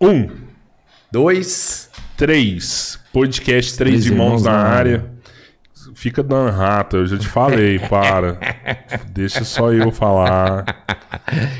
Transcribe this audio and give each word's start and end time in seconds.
Um, 0.00 0.28
Dois. 1.10 1.90
três. 2.16 2.98
Podcast 3.12 3.76
Três, 3.76 3.92
Três 3.94 4.06
Irmãos 4.06 4.26
Irmãos 4.26 4.42
na 4.44 4.50
na 4.52 4.58
área. 4.68 5.16
Fica 5.94 6.22
dando 6.22 6.50
rata, 6.50 6.98
eu 6.98 7.06
já 7.06 7.16
te 7.16 7.26
falei, 7.26 7.78
para. 7.88 8.38
Deixa 9.08 9.42
só 9.44 9.72
eu 9.72 9.90
falar. 9.90 10.64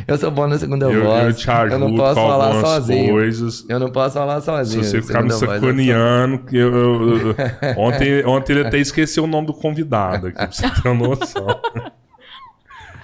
Eu 0.06 0.18
sou 0.18 0.30
bom 0.30 0.46
na 0.46 0.58
segunda 0.58 0.84
Eu, 0.90 1.04
voz. 1.04 1.24
eu 1.28 1.32
te 1.32 1.50
ajudo 1.50 1.72
eu 1.74 1.78
não 1.78 1.96
posso 1.96 2.14
com 2.20 2.28
falar 2.28 2.44
algumas 2.48 2.66
sozinho. 2.68 3.10
coisas. 3.12 3.64
Eu 3.68 3.80
não 3.80 3.90
posso 3.90 4.14
falar 4.14 4.40
Se 4.40 4.46
sozinho. 4.46 4.84
você 4.84 5.00
ficar 5.00 5.22
me 5.22 5.30
voz, 5.30 5.40
eu 5.42 5.48
sacaneando, 5.48 6.42
eu, 6.52 6.74
eu- 6.74 7.18
eu- 7.30 7.36
ontem, 7.78 8.26
ontem 8.26 8.52
ele 8.52 8.66
até 8.68 8.78
esqueceu 8.78 9.24
o 9.24 9.26
nome 9.26 9.46
do 9.46 9.54
convidado 9.54 10.26
aqui, 10.26 10.36
pra 10.36 10.52
você 10.52 10.68
ter 10.82 10.88
uma 10.88 11.08
noção. 11.08 11.46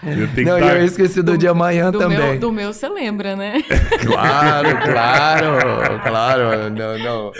Eu 0.04 0.26
tenho 0.34 0.48
Não, 0.48 0.54
que 0.58 0.60
dar- 0.64 0.76
eu 0.80 0.84
esqueci 0.84 1.22
do 1.22 1.38
de 1.38 1.46
amanhã 1.46 1.90
Do 1.92 1.98
também. 2.00 2.18
meu, 2.18 2.38
do 2.40 2.52
meu 2.52 2.72
você 2.72 2.88
lembra, 2.88 3.36
né? 3.36 3.62
Claro, 4.02 4.68
claro, 4.82 6.00
claro. 6.02 6.70
Não, 6.70 6.98
não. 6.98 7.32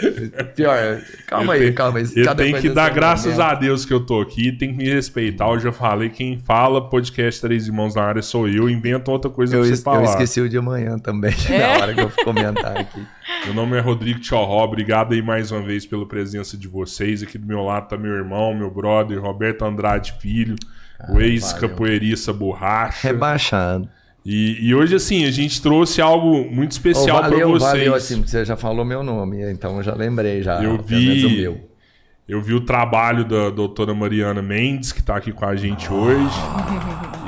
Pior, 0.55 1.01
calma 1.27 1.45
Eu 1.47 1.51
aí, 1.51 1.59
tenho- 1.59 1.73
calma 1.73 1.99
aí. 1.99 2.05
Eu 2.15 2.35
tenho 2.35 2.61
que 2.61 2.69
dar 2.69 2.85
tem 2.85 2.91
um 2.91 2.95
graças 2.95 3.33
momento. 3.37 3.51
a 3.51 3.55
Deus 3.55 3.85
que 3.85 3.93
eu 3.93 3.99
tô 3.99 4.21
aqui, 4.21 4.51
tem 4.51 4.71
que 4.71 4.77
me 4.77 4.89
respeitar. 4.89 5.47
Eu 5.49 5.59
já 5.59 5.71
falei, 5.71 6.09
quem 6.09 6.39
fala 6.39 6.89
podcast 6.89 7.41
Três 7.41 7.67
Irmãos 7.67 7.95
na 7.95 8.03
área 8.03 8.21
sou 8.21 8.47
eu, 8.47 8.69
inventa 8.69 9.11
outra 9.11 9.29
coisa 9.29 9.55
Eu, 9.55 9.59
pra 9.59 9.67
você 9.67 9.73
es- 9.73 9.79
eu 9.79 9.83
falar. 9.83 10.03
esqueci 10.05 10.39
o 10.41 10.47
de 10.47 10.57
amanhã 10.57 10.97
também, 10.97 11.33
É? 11.49 11.57
na 11.59 11.81
hora 11.83 11.93
que 11.93 12.01
eu 12.01 12.09
fui 12.09 12.23
comentar 12.23 12.77
aqui. 12.77 13.01
Meu 13.45 13.53
nome 13.53 13.77
é 13.77 13.81
Rodrigo 13.81 14.19
Tchorró, 14.19 14.63
obrigado 14.63 15.13
aí 15.13 15.21
mais 15.21 15.51
uma 15.51 15.61
vez 15.61 15.85
pela 15.85 16.05
presença 16.07 16.57
de 16.57 16.67
vocês. 16.67 17.21
Aqui 17.23 17.37
do 17.37 17.45
meu 17.45 17.61
lado 17.63 17.89
tá 17.89 17.97
meu 17.97 18.13
irmão, 18.13 18.53
meu 18.53 18.71
brother, 18.71 19.19
Roberto 19.21 19.63
Andrade 19.65 20.13
Filho, 20.21 20.55
o 21.09 21.19
ex-capoeirista 21.21 22.31
Borracha. 22.31 23.07
Rebaixado. 23.07 23.89
E, 24.25 24.67
e 24.67 24.73
hoje, 24.73 24.95
assim, 24.95 25.25
a 25.25 25.31
gente 25.31 25.61
trouxe 25.61 26.01
algo 26.01 26.49
muito 26.49 26.71
especial 26.71 27.21
valeu, 27.21 27.37
pra 27.39 27.47
vocês. 27.47 27.71
valeu, 27.71 27.95
assim, 27.95 28.15
porque 28.15 28.31
você 28.31 28.45
já 28.45 28.55
falou 28.55 28.85
meu 28.85 29.03
nome, 29.03 29.51
então 29.51 29.77
eu 29.77 29.83
já 29.83 29.93
lembrei 29.93 30.41
já. 30.41 30.63
Eu 30.63 30.81
vi, 30.81 31.43
eu 32.27 32.41
vi 32.41 32.53
o 32.53 32.61
trabalho 32.61 33.25
da 33.25 33.49
doutora 33.49 33.93
Mariana 33.93 34.41
Mendes, 34.41 34.93
que 34.93 35.03
tá 35.03 35.17
aqui 35.17 35.33
com 35.33 35.45
a 35.45 35.55
gente 35.57 35.91
hoje. 35.91 36.39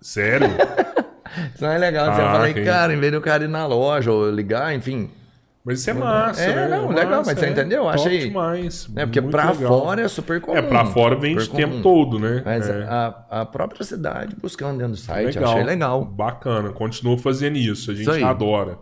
Sério? 0.00 0.48
Isso 1.54 1.62
não 1.64 1.70
é 1.70 1.78
legal. 1.78 2.06
Você 2.14 2.20
Ah, 2.20 2.32
fala, 2.32 2.48
ok. 2.50 2.64
cara, 2.64 2.94
em 2.94 3.00
vez 3.00 3.12
do 3.12 3.20
cara 3.20 3.44
ir 3.44 3.48
na 3.48 3.66
loja 3.66 4.10
ou 4.12 4.30
ligar, 4.30 4.74
enfim. 4.74 5.10
Mas 5.66 5.80
isso 5.80 5.90
é 5.90 5.94
massa, 5.94 6.40
É, 6.40 6.54
né? 6.54 6.68
não, 6.68 6.88
legal, 6.90 7.24
mas 7.26 7.36
você 7.36 7.50
entendeu? 7.50 7.78
Eu 7.78 7.84
top 7.90 7.94
achei- 7.96 8.20
demais. 8.20 8.86
Né? 8.86 9.04
Porque 9.04 9.20
legal. 9.20 9.52
fora 9.56 10.00
é 10.02 10.06
super 10.06 10.40
comum. 10.40 10.56
É, 10.56 10.62
pra 10.62 10.84
fora 10.86 11.16
vende 11.16 11.42
o 11.42 11.48
tempo 11.48 11.82
todo, 11.82 12.20
né? 12.20 12.40
Mas 12.44 12.68
é. 12.68 12.84
a, 12.84 13.40
a 13.40 13.44
própria 13.44 13.82
cidade 13.84 14.36
buscando 14.40 14.78
dentro 14.78 14.92
do 14.92 14.96
site, 14.98 15.34
legal. 15.34 15.50
achei 15.52 15.64
legal. 15.64 16.04
Bacana. 16.04 16.70
Continua 16.70 17.18
fazendo 17.18 17.56
isso. 17.56 17.90
A 17.90 17.94
gente 17.94 18.08
Isso 18.08 18.24
adora. 18.24 18.78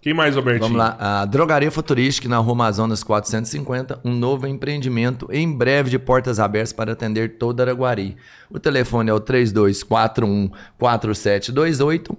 Quem 0.00 0.14
mais, 0.14 0.36
Albertinho? 0.36 0.68
Vamos 0.68 0.78
lá, 0.78 0.96
a 1.00 1.24
Drogaria 1.24 1.68
Futurística 1.70 2.28
na 2.28 2.36
Rua 2.36 2.52
Amazonas 2.52 3.02
450, 3.02 3.98
um 4.04 4.12
novo 4.12 4.46
empreendimento 4.46 5.26
em 5.32 5.50
breve 5.50 5.88
de 5.90 5.98
portas 5.98 6.38
abertas 6.38 6.72
para 6.74 6.92
atender 6.92 7.38
toda 7.38 7.62
Araguari. 7.64 8.14
O 8.50 8.60
telefone 8.60 9.08
é 9.10 9.14
o 9.14 9.20
32414728. 9.20 12.16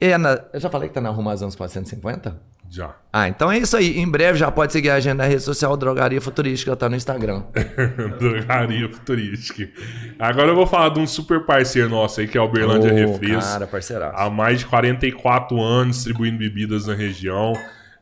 É 0.00 0.18
na, 0.18 0.40
eu 0.52 0.58
já 0.60 0.68
falei 0.68 0.88
que 0.88 0.94
tá 0.94 1.00
na 1.00 1.10
Rua 1.10 1.20
Amazonas 1.20 1.54
450? 1.54 2.36
Já. 2.70 2.96
Ah, 3.12 3.28
então 3.28 3.52
é 3.52 3.58
isso 3.58 3.76
aí. 3.76 3.98
Em 3.98 4.08
breve 4.08 4.38
já 4.38 4.50
pode 4.50 4.72
seguir 4.72 4.90
a 4.90 4.96
agenda 4.96 5.22
da 5.22 5.28
rede 5.28 5.42
social 5.42 5.76
Drogaria 5.76 6.20
Futurística, 6.20 6.74
tá 6.74 6.88
no 6.88 6.96
Instagram. 6.96 7.44
Drogaria 8.18 8.88
futurística. 8.88 9.70
Agora 10.18 10.48
eu 10.48 10.56
vou 10.56 10.66
falar 10.66 10.88
de 10.88 10.98
um 10.98 11.06
super 11.06 11.44
parceiro 11.46 11.88
nosso 11.88 12.20
aí, 12.20 12.26
que 12.26 12.36
é 12.36 12.40
o 12.40 12.48
Berlândia 12.48 12.92
Ô, 12.92 12.94
Refrios. 12.94 13.44
Cara, 13.44 13.66
parceiraço. 13.66 14.16
Há 14.16 14.28
mais 14.28 14.60
de 14.60 14.66
44 14.66 15.60
anos 15.62 15.96
distribuindo 15.96 16.38
bebidas 16.38 16.86
na 16.86 16.94
região. 16.94 17.52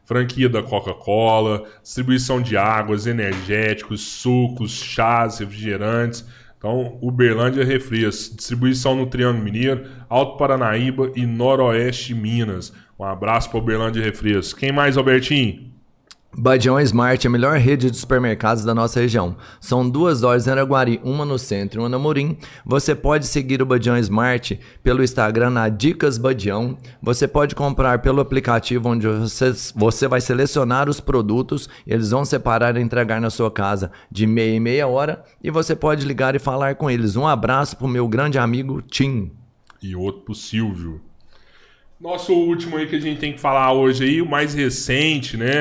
Franquia 0.05 0.49
da 0.49 0.63
Coca-Cola, 0.63 1.65
distribuição 1.83 2.41
de 2.41 2.57
águas, 2.57 3.07
energéticos, 3.07 4.01
sucos, 4.01 4.73
chás, 4.73 5.39
refrigerantes. 5.39 6.25
Então, 6.59 6.97
Uberlândia 7.01 7.65
Refrias, 7.65 8.31
distribuição 8.35 8.95
no 8.95 9.07
Triângulo 9.07 9.43
Mineiro, 9.43 9.85
Alto 10.09 10.37
Paranaíba 10.37 11.11
e 11.17 11.27
Noroeste 11.27 12.15
Minas. 12.15 12.73
Um 13.03 13.05
abraço 13.05 13.51
para 13.51 13.59
Uberlândia 13.59 14.01
Refrias. 14.01 14.55
Quem 14.55 14.71
mais, 14.71 14.97
Albertinho? 14.97 15.73
Badião 16.39 16.79
Smart 16.79 17.27
é 17.27 17.29
a 17.29 17.33
melhor 17.33 17.59
rede 17.59 17.91
de 17.91 17.97
supermercados 17.97 18.65
da 18.65 18.73
nossa 18.73 19.01
região. 19.01 19.37
São 19.61 19.91
duas 19.91 20.21
lojas 20.21 20.47
em 20.47 20.53
Araguari, 20.53 21.01
uma 21.03 21.25
no 21.25 21.37
centro 21.37 21.81
e 21.81 21.83
uma 21.83 21.89
na 21.89 21.99
Morim. 21.99 22.39
Você 22.65 22.95
pode 22.95 23.27
seguir 23.27 23.61
o 23.61 23.67
Badião 23.67 23.99
Smart 23.99 24.59
pelo 24.85 25.03
Instagram 25.03 25.51
na 25.51 25.69
Dicas 25.69 26.17
Badião. 26.17 26.79
Você 27.03 27.27
pode 27.27 27.57
comprar 27.57 27.99
pelo 27.99 28.21
aplicativo 28.21 28.89
onde 28.89 29.09
você, 29.09 29.53
você 29.75 30.07
vai 30.07 30.21
selecionar 30.21 30.89
os 30.89 31.01
produtos, 31.01 31.69
eles 31.85 32.11
vão 32.11 32.25
separar 32.25 32.77
e 32.77 32.81
entregar 32.81 33.21
na 33.21 33.31
sua 33.31 33.51
casa 33.51 33.91
de 34.09 34.29
meia 34.29 34.55
e 34.55 34.61
meia 34.61 34.87
hora 34.87 35.25
e 35.43 35.51
você 35.51 35.75
pode 35.75 36.07
ligar 36.07 36.37
e 36.37 36.39
falar 36.39 36.77
com 36.77 36.89
eles. 36.89 37.17
Um 37.17 37.27
abraço 37.27 37.77
pro 37.77 37.89
meu 37.89 38.07
grande 38.07 38.39
amigo 38.39 38.81
Tim. 38.81 39.33
e 39.83 39.97
outro 39.97 40.23
pro 40.23 40.35
Silvio. 40.37 41.01
Nosso 42.03 42.35
último 42.35 42.77
aí 42.79 42.89
que 42.89 42.97
a 42.97 43.01
gente 43.01 43.21
tem 43.21 43.33
que 43.33 43.39
falar 43.39 43.73
hoje 43.73 44.03
aí, 44.03 44.21
o 44.21 44.27
mais 44.27 44.55
recente, 44.55 45.37
né? 45.37 45.53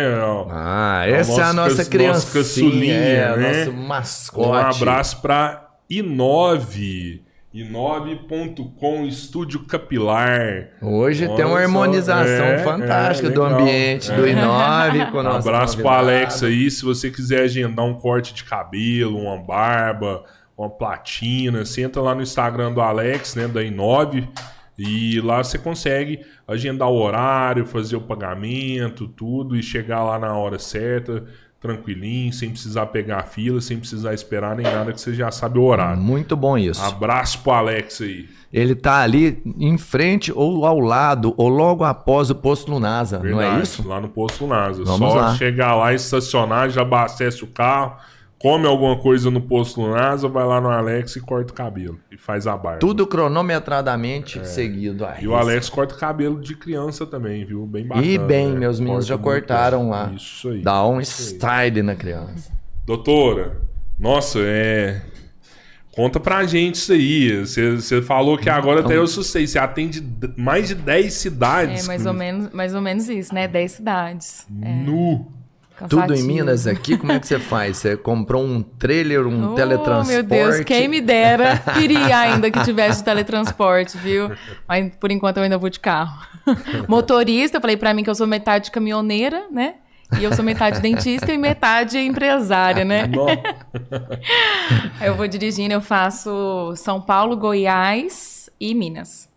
Ah, 0.49 1.03
essa 1.05 1.39
é 1.39 1.43
a 1.43 1.53
nossa 1.53 1.85
criança. 1.85 2.35
caçulinha, 2.35 2.95
é, 2.95 3.37
né? 3.37 3.65
nosso 3.65 3.77
mascote. 3.77 4.49
Um 4.49 4.53
abraço 4.55 5.21
pra 5.21 5.69
Inove. 5.87 7.23
Inove.com 7.53 9.05
Estúdio 9.05 9.59
Capilar. 9.67 10.69
Hoje 10.81 11.27
Olha 11.27 11.35
tem 11.35 11.45
uma 11.45 11.59
harmonização 11.59 12.45
é, 12.45 12.57
fantástica 12.63 13.27
é, 13.27 13.31
do 13.31 13.43
ambiente 13.43 14.11
do 14.11 14.25
É. 14.25 14.33
I9 14.33 15.11
com 15.11 15.17
o 15.21 15.21
Um 15.21 15.27
abraço 15.27 15.77
convidado. 15.77 16.07
Alex 16.07 16.41
aí. 16.41 16.71
Se 16.71 16.83
você 16.83 17.11
quiser 17.11 17.43
agendar 17.43 17.85
um 17.85 17.93
corte 17.93 18.33
de 18.33 18.45
cabelo, 18.45 19.19
uma 19.19 19.37
barba, 19.37 20.23
uma 20.57 20.71
platina, 20.71 21.63
você 21.63 21.83
entra 21.83 22.01
lá 22.01 22.15
no 22.15 22.23
Instagram 22.23 22.73
do 22.73 22.81
Alex, 22.81 23.35
né, 23.35 23.47
da 23.47 23.61
Inove, 23.61 24.27
e 24.77 25.19
lá 25.21 25.43
você 25.43 25.57
consegue 25.57 26.21
agendar 26.47 26.89
o 26.89 26.99
horário, 26.99 27.65
fazer 27.65 27.95
o 27.95 28.01
pagamento, 28.01 29.07
tudo, 29.07 29.55
e 29.55 29.61
chegar 29.61 30.03
lá 30.03 30.17
na 30.17 30.35
hora 30.35 30.57
certa, 30.57 31.25
tranquilinho, 31.59 32.33
sem 32.33 32.49
precisar 32.49 32.87
pegar 32.87 33.17
a 33.19 33.23
fila, 33.23 33.61
sem 33.61 33.77
precisar 33.77 34.13
esperar 34.13 34.55
nem 34.55 34.65
nada, 34.65 34.91
que 34.91 34.99
você 34.99 35.13
já 35.13 35.29
sabe 35.29 35.59
o 35.59 35.63
horário. 35.63 36.01
Muito 36.01 36.35
bom 36.35 36.57
isso. 36.57 36.83
Abraço 36.83 37.39
pro 37.39 37.51
Alex 37.51 38.01
aí. 38.01 38.27
Ele 38.51 38.75
tá 38.75 39.01
ali 39.01 39.41
em 39.59 39.77
frente 39.77 40.31
ou 40.35 40.65
ao 40.65 40.79
lado 40.79 41.33
ou 41.37 41.47
logo 41.47 41.83
após 41.83 42.29
o 42.29 42.35
posto 42.35 42.71
Lunasa, 42.71 43.19
não 43.19 43.25
é 43.25 43.45
Verdade, 43.45 43.63
isso? 43.63 43.87
Lá 43.87 44.01
no 44.01 44.09
posto 44.09 44.47
NASA. 44.47 44.83
Vamos 44.83 45.13
Só 45.13 45.15
lá. 45.15 45.35
chegar 45.35 45.75
lá, 45.75 45.93
estacionar, 45.93 46.69
já 46.69 46.81
abastece 46.81 47.43
o 47.43 47.47
carro, 47.47 47.95
come 48.41 48.65
alguma 48.65 48.97
coisa 48.97 49.29
no 49.29 49.39
posto 49.39 49.81
Lunasa, 49.81 50.27
vai 50.27 50.43
lá 50.43 50.59
no 50.59 50.69
Alex 50.69 51.15
e 51.15 51.21
corta 51.21 51.53
o 51.53 51.55
cabelo. 51.55 51.99
E 52.11 52.17
faz 52.17 52.47
a 52.47 52.57
barba. 52.57 52.79
Tudo 52.79 53.05
cronometradamente 53.05 54.45
seguido. 54.47 55.05
à 55.05 55.15
É. 55.15 55.23
E 55.23 55.27
o. 55.27 55.35
Alex 55.35 55.69
corta 55.69 55.93
o 55.93 55.97
cabelo 55.97 56.41
de 56.41 56.55
criança 56.55 57.05
também, 57.05 57.45
viu? 57.45 57.67
Bem 57.67 57.85
bacana. 57.85 58.05
E 58.05 58.17
bem, 58.17 58.49
né? 58.49 58.59
meus 58.59 58.79
meninos 58.79 59.05
já 59.05 59.17
Corta 59.17 59.41
cortaram 59.41 59.89
lá. 59.89 60.11
Isso 60.15 60.49
aí. 60.49 60.61
Dá 60.61 60.85
um 60.85 60.99
style 60.99 61.83
na 61.83 61.95
criança. 61.95 62.51
Doutora, 62.85 63.61
nossa, 63.99 64.39
é. 64.41 65.01
Conta 65.91 66.19
pra 66.19 66.43
gente 66.45 66.75
isso 66.75 66.93
aí. 66.93 67.45
Você 67.45 67.75
você 67.75 68.01
falou 68.01 68.37
que 68.37 68.49
agora 68.49 68.79
até 68.79 68.97
eu 68.97 69.03
assustei. 69.03 69.45
Você 69.45 69.59
atende 69.59 70.03
mais 70.35 70.69
de 70.69 70.75
10 70.75 71.13
cidades. 71.13 71.83
É 71.83 71.87
mais 71.87 72.05
ou 72.05 72.13
menos, 72.13 72.49
mais 72.51 72.73
ou 72.73 72.81
menos 72.81 73.07
isso, 73.09 73.35
né? 73.35 73.47
10 73.47 73.71
cidades. 73.71 74.47
Nu. 74.49 75.40
Tudo 75.89 76.13
em. 76.13 76.23
Minas 76.23 76.67
aqui, 76.67 76.97
como 76.97 77.11
é 77.11 77.19
que 77.19 77.27
você 77.27 77.39
faz? 77.39 77.77
Você 77.77 77.97
comprou 77.97 78.43
um 78.43 78.61
trailer, 78.61 79.25
um 79.27 79.51
Oh, 79.51 79.55
teletransporte? 79.55 80.11
meu 80.11 80.23
Deus, 80.23 80.59
quem 80.61 80.87
me 80.87 81.01
dera. 81.01 81.57
Queria 81.73 82.17
ainda 82.17 82.49
que 82.49 82.63
tivesse 82.63 83.03
teletransporte, 83.03 83.97
viu? 83.97 84.31
Mas 84.67 84.93
por 84.99 85.11
enquanto 85.11 85.37
eu 85.37 85.43
ainda 85.43 85.57
vou 85.57 85.69
de 85.69 85.79
carro. 85.79 86.25
Motorista, 86.87 87.57
eu 87.57 87.61
falei 87.61 87.77
pra 87.77 87.93
mim 87.93 88.03
que 88.03 88.09
eu 88.09 88.15
sou 88.15 88.27
metade 88.27 88.71
caminhoneira, 88.71 89.45
né? 89.51 89.75
E 90.19 90.23
eu 90.23 90.33
sou 90.33 90.43
metade 90.43 90.81
dentista 90.81 91.31
e 91.31 91.37
metade 91.37 91.97
empresária, 91.97 92.83
né? 92.83 93.09
Aí 94.99 95.07
eu 95.07 95.15
vou 95.15 95.27
dirigindo, 95.27 95.73
eu 95.73 95.79
faço 95.81 96.73
São 96.75 96.99
Paulo, 97.01 97.37
Goiás 97.37 98.49
e 98.59 98.75
Minas. 98.75 99.30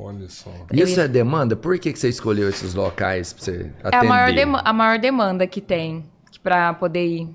Olha 0.00 0.28
só. 0.28 0.50
Isso 0.72 1.00
é 1.00 1.08
demanda? 1.08 1.56
Por 1.56 1.78
que, 1.78 1.92
que 1.92 1.98
você 1.98 2.08
escolheu 2.08 2.48
esses 2.48 2.74
locais 2.74 3.32
pra 3.32 3.44
você 3.44 3.70
atender? 3.82 3.96
É 3.96 3.96
a 3.96 4.04
maior, 4.04 4.32
dema- 4.32 4.62
a 4.64 4.72
maior 4.72 4.98
demanda 4.98 5.46
que 5.46 5.60
tem 5.60 6.04
pra 6.42 6.72
poder 6.74 7.04
ir. 7.06 7.28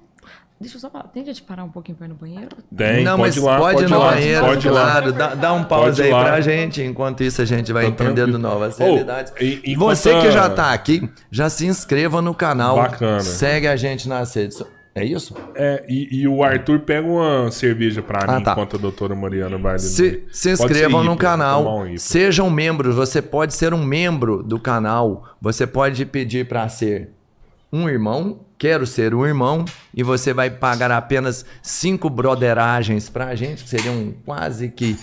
Deixa 0.61 0.77
eu 0.77 0.79
só 0.79 0.89
falar. 0.89 1.05
Tem 1.09 1.25
jeito 1.25 1.35
de 1.37 1.41
parar 1.43 1.65
um 1.65 1.69
pouquinho 1.69 1.97
pra 1.97 2.05
ir 2.07 2.09
no 2.09 2.15
banheiro? 2.15 2.47
Tem, 2.73 3.03
Não, 3.03 3.17
pode 3.17 3.21
mas 3.21 3.35
ir 3.35 3.39
lá, 3.41 3.57
pode 3.57 3.83
ir 3.83 3.89
no 3.89 3.99
lá, 3.99 4.11
banheiro, 4.11 4.45
pode 4.45 4.67
ir 4.67 4.71
lá. 4.71 4.81
claro. 4.91 5.11
Dá, 5.11 5.35
dá 5.35 5.53
um 5.53 5.63
pause 5.65 5.97
Pode 5.97 6.01
aí 6.03 6.09
lá. 6.11 6.23
pra 6.23 6.39
gente. 6.41 6.81
Enquanto 6.81 7.21
isso, 7.21 7.41
a 7.41 7.45
gente 7.45 7.73
vai 7.73 7.83
Tá 7.83 7.89
entendendo 7.89 8.15
tranquilo. 8.15 8.37
novas 8.39 8.79
Ô, 8.79 8.83
realidades. 8.83 9.33
e- 9.41 9.61
enquanto 9.65 9.97
Você 9.97 10.11
que 10.21 10.27
a- 10.27 10.31
já 10.31 10.49
tá 10.49 10.71
aqui, 10.71 11.09
já 11.29 11.49
se 11.49 11.65
inscreva 11.65 12.21
no 12.21 12.33
canal. 12.33 12.77
Bacana. 12.77 13.19
Segue 13.19 13.67
a 13.67 13.75
gente 13.75 14.07
nas 14.07 14.33
redes. 14.33 14.57
so- 14.57 14.67
É 14.95 15.03
isso? 15.03 15.35
É, 15.55 15.83
e, 15.89 16.21
e 16.21 16.27
o 16.27 16.43
Arthur 16.43 16.81
pega 16.81 17.07
uma 17.07 17.49
cerveja 17.49 18.01
pra 18.03 18.25
Ah, 18.27 18.37
mim 18.37 18.43
tá. 18.43 18.51
enquanto 18.51 18.75
a 18.75 18.79
doutora 18.79 19.15
Mariana 19.15 19.57
vai. 19.57 19.79
Se, 19.79 20.23
se 20.31 20.51
inscrevam 20.51 21.03
no 21.03 21.17
canal, 21.17 21.79
um 21.83 21.97
sejam 21.97 22.47
membros. 22.49 22.95
Você 22.95 23.19
pode 23.21 23.55
ser 23.55 23.73
um 23.73 23.83
membro 23.83 24.43
do 24.43 24.59
canal. 24.59 25.23
Você 25.41 25.65
pode 25.65 26.05
pedir 26.05 26.47
para 26.47 26.69
ser 26.69 27.09
um 27.71 27.89
irmão. 27.89 28.41
Quero 28.55 28.85
ser 28.85 29.15
um 29.15 29.25
irmão. 29.25 29.65
E 29.95 30.03
você 30.03 30.31
vai 30.31 30.51
pagar 30.51 30.91
apenas 30.91 31.43
cinco 31.63 32.07
broderagens 32.07 33.09
pra 33.09 33.33
gente, 33.33 33.63
que 33.63 33.69
seriam 33.69 34.13
quase 34.23 34.69
que 34.69 34.95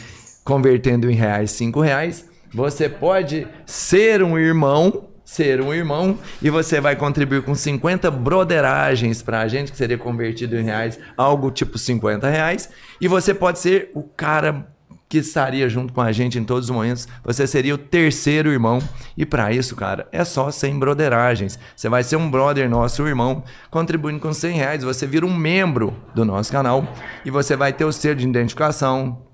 convertendo 0.44 1.10
em 1.10 1.14
reais, 1.14 1.50
cinco 1.50 1.80
reais. 1.80 2.28
Você 2.54 2.88
pode 2.88 3.46
ser 3.66 4.22
um 4.22 4.38
irmão. 4.38 5.09
Ser 5.30 5.60
um 5.60 5.72
irmão 5.72 6.18
e 6.42 6.50
você 6.50 6.80
vai 6.80 6.96
contribuir 6.96 7.42
com 7.42 7.54
50 7.54 8.10
broderagens 8.10 9.22
pra 9.22 9.46
gente, 9.46 9.70
que 9.70 9.78
seria 9.78 9.96
convertido 9.96 10.58
em 10.58 10.64
reais, 10.64 10.98
algo 11.16 11.52
tipo 11.52 11.78
50 11.78 12.28
reais. 12.28 12.68
E 13.00 13.06
você 13.06 13.32
pode 13.32 13.60
ser 13.60 13.92
o 13.94 14.02
cara 14.02 14.66
que 15.08 15.18
estaria 15.18 15.68
junto 15.68 15.92
com 15.92 16.00
a 16.00 16.10
gente 16.10 16.36
em 16.36 16.42
todos 16.42 16.68
os 16.68 16.74
momentos. 16.74 17.06
Você 17.22 17.46
seria 17.46 17.76
o 17.76 17.78
terceiro 17.78 18.50
irmão. 18.50 18.80
E 19.16 19.24
para 19.24 19.52
isso, 19.52 19.76
cara, 19.76 20.08
é 20.10 20.24
só 20.24 20.50
100 20.50 20.80
broderagens. 20.80 21.56
Você 21.76 21.88
vai 21.88 22.02
ser 22.02 22.16
um 22.16 22.28
brother 22.28 22.68
nosso, 22.68 23.06
irmão, 23.06 23.44
contribuindo 23.70 24.18
com 24.18 24.32
100 24.32 24.56
reais. 24.56 24.82
Você 24.82 25.06
vira 25.06 25.24
um 25.24 25.32
membro 25.32 25.96
do 26.12 26.24
nosso 26.24 26.50
canal 26.50 26.92
e 27.24 27.30
você 27.30 27.54
vai 27.54 27.72
ter 27.72 27.84
o 27.84 27.92
selo 27.92 28.16
de 28.16 28.26
identificação. 28.26 29.29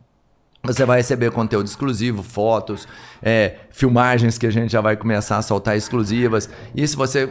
Você 0.66 0.85
vai 0.85 0.99
receber 0.99 1.30
conteúdo 1.30 1.66
exclusivo, 1.66 2.23
fotos, 2.23 2.87
é, 3.23 3.56
filmagens 3.70 4.37
que 4.37 4.46
a 4.46 4.50
gente 4.50 4.73
já 4.73 4.80
vai 4.80 4.96
começar 4.96 5.37
a 5.38 5.42
soltar 5.42 5.76
exclusivas. 5.76 6.50
E 6.75 6.87
se 6.87 6.96
você 6.96 7.30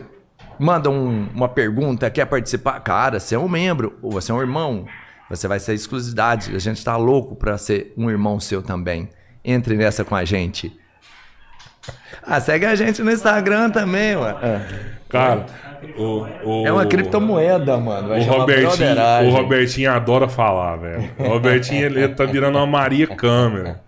manda 0.57 0.89
um- 0.89 1.27
uma 1.33 1.49
pergunta, 1.49 2.09
quer 2.09 2.25
participar, 2.25 2.79
cara, 2.79 3.19
você 3.19 3.35
é 3.35 3.39
um 3.39 3.47
membro 3.49 3.97
ou 4.01 4.11
você 4.11 4.31
é 4.31 4.35
um 4.35 4.39
irmão, 4.41 4.85
você 5.29 5.47
vai 5.47 5.59
ser 5.59 5.73
exclusividade. 5.73 6.55
A 6.55 6.59
gente 6.59 6.83
tá 6.83 6.95
louco 6.95 7.35
pra 7.35 7.57
ser 7.57 7.93
um 7.97 8.09
irmão 8.09 8.39
seu 8.39 8.61
também. 8.61 9.09
Entre 9.43 9.75
nessa 9.75 10.03
com 10.05 10.15
a 10.15 10.23
gente. 10.25 10.75
Ah, 12.23 12.39
segue 12.39 12.65
a 12.65 12.75
gente 12.75 13.01
no 13.01 13.11
Instagram 13.11 13.69
também, 13.69 14.15
ué. 14.15 14.35
Cara, 15.09 15.45
o, 15.97 16.25
o- 16.43 16.67
É 16.67 16.71
uma 16.71 16.85
criptomoeda, 16.85 17.77
mano. 17.77 18.09
Vai 18.09 18.19
O 18.21 18.23
Robertinho, 18.23 18.95
o 19.27 19.29
Robertinho 19.29 19.91
adora 19.91 20.27
falar, 20.27 20.75
velho. 20.77 21.09
O 21.19 21.23
Robertinho 21.27 21.85
ele 21.85 22.07
tá 22.09 22.25
virando 22.25 22.57
uma 22.57 22.65
Maria 22.65 23.07
Câmera. 23.07 23.79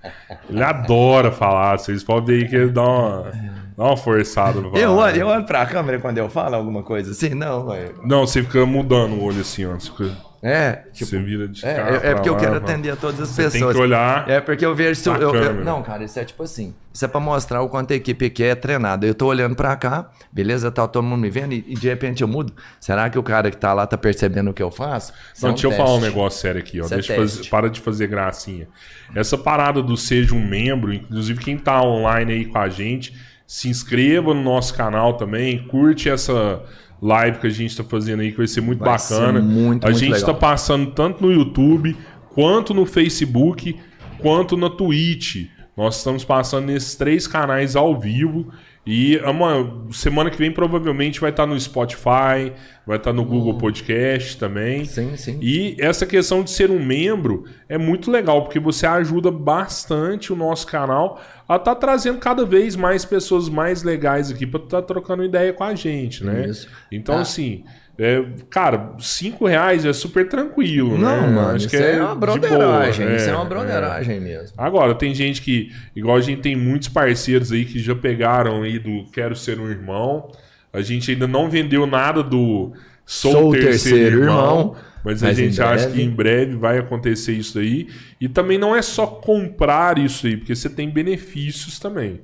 Ele 0.50 0.64
adora 0.64 1.32
falar. 1.32 1.78
Vocês 1.80 2.04
podem 2.04 2.38
ver 2.38 2.44
aí 2.44 2.50
que 2.50 2.56
ele 2.56 2.70
dá 2.70 2.84
uma, 2.84 3.32
dá 3.78 3.84
uma 3.84 3.98
forçada 3.98 4.60
Eu 4.74 4.94
olho, 4.94 5.18
eu 5.18 5.28
olho 5.28 5.46
pra 5.46 5.66
câmera 5.66 6.00
quando 6.00 6.18
eu 6.18 6.30
falo 6.30 6.56
alguma 6.56 6.82
coisa 6.84 7.12
assim? 7.12 7.30
Não, 7.30 7.68
ué. 7.68 7.92
Não, 8.04 8.26
você 8.26 8.42
fica 8.42 8.66
mudando 8.66 9.14
o 9.14 9.24
olho 9.24 9.42
assim, 9.42 9.66
ó. 9.66 9.74
Você, 9.76 9.92
fica- 9.92 10.28
É, 10.42 10.84
tipo, 10.94 11.10
você 11.10 11.18
vira 11.20 11.48
de 11.48 11.66
É, 11.66 11.74
cara 11.74 11.96
é, 11.98 12.12
é 12.12 12.14
porque 12.14 12.30
eu 12.30 12.34
lá, 12.34 12.40
quero 12.40 12.54
mano. 12.54 12.66
atender 12.66 12.92
a 12.92 12.96
todas 12.96 13.20
as 13.22 13.30
Você 13.30 13.44
pessoas. 13.44 13.64
tem 13.64 13.72
que 13.74 13.78
olhar 13.80 14.30
É 14.30 14.40
porque 14.40 14.64
eu 14.64 14.76
vejo 14.76 15.00
se 15.02 15.10
eu, 15.10 15.16
eu- 15.16 15.34
eu-. 15.36 15.54
Não, 15.66 15.82
cara, 15.82 16.04
isso 16.04 16.20
é 16.20 16.24
tipo 16.24 16.44
assim. 16.44 16.76
Isso 16.94 17.04
é 17.06 17.08
pra 17.08 17.20
mostrar 17.20 17.62
o 17.62 17.70
quanto 17.70 17.92
a 17.92 17.96
equipe 17.96 18.26
aqui 18.26 18.44
é 18.44 18.54
treinada. 18.56 19.06
Eu 19.06 19.14
tô 19.16 19.26
olhando 19.28 19.56
pra 19.56 19.76
cá, 19.76 20.10
beleza? 20.32 20.72
Tá 20.72 20.88
todo 20.88 21.04
mundo 21.04 21.22
me 21.22 21.30
vendo 21.30 21.54
e, 21.54 21.64
e 21.68 21.74
de 21.76 21.88
repente 21.88 22.22
eu 22.22 22.28
mudo. 22.28 22.54
Será 22.80 23.10
que 23.10 23.18
o 23.20 23.24
cara 23.24 23.50
que 23.52 23.58
tá 23.58 23.74
lá 23.74 23.86
tá 23.88 23.98
percebendo 23.98 24.52
o 24.52 24.54
que 24.54 24.62
eu 24.64 24.70
faço? 24.72 25.12
Isso 25.34 25.44
é 25.46 25.48
Não, 25.48 25.52
um 25.52 25.54
deixa 25.54 25.68
eu 25.68 25.72
teste. 25.72 25.84
falar 25.86 25.98
um 25.98 26.02
negócio 26.02 26.40
sério 26.40 26.60
aqui, 26.62 26.80
ó. 26.82 26.86
Isso 26.86 26.94
é 26.94 26.98
Deixa 26.98 27.14
eu 27.14 27.20
fazer- 27.20 27.50
para 27.50 27.70
de 27.70 27.82
fazer 27.82 28.08
gracinha. 28.08 28.68
Essa 29.16 29.38
parada 29.38 29.82
do 29.82 29.98
seja 29.98 30.34
um 30.36 30.48
membro, 30.48 30.94
inclusive 30.94 31.40
quem 31.44 31.58
tá 31.58 31.82
online 31.82 32.32
aí 32.34 32.46
com 32.46 32.58
a 32.60 32.70
gente, 32.70 33.14
se 33.48 33.70
inscreva 33.70 34.34
no 34.34 34.44
nosso 34.44 34.74
canal 34.74 35.14
também, 35.14 35.66
curte 35.68 36.10
essa 36.10 36.62
live 37.02 37.40
que 37.40 37.48
a 37.48 37.52
gente 37.52 37.78
tá 37.78 37.84
fazendo 37.84 38.20
aí, 38.20 38.32
que 38.32 38.38
vai 38.38 38.48
ser 38.48 38.60
muito 38.60 38.84
Vai 38.84 39.00
ser 39.00 39.14
bacana. 39.16 39.40
muito, 39.40 39.86
a 39.86 39.90
muito 39.90 40.00
gente 40.00 40.14
legal. 40.14 40.28
tá 40.28 40.34
passando 40.34 40.92
tanto 40.92 41.24
no 41.26 41.32
YouTube, 41.32 41.96
quanto 42.34 42.74
no 42.74 42.86
Facebook, 42.86 43.76
quanto 44.20 44.58
na 44.58 44.70
Twitch. 44.70 45.48
Nós 45.78 45.98
estamos 45.98 46.26
passando 46.26 46.66
nesses 46.66 46.96
três 46.96 47.26
canais 47.28 47.76
ao 47.76 47.98
vivo. 47.98 48.52
E 48.90 49.18
uma 49.18 49.70
semana 49.92 50.30
que 50.30 50.38
vem 50.38 50.50
provavelmente 50.50 51.20
vai 51.20 51.30
estar 51.30 51.46
no 51.46 51.60
Spotify, 51.60 52.54
vai 52.86 52.96
estar 52.96 53.12
no 53.12 53.26
Google 53.26 53.58
Podcast 53.58 54.38
também. 54.38 54.84
Hum. 54.84 54.86
Sim, 54.86 55.18
sim. 55.18 55.38
E 55.42 55.76
essa 55.78 56.06
questão 56.06 56.42
de 56.42 56.50
ser 56.52 56.72
um 56.72 56.80
membro 56.84 57.44
é 57.68 57.78
muito 57.78 58.10
legal, 58.10 58.44
porque 58.44 58.62
você 58.62 58.88
ajuda 58.88 59.30
bastante 59.30 60.32
o 60.32 60.38
nosso 60.38 60.66
canal 60.68 61.22
a 61.50 61.58
estar 61.58 61.76
trazendo 61.76 62.18
cada 62.20 62.46
vez 62.46 62.78
mais 62.78 63.04
pessoas 63.04 63.50
mais 63.50 63.84
legais 63.84 64.32
aqui 64.32 64.48
para 64.48 64.64
estar 64.64 64.82
trocando 64.84 65.24
ideia 65.24 65.52
com 65.52 65.66
a 65.66 65.76
gente, 65.76 66.24
né? 66.24 66.48
Isso. 66.48 66.70
Então, 66.90 67.16
Ah. 67.18 67.22
assim, 67.22 67.66
é, 68.00 68.24
cara, 68.50 68.94
cinco 69.00 69.48
reais 69.48 69.84
é 69.84 69.92
super 69.92 70.30
tranquilo, 70.30 70.98
Não, 70.98 71.22
né? 71.22 71.28
mano, 71.28 71.58
isso 71.58 71.76
é, 71.76 72.00
uma 72.00 72.14
de 72.14 72.20
broderagem. 72.20 73.06
boa, 73.06 73.18
isso 73.18 73.28
é 73.28 73.32
é, 73.32 73.36
uma 73.36 73.46
broderagem 73.46 74.20
mesmo. 74.20 74.54
Agora, 74.56 74.94
tem 74.94 75.16
gente 75.16 75.42
que, 75.42 75.72
igual 75.96 76.16
a 76.16 76.22
gente 76.22 76.42
tem 76.42 76.56
muitos 76.56 76.90
parceiros 76.90 77.52
aí 77.52 77.66
que 77.66 77.80
já 77.80 77.96
pegaram 77.96 78.62
aí 78.62 78.78
do 78.78 79.06
Quero 79.12 79.36
Ser 79.36 79.60
um 79.60 79.68
Irmão. 79.68 80.32
A 80.72 80.82
gente 80.82 81.10
ainda 81.10 81.26
não 81.26 81.50
vendeu 81.50 81.88
nada 81.88 82.22
do 82.22 82.72
Sou, 83.04 83.50
o 83.50 83.52
Terceiro, 83.52 84.22
Irmão. 84.24 84.76
Mas 85.04 85.24
a 85.24 85.28
mas 85.28 85.40
em 85.40 85.46
gente 85.46 85.62
acha 85.62 85.90
que 85.90 86.02
em 86.02 86.10
breve 86.10 86.56
vai 86.56 86.78
acontecer 86.78 87.34
isso 87.34 87.58
aí. 87.58 87.88
E 88.22 88.30
também 88.30 88.60
não 88.60 88.76
é 88.76 88.82
só 88.84 89.08
comprar 89.08 89.98
isso 89.98 90.28
aí, 90.28 90.38
porque 90.38 90.56
você 90.56 90.70
tem 90.70 90.88
benefícios 90.88 91.80
também. 91.80 92.22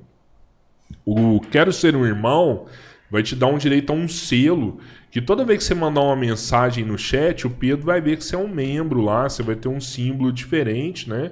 O 1.04 1.40
Quero 1.50 1.74
Ser 1.74 1.96
um 1.96 2.06
Irmão 2.06 2.68
vai 3.14 3.22
te 3.22 3.36
dar 3.36 3.46
um 3.46 3.60
direito 3.60 3.92
a 3.92 3.96
um 3.96 4.08
selo 4.08 4.80
que 5.12 5.22
toda 5.22 5.46
vez 5.46 5.60
que 5.60 5.66
você 5.66 5.76
mandar 5.76 6.02
uma 6.02 6.16
mensagem 6.16 6.84
no 6.84 6.98
chat, 6.98 7.46
o 7.46 7.50
Pedro 7.52 7.86
vai 7.86 8.02
ver 8.02 8.18
que 8.18 8.24
você 8.24 8.34
é 8.34 8.40
um 8.40 8.48
membro 8.48 9.02
lá, 9.02 9.30
você 9.30 9.44
vai 9.44 9.56
ter 9.56 9.68
um 9.68 9.80
símbolo 9.80 10.32
diferente, 10.32 11.08
né? 11.08 11.32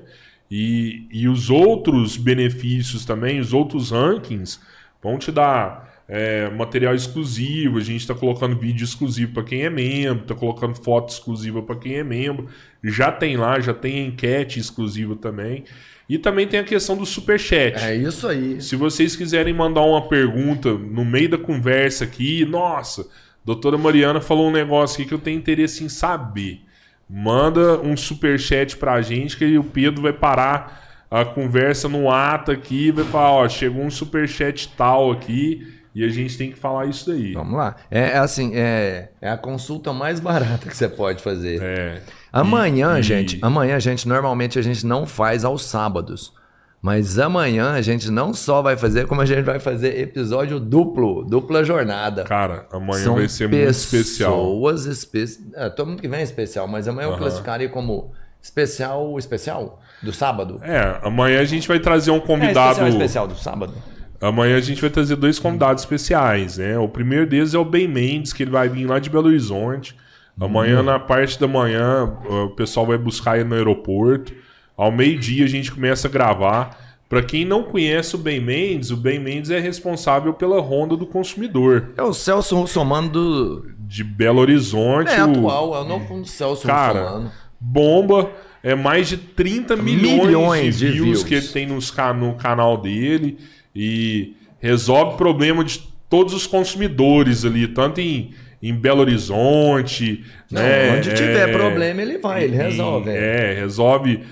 E, 0.49 1.07
e 1.11 1.27
os 1.27 1.49
outros 1.49 2.17
benefícios 2.17 3.03
também, 3.03 3.39
os 3.39 3.51
outros 3.51 3.89
rankings, 3.89 4.59
vão 5.01 5.17
te 5.17 5.31
dar 5.31 6.03
é, 6.07 6.51
material 6.51 6.93
exclusivo. 6.93 7.79
A 7.79 7.81
gente 7.81 8.01
está 8.01 8.13
colocando 8.13 8.55
vídeo 8.55 8.83
exclusivo 8.83 9.33
para 9.33 9.43
quem 9.43 9.63
é 9.63 9.69
membro, 9.71 10.21
está 10.21 10.35
colocando 10.35 10.75
foto 10.75 11.09
exclusiva 11.09 11.63
para 11.63 11.77
quem 11.77 11.95
é 11.95 12.03
membro. 12.03 12.47
Já 12.83 13.11
tem 13.11 13.37
lá, 13.37 13.59
já 13.59 13.73
tem 13.73 14.05
enquete 14.05 14.59
exclusiva 14.59 15.15
também. 15.15 15.63
E 16.11 16.17
também 16.17 16.45
tem 16.45 16.59
a 16.59 16.63
questão 16.65 16.97
do 16.97 17.05
superchat. 17.05 17.81
É 17.81 17.95
isso 17.95 18.27
aí. 18.27 18.61
Se 18.61 18.75
vocês 18.75 19.15
quiserem 19.15 19.53
mandar 19.53 19.79
uma 19.79 20.09
pergunta 20.09 20.73
no 20.73 21.05
meio 21.05 21.29
da 21.29 21.37
conversa 21.37 22.03
aqui, 22.03 22.43
nossa, 22.43 23.07
doutora 23.45 23.77
Mariana 23.77 24.19
falou 24.19 24.49
um 24.49 24.51
negócio 24.51 24.95
aqui 24.95 25.05
que 25.05 25.13
eu 25.13 25.19
tenho 25.19 25.39
interesse 25.39 25.85
em 25.85 25.87
saber. 25.87 26.65
Manda 27.09 27.79
um 27.79 27.95
superchat 27.95 28.75
pra 28.75 29.01
gente 29.01 29.37
que 29.37 29.57
o 29.57 29.63
Pedro 29.63 30.01
vai 30.01 30.11
parar 30.11 31.05
a 31.09 31.23
conversa 31.23 31.87
no 31.87 32.11
ato 32.11 32.51
aqui 32.51 32.87
e 32.87 32.91
vai 32.91 33.05
falar, 33.05 33.31
ó, 33.31 33.47
chegou 33.47 33.81
um 33.81 33.89
superchat 33.89 34.67
tal 34.75 35.11
aqui 35.11 35.65
e 35.95 36.03
a 36.03 36.09
gente 36.09 36.37
tem 36.37 36.51
que 36.51 36.59
falar 36.59 36.87
isso 36.87 37.09
daí. 37.09 37.31
Vamos 37.31 37.55
lá. 37.55 37.77
É, 37.89 37.99
é 38.01 38.17
assim, 38.17 38.51
é, 38.53 39.11
é 39.21 39.29
a 39.29 39.37
consulta 39.37 39.93
mais 39.93 40.19
barata 40.19 40.67
que 40.67 40.75
você 40.75 40.89
pode 40.89 41.23
fazer. 41.23 41.61
É. 41.63 42.01
Amanhã, 42.31 42.97
E- 42.99 43.03
gente, 43.03 43.37
amanhã, 43.41 43.79
gente, 43.79 44.07
normalmente 44.07 44.57
a 44.57 44.61
gente 44.61 44.85
não 44.85 45.05
faz 45.05 45.43
aos 45.43 45.65
sábados. 45.65 46.33
Mas 46.81 47.19
amanhã 47.19 47.73
a 47.73 47.81
gente 47.81 48.09
não 48.09 48.33
só 48.33 48.59
vai 48.61 48.75
fazer, 48.75 49.05
como 49.05 49.21
a 49.21 49.25
gente 49.25 49.43
vai 49.43 49.59
fazer 49.59 49.99
episódio 49.99 50.59
duplo, 50.59 51.23
dupla 51.23 51.63
jornada. 51.63 52.23
Cara, 52.23 52.65
amanhã 52.71 53.03
São 53.03 53.15
vai 53.15 53.27
ser 53.27 53.47
muito 53.47 53.69
especial. 53.69 54.31
Pessoas 54.31 54.85
especiais. 54.87 55.73
todo 55.75 55.89
mundo 55.89 56.01
que 56.01 56.07
vem 56.07 56.21
é 56.21 56.23
especial, 56.23 56.67
mas 56.67 56.87
amanhã 56.87 57.05
eu 57.05 57.11
Aham. 57.11 57.19
classificaria 57.19 57.69
como 57.69 58.11
especial, 58.41 59.15
especial 59.19 59.79
do 60.01 60.11
sábado. 60.11 60.59
É, 60.63 60.97
amanhã 61.03 61.39
a 61.41 61.45
gente 61.45 61.67
vai 61.67 61.79
trazer 61.79 62.09
um 62.09 62.15
É, 62.17 62.21
convidado. 62.21 62.71
especial, 62.71 62.89
especial 62.89 63.27
do 63.27 63.35
sábado. 63.35 63.73
Amanhã 64.19 64.57
a 64.57 64.61
gente 64.61 64.81
vai 64.81 64.89
trazer 64.89 65.15
dois 65.17 65.37
convidados 65.37 65.83
especiais, 65.83 66.57
né? 66.57 66.79
O 66.79 66.87
primeiro 66.89 67.27
deles 67.27 67.53
é 67.53 67.59
o 67.59 67.65
Ben 67.65 67.87
Mendes, 67.87 68.33
que 68.33 68.41
ele 68.41 68.51
vai 68.51 68.67
vir 68.67 68.87
lá 68.87 68.97
de 68.97 69.07
Belo 69.09 69.27
Horizonte. 69.27 69.95
Amanhã, 70.39 70.79
Hum. 70.79 70.83
na 70.83 70.99
parte 70.99 71.39
da 71.39 71.47
manhã, 71.47 72.11
o 72.27 72.49
pessoal 72.49 72.85
vai 72.85 72.97
buscar 72.97 73.35
ele 73.39 73.47
no 73.49 73.55
aeroporto. 73.55 74.33
Ao 74.75 74.91
meio-dia 74.91 75.45
a 75.45 75.47
gente 75.47 75.71
começa 75.71 76.07
a 76.07 76.11
gravar. 76.11 76.77
Pra 77.07 77.21
quem 77.21 77.43
não 77.43 77.63
conhece 77.63 78.15
o 78.15 78.17
Ben 78.17 78.39
Mendes, 78.39 78.89
o 78.89 78.95
Ben 78.97 79.19
Mendes 79.19 79.51
é 79.51 79.59
responsável 79.59 80.33
pela 80.33 80.61
Ronda 80.61 80.95
do 80.95 81.05
Consumidor 81.05 81.89
É 81.97 82.01
o 82.01 82.13
Celso 82.13 82.55
Russomano 82.55 83.09
do. 83.09 83.65
de 83.79 84.01
Belo 84.03 84.39
Horizonte. 84.39 85.11
É 85.11 85.23
o- 85.25 85.29
atual, 85.31 85.75
é 85.75 85.81
o 85.81 85.83
novo 85.83 86.25
Celso 86.25 86.65
Cara, 86.65 87.01
Russomano. 87.01 87.31
bomba. 87.59 88.31
É 88.63 88.75
mais 88.75 89.09
de 89.09 89.17
30 89.17 89.75
milhões, 89.75 90.25
Milhões 90.27 90.77
de, 90.79 90.85
de 90.85 90.91
views, 90.93 91.05
views. 91.07 91.23
que 91.23 91.33
ele 91.33 91.47
tem 91.47 91.65
nos 91.67 91.93
no 92.17 92.33
canal 92.35 92.77
dele. 92.77 93.37
E 93.75 94.35
resolve 94.59 95.17
problema 95.17 95.63
de 95.65 95.79
todos 96.09 96.33
os 96.33 96.45
consumidores 96.47 97.43
ali, 97.43 97.67
tanto 97.67 97.99
em, 97.99 98.31
em 98.61 98.73
Belo 98.73 99.01
Horizonte. 99.01 100.23
Não, 100.49 100.61
né, 100.61 100.97
onde 100.97 101.13
tiver 101.13 101.49
é, 101.49 101.51
problema, 101.51 102.01
ele 102.01 102.17
vai, 102.17 102.43
ele 102.43 102.55
resolve. 102.55 103.09
é. 103.09 103.51
É, 103.51 103.53
resolve. 103.59 104.23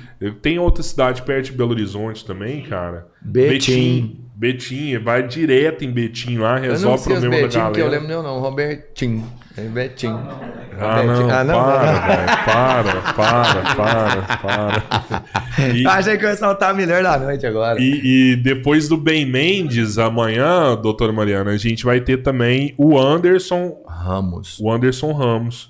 Tem 0.42 0.60
outra 0.60 0.84
cidade 0.84 1.22
perto 1.22 1.46
de 1.46 1.52
Belo 1.54 1.72
Horizonte 1.72 2.26
também, 2.26 2.62
cara. 2.64 3.08
Betim. 3.22 4.26
Betim, 4.36 4.98
vai 5.00 5.28
direto 5.28 5.84
em 5.84 5.92
Betim 5.92 6.38
lá, 6.38 6.56
não 6.56 6.62
resolve 6.62 7.02
o 7.02 7.04
problema 7.04 7.36
da 7.36 7.42
Betinho, 7.42 7.62
galera. 7.62 7.76
que 7.76 7.82
eu 7.82 7.90
lembro 7.90 8.08
meu 8.08 8.24
não, 8.24 8.40
Robertinho. 8.40 9.26
É 9.66 9.68
Betinho. 9.70 10.20
Ah, 10.82 11.04
não, 11.04 11.16
Robertinho. 11.16 11.32
Ah, 11.36 11.44
não, 11.44 11.64
para, 11.64 11.92
não. 11.92 12.08
velho. 12.08 12.46
Para, 12.46 13.02
para, 13.14 13.76
para, 13.76 14.38
para. 14.38 15.74
E, 15.76 15.86
Achei 15.88 16.18
que 16.18 16.26
eu 16.26 16.30
ia 16.30 16.36
saltar 16.38 16.72
a 16.72 16.74
melhor 16.74 17.04
da 17.04 17.18
noite 17.18 17.46
agora. 17.46 17.80
e- 17.82 18.32
e 18.32 18.36
depois 18.38 18.88
do 18.88 18.96
Ben 18.98 19.26
Mendes, 19.26 19.98
amanhã, 19.98 20.76
doutora 20.82 21.12
Mariana, 21.12 21.52
a 21.52 21.58
gente 21.58 21.84
vai 21.84 22.00
ter 22.00 22.18
também 22.24 22.74
o 22.78 22.98
Anderson, 22.98 23.78
Ramos. 23.88 24.58
o 24.60 24.72
Anderson 24.72 25.12
Ramos, 25.12 25.70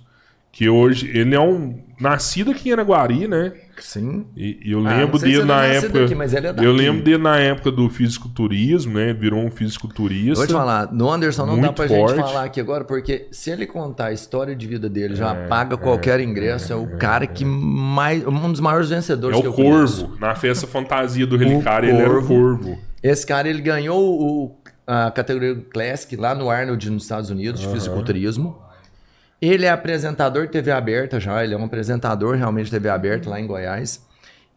que 0.52 0.69
hoje, 0.69 1.10
ele 1.17 1.34
é 1.36 1.39
um 1.39 1.80
nascido 1.99 2.52
aqui 2.52 2.69
em 2.69 2.73
Araguari, 2.73 3.28
né? 3.28 3.52
Sim. 3.80 4.26
E, 4.36 4.60
e 4.65 4.72
eu 4.72 4.86
Ah, 4.86 4.98
lembro 4.98 5.18
se 5.18 5.26
dele 5.26 5.38
ele 5.38 5.46
na 5.46 5.65
é 5.65 5.78
época. 5.78 6.06
aqui, 6.06 6.15
mas 6.15 6.34
ele 6.34 6.48
é 6.48 6.50
eu 6.50 6.54
daqui. 6.54 6.68
lembro 6.68 7.04
dele 7.04 7.18
na 7.24 7.38
época 7.39 7.72
do 7.72 7.89
fisiculturismo, 7.89 8.94
né? 8.94 9.13
Virou 9.13 9.39
um 9.44 9.50
fisiculturista. 9.52 10.36
Vou 10.36 10.48
te 10.48 10.54
falar, 10.54 10.92
no 10.92 11.10
Anderson 11.10 11.46
não 11.46 11.60
dá 11.60 11.72
pra 11.74 11.88
forte. 11.88 12.15
gente 12.18 12.22
falar 12.28 12.44
aqui 12.44 12.60
agora, 12.60 12.84
porque 12.84 13.28
se 13.32 13.50
ele 13.50 13.65
contar 13.65 14.08
a 14.08 14.13
história 14.13 14.56
de 14.56 14.68
vida 14.68 14.89
dele, 14.89 15.15
já 15.15 15.34
É, 15.36 15.48
paga 15.48 15.78
qualquer 15.78 16.20
ingresso, 16.20 16.74
é, 16.74 16.76
o 16.76 16.98
cara 16.98 17.26
que 17.28 17.44
mais. 17.46 18.26
Um 18.26 18.52
dos 18.52 18.60
maiores 18.60 18.89
vencedores 18.89 19.38
É 19.38 19.42
que 19.42 19.48
o 19.48 19.50
eu 19.50 19.54
conheço. 19.54 20.06
Corvo. 20.08 20.20
Na 20.20 20.36
festa 20.36 20.68
fantasia 20.68 21.26
do 21.26 21.38
Relicário, 21.38 21.89
ele 21.89 21.98
era 22.00 22.20
o 22.20 22.26
Corvo. 22.26 22.78
Esse 23.02 23.26
cara, 23.26 23.48
ele 23.50 23.62
ganhou 23.62 24.00
o- 24.22 24.56
a 24.86 25.10
categoria 25.12 25.56
Classic 25.72 26.15
lá 26.15 26.34
no 26.36 26.50
Arnold, 26.50 26.89
nos 26.89 27.04
Estados 27.04 27.30
Unidos, 27.30 27.62
de 27.62 27.68
fisiculturismo. 27.68 28.58
Ele 29.41 29.65
é 29.65 29.69
apresentador 29.69 30.45
de 30.45 30.52
TV 30.52 30.71
aberta 30.71 31.19
já, 31.19 31.43
ele 31.43 31.54
é 31.54 31.58
um 31.58 31.63
apresentador 31.63 32.36
realmente 32.36 32.65
de 32.65 32.71
TV 32.71 32.89
aberta 32.89 33.30
lá 33.30 33.39
em 33.39 33.47
Goiás. 33.47 34.06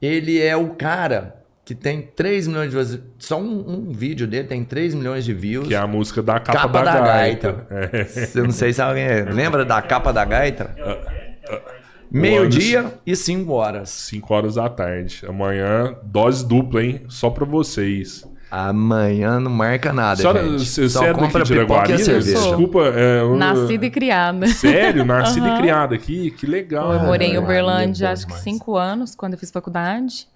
Ele 0.01 0.41
é 0.41 0.57
o 0.57 0.71
cara 0.71 1.37
que 1.65 1.75
tem 1.77 2.03
3 2.03 2.49
milhões 2.49 2.71
de 2.71 2.77
views. 2.77 2.99
Só 3.19 3.41
um, 3.41 3.89
um 3.89 3.93
vídeo 3.93 4.27
dele 4.27 4.49
tem 4.49 4.65
3 4.65 4.95
milhões 4.97 5.25
de 5.25 5.33
views. 5.33 5.69
Que 5.69 5.75
é 5.75 5.79
a 5.79 5.87
música 5.87 6.21
da 6.21 6.41
capa, 6.41 6.59
Capa 6.63 6.83
da, 6.83 6.93
da 6.95 7.01
gaita. 7.07 7.67
gaita. 7.71 8.21
É. 8.35 8.39
Eu 8.39 8.45
não 8.45 8.51
sei 8.51 8.73
se 8.73 8.83
alguém 8.83 9.07
lembra 9.27 9.65
da 9.65 9.81
capa 9.81 10.13
da 10.13 10.25
gaita. 10.25 10.75
Meio-dia 12.11 12.93
e 13.07 13.15
5 13.17 13.51
horas. 13.53 13.89
5 13.91 14.35
horas 14.35 14.55
da 14.57 14.69
tarde. 14.69 15.23
Amanhã, 15.27 15.97
dose 16.03 16.47
dupla, 16.47 16.83
hein? 16.83 17.03
Só 17.09 17.31
pra 17.31 17.45
vocês. 17.47 18.27
Amanhã 18.55 19.41
não 19.41 19.51
marca 19.51 19.95
nada, 19.95 20.17
Senhora, 20.21 20.43
gente. 20.47 20.67
você 20.67 20.87
Só 20.87 20.99
você 21.01 21.05
é 21.07 21.13
compra 21.15 21.39
daqui 21.39 21.55
de 21.55 21.61
pipoca 21.61 21.93
e 21.95 21.99
cerveja. 21.99 22.39
Desculpa. 22.39 22.81
É, 22.95 23.21
eu- 23.23 23.35
Nascida 23.35 23.87
e 23.87 23.91
criada. 23.91 24.47
Sério? 24.49 25.07
Nascida 25.07 25.47
Aham. 25.47 25.55
e 25.57 25.59
criada 25.63 25.95
aqui? 25.95 26.31
Que 26.33 26.47
legal. 26.47 26.93
Eu 26.93 27.01
morei 27.01 27.29
em 27.29 27.39
Uberlândia 27.39 28.09
bom 28.09 28.13
acho 28.13 28.23
que 28.27 28.29
demais. 28.29 28.45
cinco 28.45 28.77
anos, 28.77 29.15
quando 29.15 29.33
eu 29.33 29.39
fiz 29.39 29.51
faculdade. 29.51 30.27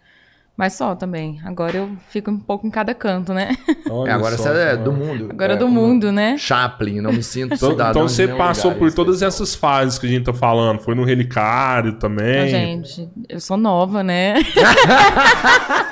Mas 0.56 0.72
só 0.72 0.94
também. 0.94 1.38
Agora 1.44 1.76
eu 1.76 1.90
fico 2.08 2.30
um 2.30 2.38
pouco 2.38 2.66
em 2.66 2.70
cada 2.70 2.94
canto, 2.94 3.34
né? 3.34 3.54
Olha 3.90 4.10
É, 4.10 4.14
agora 4.14 4.36
só, 4.38 4.44
você 4.44 4.58
é 4.58 4.76
do 4.76 4.90
mundo. 4.90 5.28
Agora 5.30 5.52
É, 5.52 5.56
do 5.56 5.68
mundo, 5.68 6.10
né? 6.10 6.36
Chaplin, 6.38 7.02
não 7.02 7.12
me 7.12 7.22
sinto 7.22 7.54
Então, 7.54 7.70
cidadão 7.72 7.90
então 7.90 8.08
você 8.08 8.26
passou 8.28 8.70
lugar 8.70 8.78
por 8.78 8.92
todas 8.94 9.20
essas 9.20 9.54
fases 9.54 9.98
que 9.98 10.06
a 10.06 10.08
gente 10.08 10.24
tá 10.24 10.32
falando. 10.32 10.80
Foi 10.80 10.94
no 10.94 11.04
Relicário 11.04 11.98
também. 11.98 12.48
Então, 12.48 12.48
gente, 12.48 13.08
eu 13.28 13.38
sou 13.38 13.56
nova, 13.58 14.02
né? 14.02 14.34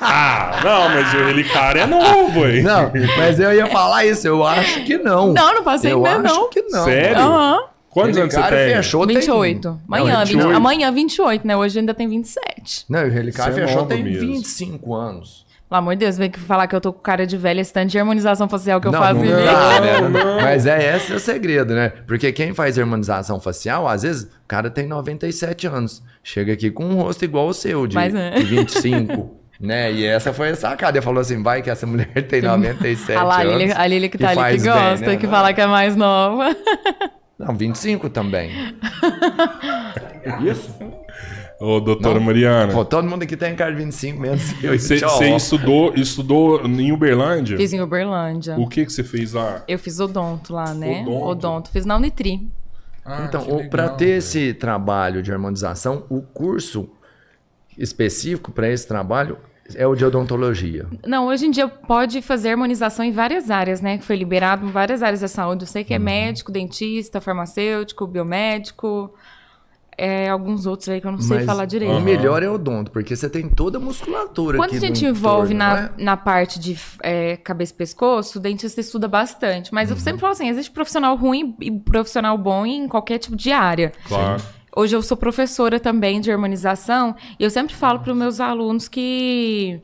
Ah, 0.07 0.61
não, 0.63 0.89
mas 0.91 1.15
o 1.15 1.25
Relicário 1.25 1.81
é 1.81 1.87
novo, 1.87 2.47
hein? 2.47 2.63
Não, 2.63 2.93
mas 3.17 3.41
eu 3.41 3.53
ia 3.53 3.67
falar 3.69 4.05
isso, 4.05 4.27
eu 4.27 4.45
acho 4.47 4.85
que 4.85 4.99
não. 4.99 5.33
Não, 5.33 5.55
não 5.55 5.65
passei 5.65 5.93
eu 5.93 6.05
ainda, 6.05 6.29
acho 6.29 6.41
não. 6.41 6.51
que 6.51 6.63
não. 6.63 6.85
Sério? 6.85 7.19
Aham. 7.23 7.74
Quantos 7.95 8.19
anos 8.19 8.35
você 8.35 8.43
tem? 8.43 8.75
fechou 8.77 9.07
tem- 9.07 9.17
28. 9.17 9.81
Amanhã, 9.89 10.13
Não, 10.13 10.21
20 10.21 10.29
28. 10.35 10.57
amanhã 10.57 10.93
28, 10.93 11.47
né? 11.47 11.57
Hoje 11.57 11.79
ainda 11.79 11.95
tem 11.95 12.09
27. 12.09 12.85
Não, 12.89 13.05
o 13.05 13.09
Relicário 13.09 13.55
Você 13.55 13.61
é 13.61 13.67
fechou 13.67 13.83
nova 13.83 13.95
tem 13.95 14.03
mesmo. 14.05 14.21
25 14.21 14.95
anos. 14.95 15.45
Pelo 15.69 15.79
amor 15.79 15.95
de 15.95 16.01
Deus, 16.01 16.19
vem 16.19 16.31
que 16.31 16.39
falar 16.39 16.67
que 16.67 16.77
eu 16.77 16.81
tô 16.81 16.93
com 16.93 17.01
cara 17.01 17.27
de 17.27 17.37
velha, 17.37 17.61
esse 17.61 17.73
tanto 17.73 17.91
de 17.91 17.99
harmonização 17.99 18.49
facial 18.49 18.81
que 18.81 18.87
eu 18.87 18.93
não, 18.93 18.99
faço. 18.99 19.15
não, 19.15 19.25
em 19.25 19.29
dá, 19.29 19.81
mim. 19.81 20.13
né? 20.13 20.23
não. 20.25 20.41
Mas 20.43 20.67
é 20.67 20.95
esse 20.97 21.13
é 21.13 21.17
o 21.17 21.19
segredo, 21.19 21.75
né? 21.75 21.91
Porque 22.07 22.31
quem 22.33 22.53
faz 22.53 22.79
harmonização 22.79 23.41
facial, 23.41 23.89
às 23.89 24.03
vezes, 24.03 24.25
o 24.25 24.29
cara 24.47 24.69
tem 24.71 24.87
97 24.87 25.67
anos. 25.67 26.03
Chega 26.23 26.53
aqui 26.53 26.71
com 26.71 26.85
um 26.85 26.95
rosto 26.97 27.25
igual 27.25 27.49
o 27.49 27.55
seu, 27.55 27.87
de, 27.87 27.95
Mas 27.95 28.15
é. 28.15 28.31
de 28.33 28.45
25. 28.45 29.37
Né? 29.61 29.93
E 29.93 30.05
essa 30.05 30.33
foi 30.33 30.51
a 30.51 30.57
sacada. 30.57 30.99
Ele 30.99 31.05
falou 31.05 31.21
assim: 31.21 31.41
vai 31.41 31.63
que 31.63 31.71
essa 31.71 31.87
mulher 31.87 32.09
tem 32.29 32.43
97 32.43 33.17
Ah 33.17 33.23
lá, 33.23 33.37
a 33.37 33.41
anos. 33.43 33.53
Lili, 33.57 33.73
a 33.73 33.87
Lili 33.87 34.09
que 34.09 34.19
tá 34.19 34.35
e 34.35 34.39
ali 34.39 34.57
que 34.59 34.63
bem, 34.65 34.73
gosta, 34.73 35.07
né? 35.07 35.17
que 35.17 35.27
fala 35.29 35.53
que 35.55 35.61
é 35.61 35.67
mais 35.67 35.95
nova. 35.95 36.55
Não, 37.39 37.55
25 37.57 38.09
também. 38.11 38.51
Isso? 40.49 40.71
Ô, 41.61 41.81
doutora 41.81 42.19
Não. 42.19 42.27
Mariana. 42.27 42.73
Pô, 42.73 42.85
todo 42.85 43.09
mundo 43.09 43.23
aqui 43.23 43.37
tem 43.37 43.55
cara 43.55 43.73
de 43.73 43.79
25 43.79 44.21
menos. 44.21 44.63
eu. 44.63 44.79
Você 44.79 44.97
estudou, 45.35 45.95
estudou 45.95 46.65
em 46.67 46.93
Uberlândia? 46.93 47.57
Fiz 47.57 47.73
em 47.73 47.81
Uberlândia. 47.81 48.57
O 48.59 48.69
que 48.69 48.85
que 48.85 48.93
você 48.93 49.05
fez 49.05 49.33
lá? 49.33 49.63
Eu 49.69 49.79
fiz 49.79 50.01
odonto 50.01 50.53
lá, 50.53 50.73
né? 50.75 51.03
Odonto? 51.03 51.25
Odonto. 51.27 51.71
Fiz 51.71 51.85
na 51.87 51.97
Unitri. 51.97 52.49
Ah, 53.05 53.25
Então, 53.29 53.69
pra 53.69 53.89
ter 53.91 54.05
velho. 54.07 54.19
esse 54.19 54.55
trabalho 54.55 55.23
de 55.23 55.31
harmonização, 55.33 56.05
o 56.09 56.23
curso 56.23 56.89
específico 57.77 58.51
para 58.53 58.69
esse 58.69 58.87
trabalho 58.87 59.37
é 59.75 59.87
o 59.87 59.95
de 59.95 60.05
odontologia. 60.05 60.87
Não, 61.07 61.27
hoje 61.29 61.47
em 61.47 61.51
dia 61.51 61.67
pode 61.69 62.21
fazer 62.23 62.51
harmonização 62.51 63.05
em 63.05 63.13
várias 63.13 63.51
áreas, 63.51 63.81
né? 63.81 63.99
Que 63.99 64.05
foi 64.05 64.17
liberado 64.17 64.67
em 64.67 64.71
várias 64.71 65.03
áreas 65.03 65.21
da 65.21 65.29
saúde. 65.29 65.63
Eu 65.65 65.67
sei 65.69 65.85
que 65.85 65.95
é 65.95 65.99
Uhum. 65.99 66.05
médico, 66.05 66.53
dentista, 66.53 67.21
farmacêutico, 67.21 68.07
biomédico. 68.07 69.15
É, 69.97 70.29
alguns 70.29 70.67
outros 70.67 70.89
aí 70.89 71.01
que 71.01 71.07
eu 71.07 71.13
não 71.13 71.21
sei 71.21 71.37
Mas 71.37 71.47
falar 71.47 71.67
direito. 71.67 71.95
O 71.95 72.01
melhor 72.01 72.43
é 72.43 72.49
o 72.51 72.55
odonto, 72.55 72.91
porque 72.91 73.15
você 73.15 73.31
tem 73.31 73.49
toda 73.49 73.79
a 73.79 73.81
musculatura 73.81 74.59
Quando 74.59 74.71
aqui 74.71 74.77
a 74.79 74.81
gente 74.81 75.05
no 75.05 75.11
envolve 75.11 75.55
entorno, 75.55 75.73
na, 75.77 75.83
né? 75.83 75.91
na 75.99 76.17
parte 76.17 76.59
de 76.59 76.77
é, 77.01 77.37
cabeça 77.37 77.73
e 77.73 77.77
pescoço, 77.77 78.41
o 78.41 78.43
dentista 78.43 78.81
estuda 78.81 79.07
bastante. 79.07 79.73
Mas 79.73 79.91
Uhum. 79.91 79.97
eu 79.97 80.01
sempre 80.01 80.21
falo 80.21 80.33
assim: 80.33 80.49
existe 80.49 80.73
profissional 80.73 81.15
ruim 81.17 81.55
e 81.61 81.71
profissional 81.71 82.37
bom 82.37 82.67
em 82.67 82.89
qualquer 82.89 83.19
tipo 83.19 83.37
de 83.37 83.53
área. 83.53 83.93
Claro. 84.09 84.43
Hoje 84.77 84.97
eu 84.97 85.03
sou 85.03 85.17
professora 85.17 85.79
também 85.79 86.21
de 86.21 86.31
harmonização 86.31 87.15
e 87.39 87.45
eu 87.45 87.51
sempre 87.51 87.75
falo 87.75 88.01
para 88.01 88.13
os 88.13 88.19
meus 88.19 88.41
alunos 88.41 88.89
que 88.89 89.81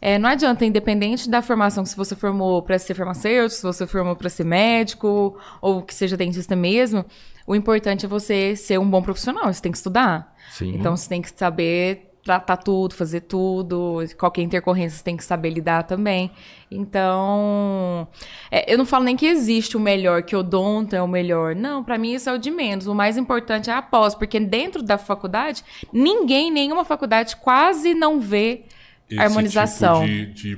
é, 0.00 0.18
não 0.18 0.28
adianta, 0.28 0.66
independente 0.66 1.30
da 1.30 1.40
formação, 1.40 1.82
se 1.86 1.96
você 1.96 2.14
formou 2.14 2.62
para 2.62 2.78
ser 2.78 2.92
farmacêutico, 2.92 3.56
se 3.56 3.62
você 3.62 3.86
formou 3.86 4.14
para 4.14 4.28
ser 4.28 4.44
médico 4.44 5.34
ou 5.62 5.80
que 5.80 5.94
seja 5.94 6.14
dentista 6.14 6.54
mesmo, 6.54 7.06
o 7.46 7.54
importante 7.54 8.04
é 8.04 8.08
você 8.08 8.54
ser 8.54 8.78
um 8.78 8.88
bom 8.88 9.00
profissional, 9.00 9.50
você 9.50 9.62
tem 9.62 9.72
que 9.72 9.78
estudar. 9.78 10.34
Sim. 10.50 10.74
Então 10.76 10.94
você 10.94 11.08
tem 11.08 11.22
que 11.22 11.30
saber 11.34 12.13
tratar 12.24 12.56
tudo, 12.56 12.94
fazer 12.94 13.20
tudo, 13.20 13.98
qualquer 14.18 14.40
intercorrência 14.42 14.96
você 14.98 15.04
tem 15.04 15.16
que 15.16 15.22
saber 15.24 15.50
lidar 15.50 15.82
também. 15.82 16.30
Então, 16.70 18.08
é, 18.50 18.72
eu 18.72 18.78
não 18.78 18.86
falo 18.86 19.04
nem 19.04 19.16
que 19.16 19.26
existe 19.26 19.76
o 19.76 19.80
melhor, 19.80 20.22
que 20.22 20.34
o 20.34 20.38
odonto 20.40 20.96
é 20.96 21.02
o 21.02 21.08
melhor. 21.08 21.54
Não, 21.54 21.84
pra 21.84 21.98
mim 21.98 22.12
isso 22.14 22.28
é 22.30 22.32
o 22.32 22.38
de 22.38 22.50
menos. 22.50 22.86
O 22.86 22.94
mais 22.94 23.16
importante 23.16 23.70
é 23.70 23.74
a 23.74 23.82
pós, 23.82 24.14
porque 24.14 24.40
dentro 24.40 24.82
da 24.82 24.96
faculdade, 24.98 25.62
ninguém, 25.92 26.50
nenhuma 26.50 26.84
faculdade 26.84 27.36
quase 27.36 27.94
não 27.94 28.18
vê 28.20 28.62
esse 29.10 29.20
Harmonização. 29.20 30.00
tipo 30.06 30.32
de, 30.34 30.54
de- 30.54 30.56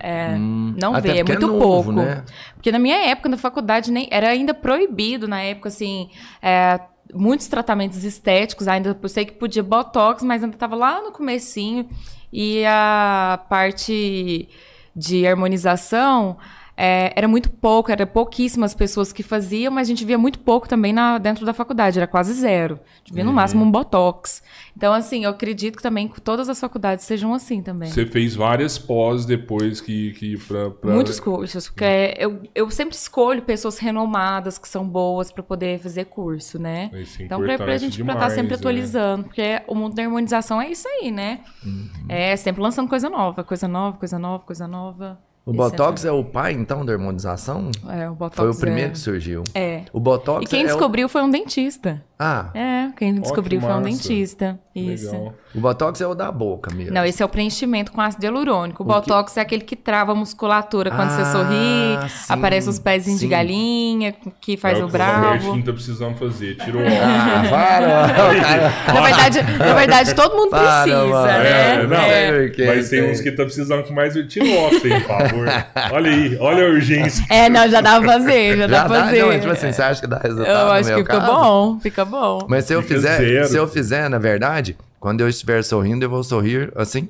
Não 0.79 0.95
Até 0.95 1.13
vê, 1.13 1.17
é 1.19 1.21
é 1.21 1.25
muito 1.25 1.47
novo, 1.49 1.59
pouco. 1.59 1.93
né? 1.93 2.25
Porque 2.55 2.71
na 2.71 2.79
minha 2.79 2.97
época, 3.09 3.29
na 3.29 3.37
faculdade, 3.37 3.91
nem 3.91 4.07
era 4.11 4.29
ainda 4.29 4.55
proibido 4.55 5.27
na 5.27 5.43
época, 5.43 5.69
assim, 5.69 6.09
é, 6.41 6.79
muitos 7.17 7.49
tratamentos 7.49 8.05
estéticos, 8.05 8.69
ainda 8.69 8.97
eu 9.01 9.09
sei 9.09 9.25
que 9.25 9.33
podia 9.33 9.63
botox, 9.63 10.23
mas 10.23 10.43
ainda 10.43 10.55
estava 10.55 10.77
lá 10.77 11.03
no 11.03 11.13
comecinho. 11.13 11.89
E 12.33 12.65
a 12.67 13.41
parte 13.49 14.49
de 14.95 15.27
harmonização 15.27 16.37
é, 16.77 17.13
era 17.17 17.27
muito 17.27 17.49
pouco, 17.51 17.91
era 17.91 18.07
pouquíssimas 18.07 18.75
pessoas 18.75 19.11
que 19.13 19.23
faziam, 19.23 19.73
mas 19.73 19.89
a 19.89 19.91
gente 19.91 20.05
via 20.05 20.19
muito 20.19 20.39
pouco 20.41 20.69
também 20.69 20.93
na, 20.93 21.17
dentro 21.17 21.47
da 21.47 21.55
faculdade, 21.55 21.99
era 21.99 22.07
quase 22.07 22.35
zero. 22.35 22.79
A 22.95 22.99
gente 22.99 23.15
via 23.15 23.25
no 23.25 23.33
máximo 23.33 23.65
um 23.65 23.71
botox. 23.71 24.43
Então, 24.77 24.93
assim, 24.93 25.25
eu 25.25 25.31
acredito 25.31 25.77
que 25.77 25.83
também 25.83 26.07
todas 26.23 26.51
as 26.51 26.61
faculdades 26.61 27.05
sejam 27.07 27.33
assim 27.33 27.63
também. 27.63 27.89
Você 27.91 28.05
fez 28.05 28.35
várias 28.37 28.77
pós 28.77 29.25
depois 29.25 29.81
que, 29.81 30.13
que 30.13 30.37
pra, 30.37 30.71
pra- 30.71 30.91
Muitos 30.93 31.19
cursos, 31.19 31.69
porque 31.69 31.85
é, 31.85 32.15
eu, 32.19 32.43
eu 32.55 32.71
sempre 32.71 32.95
escolho 32.95 33.41
pessoas 33.41 33.79
renomadas 33.79 34.59
que 34.59 34.69
são 34.69 34.87
boas 34.87 35.33
para 35.33 35.43
poder 35.43 35.79
fazer 35.79 36.05
curso, 36.05 36.59
né? 36.59 36.91
É 36.93 37.23
então, 37.23 37.41
pra, 37.41 37.57
pra 37.57 37.79
gente 37.79 37.99
estar 38.01 38.13
demais, 38.13 38.33
sempre 38.35 38.51
né? 38.51 38.55
atualizando, 38.57 39.25
porque 39.25 39.63
o 39.67 39.75
mundo 39.75 39.95
da 39.95 40.03
harmonização 40.03 40.61
é 40.61 40.71
isso 40.71 40.87
aí, 40.87 41.11
né? 41.11 41.41
Uhum. 41.65 41.89
É 42.07 42.37
sempre 42.37 42.61
lançando 42.61 42.89
coisa 42.89 43.09
nova, 43.09 43.43
coisa 43.43 43.67
nova, 43.67 43.97
coisa 43.97 44.19
nova, 44.19 44.45
coisa 44.45 44.69
nova. 44.69 45.26
O 45.47 45.51
Esse 45.53 45.59
Botox 45.59 46.05
é 46.05 46.11
o 46.11 46.25
pai, 46.25 46.53
então, 46.55 46.85
da 46.85 46.93
harmonização? 46.93 47.71
É, 47.89 48.11
o 48.11 48.15
Botox 48.17 48.37
Foi 48.37 48.51
o 48.51 48.55
primeiro 48.57 48.89
é... 48.89 48.93
que 48.93 48.99
surgiu. 48.99 49.45
É. 49.55 49.83
O 49.93 50.01
Botox 50.01 50.45
E 50.45 50.49
quem 50.49 50.63
é 50.63 50.65
o- 50.65 50.67
descobriu 50.67 51.09
foi 51.09 51.23
um 51.23 51.31
dentista. 51.31 52.03
Ah, 52.19 52.47
É, 52.55 52.89
quem 52.97 53.15
descobriu 53.15 53.61
foi 53.61 53.71
um 53.75 53.83
dentista. 53.83 54.59
Isso. 54.75 55.11
Legal. 55.13 55.35
o 55.55 55.61
Botox 55.61 56.01
é 56.01 56.07
o 56.07 56.15
da 56.15 56.33
boca 56.33 56.75
mesmo. 56.75 56.93
Não, 56.95 57.05
esse 57.05 57.23
é 57.23 57.27
o 57.27 57.29
preenchimento 57.29 57.93
com 57.93 58.01
ácido 58.01 58.25
hialurônico. 58.25 58.83
O, 58.83 58.87
Botox 58.87 59.37
é 59.37 59.43
aquele 59.43 59.63
que 59.63 59.77
trava 59.77 60.13
a 60.13 60.15
musculatura 60.15 60.91
quando 60.91 61.11
você 61.11 61.21
Ah, 61.23 61.33
sorri, 61.33 62.09
sim, 62.11 62.33
aparece 62.33 62.69
os 62.71 62.79
pezinhos 62.79 63.21
de 63.21 63.27
sim. 63.27 63.31
galinha, 63.31 64.15
que 64.41 64.57
faz 64.57 64.79
é 64.79 64.83
o 64.83 64.87
o 64.87 64.89
que 64.89 64.95
o 64.95 64.99
bravo. 64.99 65.27
Robertinho 65.27 65.65
tá 65.65 65.73
precisando 65.75 66.17
fazer. 66.17 66.57
Tirou 66.57 66.81
o 66.83 66.87
Ah, 66.87 67.43
para! 67.51 68.15
cara. 68.41 68.95
Na 68.95 69.01
verdade, 69.03 69.43
na 69.59 69.75
verdade, 69.75 70.15
todo 70.15 70.37
mundo 70.37 70.51
Para, 70.51 70.83
precisa, 70.85 71.07
mano. 71.07 71.27
né? 71.27 71.75
É, 71.83 71.87
não, 71.87 71.97
É, 71.97 72.67
Mas 72.77 72.89
tem 72.89 73.11
uns 73.11 73.21
que 73.21 73.31
tá 73.31 73.45
precisando 73.45 73.83
que 73.85 73.93
mais. 73.93 74.15
Tira 74.27 74.45
o 74.47 74.57
óculos 74.65 74.85
aí, 74.87 75.01
por 75.03 75.36
favor. 75.45 75.93
Olha 75.93 76.11
aí, 76.11 76.37
olha 76.41 76.65
a 76.67 76.69
urgência. 76.71 77.25
É, 77.29 77.49
não, 77.49 77.69
já 77.69 77.81
dá 77.81 78.01
pra 78.01 78.13
fazer, 78.13 78.57
já, 78.59 78.67
dá 78.67 78.77
Já 78.79 78.85
pra 78.87 78.97
dá, 78.99 79.05
fazer. 79.05 79.23
não, 79.23 79.41
tipo 79.41 79.53
assim, 79.53 79.73
você 79.73 79.83
acha 79.83 80.01
que 80.01 80.07
dá 80.07 80.19
resultado 80.19 80.49
eu 80.59 80.67
no 80.67 80.73
acho 80.73 80.89
meu 80.89 80.97
que 80.99 81.03
fica 81.05 81.21
caso? 81.21 81.33
bom, 81.33 81.81
fica 81.81 82.05
bom. 82.05 82.47
Mas 82.49 82.65
se 82.65 82.73
eu 82.73 82.83
Fica 82.83 82.95
fizer, 82.95 83.17
zero. 83.19 83.49
se 83.49 83.57
eu 83.57 83.69
fizer, 83.69 84.09
na 84.09 84.19
verdade, 84.19 84.77
quando 85.01 85.21
eu 85.21 85.29
estiver 85.29 85.63
sorrindo, 85.63 86.05
eu 86.05 86.11
vou 86.11 86.23
sorrir 86.25 86.73
assim. 86.77 87.09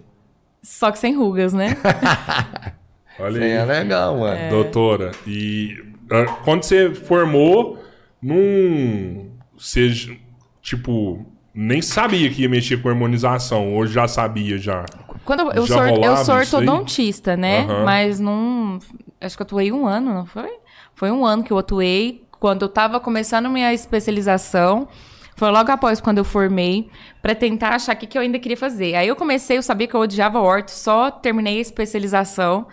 Só 0.62 0.90
que 0.90 0.98
sem 0.98 1.14
rugas, 1.16 1.52
né? 1.52 1.76
Olha 3.18 3.38
Sim, 3.38 3.44
aí. 3.44 3.50
é 3.52 3.64
legal, 3.64 4.18
mano. 4.18 4.36
É. 4.36 4.48
Doutora, 4.50 5.12
e 5.26 5.76
ah, 6.10 6.24
quando 6.44 6.62
você 6.64 6.94
formou, 6.94 7.82
não. 8.22 9.26
Você, 9.58 9.90
tipo, 10.60 11.24
nem 11.54 11.80
sabia 11.80 12.28
que 12.28 12.42
ia 12.42 12.48
mexer 12.48 12.76
com 12.82 12.88
harmonização, 12.90 13.74
hoje 13.74 13.94
já 13.94 14.06
sabia 14.06 14.58
já. 14.58 14.84
Quando 15.26 15.52
eu, 15.52 15.66
sou, 15.66 15.84
eu 15.86 16.16
sou 16.18 16.34
ortodontista, 16.36 17.36
né? 17.36 17.64
Aham. 17.64 17.84
Mas 17.84 18.20
não. 18.20 18.78
Acho 19.20 19.36
que 19.36 19.42
eu 19.42 19.44
atuei 19.44 19.72
um 19.72 19.86
ano, 19.86 20.14
não 20.14 20.24
foi? 20.24 20.50
Foi 20.94 21.10
um 21.10 21.26
ano 21.26 21.42
que 21.42 21.52
eu 21.52 21.58
atuei. 21.58 22.24
Quando 22.38 22.62
eu 22.62 22.68
tava 22.68 23.00
começando 23.00 23.50
minha 23.50 23.74
especialização. 23.74 24.88
Foi 25.34 25.50
logo 25.50 25.70
após 25.70 26.00
quando 26.00 26.16
eu 26.16 26.24
formei, 26.24 26.88
pra 27.20 27.34
tentar 27.34 27.74
achar 27.74 27.94
o 27.94 27.98
que, 27.98 28.06
que 28.06 28.16
eu 28.16 28.22
ainda 28.22 28.38
queria 28.38 28.56
fazer. 28.56 28.94
Aí 28.94 29.06
eu 29.06 29.14
comecei, 29.14 29.58
eu 29.58 29.62
sabia 29.62 29.86
que 29.86 29.94
eu 29.94 30.00
odiava 30.00 30.40
orto, 30.40 30.70
só 30.70 31.10
terminei 31.10 31.58
a 31.58 31.60
especialização. 31.60 32.66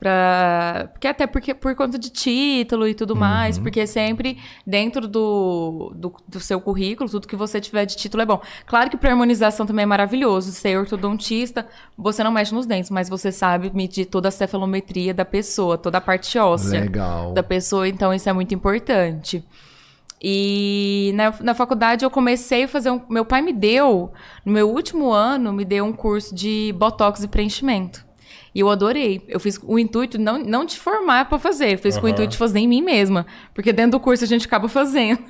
Pra... 0.00 0.88
Porque 0.92 1.06
até 1.06 1.26
porque 1.26 1.52
por 1.52 1.74
conta 1.74 1.98
de 1.98 2.08
título 2.08 2.88
e 2.88 2.94
tudo 2.94 3.14
mais, 3.14 3.58
porque 3.58 3.86
sempre 3.86 4.38
dentro 4.66 5.06
do, 5.06 5.92
do, 5.94 6.14
do 6.26 6.40
seu 6.40 6.58
currículo, 6.58 7.10
tudo 7.10 7.28
que 7.28 7.36
você 7.36 7.60
tiver 7.60 7.84
de 7.84 7.94
título 7.96 8.22
é 8.22 8.26
bom. 8.26 8.40
Claro 8.66 8.88
que 8.88 8.96
para 8.96 9.10
harmonização 9.10 9.66
também 9.66 9.82
é 9.82 9.86
maravilhoso. 9.86 10.52
Ser 10.52 10.78
ortodontista, 10.78 11.66
você 11.98 12.24
não 12.24 12.32
mexe 12.32 12.54
nos 12.54 12.64
dentes, 12.64 12.90
mas 12.90 13.10
você 13.10 13.30
sabe 13.30 13.70
medir 13.74 14.06
toda 14.06 14.28
a 14.28 14.30
cefalometria 14.30 15.12
da 15.12 15.26
pessoa, 15.26 15.76
toda 15.76 15.98
a 15.98 16.00
parte 16.00 16.38
óssea 16.38 16.80
Legal. 16.80 17.34
da 17.34 17.42
pessoa, 17.42 17.86
então 17.86 18.14
isso 18.14 18.26
é 18.26 18.32
muito 18.32 18.54
importante. 18.54 19.44
E 20.22 21.12
na, 21.14 21.34
na 21.40 21.54
faculdade 21.54 22.06
eu 22.06 22.10
comecei 22.10 22.64
a 22.64 22.68
fazer 22.68 22.90
um. 22.90 23.02
Meu 23.08 23.26
pai 23.26 23.42
me 23.42 23.52
deu, 23.52 24.12
no 24.46 24.52
meu 24.52 24.70
último 24.70 25.12
ano, 25.12 25.52
me 25.52 25.64
deu 25.64 25.84
um 25.84 25.92
curso 25.92 26.34
de 26.34 26.74
botox 26.78 27.22
e 27.22 27.28
preenchimento. 27.28 28.08
E 28.54 28.60
eu 28.60 28.68
adorei. 28.68 29.22
Eu 29.28 29.38
fiz 29.38 29.60
o 29.62 29.78
intuito 29.78 30.18
não, 30.18 30.38
não 30.38 30.64
de 30.64 30.76
formar 30.78 31.28
para 31.28 31.38
fazer, 31.38 31.74
eu 31.74 31.78
fiz 31.78 31.96
com 31.96 32.06
o 32.06 32.08
intuito 32.08 32.32
de 32.32 32.36
fazer 32.38 32.58
em 32.58 32.66
mim 32.68 32.82
mesma. 32.82 33.24
Porque 33.54 33.72
dentro 33.72 33.92
do 33.92 34.00
curso 34.00 34.24
a 34.24 34.26
gente 34.26 34.46
acaba 34.46 34.68
fazendo. 34.68 35.20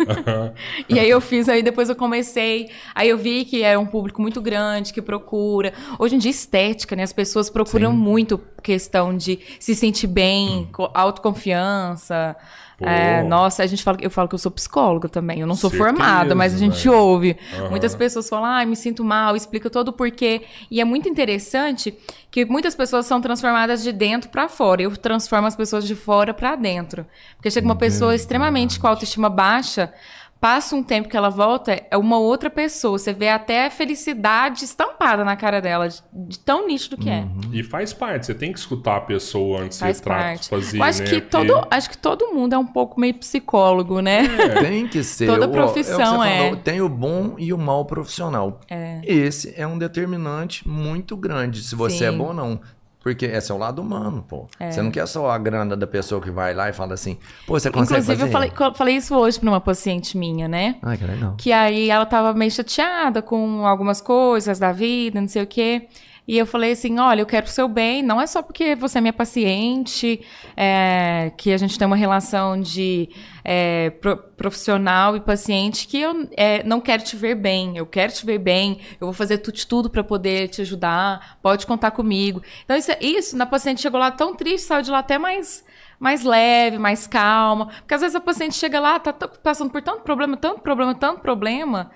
e 0.89 0.99
aí 0.99 1.09
eu 1.11 1.21
fiz, 1.21 1.49
aí 1.49 1.63
depois 1.63 1.89
eu 1.91 1.97
comecei. 1.97 2.71
Aí 2.95 3.09
eu 3.09 3.19
vi 3.19 3.45
que 3.45 3.63
é 3.63 3.79
um 3.79 3.85
público 3.87 4.23
muito 4.23 4.41
grande 4.41 4.93
que 4.93 5.03
procura. 5.03 5.73
Hoje 5.99 6.15
em 6.17 6.19
dia, 6.19 6.31
estética, 6.31 6.97
né? 6.97 7.03
As 7.03 7.13
pessoas 7.13 7.51
procuram 7.51 7.93
muito 7.93 8.41
questão 8.63 9.15
de 9.17 9.39
se 9.59 9.75
sentir 9.75 10.07
bem, 10.07 10.69
co- 10.73 10.91
autoconfiança. 10.95 12.37
É, 12.81 13.23
nossa, 13.23 13.63
a 13.63 13.67
gente 13.67 13.83
fala, 13.83 13.99
eu 14.01 14.11
falo 14.11 14.29
que 14.29 14.35
eu 14.35 14.39
sou 14.39 14.51
psicóloga 14.51 15.09
também. 15.09 15.41
Eu 15.41 15.47
não 15.47 15.55
sou 15.55 15.71
Certeza, 15.71 15.91
formada, 15.91 16.35
mas 16.35 16.55
a 16.55 16.59
gente 16.59 16.89
velho. 16.89 16.97
ouve. 16.99 17.37
Aham. 17.59 17.71
Muitas 17.71 17.95
pessoas 17.95 18.29
falam, 18.29 18.47
ai, 18.47 18.65
me 18.67 18.77
sinto 18.77 19.05
mal, 19.05 19.37
explica 19.37 19.69
todo 19.69 19.89
o 19.89 19.93
porquê. 19.93 20.43
E 20.71 20.81
é 20.81 20.85
muito 20.85 21.09
interessante 21.09 21.95
que 22.31 22.45
muitas 22.45 22.75
pessoas 22.75 23.07
são 23.07 23.21
transformadas 23.21 23.83
de 23.83 23.93
dentro 23.93 24.31
pra 24.31 24.49
fora. 24.49 24.83
Eu 24.83 24.97
transformo 24.97 25.47
as 25.47 25.57
pessoas 25.57 25.87
de 25.87 25.95
fora 25.95 26.33
pra 26.33 26.57
dentro. 26.57 27.05
Porque 27.37 27.51
chega 27.51 27.67
uma 27.67 27.77
pessoa 27.77 28.15
extremamente 28.15 28.79
com 28.81 28.87
autoestima 28.87 29.29
baixa, 29.29 29.93
passa 30.41 30.75
um 30.75 30.83
tempo 30.83 31.09
que 31.09 31.17
ela 31.17 31.29
volta, 31.29 31.83
é 31.91 31.97
uma 31.99 32.19
outra 32.19 32.49
pessoa. 32.49 32.99
Você 32.99 33.13
vê 33.13 33.29
até 33.29 33.67
a 33.67 33.71
felicidade 33.71 34.65
estampada 34.65 35.25
na 35.25 35.37
cara 35.37 35.61
dela, 35.61 35.89
de, 35.89 36.03
de 36.13 36.39
tão 36.39 36.67
nítido 36.67 36.97
que 36.97 37.11
é. 37.11 37.27
E 37.53 37.63
faz 37.63 37.93
parte, 37.93 38.25
você 38.27 38.35
tem 38.35 38.51
que 38.53 38.59
escutar 38.59 38.97
a 38.97 39.01
pessoa 39.03 39.61
antes 39.61 39.79
Faz 39.79 39.99
de 39.99 40.03
parte. 40.05 40.49
fazer. 40.49 40.79
Eu 40.79 40.83
acho 40.83 41.03
né? 41.03 41.11
que 41.11 41.21
Porque- 41.21 41.47
todo, 41.47 41.67
acho 41.71 41.91
que 41.91 41.99
todo 41.99 42.33
mundo 42.35 42.55
é 42.55 42.59
um 42.59 42.67
pouco 42.67 42.99
meio 42.99 43.15
psicólogo, 43.15 44.01
né? 44.01 44.23
Tem 44.63 44.89
que 44.89 45.05
ser. 45.05 45.27
Toda 45.27 45.47
O- 45.47 45.51
é 45.51 45.53
profissão 45.53 46.25
é. 46.25 46.39
falou, 46.39 46.57
Tem 46.57 46.81
o 46.81 46.89
bom 46.89 47.35
e 47.37 47.53
o 47.53 47.59
mal 47.59 47.85
profissional. 47.85 48.61
Esse 49.03 49.53
é 49.61 49.67
um 49.67 49.77
determinante 49.77 50.67
muito 50.67 51.17
grande, 51.17 51.63
se 51.63 51.75
você 51.75 51.99
Sim. 51.99 52.05
é 52.05 52.13
bom 52.13 52.29
ou 52.29 52.35
não. 52.35 52.61
Porque 53.03 53.25
é 53.25 53.41
seu 53.41 53.57
lado 53.57 53.81
humano, 53.81 54.25
pô. 54.29 54.47
Você 54.71 54.83
não 54.83 54.91
quer 54.91 55.07
só 55.07 55.31
a 55.31 55.39
grana 55.39 55.75
da 55.75 55.87
pessoa 55.87 56.21
que 56.21 56.31
vai 56.31 56.53
lá 56.53 56.69
e 56.69 56.73
fala 56.73 56.95
assim, 56.95 57.17
pô, 57.47 57.59
você 57.59 57.71
consegue 57.71 58.03
Inclusive, 58.03 58.19
fazer? 58.19 58.29
eu 58.29 58.55
falei, 58.57 58.75
falei 58.75 58.97
isso 58.97 59.17
hoje 59.17 59.41
pra 59.41 59.49
uma 59.49 59.61
paciente 59.61 60.19
minha, 60.19 60.47
né? 60.47 60.77
Ai, 60.83 60.99
que 60.99 61.05
legal. 61.05 61.35
Que 61.39 61.51
aí 61.51 61.89
ela 61.89 62.05
tava 62.05 62.35
meio 62.35 62.51
chateada 62.51 63.23
com 63.23 63.67
algumas 63.67 64.03
coisas 64.03 64.59
da 64.59 64.71
vida, 64.71 65.19
não 65.19 65.29
sei 65.29 65.43
o 65.43 65.47
quê. 65.47 65.89
E 66.27 66.39
eu 66.39 66.47
falei 66.47 66.73
assim: 66.73 66.99
olha, 66.99 67.21
eu 67.21 67.27
quero 67.27 67.47
o 67.47 67.49
seu 67.49 67.69
bem, 67.69 68.03
não 68.03 68.21
é 68.21 68.27
só 68.27 68.43
porque 68.43 68.75
você 68.75 68.99
é 68.99 69.01
minha 69.01 69.13
paciente, 69.13 70.21
é, 70.57 71.33
que 71.37 71.53
a 71.53 71.57
gente 71.57 71.79
tem 71.79 71.87
uma 71.87 71.97
relação 71.97 72.61
de 72.61 73.09
é, 73.45 73.91
pro- 73.91 74.17
profissional 74.37 75.17
e 75.17 75.21
paciente, 75.21 75.87
que 75.87 75.99
eu 76.01 76.29
é, 76.37 76.63
não 76.63 76.81
quero 76.81 77.03
te 77.03 77.17
ver 77.17 77.35
bem, 77.35 77.77
eu 77.77 77.87
quero 77.87 78.13
te 78.13 78.25
ver 78.25 78.39
bem, 78.39 78.79
eu 79.01 79.07
vou 79.07 79.13
fazer 79.13 79.39
tudo 79.39 79.51
tudo 79.67 79.91
para 79.91 80.03
poder 80.03 80.49
te 80.49 80.63
ajudar, 80.63 81.39
pode 81.43 81.67
contar 81.67 81.91
comigo. 81.91 82.43
Então, 82.65 82.77
isso, 82.77 82.91
isso, 83.01 83.37
na 83.37 83.47
paciente 83.47 83.81
chegou 83.81 83.99
lá 84.01 84.11
tão 84.11 84.35
triste, 84.35 84.67
saiu 84.67 84.83
de 84.83 84.91
lá 84.91 84.99
até 85.01 85.19
mais 85.19 85.65
mais 85.99 86.25
leve, 86.25 86.79
mais 86.79 87.07
calma. 87.07 87.67
Porque 87.67 87.93
às 87.95 88.01
vezes 88.01 88.15
a 88.17 88.21
paciente 88.21 88.55
chega 88.55 88.81
lá, 88.81 88.99
tá 88.99 89.13
passando 89.13 89.71
por 89.71 89.83
tanto 89.83 90.01
problema, 90.03 90.35
tanto 90.37 90.61
problema, 90.63 90.95
tanto 90.95 91.21
problema. 91.21 91.91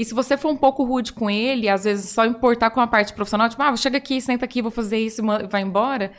E 0.00 0.04
se 0.04 0.14
você 0.14 0.36
for 0.36 0.50
um 0.50 0.56
pouco 0.56 0.82
rude 0.82 1.12
com 1.12 1.28
ele, 1.28 1.68
às 1.68 1.84
vezes 1.84 2.08
só 2.10 2.24
importar 2.24 2.70
com 2.70 2.80
a 2.80 2.86
parte 2.86 3.12
profissional, 3.12 3.48
tipo, 3.48 3.62
ah, 3.62 3.76
chega 3.76 3.98
aqui, 3.98 4.20
senta 4.20 4.44
aqui, 4.46 4.62
vou 4.62 4.70
fazer 4.70 4.98
isso 4.98 5.20
e 5.22 5.46
vai 5.46 5.60
embora. 5.62 6.10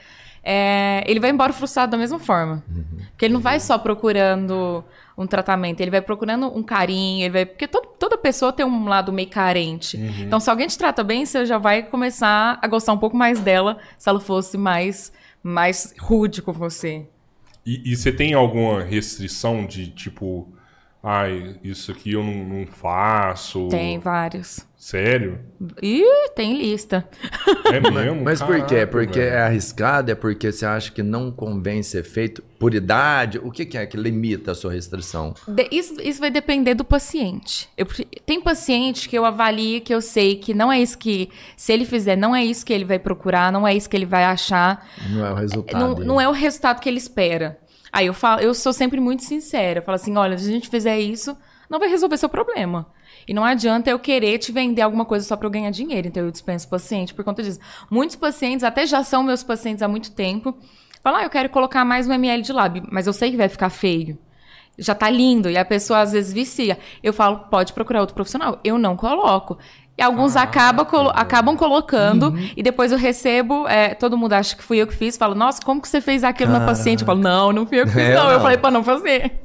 é, 0.43 1.03
ele 1.05 1.19
vai 1.19 1.29
embora 1.29 1.53
frustrado 1.53 1.91
da 1.91 1.97
mesma 1.97 2.17
forma. 2.19 2.63
Porque 3.11 3.25
ele 3.25 3.33
não 3.33 3.41
vai 3.41 3.59
só 3.59 3.77
procurando 3.77 4.83
um 5.17 5.27
tratamento, 5.27 5.81
ele 5.81 5.91
vai 5.91 6.01
procurando 6.01 6.47
um 6.47 6.63
carinho, 6.63 7.23
ele 7.25 7.29
vai. 7.31 7.45
Porque 7.45 7.67
todo- 7.67 7.89
toda 7.99 8.17
pessoa 8.17 8.51
tem 8.51 8.65
um 8.65 8.85
lado 8.87 9.11
meio 9.13 9.29
carente. 9.29 9.97
Então, 9.97 10.39
se 10.39 10.49
alguém 10.49 10.67
te 10.67 10.77
trata 10.77 11.03
bem, 11.03 11.25
você 11.25 11.45
já 11.45 11.57
vai 11.59 11.83
começar 11.83 12.57
a 12.61 12.67
gostar 12.67 12.93
um 12.93 12.97
pouco 12.97 13.15
mais 13.15 13.39
dela 13.39 13.77
se 13.99 14.09
ela 14.09 14.19
fosse 14.19 14.57
mais, 14.57 15.11
mais 15.43 15.93
rude 15.99 16.41
com 16.41 16.51
você. 16.53 17.05
E, 17.65 17.91
e 17.91 17.95
você 17.95 18.11
tem 18.11 18.33
alguma 18.33 18.81
restrição 18.83 19.65
de, 19.65 19.87
tipo, 19.91 20.47
Ai, 21.03 21.55
isso 21.63 21.91
aqui 21.91 22.13
eu 22.13 22.23
não, 22.23 22.43
não 22.43 22.65
faço. 22.67 23.67
Tem 23.69 23.97
vários. 23.97 24.59
Sério? 24.77 25.39
Ih, 25.81 26.29
tem 26.35 26.57
lista. 26.57 27.07
É 27.71 27.79
mesmo? 27.91 28.23
Mas 28.23 28.41
por 28.41 28.55
quê? 28.65 28.75
Caraca, 28.85 28.87
Porque 28.91 29.19
velho. 29.19 29.33
é 29.35 29.41
arriscado? 29.43 30.11
É 30.11 30.15
porque 30.15 30.51
você 30.51 30.65
acha 30.65 30.91
que 30.91 31.03
não 31.03 31.31
convém 31.31 31.83
ser 31.83 32.03
feito 32.03 32.41
por 32.59 32.73
idade? 32.73 33.37
O 33.39 33.51
que, 33.51 33.63
que 33.65 33.77
é 33.77 33.85
que 33.85 33.95
limita 33.95 34.51
a 34.51 34.55
sua 34.55 34.71
restrição? 34.73 35.35
De- 35.47 35.67
isso, 35.71 35.95
isso 36.01 36.19
vai 36.19 36.31
depender 36.31 36.73
do 36.73 36.83
paciente. 36.83 37.69
Eu 37.77 37.85
tem 38.25 38.41
paciente 38.41 39.07
que 39.07 39.15
eu 39.17 39.23
avalio, 39.25 39.81
que 39.81 39.93
eu 39.93 40.01
sei 40.01 40.35
que 40.35 40.51
não 40.53 40.71
é 40.71 40.79
isso 40.81 40.97
que, 40.97 41.29
se 41.55 41.71
ele 41.71 41.85
fizer, 41.85 42.15
não 42.15 42.35
é 42.35 42.43
isso 42.43 42.65
que 42.65 42.73
ele 42.73 42.85
vai 42.85 42.97
procurar, 42.97 43.51
não 43.51 43.67
é 43.67 43.75
isso 43.75 43.87
que 43.89 43.95
ele 43.95 44.05
vai 44.07 44.23
achar. 44.23 44.87
Não 45.11 45.23
é 45.25 45.31
o 45.31 45.35
resultado. 45.35 45.79
Não, 45.79 46.05
não 46.05 46.21
é 46.21 46.27
o 46.27 46.31
resultado 46.31 46.79
que 46.79 46.89
ele 46.89 46.97
espera. 46.97 47.59
Aí 47.91 48.05
eu 48.05 48.13
falo, 48.13 48.41
eu 48.41 48.53
sou 48.53 48.71
sempre 48.71 48.99
muito 48.99 49.23
sincera. 49.23 49.79
Eu 49.79 49.83
falo 49.83 49.95
assim, 49.95 50.15
olha, 50.15 50.37
se 50.37 50.47
a 50.47 50.51
gente 50.51 50.69
fizer 50.69 50.99
isso, 50.99 51.35
não 51.69 51.79
vai 51.79 51.89
resolver 51.89 52.17
seu 52.17 52.29
problema. 52.29 52.87
E 53.27 53.33
não 53.33 53.43
adianta 53.43 53.89
eu 53.89 53.99
querer 53.99 54.37
te 54.39 54.51
vender 54.51 54.81
alguma 54.81 55.05
coisa 55.05 55.25
só 55.25 55.35
para 55.35 55.47
eu 55.47 55.51
ganhar 55.51 55.71
dinheiro. 55.71 56.07
Então 56.07 56.23
eu 56.23 56.31
dispenso 56.31 56.67
o 56.67 56.69
paciente 56.69 57.13
por 57.13 57.23
conta 57.23 57.43
disso. 57.43 57.59
Muitos 57.89 58.15
pacientes, 58.15 58.63
até 58.63 58.85
já 58.85 59.03
são 59.03 59.23
meus 59.23 59.43
pacientes 59.43 59.81
há 59.81 59.87
muito 59.87 60.11
tempo, 60.11 60.57
falam, 61.03 61.19
ah, 61.19 61.23
eu 61.23 61.29
quero 61.29 61.49
colocar 61.49 61.83
mais 61.85 62.07
um 62.07 62.13
ml 62.13 62.43
de 62.43 62.53
lábio, 62.53 62.83
mas 62.91 63.07
eu 63.07 63.13
sei 63.13 63.31
que 63.31 63.37
vai 63.37 63.49
ficar 63.49 63.69
feio. 63.69 64.17
Já 64.77 64.95
tá 64.95 65.09
lindo. 65.09 65.49
E 65.49 65.57
a 65.57 65.65
pessoa 65.65 65.99
às 65.99 66.11
vezes 66.11 66.33
vicia. 66.33 66.79
Eu 67.03 67.13
falo, 67.13 67.39
pode 67.49 67.73
procurar 67.73 68.01
outro 68.01 68.15
profissional. 68.15 68.59
Eu 68.63 68.77
não 68.77 68.95
coloco. 68.95 69.57
E 69.97 70.01
alguns 70.01 70.35
acaba 70.35 70.83
colo- 70.85 71.11
acabam 71.13 71.55
colocando 71.55 72.33
e 72.57 72.63
depois 72.63 72.91
eu 72.91 72.97
recebo, 72.97 73.67
é, 73.67 73.93
todo 73.93 74.17
mundo 74.17 74.33
acha 74.33 74.55
que 74.55 74.63
fui 74.63 74.77
eu 74.77 74.87
que 74.87 74.95
fiz, 74.95 75.15
falo, 75.17 75.35
nossa, 75.35 75.61
como 75.63 75.81
que 75.81 75.87
você 75.87 76.01
fez 76.01 76.23
aquilo 76.23 76.51
na 76.51 76.65
paciente? 76.65 77.01
Eu 77.01 77.05
falo, 77.05 77.19
não, 77.19 77.51
não 77.51 77.65
fui 77.67 77.81
eu 77.81 77.85
que 77.85 77.91
fiz, 77.93 78.01
É, 78.03 78.15
não. 78.15 78.27
Eu 78.29 78.33
não. 78.35 78.41
falei 78.41 78.57
pra 78.57 78.71
não 78.71 78.83
fazer. 78.83 79.41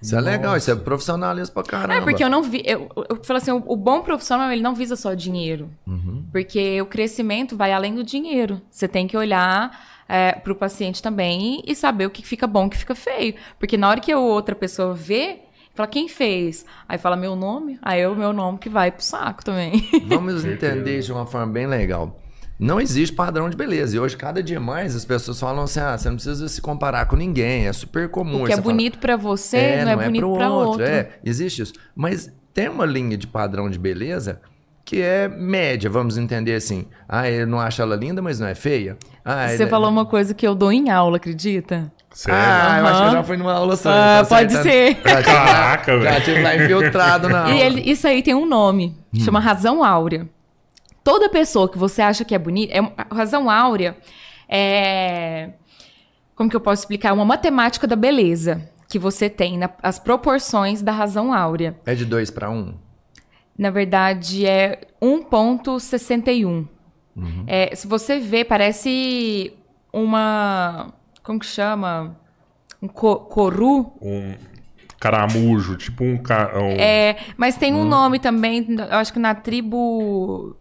Isso 0.00 0.16
é 0.16 0.20
legal, 0.20 0.56
isso 0.56 0.70
é 0.70 0.76
profissionalismo 0.76 1.52
pra 1.54 1.62
caramba. 1.64 1.94
É, 1.94 2.00
porque 2.00 2.22
eu 2.22 2.30
não 2.30 2.42
vi. 2.42 2.62
Eu, 2.64 2.88
eu 3.10 3.18
falo 3.24 3.36
assim, 3.38 3.50
o, 3.50 3.62
o 3.66 3.76
bom 3.76 4.00
profissional, 4.00 4.50
ele 4.50 4.62
não 4.62 4.74
visa 4.74 4.94
só 4.96 5.12
dinheiro. 5.12 5.68
Uhum. 5.86 6.24
Porque 6.32 6.80
o 6.80 6.86
crescimento 6.86 7.56
vai 7.56 7.72
além 7.72 7.94
do 7.94 8.04
dinheiro. 8.04 8.62
Você 8.70 8.86
tem 8.86 9.08
que 9.08 9.16
olhar 9.16 9.76
é, 10.08 10.32
pro 10.32 10.54
paciente 10.54 11.02
também 11.02 11.62
e 11.66 11.74
saber 11.74 12.06
o 12.06 12.10
que 12.10 12.24
fica 12.24 12.46
bom 12.46 12.64
e 12.64 12.66
o 12.68 12.70
que 12.70 12.76
fica 12.78 12.94
feio. 12.94 13.34
Porque 13.58 13.76
na 13.76 13.88
hora 13.88 14.00
que 14.00 14.12
a 14.12 14.18
outra 14.18 14.54
pessoa 14.54 14.94
vê, 14.94 15.40
fala, 15.78 15.88
quem 15.88 16.08
fez? 16.08 16.64
Aí 16.88 16.98
fala 16.98 17.16
meu 17.16 17.34
nome, 17.34 17.78
aí 17.82 18.00
é 18.00 18.08
o 18.08 18.14
meu 18.14 18.32
nome 18.32 18.58
que 18.58 18.68
vai 18.68 18.90
pro 18.90 19.02
saco 19.02 19.44
também. 19.44 19.88
Vamos 20.06 20.44
entender 20.44 20.98
isso 20.98 21.06
de 21.06 21.12
uma 21.12 21.24
forma 21.26 21.52
bem 21.52 21.66
legal. 21.66 22.20
Não 22.58 22.80
existe 22.80 23.14
padrão 23.14 23.48
de 23.48 23.56
beleza. 23.56 23.96
E 23.96 24.00
hoje, 24.00 24.16
cada 24.16 24.42
dia 24.42 24.58
mais, 24.58 24.96
as 24.96 25.04
pessoas 25.04 25.38
falam 25.38 25.62
assim: 25.62 25.78
ah, 25.78 25.96
você 25.96 26.08
não 26.08 26.16
precisa 26.16 26.48
se 26.48 26.60
comparar 26.60 27.06
com 27.06 27.14
ninguém. 27.14 27.68
É 27.68 27.72
super 27.72 28.08
comum. 28.10 28.42
o 28.42 28.46
que 28.46 28.52
é 28.52 28.60
bonito 28.60 28.98
pra 28.98 29.16
você 29.16 29.84
não 29.84 29.92
é 29.92 29.96
bonito 29.96 30.20
pro 30.26 30.36
pra 30.36 30.50
outro. 30.50 30.82
É, 30.82 31.20
existe 31.24 31.62
isso. 31.62 31.72
Mas 31.94 32.32
tem 32.52 32.68
uma 32.68 32.84
linha 32.84 33.16
de 33.16 33.28
padrão 33.28 33.70
de 33.70 33.78
beleza 33.78 34.40
que 34.84 35.02
é 35.02 35.28
média, 35.28 35.88
vamos 35.90 36.16
entender 36.16 36.54
assim. 36.54 36.86
Ah, 37.06 37.28
ele 37.28 37.44
não 37.44 37.60
acha 37.60 37.82
ela 37.82 37.94
linda, 37.94 38.22
mas 38.22 38.40
não 38.40 38.46
é 38.48 38.54
feia. 38.54 38.96
Ah, 39.22 39.46
Você 39.46 39.64
ele- 39.64 39.70
falou 39.70 39.90
uma 39.90 40.06
coisa 40.06 40.32
que 40.32 40.46
eu 40.46 40.54
dou 40.54 40.72
em 40.72 40.88
aula, 40.90 41.18
acredita? 41.18 41.92
Sério? 42.10 42.40
Ah, 42.40 42.78
eu 42.80 42.86
acho 42.86 43.00
que 43.02 43.06
eu 43.06 43.12
já 43.12 43.24
fui 43.24 43.36
numa 43.36 43.52
aula 43.52 43.76
só. 43.76 43.90
Ah, 43.90 44.22
tá 44.22 44.28
pode 44.28 44.56
acertando. 44.56 44.62
ser. 44.62 44.96
Já 45.08 45.16
tive 45.22 45.24
Caraca, 45.24 45.92
Já 46.00 46.10
velho. 46.10 46.24
tive 46.24 46.42
lá 46.42 46.56
infiltrado 46.56 47.28
na 47.28 47.40
aula. 47.42 47.54
E 47.54 47.60
ele- 47.60 47.80
isso 47.90 48.06
aí 48.08 48.22
tem 48.22 48.34
um 48.34 48.46
nome, 48.46 48.96
chama 49.24 49.38
razão 49.40 49.84
áurea. 49.84 50.28
Toda 51.04 51.28
pessoa 51.28 51.68
que 51.70 51.78
você 51.78 52.02
acha 52.02 52.24
que 52.24 52.34
é 52.34 52.38
bonita, 52.38 52.74
é, 52.76 52.80
razão 53.14 53.48
áurea 53.48 53.96
é 54.48 55.50
como 56.34 56.48
que 56.50 56.56
eu 56.56 56.60
posso 56.60 56.82
explicar? 56.82 57.10
É 57.10 57.12
Uma 57.12 57.24
matemática 57.24 57.86
da 57.86 57.96
beleza 57.96 58.62
que 58.88 58.98
você 58.98 59.28
tem, 59.28 59.58
na- 59.58 59.70
as 59.82 59.98
proporções 59.98 60.80
da 60.82 60.92
razão 60.92 61.32
áurea. 61.32 61.76
É 61.84 61.94
de 61.94 62.04
dois 62.04 62.30
para 62.30 62.48
um? 62.50 62.74
Na 63.56 63.70
verdade, 63.70 64.46
é 64.46 64.80
1,61. 65.02 66.66
É, 67.46 67.74
se 67.74 67.86
você 67.88 68.18
vê, 68.20 68.44
parece 68.44 69.52
uma. 69.92 70.92
Como 71.28 71.38
que 71.38 71.44
chama? 71.44 72.16
Um 72.80 72.88
co 72.88 73.16
coru. 73.16 73.92
Um 74.00 74.34
caramujo, 74.98 75.76
tipo 75.76 76.02
um... 76.02 76.16
Ca... 76.16 76.52
um- 76.56 76.70
É, 76.70 77.18
mas 77.36 77.54
tem 77.54 77.74
Hum. 77.74 77.82
um 77.82 77.84
nome 77.84 78.18
também, 78.18 78.66
eu 78.90 78.96
acho 78.96 79.12
que 79.12 79.18
na 79.18 79.34
tribo 79.34 80.56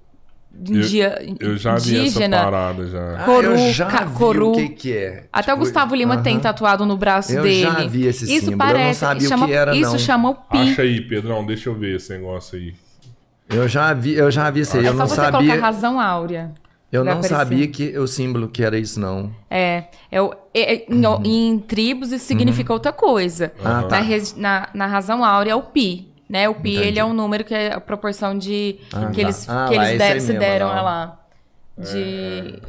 india, 0.54 1.26
Eu 1.40 1.56
já 1.56 1.76
vi 1.76 1.96
essa 1.96 2.02
indígena. 2.02 2.44
parada 2.44 2.86
já. 2.86 3.16
Ah, 3.22 3.24
Coru, 3.24 3.48
eu 3.52 3.72
já 3.72 4.08
coru. 4.10 4.50
o 4.50 4.56
que 4.56 4.70
que 4.70 4.98
é. 4.98 5.24
Até 5.32 5.54
o 5.54 5.56
Tipo, 5.56 5.60
Gustavo 5.66 5.96
Lima 5.96 6.18
tem 6.18 6.34
aham. 6.34 6.42
tatuado 6.42 6.86
no 6.86 6.98
braço 6.98 7.32
Eu 7.32 7.44
dele. 7.44 7.62
já 7.62 7.86
vi 7.88 8.06
esse 8.08 8.26
isso 8.26 8.48
símbolo, 8.48 8.52
eu 8.52 8.58
não 8.68 8.76
parece, 8.76 9.00
sabia 9.00 9.26
o 9.26 9.30
chama, 9.30 9.46
que 9.48 9.54
era, 9.54 9.74
Isso 9.74 9.92
não. 9.92 10.00
chama 10.00 10.30
o 10.32 10.36
pi. 10.36 10.58
Acha 10.58 10.82
aí, 10.82 11.00
Pedrão, 11.08 11.46
deixa 11.46 11.70
eu 11.70 11.76
ver 11.76 11.96
esse 11.96 12.12
negócio 12.12 12.58
aí. 12.58 12.74
Eu 13.50 13.70
já 13.70 13.94
vi, 13.94 14.16
eu 14.16 14.30
já 14.30 14.50
vi 14.52 14.60
isso 14.60 14.76
aí. 14.76 14.86
é 14.86 14.90
eu 14.90 14.94
só 14.94 15.00
não 15.00 15.08
você 15.08 15.16
sabia. 15.16 15.32
colocar 15.40 15.56
razão 15.62 15.98
áurea. 15.98 16.52
Eu 16.92 17.04
não 17.04 17.14
aparecer. 17.14 17.36
sabia 17.36 17.68
que 17.68 17.98
o 18.00 18.08
símbolo 18.08 18.48
que 18.48 18.64
era 18.64 18.78
isso, 18.78 19.00
não. 19.00 19.30
É, 19.50 19.86
é, 20.10 20.22
o- 20.22 20.34
é- 20.54 20.76
é- 20.76 20.86
em, 20.90 21.50
em 21.54 21.60
tribos 21.60 22.12
isso 22.14 22.26
significa 22.26 22.72
outra 22.72 22.94
coisa. 22.94 23.52
Uhum. 23.60 23.68
Ah, 23.68 23.84
tá. 23.84 24.00
na, 24.02 24.08
na- 24.38 24.70
na 24.74 24.86
razão 24.88 25.24
áurea 25.24 25.52
é 25.52 25.56
o 25.56 25.64
pi. 25.64 26.14
Né? 26.30 26.48
O 26.50 26.56
pi 26.56 26.72
Entendi. 26.72 26.88
ele 26.88 27.00
é 27.00 27.06
um 27.06 27.14
número 27.14 27.44
que 27.46 27.54
é 27.54 27.74
a 27.74 27.80
proporção 27.80 28.38
de 28.38 28.80
Ah, 28.94 29.08
que 29.08 29.16
tá. 29.16 29.22
eles, 29.22 29.50
Ah, 29.50 29.66
que 29.70 29.76
lá, 29.76 29.90
eles 29.92 30.02
esse 30.02 30.08
de- 30.08 30.14
aí 30.14 30.20
se 30.22 30.28
mesmo, 30.28 30.40
deram 30.40 30.68
lá. 30.68 30.82
lá. 30.82 31.20
De 31.78 32.62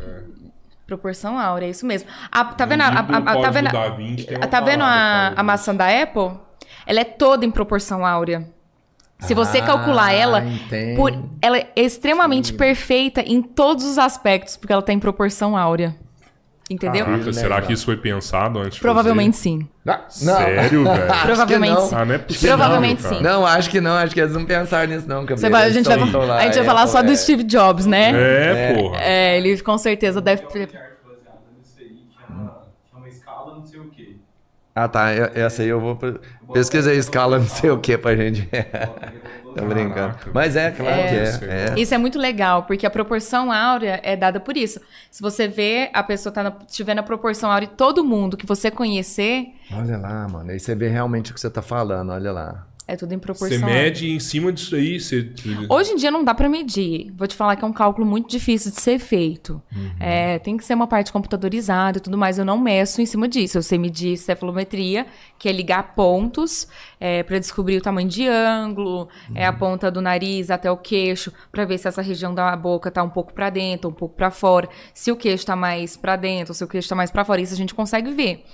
proporção 0.87 1.38
áurea, 1.38 1.66
é 1.66 1.70
isso 1.70 1.85
mesmo. 1.87 2.09
A- 2.31 2.44
tá 2.44 2.64
vendo, 2.66 2.83
a, 2.83 2.88
a- 2.88 2.92
tá 3.02 3.50
vendo, 3.50 3.70
da 3.70 3.88
Vinci 3.90 4.24
tá 4.26 4.61
vendo 4.61 4.83
a, 4.83 4.87
parada 4.87 5.40
a 5.40 5.42
maçã 5.42 5.74
da 5.74 5.87
Apple? 6.02 6.38
Ela 6.87 7.00
é 7.00 7.04
toda 7.04 7.44
em 7.44 7.50
proporção 7.50 8.04
áurea. 8.07 8.48
Se 9.20 9.35
você 9.35 9.59
Ah, 9.59 9.62
calcular 9.62 10.12
ela, 10.12 10.44
por, 10.96 11.12
ela 11.42 11.59
é 11.59 11.68
extremamente 11.76 12.52
perfeita 12.52 13.20
em 13.20 13.42
todos 13.42 13.85
os 13.85 13.98
aspectos, 13.98 14.57
porque 14.57 14.72
ela 14.72 14.83
tá 14.83 14.92
em 14.92 14.98
proporção 15.00 15.57
áurea. 15.57 15.96
Entendeu? 16.70 17.07
Caraca, 17.07 17.33
será 17.33 17.62
que 17.62 17.72
isso 17.72 17.87
foi 17.87 17.96
pensado 17.96 18.59
antes 18.59 18.74
de 18.74 18.81
Provavelmente 18.81 19.37
sim. 19.38 19.66
Ah, 19.87 20.04
Sério, 20.09 20.85
velho? 20.85 21.22
Provavelmente 21.22 21.74
não. 21.81 21.88
sim. 21.88 21.94
Ah, 21.94 22.04
não 22.04 22.14
é 22.14 22.18
possível, 22.18 22.57
Provavelmente 22.57 23.02
cara. 23.02 23.14
sim. 23.16 23.22
Não, 23.22 23.46
acho 23.46 23.70
que 23.70 23.81
não. 23.81 23.92
Acho 23.96 24.14
que 24.14 24.20
eles 24.20 24.35
não 24.35 24.44
pensaram 24.44 24.92
nisso, 24.92 25.09
não. 25.09 25.24
Você 25.26 25.48
vai- 25.48 25.64
a 25.64 25.70
gente 25.70 25.87
vai, 25.87 25.94
a 25.98 26.42
gente 26.44 26.54
vai 26.57 26.64
falar 26.64 26.87
só 26.87 27.02
do 27.02 27.16
Steve 27.16 27.42
Jobs, 27.42 27.87
né? 27.87 28.11
É, 28.14 28.74
porra. 28.74 29.00
É, 29.00 29.38
ele 29.38 29.59
com 29.62 29.78
certeza 29.78 30.20
deve 30.20 30.42
Tem 30.42 30.66
ter. 30.66 30.68
uma 30.76 30.78
chart 30.78 30.92
baseada 31.07 31.40
nisso 31.59 31.76
aí, 31.81 31.87
que 31.88 32.26
chama, 32.26 32.52
chama 32.92 33.09
escala 33.09 33.54
não 33.57 33.64
sei 33.66 33.81
o 33.81 33.88
quê. 33.88 34.16
Ah, 34.85 34.88
tá. 34.88 35.11
Essa 35.11 35.62
aí 35.62 35.69
eu 35.69 35.81
vou. 35.81 35.97
pre- 35.97 36.19
Pesquisei 36.53 36.97
escala, 36.97 37.38
não 37.41 37.47
sei 37.47 37.71
o 37.71 37.79
que 37.79 37.97
pra 37.99 38.14
gente. 38.17 38.49
Tô 39.57 39.64
brincando. 39.64 40.14
Mas 40.33 40.55
é, 40.57 40.71
claro 40.71 41.01
É. 41.01 41.09
que 41.38 41.45
é. 41.45 41.49
é. 41.77 41.81
Isso 41.81 41.93
é 41.95 41.99
muito 41.99 42.19
legal, 42.19 42.62
porque 42.64 42.87
a 42.87 42.91
proporção 42.91 43.51
áurea 43.51 43.99
é 44.05 44.14
dada 44.14 44.38
por 44.38 44.57
isso. 44.57 44.81
Se 45.11 45.21
você 45.21 45.49
vê 45.49 45.91
a 45.93 46.03
pessoa 46.03 46.33
tá 46.33 46.43
na, 46.45 46.53
estiver 46.69 46.95
na 46.95 47.03
proporção 47.03 47.51
áurea, 47.51 47.67
todo 47.67 48.05
mundo 48.05 48.37
que 48.37 48.47
você 48.47 48.71
conhecer 48.71 49.47
Olha 49.73 49.99
lá, 49.99 50.29
mano. 50.29 50.51
Aí 50.51 50.61
você 50.61 50.75
vê 50.75 50.88
realmente 50.88 51.31
o 51.33 51.35
que 51.35 51.41
você 51.41 51.51
tá 51.51 51.61
falando, 51.62 52.12
olha 52.12 52.31
lá. 52.33 52.67
É 52.88 52.96
tudo 52.96 53.12
em 53.12 53.18
Você 53.18 53.22
proporção 53.22 53.68
áurea. 53.68 53.83
mede 53.83 54.11
em 54.11 54.18
cima 54.18 54.51
disso 54.51 54.74
aí, 54.74 54.98
você... 54.98 55.31
Hoje 55.68 55.92
em 55.92 55.96
dia 55.96 56.11
não 56.11 56.24
dá 56.24 56.35
pra 56.35 56.48
medir. 56.48 57.12
Vou 57.14 57.29
te 57.29 57.37
falar 57.37 57.55
que 57.55 57.62
é 57.62 57.68
um 57.68 57.72
cálculo 57.72 58.07
muito 58.07 58.31
difícil 58.31 58.72
de 58.72 58.81
ser 58.81 58.98
feito. 58.98 59.62
É, 60.01 60.38
tem 60.38 60.57
que 60.57 60.64
ser 60.64 60.72
uma 60.72 60.87
parte 60.87 61.12
computadorizada 61.12 61.98
e 61.98 62.01
tudo 62.01 62.16
mais. 62.16 62.38
Eu 62.38 62.46
não 62.46 62.59
meço 62.59 63.03
em 63.03 63.07
cima 63.07 63.29
disso. 63.29 63.59
Eu 63.59 63.62
sei 63.62 63.77
medir 63.79 64.16
cefalometria, 64.16 65.07
que 65.38 65.51
é 65.51 65.53
ligar 65.53 65.94
pontos 65.94 66.66
para 67.27 67.38
descobrir 67.38 67.77
o 67.77 67.81
tamanho 67.83 68.09
de 68.09 68.27
ângulo, 68.27 69.09
é 69.35 69.46
a 69.46 69.53
ponta 69.53 69.90
do 69.90 70.01
nariz 70.01 70.51
até 70.51 70.70
o 70.70 70.77
queixo, 70.77 71.31
para 71.53 71.66
ver 71.66 71.77
se 71.77 71.87
essa 71.87 72.01
região 72.01 72.35
da 72.35 72.57
boca 72.57 72.90
tá 72.90 73.03
um 73.03 73.11
pouco 73.11 73.35
para 73.35 73.51
dentro, 73.51 73.90
um 73.90 73.92
pouco 73.92 74.16
para 74.16 74.31
fora. 74.31 74.68
Se 74.94 75.12
o 75.12 75.16
queixo 75.16 75.44
tá 75.44 75.55
mais 75.55 75.94
para 75.94 76.16
dentro, 76.16 76.55
se 76.55 76.64
o 76.64 76.66
queixo 76.66 76.88
tá 76.88 76.94
mais 76.94 77.11
para 77.11 77.24
fora, 77.24 77.40
isso 77.40 77.53
a 77.53 77.57
gente 77.57 77.74
consegue 77.74 78.11
ver. 78.12 78.44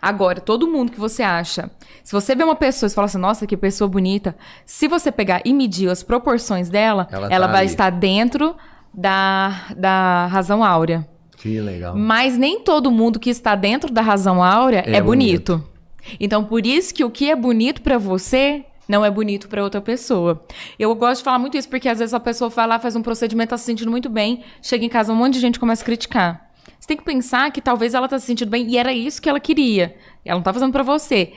Agora, 0.00 0.40
todo 0.40 0.66
mundo 0.68 0.92
que 0.92 0.98
você 1.00 1.22
acha, 1.22 1.70
se 2.04 2.12
você 2.12 2.34
vê 2.34 2.44
uma 2.44 2.54
pessoa 2.56 2.88
e 2.88 2.92
fala 2.92 3.06
assim, 3.06 3.18
nossa, 3.18 3.46
que 3.46 3.56
pessoa 3.56 3.88
bonita, 3.88 4.36
se 4.64 4.86
você 4.88 5.10
pegar 5.10 5.42
e 5.44 5.52
medir 5.52 5.88
as 5.90 6.02
proporções 6.02 6.68
dela, 6.68 7.08
Ela 7.10 7.28
ela, 7.30 7.46
tá 7.46 7.52
vai 7.52 7.62
ali. 7.62 7.70
estar 7.70 7.90
dentro 7.90 8.54
da, 8.94 9.66
da 9.76 10.26
razão 10.26 10.64
áurea. 10.64 11.06
Que 11.36 11.60
legal. 11.60 11.94
Mas 11.96 12.36
nem 12.36 12.60
todo 12.60 12.90
mundo 12.90 13.18
que 13.20 13.30
está 13.30 13.54
dentro 13.54 13.92
da 13.92 14.02
razão 14.02 14.42
áurea 14.42 14.82
É 14.86 14.96
é, 14.96 15.00
bonito. 15.02 15.62
Então, 16.18 16.44
por 16.44 16.66
isso 16.66 16.92
que 16.94 17.04
o 17.04 17.10
que 17.10 17.30
é 17.30 17.36
bonito 17.36 17.80
pra 17.82 17.98
você 17.98 18.64
não 18.88 19.04
é 19.04 19.10
bonito 19.10 19.48
pra 19.48 19.62
outra 19.62 19.80
pessoa. 19.80 20.42
Eu 20.78 20.94
gosto 20.94 21.18
de 21.18 21.24
falar 21.24 21.38
muito 21.38 21.56
isso, 21.58 21.68
porque 21.68 21.88
às 21.88 21.98
vezes 21.98 22.14
a 22.14 22.18
pessoa 22.20 22.48
vai 22.48 22.66
lá, 22.66 22.78
faz 22.78 22.96
um 22.96 23.02
procedimento, 23.02 23.50
tá 23.50 23.58
se 23.58 23.64
sentindo 23.64 23.90
muito 23.90 24.08
bem, 24.08 24.42
chega 24.62 24.84
em 24.84 24.88
casa, 24.88 25.12
um 25.12 25.16
monte 25.16 25.34
de 25.34 25.40
gente 25.40 25.60
começa 25.60 25.82
a 25.82 25.84
criticar. 25.84 26.47
Tem 26.88 26.96
que 26.96 27.04
pensar 27.04 27.52
que 27.52 27.60
talvez 27.60 27.92
ela 27.92 28.08
tá 28.08 28.18
se 28.18 28.24
sentindo 28.24 28.48
bem 28.48 28.66
e 28.66 28.78
era 28.78 28.90
isso 28.90 29.20
que 29.20 29.28
ela 29.28 29.38
queria. 29.38 29.94
Ela 30.24 30.36
não 30.36 30.42
tá 30.42 30.54
fazendo 30.54 30.72
pra 30.72 30.82
você. 30.82 31.34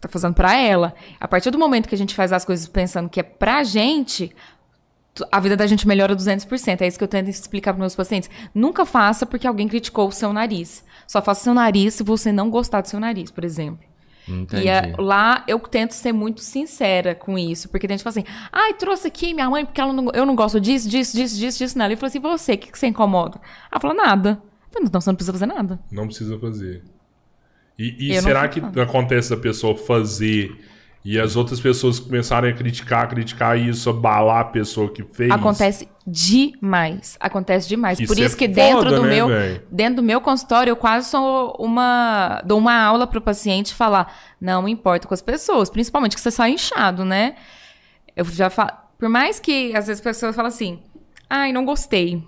Tá 0.00 0.08
fazendo 0.08 0.32
pra 0.32 0.56
ela. 0.56 0.94
A 1.20 1.28
partir 1.28 1.50
do 1.50 1.58
momento 1.58 1.86
que 1.86 1.94
a 1.94 1.98
gente 1.98 2.14
faz 2.14 2.32
as 2.32 2.46
coisas 2.46 2.66
pensando 2.66 3.10
que 3.10 3.20
é 3.20 3.22
pra 3.22 3.62
gente, 3.62 4.34
a 5.30 5.38
vida 5.38 5.54
da 5.54 5.66
gente 5.66 5.86
melhora 5.86 6.16
200%. 6.16 6.80
É 6.80 6.86
isso 6.86 6.96
que 6.96 7.04
eu 7.04 7.08
tento 7.08 7.28
explicar 7.28 7.74
para 7.74 7.80
meus 7.80 7.94
pacientes. 7.94 8.30
Nunca 8.54 8.86
faça 8.86 9.26
porque 9.26 9.46
alguém 9.46 9.68
criticou 9.68 10.08
o 10.08 10.12
seu 10.12 10.32
nariz. 10.32 10.82
Só 11.06 11.20
faça 11.20 11.42
o 11.42 11.44
seu 11.44 11.52
nariz 11.52 11.92
se 11.92 12.02
você 12.02 12.32
não 12.32 12.48
gostar 12.48 12.80
do 12.80 12.88
seu 12.88 12.98
nariz, 12.98 13.30
por 13.30 13.44
exemplo. 13.44 13.84
Entendi. 14.26 14.66
E 14.66 15.02
lá 15.02 15.44
eu 15.46 15.58
tento 15.58 15.92
ser 15.92 16.12
muito 16.12 16.40
sincera 16.40 17.14
com 17.14 17.38
isso, 17.38 17.68
porque 17.68 17.86
tem 17.86 17.98
gente 17.98 18.02
que 18.02 18.10
fala 18.10 18.24
assim, 18.24 18.48
ai, 18.50 18.72
trouxe 18.72 19.08
aqui 19.08 19.34
minha 19.34 19.50
mãe 19.50 19.66
porque 19.66 19.82
não, 19.82 20.10
eu 20.14 20.24
não 20.24 20.34
gosto 20.34 20.58
disso, 20.58 20.88
disso, 20.88 21.14
disso, 21.14 21.38
disso, 21.38 21.58
disso 21.58 21.76
nela. 21.76 21.92
E 21.92 21.96
falou 21.96 22.08
assim, 22.08 22.18
você, 22.18 22.54
o 22.54 22.58
que, 22.58 22.72
que 22.72 22.78
você 22.78 22.86
incomoda? 22.86 23.38
Ela 23.70 23.78
falou, 23.78 23.94
nada. 23.94 24.42
Então 24.82 25.00
você 25.00 25.10
não 25.10 25.16
precisa 25.16 25.32
fazer 25.32 25.46
nada. 25.46 25.80
Não 25.90 26.06
precisa 26.06 26.38
fazer. 26.38 26.82
E, 27.78 28.12
e 28.12 28.20
será 28.20 28.48
que 28.48 28.60
acontece 28.80 29.30
da 29.30 29.36
pessoa 29.36 29.76
fazer 29.76 30.56
e 31.04 31.20
as 31.20 31.36
outras 31.36 31.60
pessoas 31.60 32.00
começarem 32.00 32.50
a 32.50 32.54
criticar, 32.54 33.08
criticar 33.08 33.56
e 33.56 33.68
isso 33.68 33.88
abalar 33.88 34.40
a 34.40 34.44
pessoa 34.44 34.90
que 34.90 35.04
fez? 35.04 35.30
Acontece 35.30 35.88
demais. 36.04 37.16
Acontece 37.20 37.68
demais. 37.68 38.00
Isso 38.00 38.12
Por 38.12 38.20
isso 38.20 38.34
é 38.34 38.38
que 38.38 38.48
dentro 38.48 38.84
foda, 38.84 38.96
do 38.96 39.02
né, 39.02 39.14
meu 39.14 39.28
véi? 39.28 39.62
dentro 39.70 39.96
do 39.96 40.02
meu 40.02 40.20
consultório 40.20 40.70
eu 40.70 40.76
quase 40.76 41.08
sou 41.10 41.54
uma 41.60 42.42
dou 42.44 42.58
uma 42.58 42.74
aula 42.82 43.06
pro 43.06 43.20
paciente 43.20 43.72
falar, 43.72 44.12
não 44.40 44.66
importa 44.66 45.06
com 45.06 45.14
as 45.14 45.22
pessoas, 45.22 45.70
principalmente 45.70 46.16
que 46.16 46.20
você 46.20 46.30
sai 46.30 46.50
inchado, 46.50 47.04
né? 47.04 47.36
Eu 48.16 48.24
já 48.24 48.50
falo, 48.50 48.72
por 48.98 49.08
mais 49.08 49.38
que 49.38 49.76
às 49.76 49.86
vezes 49.86 50.00
as 50.00 50.00
pessoas 50.00 50.34
falam 50.34 50.48
assim: 50.48 50.80
"Ai, 51.30 51.52
não 51.52 51.64
gostei". 51.64 52.24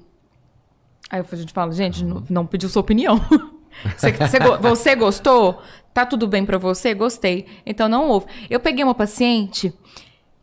Aí 1.10 1.22
a 1.30 1.36
gente 1.36 1.52
fala: 1.52 1.72
"Gente, 1.72 2.04
não, 2.04 2.22
não 2.28 2.46
pediu 2.46 2.68
sua 2.68 2.80
opinião". 2.80 3.20
Você, 3.96 4.10
você 4.10 4.38
você 4.60 4.96
gostou? 4.96 5.62
Tá 5.94 6.04
tudo 6.04 6.26
bem 6.26 6.44
pra 6.44 6.58
você? 6.58 6.94
Gostei. 6.94 7.46
Então 7.64 7.88
não 7.88 8.08
houve. 8.08 8.26
Eu 8.50 8.58
peguei 8.58 8.82
uma 8.82 8.94
paciente 8.94 9.72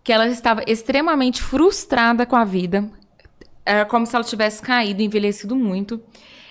que 0.03 0.13
ela 0.13 0.25
estava 0.27 0.61
extremamente 0.65 1.41
frustrada 1.41 2.25
com 2.25 2.37
a 2.37 2.45
vida. 2.45 2.87
Era 3.65 3.83
como 3.83 4.05
se 4.05 4.15
ela 4.15 4.23
tivesse 4.23 4.61
caído, 4.61 5.01
envelhecido 5.01 5.53
muito. 5.53 5.99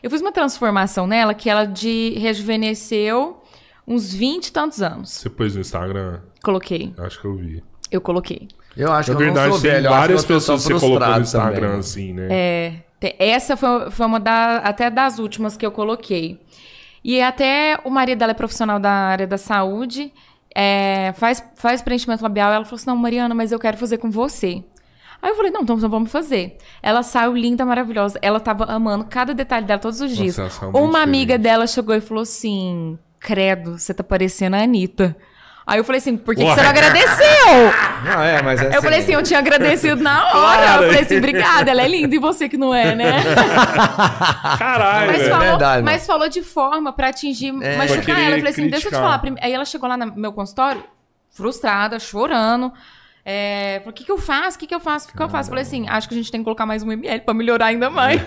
Eu 0.02 0.10
fiz 0.10 0.20
uma 0.20 0.32
transformação 0.32 1.06
nela 1.06 1.32
que 1.32 1.48
ela 1.48 1.64
de 1.64 2.10
rejuvenesceu 2.18 3.40
uns 3.86 4.12
20 4.12 4.46
e 4.48 4.52
tantos 4.52 4.82
anos. 4.82 5.10
Você 5.10 5.30
pôs 5.30 5.54
no 5.54 5.60
Instagram? 5.62 6.20
Coloquei. 6.42 6.92
Acho 6.98 7.20
que 7.20 7.26
eu 7.26 7.36
vi. 7.36 7.62
Eu 7.90 8.00
coloquei. 8.00 8.48
Eu 8.76 8.92
acho 8.92 9.12
Na 9.12 9.16
que 9.16 9.22
eu 9.22 9.26
não 9.26 9.34
verdade, 9.34 9.52
sou 9.52 9.62
tem 9.62 9.70
velho, 9.70 9.86
eu 9.86 9.90
acho 9.90 10.00
várias 10.00 10.24
que 10.24 10.32
eu 10.32 10.36
tô 10.36 10.40
pessoas 10.40 10.66
que 10.66 10.72
você 10.72 10.80
colocou 10.80 11.08
no 11.08 11.20
Instagram, 11.22 11.60
também. 11.60 11.78
assim, 11.78 12.12
né? 12.12 12.28
É, 12.30 12.72
essa 13.18 13.56
foi, 13.56 13.90
foi 13.90 14.06
uma 14.06 14.20
da, 14.20 14.58
até 14.58 14.88
das 14.90 15.18
últimas 15.18 15.56
que 15.56 15.64
eu 15.64 15.70
coloquei. 15.72 16.40
E 17.02 17.20
até 17.20 17.78
o 17.84 17.90
marido 17.90 18.18
dela 18.18 18.32
é 18.32 18.34
profissional 18.34 18.78
da 18.78 18.90
área 18.90 19.26
da 19.26 19.36
saúde, 19.36 20.12
é, 20.54 21.12
faz, 21.16 21.44
faz 21.56 21.82
preenchimento 21.82 22.22
labial. 22.22 22.52
Ela 22.52 22.64
falou 22.64 22.76
assim: 22.76 22.86
Não, 22.86 22.96
Mariana, 22.96 23.34
mas 23.34 23.52
eu 23.52 23.58
quero 23.58 23.76
fazer 23.76 23.98
com 23.98 24.10
você. 24.10 24.62
Aí 25.20 25.30
eu 25.30 25.36
falei: 25.36 25.50
Não, 25.50 25.62
então 25.62 25.76
vamos 25.76 26.10
fazer. 26.10 26.56
Ela 26.82 27.02
saiu 27.02 27.34
linda, 27.34 27.64
maravilhosa. 27.66 28.18
Ela 28.22 28.40
tava 28.40 28.64
amando 28.64 29.04
cada 29.04 29.34
detalhe 29.34 29.66
dela 29.66 29.80
todos 29.80 30.00
os 30.00 30.16
dias. 30.16 30.38
muito 30.38 30.78
Uma 30.78 31.02
amiga 31.02 31.36
diferente. 31.36 31.42
dela 31.42 31.66
chegou 31.66 31.94
e 31.94 32.00
falou 32.00 32.22
assim: 32.22 32.98
Credo, 33.18 33.78
você 33.78 33.92
tá 33.92 34.04
parecendo 34.04 34.56
a 34.56 34.60
Anitta. 34.62 35.16
Aí 35.66 35.78
eu 35.78 35.84
falei 35.84 35.98
assim: 35.98 36.16
Por 36.16 36.34
que, 36.34 36.44
que 36.44 36.50
você 36.50 36.62
não 36.62 36.68
agradeceu? 36.70 37.46
Não, 38.04 38.22
é, 38.22 38.42
mas 38.42 38.60
é 38.60 38.76
Eu 38.76 38.82
falei 38.82 39.00
assim, 39.00 39.12
eu 39.14 39.22
tinha 39.22 39.38
agradecido 39.38 40.02
na 40.02 40.24
hora. 40.34 40.62
Claro. 40.62 40.82
Eu 40.82 40.88
falei 40.88 41.02
assim, 41.04 41.16
obrigada, 41.18 41.70
ela 41.70 41.80
é 41.82 41.88
linda 41.88 42.14
e 42.14 42.18
você 42.18 42.48
que 42.50 42.56
não 42.58 42.74
é, 42.74 42.94
né? 42.94 43.12
Caralho, 44.58 45.06
Mas, 45.06 45.18
velho. 45.18 45.30
falou, 45.30 45.46
verdade, 45.48 45.82
mano. 45.82 45.84
mas 45.84 46.06
falou 46.06 46.28
de 46.28 46.42
forma 46.42 46.92
pra 46.92 47.08
atingir, 47.08 47.54
É. 47.62 47.76
machucar 47.76 48.18
ela. 48.20 48.30
Eu 48.36 48.38
falei 48.38 48.52
assim, 48.52 48.68
deixa 48.68 48.88
eu 48.88 48.90
te 48.90 48.96
criticar. 48.96 49.20
falar. 49.20 49.34
Aí 49.40 49.52
ela 49.52 49.64
chegou 49.64 49.88
lá 49.88 49.96
no 49.96 50.14
meu 50.16 50.32
consultório, 50.32 50.84
frustrada, 51.30 51.98
chorando. 51.98 52.72
É, 53.26 53.80
o 53.86 53.92
que 53.92 54.04
que 54.04 54.12
eu 54.12 54.18
faço? 54.18 54.56
O 54.56 54.60
que 54.60 54.66
que 54.66 54.74
eu 54.74 54.80
faço? 54.80 55.06
O 55.06 55.10
que 55.10 55.16
que 55.16 55.22
eu 55.22 55.28
faço? 55.30 55.48
Falei 55.48 55.62
assim, 55.62 55.88
acho 55.88 56.06
que 56.08 56.14
a 56.14 56.18
gente 56.18 56.30
tem 56.30 56.40
que 56.40 56.44
colocar 56.44 56.66
mais 56.66 56.82
um 56.82 56.92
ml 56.92 57.20
pra 57.22 57.32
melhorar 57.32 57.66
ainda 57.66 57.88
mais. 57.88 58.20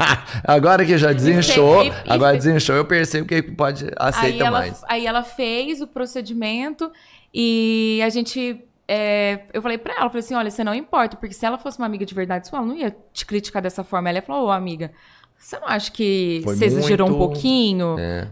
Agora 0.44 0.84
que 0.86 0.96
já 0.96 1.12
desinchou, 1.12 1.84
E 1.84 1.88
e 1.88 1.92
agora 2.06 2.32
fe- 2.32 2.38
desinchou, 2.38 2.74
eu 2.76 2.84
percebo 2.84 3.26
que 3.26 3.42
pode 3.42 3.84
aí, 3.84 3.90
aceita 3.98 4.44
ela, 4.44 4.58
mais. 4.60 4.82
aí 4.88 5.06
ela 5.06 5.22
fez 5.22 5.80
o 5.82 5.86
procedimento 5.86 6.90
e 7.32 8.00
a 8.02 8.08
gente... 8.08 8.64
é, 8.86 9.40
eu 9.52 9.60
falei 9.60 9.76
pra 9.76 9.92
ela, 9.94 10.04
eu 10.06 10.08
falei 10.10 10.20
assim, 10.20 10.34
olha, 10.34 10.50
você 10.50 10.64
não 10.64 10.74
importa, 10.74 11.16
porque 11.16 11.34
se 11.34 11.44
ela 11.44 11.58
fosse 11.58 11.78
uma 11.78 11.86
amiga 11.86 12.06
de 12.06 12.14
verdade 12.14 12.48
sua, 12.48 12.58
ela 12.60 12.66
não 12.68 12.74
ia 12.76 12.96
te 13.12 13.26
criticar 13.26 13.60
dessa 13.60 13.84
forma. 13.84 14.08
Ela 14.08 14.22
falou, 14.22 14.46
ô 14.46 14.50
amiga, 14.50 14.92
você 15.36 15.58
não 15.58 15.68
acha 15.68 15.90
que 15.90 16.40
Foi 16.42 16.56
você 16.56 16.64
exagerou 16.64 17.06
um 17.08 17.10
muito- 17.10 17.32
pouquinho? 17.32 17.96
É. 17.98 18.28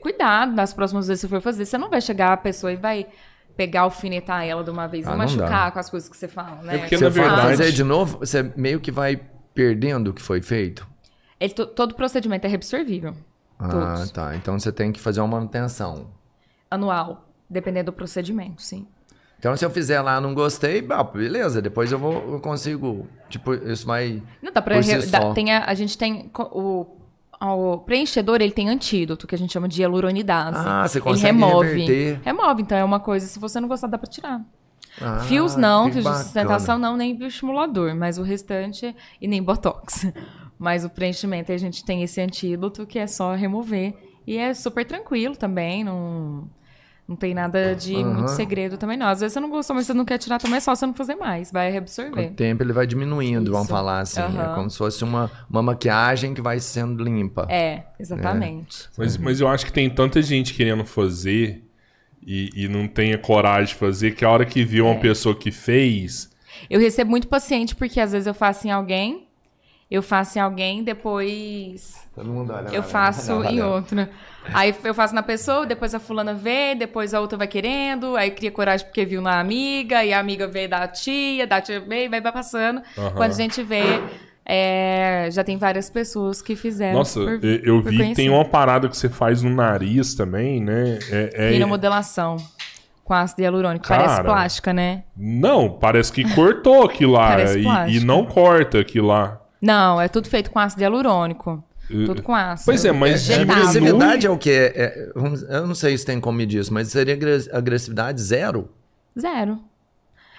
Cuidado 0.00 0.52
nas 0.54 0.74
próximas 0.74 1.08
vezes 1.08 1.22
que 1.22 1.28
você 1.28 1.34
for 1.36 1.40
fazer. 1.40 1.64
Você 1.64 1.78
não 1.78 1.88
vai 1.88 2.02
chegar 2.02 2.34
a 2.34 2.36
pessoa 2.36 2.70
e 2.70 2.76
vai 2.76 3.06
pegar, 3.56 3.82
alfinetar 3.82 4.44
ela 4.44 4.62
de 4.64 4.70
uma 4.70 4.86
vez 4.86 5.06
Ah, 5.06 5.10
e 5.10 5.12
não 5.12 5.18
machucar 5.18 5.66
dá. 5.66 5.70
com 5.70 5.78
as 5.78 5.88
coisas 5.90 6.08
que 6.08 6.16
você 6.16 6.28
fala, 6.28 6.62
né? 6.62 6.76
É 6.76 6.78
porque, 6.78 6.96
Se 6.98 7.04
na 7.04 7.10
verdade- 7.10 7.56
fazer 7.56 7.72
de 7.72 7.84
novo, 7.84 8.18
você 8.18 8.42
meio 8.56 8.80
que 8.80 8.90
vai 8.90 9.20
perdendo 9.54 10.08
o 10.10 10.12
que 10.14 10.20
foi 10.22 10.40
feito. 10.42 10.86
Ele, 11.38 11.52
to- 11.52 11.66
todo 11.66 11.94
procedimento 11.94 12.46
é 12.46 12.50
reabsorvível. 12.50 13.14
Ah, 13.58 13.68
Todos. 13.68 14.10
tá. 14.10 14.34
Então 14.36 14.58
você 14.58 14.72
tem 14.72 14.90
que 14.92 15.00
fazer 15.00 15.20
uma 15.20 15.28
manutenção. 15.28 16.08
Anual. 16.70 17.28
Dependendo 17.48 17.92
do 17.92 17.94
procedimento, 17.94 18.62
sim. 18.62 18.86
Então, 19.38 19.54
se 19.56 19.64
eu 19.64 19.70
fizer 19.70 20.00
lá 20.00 20.18
não 20.20 20.32
gostei, 20.32 20.82
beleza, 21.12 21.60
depois 21.60 21.92
eu 21.92 21.98
vou 21.98 22.14
eu 22.32 22.40
consigo. 22.40 23.06
Tipo, 23.28 23.52
isso 23.54 23.86
vai. 23.86 24.22
Não 24.42 24.50
dá 24.50 24.62
pra. 24.62 24.76
Por 24.76 24.82
si 24.84 24.92
re- 24.94 25.06
dá- 25.06 25.20
só. 25.20 25.34
tem 25.34 25.52
a, 25.52 25.64
a 25.66 25.74
gente 25.74 25.98
tem. 25.98 26.30
O, 26.34 26.86
o 27.52 27.78
preenchedor, 27.78 28.40
ele 28.40 28.52
tem 28.52 28.68
antídoto, 28.68 29.26
que 29.26 29.34
a 29.34 29.38
gente 29.38 29.52
chama 29.52 29.68
de 29.68 29.80
hialuronidase. 29.80 30.66
Ah, 30.66 30.86
você 30.86 30.98
ele 30.98 31.04
consegue 31.04 31.26
remove. 31.26 31.66
reverter. 31.68 32.20
Remove, 32.24 32.62
então 32.62 32.78
é 32.78 32.84
uma 32.84 33.00
coisa, 33.00 33.26
se 33.26 33.38
você 33.38 33.60
não 33.60 33.68
gostar, 33.68 33.88
dá 33.88 33.98
pra 33.98 34.08
tirar. 34.08 34.40
Ah, 35.00 35.20
Fios 35.20 35.56
não, 35.56 35.86
que 35.86 35.94
fios 36.00 36.04
de 36.04 36.22
sustentação 36.22 36.78
não, 36.78 36.96
nem 36.96 37.16
bioestimulador, 37.16 37.94
mas 37.96 38.18
o 38.18 38.22
restante 38.22 38.94
e 39.20 39.26
nem 39.28 39.42
botox. 39.42 40.06
Mas 40.56 40.84
o 40.84 40.88
preenchimento 40.88 41.50
a 41.50 41.56
gente 41.58 41.84
tem 41.84 42.04
esse 42.04 42.20
antídoto 42.20 42.86
que 42.86 42.96
é 42.96 43.08
só 43.08 43.34
remover 43.34 43.92
e 44.24 44.38
é 44.38 44.54
super 44.54 44.86
tranquilo 44.86 45.36
também, 45.36 45.82
não 45.82 46.48
não 47.06 47.16
tem 47.16 47.34
nada 47.34 47.74
de 47.74 47.94
Aham. 47.96 48.14
muito 48.14 48.30
segredo 48.30 48.78
também 48.78 48.96
não. 48.96 49.06
Às 49.08 49.20
vezes 49.20 49.34
você 49.34 49.40
não 49.40 49.50
gostou, 49.50 49.76
mas 49.76 49.86
você 49.86 49.92
não 49.94 50.04
quer 50.04 50.18
tirar 50.18 50.38
também, 50.38 50.56
é 50.56 50.60
só 50.60 50.74
você 50.74 50.86
não 50.86 50.94
fazer 50.94 51.14
mais, 51.16 51.52
vai 51.52 51.66
Com 51.66 51.70
o 51.70 51.72
reabsorver. 51.72 52.30
tempo 52.32 52.62
ele 52.62 52.72
vai 52.72 52.86
diminuindo, 52.86 53.50
vamos 53.50 53.66
Isso. 53.66 53.70
falar 53.74 54.00
assim. 54.00 54.20
É 54.20 54.24
Aham. 54.24 54.54
como 54.54 54.70
se 54.70 54.78
fosse 54.78 55.04
uma, 55.04 55.30
uma 55.50 55.62
maquiagem 55.62 56.32
que 56.34 56.40
vai 56.40 56.58
sendo 56.60 57.02
limpa. 57.04 57.46
É, 57.50 57.84
exatamente. 58.00 58.88
Mas, 58.96 59.16
mas 59.18 59.40
eu 59.40 59.48
acho 59.48 59.66
que 59.66 59.72
tem 59.72 59.90
tanta 59.90 60.22
gente 60.22 60.54
querendo 60.54 60.84
fazer 60.84 61.62
e, 62.26 62.50
e 62.64 62.68
não 62.68 62.88
tem 62.88 63.12
a 63.12 63.18
coragem 63.18 63.74
de 63.74 63.78
fazer 63.78 64.14
que 64.14 64.24
a 64.24 64.30
hora 64.30 64.46
que 64.46 64.64
vê 64.64 64.78
É. 64.78 64.82
uma 64.82 64.98
pessoa 64.98 65.34
que 65.34 65.50
fez. 65.50 66.30
Eu 66.70 66.80
recebo 66.80 67.10
muito 67.10 67.28
paciente 67.28 67.74
porque 67.76 68.00
às 68.00 68.12
vezes 68.12 68.26
eu 68.26 68.32
faço 68.34 68.66
em 68.66 68.70
alguém, 68.70 69.23
eu 69.94 70.02
faço 70.02 70.38
em 70.38 70.40
alguém, 70.42 70.82
depois 70.82 71.94
Todo 72.14 72.28
mundo 72.28 72.52
olha. 72.52 72.68
Eu 72.68 72.82
faço 72.82 73.42
em 73.44 73.60
outra. 73.62 74.08
Aí 74.52 74.74
eu 74.84 74.94
faço 74.94 75.14
na 75.14 75.22
pessoa, 75.22 75.64
depois 75.66 75.94
a 75.94 75.98
fulana 76.00 76.34
vê, 76.34 76.74
depois 76.74 77.14
a 77.14 77.20
outra 77.20 77.36
vai 77.38 77.46
querendo, 77.46 78.14
aí 78.16 78.30
cria 78.30 78.50
coragem 78.50 78.86
porque 78.86 79.04
viu 79.04 79.22
na 79.22 79.40
amiga, 79.40 80.04
e 80.04 80.12
a 80.12 80.20
amiga 80.20 80.46
vê 80.46 80.68
da 80.68 80.86
tia, 80.86 81.46
da 81.46 81.60
tia 81.60 81.80
vê, 81.80 82.04
e 82.04 82.08
vai 82.08 82.20
vai 82.20 82.30
passando. 82.32 82.82
Aham. 82.96 83.10
Quando 83.12 83.30
a 83.30 83.34
gente 83.34 83.62
vê, 83.62 83.82
é, 84.44 85.28
já 85.32 85.42
tem 85.42 85.56
várias 85.56 85.88
pessoas 85.88 86.42
que 86.42 86.54
fizeram. 86.54 86.98
Nossa, 86.98 87.20
por- 87.20 87.40
eu, 87.42 87.80
vi 87.82 87.96
que 88.08 88.14
tem 88.14 88.28
uma 88.28 88.44
parada 88.44 88.88
que 88.88 88.96
você 88.96 89.08
faz 89.08 89.42
no 89.42 89.50
nariz 89.50 90.14
também, 90.14 90.60
né? 90.60 90.98
É, 91.10 91.30
é- 91.34 91.50
Rinomodelação 91.50 92.36
com 93.02 93.12
ácido 93.14 93.42
hialurônico. 93.42 93.86
Cara. 93.86 94.02
Parece 94.04 94.22
plástica, 94.22 94.72
né? 94.72 95.04
Não, 95.16 95.70
parece 95.70 96.12
que 96.12 96.24
cortou 96.34 96.84
aquilo 96.84 97.12
lá. 97.12 97.36
E, 97.54 97.96
e 97.96 98.00
não 98.00 98.24
corta 98.24 98.78
aquilo 98.80 99.08
lá. 99.08 99.40
Não, 99.64 100.00
é 100.00 100.08
tudo 100.08 100.28
feito 100.28 100.50
com 100.50 100.58
ácido 100.58 100.82
hialurônico. 100.82 101.62
Tudo 102.06 102.22
com 102.22 102.34
ácido. 102.34 102.64
Pois 102.66 102.84
é, 102.84 102.92
mas 102.92 103.24
diminui- 103.24 103.52
Agressividade 103.52 104.26
é 104.26 104.30
o 104.30 104.38
quê? 104.38 104.72
É- 104.74 105.12
vamos- 105.14 105.42
eu 105.42 105.66
não 105.66 105.74
sei 105.74 105.96
se 105.98 106.04
tem 106.06 106.18
como 106.18 106.38
medir 106.38 106.60
isso, 106.60 106.72
mas 106.72 106.88
seria 106.88 107.14
agre- 107.14 107.48
agressividade 107.52 108.20
zero? 108.22 108.70
Zero. 109.18 109.60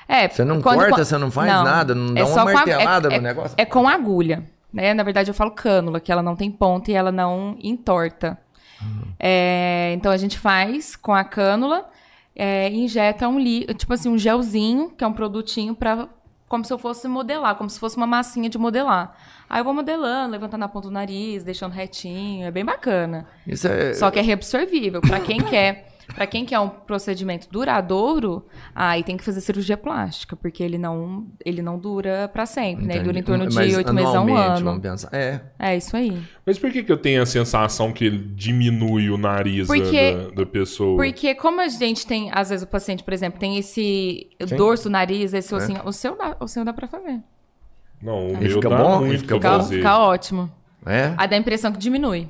É, 0.08 0.28
Você 0.28 0.44
não 0.44 0.60
quando- 0.62 0.76
corta, 0.78 0.92
quando- 0.92 1.06
você 1.06 1.18
não 1.18 1.30
faz 1.32 1.48
nada, 1.52 1.94
não 1.96 2.14
dá 2.14 2.26
uma 2.26 2.34
só 2.34 2.44
com 2.44 2.50
a- 2.50 2.54
martelada 2.54 3.14
é, 3.14 3.18
no 3.18 3.24
negócio? 3.24 3.56
É 3.58 3.66
com 3.66 3.88
agulha, 3.88 4.44
né? 4.74 4.94
Na 4.94 5.04
verdade, 5.04 5.30
eu 5.30 5.34
falo 5.36 5.52
cânula, 5.52 6.00
que 6.00 6.12
ela 6.12 6.22
não 6.24 6.36
tem 6.36 6.50
ponta 6.52 6.92
e 6.92 6.94
ela 6.96 7.12
não 7.12 7.58
entorta. 7.64 8.38
Uhum. 8.82 9.14
É, 9.20 9.94
então, 9.96 10.12
a 10.12 10.18
gente 10.18 10.38
faz 10.40 10.96
com 10.96 11.14
a 11.14 11.24
cânula, 11.24 11.86
é, 12.36 12.70
injeta 12.70 13.28
um, 13.28 13.40
li, 13.40 13.66
tipo 13.76 13.94
assim, 13.94 14.10
um 14.10 14.18
gelzinho, 14.18 14.90
que 14.90 15.04
é 15.04 15.08
um 15.08 15.14
produtinho 15.14 15.74
para 15.76 16.08
como 16.56 16.64
se 16.64 16.72
eu 16.72 16.78
fosse 16.78 17.06
modelar, 17.10 17.56
como 17.56 17.70
se 17.70 17.78
fosse 17.78 17.98
uma 17.98 18.08
massinha 18.08 18.50
de 18.50 18.58
modelar. 18.58 19.14
Aí 19.50 19.60
eu 19.60 19.66
vou 19.66 19.74
modelando, 19.74 20.32
levantando 20.32 20.64
a 20.64 20.70
ponta 20.70 20.88
do 20.88 20.94
nariz, 20.94 21.44
deixando 21.44 21.74
retinho, 21.74 22.46
é 22.46 22.52
bem 22.52 22.64
bacana. 22.64 23.28
Isso 23.46 23.68
é. 23.68 23.94
Só 23.94 24.10
que 24.10 24.20
é 24.20 24.22
reabsorvível. 24.22 25.02
Pra 25.02 25.20
quem 25.20 25.42
quer, 25.42 25.95
para 26.14 26.28
quem 26.28 26.46
quer 26.46 26.60
um 26.60 26.70
procedimento 26.70 27.48
duradouro, 27.50 28.46
aí 28.74 29.04
tem 29.04 29.18
que 29.18 29.24
fazer 29.24 29.42
cirurgia 29.42 29.76
plástica, 29.78 30.36
porque 30.36 30.62
ele 30.64 30.78
não, 30.78 31.28
ele 31.44 31.62
não 31.62 31.78
dura 31.80 32.30
pra 32.32 32.46
sempre, 32.46 32.86
né? 32.86 32.96
Ele 32.96 33.04
dura 33.04 33.20
em 33.20 33.24
torno 33.24 33.48
de 33.48 33.58
oito 33.76 33.94
meses 33.94 34.14
a 34.14 34.22
um 34.22 34.36
ano. 34.36 34.66
Vamos 34.66 34.82
pensar. 34.82 35.10
É. 35.14 35.42
É 35.58 35.76
isso 35.78 35.96
aí. 35.98 36.22
Mas 36.46 36.60
por 36.60 36.72
que, 36.72 36.84
que 36.84 36.92
eu 36.92 36.98
tenho 36.98 37.22
a 37.22 37.26
sensação 37.26 37.92
que 37.92 38.06
ele 38.06 38.18
diminui 38.36 39.10
o 39.10 39.18
nariz 39.18 39.68
da- 39.68 39.74
Porque- 39.74 40.14
da, 40.16 40.30
da 40.42 40.46
pessoa? 40.46 40.96
Porque 40.98 41.34
como 41.36 41.62
a 41.62 41.68
gente 41.68 42.06
tem, 42.06 42.30
às 42.34 42.50
vezes 42.50 42.64
o 42.64 42.68
paciente, 42.68 43.04
por 43.04 43.14
exemplo, 43.14 43.40
tem 43.40 43.58
esse 43.58 44.30
Sim. 44.46 44.56
dorso 44.56 44.84
do 44.86 44.90
nariz, 44.92 45.34
esse 45.34 45.54
É. 45.54 45.58
ossinho, 45.58 45.82
o 45.86 45.92
seu 45.92 46.16
dá, 46.18 46.36
o 46.40 46.48
seu 46.48 46.64
dá 46.64 46.72
pra 46.74 46.88
fazer. 46.88 47.20
Não, 48.02 48.28
o 48.30 48.38
meu 48.38 48.50
fica 48.52 48.70
dá 48.70 48.78
bom? 48.78 49.00
Muito 49.06 49.20
fica 49.22 49.40
bom? 49.40 49.64
fica 49.64 49.98
ótimo. 50.00 50.52
É? 50.86 51.14
Aí 51.18 51.28
dá 51.28 51.36
a 51.36 51.40
impressão 51.40 51.72
que 51.72 51.80
diminui. 51.80 52.30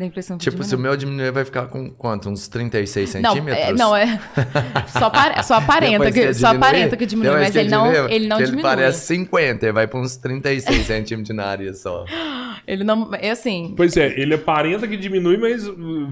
Dá 0.00 0.04
a 0.04 0.08
impressão 0.08 0.38
que 0.38 0.44
Tipo, 0.44 0.64
se 0.64 0.74
o 0.74 0.78
meu 0.78 0.96
diminuir, 0.96 1.30
vai 1.30 1.44
ficar 1.44 1.66
com 1.66 1.90
quanto? 1.90 2.30
Uns 2.30 2.48
36 2.48 3.14
Não, 3.16 3.34
centímetros? 3.34 3.64
é, 3.68 3.72
não, 3.74 3.94
é. 3.94 4.18
Só, 4.98 5.10
pare- 5.10 5.42
só 5.42 5.54
aparenta 5.56 6.06
Depois 6.06 6.14
que, 6.14 6.32
só 6.34 6.48
diminui, 6.48 6.56
aparenta 6.56 6.96
que 6.96 7.04
diminui, 7.06 7.32
mas 7.36 7.50
que 7.50 7.58
ele 7.58 7.68
não, 7.68 7.92
diminui, 7.92 8.12
ele 8.14 8.26
não 8.28 8.36
que 8.38 8.44
diminui. 8.44 8.64
Ele 8.70 8.76
parece 8.76 9.06
50, 9.08 9.66
ele 9.66 9.72
vai 9.74 9.86
pra 9.86 10.00
uns 10.00 10.16
36 10.16 10.86
centímetros 10.86 11.28
de 11.28 11.34
nariz 11.34 11.82
só. 11.82 12.04
Ele 12.66 12.82
não. 12.84 13.10
É 13.14 13.30
assim. 13.30 13.74
Pois 13.76 13.96
é, 13.96 14.06
ele 14.20 14.34
aparenta 14.34 14.86
que 14.86 14.96
diminui, 14.96 15.36
mas. 15.36 15.66
uh, 15.66 16.10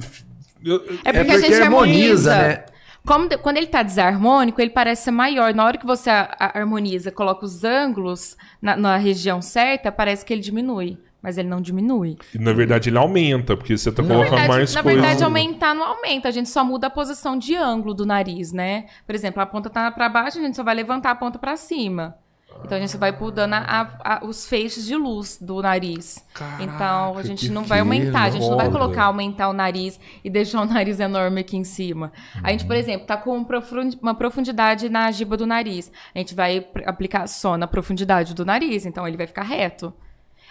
É 1.04 1.10
É 1.10 1.12
porque, 1.12 1.32
a 1.32 1.38
gente 1.38 1.54
harmoniza, 1.54 2.32
harmoniza. 2.34 2.36
né? 2.36 2.64
Como 3.06 3.38
quando 3.38 3.56
ele 3.56 3.66
tá 3.68 3.82
desarmônico, 3.82 4.60
ele 4.60 4.70
parece 4.70 5.04
ser 5.04 5.10
maior. 5.12 5.54
Na 5.54 5.64
hora 5.64 5.78
que 5.78 5.86
você 5.86 6.10
harmoniza, 6.10 7.10
coloca 7.10 7.44
os 7.46 7.64
ângulos 7.64 8.36
na, 8.60 8.76
na 8.76 8.96
região 8.96 9.40
certa, 9.40 9.90
parece 9.90 10.24
que 10.24 10.32
ele 10.34 10.42
diminui. 10.42 10.98
Mas 11.28 11.36
ele 11.36 11.48
não 11.48 11.60
diminui. 11.60 12.16
Na 12.34 12.54
verdade, 12.54 12.88
ele 12.88 12.96
aumenta, 12.96 13.54
porque 13.54 13.76
você 13.76 13.92
tá 13.92 14.00
Na 14.00 14.08
colocando 14.08 14.30
verdade, 14.30 14.48
mais 14.48 14.74
na 14.74 14.82
coisa. 14.82 14.98
verdade, 14.98 15.24
aumentar 15.24 15.74
não 15.74 15.84
aumenta. 15.84 16.26
A 16.26 16.30
gente 16.30 16.48
só 16.48 16.64
muda 16.64 16.86
a 16.86 16.90
posição 16.90 17.36
de 17.36 17.54
ângulo 17.54 17.92
do 17.92 18.06
nariz, 18.06 18.50
né? 18.50 18.86
Por 19.06 19.14
exemplo, 19.14 19.42
a 19.42 19.44
ponta 19.44 19.68
tá 19.68 19.90
pra 19.90 20.08
baixo, 20.08 20.38
a 20.38 20.40
gente 20.40 20.56
só 20.56 20.64
vai 20.64 20.74
levantar 20.74 21.10
a 21.10 21.14
ponta 21.14 21.38
pra 21.38 21.54
cima. 21.54 22.16
Então 22.64 22.78
a 22.78 22.80
gente 22.80 22.96
vai 22.96 23.12
mudando 23.12 23.52
a- 23.52 23.98
a- 24.02 24.20
os 24.24 24.46
feixes 24.48 24.86
de 24.86 24.96
luz 24.96 25.38
do 25.38 25.60
nariz. 25.60 26.24
então 26.60 27.18
a 27.18 27.22
gente 27.22 27.50
não 27.50 27.62
vai 27.62 27.80
aumentar, 27.80 28.22
a 28.22 28.30
gente 28.30 28.48
não 28.48 28.56
vai 28.56 28.70
colocar 28.70 29.04
aumentar 29.04 29.48
o 29.50 29.52
nariz 29.52 30.00
e 30.24 30.30
deixar 30.30 30.62
o 30.62 30.64
nariz 30.64 30.98
enorme 30.98 31.42
aqui 31.42 31.56
em 31.58 31.62
cima. 31.64 32.10
A 32.42 32.50
gente, 32.50 32.64
por 32.64 32.74
exemplo, 32.74 33.06
tá 33.06 33.18
com 33.18 33.36
um 33.38 33.46
uma 34.00 34.14
profundidade 34.14 34.88
na 34.88 35.10
giba 35.12 35.36
do 35.36 35.46
nariz. 35.46 35.92
A 36.14 36.18
gente 36.18 36.34
vai 36.34 36.66
aplicar 36.86 37.26
só 37.28 37.56
na 37.58 37.66
profundidade 37.66 38.34
do 38.34 38.46
nariz, 38.46 38.86
então 38.86 39.06
ele 39.06 39.18
vai 39.18 39.26
ficar 39.26 39.42
reto. 39.42 39.92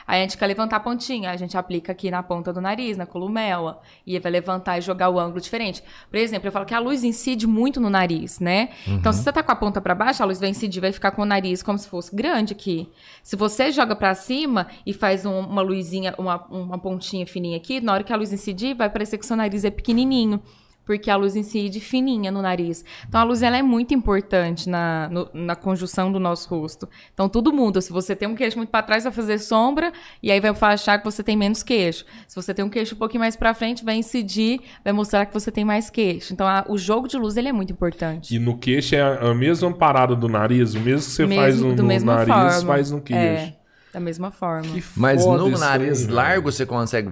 Aí 0.07 0.19
a 0.19 0.23
gente 0.23 0.37
quer 0.37 0.47
levantar 0.47 0.77
a 0.77 0.79
pontinha, 0.79 1.29
a 1.31 1.35
gente 1.35 1.57
aplica 1.57 1.91
aqui 1.91 2.09
na 2.09 2.23
ponta 2.23 2.53
do 2.53 2.61
nariz, 2.61 2.95
na 2.95 3.05
columela, 3.05 3.81
e 4.05 4.17
vai 4.19 4.31
levantar 4.31 4.77
e 4.77 4.81
jogar 4.81 5.09
o 5.09 5.19
ângulo 5.19 5.41
diferente. 5.41 5.83
Por 6.09 6.17
exemplo, 6.17 6.47
eu 6.47 6.51
falo 6.51 6.65
que 6.65 6.73
a 6.73 6.79
luz 6.79 7.03
incide 7.03 7.45
muito 7.45 7.81
no 7.81 7.89
nariz, 7.89 8.39
né? 8.39 8.69
Então, 8.87 9.11
se 9.11 9.21
você 9.21 9.33
tá 9.33 9.43
com 9.43 9.51
a 9.51 9.55
ponta 9.55 9.81
para 9.81 9.93
baixo, 9.93 10.23
a 10.23 10.25
luz 10.25 10.39
vai 10.39 10.47
incidir, 10.49 10.79
vai 10.79 10.93
ficar 10.93 11.11
com 11.11 11.23
o 11.23 11.25
nariz 11.25 11.61
como 11.61 11.77
se 11.77 11.89
fosse 11.89 12.15
grande 12.15 12.53
aqui. 12.53 12.89
Se 13.21 13.35
você 13.35 13.69
joga 13.71 13.95
para 13.97 14.15
cima 14.15 14.67
e 14.85 14.93
faz 14.93 15.25
um- 15.25 15.39
uma 15.41 15.61
luzinha, 15.61 16.15
uma, 16.17 16.41
uma 16.49 16.79
pontinha 16.79 17.27
fininha 17.27 17.57
aqui, 17.57 17.81
na 17.81 17.91
hora 17.93 18.03
que 18.03 18.13
a 18.13 18.15
luz 18.15 18.31
incidir, 18.31 18.75
vai 18.75 18.89
parecer 18.89 19.17
que 19.17 19.25
seu 19.25 19.35
nariz 19.35 19.65
é 19.65 19.69
pequenininho. 19.69 20.41
Porque 20.87 21.11
a 21.11 21.15
luz 21.17 21.35
incide 21.35 21.79
fininha 21.81 22.31
no 22.31 22.41
nariz. 22.41 22.83
Então, 23.07 23.19
a 23.21 23.23
luz 23.23 23.43
ela 23.43 23.57
é 23.57 23.61
muito 23.61 23.93
importante 23.93 24.67
na, 24.69 25.09
no- 25.11 25.29
na 25.33 25.55
conjunção 25.55 26.11
do 26.11 26.19
nosso 26.19 26.49
rosto. 26.49 26.87
Então, 27.13 27.27
tudo 27.29 27.51
muda. 27.53 27.81
Se 27.81 27.91
você 27.91 28.15
tem 28.15 28.27
um 28.27 28.33
queixo 28.35 28.57
muito 28.57 28.69
para 28.69 28.81
trás, 28.83 29.03
vai 29.03 29.11
fazer 29.13 29.37
sombra, 29.37 29.91
e 30.23 30.31
aí 30.31 30.39
vai 30.39 30.51
achar 30.73 30.97
que 30.97 31.03
você 31.05 31.21
tem 31.21 31.35
menos 31.35 31.61
queixo. 31.61 32.05
Se 32.27 32.35
você 32.35 32.53
tem 32.53 32.63
um 32.63 32.69
queixo 32.69 32.95
um 32.95 32.97
pouquinho 32.97 33.19
mais 33.19 33.35
para 33.35 33.53
frente, 33.53 33.83
vai 33.83 33.95
incidir, 33.97 34.61
vai 34.83 34.93
mostrar 34.93 35.25
que 35.25 35.33
você 35.33 35.51
tem 35.51 35.65
mais 35.65 35.89
queixo. 35.89 36.31
Então, 36.33 36.47
a- 36.47 36.65
o 36.69 36.77
jogo 36.77 37.07
de 37.07 37.17
luz 37.17 37.35
ele 37.35 37.49
é 37.49 37.53
muito 37.53 37.73
importante. 37.73 38.33
E 38.33 38.39
no 38.39 38.57
queixo 38.57 38.95
é 38.95 39.01
a 39.01 39.17
a 39.27 39.33
mesma 39.35 39.73
parada 39.73 40.15
do 40.15 40.29
nariz, 40.29 40.73
o 40.73 40.79
mesmo 40.79 40.99
que 41.05 41.11
você 41.11 41.25
Mesmo- 41.25 41.41
faz 41.41 41.59
no, 41.61 41.75
no 41.75 42.05
nariz, 42.05 42.27
forma. 42.33 42.61
faz 42.73 42.91
no 42.91 43.01
queixo. 43.01 43.19
É, 43.21 43.56
da 43.97 43.99
mesma 43.99 44.29
forma. 44.29 44.61
Que 44.61 44.83
Mas 44.95 45.25
no 45.25 45.49
nariz 45.57 46.07
aí, 46.07 46.13
largo 46.13 46.51
você 46.51 46.65
consegue. 46.67 47.09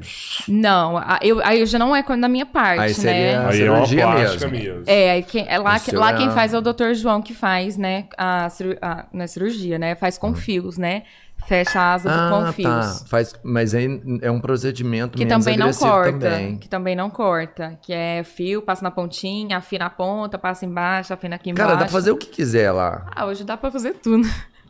Não, 0.47 1.01
eu, 1.21 1.41
aí 1.43 1.65
já 1.65 1.79
não 1.79 1.95
é 1.95 2.03
na 2.15 2.27
minha 2.27 2.45
parte, 2.45 2.79
Aí 2.79 2.93
seria- 2.93 3.39
né? 3.39 3.47
Aí 3.49 3.61
é 3.63 3.71
uma 3.71 3.85
cirurgia 3.85 4.07
plástica 4.07 4.47
mesmo. 4.47 4.67
mesmo. 4.75 4.83
É, 4.85 5.21
quem, 5.23 5.45
é 5.47 5.57
lá, 5.57 5.77
lá 5.93 6.11
é 6.11 6.17
quem 6.17 6.29
faz 6.31 6.53
é 6.53 6.57
o 6.57 6.61
Dr. 6.61 6.93
João 6.93 7.21
que 7.23 7.33
faz, 7.33 7.75
né? 7.75 8.05
A, 8.17 8.47
a, 8.81 9.05
não 9.11 9.23
é 9.23 9.27
cirurgia, 9.27 9.79
né? 9.79 9.95
Faz 9.95 10.17
com 10.17 10.35
fios, 10.35 10.77
né? 10.77 11.03
Fecha 11.47 11.79
a 11.79 11.93
asa 11.93 12.09
do- 12.09 12.15
Ah, 12.15 12.29
com 12.31 12.43
tá. 12.45 12.53
fios. 12.53 13.09
Faz, 13.09 13.33
mas 13.43 13.73
aí 13.75 14.01
é 14.21 14.31
um 14.31 14.39
procedimento 14.39 15.17
Que 15.17 15.25
menos 15.25 15.43
também 15.43 15.57
não 15.59 15.71
corta. 15.73 16.11
também. 16.19 16.57
Que 16.57 16.69
também 16.69 16.95
não 16.95 17.09
corta. 17.09 17.77
Que 17.81 17.93
é 17.93 18.23
fio, 18.23 18.61
passa 18.61 18.83
na 18.83 18.89
pontinha, 18.91 19.57
afina 19.57 19.85
a 19.85 19.89
ponta, 19.89 20.37
passa 20.37 20.65
embaixo, 20.65 21.13
afina 21.13 21.35
aqui 21.35 21.49
embaixo. 21.49 21.67
Cara, 21.67 21.79
dá 21.79 21.85
pra 21.85 21.91
fazer 21.91 22.11
o 22.11 22.17
que 22.17 22.27
quiser 22.27 22.71
lá. 22.71 23.05
Ah, 23.13 23.25
hoje 23.25 23.43
dá 23.43 23.57
pra 23.57 23.69
fazer 23.71 23.95
tudo. 23.95 24.27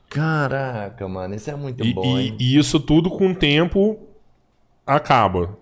Caraca, 0.09 1.07
mano, 1.07 1.35
isso 1.35 1.49
é 1.49 1.55
muito 1.55 1.83
E, 1.85 1.93
bom, 1.93 2.17
e- 2.19 2.35
e 2.39 2.57
isso 2.57 2.79
tudo 2.79 3.09
com 3.09 3.29
o 3.31 3.35
tempo 3.35 3.97
acaba. 4.85 5.57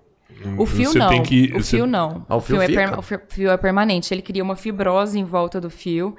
O 0.58 0.66
fio 0.66 0.90
Você 0.92 1.00
não. 1.00 1.08
tem 1.10 1.24
que- 1.24 1.52
o 1.56 1.64
você- 1.64 1.78
fio 1.78 1.88
não. 1.88 2.26
Ah, 2.28 2.36
o 2.36 2.42
fio 2.42 2.62
é 2.62 2.68
fica? 2.68 3.00
o 3.00 3.02
fi- 3.02 3.20
fio 3.30 3.50
é 3.52 3.58
permanente. 3.58 4.14
Ele 4.14 4.22
cria 4.22 4.44
uma 4.44 4.56
fibrose 4.56 5.18
em 5.18 5.24
volta 5.24 5.62
do 5.62 5.70
fio 5.70 6.16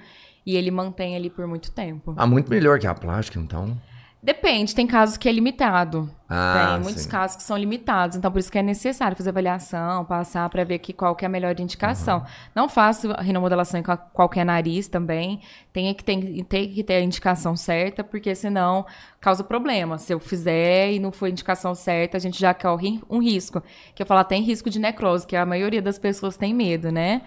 e 0.46 0.56
ele 0.56 0.70
mantém 0.70 1.14
ali 1.14 1.28
por 1.28 1.46
muito 1.46 1.70
tempo. 1.72 2.14
Ah, 2.16 2.26
muito 2.26 2.48
melhor 2.48 2.78
que 2.78 2.86
a 2.86 2.94
plástica, 2.94 3.38
então. 3.38 3.76
Depende, 4.24 4.74
tem 4.74 4.86
casos 4.86 5.18
que 5.18 5.28
é 5.28 5.32
limitado. 5.32 6.10
Ah, 6.26 6.70
tem 6.76 6.82
muitos 6.82 7.02
sim. 7.02 7.10
casos 7.10 7.36
que 7.36 7.42
são 7.42 7.58
limitados, 7.58 8.16
então 8.16 8.32
por 8.32 8.38
isso 8.38 8.50
que 8.50 8.56
é 8.58 8.62
necessário 8.62 9.14
fazer 9.14 9.28
avaliação, 9.28 10.02
passar 10.06 10.48
para 10.48 10.64
ver 10.64 10.78
que 10.78 10.94
qual 10.94 11.14
que 11.14 11.26
é 11.26 11.28
a 11.28 11.28
melhor 11.28 11.60
indicação. 11.60 12.20
Uhum. 12.20 12.24
Não 12.54 12.66
faço 12.66 13.12
rinomodelação 13.20 13.80
em 13.80 13.82
qual- 13.82 13.98
qualquer 14.14 14.46
nariz 14.46 14.88
também, 14.88 15.42
tem 15.74 15.92
que, 15.92 16.02
tem, 16.02 16.42
tem 16.42 16.72
que 16.72 16.82
ter 16.82 16.94
a 16.94 17.00
indicação 17.02 17.54
certa, 17.54 18.02
porque 18.02 18.34
senão 18.34 18.86
causa 19.20 19.44
problema. 19.44 19.98
Se 19.98 20.14
eu 20.14 20.18
fizer 20.18 20.92
e 20.92 20.98
não 20.98 21.12
for 21.12 21.26
a 21.26 21.28
indicação 21.30 21.74
certa, 21.74 22.16
a 22.16 22.20
gente 22.20 22.40
já 22.40 22.54
corre 22.54 23.02
um 23.10 23.18
risco. 23.18 23.62
Que 23.94 24.02
eu 24.02 24.06
falo, 24.06 24.24
tem 24.24 24.40
risco 24.42 24.70
de 24.70 24.78
necrose, 24.78 25.26
que 25.26 25.36
a 25.36 25.44
maioria 25.44 25.82
das 25.82 25.98
pessoas 25.98 26.34
tem 26.34 26.54
medo, 26.54 26.90
né? 26.90 27.20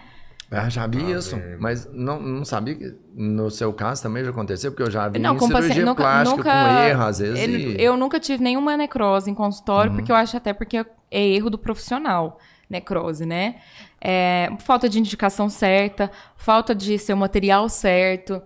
Ah, 0.50 0.68
já 0.70 0.86
vi 0.86 1.10
isso. 1.12 1.36
velho. 1.36 1.58
Mas 1.60 1.86
não, 1.92 2.20
não 2.20 2.44
sabia 2.44 2.74
que 2.74 2.94
no 3.14 3.50
seu 3.50 3.72
caso 3.72 4.02
também 4.02 4.24
já 4.24 4.30
aconteceu, 4.30 4.70
porque 4.70 4.82
eu 4.82 4.90
já 4.90 5.06
vi 5.08 5.18
Não, 5.18 5.34
em 5.34 5.38
com 5.38 5.46
cirurgia 5.46 5.68
paciente, 5.68 5.84
nunca, 5.86 6.02
plástica 6.02 6.36
nunca 6.36 6.50
com 6.50 6.82
erro, 6.88 7.02
às 7.02 7.18
vezes. 7.18 7.38
ele- 7.38 7.58
e- 7.58 7.66
Uhum. 7.68 7.74
Eu 7.78 7.96
nunca 7.96 8.18
tive 8.18 8.42
nenhuma 8.42 8.76
necrose 8.76 9.30
em 9.30 9.34
consultório, 9.34 9.92
porque 9.92 10.10
eu 10.10 10.16
acho 10.16 10.36
até 10.36 10.52
porque 10.54 10.78
é 11.10 11.26
erro 11.26 11.50
do 11.50 11.58
profissional, 11.58 12.38
necrose, 12.70 13.26
né? 13.26 13.56
É, 14.00 14.50
falta 14.60 14.88
de 14.88 14.98
indicação 14.98 15.48
certa, 15.50 16.10
falta 16.36 16.74
de 16.74 16.98
ser 16.98 17.12
o 17.12 17.16
material 17.16 17.68
certo, 17.68 18.40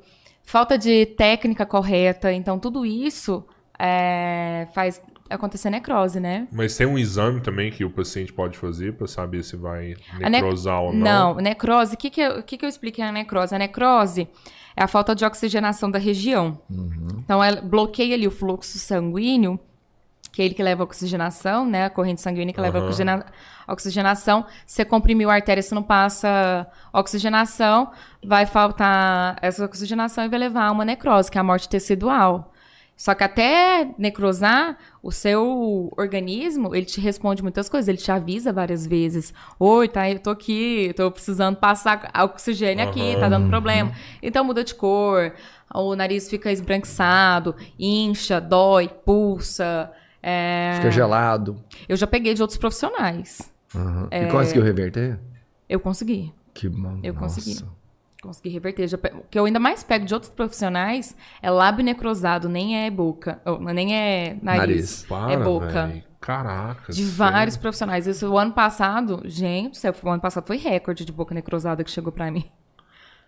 falta 0.45 0.77
de 0.77 1.07
técnica 1.07 1.65
correta. 1.65 2.33
Então, 2.33 2.59
tudo 2.59 2.85
isso 2.87 3.45
é, 3.79 4.67
faz 4.75 5.01
acontecer 5.33 5.71
necrose, 5.71 6.21
né? 6.21 6.47
Mas 6.53 6.77
tem 6.77 6.87
um 6.87 6.99
exame 6.99 7.41
também 7.41 7.71
que 7.71 7.85
o 7.85 7.91
paciente 7.91 8.33
pode 8.33 8.57
fazer 8.59 8.95
pra 8.95 9.07
saber 9.07 9.43
se 9.43 9.57
vai 9.57 9.95
A 10.21 10.29
ne- 10.29 10.31
necrosar 10.41 10.81
ou 10.81 10.93
não. 10.93 11.35
Não, 11.35 11.35
necrose, 11.43 11.95
o 11.95 11.97
que, 11.97 12.11
que, 12.11 12.21
eu, 12.21 12.43
que, 12.43 12.57
que 12.57 12.65
eu 12.65 12.69
expliquei 12.69 13.05
na 13.05 13.13
necrose? 13.13 13.55
A 13.55 13.59
necrose 13.59 14.29
é 14.77 14.83
a 14.83 14.87
falta 14.89 15.15
de 15.15 15.25
oxigenação 15.25 15.91
da 15.91 15.99
região. 15.99 16.59
Então, 17.19 17.43
ela 17.43 17.61
bloqueia 17.61 18.15
ali 18.15 18.27
o 18.27 18.31
fluxo 18.31 18.79
sanguíneo, 18.79 19.59
que 20.33 20.41
é 20.41 20.47
ele 20.47 20.55
que 20.55 20.63
leva 20.63 20.83
a 20.83 20.85
oxigenação, 20.85 21.67
né? 21.67 21.85
A 21.85 21.91
corrente 21.91 22.23
sanguínea 22.23 22.55
que 22.55 22.61
leva 22.61 22.79
a 22.79 22.83
oxigena- 22.85 23.27
oxigenação. 23.69 24.47
Você 24.67 24.83
comprimiu 24.85 25.29
a 25.29 25.35
artéria, 25.35 25.63
se 25.63 25.75
não 25.75 25.83
passa 25.83 26.67
oxigenação, 26.91 27.91
vai 28.25 28.47
faltar 28.47 29.37
essa 29.43 29.65
oxigenação 29.65 30.25
e 30.25 30.29
vai 30.29 30.39
levar 30.39 30.67
a 30.67 30.73
uma 30.73 30.85
necrose, 30.87 31.31
que 31.31 31.37
é 31.37 31.41
a 31.41 31.45
morte 31.45 31.69
tecidual. 31.69 32.51
Só 32.97 33.15
que 33.15 33.25
até 33.25 33.91
necrosar, 33.99 34.79
o 35.03 35.11
seu 35.11 35.93
organismo, 35.97 36.75
ele 36.75 36.87
te 36.87 37.01
responde 37.01 37.43
muitas 37.43 37.69
coisas, 37.69 37.89
ele 37.89 37.99
te 37.99 38.13
avisa 38.13 38.53
várias 38.53 38.87
vezes. 38.87 39.35
Oi, 39.59 39.89
tá, 39.89 40.09
eu 40.09 40.19
tô 40.21 40.31
aqui, 40.31 40.93
tô 40.97 41.11
precisando 41.11 41.57
passar 41.57 42.11
oxigênio 42.25 42.89
aqui, 42.89 43.17
tá 43.19 43.29
dando 43.29 43.49
problema. 43.49 43.93
Então 44.23 44.45
muda 44.45 44.63
de 44.63 44.75
cor, 44.75 45.33
o 45.75 45.97
nariz 45.97 46.31
fica 46.31 46.53
esbranquiçado, 46.53 47.57
incha, 47.79 48.41
dói, 48.41 48.89
pulsa. 48.89 49.91
é, 50.23 50.75
Fica 50.77 50.91
gelado. 50.93 51.57
Eu 51.89 51.97
já 51.97 52.07
peguei 52.07 52.33
de 52.35 52.41
outros 52.41 52.59
profissionais. 52.59 53.51
Uhum. 53.75 54.07
É. 54.11 54.29
E 54.29 54.31
conseguiu 54.31 54.63
reverter? 54.63 55.19
Eu 55.69 55.81
consegui. 55.81 56.33
Que 56.55 56.69
bom. 56.69 57.01
Eu 57.03 57.15
nossa. 57.15 57.41
consegui. 57.41 57.65
Consegui 58.23 58.51
reverter. 58.51 58.87
Já 58.87 58.97
pe- 58.97 59.13
O 59.15 59.25
que 59.29 59.39
eu 59.39 59.45
ainda 59.45 59.59
mais 59.59 59.83
pego 59.83 60.05
de 60.07 60.15
outros 60.15 60.31
profissionais 60.33 61.15
é 61.43 61.51
lábio 61.51 61.85
necrosado, 61.85 62.49
nem 62.49 62.87
é 62.87 62.91
boca. 62.91 63.41
ou, 63.45 63.59
nem 63.61 63.95
é 63.95 64.37
nariz. 64.41 64.61
Nariz. 64.61 65.05
Para, 65.09 65.33
é 65.33 65.37
boca. 65.37 66.03
Caraca. 66.21 66.93
De 66.93 67.03
sério? 67.03 67.13
vários 67.13 67.57
profissionais. 67.57 68.07
Isso 68.07 68.31
o 68.31 68.39
ano 68.39 68.53
passado, 68.53 69.21
gente, 69.25 69.77
céu, 69.77 69.93
o 70.03 70.09
ano 70.09 70.23
passado 70.23 70.47
foi 70.47 70.57
recorde 70.57 71.05
de 71.05 71.11
boca 71.13 71.35
necrosada 71.35 71.83
que 71.83 71.91
chegou 71.91 72.13
pra 72.13 72.31
mim. 72.31 72.45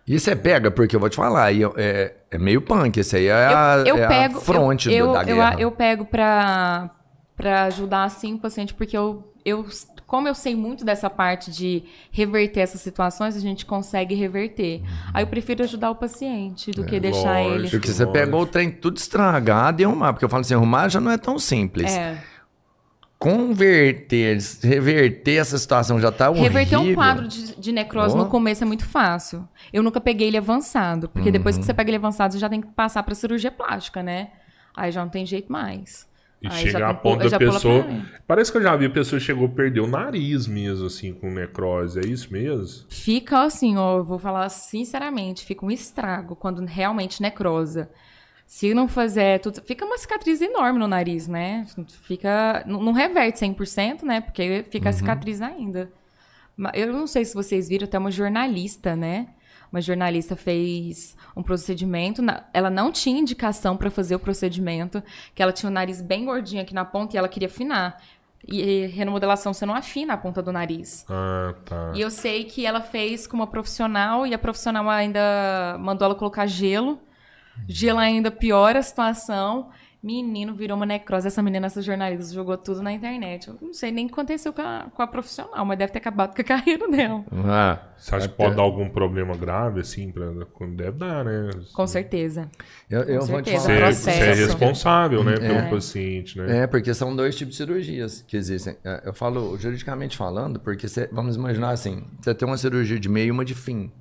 Isso 0.07 0.29
é 0.29 0.35
pega, 0.35 0.71
porque 0.71 0.95
eu 0.95 0.99
vou 0.99 1.09
te 1.09 1.15
falar, 1.17 1.51
é, 1.75 2.15
é 2.31 2.37
meio 2.37 2.61
punk, 2.61 2.97
isso 2.99 3.15
aí 3.17 3.25
é 3.25 3.33
a, 3.33 3.83
eu 3.85 3.97
é 3.97 4.05
a 4.05 4.07
pego, 4.07 4.39
fronte 4.39 4.89
eu, 4.93 5.07
do- 5.07 5.13
da 5.13 5.23
eu, 5.23 5.27
eu, 5.29 5.35
guerra. 5.35 5.55
eu 5.59 5.71
pego 5.71 6.05
pra, 6.05 6.91
pra 7.35 7.63
ajudar 7.63 8.03
assim 8.03 8.35
o 8.35 8.37
paciente, 8.39 8.71
porque 8.73 8.95
eu, 8.95 9.33
eu, 9.43 9.65
como 10.07 10.27
eu 10.27 10.35
sei 10.35 10.55
muito 10.55 10.85
dessa 10.85 11.09
parte 11.09 11.49
de 11.51 11.83
reverter 12.11 12.59
essas 12.61 12.81
situações, 12.81 13.35
a 13.35 13.39
gente 13.39 13.65
consegue 13.65 14.13
reverter. 14.15 14.81
Aí 15.13 15.23
eu 15.23 15.27
prefiro 15.27 15.63
ajudar 15.63 15.89
o 15.91 15.95
paciente 15.95 16.71
do 16.71 16.83
que 16.85 16.99
deixar 16.99 17.41
ele. 17.41 17.51
lógico. 17.63 17.71
Porque 17.71 17.91
você 17.91 18.05
pegou 18.05 18.41
o 18.41 18.45
trem 18.45 18.69
tudo 18.71 18.97
estragado 18.97 19.81
e 19.81 19.85
arrumar, 19.85 20.13
porque 20.13 20.23
eu 20.25 20.29
falo 20.29 20.41
assim, 20.41 20.53
arrumar 20.53 20.89
já 20.89 20.99
não 21.01 21.09
é 21.11 21.17
tão 21.17 21.39
simples. 21.39 21.91
É. 21.91 22.17
Converter, 23.17 24.37
reverter 24.61 25.37
essa 25.39 25.57
situação 25.57 25.99
já 25.99 26.11
tá 26.11 26.29
horrível. 26.29 26.49
Reverter 26.51 26.77
um 26.77 26.93
quadro 26.93 27.27
de, 27.27 27.55
de 27.59 27.71
necrose 27.71 28.13
Oh. 28.13 28.17
no 28.17 28.25
começo 28.27 28.63
é 28.63 28.67
muito 28.67 28.85
fácil. 28.85 29.47
Eu 29.73 29.81
nunca 29.81 29.99
peguei 30.01 30.27
ele 30.27 30.37
avançado, 30.37 31.09
porque 31.09 31.31
depois 31.31 31.55
que 31.55 31.61
Uhum. 31.61 31.65
você 31.65 31.73
pega 31.73 31.89
ele 31.89 31.97
avançado, 31.97 32.33
você 32.33 32.39
já 32.39 32.49
tem 32.49 32.61
que 32.61 32.67
passar 32.67 33.01
pra 33.03 33.15
cirurgia 33.15 33.49
plástica, 33.49 34.03
né? 34.03 34.29
Aí 34.75 34.91
já 34.91 35.01
não 35.01 35.09
tem 35.09 35.25
jeito 35.25 35.51
mais. 35.51 36.05
E 36.45 36.47
Aí 36.47 36.71
chega 36.71 36.87
a 36.87 36.93
ponto 36.93 37.27
da 37.27 37.39
pessoa. 37.39 37.87
Parece 38.27 38.51
que 38.51 38.57
eu 38.57 38.61
já 38.61 38.75
vi 38.75 38.85
a 38.85 38.89
pessoa 38.89 39.19
chegou 39.19 39.47
a 39.47 39.49
perder 39.49 39.79
o 39.79 39.87
nariz 39.87 40.45
mesmo, 40.45 40.85
assim, 40.85 41.11
com 41.11 41.31
necrose. 41.31 41.99
É 41.99 42.05
isso 42.05 42.31
mesmo? 42.31 42.85
Fica 42.87 43.41
assim, 43.41 43.77
ó, 43.77 43.97
eu 43.97 44.03
vou 44.03 44.19
falar 44.19 44.47
sinceramente, 44.49 45.43
fica 45.43 45.65
um 45.65 45.71
estrago 45.71 46.35
quando 46.35 46.63
realmente 46.63 47.19
necrosa. 47.19 47.89
Se 48.45 48.75
não 48.75 48.87
fazer 48.87 49.39
tudo, 49.39 49.59
fica 49.63 49.83
uma 49.83 49.97
cicatriz 49.97 50.39
enorme 50.39 50.77
no 50.77 50.87
nariz, 50.87 51.27
né? 51.27 51.65
Fica, 52.03 52.63
não, 52.67 52.91
reverte 52.91 53.39
100%, 53.39 54.03
né? 54.03 54.21
Porque 54.21 54.63
fica 54.69 54.89
a 54.89 54.93
cicatriz 54.93 55.41
ainda. 55.41 55.91
Eu 56.75 56.93
não 56.93 57.07
sei 57.07 57.25
se 57.25 57.33
vocês 57.33 57.67
viram, 57.67 57.85
até 57.85 57.97
uma 57.97 58.11
jornalista, 58.11 58.95
né? 58.95 59.29
Uma 59.75 59.81
jornalista 59.81 60.37
fez 60.37 61.17
um 61.35 61.43
procedimento, 61.43 62.21
na- 62.21 62.45
ela 62.53 62.69
não 62.69 62.93
tinha 62.93 63.19
indicação 63.19 63.75
para 63.75 63.91
fazer 63.91 64.15
o 64.15 64.19
procedimento, 64.19 65.03
que 65.35 65.43
ela 65.43 65.51
tinha 65.51 65.69
o 65.69 65.73
nariz 65.73 66.01
bem 66.01 66.23
gordinho 66.23 66.61
aqui 66.61 66.73
na 66.73 66.85
ponta 66.85 67.13
e 67.13 67.17
ela 67.17 67.27
queria 67.27 67.49
afinar. 67.49 68.01
E 68.47 68.85
remodelação 68.85 69.53
você 69.53 69.65
não 69.65 69.75
afina 69.75 70.13
a 70.13 70.17
ponta 70.17 70.41
do 70.41 70.49
nariz. 70.49 71.05
Ah, 71.09 71.53
tá. 71.65 71.91
E 71.93 71.99
eu 71.99 72.09
sei 72.09 72.45
que 72.45 72.65
ela 72.65 72.79
fez 72.79 73.27
com 73.27 73.35
uma 73.35 73.47
profissional 73.47 74.25
e 74.25 74.33
a 74.33 74.39
profissional 74.39 74.89
ainda 74.89 75.75
mandou 75.77 76.05
ela 76.05 76.15
colocar 76.15 76.45
gelo. 76.47 76.97
Gelo 77.67 77.99
ainda 77.99 78.31
piora 78.31 78.79
a 78.79 78.81
situação. 78.81 79.71
Menino 80.05 80.53
virou 80.53 80.77
uma 80.77 80.85
necrose. 80.85 81.25
Essa 81.25 81.41
menina, 81.41 81.65
essa 81.65 81.81
jornalista, 81.81 82.31
jogou 82.31 82.55
tudo 82.55 82.83
na 82.83 82.91
internet. 82.93 83.47
Eu 83.47 83.57
não 83.59 83.73
sei 83.73 83.91
nem 83.91 84.05
o 84.05 84.07
que 84.07 84.13
aconteceu 84.13 84.53
com 84.53 84.61
a, 84.61 84.85
com 84.93 85.01
a 85.01 85.07
profissional, 85.07 85.65
mas 85.65 85.79
deve 85.79 85.91
ter 85.91 85.97
acabado 85.97 86.35
com 86.35 86.41
a 86.41 86.45
carreira 86.45 86.87
dela. 86.87 87.25
Ah, 87.43 87.79
Você 87.97 88.15
acha 88.15 88.27
que 88.27 88.35
pode 88.35 88.55
dar 88.55 88.61
algum 88.61 88.87
problema 88.87 89.35
grave, 89.35 89.79
assim? 89.81 90.11
Pra... 90.11 90.27
Deve 90.75 90.91
dar, 90.91 91.25
né? 91.25 91.49
Com 91.73 91.87
certeza. 91.87 92.47
eu, 92.87 93.01
eu 93.01 93.21
vou 93.25 93.41
te 93.41 93.49
certeza. 93.59 93.63
Você, 93.63 93.73
falar. 93.73 93.87
é- 93.87 93.93
você 93.93 94.09
é 94.11 94.33
responsável, 94.45 95.23
né, 95.23 95.33
pelo 95.39 95.53
É. 95.57 95.69
paciente, 95.71 96.37
né? 96.37 96.59
É, 96.59 96.67
porque 96.67 96.93
são 96.93 97.15
dois 97.15 97.35
tipos 97.35 97.53
de 97.53 97.57
cirurgias 97.57 98.21
que 98.27 98.37
existem. 98.37 98.77
É, 98.85 99.01
Eu 99.05 99.13
falo 99.13 99.57
juridicamente 99.57 100.15
falando, 100.15 100.59
porque 100.59 100.87
cê- 100.87 101.09
vamos 101.11 101.35
imaginar 101.35 101.71
assim: 101.71 102.03
você 102.21 102.35
tem 102.35 102.47
uma 102.47 102.57
cirurgia 102.57 102.99
de 102.99 103.09
meio 103.09 103.29
e 103.29 103.31
uma 103.31 103.43
de 103.43 103.55
fim. 103.55 103.91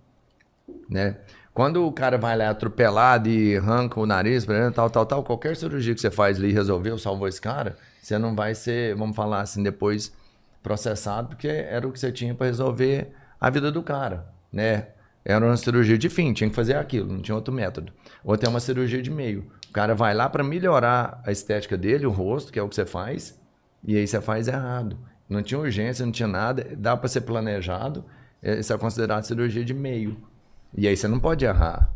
Né? 0.88 1.16
Quando 1.55 1.86
o 1.86 1.92
cara 1.92 2.18
vai 2.18 2.36
lá 2.36 2.50
atropelado 2.50 3.28
e 3.28 3.57
arranca 3.57 4.00
o 4.00 4.05
nariz, 4.05 4.44
tal, 4.74 4.90
tal, 4.90 5.07
tal, 5.07 5.22
qualquer 5.22 5.55
cirurgia 5.55 5.94
que 5.94 6.00
você 6.00 6.11
faz 6.11 6.36
ali 6.36 6.52
resolveu, 6.52 6.98
salvou 6.98 7.28
esse 7.28 7.40
cara, 7.40 7.76
você 8.02 8.18
não 8.18 8.34
vai 8.34 8.57
ser, 8.57 8.96
vamos 8.96 9.14
falar 9.14 9.40
assim, 9.40 9.62
depois 9.62 10.12
processado, 10.61 11.28
porque 11.28 11.46
era 11.46 11.86
o 11.86 11.92
que 11.92 12.00
você 12.00 12.11
tinha 12.11 12.34
para 12.34 12.48
resolver 12.48 13.12
a 13.40 13.50
vida 13.50 13.70
do 13.70 13.84
cara, 13.84 14.26
né? 14.52 14.88
Era 15.24 15.46
uma 15.46 15.57
cirurgia 15.57 15.96
de 15.96 16.09
fim, 16.09 16.32
tinha 16.32 16.50
que 16.50 16.57
fazer 16.57 16.74
aquilo, 16.74 17.12
não 17.12 17.22
tinha 17.22 17.36
outro 17.36 17.55
método. 17.55 17.92
Outra 18.24 18.48
é 18.48 18.50
uma 18.50 18.61
cirurgia 18.61 19.00
de 19.00 19.11
meio. 19.11 19.46
O 19.70 19.72
cara 19.72 19.94
vai 19.94 20.12
lá 20.12 20.28
para 20.28 20.42
melhorar 20.42 21.22
a 21.24 21.30
estética 21.30 21.76
dele, 21.76 22.05
o 22.05 22.11
rosto, 22.11 22.52
que 22.52 22.59
é 22.59 22.62
o 22.62 22.68
que 22.68 22.74
você 22.74 22.84
faz, 22.84 23.40
e 23.84 23.96
aí 23.96 24.07
você 24.07 24.20
faz 24.20 24.48
errado. 24.48 24.98
Não 25.28 25.40
tinha 25.40 25.61
urgência, 25.61 26.05
não 26.05 26.12
tinha 26.12 26.28
nada, 26.28 26.66
dá 26.76 26.96
para 26.96 27.09
ser 27.09 27.20
planejado, 27.20 28.05
é, 28.42 28.59
isso 28.59 28.72
é 28.72 28.76
considerado 28.76 29.22
cirurgia 29.22 29.64
de 29.64 29.72
meio. 29.72 30.34
E 30.76 30.88
aí 30.88 30.96
você 30.96 31.06
não 31.08 31.20
pode 31.20 31.44
errar. 31.44 31.90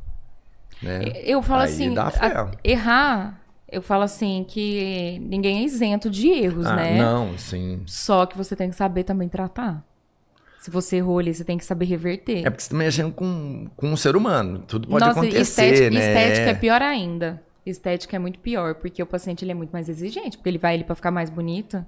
Né? 0.83 1.01
Eu 1.25 1.43
falo 1.43 1.63
Aí 1.63 1.69
assim, 1.69 1.99
a- 1.99 2.51
errar, 2.63 3.41
eu 3.71 3.83
falo 3.83 4.05
assim 4.05 4.45
que 4.49 5.19
ninguém 5.21 5.59
é 5.59 5.65
isento 5.65 6.09
de 6.09 6.29
erros, 6.29 6.67
Ah, 6.67 6.77
né? 6.77 6.99
Não, 6.99 7.37
sim. 7.37 7.83
Só 7.87 8.25
que 8.27 8.37
você 8.37 8.55
tem 8.55 8.71
que 8.71 8.77
saber 8.77 9.05
também 9.05 9.29
tratar. 9.29 9.85
Se 10.61 10.71
você 10.71 10.97
errou 10.97 11.19
ali, 11.19 11.33
você 11.35 11.45
tem 11.45 11.57
que 11.59 11.65
saber 11.65 11.87
reverter. 11.87 12.47
É 12.47 12.51
porque 12.51 12.63
você 12.63 12.67
está 12.69 12.77
mexendo 12.77 13.13
com, 13.13 13.69
com 13.77 13.89
um 13.89 13.97
ser 13.97 14.17
humano. 14.17 14.61
Tudo 14.67 14.89
pode 14.89 15.05
Nossa, 15.05 15.21
acontecer, 15.21 15.41
estética, 15.41 15.91
né? 15.91 16.01
estética 16.01 16.51
é 16.51 16.55
pior 16.55 16.83
ainda. 16.83 17.43
Estética 17.65 18.17
é 18.17 18.19
muito 18.19 18.39
pior, 18.39 18.75
porque 18.77 19.03
o 19.03 19.07
paciente 19.07 19.45
ele 19.45 19.53
é 19.53 19.55
muito 19.55 19.71
mais 19.71 19.89
exigente, 19.89 20.37
porque 20.37 20.49
ele 20.49 20.59
vai 20.59 20.75
ali 20.75 20.85
pra 20.85 20.95
ficar 20.95 21.11
mais 21.11 21.31
bonito. 21.31 21.85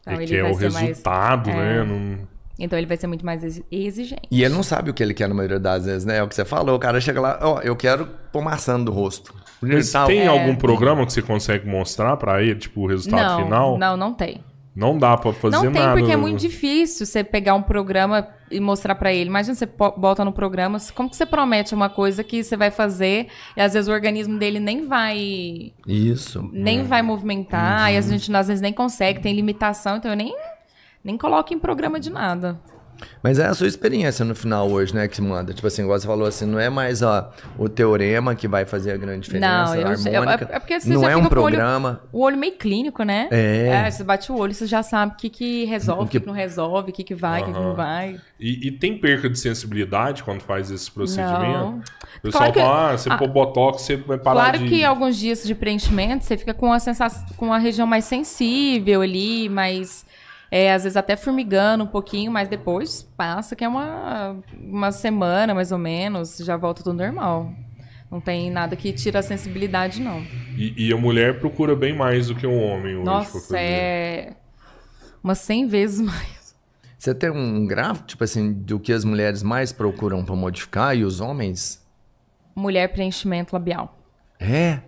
Então 0.00 0.14
É 0.14 0.22
ele 0.22 0.26
que 0.26 0.36
é 0.36 0.44
o 0.44 0.54
ser 0.54 0.70
mais. 0.72 0.88
resultado, 0.88 1.50
né? 1.50 1.84
Não... 1.84 2.28
Então 2.58 2.76
ele 2.78 2.86
vai 2.86 2.96
ser 2.96 3.06
muito 3.06 3.24
mais 3.24 3.44
exi- 3.44 3.64
exigente. 3.70 4.22
E 4.30 4.42
ele 4.42 4.52
não 4.54 4.62
sabe 4.62 4.90
o 4.90 4.94
que 4.94 5.02
ele 5.02 5.14
quer 5.14 5.28
na 5.28 5.34
maioria 5.34 5.60
das 5.60 5.84
vezes, 5.84 6.04
né? 6.04 6.16
É 6.18 6.22
o 6.22 6.28
que 6.28 6.34
você 6.34 6.44
falou. 6.44 6.74
O 6.74 6.78
cara 6.78 7.00
chega 7.00 7.20
lá, 7.20 7.38
ó, 7.40 7.60
eu 7.60 7.76
quero 7.76 8.06
pôr 8.32 8.42
maçã 8.42 8.76
no 8.76 8.90
rosto. 8.90 9.32
Mas 9.62 9.90
Tal. 9.92 10.06
tem 10.06 10.20
É. 10.20 10.26
algum 10.26 10.54
programa 10.56 11.04
que 11.06 11.12
você 11.12 11.22
consegue 11.22 11.68
mostrar 11.68 12.16
pra 12.16 12.42
ele, 12.42 12.56
tipo, 12.56 12.82
o 12.82 12.86
resultado 12.86 13.20
não, 13.38 13.44
final? 13.44 13.78
não, 13.78 13.96
não 13.96 14.12
tem. 14.14 14.42
Não 14.74 14.96
dá 14.96 15.16
pra 15.16 15.32
fazer 15.32 15.56
não 15.56 15.62
tem, 15.72 15.82
nada. 15.82 15.98
porque 15.98 16.12
é 16.12 16.16
muito 16.16 16.38
difícil 16.38 17.04
você 17.04 17.24
pegar 17.24 17.54
um 17.56 17.62
programa 17.62 18.28
e 18.48 18.60
mostrar 18.60 18.94
pra 18.94 19.12
ele. 19.12 19.28
Imagina 19.28 19.52
você 19.56 19.66
bota 19.66 20.24
no 20.24 20.32
programa, 20.32 20.78
como 20.94 21.10
que 21.10 21.16
você 21.16 21.26
promete 21.26 21.74
uma 21.74 21.88
coisa 21.88 22.22
que 22.22 22.44
você 22.44 22.56
vai 22.56 22.70
fazer 22.70 23.26
e 23.56 23.60
às 23.60 23.72
vezes 23.74 23.88
o 23.88 23.92
organismo 23.92 24.38
dele 24.38 24.60
nem 24.60 24.86
vai 24.86 25.72
Isso. 25.84 26.48
nem 26.52 26.84
vai 26.84 27.02
movimentar, 27.02 27.92
e 27.92 27.96
a 27.96 28.00
gente 28.00 28.32
às 28.34 28.46
vezes 28.46 28.60
nem 28.60 28.72
consegue, 28.72 29.20
tem 29.20 29.34
limitação, 29.34 29.96
então 29.96 30.12
eu 30.12 30.16
nem, 30.16 30.32
nem 31.08 31.16
coloco 31.18 31.52
em 31.54 31.58
programa 31.58 31.98
de 31.98 32.10
nada. 32.10 32.58
Mas 33.22 33.38
é 33.38 33.46
a 33.46 33.54
sua 33.54 33.68
experiência 33.68 34.24
no 34.24 34.34
final 34.34 34.68
hoje, 34.68 34.92
né, 34.92 35.06
que 35.06 35.22
manda. 35.22 35.54
Tipo 35.54 35.68
assim, 35.68 35.82
igual 35.82 35.96
você 36.00 36.04
falou 36.04 36.26
assim, 36.26 36.44
não 36.44 36.58
é 36.58 36.68
mais 36.68 37.00
ó, 37.00 37.30
o 37.56 37.68
teorema 37.68 38.34
que 38.34 38.48
vai 38.48 38.64
fazer 38.64 38.90
a 38.90 38.96
grande 38.96 39.20
diferença, 39.20 39.46
Não, 39.66 39.74
eu 39.76 39.86
a 39.86 39.96
sei- 39.96 40.16
harmônica. 40.16 40.48
é- 40.50 40.56
é 40.56 40.58
porque 40.58 40.80
você 40.80 40.88
não 40.92 41.02
já 41.02 41.10
é 41.12 41.16
um 41.16 41.20
com 41.20 41.26
o 41.26 41.38
olho- 41.42 41.54
programa. 41.56 42.00
O 42.12 42.22
olho 42.24 42.36
meio 42.36 42.56
clínico, 42.56 43.04
né? 43.04 43.28
É. 43.30 43.88
você 43.88 44.02
bate 44.02 44.32
o 44.32 44.36
olho, 44.36 44.52
você 44.52 44.66
já 44.66 44.82
sabe 44.82 45.12
o 45.12 45.16
que, 45.16 45.30
que 45.30 45.64
resolve, 45.66 46.02
o 46.02 46.06
que, 46.08 46.18
que- 46.18 46.26
não 46.26 46.34
resolve, 46.34 46.90
o 46.90 46.92
que, 46.92 47.04
que 47.04 47.14
vai, 47.14 47.42
o 47.42 47.44
que, 47.44 47.52
que 47.52 47.58
não 47.60 47.72
vai. 47.76 48.20
E, 48.40 48.66
e 48.66 48.72
tem 48.72 48.98
perca 48.98 49.30
de 49.30 49.38
sensibilidade 49.38 50.24
quando 50.24 50.40
faz 50.40 50.68
esse 50.68 50.90
procedimento? 50.90 51.40
Não. 51.40 51.78
O 51.78 52.20
pessoal 52.22 52.32
Claro 52.32 52.52
que- 52.52 52.60
fala, 52.60 52.90
ah, 52.94 52.98
você 52.98 53.16
pôr 53.16 53.28
botox, 53.28 53.82
você 53.82 53.94
vai 53.96 54.18
parar 54.18 54.40
Claro 54.40 54.58
de... 54.58 54.68
que 54.68 54.82
alguns 54.84 55.16
dias 55.16 55.44
de 55.44 55.54
preenchimento 55.54 56.24
você 56.24 56.36
fica 56.36 56.52
com 56.52 56.72
a 56.72 56.80
sensação, 56.80 57.24
com 57.36 57.52
a 57.54 57.58
região 57.58 57.86
mais 57.86 58.04
sensível 58.06 59.02
ali, 59.02 59.48
mais 59.48 60.04
é, 60.50 60.72
às 60.72 60.84
vezes 60.84 60.96
até 60.96 61.16
formigando 61.16 61.84
um 61.84 61.86
pouquinho, 61.86 62.30
mas 62.32 62.48
depois 62.48 63.02
passa 63.16 63.54
que 63.54 63.64
é 63.64 63.68
uma, 63.68 64.36
uma 64.60 64.90
semana 64.92 65.54
mais 65.54 65.72
ou 65.72 65.78
menos, 65.78 66.38
já 66.38 66.56
volta 66.56 66.82
tudo 66.82 66.96
normal. 66.96 67.52
Não 68.10 68.20
tem 68.20 68.50
nada 68.50 68.74
que 68.74 68.90
tira 68.92 69.18
a 69.18 69.22
sensibilidade, 69.22 70.00
não. 70.00 70.22
E, 70.56 70.88
e 70.88 70.92
a 70.92 70.96
mulher 70.96 71.38
procura 71.38 71.76
bem 71.76 71.94
mais 71.94 72.28
do 72.28 72.34
que 72.34 72.46
um 72.46 72.62
homem 72.62 72.96
hoje. 72.96 73.04
Nossa, 73.04 73.58
é 73.58 74.32
umas 75.22 75.38
100 75.38 75.66
vezes 75.66 76.00
mais. 76.04 76.56
Você 76.98 77.14
tem 77.14 77.30
um 77.30 77.66
gráfico, 77.66 78.06
tipo 78.06 78.24
assim, 78.24 78.52
do 78.52 78.80
que 78.80 78.92
as 78.92 79.04
mulheres 79.04 79.42
mais 79.42 79.72
procuram 79.72 80.24
pra 80.24 80.34
modificar 80.34 80.96
e 80.96 81.04
os 81.04 81.20
homens? 81.20 81.86
Mulher 82.56 82.88
preenchimento 82.88 83.54
labial. 83.54 83.96
É. 84.40 84.80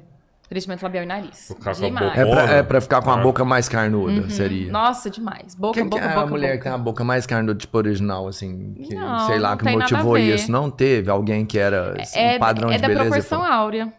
Preenchimento 0.50 0.82
labial 0.84 1.04
e 1.04 1.06
nariz. 1.06 1.46
Ficar 1.56 1.72
Demais. 1.74 2.18
É 2.18 2.24
pra, 2.26 2.42
é 2.56 2.62
pra 2.64 2.80
ficar 2.80 3.00
com 3.02 3.10
a 3.10 3.14
Ah. 3.14 3.22
boca 3.22 3.44
mais 3.44 3.68
carnuda, 3.68 4.28
seria. 4.30 4.70
Nossa, 4.72 5.08
demais. 5.08 5.54
Boca, 5.54 5.80
que 5.80 5.88
boca, 5.88 6.04
é 6.04 6.08
boca, 6.08 6.20
a 6.20 6.26
mulher 6.26 6.46
boca. 6.48 6.58
que 6.58 6.62
tem 6.64 6.72
a 6.72 6.78
boca 6.78 7.04
mais 7.04 7.24
carnuda, 7.24 7.54
tipo 7.54 7.78
original, 7.78 8.26
assim? 8.26 8.74
Que, 8.74 8.96
Não, 8.96 9.26
sei 9.28 9.38
lá, 9.38 9.50
não 9.50 9.56
que 9.58 9.64
tem 9.64 9.76
nada 9.76 9.86
a 9.94 9.96
motivou 9.98 10.14
ver. 10.14 10.34
isso? 10.34 10.50
Não 10.50 10.68
teve 10.68 11.08
alguém 11.08 11.46
que 11.46 11.56
era 11.56 11.94
assim, 12.02 12.18
É, 12.18 12.34
um 12.34 12.38
padrão 12.40 12.68
é 12.68 12.74
de 12.74 12.82
da 12.82 12.88
beleza? 12.88 13.06
e 13.06 13.10
proporção 13.10 13.40
falou- 13.42 13.54
áurea. 13.54 13.92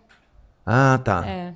Ah, 0.65 0.99
tá. 1.01 1.23
É. 1.25 1.53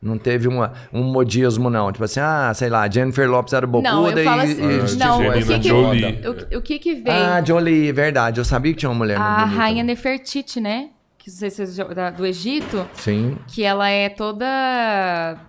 Não 0.00 0.16
teve 0.16 0.48
uma, 0.48 0.72
um 0.92 1.02
modismo, 1.02 1.68
não. 1.68 1.92
Tipo 1.92 2.04
assim, 2.04 2.20
ah, 2.20 2.50
sei 2.54 2.70
lá, 2.70 2.88
Jennifer 2.88 3.28
Lopes 3.28 3.52
era 3.52 3.66
bocuda 3.66 3.90
Não, 3.92 4.08
eu 4.10 4.24
falo 4.24 4.40
e, 4.42 4.44
assim, 4.44 4.62
e 4.62 5.02
Ah, 5.02 5.06
não, 5.06 5.18
o 5.18 5.28
Angelina 5.30 5.54
que 5.54 5.60
que, 5.60 5.68
Jolie. 5.68 6.20
o, 6.54 6.58
o 6.58 6.62
que 6.62 6.78
que 6.78 6.94
veio? 6.94 7.16
Ah, 7.16 7.42
Jolie, 7.44 7.92
verdade. 7.92 8.40
Eu 8.40 8.44
sabia 8.46 8.72
que 8.72 8.78
tinha 8.78 8.88
uma 8.88 8.94
mulher 8.96 9.18
a 9.18 9.44
rainha 9.44 9.82
Nefertiti, 9.84 10.58
né? 10.58 10.88
Que 11.28 11.32
não 11.32 11.38
sei 11.40 11.50
se 11.50 11.56
vocês 11.56 11.74
já- 11.74 11.84
da- 11.84 12.10
do 12.10 12.24
Egito, 12.24 12.88
Sim. 12.94 13.36
que 13.48 13.62
ela 13.62 13.90
é 13.90 14.08
toda 14.08 14.46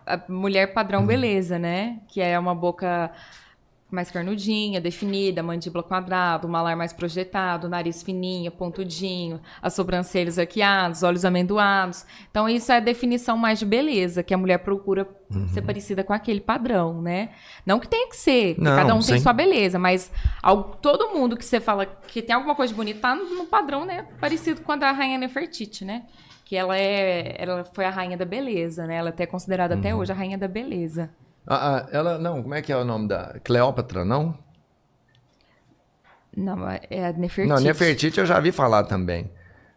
a 0.05 0.21
mulher 0.27 0.73
padrão 0.73 1.05
beleza, 1.05 1.57
né? 1.57 1.99
Que 2.09 2.19
é 2.19 2.37
uma 2.37 2.53
boca 2.53 3.09
mais 3.91 4.11
carnudinha, 4.11 4.79
definida, 4.79 5.41
mandíbula 5.41 5.83
quadrada, 5.83 6.45
o 6.45 6.49
malar 6.49 6.75
mais 6.75 6.93
projetado, 6.93 7.65
o 7.67 7.69
nariz 7.69 8.03
fininho, 8.03 8.51
pontudinho, 8.51 9.39
as 9.61 9.73
sobrancelhas 9.73 10.37
arqueadas, 10.37 11.01
olhos 11.03 11.25
amendoados. 11.25 12.05
Então 12.29 12.47
isso 12.47 12.71
é 12.71 12.77
a 12.77 12.79
definição 12.79 13.35
mais 13.37 13.57
de 13.59 13.65
beleza, 13.65 14.21
que 14.23 14.33
a 14.33 14.37
mulher 14.37 14.59
procura 14.59 15.07
Uhum. 15.31 15.47
ser 15.49 15.61
parecida 15.61 16.03
com 16.03 16.11
aquele 16.11 16.41
padrão, 16.41 17.01
né? 17.03 17.29
Não 17.63 17.79
que 17.79 17.87
tenha 17.87 18.09
que 18.09 18.15
ser, 18.15 18.55
Não, 18.57 18.75
cada 18.75 18.93
um 18.95 18.99
tem 18.99 19.17
sim. 19.17 19.19
sua 19.19 19.31
beleza, 19.33 19.77
mas 19.77 20.11
ao- 20.41 20.63
todo 20.63 21.09
mundo 21.09 21.37
que 21.37 21.45
você 21.45 21.59
fala 21.59 21.85
que 21.85 22.21
tem 22.21 22.35
alguma 22.35 22.55
coisa 22.55 22.73
bonita 22.73 22.99
tá 22.99 23.15
no 23.15 23.45
padrão, 23.45 23.85
né? 23.85 24.07
Parecido 24.19 24.61
com 24.61 24.71
a 24.71 24.75
da 24.75 24.91
rainha 24.91 25.17
Nefertiti, 25.19 25.85
né? 25.85 26.03
Que 26.45 26.55
ela 26.55 26.75
é, 26.75 27.35
ela 27.37 27.63
foi 27.63 27.85
a 27.85 27.91
rainha 27.91 28.17
da 28.17 28.25
beleza, 28.25 28.87
né? 28.87 28.95
Ela 28.95 29.09
é 29.09 29.11
até 29.11 29.27
considerada 29.27 29.75
até 29.75 29.93
Uhum. 29.93 29.99
hoje 30.01 30.11
a 30.11 30.15
rainha 30.15 30.35
da 30.37 30.47
beleza. 30.47 31.11
Ah, 31.49 31.77
ah, 31.77 31.89
ela, 31.91 32.17
não, 32.19 32.43
como 32.43 32.53
é 32.53 32.61
que 32.61 32.71
é 32.71 32.77
o 32.77 32.83
nome 32.85 33.07
da... 33.07 33.35
Cleópatra, 33.43 34.05
não? 34.05 34.37
Não, 36.37 36.69
é 36.69 37.07
a 37.07 37.11
Nefertiti. 37.13 37.47
Não, 37.47 37.59
Nefertiti 37.59 38.19
eu 38.19 38.25
já 38.25 38.39
vi 38.39 38.51
falar 38.51 38.83
também. 38.83 39.29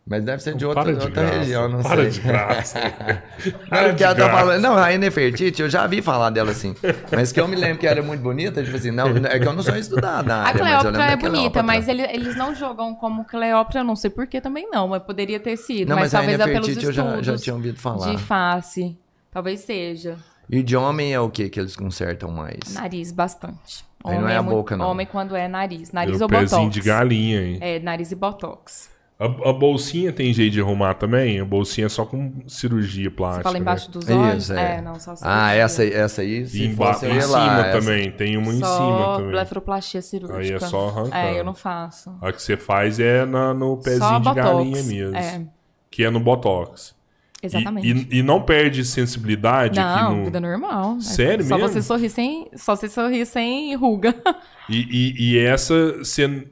Mas 0.04 0.24
deve 0.24 0.42
ser 0.42 0.56
de 0.56 0.66
outra, 0.66 0.92
de 0.92 1.00
outra 1.04 1.22
graça, 1.22 1.38
região, 1.38 1.68
não 1.68 1.80
para 1.80 2.02
sei. 2.02 2.10
de 2.10 2.20
graça. 2.20 2.78
Não, 3.70 3.94
de 3.94 4.02
ela 4.02 4.14
tá 4.16 4.30
falando, 4.30 4.60
não, 4.60 4.76
a 4.76 4.90
Nefertiti, 4.98 5.62
eu 5.62 5.70
já 5.70 5.86
vi 5.86 6.02
falar 6.02 6.30
dela 6.30 6.50
assim. 6.50 6.74
Mas 7.12 7.30
que 7.30 7.40
eu 7.40 7.46
me 7.46 7.54
lembro 7.54 7.78
que 7.78 7.86
era 7.86 8.02
muito 8.02 8.20
bonita, 8.20 8.64
tipo 8.64 8.76
assim, 8.76 8.90
não, 8.90 9.06
é 9.16 9.38
que 9.38 9.46
eu 9.46 9.52
não 9.52 9.62
sou 9.62 9.76
estudado 9.76 10.26
na 10.26 10.42
A 10.42 10.46
área, 10.48 10.60
Cleópatra 10.60 11.04
é 11.04 11.16
bonita, 11.16 11.62
mas 11.62 11.86
ele- 11.86 12.02
eles 12.02 12.34
não 12.34 12.52
jogam 12.52 12.96
como 12.96 13.24
Cleópatra, 13.24 13.80
eu 13.80 13.84
não 13.84 13.94
sei 13.94 14.10
por 14.10 14.26
que 14.26 14.40
também 14.40 14.68
não, 14.70 14.88
mas 14.88 15.02
poderia 15.04 15.38
ter 15.38 15.56
sido. 15.56 15.88
Não, 15.88 15.94
mas, 15.94 16.12
mas 16.12 16.14
a 16.14 16.18
talvez 16.18 16.40
é 16.40 16.44
pelos 16.46 16.66
Nefertiti 16.68 16.84
eu 16.86 16.92
já, 16.92 17.22
já 17.22 17.36
tinha 17.38 17.54
ouvido 17.54 17.78
falar. 17.78 18.10
de 18.10 18.18
face. 18.18 18.98
Talvez 19.30 19.60
seja. 19.60 20.18
E 20.52 20.62
de 20.62 20.76
homem 20.76 21.14
é 21.14 21.18
o 21.18 21.30
que 21.30 21.48
que 21.48 21.58
eles 21.58 21.74
consertam 21.74 22.30
mais? 22.30 22.74
Nariz, 22.74 23.10
bastante. 23.10 23.84
Aí 24.04 24.18
não 24.18 24.28
é 24.28 24.36
a 24.36 24.42
boca, 24.42 24.76
não. 24.76 24.90
Homem 24.90 25.06
quando 25.06 25.34
é 25.34 25.48
nariz. 25.48 25.92
Nariz 25.92 26.20
o 26.20 26.24
ou 26.24 26.28
pezinho 26.28 26.60
botox. 26.62 26.74
de 26.74 26.80
galinha, 26.82 27.40
hein? 27.42 27.58
É, 27.60 27.78
nariz 27.80 28.12
e 28.12 28.14
botox. 28.14 28.90
A, 29.18 29.24
a 29.24 29.52
bolsinha 29.52 30.12
tem 30.12 30.32
jeito 30.34 30.52
de 30.54 30.60
arrumar 30.60 30.94
também? 30.94 31.38
A 31.40 31.44
bolsinha 31.44 31.86
é 31.86 31.88
só 31.88 32.04
com 32.04 32.32
cirurgia 32.48 33.08
plástica. 33.10 33.42
Você 33.44 33.44
fala 33.44 33.58
embaixo 33.58 33.86
né? 33.86 33.92
dos 33.92 34.08
olhos? 34.10 34.42
Isso, 34.44 34.52
é. 34.52 34.82
não, 34.82 34.98
só 34.98 35.12
Ah, 35.12 35.16
cirurgia. 35.16 35.62
essa, 35.62 35.84
essa 35.86 36.22
aí, 36.22 36.38
E 36.40 36.46
se 36.48 36.64
emba- 36.64 36.98
eu 37.02 37.14
em 37.14 37.20
cima 37.20 37.26
lá, 37.38 37.66
essa- 37.68 37.78
também, 37.80 38.10
tem 38.10 38.36
uma 38.36 38.52
em 38.52 38.58
Só 38.58 38.76
cima 38.76 39.16
também. 39.16 39.30
blefaroplastia 39.30 40.02
cirúrgica. 40.02 40.38
Aí 40.40 40.52
é 40.52 40.58
só 40.58 40.88
arrancando. 40.88 41.14
É, 41.14 41.38
eu 41.38 41.44
não 41.44 41.54
faço. 41.54 42.12
A 42.20 42.32
que 42.32 42.42
você 42.42 42.56
faz 42.56 42.98
é 42.98 43.24
na- 43.24 43.54
no 43.54 43.76
pezinho 43.76 44.00
Só 44.02 44.18
de 44.18 44.24
botox. 44.24 44.44
galinha 44.44 44.82
mesmo. 44.82 45.16
É, 45.16 45.42
Que 45.90 46.04
é 46.04 46.10
no 46.10 46.18
botox. 46.20 46.94
E- 47.42 47.46
exatamente. 47.46 48.08
E, 48.10 48.18
e 48.18 48.22
não 48.22 48.40
perde 48.42 48.84
sensibilidade 48.84 49.78
não, 49.80 50.06
aqui 50.06 50.14
no. 50.16 50.24
vida 50.26 50.40
normal. 50.40 50.96
É 50.98 51.00
Sério 51.00 51.44
só 51.44 51.56
mesmo? 51.56 51.72
Você 51.72 51.82
sorrir 51.82 52.08
sem, 52.10 52.48
só 52.56 52.76
você 52.76 52.88
sorrir 52.88 53.26
sem 53.26 53.74
ruga. 53.74 54.14
E, 54.68 54.76
e- 54.78 55.32
e 55.32 55.38
essa 55.38 55.98
você 55.98 56.46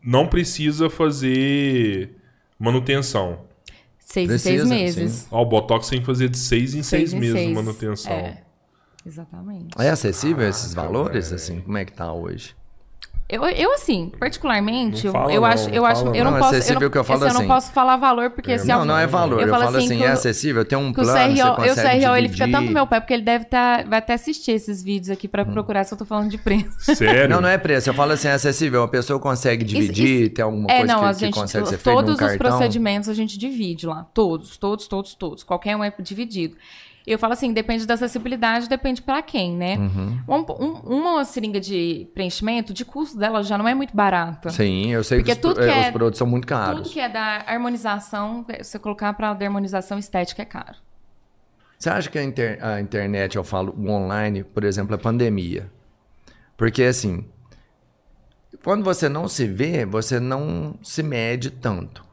não 0.00 0.28
precisa 0.28 0.88
fazer 0.88 2.14
manutenção. 2.58 3.40
Seis 3.98 4.30
em 4.30 4.38
seis 4.38 4.64
meses. 4.64 5.26
Ó, 5.32 5.42
o 5.42 5.46
Botox 5.46 5.88
tem 5.88 5.98
que 5.98 6.06
fazer 6.06 6.28
de 6.28 6.38
seis 6.38 6.74
em 6.74 6.82
seis, 6.84 7.12
em 7.12 7.18
meses 7.18 7.34
de 7.34 7.40
seis. 7.42 7.54
manutenção. 7.54 8.12
É, 8.12 8.42
exatamente. 9.04 9.68
É 9.78 9.90
acessível 9.90 10.48
esses 10.48 10.72
Caraca, 10.74 10.92
valores, 10.92 11.24
velho. 11.26 11.36
assim? 11.36 11.60
Como 11.60 11.76
é 11.76 11.84
que 11.84 11.92
tá 11.92 12.12
hoje? 12.12 12.54
Eu, 13.28 13.42
eu 13.44 13.72
assim, 13.74 14.12
particularmente, 14.20 15.04
Não 15.04 15.08
eu, 15.08 15.12
fala 15.12 15.32
eu 15.32 15.40
não, 15.40 15.48
acho, 15.48 15.68
eu 15.70 15.82
não 15.82 15.86
acho, 15.86 16.04
fala 16.04 16.16
eu 16.16 16.24
não. 16.24 16.32
posso, 16.34 16.44
eu 16.44 16.58
acessível 16.58 16.80
não, 16.80 16.90
que 16.90 16.98
eu 16.98 17.02
falo 17.04 17.18
esse 17.18 17.24
eu 17.26 17.28
assim. 17.38 17.40
não 17.48 17.54
posso 17.54 17.72
falar 17.72 17.96
valor 17.96 18.30
porque 18.30 18.56
se 18.56 18.68
não, 18.68 18.84
não 18.84 18.96
é 18.96 19.04
valor. 19.04 19.40
Eu, 19.42 19.48
falo 19.48 19.76
assim, 19.76 19.96
que 19.96 20.04
é 20.04 20.08
acessível, 20.08 20.64
tem 20.64 20.78
um 20.78 20.92
Que 20.92 21.00
o 21.00 21.02
plano, 21.02 21.34
você 21.36 21.42
CRO, 21.42 21.48
eu, 21.48 21.52
o 21.52 21.56
consegue 21.56 22.04
CRO 22.04 22.16
ele 22.16 22.28
fica 22.28 22.48
tanto 22.48 22.66
no 22.66 22.70
meu 22.72 22.86
pé, 22.86 23.00
porque 23.00 23.14
ele 23.14 23.24
deve 23.24 23.46
tá, 23.46 23.82
vai 23.82 23.98
até 23.98 24.14
assistir 24.14 24.52
esses 24.52 24.80
vídeos 24.80 25.10
aqui 25.10 25.26
pra 25.26 25.44
procurar 25.44 25.82
se 25.82 25.92
eu 25.92 25.98
tô 25.98 26.04
falando 26.04 26.30
de 26.30 26.38
preço. 26.38 26.66
Sério? 26.94 27.28
Não, 27.28 27.40
não 27.40 27.48
é 27.48 27.58
preço. 27.58 27.90
Eu 27.90 27.94
falo 27.94 28.12
assim, 28.12 28.28
é 28.28 28.32
acessível. 28.32 28.84
A 28.84 28.88
pessoa 28.88 29.18
consegue 29.18 29.64
dividir, 29.64 30.22
isso- 30.22 30.30
tem 30.30 30.44
alguma 30.44 30.70
É, 30.70 30.78
coisa 30.78 30.92
não, 30.92 31.00
que, 31.00 31.06
a 31.06 31.12
que 31.14 31.18
gente, 31.18 31.34
consegue 31.34 31.66
ser 31.66 31.78
feito 31.78 31.96
num 31.96 32.02
todos 32.06 32.14
os 32.14 32.20
cartão. 32.20 32.38
procedimentos 32.38 33.08
a 33.08 33.14
gente 33.14 33.36
divide 33.36 33.88
lá. 33.88 34.06
Todos, 34.14 34.56
todos, 34.56 34.86
todos, 34.86 35.14
todos. 35.14 35.42
Qualquer 35.42 35.76
um 35.76 35.82
é 35.82 35.92
dividido. 35.98 36.56
Eu 37.06 37.18
falo 37.20 37.34
assim, 37.34 37.52
depende 37.52 37.86
da 37.86 37.94
acessibilidade, 37.94 38.68
depende 38.68 39.00
pra 39.00 39.22
quem, 39.22 39.54
né? 39.56 39.76
Uhum. 39.78 40.18
Um- 40.28 40.64
um- 40.64 40.98
uma 41.12 41.24
seringa 41.24 41.60
de 41.60 42.08
preenchimento, 42.12 42.74
de 42.74 42.84
custo 42.84 43.16
dela 43.16 43.44
já 43.44 43.56
não 43.56 43.68
é 43.68 43.74
muito 43.74 43.94
barata. 43.94 44.50
Sim, 44.50 44.90
eu 44.90 45.04
sei 45.04 45.18
Porque 45.18 45.30
que, 45.36 45.36
os, 45.36 45.54
tudo 45.54 45.60
que 45.64 45.70
é, 45.70 45.82
é- 45.84 45.86
os 45.86 45.90
produtos 45.92 46.18
são 46.18 46.26
muito 46.26 46.42
Tudo 46.46 46.48
caros. 46.58 46.92
que 46.92 46.98
é 46.98 47.08
da 47.08 47.44
harmonização, 47.46 48.44
você 48.60 48.76
colocar 48.78 49.12
pra 49.12 49.32
da 49.34 49.46
harmonização 49.46 49.98
estética 49.98 50.42
é 50.42 50.44
caro. 50.44 50.78
Você 51.78 51.88
acha 51.90 52.10
que 52.10 52.18
a, 52.18 52.24
inter- 52.24 52.58
a 52.64 52.80
internet, 52.80 53.36
eu 53.36 53.44
falo, 53.44 53.72
o 53.78 53.88
online, 53.88 54.42
por 54.42 54.64
exemplo, 54.64 54.94
a 54.94 54.98
pandemia? 54.98 55.70
Porque 56.56 56.82
assim, 56.82 57.24
quando 58.64 58.82
você 58.82 59.08
não 59.08 59.28
se 59.28 59.46
vê, 59.46 59.84
você 59.86 60.18
não 60.18 60.76
se 60.82 61.02
mede 61.04 61.50
tanto. 61.50 62.04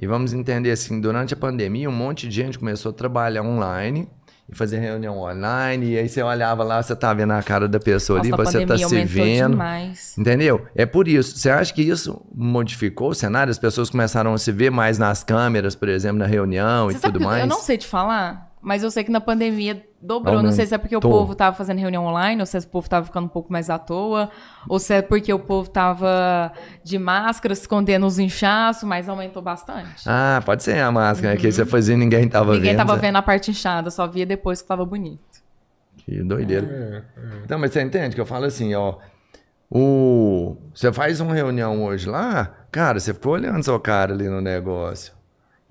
E 0.00 0.06
vamos 0.06 0.32
entender 0.32 0.70
assim, 0.70 1.00
durante 1.00 1.34
a 1.34 1.36
pandemia, 1.36 1.88
um 1.90 1.92
monte 1.92 2.26
de 2.28 2.34
gente 2.34 2.58
começou 2.58 2.90
a 2.90 2.94
trabalhar 2.94 3.42
online 3.42 4.08
e 4.48 4.56
fazer 4.56 4.78
reunião 4.78 5.18
online, 5.18 5.92
e 5.92 5.98
aí 5.98 6.08
você 6.08 6.22
olhava 6.22 6.62
lá, 6.62 6.82
você 6.82 6.94
tá 6.94 7.12
vendo 7.14 7.32
a 7.32 7.42
cara 7.42 7.68
da 7.68 7.80
pessoa 7.80 8.18
Nossa, 8.18 8.34
ali, 8.34 8.44
você 8.44 8.66
tá 8.66 8.76
se 8.76 9.04
vendo. 9.04 9.52
demais. 9.52 10.16
Entendeu? 10.18 10.66
É 10.74 10.84
por 10.84 11.08
isso. 11.08 11.38
Você 11.38 11.48
acha 11.48 11.72
que 11.72 11.82
isso 11.82 12.24
modificou 12.34 13.10
o 13.10 13.14
cenário? 13.14 13.50
As 13.50 13.58
pessoas 13.58 13.88
começaram 13.88 14.34
a 14.34 14.38
se 14.38 14.52
ver 14.52 14.70
mais 14.70 14.98
nas 14.98 15.22
câmeras, 15.24 15.74
por 15.74 15.88
exemplo, 15.88 16.18
na 16.18 16.26
reunião 16.26 16.86
Você 16.90 16.98
e 16.98 17.00
tudo 17.00 17.20
mais? 17.20 17.42
eu 17.42 17.48
não 17.48 17.60
sei 17.60 17.78
te 17.78 17.86
falar, 17.86 18.52
mas 18.60 18.82
eu 18.82 18.90
sei 18.90 19.04
que 19.04 19.10
na 19.10 19.20
pandemia 19.20 19.82
dobrou. 20.02 20.42
Não 20.42 20.52
sei 20.52 20.66
se 20.66 20.74
é 20.74 20.78
porque 20.78 20.96
o 20.96 21.00
povo 21.00 21.34
tava 21.34 21.56
fazendo 21.56 21.78
reunião 21.78 22.04
online, 22.04 22.40
ou 22.40 22.46
se 22.46 22.56
é 22.56 22.60
o 22.60 22.66
povo 22.66 22.88
tava 22.88 23.06
ficando 23.06 23.26
um 23.26 23.28
pouco 23.28 23.52
mais 23.52 23.70
à 23.70 23.78
toa, 23.78 24.30
ou 24.68 24.78
se 24.78 24.94
é 24.94 25.02
porque 25.02 25.32
o 25.32 25.38
povo 25.38 25.70
tava 25.70 26.52
de 26.82 26.98
máscara, 26.98 27.54
se 27.54 27.62
escondendo 27.62 28.04
os 28.06 28.18
inchaços, 28.18 28.82
mas 28.82 29.08
aumentou 29.08 29.40
bastante. 29.40 30.04
Ah, 30.06 30.42
pode 30.44 30.62
ser 30.62 30.80
a 30.80 30.90
máscara, 30.90 31.36
que 31.36 31.50
você 31.50 31.64
fazia 31.64 31.94
e 31.94 31.98
ninguém 31.98 32.28
tava 32.28 32.50
Uhum. 32.50 32.56
Ninguém 32.56 32.70
vendo. 32.72 32.78
tava 32.78 32.94
né? 32.96 33.00
vendo 33.00 33.16
a 33.16 33.22
parte 33.22 33.50
inchada, 33.50 33.90
só 33.90 34.06
via 34.06 34.26
depois 34.26 34.60
que 34.60 34.68
tava 34.68 34.84
bonito. 34.84 35.20
Que 35.98 36.22
doideira. 36.22 36.66
É, 36.66 37.20
é. 37.20 37.38
Então, 37.44 37.58
mas 37.58 37.72
você 37.72 37.80
entende 37.82 38.14
que 38.14 38.20
eu 38.20 38.26
falo 38.26 38.44
assim, 38.44 38.74
ó. 38.74 38.96
O... 39.70 40.56
Você 40.74 40.92
faz 40.92 41.20
uma 41.20 41.32
reunião 41.32 41.84
hoje 41.84 42.08
lá, 42.08 42.50
cara, 42.70 43.00
você 43.00 43.14
ficou 43.14 43.32
olhando 43.34 43.62
seu 43.62 43.78
cara 43.80 44.12
ali 44.12 44.28
no 44.28 44.40
negócio. 44.40 45.14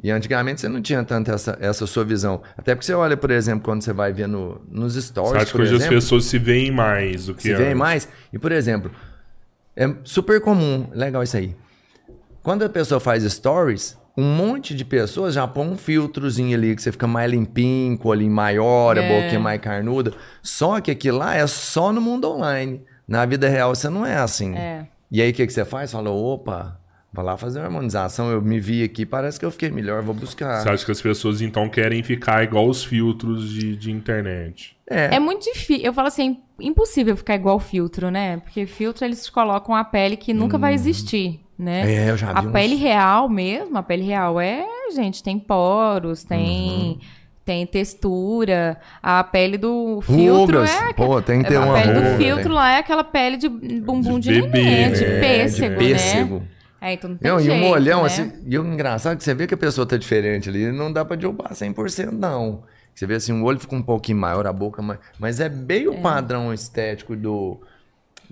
E 0.04 0.10
antigamente 0.10 0.62
você 0.62 0.68
não 0.68 0.82
tinha 0.82 1.04
tanto 1.04 1.32
essa, 1.32 1.58
essa 1.62 1.86
sua 1.86 2.04
visão. 2.04 2.42
Até 2.58 2.74
porque 2.74 2.86
você 2.86 2.94
olha, 2.94 3.16
por 3.16 3.30
exemplo, 3.30 3.64
quando 3.64 3.84
você 3.84 3.94
vai 3.94 4.12
ver 4.12 4.28
no, 4.28 4.60
nos 4.70 4.96
Você 4.96 5.02
stories, 5.08 5.44
acha 5.44 5.52
que 5.52 5.62
hoje 5.62 5.76
as 5.76 5.82
exemplo, 5.82 5.96
pessoas 5.96 6.26
se 6.26 6.40
veem 6.40 6.72
mais 6.72 7.28
do 7.28 7.36
que 7.36 7.44
se 7.44 7.54
antes? 7.54 7.76
mais. 7.78 8.08
E, 8.34 8.40
por 8.40 8.52
exemplo, 8.52 8.92
é 9.76 9.94
super 10.04 10.42
comum, 10.42 10.88
legal 10.92 11.22
isso 11.22 11.38
aí. 11.38 11.56
Quando 12.42 12.64
a 12.66 12.70
pessoa 12.70 13.00
faz 13.00 13.24
stories, 13.32 13.96
um 14.18 14.24
monte 14.36 14.74
de 14.74 14.84
pessoas 14.84 15.36
já 15.36 15.48
põe 15.48 15.68
um 15.68 15.78
filtrozinho 15.78 16.58
ali 16.58 16.76
que 16.76 16.82
você 16.82 16.92
fica 16.92 17.06
mais 17.06 17.30
limpinho, 17.32 17.96
com 17.98 18.08
o 18.08 18.12
olhinho 18.12 18.32
maior, 18.32 18.98
a 18.98 19.04
É. 19.04 19.22
boquinha 19.22 19.40
mais 19.40 19.62
carnuda. 19.62 20.14
Só 20.42 20.82
que 20.82 20.90
aquilo 20.90 21.20
lá 21.20 21.36
é 21.36 21.46
só 21.46 21.94
no 21.94 22.02
mundo 22.02 22.28
online. 22.28 22.82
Na 23.08 23.24
vida 23.26 23.48
real 23.48 23.76
você 23.76 23.88
não 23.88 24.04
é 24.04 24.16
assim. 24.16 24.56
É. 24.58 24.88
E 25.12 25.22
aí 25.22 25.30
o 25.30 25.34
que, 25.34 25.46
que 25.46 25.54
você 25.54 25.64
faz? 25.64 25.92
Fala, 25.92 26.10
opa, 26.10 26.80
vou 27.14 27.24
lá 27.26 27.38
fazer 27.38 27.60
uma 27.60 27.66
harmonização. 27.66 28.30
Eu 28.32 28.42
me 28.42 28.60
vi 28.60 28.84
aqui, 28.84 29.06
parece 29.06 29.40
que 29.40 29.46
eu 29.46 29.52
fiquei 29.52 29.70
melhor, 29.70 30.02
vou 30.02 30.14
buscar. 30.16 30.62
Você 30.62 30.70
acha 30.70 30.86
que 30.86 30.92
as 30.92 31.02
pessoas 31.02 31.42
então 31.42 31.68
querem 31.70 32.02
ficar 32.04 32.44
igual 32.44 32.68
os 32.68 32.84
filtros 32.84 33.50
de, 33.50 33.76
de 33.76 33.92
internet? 33.92 34.76
É, 34.90 35.16
É 35.16 35.20
muito 35.20 35.44
difícil. 35.44 35.84
Eu 35.86 35.94
falo 35.94 36.08
assim, 36.08 36.38
é 36.60 36.64
impossível 36.66 37.16
ficar 37.18 37.36
igual 37.36 37.60
filtro, 37.60 38.10
né? 38.12 38.38
Porque 38.38 38.66
filtro 38.66 39.06
eles 39.06 39.30
colocam 39.30 39.76
a 39.76 39.84
pele 39.84 40.16
que 40.18 40.34
nunca 40.34 40.58
vai 40.58 40.74
existir, 40.74 41.40
né? 41.58 41.90
É, 42.08 42.10
eu 42.12 42.18
já 42.18 42.32
vi 42.34 42.40
A 42.40 42.42
uns- 42.42 42.52
pele 42.52 42.76
real 42.76 43.30
mesmo, 43.30 43.78
a 43.78 43.84
pele 43.84 44.04
real 44.04 44.40
é, 44.40 44.66
gente, 44.94 45.22
tem 45.24 45.38
poros, 45.40 46.24
tem 46.24 46.92
Uhum. 46.92 47.00
tem 47.46 47.66
textura. 47.66 48.78
A 49.02 49.24
pele 49.24 49.58
do 49.58 50.00
filtro 50.02 50.58
Rugas. 50.60 50.70
é 50.70 50.90
aquela- 50.90 50.94
Pô, 51.08 51.22
tem 51.22 51.42
que 51.42 51.50
ter 51.50 51.56
a 51.58 51.62
uma 51.62 51.74
pele 51.74 51.94
ruga, 51.94 52.12
do 52.12 52.18
filtro 52.18 52.50
né? 52.50 52.56
lá 52.56 52.72
é 52.74 52.78
aquela 52.80 53.04
pele 53.04 53.38
de 53.38 53.50
bumbum 53.50 54.20
de, 54.20 54.32
De 54.34 54.42
bebê, 54.42 54.62
neném, 54.64 54.90
né? 54.90 54.90
de 54.92 55.04
É, 55.04 55.14
de 55.16 55.20
pêssego, 55.22 55.78
pêssego. 55.80 56.36
né? 56.40 56.42
É, 56.82 56.94
então 56.94 57.12
não 57.12 57.18
tem 57.18 57.32
Não, 57.32 57.40
e 57.40 57.44
jeito, 57.44 57.64
um 57.64 57.70
olhão, 57.70 58.00
né? 58.02 58.08
assim, 58.08 58.34
e 58.46 58.58
o 58.58 58.66
engraçado 58.66 59.14
é 59.14 59.16
que 59.16 59.24
você 59.24 59.36
vê 59.36 59.46
que 59.46 59.54
a 59.54 59.58
pessoa 59.58 59.86
tá 59.86 59.96
diferente 59.98 60.50
ali, 60.50 60.72
não 60.72 60.92
dá 60.92 61.06
pra 61.06 61.16
derrubar 61.16 61.54
100% 61.54 62.12
não. 62.12 62.64
Você 62.96 63.06
vê 63.06 63.16
assim, 63.16 63.32
o 63.40 63.46
olho 63.46 63.60
fica 63.60 63.76
um 63.76 63.84
pouquinho 63.84 64.18
maior, 64.18 64.46
a 64.48 64.52
boca 64.52 64.82
mais... 64.82 65.00
Mas 65.20 65.40
é 65.40 65.48
bem 65.48 65.88
o 65.88 66.02
padrão 66.02 66.52
estético 66.54 67.16
do... 67.16 67.62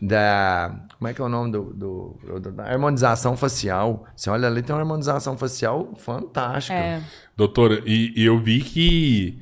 Da... 0.02 0.76
Como 0.98 1.08
é 1.08 1.14
que 1.14 1.22
é 1.22 1.24
o 1.24 1.30
nome 1.30 1.52
do... 1.52 1.74
do- 1.74 2.40
do- 2.40 2.52
da 2.52 2.64
harmonização 2.64 3.38
facial. 3.38 4.06
Você 4.16 4.30
olha 4.30 4.48
ali, 4.48 4.62
tem 4.64 4.74
uma 4.76 4.82
harmonização 4.82 5.38
facial 5.38 5.94
fantástica. 5.98 6.74
É. 6.74 7.02
Doutora, 7.38 7.82
e, 7.86 8.14
e 8.16 8.26
eu 8.26 8.38
vi 8.40 8.62
que, 8.62 9.38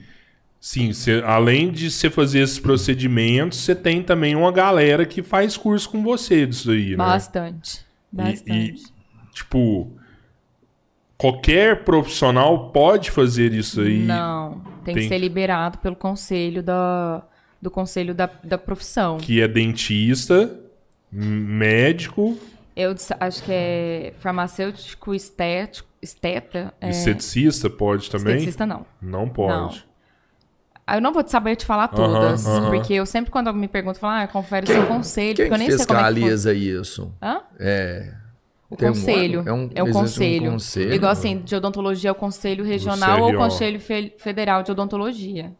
sim, 0.59 0.93
cê- 0.93 1.21
além 1.25 1.71
de 1.71 1.89
você 1.89 2.09
fazer 2.09 2.39
esses 2.39 2.59
procedimentos, 2.59 3.59
você 3.59 3.73
tem 3.75 4.03
também 4.03 4.35
uma 4.35 4.51
galera 4.51 5.05
que 5.05 5.23
faz 5.23 5.55
curso 5.57 5.89
com 5.89 6.03
você 6.03 6.45
disso 6.45 6.71
aí, 6.71 6.91
né? 6.91 6.97
Bastante. 6.97 7.79
E- 8.13 8.15
Bastante. 8.15 8.51
E, 8.51 8.96
tipo, 9.37 9.91
qualquer 11.17 11.83
profissional 11.83 12.69
pode 12.71 13.11
fazer 13.11 13.53
isso 13.53 13.81
aí. 13.81 13.99
Não, 13.99 14.61
tem, 14.83 14.93
tem- 14.93 15.03
que 15.03 15.07
ser 15.07 15.17
liberado 15.17 15.77
pelo 15.79 15.95
conselho 15.95 16.61
da, 16.63 17.23
do 17.61 17.69
conselho 17.71 18.13
da, 18.13 18.29
da 18.43 18.57
profissão. 18.57 19.17
Que 19.17 19.41
é 19.41 19.47
dentista, 19.47 20.59
médico, 21.11 22.37
Eu 22.75 22.95
acho 23.19 23.43
que 23.43 23.51
é 23.51 24.13
farmacêutico 24.19 25.13
estético, 25.13 25.87
esteta. 26.01 26.73
É, 26.79 26.89
esteticista 26.89 27.69
pode 27.69 28.09
também? 28.09 28.33
esteticista 28.35 28.65
não. 28.65 28.85
Não 29.01 29.27
pode. 29.29 29.85
Ah, 30.85 30.95
Eu 30.95 31.01
não 31.01 31.11
vou 31.11 31.21
te 31.23 31.31
saber 31.31 31.55
te 31.57 31.65
falar 31.65 31.89
todas, 31.89 32.45
porque 32.69 32.93
eu 32.93 33.05
sempre 33.05 33.29
quando 33.29 33.53
me 33.53 33.67
pergunta, 33.67 33.97
eu 33.97 34.01
falo, 34.01 34.23
ah, 34.23 34.27
confere 34.27 34.67
seu 34.67 34.85
conselho, 34.87 35.35
Quem 35.35 35.45
porque 35.45 35.53
eu 35.55 35.57
nem 35.57 35.67
que 35.67 35.77
sei 35.77 35.85
como 35.85 35.99
é 35.99 36.03
que 36.03 36.13
fiscaliza 36.13 36.53
isso? 36.53 37.13
Hã? 37.21 37.41
É... 37.59 38.13
O 38.69 38.75
Tem 38.75 38.89
um 38.89 38.93
conselho. 38.93 39.39
órgão? 39.39 39.53
É 39.53 39.57
um- 39.57 39.69
é 39.75 39.83
o 39.83 39.85
existe 39.85 39.97
um 39.97 40.01
conselho. 40.01 40.51
conselho? 40.51 40.93
Igual 40.93 41.11
assim, 41.11 41.37
de 41.39 41.55
odontologia 41.55 42.09
é 42.09 42.11
o 42.11 42.15
conselho 42.15 42.65
regional 42.65 43.21
ou 43.23 43.33
o 43.33 43.37
conselho 43.37 43.79
fe- 43.79 44.13
federal 44.17 44.61
de 44.63 44.71
odontologia. 44.71 45.53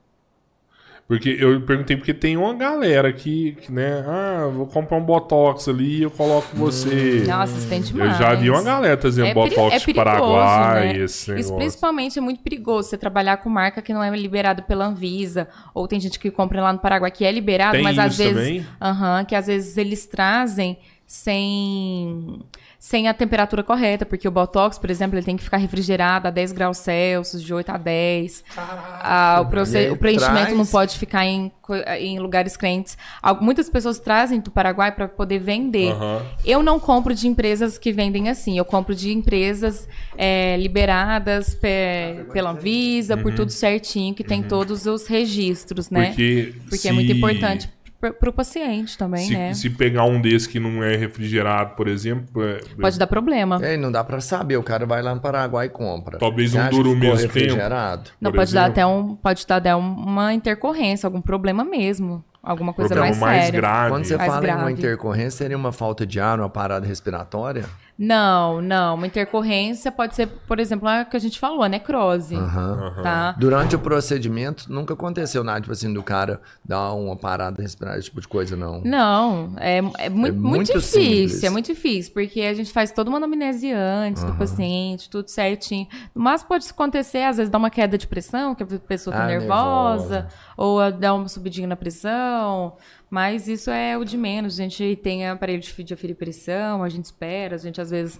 Porque 1.07 1.37
eu 1.39 1.61
perguntei 1.61 1.95
porque 1.95 2.13
tem 2.13 2.35
uma 2.35 2.53
galera 2.53 3.13
que, 3.13 3.53
que, 3.61 3.71
né? 3.71 4.03
Ah, 4.05 4.49
vou 4.53 4.67
comprar 4.67 4.97
um 4.97 5.01
botox 5.05 5.69
ali 5.69 5.99
e 5.99 6.03
eu 6.03 6.11
coloco 6.11 6.53
você. 6.53 7.23
Não, 7.25 7.39
assistente 7.39 7.97
eu 7.97 8.11
já 8.11 8.35
vi 8.35 8.49
uma 8.49 8.61
galera 8.61 8.97
trazendo 8.97 9.33
peri- 9.33 9.55
botox 9.55 9.85
de 9.85 9.93
Paraguai, 9.93 10.97
né? 10.97 11.03
esse 11.05 11.21
Isso 11.21 11.31
negócio. 11.31 11.55
principalmente 11.55 12.19
é 12.19 12.21
muito 12.21 12.41
perigoso, 12.41 12.89
você 12.89 12.97
trabalhar 12.97 13.37
com 13.37 13.49
marca 13.49 13.81
que 13.81 13.93
não 13.93 14.03
é 14.03 14.09
liberado 14.17 14.63
pela 14.63 14.85
Anvisa, 14.85 15.47
ou 15.73 15.87
tem 15.87 15.97
gente 15.97 16.19
que 16.19 16.29
compra 16.29 16.61
lá 16.61 16.73
no 16.73 16.79
Paraguai 16.79 17.09
que 17.09 17.23
é 17.23 17.31
liberado, 17.31 17.71
Tem 17.71 17.83
mas 17.83 17.97
às 17.97 18.17
vezes, 18.17 18.33
também? 18.33 18.65
Aham, 18.81 19.23
que 19.23 19.33
às 19.33 19.47
vezes 19.47 19.77
eles 19.77 20.05
trazem 20.07 20.77
sem 21.05 22.41
sem 22.79 23.07
a 23.07 23.13
temperatura 23.13 23.63
correta, 23.63 24.05
porque 24.05 24.27
o 24.27 24.31
Botox, 24.31 24.77
por 24.77 24.89
exemplo, 24.89 25.17
ele 25.17 25.25
tem 25.25 25.35
que 25.35 25.43
ficar 25.43 25.57
refrigerado 25.57 26.27
a 26.27 26.31
10 26.31 26.51
graus 26.51 26.77
Celsius, 26.77 27.41
de 27.41 27.53
8 27.53 27.69
a 27.71 27.77
10. 27.77 28.43
Ah, 28.55 29.39
o, 29.41 29.45
proce- 29.49 29.89
o 29.89 29.97
preenchimento 29.97 30.33
traz- 30.45 30.57
não 30.57 30.65
pode 30.65 30.97
ficar 30.97 31.25
em, 31.25 31.51
em 31.99 32.19
lugares 32.19 32.55
quentes. 32.55 32.97
Muitas 33.41 33.69
pessoas 33.69 33.99
trazem 33.99 34.39
do 34.39 34.51
Paraguai 34.51 34.91
para 34.91 35.07
poder 35.07 35.39
vender. 35.39 35.91
Aham. 35.91 36.21
Eu 36.45 36.61
não 36.61 36.79
compro 36.79 37.13
de 37.15 37.27
empresas 37.27 37.77
que 37.77 37.91
vendem 37.91 38.29
assim. 38.29 38.57
Eu 38.57 38.65
compro 38.65 38.93
de 38.93 39.11
empresas 39.11 39.87
é, 40.17 40.55
liberadas 40.57 41.55
pe- 41.55 42.25
pela 42.31 42.51
Anvisa, 42.51 43.17
por 43.17 43.33
tudo 43.33 43.51
certinho, 43.51 44.13
que 44.13 44.23
tem 44.23 44.43
todos 44.43 44.85
os 44.85 45.07
registros, 45.07 45.89
né? 45.89 46.07
Porque, 46.07 46.53
Porque 46.63 46.77
se- 46.77 46.87
é 46.89 46.91
muito 46.91 47.11
importante 47.11 47.69
para 47.99 48.29
o 48.29 48.33
paciente 48.33 48.97
também, 48.97 49.25
Se, 49.27 49.33
né? 49.33 49.53
se 49.53 49.69
pegar 49.69 50.03
um 50.03 50.21
desse 50.21 50.47
que 50.47 50.59
não 50.59 50.83
é 50.83 50.95
refrigerado, 50.95 51.75
por 51.75 51.87
exemplo, 51.87 52.43
é- 52.43 52.59
Pode 52.79 52.99
dar 52.99 53.07
problema. 53.07 53.59
É, 53.63 53.73
e 53.73 53.77
não 53.77 53.91
dá 53.91 54.03
pra 54.03 54.21
saber, 54.21 54.57
o 54.57 54.63
cara 54.63 54.85
vai 54.85 55.01
lá 55.01 55.15
no 55.15 55.21
Paraguai 55.21 55.65
e 55.65 55.69
compra. 55.69 56.17
Talvez 56.19 56.51
Você 56.51 56.57
não 56.59 56.69
dure 56.69 56.89
o 56.89 56.95
mesmo 56.95 57.17
tempo? 57.17 57.33
refrigerado? 57.33 58.11
Não, 58.21 58.31
por 58.31 58.37
pode 58.37 58.53
dar 58.53 58.61
exemplo. 58.69 58.71
até 58.73 58.85
um. 58.85 59.15
Pode 59.15 59.47
dar 59.47 59.55
até 59.57 59.75
um- 59.75 59.79
uma 59.95 60.33
intercorrência, 60.33 61.07
algum 61.07 61.21
problema 61.21 61.63
mesmo. 61.63 62.23
Alguma 62.43 62.71
coisa 62.71 62.93
problema 62.93 63.15
mais, 63.17 63.19
mais 63.33 63.43
séria. 63.45 63.59
grave. 63.59 63.89
Quando 63.91 64.05
você 64.05 64.15
Mais 64.15 64.31
fala 64.31 64.45
em 64.45 64.49
uma 64.51 64.55
grave. 64.57 64.73
intercorrência, 64.73 65.31
seria 65.31 65.57
uma 65.57 65.71
falta 65.73 66.05
de 66.05 66.19
ar, 66.19 66.39
uma 66.39 66.49
parada 66.49 66.85
respiratória? 66.87 67.65
Não, 67.97 68.61
não. 68.61 68.95
Uma 68.95 69.07
intercorrência 69.07 69.91
pode 69.91 70.15
ser, 70.15 70.27
por 70.27 70.59
exemplo, 70.59 70.87
a 70.87 71.03
que 71.03 71.17
a 71.17 71.19
gente 71.19 71.39
falou, 71.39 71.63
a 71.63 71.69
necrose. 71.69 72.35
Aham. 72.35 72.93
Tá? 73.01 73.31
Durante 73.37 73.75
o 73.75 73.79
procedimento, 73.79 74.71
nunca 74.71 74.93
aconteceu 74.93 75.43
nada, 75.43 75.61
tipo 75.61 75.71
assim, 75.71 75.91
do 75.91 76.03
cara 76.03 76.39
dar 76.63 76.93
uma 76.93 77.15
parada 77.15 77.61
respiratória, 77.61 77.99
esse 77.99 78.09
tipo 78.09 78.21
de 78.21 78.27
coisa, 78.27 78.55
não. 78.55 78.81
Não, 78.83 79.53
é, 79.57 79.77
é, 79.77 79.81
muito, 79.81 79.97
É 79.99 80.09
muito 80.09 80.37
muito 80.39 80.73
difícil, 80.73 81.01
simples. 81.29 81.43
é 81.43 81.49
muito 81.49 81.65
difícil, 81.67 82.13
porque 82.13 82.41
a 82.41 82.53
gente 82.53 82.71
faz 82.71 82.91
toda 82.91 83.09
uma 83.09 83.17
anamnese 83.17 83.71
antes 83.71 84.23
do 84.23 84.33
paciente, 84.35 85.09
tudo 85.09 85.29
certinho. 85.29 85.87
Máximo 86.13 86.49
pode 86.49 86.69
acontecer, 86.69 87.23
às 87.23 87.37
vezes 87.37 87.49
dá 87.49 87.57
uma 87.57 87.69
queda 87.69 87.97
de 87.97 88.05
pressão, 88.07 88.53
que 88.53 88.63
a 88.63 88.65
pessoa 88.65 89.15
tá 89.15 89.23
Ah, 89.23 89.27
nervosa, 89.27 89.47
nervosa. 90.15 90.27
ou 90.55 90.91
dá 90.91 91.13
uma 91.15 91.27
subidinha 91.27 91.67
na 91.67 91.75
pressão, 91.75 92.73
mas 93.09 93.47
isso 93.47 93.69
é 93.69 93.97
o 93.97 94.03
de 94.03 94.17
menos. 94.17 94.59
A 94.59 94.63
gente 94.63 94.99
tem 95.01 95.27
aparelho 95.27 95.59
de, 95.61 95.93
aferir 95.93 96.15
pressão, 96.15 96.83
a 96.83 96.89
gente 96.89 97.05
espera, 97.05 97.55
a 97.55 97.59
gente 97.59 97.79
às 97.79 97.89
vezes 97.89 98.19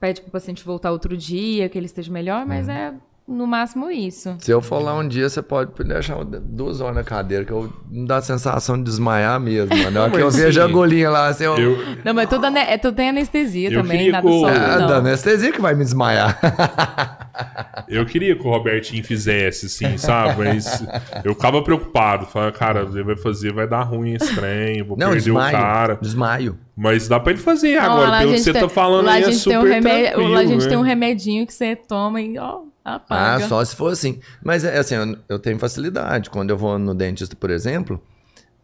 pede 0.00 0.22
pro 0.22 0.30
paciente 0.30 0.64
voltar 0.64 0.90
outro 0.90 1.16
dia, 1.16 1.68
que 1.68 1.76
ele 1.76 1.86
esteja 1.86 2.10
melhor, 2.10 2.46
mas 2.46 2.68
é 2.68 2.94
no 3.28 3.46
máximo 3.46 3.90
isso. 3.90 4.36
Se 4.40 4.50
eu 4.50 4.62
for 4.62 4.82
lá 4.82 4.94
um 4.96 5.06
dia, 5.06 5.28
você 5.28 5.42
pode 5.42 5.70
deixar 5.84 6.16
duas 6.24 6.80
horas 6.80 6.96
na 6.96 7.04
cadeira, 7.04 7.44
que 7.44 7.52
eu 7.52 7.70
não 7.90 8.06
dá 8.06 8.16
a 8.16 8.22
sensação 8.22 8.76
de 8.78 8.84
desmaiar 8.84 9.38
mesmo, 9.38 9.76
mano. 9.76 9.90
Na 9.90 10.02
hora 10.04 10.10
que 10.10 10.18
eu 10.18 10.30
vejo 10.30 10.60
a 10.60 10.64
agulhinha 10.64 11.10
lá, 11.10 11.26
assim, 11.28 11.44
eu... 11.44 11.58
Eu, 11.58 11.78
Não, 12.04 12.14
mas 12.14 12.28
tudo, 12.28 12.46
ane- 12.46 12.60
é, 12.60 12.78
tudo 12.78 12.94
tem 12.96 13.10
anestesia 13.10 13.70
Eu 13.70 13.82
também, 13.82 14.10
nada 14.10 14.26
o- 14.26 14.48
É, 14.48 14.78
não. 14.78 14.86
da 14.86 14.96
anestesia 14.96 15.52
que 15.52 15.60
vai 15.60 15.74
me 15.74 15.84
desmaiar. 15.84 16.38
eu 17.88 18.04
queria 18.06 18.34
que 18.34 18.46
o 18.46 18.50
Robertinho 18.50 19.04
fizesse, 19.04 19.66
assim, 19.66 19.98
sabe? 19.98 20.44
Mas 20.44 20.84
eu 21.24 21.34
ficava 21.34 21.62
preocupado. 21.62 22.26
Falava, 22.26 22.52
cara, 22.52 22.80
ele 22.90 23.02
vai 23.02 23.16
fazer, 23.16 23.52
vai 23.52 23.66
dar 23.68 23.82
ruim 23.82 24.14
esse 24.14 24.34
trem, 24.34 24.78
eu 24.78 24.86
vou 24.86 24.96
Não, 24.96 25.08
perder 25.08 25.22
desmaio. 25.24 25.56
o 25.56 25.60
cara. 25.60 25.98
Desmaio. 26.00 26.58
Mas 26.76 27.08
dá 27.08 27.18
pra 27.18 27.32
ele 27.32 27.40
fazer 27.40 27.74
Não, 27.76 27.82
agora. 27.92 28.18
Pelo 28.20 28.32
que 28.32 28.38
você 28.38 28.52
tem- 28.52 28.62
tá 28.62 28.68
falando 28.68 29.06
lá 29.06 29.12
aí, 29.12 29.24
a 29.24 29.28
é 29.28 29.32
gente 29.32 29.44
tem 29.44 29.52
super 29.54 29.56
um 30.18 30.28
Lá 30.28 30.38
a 30.40 30.44
gente 30.46 30.62
né? 30.62 30.68
tem 30.68 30.78
um 30.78 30.82
remedinho 30.82 31.46
que 31.46 31.52
você 31.52 31.74
toma 31.74 32.20
e 32.20 32.38
ó, 32.38 32.60
apaga. 32.96 33.44
Ah, 33.44 33.48
só 33.48 33.64
se 33.64 33.74
for 33.76 33.92
assim. 33.92 34.20
Mas 34.42 34.64
é 34.64 34.78
assim, 34.78 34.94
eu, 34.94 35.16
eu 35.28 35.38
tenho 35.38 35.58
facilidade. 35.58 36.30
Quando 36.30 36.50
eu 36.50 36.56
vou 36.56 36.78
no 36.78 36.94
dentista, 36.94 37.34
por 37.36 37.50
exemplo, 37.50 38.02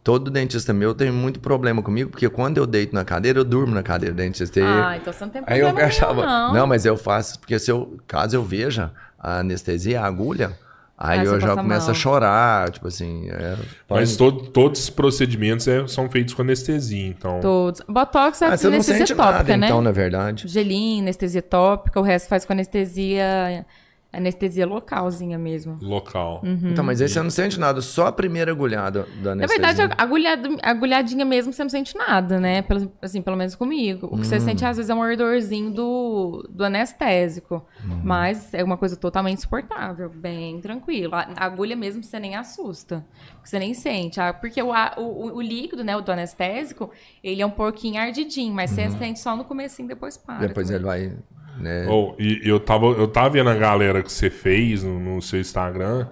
todo 0.02 0.30
dentista 0.30 0.72
meu 0.72 0.94
tem 0.94 1.10
muito 1.10 1.40
problema 1.40 1.82
comigo, 1.82 2.10
porque 2.10 2.28
quando 2.28 2.58
eu 2.58 2.66
deito 2.66 2.94
na 2.94 3.04
cadeira, 3.04 3.38
eu 3.38 3.44
durmo 3.44 3.74
na 3.74 3.82
cadeira 3.82 4.14
do 4.14 4.18
dentista. 4.18 4.60
Ah, 4.62 4.96
então 4.96 5.12
você 5.12 5.24
não 5.24 5.30
tem 5.32 5.42
Aí 5.46 5.60
eu 5.60 5.66
problema 5.66 5.88
achava. 5.88 6.26
não. 6.26 6.54
Não, 6.54 6.66
mas 6.66 6.84
eu 6.84 6.96
faço, 6.96 7.38
porque 7.38 7.58
se 7.58 7.70
eu, 7.70 7.98
caso 8.06 8.36
eu 8.36 8.42
veja 8.44 8.90
a 9.18 9.38
anestesia, 9.38 10.02
a 10.02 10.04
agulha, 10.06 10.52
aí 10.98 11.20
Ah, 11.20 11.24
eu 11.24 11.40
já 11.40 11.54
começo 11.56 11.86
a 11.86 11.88
mal. 11.88 11.94
chorar, 11.94 12.70
tipo 12.70 12.86
assim. 12.88 13.28
é, 13.30 13.56
Mas 13.88 14.16
todo- 14.16 14.48
todos 14.50 14.82
os 14.82 14.90
procedimentos 14.90 15.66
é- 15.66 15.86
são 15.88 16.10
feitos 16.10 16.34
com 16.34 16.42
anestesia, 16.42 17.06
então. 17.08 17.40
Todos. 17.40 17.80
Botox 17.88 18.42
é 18.42 18.44
Ah, 18.44 18.48
anestesia 18.48 18.82
sente 18.82 19.14
tópica, 19.14 19.32
nada, 19.38 19.56
né? 19.56 19.66
então, 19.66 19.80
na 19.80 19.90
verdade. 19.90 20.46
Gelinho, 20.46 21.00
anestesia 21.02 21.40
tópica, 21.42 21.98
o 21.98 22.02
resto 22.02 22.28
faz 22.28 22.44
com 22.44 22.52
anestesia, 22.52 23.64
anestesia 24.16 24.66
localzinha 24.66 25.38
mesmo. 25.38 25.78
Local. 25.80 26.42
Então, 26.44 26.84
mas 26.84 27.00
aí 27.00 27.08
você 27.08 27.22
não 27.22 27.30
sente 27.30 27.58
nada, 27.58 27.80
só 27.80 28.06
a 28.06 28.12
primeira 28.12 28.52
agulhada 28.52 29.06
da 29.22 29.34
Na 29.34 29.44
anestesia. 29.44 29.62
verdade, 29.76 29.94
a 29.96 30.02
agulhado- 30.02 30.56
agulhadinha 30.62 31.24
mesmo 31.24 31.52
você 31.52 31.62
não 31.62 31.70
sente 31.70 31.96
nada, 31.96 32.38
né? 32.40 32.62
Pelo, 32.62 32.92
assim, 33.02 33.20
pelo 33.22 33.36
menos 33.36 33.54
comigo. 33.54 34.08
O 34.10 34.18
que 34.18 34.26
você 34.26 34.38
sente 34.40 34.64
às 34.64 34.76
vezes 34.76 34.90
é 34.90 34.94
um 34.94 35.02
ardorzinho 35.02 35.70
do, 35.72 36.46
do 36.50 36.64
anestésico. 36.64 37.64
Mas 38.02 38.52
é 38.54 38.62
uma 38.62 38.76
coisa 38.76 38.96
totalmente 38.96 39.40
suportável, 39.40 40.08
bem 40.10 40.60
tranquilo. 40.60 41.14
A, 41.14 41.28
a 41.36 41.44
agulha 41.44 41.76
mesmo 41.76 42.02
você 42.02 42.18
nem 42.18 42.34
assusta. 42.36 43.04
Porque 43.34 43.48
você 43.48 43.58
nem 43.58 43.74
sente. 43.74 44.20
Ah, 44.20 44.32
porque 44.32 44.62
o, 44.62 44.72
a- 44.72 44.94
o, 44.98 45.36
o 45.36 45.40
líquido, 45.42 45.82
né, 45.84 45.96
o 45.96 46.00
do 46.00 46.10
anestésico, 46.12 46.90
ele 47.22 47.42
é 47.42 47.46
um 47.46 47.50
pouquinho 47.50 48.00
ardidinho, 48.00 48.54
mas 48.54 48.70
você 48.70 48.90
sente 48.90 49.20
só 49.20 49.36
no 49.36 49.44
comecinho, 49.44 49.88
depois 49.88 50.16
para. 50.16 50.38
Depois 50.46 50.66
também. 50.68 50.76
ele 50.76 50.84
vai. 50.84 51.16
Né? 51.58 51.86
Oh, 51.88 52.14
e 52.18 52.40
eu 52.44 52.58
tava, 52.58 52.86
eu 52.86 53.06
tava 53.08 53.30
vendo 53.30 53.50
a 53.50 53.54
galera 53.54 54.02
que 54.02 54.10
você 54.12 54.30
fez 54.30 54.82
no, 54.82 54.98
no 54.98 55.22
seu 55.22 55.40
Instagram. 55.40 56.08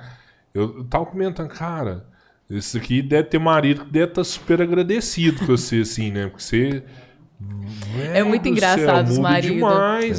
Eu 0.54 0.84
tava 0.84 1.06
comentando, 1.06 1.48
cara, 1.48 2.04
isso 2.48 2.76
aqui 2.76 3.00
deve 3.00 3.24
ter 3.24 3.38
marido 3.38 3.84
que 3.84 3.90
deve 3.90 4.12
estar 4.12 4.24
super 4.24 4.60
agradecido 4.60 5.40
com 5.40 5.46
você, 5.46 5.80
assim, 5.80 6.10
né? 6.10 6.26
Porque 6.26 6.42
você. 6.42 6.82
É 8.14 8.22
muito 8.22 8.42
Velho 8.44 8.54
do 8.54 8.60
céu, 8.60 8.72
engraçado 8.78 9.08
os 9.08 9.18
maridos. 9.18 9.56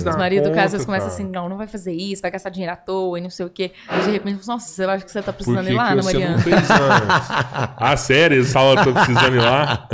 Os 0.06 0.16
maridos, 0.16 0.48
conta, 0.50 0.64
às 0.64 0.72
vezes, 0.72 0.86
começam 0.86 1.08
assim, 1.08 1.24
não, 1.24 1.50
não 1.50 1.58
vai 1.58 1.66
fazer 1.66 1.92
isso, 1.92 2.22
vai 2.22 2.30
gastar 2.30 2.50
dinheiro 2.52 2.72
à 2.72 2.76
toa 2.76 3.18
e 3.18 3.22
não 3.22 3.30
sei 3.32 3.46
o 3.46 3.50
quê. 3.50 3.72
E 3.92 4.04
de 4.04 4.12
repente, 4.12 4.48
nossa, 4.48 4.84
eu 4.84 4.90
acho 4.92 5.06
que 5.06 5.12
você 5.12 5.22
tá 5.24 5.34
precisando 5.34 5.66
que, 5.66 5.72
ir 5.72 5.76
lá, 5.76 5.88
que 5.88 5.92
Ana 5.94 6.04
você 6.04 6.14
Mariana? 6.14 6.36
não 6.36 6.44
fez 6.44 6.56
antes? 6.56 6.70
ah, 7.78 7.98
sério? 7.98 8.36
Eles 8.38 8.54
falam 8.54 8.76
que 8.76 8.90
eu 8.90 8.94
tô 8.94 9.00
precisando 9.00 9.36
ir 9.36 9.42
lá? 9.42 9.88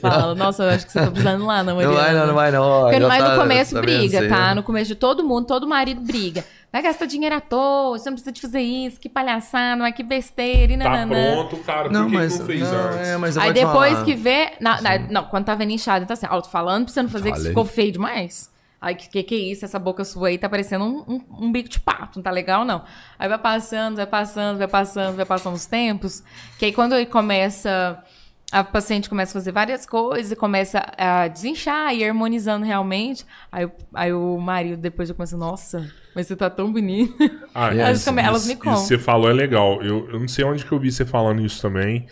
Fala, 0.00 0.34
nossa, 0.34 0.62
eu 0.64 0.70
acho 0.70 0.84
que 0.86 0.92
você 0.92 1.00
tá 1.00 1.10
precisando 1.10 1.42
ir 1.42 1.46
lá, 1.46 1.60
Ana 1.60 1.72
Não 1.72 1.76
Mariana. 1.76 1.96
vai, 2.02 2.14
não, 2.14 2.26
não 2.26 2.34
vai, 2.34 2.50
não. 2.52 2.82
Porque 2.82 3.00
mas 3.00 3.22
tá- 3.24 3.34
no 3.34 3.40
começo 3.40 3.74
tá 3.74 3.80
briga, 3.80 4.20
vencendo. 4.20 4.28
tá? 4.28 4.54
No 4.54 4.62
começo 4.62 4.88
de 4.88 4.94
todo 4.94 5.24
mundo, 5.24 5.46
todo 5.46 5.66
marido 5.66 6.00
briga. 6.02 6.44
Vai 6.72 6.80
gastar 6.80 7.04
dinheiro 7.04 7.34
à 7.36 7.40
toa, 7.40 7.98
você 7.98 8.08
não 8.08 8.14
precisa 8.14 8.32
de 8.32 8.40
fazer 8.40 8.60
isso, 8.60 8.98
que 8.98 9.08
palhaçada, 9.08 9.76
não 9.76 9.84
é 9.84 9.92
que 9.92 10.02
besteira, 10.02 10.72
e 10.72 10.78
Tá 10.78 10.84
nananã. 10.84 11.32
pronto, 11.34 11.56
cara. 11.64 11.82
Por 11.84 11.92
Não, 11.92 12.06
que, 12.08 12.14
mas. 12.14 12.32
que 12.32 12.38
não 12.38 12.46
fez 12.46 12.60
não, 12.62 12.68
antes? 12.78 13.08
é, 13.08 13.16
mas 13.18 13.36
Aí 13.36 13.52
depois 13.52 13.92
falar. 13.92 14.04
que 14.06 14.14
vê. 14.14 14.52
na- 14.58 14.80
na- 14.80 14.98
não, 14.98 15.24
quando 15.24 15.44
tá 15.44 15.54
vendo 15.54 15.70
inchado, 15.72 16.04
então 16.04 16.14
assim, 16.14 16.26
ó, 16.30 16.40
tô 16.40 16.48
falando 16.48 16.84
pra 16.86 16.94
você 16.94 17.02
não 17.02 17.10
fazer, 17.10 17.30
que 17.30 17.36
Falei. 17.36 17.48
ficou 17.50 17.64
feio 17.66 17.92
demais. 17.92 18.50
Aí, 18.80 18.94
que, 18.96 19.08
que 19.08 19.22
que 19.22 19.34
é 19.34 19.38
isso? 19.38 19.64
Essa 19.64 19.78
boca 19.78 20.02
sua 20.04 20.28
aí 20.28 20.38
tá 20.38 20.48
parecendo 20.48 20.84
um, 20.84 21.04
um- 21.06 21.46
um 21.46 21.52
bico 21.52 21.68
de 21.68 21.78
pato, 21.78 22.18
não 22.18 22.22
tá 22.22 22.30
legal, 22.32 22.64
não. 22.64 22.82
Aí 23.18 23.28
vai 23.28 23.38
passando, 23.38 23.94
vai 23.96 24.06
passando, 24.06 24.58
vai 24.58 24.66
passando, 24.66 25.14
vai 25.14 25.24
passando 25.26 25.54
os 25.54 25.66
tempos. 25.66 26.24
Que 26.58 26.64
aí 26.64 26.72
quando 26.72 26.94
ele 26.94 27.06
começa. 27.06 28.02
A 28.50 28.62
paciente 28.64 29.08
começa 29.08 29.30
a 29.30 29.34
fazer 29.40 29.50
várias 29.52 29.86
coisas 29.86 30.30
e 30.32 30.36
começa 30.36 30.84
a 30.98 31.26
desinchar 31.28 31.94
e 31.94 32.04
harmonizando 32.04 32.66
realmente. 32.66 33.24
Aí, 33.52 33.64
o- 33.66 33.72
aí 33.94 34.12
o 34.12 34.36
marido 34.38 34.76
depois 34.78 35.08
já 35.08 35.14
começa, 35.14 35.36
nossa, 35.38 35.90
mas 36.14 36.26
você 36.26 36.36
tá 36.36 36.48
tão 36.50 36.72
bonita. 36.72 37.14
Ah, 37.54 37.74
Elas 37.74 37.98
isso- 38.00 38.08
come- 38.10 38.22
elas 38.22 38.46
me 38.46 38.52
isso 38.54 38.62
contam. 38.62 38.80
que 38.82 38.86
você 38.88 38.98
falou 38.98 39.30
é 39.30 39.32
legal. 39.32 39.82
Eu, 39.82 40.08
eu 40.10 40.18
não 40.20 40.28
sei 40.28 40.44
onde 40.44 40.64
que 40.64 40.72
eu 40.72 40.78
vi 40.78 40.90
você 40.92 41.04
falando 41.04 41.44
isso 41.44 41.60
também. 41.62 42.06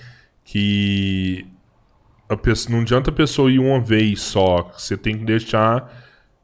Que 0.45 1.47
a 2.29 2.37
pessoa, 2.37 2.75
não 2.75 2.83
adianta 2.83 3.11
a 3.11 3.15
pessoa 3.15 3.51
ir 3.51 3.59
uma 3.59 3.81
vez 3.81 4.21
só. 4.21 4.71
Você 4.77 4.97
tem 4.97 5.19
que 5.19 5.25
deixar 5.25 5.93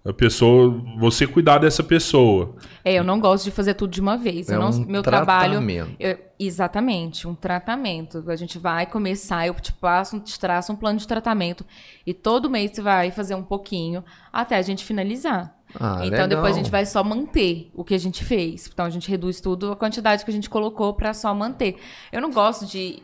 a 0.05 0.13
pessoa. 0.13 0.81
Você 0.99 1.27
cuidar 1.27 1.59
dessa 1.59 1.83
pessoa. 1.83 2.55
É, 2.85 2.95
eu 2.95 3.05
não 3.05 3.19
gosto 3.19 3.45
de 3.45 3.51
fazer 3.51 3.75
tudo 3.75 3.91
de 3.91 4.01
uma 4.01 4.17
vez. 4.17 4.49
É 4.49 4.55
eu 4.55 4.61
não, 4.61 4.71
um 4.71 4.87
meu 4.87 5.03
trabalho. 5.03 5.53
tratamento. 5.53 5.97
eu- 5.99 6.19
exatamente, 6.39 7.27
um 7.27 7.35
tratamento. 7.35 8.23
A 8.29 8.37
gente 8.37 8.59
vai 8.59 8.87
começar, 8.87 9.47
eu 9.47 9.55
te 9.55 9.73
passo, 9.73 10.21
te 10.21 10.39
traço 10.39 10.73
um 10.73 10.77
plano 10.77 10.99
de 10.99 11.07
tratamento. 11.09 11.65
E 12.07 12.13
todo 12.15 12.51
mês 12.51 12.73
você 12.75 12.83
vai 12.83 13.11
fazer 13.11 13.35
um 13.35 13.43
pouquinho 13.43 14.05
até 14.33 14.57
a 14.57 14.63
gente 14.63 14.85
finalizar. 14.85 15.56
Ah, 15.75 15.97
então 16.01 16.11
legal. 16.11 16.29
depois 16.29 16.55
a 16.55 16.59
gente 16.59 16.71
vai 16.71 16.87
só 16.87 17.03
manter 17.05 17.71
o 17.75 17.85
que 17.85 17.95
a 17.95 17.99
gente 17.99 18.25
fez. 18.25 18.71
Então 18.73 18.87
a 18.87 18.91
gente 18.91 19.11
reduz 19.11 19.41
tudo, 19.41 19.73
a 19.73 19.77
quantidade 19.77 20.25
que 20.25 20.31
a 20.31 20.35
gente 20.35 20.49
colocou 20.49 20.95
pra 20.95 21.13
só 21.13 21.35
manter. 21.35 21.77
Eu 22.13 22.21
não 22.21 22.31
gosto 22.31 22.65
de 22.67 23.03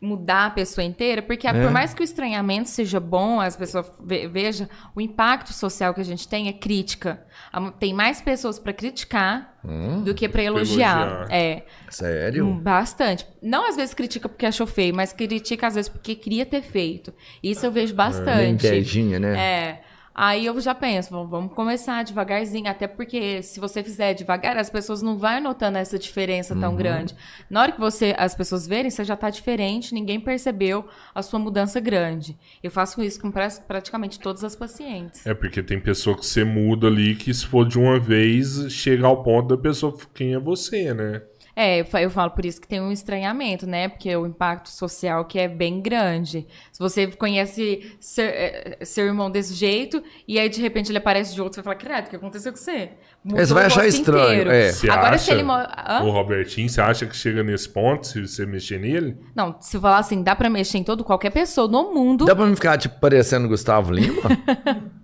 mudar 0.00 0.46
a 0.46 0.50
pessoa 0.50 0.84
inteira, 0.84 1.22
porque 1.22 1.46
É. 1.46 1.52
por 1.52 1.70
mais 1.70 1.94
que 1.94 2.02
o 2.02 2.04
estranhamento 2.04 2.68
seja 2.68 2.98
bom, 2.98 3.40
as 3.40 3.54
pessoas 3.54 3.86
ve 4.02 4.26
veja, 4.26 4.68
o 4.96 5.00
impacto 5.00 5.52
social 5.52 5.94
que 5.94 6.00
a 6.00 6.04
gente 6.04 6.26
tem 6.26 6.48
é 6.48 6.52
crítica. 6.52 7.24
Tem 7.78 7.94
mais 7.94 8.20
pessoas 8.20 8.58
pra 8.58 8.72
criticar 8.72 9.56
Hum? 9.64 10.02
do 10.02 10.12
que 10.12 10.28
pra 10.28 10.42
elogiar. 10.42 11.06
elogiar. 11.06 11.26
É, 11.30 11.62
Sério? 11.88 12.46
hum, 12.46 12.58
bastante. 12.58 13.24
Não 13.40 13.68
às 13.68 13.76
vezes 13.76 13.94
critica 13.94 14.28
porque 14.28 14.44
achou 14.44 14.66
feio, 14.66 14.92
mas 14.92 15.12
critica 15.12 15.68
às 15.68 15.76
vezes 15.76 15.88
porque 15.88 16.16
queria 16.16 16.44
ter 16.44 16.62
feito. 16.62 17.14
Isso 17.40 17.64
eu 17.64 17.70
vejo 17.70 17.94
Meio 17.94 17.96
bastante. 17.96 18.66
invejinha, 18.66 19.20
né? 19.20 19.38
É. 19.38 19.82
Aí 20.14 20.44
eu 20.46 20.60
já 20.60 20.74
penso, 20.74 21.10
"Bom, 21.10 21.26
vamos 21.26 21.54
começar 21.54 22.02
devagarzinho, 22.04 22.68
até 22.68 22.86
porque 22.86 23.42
se 23.42 23.58
você 23.58 23.82
fizer 23.82 24.12
devagar, 24.14 24.56
as 24.58 24.68
pessoas 24.68 25.00
não 25.02 25.16
vão 25.16 25.40
notando 25.40 25.78
essa 25.78 25.98
diferença 25.98 26.54
Uhum. 26.54 26.60
tão 26.60 26.76
grande. 26.76 27.14
Na 27.48 27.62
hora 27.62 27.72
que 27.72 27.80
você 27.80 28.14
as 28.18 28.34
pessoas 28.34 28.66
verem, 28.66 28.90
você 28.90 29.04
já 29.04 29.16
tá 29.16 29.30
diferente, 29.30 29.94
ninguém 29.94 30.20
percebeu 30.20 30.84
a 31.14 31.22
sua 31.22 31.38
mudança 31.38 31.80
grande. 31.80 32.36
Eu 32.62 32.70
faço 32.70 33.02
isso 33.02 33.20
com 33.20 33.30
pra- 33.30 33.48
praticamente 33.66 34.20
todas 34.20 34.44
as 34.44 34.54
pacientes. 34.54 35.26
É 35.26 35.32
porque 35.32 35.62
tem 35.62 35.80
pessoa 35.80 36.16
que 36.16 36.26
você 36.26 36.44
muda 36.44 36.88
ali 36.88 37.14
que 37.14 37.32
se 37.32 37.46
for 37.46 37.66
de 37.66 37.78
uma 37.78 37.98
vez, 37.98 38.70
chega 38.72 39.06
ao 39.06 39.22
ponto 39.22 39.48
da 39.56 39.62
pessoa, 39.62 39.96
quem 40.14 40.34
é 40.34 40.38
você, 40.38 40.92
né? 40.92 41.22
É, 41.54 41.80
eu 41.80 41.84
fa- 41.84 42.00
eu 42.00 42.10
falo 42.10 42.30
por 42.30 42.44
isso 42.46 42.60
que 42.60 42.66
tem 42.66 42.80
um 42.80 42.90
estranhamento, 42.90 43.66
né? 43.66 43.86
Porque 43.88 44.14
o 44.16 44.26
impacto 44.26 44.70
social 44.70 45.24
que 45.26 45.38
é 45.38 45.46
bem 45.46 45.80
grande. 45.82 46.46
Se 46.72 46.78
você 46.78 47.06
conhece 47.08 47.94
seu, 48.00 48.24
eh, 48.24 48.78
seu 48.82 49.04
irmão 49.04 49.30
desse 49.30 49.52
jeito 49.52 50.02
e 50.26 50.38
aí 50.38 50.48
de 50.48 50.60
repente 50.62 50.90
ele 50.90 50.98
aparece 50.98 51.34
de 51.34 51.42
outro, 51.42 51.56
você 51.56 51.62
vai 51.62 51.74
falar, 51.76 51.84
credo, 51.94 52.06
o 52.06 52.10
que 52.10 52.16
aconteceu 52.16 52.52
com 52.52 52.58
você? 52.58 52.90
Mudou 53.22 53.44
Você 53.46 53.52
vai 53.54 53.66
achar 53.66 53.86
estranho, 53.86 54.50
é. 54.50 54.72
Você 54.72 54.88
Agora 54.90 55.14
acha, 55.14 55.24
se 55.24 55.30
ele... 55.30 55.42
Hã? 55.42 56.02
o 56.02 56.10
Robertinho, 56.10 56.68
você 56.68 56.80
acha 56.80 57.06
que 57.06 57.14
chega 57.16 57.42
nesse 57.42 57.68
ponto 57.68 58.06
se 58.06 58.26
você 58.26 58.46
mexer 58.46 58.80
nele? 58.80 59.18
Não, 59.34 59.54
se 59.60 59.76
eu 59.76 59.80
falar 59.80 59.98
assim, 59.98 60.22
dá 60.22 60.34
pra 60.34 60.48
mexer 60.48 60.78
em 60.78 60.84
todo 60.84 61.04
qualquer 61.04 61.30
pessoa 61.30 61.68
no 61.68 61.92
mundo. 61.94 62.24
Dá 62.24 62.34
pra 62.34 62.46
me 62.46 62.54
ficar, 62.56 62.78
tipo, 62.78 62.98
parecendo 62.98 63.46
Gustavo 63.46 63.92
Lima? 63.92 64.22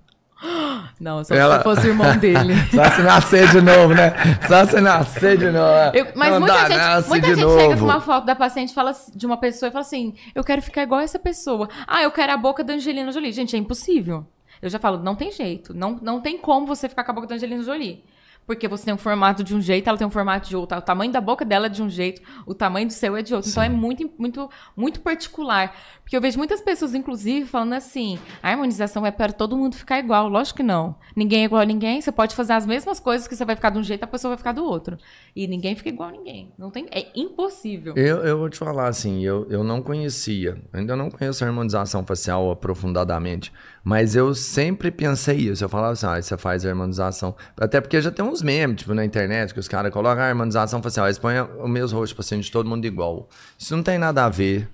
Não, 1.00 1.24
só 1.24 1.34
Ela- 1.34 1.58
se 1.58 1.64
fosse 1.64 1.86
o 1.86 1.90
irmão 1.90 2.14
dele. 2.18 2.54
Só 2.74 2.84
se 2.90 3.02
nascer 3.02 3.48
de 3.50 3.60
novo, 3.60 3.94
né? 3.94 4.12
Só 4.46 4.64
se 4.64 4.80
nascer 4.80 5.36
de 5.36 5.50
novo. 5.50 5.96
Eu- 5.96 6.08
mas 6.14 6.30
Não 6.32 6.40
muita 6.40 6.54
dá, 6.68 6.68
gente, 7.00 7.08
muita 7.08 7.26
gente 7.28 7.40
novo. 7.40 7.60
chega 7.60 7.76
com 7.76 7.84
uma 7.84 8.00
foto 8.00 8.24
da 8.24 8.34
paciente 8.36 8.70
e 8.70 8.74
fala 8.74 8.90
assim- 8.90 9.12
de 9.14 9.26
uma 9.26 9.36
pessoa 9.36 9.68
e 9.68 9.72
fala 9.72 9.82
assim: 9.82 10.14
Eu 10.34 10.44
quero 10.44 10.62
ficar 10.62 10.82
igual 10.82 11.00
essa 11.00 11.18
pessoa. 11.18 11.68
Ah, 11.86 12.02
eu 12.02 12.10
quero 12.10 12.32
a 12.32 12.36
boca 12.36 12.62
da 12.62 12.74
Angelina 12.74 13.10
Jolie. 13.12 13.32
Gente, 13.32 13.56
é 13.56 13.58
impossível. 13.58 14.26
Eu 14.60 14.68
já 14.68 14.78
falo, 14.78 14.98
não 14.98 15.14
tem 15.14 15.30
jeito. 15.30 15.72
Não, 15.72 15.98
não 16.02 16.20
tem 16.20 16.36
como 16.36 16.66
você 16.66 16.88
ficar 16.88 17.04
com 17.04 17.12
a 17.12 17.14
boca 17.14 17.26
da 17.28 17.34
Angelina 17.36 17.62
Jolie. 17.62 18.02
Porque 18.48 18.66
você 18.66 18.86
tem 18.86 18.94
um 18.94 18.98
formato 18.98 19.44
de 19.44 19.54
um 19.54 19.60
jeito, 19.60 19.86
ela 19.86 19.98
tem 19.98 20.06
um 20.06 20.10
formato 20.10 20.48
de 20.48 20.56
outro. 20.56 20.78
O 20.78 20.80
tamanho 20.80 21.12
da 21.12 21.20
boca 21.20 21.44
dela 21.44 21.66
é 21.66 21.68
de 21.68 21.82
um 21.82 21.90
jeito, 21.90 22.22
o 22.46 22.54
tamanho 22.54 22.86
do 22.86 22.94
seu 22.94 23.14
é 23.14 23.20
de 23.20 23.34
outro. 23.34 23.50
Então 23.50 23.62
é 23.62 23.68
muito, 23.68 24.10
muito, 24.18 24.48
muito 24.74 25.00
particular. 25.00 25.76
Porque 26.00 26.16
eu 26.16 26.20
vejo 26.22 26.38
muitas 26.38 26.62
pessoas, 26.62 26.94
inclusive, 26.94 27.46
falando 27.46 27.74
assim: 27.74 28.18
a 28.42 28.48
harmonização 28.48 29.04
é 29.04 29.10
para 29.10 29.34
todo 29.34 29.54
mundo 29.54 29.76
ficar 29.76 29.98
igual. 29.98 30.30
Lógico 30.30 30.56
que 30.56 30.62
não. 30.62 30.96
Ninguém 31.14 31.42
é 31.42 31.44
igual 31.44 31.60
a 31.60 31.66
ninguém. 31.66 32.00
Você 32.00 32.10
pode 32.10 32.34
fazer 32.34 32.54
as 32.54 32.64
mesmas 32.64 32.98
coisas 32.98 33.28
que 33.28 33.36
você 33.36 33.44
vai 33.44 33.54
ficar 33.54 33.68
de 33.68 33.78
um 33.78 33.82
jeito, 33.82 34.02
a 34.04 34.06
pessoa 34.06 34.30
vai 34.30 34.38
ficar 34.38 34.52
do 34.52 34.64
outro. 34.64 34.96
E 35.36 35.46
ninguém 35.46 35.76
fica 35.76 35.90
igual 35.90 36.08
a 36.08 36.12
ninguém. 36.12 36.50
Não 36.56 36.70
tem, 36.70 36.86
é 36.90 37.08
impossível. 37.14 37.92
Eu, 37.96 38.24
eu 38.24 38.38
vou 38.38 38.48
te 38.48 38.56
falar 38.56 38.88
assim, 38.88 39.22
eu, 39.22 39.46
eu 39.50 39.62
não 39.62 39.82
conhecia, 39.82 40.56
ainda 40.72 40.96
não 40.96 41.10
conheço 41.10 41.44
a 41.44 41.46
harmonização 41.46 42.02
facial 42.06 42.50
aprofundadamente, 42.50 43.52
mas 43.84 44.16
eu 44.16 44.34
sempre 44.34 44.90
pensei 44.90 45.36
isso. 45.36 45.62
Eu 45.62 45.68
falava 45.68 45.92
assim, 45.92 46.06
ah, 46.06 46.22
você 46.22 46.38
faz 46.38 46.64
a 46.64 46.70
harmonização. 46.70 47.36
Até 47.58 47.80
porque 47.80 48.00
já 48.00 48.10
tem 48.10 48.24
uns 48.24 48.37
memes, 48.42 48.78
tipo, 48.78 48.94
na 48.94 49.04
internet, 49.04 49.52
que 49.52 49.60
os 49.60 49.68
caras 49.68 49.92
colocam 49.92 50.22
a 50.22 50.26
harmonização 50.26 50.82
facial, 50.82 51.06
eles 51.06 51.18
põem 51.18 51.40
o 51.40 51.68
mesmo 51.68 51.98
rosto 51.98 52.16
paciente 52.16 52.44
de 52.44 52.52
todo 52.52 52.68
mundo 52.68 52.84
igual. 52.84 53.28
Isso 53.58 53.74
não 53.76 53.82
tem 53.82 53.98
nada 53.98 54.24
a 54.24 54.28
ver. 54.28 54.68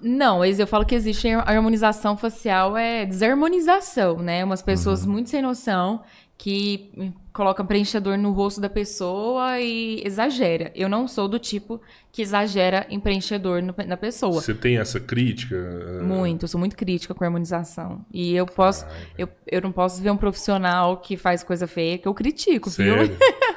Não, 0.00 0.44
eu 0.44 0.66
falo 0.66 0.86
que 0.86 0.94
existe 0.94 1.28
a 1.28 1.40
harmonização 1.40 2.16
facial, 2.16 2.76
é 2.76 3.04
desarmonização, 3.04 4.18
né? 4.18 4.44
Umas 4.44 4.62
pessoas 4.62 5.04
muito 5.04 5.28
sem 5.28 5.42
noção 5.42 6.02
que 6.36 7.12
colocam 7.38 7.64
preenchedor 7.64 8.18
no 8.18 8.32
rosto 8.32 8.60
da 8.60 8.68
pessoa 8.68 9.60
e 9.60 10.02
exagera. 10.04 10.72
Eu 10.74 10.88
não 10.88 11.06
sou 11.06 11.28
do 11.28 11.38
tipo 11.38 11.80
que 12.10 12.20
exagera 12.20 12.84
em 12.90 12.98
preenchedor 12.98 13.62
no- 13.62 13.72
na 13.86 13.96
pessoa. 13.96 14.40
Você 14.42 14.52
tem 14.52 14.76
essa 14.76 14.98
crítica? 14.98 15.56
Muito, 16.02 16.42
eu 16.42 16.48
sou 16.48 16.58
muito 16.58 16.76
crítica 16.76 17.14
com 17.14 17.22
a 17.22 17.28
harmonização. 17.28 18.04
E 18.12 18.34
eu 18.34 18.44
posso, 18.44 18.84
eu, 19.16 19.28
eu 19.46 19.60
não 19.62 19.70
posso 19.70 20.02
ver 20.02 20.10
um 20.10 20.16
profissional 20.16 20.96
que 20.96 21.16
faz 21.16 21.44
coisa 21.44 21.68
feia 21.68 21.96
que 21.96 22.08
eu 22.08 22.12
critico, 22.14 22.68
viu? 22.70 22.94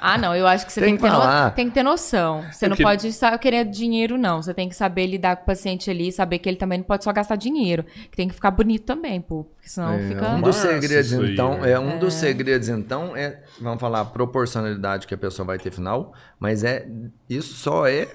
Ah, 0.00 0.18
não, 0.18 0.34
eu 0.34 0.46
acho 0.46 0.66
que 0.66 0.72
você 0.72 0.80
Tem 0.80 0.90
tem, 0.90 0.96
que 0.96 1.02
que, 1.02 1.08
ter 1.10 1.16
no- 1.16 1.50
tem 1.52 1.68
que 1.68 1.74
ter 1.74 1.82
noção. 1.82 2.44
Você 2.50 2.66
não 2.66 2.76
Porque- 2.76 2.82
pode 2.82 3.12
só 3.12 3.36
querer 3.38 3.64
dinheiro, 3.64 4.16
não. 4.18 4.42
Você 4.42 4.52
tem 4.54 4.68
que 4.68 4.74
saber 4.76 5.06
lidar 5.06 5.36
com 5.36 5.42
o 5.42 5.46
paciente 5.46 5.90
ali, 5.90 6.10
saber 6.12 6.38
que 6.38 6.48
ele 6.48 6.56
também 6.56 6.78
não 6.78 6.84
pode 6.84 7.04
só 7.04 7.12
gastar 7.12 7.36
dinheiro. 7.36 7.84
Que 8.10 8.16
tem 8.16 8.28
que 8.28 8.34
ficar 8.34 8.50
bonito 8.50 8.84
também, 8.84 9.20
pô. 9.20 9.44
Porque 9.44 9.68
senão 9.68 9.92
É, 9.94 10.08
fica. 10.08 10.28
um 10.30 10.40
dos 10.40 10.56
segredos, 10.56 11.12
aí, 11.12 11.32
então, 11.32 11.58
né? 11.58 11.70
é 11.72 11.78
um 11.78 11.98
dos 11.98 12.14
segredos, 12.14 12.68
então, 12.68 13.16
é, 13.16 13.40
vamos 13.60 13.80
falar, 13.80 14.00
a 14.00 14.04
proporcionalidade 14.04 15.06
que 15.06 15.14
a 15.14 15.18
pessoa 15.18 15.46
vai 15.46 15.58
ter 15.58 15.70
final, 15.70 16.12
mas 16.38 16.64
é 16.64 16.86
isso 17.28 17.54
só 17.54 17.86
é 17.86 18.08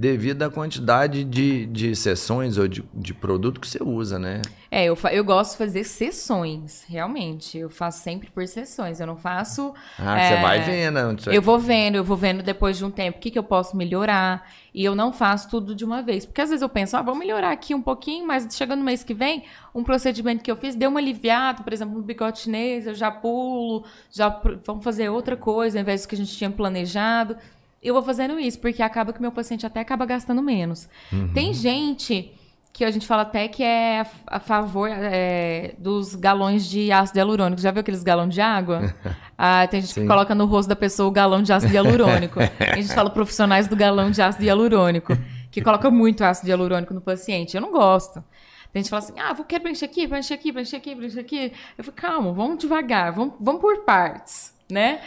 devido 0.00 0.42
à 0.44 0.48
quantidade 0.50 1.22
de, 1.24 1.66
de 1.66 1.94
sessões 1.94 2.56
ou 2.56 2.66
de, 2.66 2.82
de 2.94 3.12
produto 3.12 3.60
que 3.60 3.68
você 3.68 3.82
usa, 3.82 4.18
né? 4.18 4.40
É, 4.70 4.84
eu, 4.86 4.96
fa- 4.96 5.12
eu 5.12 5.22
gosto 5.22 5.52
de 5.52 5.58
fazer 5.58 5.84
sessões, 5.84 6.84
realmente. 6.88 7.58
Eu 7.58 7.68
faço 7.68 8.02
sempre 8.02 8.30
por 8.30 8.46
sessões. 8.46 8.98
Eu 8.98 9.06
não 9.06 9.16
faço. 9.16 9.74
Ah, 9.98 10.18
é, 10.18 10.36
você 10.36 10.42
vai 10.42 10.60
vendo. 10.62 11.20
você- 11.20 11.36
Eu 11.36 11.42
vou 11.42 11.58
vendo, 11.58 11.96
eu 11.96 12.04
vou 12.04 12.16
vendo 12.16 12.42
depois 12.42 12.78
de 12.78 12.84
um 12.84 12.90
tempo 12.90 13.18
o 13.18 13.20
que, 13.20 13.30
que 13.30 13.38
eu 13.38 13.42
posso 13.42 13.76
melhorar. 13.76 14.48
E 14.72 14.82
eu 14.84 14.94
não 14.94 15.12
faço 15.12 15.50
tudo 15.50 15.74
de 15.74 15.84
uma 15.84 16.00
vez. 16.02 16.24
Porque 16.24 16.40
às 16.40 16.48
vezes 16.48 16.62
eu 16.62 16.68
penso, 16.68 16.96
ah, 16.96 17.02
vou 17.02 17.14
melhorar 17.14 17.50
aqui 17.50 17.74
um 17.74 17.82
pouquinho, 17.82 18.26
mas 18.26 18.46
chegando 18.56 18.78
no 18.78 18.84
mês 18.86 19.04
que 19.04 19.12
vem, 19.12 19.44
um 19.74 19.84
procedimento 19.84 20.42
que 20.42 20.50
eu 20.50 20.56
fiz 20.56 20.74
deu 20.74 20.88
uma 20.88 21.00
aliviada, 21.00 21.62
por 21.62 21.72
exemplo, 21.74 21.96
no 21.96 22.02
bigode 22.02 22.38
chinês, 22.38 22.86
eu 22.86 22.94
já 22.94 23.10
pulo, 23.10 23.84
já 24.10 24.28
vamos 24.64 24.82
fazer 24.82 25.10
outra 25.10 25.36
coisa 25.36 25.76
ao 25.78 25.82
invés 25.82 26.02
do 26.02 26.08
que 26.08 26.14
a 26.14 26.18
gente 26.18 26.34
tinha 26.34 26.50
planejado. 26.50 27.36
Eu 27.82 27.94
vou 27.94 28.02
fazendo 28.02 28.38
isso, 28.38 28.58
porque 28.58 28.82
acaba 28.82 29.12
que 29.12 29.20
meu 29.20 29.32
paciente 29.32 29.64
até 29.64 29.80
acaba 29.80 30.04
gastando 30.04 30.42
menos. 30.42 30.88
Tem 31.32 31.54
gente 31.54 32.32
que 32.72 32.84
a 32.84 32.90
gente 32.90 33.06
fala 33.06 33.22
até 33.22 33.48
que 33.48 33.62
é 33.62 34.06
a, 34.26 34.38
favor 34.38 34.88
é, 34.90 35.74
dos 35.78 36.14
galões 36.14 36.64
de 36.66 36.92
ácido 36.92 37.18
hialurônico. 37.18 37.60
Já 37.60 37.70
viu 37.70 37.80
aqueles 37.80 38.02
galões 38.02 38.34
de 38.34 38.40
água? 38.40 38.94
Ah, 39.42 39.66
tem 39.66 39.80
gente 39.80 39.94
que 39.94 40.00
Sim. 40.02 40.06
coloca 40.06 40.34
no 40.34 40.44
rosto 40.44 40.68
da 40.68 40.76
pessoa 40.76 41.08
o 41.08 41.10
galão 41.10 41.42
de 41.42 41.50
ácido 41.50 41.72
hialurônico. 41.72 42.38
a 42.60 42.76
gente 42.76 42.92
fala 42.92 43.08
profissionais 43.08 43.66
do 43.66 43.74
galão 43.74 44.10
de 44.10 44.20
ácido 44.20 44.44
hialurônico, 44.44 45.16
que 45.50 45.62
coloca 45.62 45.90
muito 45.90 46.22
ácido 46.22 46.50
hialurônico 46.50 46.92
no 46.92 47.00
paciente. 47.00 47.56
Eu 47.56 47.62
não 47.62 47.72
gosto. 47.72 48.22
Tem 48.70 48.82
gente 48.82 48.84
que 48.84 48.90
fala 48.90 49.02
assim, 49.02 49.14
ah, 49.18 49.32
vou 49.32 49.46
quero 49.46 49.62
preencher 49.62 49.86
aqui, 49.86 50.06
preencher 50.06 50.34
aqui, 50.34 50.52
preencher 50.52 50.76
aqui, 50.76 50.94
preencher 50.94 51.20
aqui. 51.20 51.52
Eu 51.78 51.84
falo, 51.84 51.96
calma, 51.96 52.32
vamos 52.34 52.58
devagar, 52.58 53.14
vamos, 53.14 53.32
vamos 53.40 53.62
por 53.62 53.78
partes, 53.78 54.54
né? 54.70 55.00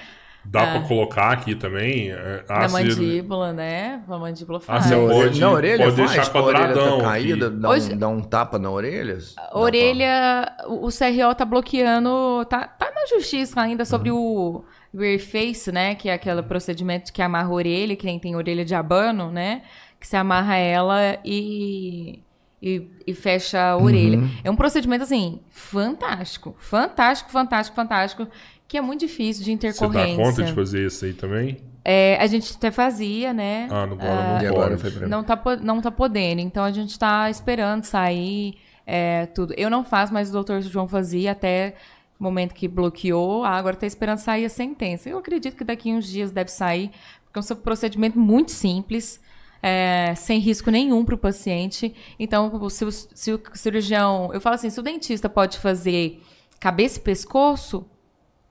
Dá 0.45 0.67
pra 0.67 0.81
colocar 0.81 1.31
aqui 1.31 1.55
também? 1.55 2.11
é, 2.11 2.43
Na 2.47 2.67
mandíbula, 2.67 3.53
né? 3.53 4.01
A 4.07 4.17
mandíbula 4.17 4.57
Ah, 4.59 4.61
faz. 4.61 4.85
você 4.85 4.95
Na 4.95 5.07
pode- 5.13 5.39
na 5.39 5.51
orelha 5.51 5.85
pode 5.85 5.95
faz, 5.95 6.09
deixar 6.11 6.25
tipo, 6.25 6.37
a 6.37 6.41
orelha 6.43 6.59
quadradão 6.67 6.97
tá 6.99 7.03
caída, 7.05 7.49
dá, 7.49 7.69
Hoje- 7.69 7.93
um, 7.93 7.97
dá 7.97 8.07
um 8.09 8.21
tapa 8.21 8.59
na 8.59 8.69
orelha? 8.69 9.15
Dá 9.15 9.41
A 9.41 9.47
pra- 9.47 9.59
orelha, 9.59 10.53
o 10.67 10.87
o 10.87 10.91
CRO 10.91 11.33
tá 11.35 11.45
bloqueando, 11.45 12.45
tá, 12.49 12.67
tá 12.67 12.91
na 12.93 13.05
justiça 13.07 13.61
ainda 13.61 13.85
sobre 13.85 14.11
o 14.11 14.63
rear 14.93 15.19
face, 15.19 15.71
né? 15.71 15.95
Que 15.95 16.09
é 16.09 16.13
aquele 16.13 16.43
procedimento 16.43 17.11
que 17.13 17.21
amarra 17.21 17.47
a 17.47 17.51
orelha, 17.53 17.95
que 17.95 18.05
nem 18.05 18.19
tem 18.19 18.35
orelha 18.35 18.65
de 18.65 18.75
abano, 18.75 19.31
né? 19.31 19.61
Que 19.99 20.05
você 20.05 20.17
amarra 20.17 20.55
ela 20.57 21.17
e, 21.23 22.19
e, 22.61 22.87
e 23.07 23.13
fecha 23.13 23.59
a 23.71 23.77
orelha. 23.77 24.19
É 24.43 24.51
um 24.51 24.55
procedimento, 24.55 25.03
assim, 25.03 25.39
fantástico. 25.49 26.55
Fantástico, 26.59 27.31
fantástico, 27.31 27.75
fantástico. 27.75 28.27
Que 28.73 28.77
é 28.79 28.81
muito 28.81 29.01
difícil 29.01 29.43
de 29.43 29.51
Você 29.51 29.55
dá 29.55 29.69
intercorrência. 29.69 30.23
conta 30.23 30.41
de 30.41 30.51
fazer 30.51 30.87
isso 30.87 31.05
aí 31.05 31.13
também? 31.13 31.59
É, 31.85 32.17
a 32.19 32.25
gente 32.25 32.55
até 32.55 32.71
fazia, 32.71 33.31
né? 33.31 33.67
Ah, 33.69 33.85
no 33.85 33.93
agora 33.93 34.39
E 34.41 34.47
não 34.47 34.49
agora 34.49 34.69
pode. 34.71 34.81
foi 34.81 34.89
pra 34.89 35.07
Não 35.07 35.23
tá, 35.23 35.39
não 35.61 35.79
tá 35.79 35.91
podendo. 35.91 36.41
Então 36.41 36.63
a 36.63 36.71
gente 36.71 36.97
tá 36.97 37.29
esperando 37.29 37.83
sair 37.83 38.55
é, 38.83 39.27
tudo. 39.27 39.53
Eu 39.55 39.69
não 39.69 39.83
faço, 39.85 40.11
mas 40.11 40.29
o 40.29 40.31
doutor 40.31 40.59
João 40.61 40.87
fazia 40.87 41.33
até 41.33 41.75
o 42.19 42.23
momento 42.23 42.55
que 42.55 42.67
bloqueou. 42.67 43.43
Ah, 43.45 43.51
agora 43.51 43.75
tá 43.75 43.85
esperando 43.85 44.17
sair 44.17 44.43
a 44.45 44.49
sentença. 44.49 45.07
Eu 45.07 45.19
acredito 45.19 45.55
que 45.55 45.63
daqui 45.63 45.93
uns 45.93 46.07
dias 46.07 46.31
deve 46.31 46.49
sair, 46.49 46.89
porque 47.31 47.37
é 47.47 47.53
um 47.53 47.57
procedimento 47.57 48.17
muito 48.17 48.49
simples. 48.51 49.21
é, 49.61 50.15
sem 50.15 50.39
risco 50.39 50.71
nenhum 50.71 51.05
para 51.05 51.13
o 51.13 51.17
paciente. 51.19 51.93
Então, 52.17 52.69
se 52.71 52.83
o, 52.85 52.91
se 52.91 53.31
o 53.33 53.39
cirurgião. 53.53 54.31
Eu 54.33 54.41
falo 54.41 54.55
assim: 54.55 54.71
se 54.71 54.79
o 54.79 54.83
dentista 54.83 55.29
pode 55.29 55.59
fazer 55.59 56.23
cabeça 56.59 56.97
e 56.97 57.01
pescoço, 57.03 57.85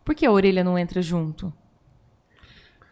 por 0.04 0.14
que 0.14 0.26
a 0.26 0.30
orelha 0.32 0.62
não 0.64 0.78
entra 0.78 1.00
junto? 1.02 1.52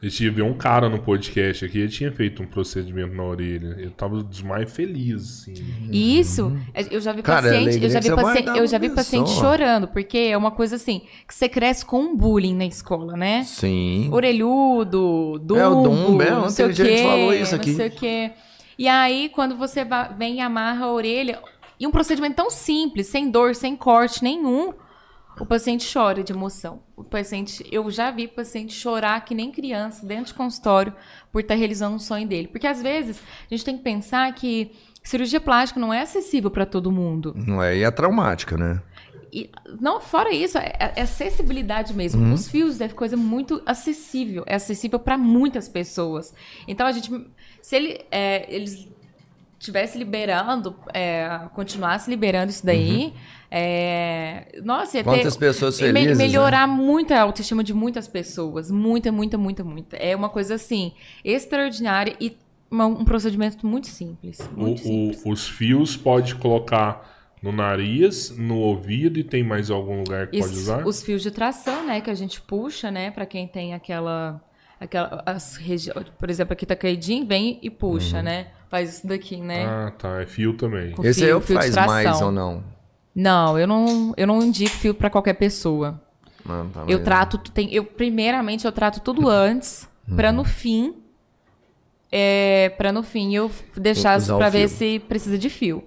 A 0.02 0.06
gente 0.08 0.24
ia 0.24 0.32
ver 0.32 0.40
um 0.42 0.54
cara 0.54 0.88
no 0.88 0.98
podcast 0.98 1.62
aqui, 1.62 1.78
ele 1.78 1.90
tinha 1.90 2.10
feito 2.10 2.42
um 2.42 2.46
procedimento 2.46 3.14
na 3.14 3.22
orelha. 3.22 3.76
Eu 3.78 3.90
tava 3.90 4.24
demais 4.24 4.72
feliz, 4.72 5.42
assim. 5.42 5.52
E 5.92 6.18
isso, 6.18 6.56
eu 6.90 7.02
já 7.02 7.12
vi. 7.12 7.22
Cara, 7.22 7.48
é 7.48 7.50
paciente, 7.52 7.84
eu 7.84 7.90
já 7.90 8.00
vi, 8.00 8.58
eu 8.58 8.66
já 8.66 8.78
vi 8.78 8.88
paciente 8.88 9.28
chorando, 9.32 9.88
porque 9.88 10.16
é 10.16 10.36
uma 10.38 10.50
coisa 10.50 10.76
assim, 10.76 11.02
que 11.28 11.34
você 11.34 11.50
cresce 11.50 11.84
com 11.84 12.00
um 12.00 12.16
bullying 12.16 12.54
na 12.54 12.64
escola, 12.64 13.14
né? 13.14 13.44
Sim. 13.44 14.08
Orelhudo, 14.10 15.38
dumbo, 15.38 15.60
É, 15.60 15.68
o 15.68 15.82
dumbo, 15.82 16.22
é, 16.22 16.30
não 16.30 16.38
ontem 16.44 16.50
sei 16.50 16.64
o 16.64 16.68
a 16.68 16.72
gente 16.72 16.88
quê, 16.88 17.02
falou 17.02 17.34
isso 17.34 17.54
aqui. 17.54 17.70
não 17.70 17.76
sei 17.76 17.88
o 17.88 17.90
quê. 17.90 18.30
E 18.78 18.88
aí, 18.88 19.28
quando 19.34 19.54
você 19.54 19.86
vem 20.16 20.36
e 20.36 20.40
amarra 20.40 20.86
a 20.86 20.92
orelha, 20.92 21.42
e 21.78 21.86
um 21.86 21.90
procedimento 21.90 22.36
tão 22.36 22.48
simples, 22.48 23.06
sem 23.08 23.30
dor, 23.30 23.54
sem 23.54 23.76
corte 23.76 24.24
nenhum, 24.24 24.72
o 25.40 25.46
paciente 25.46 25.90
chora 25.90 26.22
de 26.22 26.32
emoção. 26.32 26.82
O 26.94 27.02
paciente, 27.02 27.64
eu 27.72 27.90
já 27.90 28.10
vi 28.10 28.28
paciente 28.28 28.74
chorar 28.74 29.24
que 29.24 29.34
nem 29.34 29.50
criança 29.50 30.04
dentro 30.04 30.26
de 30.26 30.34
consultório 30.34 30.94
por 31.32 31.40
estar 31.40 31.54
realizando 31.54 31.96
um 31.96 31.98
sonho 31.98 32.28
dele. 32.28 32.46
Porque 32.48 32.66
às 32.66 32.82
vezes 32.82 33.20
a 33.50 33.54
gente 33.54 33.64
tem 33.64 33.76
que 33.76 33.82
pensar 33.82 34.32
que 34.34 34.70
cirurgia 35.02 35.40
plástica 35.40 35.80
não 35.80 35.92
é 35.92 36.02
acessível 36.02 36.50
para 36.50 36.66
todo 36.66 36.92
mundo. 36.92 37.32
Não 37.34 37.62
é, 37.62 37.76
e 37.76 37.82
é 37.82 37.90
traumática, 37.90 38.56
né? 38.56 38.82
e 39.32 39.48
não 39.80 40.00
fora 40.00 40.32
isso, 40.32 40.58
é, 40.58 40.72
é 40.96 41.02
acessibilidade 41.02 41.94
mesmo. 41.94 42.34
Os 42.34 42.48
fios 42.48 42.80
é 42.80 42.88
coisa 42.88 43.16
muito 43.16 43.62
acessível, 43.64 44.42
é 44.46 44.56
acessível 44.56 44.98
para 44.98 45.16
muitas 45.16 45.68
pessoas. 45.68 46.34
Então 46.66 46.86
a 46.86 46.92
gente, 46.92 47.10
se 47.62 47.76
ele, 47.76 48.00
é, 48.10 48.52
eles 48.52 48.88
tivesse 49.60 49.96
liberando, 49.98 50.74
é, 50.92 51.28
continuasse 51.54 52.08
liberando 52.10 52.50
isso 52.50 52.64
daí, 52.66 53.12
é, 53.50 54.58
nossa, 54.64 54.96
ia 54.96 55.04
Quantas 55.04 55.36
pessoas 55.36 55.78
me- 55.78 55.86
felizes, 55.92 56.18
né? 56.18 56.24
melhorar 56.26 56.66
muito 56.66 57.12
a 57.12 57.20
autoestima 57.20 57.62
de 57.62 57.74
muitas 57.74 58.08
pessoas, 58.08 58.70
muita, 58.70 59.12
muita, 59.12 59.36
muita, 59.36 59.62
muita. 59.62 59.96
É 59.98 60.16
uma 60.16 60.30
coisa 60.30 60.54
assim 60.54 60.92
extraordinária 61.22 62.16
e 62.18 62.36
uma- 62.70 62.86
um 62.86 63.04
procedimento 63.04 63.66
muito 63.66 63.86
simples, 63.88 64.38
O- 64.40 64.58
muito 64.60 64.80
o- 64.80 64.84
simples. 64.84 65.22
os 65.26 65.46
fios 65.48 65.94
pode 65.96 66.34
colocar 66.36 67.08
no 67.42 67.52
nariz, 67.52 68.30
no 68.36 68.56
ouvido 68.58 69.18
e 69.18 69.24
tem 69.24 69.42
mais 69.44 69.70
algum 69.70 69.98
lugar 69.98 70.28
que 70.28 70.36
E 70.38 70.40
pode 70.40 70.52
usar? 70.54 70.86
Os 70.86 71.02
fios 71.02 71.22
de 71.22 71.30
tração, 71.30 71.86
né, 71.86 72.00
que 72.00 72.10
a 72.10 72.14
gente 72.14 72.40
puxa, 72.40 72.90
né, 72.90 73.10
para 73.10 73.26
quem 73.26 73.46
tem 73.46 73.74
aquela 73.74 74.40
aquela 74.80 75.22
as 75.26 75.56
regi... 75.56 75.90
por 76.18 76.30
exemplo, 76.30 76.52
aqui 76.54 76.64
tá 76.66 76.74
caidinho, 76.74 77.26
vem 77.26 77.58
e 77.62 77.68
puxa, 77.70 78.16
Uhum. 78.18 78.22
né? 78.24 78.46
Faz 78.70 78.96
isso 78.98 79.06
daqui, 79.06 79.36
né? 79.40 79.66
Ah, 79.66 79.92
tá. 79.98 80.22
É 80.22 80.26
fio 80.26 80.54
também. 80.56 80.92
Com 80.92 81.04
Esse 81.04 81.20
fio- 81.20 81.24
aí 81.26 81.30
eu 81.32 81.40
fio 81.40 81.58
de 81.58 81.70
faz 81.72 81.86
mais 81.86 82.20
ou 82.22 82.30
não? 82.32 82.64
Não, 83.14 83.58
eu 83.58 83.66
não 83.66 84.14
eu 84.16 84.26
não 84.26 84.40
indico 84.42 84.70
fio 84.76 84.94
para 84.94 85.10
qualquer 85.10 85.34
pessoa. 85.34 86.00
Ah, 86.48 86.64
tá, 86.72 86.80
Eu 86.88 86.98
mas- 86.98 87.04
trato, 87.04 87.38
tem, 87.38 87.72
eu 87.74 87.84
primeiramente 87.84 88.64
eu 88.64 88.72
trato 88.72 89.00
tudo 89.00 89.28
antes, 89.28 89.88
Uhum. 90.08 90.16
pra 90.16 90.32
no 90.32 90.44
fim, 90.44 90.94
é, 92.10 92.70
para 92.76 92.92
no 92.92 93.02
fim 93.02 93.34
eu 93.34 93.50
deixar 93.76 94.20
o 94.20 94.38
pra 94.38 94.48
ver 94.48 94.68
se 94.68 94.98
precisa 95.00 95.38
de 95.38 95.48
fio. 95.50 95.84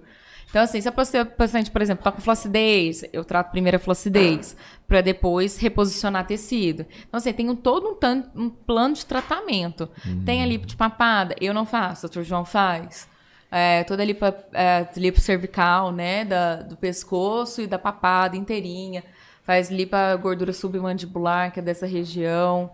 Então 0.53 0.61
assim, 0.61 0.79
se 0.79 0.87
a 0.87 0.91
paci- 0.91 1.17
a 1.17 1.25
paciente, 1.25 1.71
por 1.71 1.81
exemplo, 1.81 2.03
tá 2.03 2.11
com 2.11 2.21
flacidez, 2.21 3.03
eu 3.11 3.25
trato 3.25 3.49
primeiro 3.49 3.77
a 3.77 3.79
flacidez, 3.79 4.55
pra 4.87 5.01
depois 5.01 5.57
reposicionar 5.57 6.27
tecido. 6.27 6.85
Então 7.07 7.17
assim, 7.17 7.33
tem 7.33 7.49
um, 7.49 7.55
todo 7.55 7.87
um, 8.35 8.43
um 8.43 8.49
plano 8.51 8.93
de 8.93 9.03
tratamento. 9.03 9.89
Tem 10.23 10.43
a 10.43 10.45
lipo 10.45 10.67
de 10.67 10.75
papada, 10.75 11.35
eu 11.41 11.55
não 11.55 11.65
faço, 11.65 12.05
o 12.05 12.09
Dr. 12.09 12.21
João 12.21 12.45
faz. 12.45 13.09
É, 13.49 13.83
toda 13.83 14.03
a 14.03 14.05
lipo, 14.05 14.23
é, 14.53 14.87
lipo 14.95 15.19
cervical, 15.19 15.91
né, 15.91 16.23
da, 16.23 16.57
do 16.57 16.77
pescoço 16.77 17.59
e 17.59 17.65
da 17.65 17.79
papada 17.79 18.37
inteirinha. 18.37 19.03
Faz 19.43 19.71
lipa 19.71 20.15
gordura 20.17 20.53
submandibular, 20.53 21.51
que 21.51 21.59
é 21.59 21.63
dessa 21.63 21.87
região. 21.87 22.69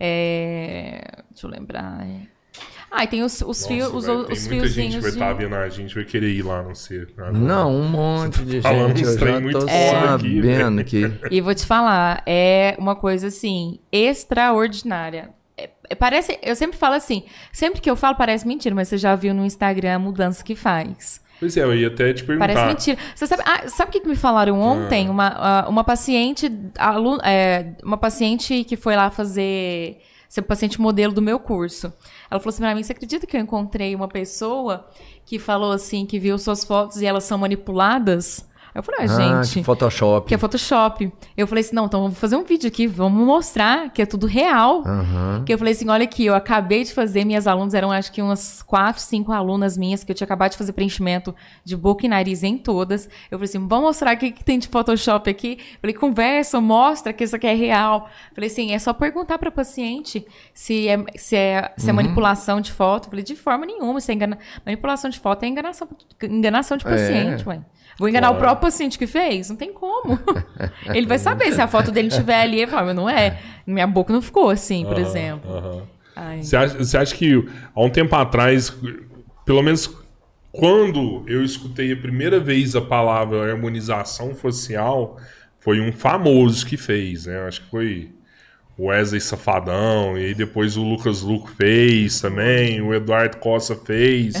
É, 0.00 1.02
deixa 1.30 1.46
eu 1.46 1.50
lembrar. 1.50 2.06
é. 2.06 2.37
Ah, 2.90 3.04
e 3.04 3.06
tem 3.06 3.22
os, 3.22 3.34
os, 3.34 3.46
Nossa, 3.46 3.68
fios, 3.68 3.92
os, 3.92 4.06
velho, 4.06 4.24
tem 4.24 4.32
os 4.32 4.46
muita 4.46 4.66
gente 4.66 4.74
fiozinhos 4.74 4.94
que 4.94 5.00
vai 5.02 5.10
de... 5.10 5.16
estar 5.18 5.32
vendo 5.34 5.54
a 5.54 5.68
gente, 5.68 5.94
vai 5.94 6.04
querer 6.04 6.30
ir 6.30 6.42
lá, 6.42 6.62
não 6.62 6.74
sei. 6.74 7.06
agora. 7.16 7.32
Não, 7.32 7.74
um 7.74 7.88
monte 7.88 8.42
de 8.44 8.62
Falando 8.62 8.96
gente. 8.96 9.02
Eu 9.02 9.18
já 9.18 9.40
muito 9.40 9.58
tô 9.58 9.68
foda 9.68 10.14
aqui, 10.14 10.40
sabendo 10.42 10.84
que. 10.84 11.12
E 11.30 11.40
vou 11.40 11.54
te 11.54 11.66
falar, 11.66 12.22
é 12.26 12.74
uma 12.78 12.96
coisa 12.96 13.26
assim, 13.28 13.78
extraordinária. 13.92 15.30
É- 15.56 15.70
é- 15.90 15.94
parece, 15.94 16.38
eu 16.42 16.54
sempre 16.56 16.78
falo 16.78 16.94
assim, 16.94 17.24
sempre 17.52 17.80
que 17.80 17.90
eu 17.90 17.96
falo 17.96 18.16
parece 18.16 18.46
mentira, 18.46 18.74
mas 18.74 18.88
você 18.88 18.96
já 18.96 19.14
viu 19.14 19.34
no 19.34 19.44
Instagram 19.44 19.96
a 19.96 19.98
mudança 19.98 20.42
que 20.42 20.54
faz. 20.54 21.20
Pois 21.40 21.56
é, 21.56 21.62
eu 21.62 21.74
ia 21.74 21.86
até 21.88 22.12
te 22.12 22.24
perguntar. 22.24 22.48
Parece 22.48 22.66
mentira. 22.66 22.98
Você 23.14 23.26
sabe, 23.26 23.42
ah, 23.46 23.68
sabe 23.68 23.90
o 23.90 23.92
que, 23.92 24.00
que 24.00 24.08
me 24.08 24.16
falaram 24.16 24.58
ontem? 24.60 25.08
Uma, 25.08 25.28
ah, 25.36 25.66
uma 25.68 25.84
paciente, 25.84 26.50
alu- 26.76 27.20
é, 27.22 27.74
uma 27.82 27.96
paciente 27.96 28.64
que 28.64 28.76
foi 28.76 28.96
lá 28.96 29.08
fazer 29.10 29.98
ser 30.28 30.42
paciente 30.42 30.80
modelo 30.80 31.12
do 31.12 31.22
meu 31.22 31.40
curso. 31.40 31.92
Ela 32.30 32.38
falou 32.40 32.50
assim 32.50 32.62
pra 32.62 32.74
mim: 32.74 32.82
você 32.82 32.92
acredita 32.92 33.26
que 33.26 33.36
eu 33.36 33.40
encontrei 33.40 33.94
uma 33.94 34.08
pessoa 34.08 34.86
que 35.24 35.38
falou 35.38 35.72
assim 35.72 36.04
que 36.06 36.18
viu 36.18 36.38
suas 36.38 36.64
fotos 36.64 37.00
e 37.00 37.06
elas 37.06 37.24
são 37.24 37.38
manipuladas? 37.38 38.47
Eu 38.78 38.82
falei, 38.84 39.06
ah, 39.08 39.12
Ah, 39.38 39.42
gente. 39.42 39.54
que 39.58 39.64
Photoshop. 39.64 40.28
Que 40.28 40.34
é 40.34 40.38
Photoshop. 40.38 41.12
Eu 41.36 41.46
falei 41.48 41.62
assim, 41.64 41.74
não, 41.74 41.86
então 41.86 42.00
vamos 42.02 42.16
fazer 42.18 42.36
um 42.36 42.44
vídeo 42.44 42.68
aqui, 42.68 42.86
vamos 42.86 43.26
mostrar 43.26 43.90
que 43.90 44.00
é 44.00 44.06
tudo 44.06 44.26
real. 44.26 44.82
Aham. 44.86 45.42
Que 45.44 45.52
eu 45.52 45.58
falei 45.58 45.72
assim, 45.74 45.88
olha 45.88 46.04
aqui, 46.04 46.24
eu 46.26 46.34
acabei 46.34 46.84
de 46.84 46.94
fazer, 46.94 47.24
minhas 47.24 47.46
alunas 47.48 47.74
eram 47.74 47.90
acho 47.90 48.12
que 48.12 48.22
umas 48.22 48.62
quatro, 48.62 49.02
cinco 49.02 49.32
alunas 49.32 49.76
minhas, 49.76 50.04
que 50.04 50.12
eu 50.12 50.14
tinha 50.14 50.24
acabado 50.26 50.52
de 50.52 50.56
fazer 50.58 50.72
preenchimento 50.72 51.34
de 51.64 51.76
boca 51.76 52.06
e 52.06 52.08
nariz 52.08 52.44
em 52.44 52.56
todas. 52.56 53.06
Eu 53.30 53.38
falei 53.38 53.44
assim, 53.46 53.58
vamos 53.66 53.84
mostrar 53.86 54.14
o 54.14 54.18
que, 54.18 54.30
que 54.30 54.44
tem 54.44 54.58
de 54.58 54.68
Photoshop 54.68 55.28
aqui. 55.28 55.58
Eu 55.74 55.80
falei, 55.80 55.94
conversa, 55.94 56.60
mostra 56.60 57.12
que 57.12 57.24
isso 57.24 57.34
aqui 57.34 57.46
é 57.48 57.54
real. 57.54 58.08
Eu 58.30 58.34
falei 58.36 58.48
assim, 58.50 58.72
é 58.72 58.78
só 58.78 58.92
perguntar 58.92 59.38
para 59.38 59.50
paciente 59.50 60.24
se 60.54 60.86
é, 60.88 61.04
se 61.16 61.34
é, 61.36 61.72
se 61.76 61.90
é 61.90 61.92
manipulação 61.92 62.60
de 62.60 62.70
foto. 62.70 63.06
Eu 63.06 63.10
falei, 63.10 63.24
de 63.24 63.34
forma 63.34 63.66
nenhuma, 63.66 64.00
se 64.00 64.12
é 64.12 64.14
engana... 64.14 64.38
manipulação 64.64 65.10
de 65.10 65.18
foto 65.18 65.42
é 65.42 65.48
enganação, 65.48 65.88
enganação 66.22 66.76
de 66.76 66.86
É. 66.86 66.90
paciente, 66.90 67.48
ué. 67.48 67.60
Vou 67.98 68.08
enganar 68.08 68.30
o 68.30 68.36
próprio 68.36 68.60
paciente 68.60 68.96
que 68.96 69.06
fez? 69.06 69.50
Não 69.50 69.56
tem 69.56 69.72
como. 69.72 70.18
ele 70.94 71.06
vai 71.06 71.18
saber 71.18 71.52
se 71.52 71.60
a 71.60 71.66
foto 71.66 71.90
dele 71.90 72.08
estiver 72.08 72.42
ali. 72.42 72.60
Ele 72.60 72.70
fala, 72.70 72.86
mas 72.86 72.96
não 72.96 73.10
é. 73.10 73.38
Minha 73.66 73.86
boca 73.86 74.12
não 74.12 74.22
ficou 74.22 74.50
assim, 74.50 74.84
por 74.84 74.98
exemplo. 74.98 75.86
Você 76.40 76.56
acha, 76.56 76.78
você 76.78 76.96
acha 76.96 77.14
que 77.14 77.48
há 77.74 77.80
um 77.80 77.90
tempo 77.90 78.14
atrás, 78.14 78.72
pelo 79.44 79.62
menos 79.62 79.92
quando 80.52 81.24
eu 81.26 81.44
escutei 81.44 81.92
a 81.92 81.96
primeira 81.96 82.40
vez 82.40 82.74
a 82.74 82.80
palavra 82.80 83.50
harmonização 83.50 84.34
facial, 84.34 85.18
foi 85.60 85.80
um 85.80 85.92
famoso 85.92 86.66
que 86.66 86.76
fez, 86.76 87.26
né? 87.26 87.46
Acho 87.46 87.62
que 87.62 87.70
foi 87.70 88.10
o 88.76 88.86
Wesley 88.86 89.20
Safadão, 89.20 90.16
e 90.16 90.26
aí 90.26 90.34
depois 90.34 90.76
o 90.76 90.82
Lucas 90.82 91.20
Luco 91.22 91.48
fez 91.50 92.20
também, 92.20 92.80
o 92.80 92.94
Eduardo 92.94 93.38
Costa 93.38 93.74
fez. 93.74 94.34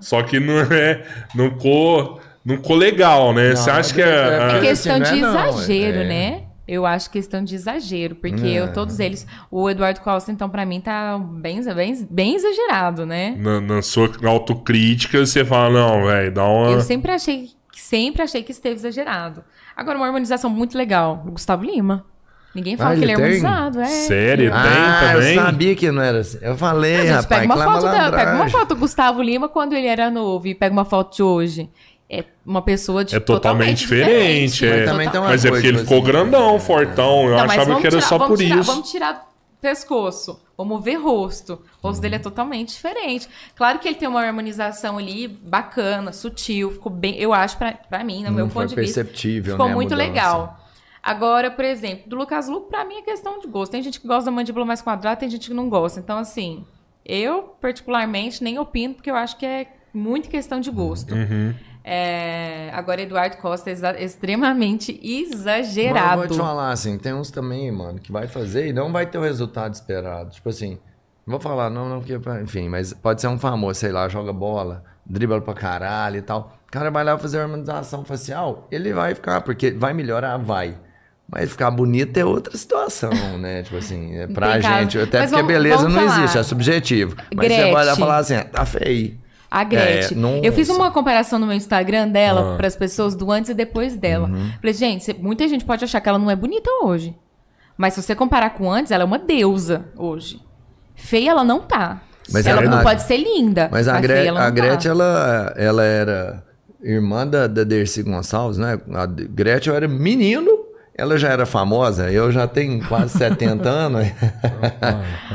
Só 0.00 0.22
que 0.22 0.38
não 0.38 0.60
é. 0.60 1.04
Não 1.34 1.50
ficou, 1.50 2.20
não 2.48 2.56
ficou 2.56 2.76
legal, 2.76 3.32
né? 3.32 3.54
Você 3.54 3.70
acha 3.70 3.94
que 3.94 4.00
é- 4.02 4.04
é. 4.06 4.08
É 4.08 4.56
Ah, 4.56 4.60
questão 4.60 4.98
de 4.98 5.20
não 5.20 5.28
é 5.28 5.32
não, 5.32 5.48
exagero, 5.50 5.98
é. 5.98 6.04
né? 6.04 6.42
Eu 6.66 6.84
acho 6.84 7.08
questão 7.10 7.42
de 7.42 7.54
exagero, 7.54 8.14
porque 8.16 8.46
É. 8.46 8.60
eu, 8.60 8.72
todos 8.74 9.00
eles. 9.00 9.26
O 9.50 9.70
Eduardo 9.70 10.00
Costa, 10.00 10.30
então, 10.30 10.50
pra 10.50 10.66
mim, 10.66 10.80
tá 10.82 11.18
bem, 11.18 11.62
bem, 11.74 12.06
bem 12.10 12.34
exagerado, 12.34 13.06
né? 13.06 13.34
Na, 13.38 13.58
na 13.60 13.80
sua 13.82 14.10
autocrítica, 14.24 15.24
você 15.24 15.44
fala, 15.44 15.70
não, 15.70 16.04
velho, 16.06 16.30
dá 16.32 16.44
uma. 16.44 16.70
Eu 16.72 16.80
sempre 16.82 17.10
achei, 17.10 17.48
sempre 17.72 18.22
achei 18.22 18.42
que 18.42 18.52
esteve 18.52 18.74
exagerado. 18.76 19.42
Agora, 19.74 19.96
uma 19.96 20.06
harmonização 20.06 20.50
muito 20.50 20.76
legal. 20.76 21.22
O 21.26 21.30
Gustavo 21.32 21.64
Lima. 21.64 22.04
Ninguém 22.54 22.76
fala 22.76 22.90
Ah, 22.92 22.96
que 22.96 23.04
ele 23.04 23.12
é 23.12 23.14
ele 23.14 23.22
tem? 23.22 23.46
harmonizado, 23.46 23.80
é. 23.80 23.86
Sério? 23.86 24.50
Tem 24.50 24.60
ah, 24.60 25.10
também? 25.12 25.34
eu 25.36 25.42
sabia 25.42 25.74
que 25.76 25.90
não 25.92 26.02
era 26.02 26.18
assim. 26.20 26.38
Eu 26.40 26.56
falei, 26.56 26.96
gente 26.96 27.08
rapaz, 27.10 27.26
pega 27.28 27.54
uma, 27.54 27.64
foto 27.64 27.82
da, 27.84 28.10
pega 28.10 28.34
uma 28.34 28.48
foto 28.48 28.68
do 28.70 28.76
Gustavo 28.76 29.22
Lima 29.22 29.48
quando 29.48 29.74
ele 29.74 29.86
era 29.86 30.10
novo 30.10 30.46
e 30.46 30.54
pega 30.54 30.72
uma 30.72 30.84
foto 30.84 31.14
de 31.16 31.22
hoje. 31.22 31.70
É 32.10 32.24
uma 32.44 32.62
pessoa 32.62 33.04
de 33.04 33.14
É 33.14 33.20
totalmente 33.20 33.80
diferente. 33.80 34.66
é. 34.66 34.86
Mas 34.92 35.12
Mas 35.12 35.44
é 35.44 35.50
porque 35.50 35.66
ele 35.66 35.78
ficou 35.78 35.98
assim, 35.98 36.06
grandão, 36.06 36.58
fortão. 36.58 37.24
Eu 37.24 37.30
Não, 37.36 37.44
achava 37.44 37.80
que 37.80 37.86
era 37.86 37.96
tirar- 37.96 38.08
só 38.08 38.18
por 38.26 38.38
tirar- 38.38 38.56
isso. 38.58 38.70
Vamos 38.72 38.90
tirar 38.90 39.28
pescoço, 39.60 40.40
vamos 40.56 40.82
ver 40.82 40.94
rosto. 40.94 41.60
O 41.82 41.88
rosto 41.88 42.00
dele 42.00 42.14
é 42.14 42.18
totalmente 42.18 42.70
diferente. 42.70 43.28
Claro 43.54 43.78
que 43.78 43.88
ele 43.88 43.96
tem 43.96 44.08
uma 44.08 44.22
harmonização 44.22 44.96
ali 44.96 45.28
bacana, 45.28 46.12
sutil, 46.12 46.70
ficou 46.72 46.90
bem, 46.90 47.16
eu 47.18 47.32
acho 47.34 47.58
pra, 47.58 47.72
pra 47.72 48.02
mim, 48.04 48.24
no 48.24 48.30
meu 48.32 48.48
foi 48.48 48.62
ponto 48.62 48.74
de 48.74 48.80
vista, 48.80 49.02
perceptível, 49.04 49.54
ficou 49.54 49.68
né, 49.68 49.74
muito 49.74 49.94
legal. 49.94 50.58
Agora, 51.02 51.50
por 51.50 51.64
exemplo, 51.64 52.08
do 52.08 52.16
Lucas 52.16 52.48
Luco, 52.48 52.68
pra 52.68 52.84
mim 52.84 52.96
é 52.96 53.02
questão 53.02 53.38
de 53.38 53.46
gosto. 53.46 53.72
Tem 53.72 53.82
gente 53.82 54.00
que 54.00 54.06
gosta 54.06 54.26
da 54.26 54.30
mandíbula 54.30 54.64
mais 54.64 54.80
quadrada, 54.80 55.16
tem 55.16 55.28
gente 55.28 55.48
que 55.48 55.54
não 55.54 55.68
gosta. 55.68 56.00
Então, 56.00 56.18
assim, 56.18 56.64
eu, 57.04 57.54
particularmente, 57.60 58.42
nem 58.42 58.58
opino, 58.58 58.94
porque 58.94 59.10
eu 59.10 59.16
acho 59.16 59.36
que 59.36 59.46
é 59.46 59.66
muito 59.94 60.28
questão 60.28 60.60
de 60.60 60.70
gosto. 60.70 61.14
Uhum. 61.14 61.54
É, 61.90 62.70
agora, 62.74 63.00
Eduardo 63.00 63.38
Costa 63.38 63.70
é 63.70 64.04
extremamente 64.04 64.92
Mas 64.92 65.02
eu 65.02 65.38
exagerado. 65.38 66.18
vou 66.18 66.26
te 66.28 66.36
falar 66.36 66.70
assim, 66.70 66.98
tem 66.98 67.14
uns 67.14 67.30
também, 67.30 67.72
mano, 67.72 67.98
que 67.98 68.12
vai 68.12 68.26
fazer 68.26 68.66
e 68.68 68.72
não 68.74 68.92
vai 68.92 69.06
ter 69.06 69.16
o 69.16 69.22
resultado 69.22 69.72
esperado. 69.72 70.30
Tipo 70.30 70.50
assim, 70.50 70.78
não 71.26 71.32
vou 71.32 71.40
falar, 71.40 71.70
não, 71.70 71.88
não, 71.88 72.00
porque, 72.00 72.18
enfim, 72.42 72.68
mas 72.68 72.92
pode 72.92 73.20
ser 73.22 73.28
um 73.28 73.38
famoso, 73.38 73.80
sei 73.80 73.90
lá, 73.90 74.06
joga 74.08 74.32
bola, 74.34 74.84
dribla 75.06 75.40
pra 75.40 75.54
caralho 75.54 76.18
e 76.18 76.22
tal. 76.22 76.58
O 76.68 76.70
cara 76.70 76.90
vai 76.90 77.02
lá 77.02 77.16
fazer 77.16 77.38
harmonização 77.40 78.04
facial, 78.04 78.68
ele 78.70 78.92
vai 78.92 79.14
ficar, 79.14 79.40
porque 79.40 79.70
vai 79.70 79.94
melhorar, 79.94 80.36
vai. 80.36 80.76
Mas 81.30 81.50
ficar 81.50 81.70
bonito 81.70 82.16
é 82.18 82.24
outra 82.24 82.54
situação, 82.56 83.10
né? 83.38 83.62
Tipo 83.62 83.76
assim, 83.78 84.14
é 84.16 84.26
pra 84.26 84.60
caso. 84.60 84.80
gente, 84.80 84.98
até 84.98 85.20
Mas 85.20 85.30
porque 85.30 85.42
vamos- 85.42 85.54
beleza 85.56 85.76
vamos 85.78 85.94
não 85.94 86.02
falar. 86.06 86.18
existe, 86.20 86.38
é 86.38 86.42
subjetivo. 86.42 87.16
Mas 87.34 87.48
você 87.52 87.62
vai 87.62 87.72
lá 87.72 87.80
Gretchen. 87.82 87.96
falar 88.04 88.16
assim, 88.18 88.34
ah, 88.34 88.44
tá 88.44 88.64
feio. 88.66 89.18
A 89.50 89.64
Gretchen. 89.64 90.40
É, 90.42 90.46
eu 90.46 90.52
fiz 90.52 90.68
uma 90.68 90.90
comparação 90.90 91.38
no 91.38 91.46
meu 91.46 91.56
Instagram 91.56 92.08
dela 92.08 92.54
Ah. 92.54 92.56
para 92.56 92.66
as 92.66 92.76
pessoas 92.76 93.14
do 93.14 93.30
antes 93.32 93.50
e 93.50 93.54
depois 93.54 93.96
dela. 93.96 94.28
Uhum. 94.28 94.50
Falei, 94.60 94.74
gente, 94.74 95.14
muita 95.18 95.48
gente 95.48 95.64
pode 95.64 95.84
achar 95.84 96.00
que 96.00 96.08
ela 96.08 96.18
não 96.18 96.30
é 96.30 96.36
bonita 96.36 96.68
hoje. 96.82 97.16
Mas 97.76 97.94
se 97.94 98.02
você 98.02 98.14
comparar 98.14 98.50
com 98.50 98.70
antes, 98.70 98.92
ela 98.92 99.04
é 99.04 99.06
uma 99.06 99.18
deusa 99.18 99.86
hoje. 99.96 100.40
Feia 100.94 101.30
ela 101.30 101.44
não 101.44 101.60
tá. 101.60 102.02
Mas 102.30 102.44
ela 102.46 102.60
a- 102.60 102.64
não 102.64 102.82
pode 102.82 103.02
ser 103.02 103.16
linda. 103.16 103.68
Mas 103.72 103.88
a, 103.88 103.98
Gre 104.00 104.26
ela 104.26 104.40
a 104.40 104.44
tá. 104.44 104.50
Gretchen, 104.50 104.90
ela, 104.90 105.54
ela 105.56 105.82
era 105.84 106.44
irmã 106.82 107.26
da, 107.26 107.46
da 107.46 107.64
Dercy 107.64 108.02
Gonçalves, 108.02 108.58
né? 108.58 108.78
A 108.94 109.06
Gretchen 109.06 109.72
era 109.74 109.88
menino, 109.88 110.50
ela 110.94 111.16
já 111.16 111.28
era 111.30 111.46
famosa, 111.46 112.10
eu 112.10 112.30
já 112.30 112.46
tenho 112.46 112.84
quase 112.86 113.16
70 113.16 113.66
anos. 113.70 114.06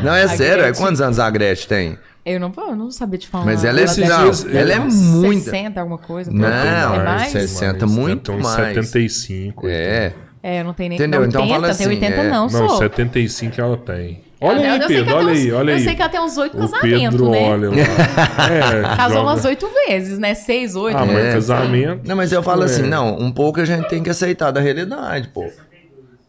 Não, 0.03 0.14
é 0.14 0.28
sério, 0.28 0.66
é 0.66 0.74
quantos 0.74 1.01
anos 1.01 1.18
a 1.20 1.30
Gretchen 1.30 1.68
tem? 1.68 1.99
Eu 2.26 2.40
não, 2.40 2.52
eu 2.58 2.76
não 2.76 2.90
sabia 2.90 3.20
te 3.20 3.28
falar. 3.28 3.46
Mas 3.46 3.66
ela 3.66 3.80
é, 3.80 3.84
Esses 3.84 3.98
deve 3.98 4.24
dias- 4.24 4.44
ter 4.44 4.56
ela 4.56 4.74
é 4.74 4.80
muito. 4.80 5.44
60, 5.44 5.80
alguma 5.80 5.98
coisa. 5.98 6.32
Não, 6.32 6.48
é 6.48 7.04
mais? 7.04 7.32
60 7.32 7.86
mais, 7.86 7.98
muito 7.98 8.32
deve 8.32 8.42
ter 8.44 8.48
uns 8.48 8.56
mais. 8.58 8.68
75. 8.76 9.68
É. 9.68 10.14
É, 10.42 10.60
eu 10.62 10.64
não 10.66 10.74
tenho 10.74 10.90
nem 10.90 10.98
Entendeu? 10.98 11.22
Não, 11.22 11.28
Então 11.28 11.42
80, 11.42 11.54
fala 11.62 11.74
tem 11.74 11.86
assim, 11.86 11.96
80 11.96 12.16
é. 12.16 12.30
não, 12.30 12.48
Não, 12.50 12.50
sou. 12.70 12.78
75 12.78 13.62
ela 13.62 13.78
tem. 13.78 14.24
Olha 14.42 14.58
eu, 14.58 14.62
aí, 14.62 14.68
eu 14.68 14.74
sei 14.74 14.82
que 14.82 14.88
Pedro, 14.88 15.10
ela 15.10 15.20
olha 15.20 15.26
tem 15.26 15.34
uns, 15.36 15.46
aí, 15.46 15.52
olha 15.54 15.72
Eu 15.72 15.76
aí. 15.78 15.84
sei 15.86 15.96
que 15.96 16.02
ela 16.02 16.12
tem 16.12 16.20
uns 16.22 16.38
oito 16.38 16.58
casamentos, 16.58 17.00
Pedro, 17.12 17.30
né? 17.30 17.50
olha 17.50 17.70
lá. 17.70 17.76
É, 18.52 18.82
Casou 18.98 19.18
joga- 19.20 19.22
umas 19.32 19.46
oito 19.46 19.70
vezes, 19.88 20.20
né? 20.20 20.34
Seis, 20.34 20.76
oito. 20.76 20.98
Ah, 20.98 21.06
mas 21.06 21.18
É. 21.18 21.32
casamento. 21.34 22.02
Não, 22.06 22.16
mas 22.18 22.32
eu 22.34 22.44
falo 22.44 22.64
É. 22.64 22.66
assim, 22.66 22.82
não, 22.84 23.18
um 23.18 23.32
pouco 23.32 23.62
a 23.62 23.66
gente 23.66 23.88
tem 23.88 24.04
que 24.04 24.10
aceitar 24.10 24.52
da 24.52 24.60
realidade, 24.60 25.30
pô. 25.30 25.46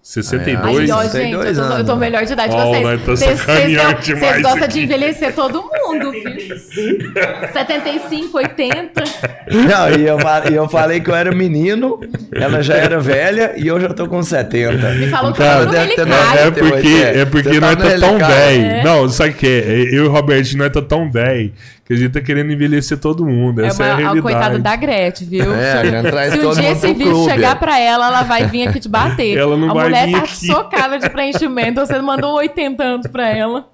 62. 0.06 0.90
Ai, 0.90 0.96
ó, 0.96 1.02
62 1.08 1.46
gente, 1.56 1.58
eu 1.58 1.66
tô, 1.72 1.78
eu 1.78 1.84
tô 1.86 1.96
melhor 1.96 2.26
de 2.26 2.32
idade 2.34 2.50
que 2.54 2.60
Ó, 2.60 2.66
vocês. 2.68 2.82
nós 2.82 3.00
tá 3.00 3.06
Vocês- 3.06 3.18
vocês 3.30 3.40
sacaneando 3.40 3.92
não- 3.94 4.00
demais 4.00 4.20
Vocês 4.32 4.42
gostam 4.42 4.64
aqui. 4.64 4.72
de 4.74 4.80
envelhecer 4.84 5.32
todo 5.34 5.62
mundo, 5.62 6.12
viu? 6.12 6.22
75, 7.54 8.36
80. 8.36 9.02
Não, 9.50 9.88
e 9.98 10.06
eu, 10.06 10.18
e 10.50 10.54
eu 10.54 10.68
falei 10.68 11.00
que 11.00 11.08
eu 11.10 11.14
era 11.14 11.32
menino, 11.34 11.98
ela 12.34 12.62
já 12.62 12.74
era 12.74 13.00
velha 13.00 13.54
e 13.56 13.66
eu 13.66 13.80
já 13.80 13.88
tô 13.94 14.06
com 14.06 14.22
70. 14.22 14.90
Me 14.90 15.08
falou 15.08 15.32
que 15.32 15.42
Então, 15.42 15.52
tava 15.52 15.64
no 15.64 15.72
deve 15.72 15.94
ter 15.94 16.04
relicário. 16.06 16.38
É 16.40 16.44
98, 16.44 16.72
porque, 16.74 17.02
é 17.18 17.24
porque 17.24 17.48
Você 17.48 17.60
nós 17.60 17.76
tá 17.76 17.98
tão 18.06 18.18
velho. 18.18 18.64
É. 18.66 18.84
Não, 18.84 19.08
sabe 19.08 19.30
o 19.30 19.34
que 19.34 19.46
é? 19.46 19.70
Eu 19.70 19.86
e 19.88 20.00
o 20.00 20.10
Roberto, 20.10 20.56
nós 20.58 20.70
tá 20.70 20.82
tão 20.82 21.10
velho 21.10 21.50
que 21.84 21.92
a 21.92 21.96
gente 21.96 22.12
tá 22.12 22.20
querendo 22.20 22.50
envelhecer 22.50 22.98
todo 22.98 23.24
mundo. 23.26 23.62
É 23.62 23.66
Essa 23.66 23.84
é, 23.84 23.86
uma, 23.86 23.92
a 23.92 23.94
a 23.94 23.98
realidade. 23.98 24.22
coitada 24.22 24.58
da 24.58 24.74
Gretchen, 24.76 25.28
viu? 25.28 25.54
É, 25.54 26.02
traz 26.02 26.32
Se 26.32 26.38
um 26.38 26.42
todo 26.42 26.60
dia 26.60 26.70
esse 26.70 26.86
vídeo 26.94 27.10
clube. 27.12 27.30
chegar 27.30 27.58
pra 27.58 27.78
ela, 27.78 28.06
ela 28.06 28.22
vai 28.22 28.46
vir 28.46 28.66
aqui 28.68 28.80
te 28.80 28.88
bater. 28.88 29.36
Ela 29.36 29.56
não 29.56 29.70
a 29.70 29.74
vai 29.74 29.84
mulher 29.84 30.06
vir 30.06 30.12
tá 30.12 30.18
aqui. 30.20 30.46
socada 30.46 30.98
de 30.98 31.10
preenchimento, 31.10 31.80
você 31.80 32.00
mandou 32.00 32.34
80 32.36 32.82
anos 32.82 33.06
pra 33.06 33.28
ela. 33.28 33.68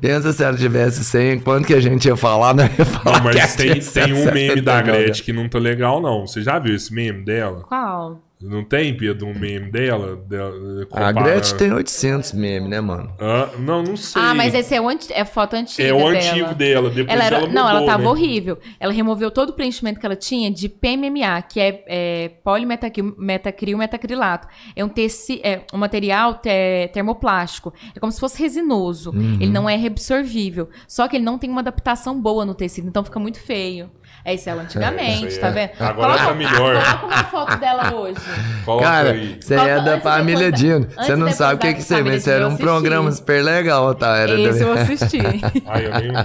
Pensa 0.00 0.32
se 0.32 0.42
ela 0.42 0.56
tivesse 0.56 1.04
100, 1.04 1.40
quanto 1.40 1.66
que 1.66 1.74
a 1.74 1.80
gente 1.80 2.06
ia 2.06 2.16
falar, 2.16 2.54
né? 2.54 2.70
Ia 2.78 2.84
falar 2.84 3.22
Não, 3.22 3.30
que 3.30 3.38
mas 3.38 3.54
tem, 3.56 3.78
tem 3.80 4.12
um 4.12 4.24
meme 4.32 4.60
da 4.60 4.78
79. 4.78 4.82
Gretchen 4.82 5.24
que 5.24 5.32
não 5.32 5.48
tá 5.48 5.58
legal, 5.58 6.00
não. 6.00 6.26
Você 6.26 6.42
já 6.42 6.58
viu 6.58 6.74
esse 6.74 6.92
meme 6.92 7.22
dela? 7.24 7.62
Qual? 7.68 8.20
Não 8.42 8.64
tem, 8.64 8.96
Pedro, 8.96 9.26
um 9.26 9.38
meme 9.38 9.70
dela? 9.70 10.16
dela 10.16 10.86
A 10.92 11.12
Gretchen 11.12 11.58
tem 11.58 11.72
800 11.72 12.32
memes, 12.32 12.70
né, 12.70 12.80
mano? 12.80 13.12
Ah, 13.20 13.50
não, 13.58 13.82
não 13.82 13.96
sei. 13.98 14.20
Ah, 14.22 14.32
mas 14.34 14.54
esse 14.54 14.74
é, 14.74 14.80
o 14.80 14.88
anti... 14.88 15.12
é 15.12 15.26
foto 15.26 15.54
antiga 15.56 15.86
É 15.86 15.92
o 15.92 15.98
dela. 15.98 16.10
antigo 16.10 16.54
dela. 16.54 16.90
Depois 16.90 17.14
Ela 17.14 17.24
era... 17.24 17.36
ela 17.36 17.48
não, 17.48 17.62
ela 17.68 17.80
mudou, 17.80 17.86
tava 17.86 18.02
né? 18.04 18.08
horrível. 18.08 18.58
Ela 18.78 18.92
removeu 18.94 19.30
todo 19.30 19.50
o 19.50 19.52
preenchimento 19.52 20.00
que 20.00 20.06
ela 20.06 20.16
tinha 20.16 20.50
de 20.50 20.70
PMMA, 20.70 21.42
que 21.42 21.60
é, 21.60 21.84
é 21.86 22.28
polimetacril 22.42 23.76
metacrilato. 23.76 24.48
É 24.74 24.82
um, 24.82 24.88
teci... 24.88 25.40
é 25.44 25.60
um 25.72 25.76
material 25.78 26.34
te- 26.34 26.88
termoplástico. 26.94 27.74
É 27.94 28.00
como 28.00 28.10
se 28.10 28.18
fosse 28.18 28.38
resinoso. 28.42 29.10
Uhum. 29.10 29.34
Ele 29.40 29.50
não 29.50 29.68
é 29.68 29.76
reabsorvível. 29.76 30.68
Só 30.88 31.06
que 31.08 31.16
ele 31.16 31.24
não 31.24 31.38
tem 31.38 31.50
uma 31.50 31.60
adaptação 31.60 32.18
boa 32.18 32.44
no 32.46 32.54
tecido, 32.54 32.88
então 32.88 33.04
fica 33.04 33.18
muito 33.20 33.38
feio. 33.40 33.90
É 34.22 34.34
isso 34.34 34.50
ela 34.50 34.62
antigamente, 34.62 35.28
Isso 35.28 35.36
aí 35.36 35.40
tá 35.40 35.48
é. 35.48 35.50
vendo? 35.50 35.70
Agora 35.80 36.16
tá 36.18 36.34
melhor. 36.34 36.74
Coloca 37.00 37.06
uma 37.06 37.24
foto 37.24 37.56
dela 37.56 37.94
hoje. 37.94 38.20
Coloca 38.66 38.84
Cara, 38.84 39.10
aí. 39.12 39.38
você 39.40 39.54
Coloca 39.56 39.70
é 39.72 39.80
da 39.82 40.00
família 40.00 40.52
Dino. 40.52 40.84
antes 40.86 40.94
Você 40.94 41.16
não 41.16 41.32
sabe 41.32 41.54
o 41.54 41.58
que 41.58 41.72
que 41.74 41.82
você 41.82 42.02
vê. 42.02 42.20
Você 42.20 42.30
era 42.30 42.40
Dino, 42.44 42.50
um 42.50 42.52
eu 42.52 42.58
programa 42.58 43.10
super 43.12 43.42
legal, 43.42 43.94
tá? 43.94 44.16
Era 44.18 44.38
Esse 44.38 44.62
eu 44.62 44.74
da 44.74 44.82
assisti. 44.82 45.18
Ai, 45.66 45.86
eu 45.86 45.90
nem 45.98 46.12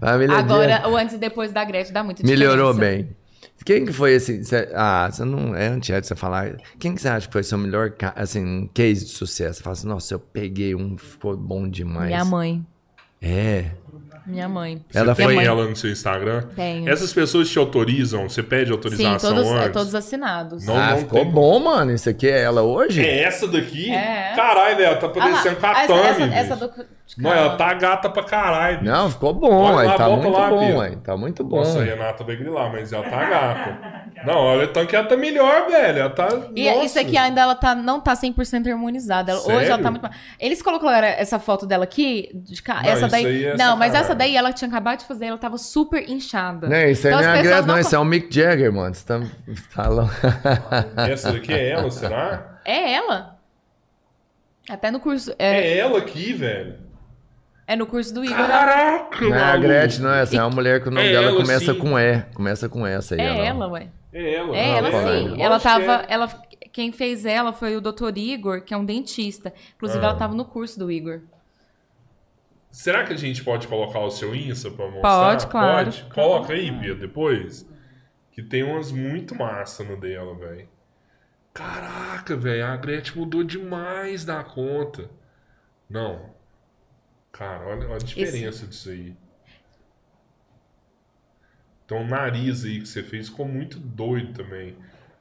família 0.00 0.42
Dino. 0.42 0.54
Agora, 0.54 0.88
o 0.88 0.96
antes 0.96 1.14
e 1.14 1.18
depois 1.18 1.52
da 1.52 1.64
Gretchen 1.64 1.92
dá 1.92 2.02
muita 2.04 2.22
diferença. 2.22 2.50
Melhorou 2.50 2.74
bem. 2.74 3.08
Quem 3.64 3.84
que 3.84 3.92
foi 3.92 4.14
esse... 4.14 4.42
cê- 4.44 4.70
ah, 4.74 5.08
você 5.10 5.24
não... 5.24 5.54
É 5.54 5.68
antiético 5.68 6.08
você 6.08 6.16
falar. 6.16 6.56
Quem 6.80 6.94
que 6.94 7.00
você 7.00 7.08
acha 7.08 7.26
que 7.28 7.32
foi 7.32 7.44
seu 7.44 7.56
melhor, 7.58 7.92
assim, 8.16 8.68
case 8.74 9.04
de 9.04 9.12
sucesso? 9.12 9.58
Você 9.58 9.62
fala 9.62 9.74
assim, 9.74 9.86
nossa, 9.86 10.14
eu 10.14 10.18
peguei 10.18 10.74
um, 10.74 10.96
ficou 10.98 11.36
bom 11.36 11.68
demais. 11.68 12.08
Minha 12.08 12.24
mãe. 12.24 12.66
É. 13.20 13.66
Minha 14.26 14.48
mãe. 14.48 14.84
Ela 14.94 15.14
Você 15.14 15.26
tem 15.26 15.36
mãe- 15.36 15.44
ela 15.46 15.66
no 15.68 15.74
seu 15.74 15.90
Instagram? 15.90 16.42
Tenho. 16.54 16.88
Essas 16.88 17.12
pessoas 17.12 17.48
te 17.50 17.58
autorizam? 17.58 18.28
Você 18.28 18.42
pede 18.42 18.66
Sim, 18.66 18.72
autorização 18.72 19.34
todos, 19.34 19.50
é, 19.50 19.54
antes? 19.58 19.72
todos 19.72 19.94
assinados. 19.94 20.64
Não, 20.64 20.76
ah, 20.76 20.90
não 20.90 20.98
ficou 20.98 21.20
tem- 21.22 21.30
bom, 21.30 21.58
mano. 21.58 21.92
Isso 21.92 22.08
aqui 22.08 22.28
é 22.28 22.40
ela 22.42 22.62
hoje? 22.62 23.04
É 23.04 23.24
essa 23.24 23.48
daqui? 23.48 23.90
É. 23.90 24.32
Caralho, 24.36 24.76
velho, 24.76 24.98
tá 25.00 25.06
Ah 25.06 25.10
parecendo 25.10 25.56
essa, 25.56 25.56
Catame. 25.56 26.00
essa, 26.02 26.24
bicho. 26.26 26.38
essa 26.38 26.56
do... 26.56 26.70
Não, 27.18 27.30
ela 27.30 27.56
tá 27.56 27.74
gata 27.74 28.08
pra 28.08 28.22
caralho. 28.22 28.78
bicho. 28.80 28.90
Não, 28.90 29.10
ficou 29.10 29.34
bom, 29.34 29.72
lá, 29.74 29.96
Tá 29.98 30.08
muito 30.08 30.28
lá, 30.30 30.48
bom, 30.48 30.76
ué. 30.78 30.96
Tá 31.04 31.14
muito 31.14 31.44
bom. 31.44 31.58
Nossa, 31.58 31.80
a 31.80 31.84
Renata 31.84 32.24
vai 32.24 32.36
grilar, 32.36 32.72
mas 32.72 32.90
ela 32.90 33.04
tá 33.04 33.24
gata. 33.28 34.02
Não, 34.24 34.34
olha, 34.38 34.64
então 34.64 34.86
que 34.86 34.96
ela 34.96 35.06
tá 35.06 35.14
melhor, 35.14 35.68
velho. 35.68 35.98
Ela 35.98 36.10
tá. 36.10 36.28
E 36.56 36.70
Nossa. 36.70 36.84
isso 36.86 36.98
aqui 36.98 37.18
ainda 37.18 37.40
ela 37.42 37.54
tá, 37.54 37.74
não 37.74 38.00
tá 38.00 38.14
100% 38.14 38.66
harmonizada. 38.70 39.32
Ela- 39.32 39.42
hoje 39.42 39.66
ela 39.68 39.82
tá 39.82 39.90
muito... 39.90 40.08
Eles 40.40 40.62
colocaram 40.62 41.06
essa 41.06 41.38
foto 41.38 41.66
dela 41.66 41.84
aqui, 41.84 42.30
de 42.32 42.62
cá, 42.62 42.76
Não, 42.82 42.88
essa 42.88 43.00
isso 43.00 43.08
daí... 43.10 43.26
aí 43.26 43.44
é 43.44 43.56
não, 43.58 43.76
mas 43.76 43.94
essa 43.94 44.14
daí 44.14 44.34
ela 44.34 44.50
tinha 44.52 44.68
acabado 44.68 45.00
de 45.00 45.04
fazer, 45.04 45.26
ela 45.26 45.38
tava 45.38 45.58
super 45.58 46.08
inchada. 46.08 46.66
Não, 46.66 46.76
isso 46.88 47.06
aí 47.06 47.12
Então 47.12 47.22
não 47.26 47.30
é 47.30 47.42
Gretchen, 47.42 47.60
não. 47.60 47.66
não 47.66 47.78
Isso 47.78 47.94
é 47.94 47.98
o 47.98 48.04
Mick 48.06 48.34
Jagger, 48.34 48.72
mano. 48.72 48.94
Você 48.94 49.04
tá 49.04 49.20
falando. 49.68 50.10
Essa 50.96 51.30
daqui 51.32 51.52
é 51.52 51.70
ela, 51.70 51.90
será? 51.90 52.58
É 52.64 52.92
ela. 52.94 53.38
Até 54.70 54.90
no 54.90 54.98
curso... 55.00 55.34
É, 55.38 55.60
É 55.60 55.78
ela 55.78 55.98
aqui, 55.98 56.32
velho. 56.32 56.81
É 57.66 57.76
no 57.76 57.86
curso 57.86 58.12
do 58.12 58.24
Igor. 58.24 58.36
Caraca, 58.36 59.24
Não 59.28 59.34
é 59.36 59.42
a. 59.42 59.56
Gretchen, 59.56 60.02
não. 60.02 60.14
Essa 60.14 60.36
é 60.36 60.40
uma 60.40 60.50
mulher 60.50 60.82
que 60.82 60.88
o 60.88 60.90
nome 60.90 61.06
É 61.06 61.12
dela 61.12 61.26
ela, 61.28 61.36
começa 61.40 61.72
sim. 61.72 61.78
com 61.78 61.98
E. 61.98 62.20
Começa 62.34 62.68
com 62.68 62.86
essa 62.86 63.14
aí. 63.14 63.20
É 63.20 63.24
ela. 63.26 63.46
ela, 63.46 63.68
ué. 63.68 63.88
É 64.12 64.34
ela. 64.34 64.56
É, 64.56 64.68
ela 64.78 64.90
pai. 64.90 65.04
sim. 65.22 65.42
Ela 65.42 65.60
tava. 65.60 65.92
é. 66.02 66.06
Ela, 66.08 66.28
quem 66.72 66.92
fez 66.92 67.24
ela 67.24 67.52
foi 67.52 67.76
o 67.76 67.80
Dr. 67.80 68.16
Igor, 68.16 68.62
que 68.62 68.74
é 68.74 68.76
um 68.76 68.84
dentista. 68.84 69.52
Inclusive, 69.76 70.04
Ah. 70.04 70.08
ela 70.08 70.18
tava 70.18 70.34
no 70.34 70.44
curso 70.44 70.78
do 70.78 70.90
Igor. 70.90 71.20
Será 72.70 73.04
que 73.04 73.12
a 73.12 73.16
gente 73.16 73.44
pode 73.44 73.68
colocar 73.68 74.00
o 74.00 74.10
seu 74.10 74.34
Insta 74.34 74.70
pra 74.70 74.86
mostrar? 74.86 75.00
Pode, 75.02 75.46
claro. 75.46 75.84
Pode? 75.84 76.04
Coloca 76.14 76.52
aí, 76.54 76.70
Bia, 76.70 76.94
depois. 76.94 77.68
Que 78.30 78.42
tem 78.42 78.62
umas 78.62 78.90
muito 78.90 79.34
massa 79.34 79.84
no 79.84 79.94
dela, 80.00 80.34
velho. 80.34 80.66
Caraca, 81.52 82.34
velho, 82.34 82.64
a 82.66 82.76
Gretchen 82.76 83.16
mudou 83.20 83.44
demais 83.44 84.24
da 84.24 84.42
conta. 84.42 85.10
Não. 85.88 86.31
Cara, 87.32 87.64
olha, 87.66 87.86
olha 87.86 87.94
a 87.96 87.98
diferença 87.98 88.66
disso 88.66 88.90
aí. 88.90 89.14
Então 91.84 92.02
o 92.02 92.06
nariz 92.06 92.64
aí 92.64 92.80
que 92.80 92.88
você 92.88 93.02
fez 93.02 93.28
ficou 93.28 93.46
muito 93.46 93.78
doido 93.78 94.32
também. 94.32 94.76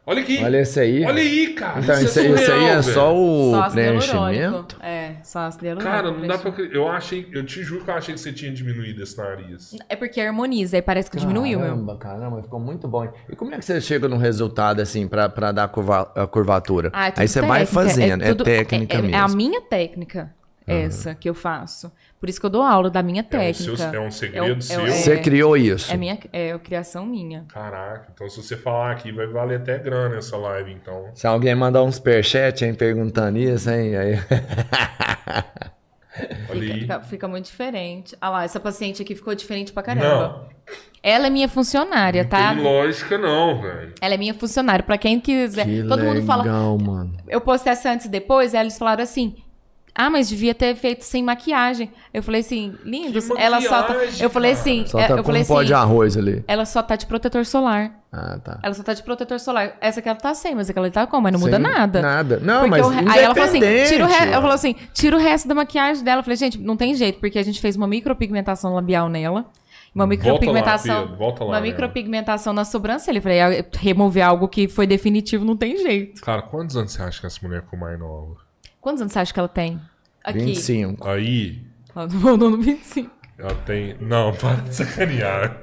Olha 0.06 0.22
aqui. 0.22 0.44
Olha 0.44 0.58
esse 0.58 0.80
aí. 0.80 1.06
Olha 1.06 1.22
aí, 1.22 1.54
cara. 1.54 1.80
Então, 1.80 1.96
isso, 1.96 2.06
isso, 2.06 2.20
é 2.20 2.22
aí- 2.24 2.34
isso 2.34 2.42
aí 2.42 2.46
surreal, 2.48 2.68
é 2.68 2.82
velho. 2.82 2.94
só 2.94 3.16
o 3.16 3.52
só 3.52 3.70
preenchimento? 3.70 4.78
É, 4.82 5.16
só 5.24 5.40
ácido 5.42 5.66
hialurônico. 5.66 5.96
Cara, 5.96 6.12
não 6.12 6.28
dá 6.28 6.38
pra. 6.40 6.52
Eu 6.66 6.88
achei. 6.90 7.30
Eu 7.32 7.46
te 7.46 7.62
juro 7.64 7.84
que 7.86 7.90
eu 7.92 7.94
achei 7.94 8.16
que 8.16 8.20
você 8.20 8.34
tinha 8.34 8.52
diminuído 8.52 9.02
esse 9.04 9.16
nariz. 9.18 9.76
É 9.88 9.96
porque 9.96 10.20
harmoniza, 10.20 10.76
aí 10.78 10.82
parece 10.82 11.10
que 11.12 11.18
diminuiu, 11.18 11.60
meu. 11.60 11.68
Caramba, 11.70 11.98
caramba, 11.98 12.42
ficou 12.42 12.60
muito 12.60 12.88
bom. 12.88 13.12
E 13.30 13.36
como 13.36 13.54
é 13.54 13.60
que 13.60 13.66
você 13.66 13.80
chega 13.80 14.08
no 14.08 14.18
resultado, 14.18 14.82
assim, 14.82 15.08
pra, 15.08 15.30
pra 15.30 15.52
dar 15.52 15.66
a, 15.66 15.68
curva- 15.68 16.12
a 16.16 16.26
curvatura? 16.26 16.90
Ah, 16.94 17.10
é 17.10 17.14
aí 17.18 17.28
você 17.28 17.40
vai 17.42 17.60
técnica, 17.66 17.74
fazendo, 17.74 18.24
é, 18.24 18.28
tudo- 18.30 18.44
técnica 18.44 18.96
é, 18.96 19.00
é, 19.00 19.02
mesmo. 19.04 19.16
É 19.16 19.20
a 19.20 19.28
minha 19.28 19.62
técnica, 19.62 20.34
essa, 20.68 21.14
que 21.16 21.30
eu 21.30 21.34
faço. 21.34 21.92
Por 22.20 22.30
isso 22.30 22.40
que 22.40 22.46
eu 22.46 22.50
dou 22.50 22.62
aula 22.62 22.90
da 22.90 23.02
minha 23.02 23.22
É 23.22 23.24
um, 23.24 23.28
técnica. 23.28 23.78
seu- 23.78 23.94
é 23.94 24.00
um 24.00 24.12
segredo 24.12 24.46
É 24.46 24.54
o- 24.58 24.62
seu. 24.62 24.86
é 24.86 24.92
Você 24.92 25.18
criou 25.18 25.58
isso. 25.58 25.92
É 25.92 25.98
minha 25.98 26.18
é 26.32 26.52
a 26.52 26.60
criação 26.60 27.06
minha. 27.06 27.46
Caraca, 27.52 28.10
então 28.14 28.30
se 28.30 28.42
você 28.42 28.56
falar 28.56 28.92
aqui, 28.92 29.12
vai 29.12 29.26
valer 29.28 29.60
até 29.60 29.78
grana 29.80 30.18
essa 30.18 30.38
live, 30.38 30.72
então. 30.72 31.10
Se 31.16 31.26
alguém 31.26 31.56
mandar 31.56 31.82
um 31.84 31.92
superchat, 31.92 32.64
hein, 32.64 32.74
perguntando 32.76 33.38
isso, 33.40 33.70
hein, 33.70 33.96
aí... 33.96 34.20
Olha 36.50 36.60
Fica, 36.60 36.74
aí. 36.74 36.80
fica- 36.82 37.00
fica 37.02 37.28
muito 37.28 37.46
diferente. 37.46 38.16
Ah 38.20 38.30
lá, 38.30 38.44
essa 38.44 38.60
paciente 38.60 39.02
aqui 39.02 39.16
ficou 39.16 39.34
diferente 39.34 39.72
pra 39.72 39.82
caramba. 39.82 40.08
Não, 40.08 40.50
Ela 41.02 41.28
é 41.28 41.30
minha 41.30 41.48
funcionária, 41.48 42.26
tá? 42.26 42.54
tem 42.54 42.62
lógica 42.64 43.18
não, 43.18 43.62
velho. 43.62 43.94
Ela 44.02 44.14
é 44.14 44.18
minha 44.18 44.34
funcionária. 44.34 44.84
Pra 44.84 44.98
quem 44.98 45.20
quiser. 45.20 45.66
Que 45.66 45.84
Todo 45.88 46.04
mundo 46.04 46.22
fala. 46.24 46.44
legal, 46.44 46.78
mano. 46.78 47.16
Eu 47.28 47.40
postei 47.42 47.72
essa 47.72 47.92
antes 47.92 48.06
e 48.06 48.10
depois, 48.10 48.54
aí 48.54 48.62
eles 48.62 48.78
falaram 48.78 49.02
assim. 49.04 49.36
Ah, 49.94 50.10
mas 50.10 50.30
devia 50.30 50.56
ter 50.56 50.74
feito 50.76 51.04
sem 51.04 51.22
maquiagem. 51.22 51.92
Eu 52.14 52.24
falei 52.24 52.42
assim, 52.42 52.74
lindos. 52.84 53.28
Que 53.28 53.38
ela 53.38 53.60
só 53.62 53.84
tá. 53.84 53.94
maquiagem, 53.94 54.24
Eu 54.24 54.30
falei 54.30 54.52
assim. 54.52 54.86
Só 54.88 55.00
é, 55.00 55.08
tá 55.08 55.18
eu 55.18 55.24
falei 55.24 55.42
um 55.42 55.46
pó 55.46 55.58
assim. 55.58 55.68
de 55.68 55.74
arroz 55.74 56.18
ali. 56.18 56.44
Ela 56.48 56.66
só 56.66 56.82
tá 56.82 56.96
de 56.96 57.06
protetor 57.06 57.46
solar. 57.46 57.92
Ah, 58.12 58.40
tá. 58.44 58.60
Ela 58.64 58.74
só 58.74 58.84
tá 58.84 58.94
de 58.94 59.04
protetor 59.04 59.40
solar. 59.40 59.78
Essa 59.82 60.00
aqui 60.00 60.10
ela 60.10 60.18
tá 60.18 60.34
sem, 60.34 60.56
mas 60.56 60.70
aquela 60.70 60.86
ali 60.86 60.94
tá 60.94 61.06
com, 61.06 61.20
mas 61.20 61.34
não 61.34 61.40
muda 61.40 61.58
Sem 61.58 61.62
nada. 61.62 62.02
Nada. 62.02 62.40
Não, 62.40 62.68
Porque 62.68 62.82
mas 62.82 62.90
re- 62.90 63.06
Aí 63.10 63.24
ela 63.24 63.36
falou 63.36 63.50
assim, 63.50 63.60
tira 63.60 64.06
o, 64.06 64.08
re... 64.08 64.16
ela 64.16 64.42
falou 64.42 64.56
assim, 64.56 64.76
tira 64.94 65.16
o 65.16 65.20
resto 65.20 65.48
da 65.48 65.56
maquiagem 65.56 66.04
dela. 66.04 66.20
Eu 66.20 66.24
falei, 66.24 66.38
gente, 66.38 66.58
não 66.58 66.78
tem 66.78 66.96
jeito, 66.96 67.20
porque 67.20 67.40
a 67.40 67.44
gente 67.44 67.60
fez 67.60 67.76
uma 67.76 67.88
micropigmentação 67.88 68.74
labial 68.74 69.10
nela. 69.10 69.46
Uma 69.94 70.08
micropigmentação. 70.08 71.02
Pedro, 71.02 71.18
volta 71.18 71.44
lá, 71.44 71.50
uma 71.52 71.60
né? 71.60 71.68
micropigmentação 71.68 72.54
na 72.54 72.64
sobrancelha. 72.64 73.18
Eu 73.18 73.22
falei, 73.22 73.42
ah, 73.42 73.66
remover 73.78 74.26
algo 74.26 74.48
que 74.48 74.68
foi 74.68 74.88
definitivo 74.88 75.44
não 75.44 75.56
tem 75.58 75.78
jeito. 75.78 76.22
Cara, 76.22 76.42
quantos 76.42 76.78
anos 76.78 76.94
você 76.94 77.02
acha 77.02 77.20
que 77.20 77.28
essa 77.28 77.40
mulher 77.46 77.62
ficou 77.62 77.78
mais 77.78 78.00
nova? 78.00 78.36
Quantos 78.82 79.02
anos 79.02 79.14
você 79.14 79.20
acha 79.20 79.32
que 79.34 79.40
ela 79.40 79.48
tem? 79.48 79.80
Aqui. 80.24 80.40
25. 80.40 81.08
Aí, 81.08 81.62
Ela 81.96 82.08
mandou 82.10 82.50
no 82.50 82.62
25. 82.62 83.10
ela 83.38 83.56
tem. 83.66 83.96
Não, 84.02 84.34
para 84.36 84.56
de 84.62 84.76
sacanear. 84.76 85.60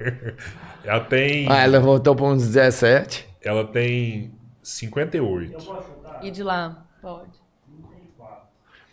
Ela 0.85 1.01
tem. 1.01 1.47
Ah, 1.51 1.63
ela 1.65 1.81
voltou 1.81 2.15
pra 2.15 2.25
uns 2.27 2.47
17. 2.47 3.27
Ela 3.43 3.67
tem 3.67 4.33
58. 4.63 5.57
E 6.23 6.31
de 6.31 6.43
lá? 6.43 6.87
Pode. 7.03 7.31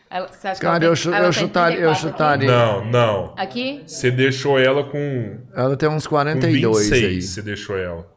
Ela- 0.10 0.28
você 0.28 0.48
acha 0.48 0.60
que 0.60 0.66
Cara, 0.66 0.86
ela 0.86 0.94
eu, 0.94 0.96
tem- 1.02 1.14
ela 1.14 1.26
eu, 1.28 1.32
tem 1.32 1.40
chutaria, 1.42 1.80
eu 1.80 1.92
34 1.94 2.10
chutaria. 2.10 2.48
Não, 2.48 2.86
não. 2.86 3.34
Aqui? 3.38 3.84
Você 3.86 4.12
deixou 4.12 4.58
ela 4.60 4.84
com, 4.84 5.40
Ela 5.54 5.76
tem 5.76 5.90
uns 5.90 6.06
com 6.06 6.12
42 6.12 6.92
aí. 6.92 7.00
26, 7.02 7.26
você 7.26 7.42
deixou 7.42 7.78
ela. 7.78 8.08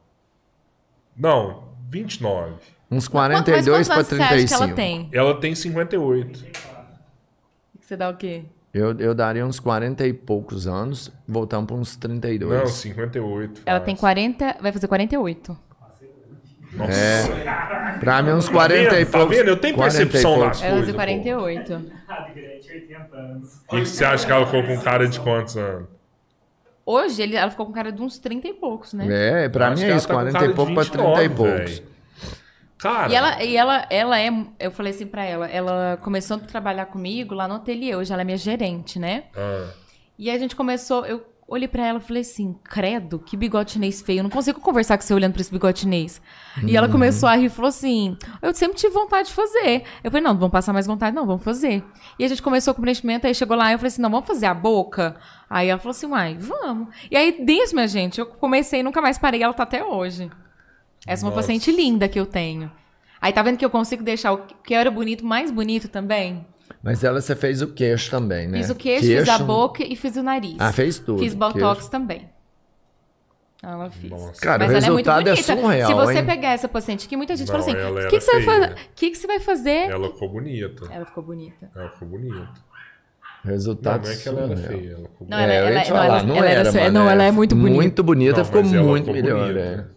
Não, 1.17 1.73
29. 1.89 2.55
Uns 2.91 3.07
Quanto- 3.07 3.31
mas 3.31 3.43
42 3.45 3.87
quantos 3.87 3.87
pra 3.87 3.95
anos 3.95 4.07
você 4.07 4.15
acha 4.15 4.23
que 4.23 4.35
35. 4.47 4.63
ela 4.63 4.73
tem? 4.73 5.09
Ela 5.11 5.39
tem 5.39 5.55
58. 5.55 6.45
Você 7.79 7.95
dá 7.97 8.09
o 8.09 8.17
quê? 8.17 8.43
Eu, 8.73 8.97
eu 8.99 9.15
daria 9.15 9.45
uns 9.45 9.59
40 9.59 10.05
e 10.05 10.13
poucos 10.13 10.67
anos, 10.67 11.11
voltamos 11.27 11.67
para 11.67 11.75
uns 11.75 11.95
32. 11.95 12.59
Não, 12.59 12.67
58. 12.67 13.61
Ela 13.65 13.79
faz. 13.79 13.85
tem 13.85 13.95
40, 13.95 14.57
vai 14.61 14.71
fazer 14.71 14.87
48. 14.87 15.57
Pra 17.99 18.21
mim, 18.21 18.31
uns 18.31 18.45
Tá 18.45 18.51
40 18.51 18.89
vendo? 18.91 19.01
e 19.01 19.05
Tá 19.05 19.17
poucos. 19.17 19.37
vendo? 19.37 19.47
Eu 19.49 19.57
tenho 19.57 19.75
40 19.75 19.95
e 19.95 20.05
percepção 20.05 20.35
poucos. 20.35 20.61
nas 20.61 20.71
Ela 20.71 20.85
pô. 20.85 20.93
48. 20.93 21.91
Ah, 22.07 22.15
de 22.21 22.33
grande, 22.33 22.71
80 22.71 23.15
anos. 23.17 23.55
O 23.55 23.67
que 23.69 23.81
que 23.81 23.85
você 23.87 24.05
acha 24.05 24.25
que 24.25 24.31
ela 24.31 24.45
ficou 24.45 24.63
com 24.63 24.79
cara 24.81 25.07
de 25.07 25.19
quantos 25.19 25.57
anos? 25.57 25.87
Hoje 26.85 27.21
ele, 27.21 27.35
ela 27.35 27.51
ficou 27.51 27.65
com 27.65 27.71
cara 27.71 27.91
de 27.91 28.01
uns 28.01 28.17
30 28.17 28.47
e 28.47 28.53
poucos, 28.53 28.93
né? 28.93 29.05
É, 29.45 29.49
pra 29.49 29.69
Acho 29.69 29.81
mim 29.83 29.89
é 29.91 29.95
isso, 29.95 30.07
tá 30.07 30.13
com 30.13 30.19
40 30.19 30.39
cara 30.39 30.51
e 30.51 30.55
pouco 30.55 30.73
pra 30.73 30.83
30 30.85 30.97
e 30.97 31.27
29, 31.27 31.35
poucos. 31.35 31.71
velho. 31.71 31.83
Cara, 32.79 33.11
E 33.11 33.15
ela, 33.15 33.43
e 33.43 33.57
ela, 33.57 33.85
ela 33.89 34.19
é. 34.19 34.29
Eu 34.59 34.71
falei 34.71 34.93
assim 34.93 35.05
pra 35.05 35.23
ela, 35.23 35.47
ela 35.47 35.97
começou 36.01 36.37
a 36.37 36.39
trabalhar 36.39 36.85
comigo 36.85 37.35
lá 37.35 37.47
no 37.47 37.55
ateliê, 37.55 37.95
hoje 37.95 38.11
ela 38.13 38.21
é 38.21 38.25
minha 38.25 38.37
gerente, 38.37 38.97
né? 38.97 39.25
Ah, 39.35 39.73
E 40.17 40.29
a 40.31 40.37
gente 40.37 40.55
começou, 40.55 41.05
eu 41.05 41.25
olhei 41.45 41.67
pra 41.67 41.83
ela 41.85 41.97
e 41.97 42.01
falei 42.01 42.21
assim, 42.21 42.55
credo, 42.63 43.17
que 43.17 43.35
bigode 43.35 43.71
chinês 43.71 44.01
feio, 44.03 44.19
eu 44.19 44.23
não 44.23 44.29
consigo 44.29 44.59
conversar 44.61 44.97
com 44.97 45.03
você 45.03 45.13
olhando 45.15 45.33
pra 45.33 45.41
esse 45.41 45.51
bigode 45.51 45.79
chinês. 45.79 46.21
E 46.63 46.77
ela 46.77 46.87
começou 46.87 47.27
a 47.27 47.35
rir 47.35 47.45
e 47.45 47.49
falou 47.49 47.69
assim, 47.69 48.15
eu 48.41 48.53
sempre 48.53 48.77
tive 48.77 48.93
vontade 48.93 49.29
de 49.29 49.33
fazer. 49.33 49.83
Eu 50.03 50.11
falei, 50.11 50.23
não, 50.23 50.33
não 50.33 50.39
vamos 50.39 50.51
passar 50.51 50.73
mais 50.73 50.85
vontade, 50.85 51.15
não, 51.15 51.25
vamos 51.25 51.43
fazer. 51.43 51.83
E 52.19 52.23
a 52.23 52.27
gente 52.27 52.41
começou 52.41 52.73
com 52.73 52.79
o 52.79 52.83
preenchimento, 52.83 53.25
aí 53.25 53.33
chegou 53.33 53.57
lá, 53.57 53.71
eu 53.71 53.79
falei 53.79 53.87
assim, 53.87 54.01
não, 54.01 54.11
vamos 54.11 54.27
fazer 54.27 54.45
a 54.45 54.53
boca? 54.53 55.15
Aí 55.49 55.69
ela 55.69 55.79
falou 55.79 55.91
assim, 55.91 56.05
uai, 56.07 56.37
vamos. 56.39 56.89
E 57.09 57.17
aí, 57.17 57.43
disso, 57.43 57.73
minha 57.73 57.87
gente, 57.87 58.19
eu 58.19 58.27
comecei 58.27 58.81
e 58.81 58.83
nunca 58.83 59.01
mais 59.01 59.17
parei, 59.17 59.41
ela 59.41 59.53
tá 59.53 59.63
até 59.63 59.83
hoje. 59.83 60.29
Essa 61.07 61.25
é 61.25 61.27
uma 61.29 61.35
paciente 61.35 61.71
linda 61.71 62.07
que 62.07 62.19
eu 62.19 62.25
tenho. 62.25 62.71
Aí 63.21 63.33
tá 63.33 63.41
vendo 63.41 63.57
que 63.57 63.65
eu 63.65 63.69
consigo 63.69 64.03
deixar 64.03 64.31
o 64.33 64.37
que 64.63 64.73
era 64.73 64.89
bonito 64.89 65.25
mais 65.25 65.51
bonito 65.51 65.87
também? 65.87 66.45
Mas 66.81 67.03
ela, 67.03 67.19
você 67.19 67.35
fez 67.35 67.61
o 67.61 67.67
queixo 67.73 68.09
também, 68.11 68.47
né? 68.47 68.57
Fiz 68.59 68.69
o 68.69 68.75
queixo, 68.75 69.05
fiz 69.05 69.27
a 69.27 69.39
boca 69.39 69.83
e 69.83 69.95
fiz 69.95 70.15
o 70.15 70.23
nariz. 70.23 70.55
Ah, 70.59 70.71
fez 70.71 70.99
tudo. 70.99 71.19
Fiz 71.19 71.33
botox 71.33 71.79
Queixo. 71.79 71.91
também. 71.91 72.29
Ela 73.61 73.89
fez. 73.89 74.09
Nossa. 74.09 74.39
Cara, 74.41 74.59
Mas 74.65 74.71
o 74.73 74.77
ela 74.77 74.85
é 74.85 74.89
muito 74.91 75.05
resultado 75.09 75.27
é, 75.27 75.31
bonita. 75.31 75.55
surreal, 75.61 75.87
Se 75.89 75.93
você 75.93 76.19
hein? 76.19 76.25
pegar 76.25 76.49
essa 76.53 76.69
paciente 76.69 77.05
aqui, 77.07 77.17
muita 77.17 77.35
gente 77.35 77.51
Não, 77.51 77.61
fala 77.61 77.77
assim: 77.77 78.05
o 78.05 78.09
que, 78.09 78.17
que 78.17 78.21
você 78.23 78.31
vai 78.31 78.43
fazer? 78.43 78.75
Que, 78.95 79.09
que 79.11 79.17
você 79.17 79.27
vai 79.27 79.39
fazer? 79.41 79.89
ela 79.89 80.07
ficou 80.13 80.29
bonita. 80.29 80.85
Ela 80.93 81.05
ficou 81.05 81.23
bonita. 81.23 81.71
Ela 81.75 81.89
ficou 81.89 82.07
bonita. 82.07 82.35
Não, 83.43 83.51
Resultado 83.51 84.05
não 84.05 84.11
é 84.13 84.15
que 84.15 84.29
ela 84.29 84.41
era 84.41 84.55
surreal. 84.55 84.71
feia. 84.79 84.91
Ela 84.91 85.07
ficou 85.09 85.27
Não, 85.27 85.37
bonita. 85.37 85.43
ela- 85.43 85.53
É, 85.53 85.57
ela- 85.57 85.73
não, 85.79 85.85
falar, 85.85 86.05
ela- 86.05 86.23
não 86.23 86.35
ela 86.37 86.49
era 86.49 86.91
não, 86.91 87.09
ela 87.09 87.23
é 87.23 87.31
muito 87.31 87.55
bonita. 87.55 87.75
Muito 87.75 88.03
bonita, 88.03 88.37
Não, 88.37 88.45
ficou 88.45 88.63
muito 88.63 89.05
ficou 89.05 89.13
melhor, 89.13 89.47
bonita. 89.47 89.91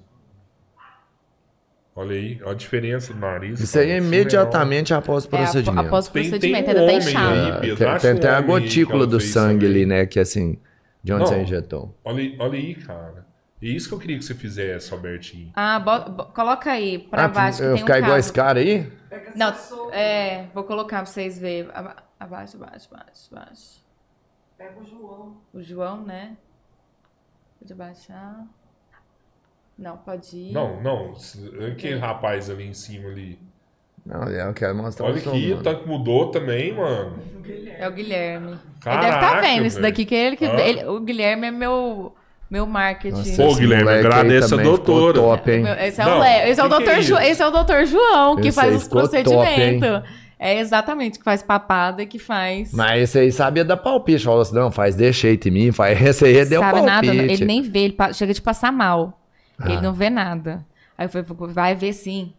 É. 1.97 2.01
Olha 2.01 2.14
aí, 2.16 2.39
olha 2.43 2.52
a 2.52 2.55
diferença 2.55 3.12
do 3.12 3.20
nariz. 3.20 3.60
Isso 3.60 3.78
aí 3.78 3.90
é 3.90 3.98
imediatamente 3.98 4.94
após 4.94 5.24
o 5.24 5.28
É, 5.28 5.31
procedimento. 5.39 5.86
após 5.86 6.06
o 6.06 6.12
Tem- 6.12 6.23
tem 6.23 6.31
procedimento, 6.31 6.64
um 6.66 6.69
ainda 6.70 6.81
tá 6.81 6.85
homem 6.86 6.97
inchado. 6.98 7.35
aí. 7.35 7.51
Ah, 7.51 7.59
Pedro, 7.60 7.77
tem, 7.77 7.77
tem 7.77 8.12
um 8.12 8.16
até 8.16 8.28
a 8.28 8.39
homem 8.39 8.39
aí 8.39 8.44
que 8.44 8.47
gotícula 8.66 9.06
do 9.06 9.20
sangue 9.20 9.66
ali, 9.66 9.86
né? 9.86 10.06
Que 10.06 10.19
assim, 10.20 10.59
de 11.02 11.12
onde 11.12 11.20
Não. 11.23 11.28
você 11.28 11.43
injetou. 11.43 11.98
Olha, 12.05 12.36
olha 12.39 12.59
aí, 12.59 12.74
cara. 12.74 13.27
É 13.62 13.66
isso 13.66 13.89
que 13.89 13.94
eu 13.94 13.98
queria 13.98 14.19
que 14.19 14.24
você 14.24 14.35
fizesse, 14.35 14.93
Albertinho. 14.93 15.52
Ah, 15.55 15.78
bo- 15.78 16.10
bo- 16.10 16.24
coloca 16.27 16.73
aí, 16.73 16.98
pra 16.98 17.27
Ah, 17.27 17.28
baixo, 17.28 17.59
que 17.59 17.64
eu 17.64 17.74
tem 17.74 17.74
um 17.74 17.78
ficar 17.86 17.98
igual 17.98 18.12
caso. 18.14 18.20
esse 18.27 18.32
cara 18.32 18.59
aí? 18.59 18.93
Não, 19.36 19.55
é, 19.93 20.47
vou 20.55 20.64
colocar 20.64 20.97
pra 20.97 21.06
vocês 21.06 21.39
verem. 21.39 21.70
Aba- 21.73 21.97
Abaixo, 22.19 22.56
abaixo, 22.56 22.89
abaixo, 22.93 23.28
abaixo. 23.32 23.82
Pega 24.56 24.81
o 24.81 24.85
João. 24.86 25.36
O 25.52 25.60
João, 25.62 26.02
né? 26.05 26.36
Pode 27.59 27.73
abaixar. 27.73 28.44
Não, 29.78 29.96
pode 29.96 30.36
ir. 30.36 30.52
Não, 30.52 30.80
não. 30.82 31.14
se- 31.16 31.50
Aquele 31.72 31.98
rapaz 31.98 32.48
ali 32.50 32.66
em 32.66 32.74
cima 32.74 33.08
ali. 33.08 33.38
Não, 34.04 34.24
eu 34.28 34.52
quero 34.52 34.74
mostrar 34.74 35.06
Olha 35.06 35.14
o 35.16 35.20
som, 35.20 35.30
aqui, 35.30 35.48
mano. 35.48 35.60
o 35.60 35.62
tanque 35.62 35.88
mudou 35.88 36.30
também, 36.30 36.74
mano. 36.74 37.18
É 37.78 37.88
o 37.88 37.92
Guilherme. 37.92 38.48
ele 38.52 38.58
Caraca, 38.80 39.02
deve 39.06 39.14
estar 39.16 39.40
vendo 39.40 39.66
isso 39.66 39.80
daqui, 39.80 40.04
que 40.04 40.14
ele 40.14 40.36
que. 40.36 40.44
Hã? 40.44 40.56
ele- 40.58 40.84
o 40.86 40.98
Guilherme 41.00 41.46
é 41.46 41.50
meu, 41.52 42.12
meu 42.50 42.66
marketing. 42.66 43.16
Nossa, 43.16 43.42
Pô, 43.42 43.54
Guilherme, 43.54 43.88
agradeça 43.90 44.54
a 44.56 44.62
doutora. 44.62 45.14
top, 45.14 45.50
hein? 45.50 45.64
Esse 45.80 46.00
é 46.00 46.04
Não, 46.04 46.18
o. 46.20 46.24
Esse 46.24 46.60
é 46.60 46.64
o 46.64 46.68
que 46.68 46.74
é 46.74 46.78
doutor 46.78 47.02
Ju- 47.02 47.18
esse 47.18 47.42
é 47.42 47.46
o 47.46 47.50
doutor 47.50 47.86
João, 47.86 48.36
que 48.36 48.48
Esse 48.48 48.56
faz 48.60 48.74
os 48.74 48.88
top, 48.88 49.08
procedimentos. 49.08 50.02
é 50.38 50.58
exatamente, 50.58 51.18
que 51.20 51.24
faz 51.24 51.40
papada 51.42 52.02
e 52.02 52.06
que 52.06 52.18
faz. 52.18 52.72
Mas 52.72 53.02
esse 53.04 53.18
aí 53.20 53.30
sabia 53.30 53.64
dar 53.64 53.76
palpite. 53.76 54.24
Falou 54.24 54.40
assim, 54.40 54.54
não, 54.56 54.70
faz 54.72 54.96
de 54.96 55.12
jeito 55.12 55.46
em 55.46 55.52
mim, 55.52 55.70
faz 55.72 55.96
esse 56.02 56.24
aí 56.24 56.44
deu 56.44 56.60
sabe 56.60 56.80
palpite. 56.80 56.86
nada, 57.16 57.32
ele 57.32 57.44
nem 57.44 57.62
vê, 57.62 57.78
ele 57.84 57.92
pa- 57.92 58.12
chega 58.12 58.34
de 58.34 58.42
passar 58.42 58.72
mal. 58.72 59.16
Ele 59.64 59.76
Ah. 59.76 59.80
não 59.80 59.93
vê 59.93 60.10
nada. 60.10 60.66
Aí 60.97 61.06
eu 61.06 61.10
falei, 61.10 61.26
vai 61.55 61.74
ver 61.74 61.93
sim. 61.93 62.34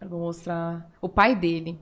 Eu 0.00 0.08
vou 0.08 0.20
mostrar 0.20 0.90
o 1.00 1.08
pai 1.08 1.34
dele. 1.36 1.78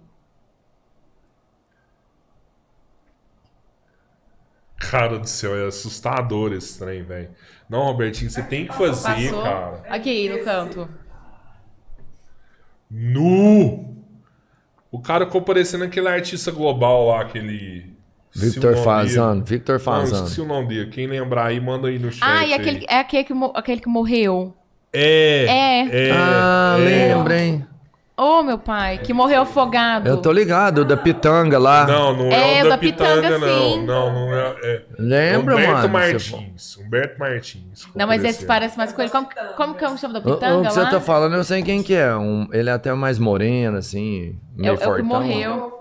Cara 4.79 5.19
do 5.19 5.27
céu, 5.29 5.57
é 5.57 5.67
assustador 5.67 6.53
esse 6.53 6.79
trem, 6.79 7.03
velho. 7.03 7.31
Não, 7.69 7.83
Robertinho, 7.85 8.31
você 8.31 8.43
tem 8.43 8.67
que 8.67 8.75
fazer, 8.75 9.31
Passou. 9.31 9.43
cara. 9.43 9.83
Aqui 9.89 10.29
no 10.29 10.45
canto. 10.45 10.89
Nu! 12.91 13.97
O 14.91 15.01
cara 15.01 15.27
ficou 15.27 15.43
parecendo 15.43 15.85
aquele 15.85 16.09
artista 16.09 16.51
global 16.51 17.09
lá, 17.09 17.23
aquele. 17.23 17.98
Victor 18.41 18.71
o 18.71 18.75
nome 18.75 18.85
Fazano. 18.85 19.45
Victor 19.45 19.75
Não, 19.79 19.81
Fazano. 19.85 20.25
esqueci 20.25 20.41
o 20.41 20.47
nome 20.47 20.69
dele. 20.69 20.91
Quem 20.91 21.07
lembrar 21.07 21.47
aí, 21.47 21.61
manda 21.61 21.89
aí 21.89 21.99
no 21.99 22.11
chat. 22.13 22.23
Ah, 22.23 22.47
e 22.47 22.55
aquele, 22.55 22.85
é 22.89 22.99
aquele 22.99 23.25
que, 23.25 23.33
aquele 23.55 23.81
que 23.81 23.89
morreu. 23.89 24.55
É. 24.93 25.45
É. 25.47 26.07
é 26.09 26.11
ah, 26.13 26.77
é. 26.79 26.83
lembra, 27.15 27.39
hein? 27.41 27.67
Ô, 28.21 28.43
meu 28.43 28.59
pai, 28.59 28.99
que 28.99 29.13
morreu 29.13 29.43
afogado. 29.43 30.09
Eu 30.09 30.17
tô 30.17 30.33
ligado, 30.33 30.85
da 30.85 30.97
pitanga 30.97 31.57
lá. 31.57 31.87
Não, 31.87 32.17
não 32.17 32.33
é, 32.33 32.59
É, 32.59 32.61
o 32.63 32.65
da, 32.65 32.71
da 32.71 32.79
Pitanga, 32.79 33.15
Pitanga, 33.23 33.39
não. 33.39 33.73
sim. 33.75 33.85
Não, 33.87 34.13
não 34.13 34.35
é. 34.35 34.57
é 34.65 34.83
Lembra, 34.99 35.55
Humberto 35.55 35.73
mano? 35.73 35.89
Martins. 35.91 36.77
Humberto 36.79 37.21
Martins. 37.21 37.87
Não, 37.95 38.09
mas 38.09 38.25
esse 38.25 38.45
parece 38.45 38.77
mais 38.77 38.93
com 38.93 39.03
ele. 39.03 39.11
Como, 39.13 39.29
como 39.57 39.75
que 39.77 39.85
é 39.85 39.89
o 39.89 39.97
chama 39.97 40.15
da 40.15 40.29
O, 40.29 40.33
o 40.33 40.35
pitanga 40.35 40.67
que 40.67 40.75
você 40.75 40.81
lá? 40.81 40.91
tá 40.91 41.01
falando, 41.01 41.37
eu 41.37 41.45
sei 41.45 41.63
quem 41.63 41.81
que 41.81 41.95
é. 41.95 42.13
Um, 42.17 42.49
ele 42.53 42.69
é 42.69 42.73
até 42.73 42.93
mais 42.93 43.21
moreno, 43.21 43.79
assim, 43.79 44.37
É, 44.59 44.63
meio 44.63 44.73
o- 44.75 44.75
é 44.75 44.75
o 44.75 44.79
que 44.79 44.85
fortão. 44.87 45.05
morreu. 45.05 45.78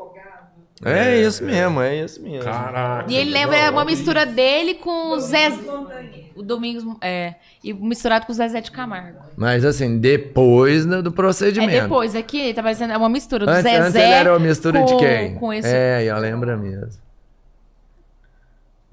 É 0.86 1.20
isso 1.22 1.44
mesmo, 1.44 1.82
é 1.82 2.04
isso 2.04 2.22
mesmo. 2.22 2.44
Caraca. 2.44 3.12
E 3.12 3.16
ele 3.16 3.32
lembra 3.32 3.72
uma 3.72 3.84
mistura 3.84 4.26
dele 4.26 4.76
com 4.76 5.14
o 5.14 5.20
Zé... 5.20 5.50
Montanha. 5.50 6.28
O 6.36 6.44
Domingos... 6.44 6.84
É. 7.02 7.34
E 7.64 7.74
misturado 7.74 8.28
com 8.28 8.32
o 8.32 8.36
Zezé 8.36 8.62
de 8.62 8.70
Camargo. 8.72 9.18
Mas 9.36 9.66
assim, 9.66 9.98
depois 9.98 10.86
do, 10.86 11.02
do 11.02 11.10
É 11.10 11.14
procedimento. 11.14 11.82
depois, 11.82 12.16
aqui 12.16 12.40
ele 12.40 12.54
tá 12.54 12.62
parecendo... 12.62 12.94
É 12.94 12.98
uma 12.98 13.10
mistura 13.10 13.46
do 13.46 13.50
Antes, 13.52 13.64
Zezé 13.64 13.78
antes 13.78 13.96
ele 13.96 14.04
era 14.04 14.32
uma 14.32 14.40
mistura 14.40 14.80
com, 14.80 14.86
de 14.86 14.98
quem? 14.98 15.36
Com 15.36 15.52
esse... 15.52 15.68
É, 15.68 16.04
eu 16.04 16.18
lembro 16.20 16.56
mesmo. 16.58 17.08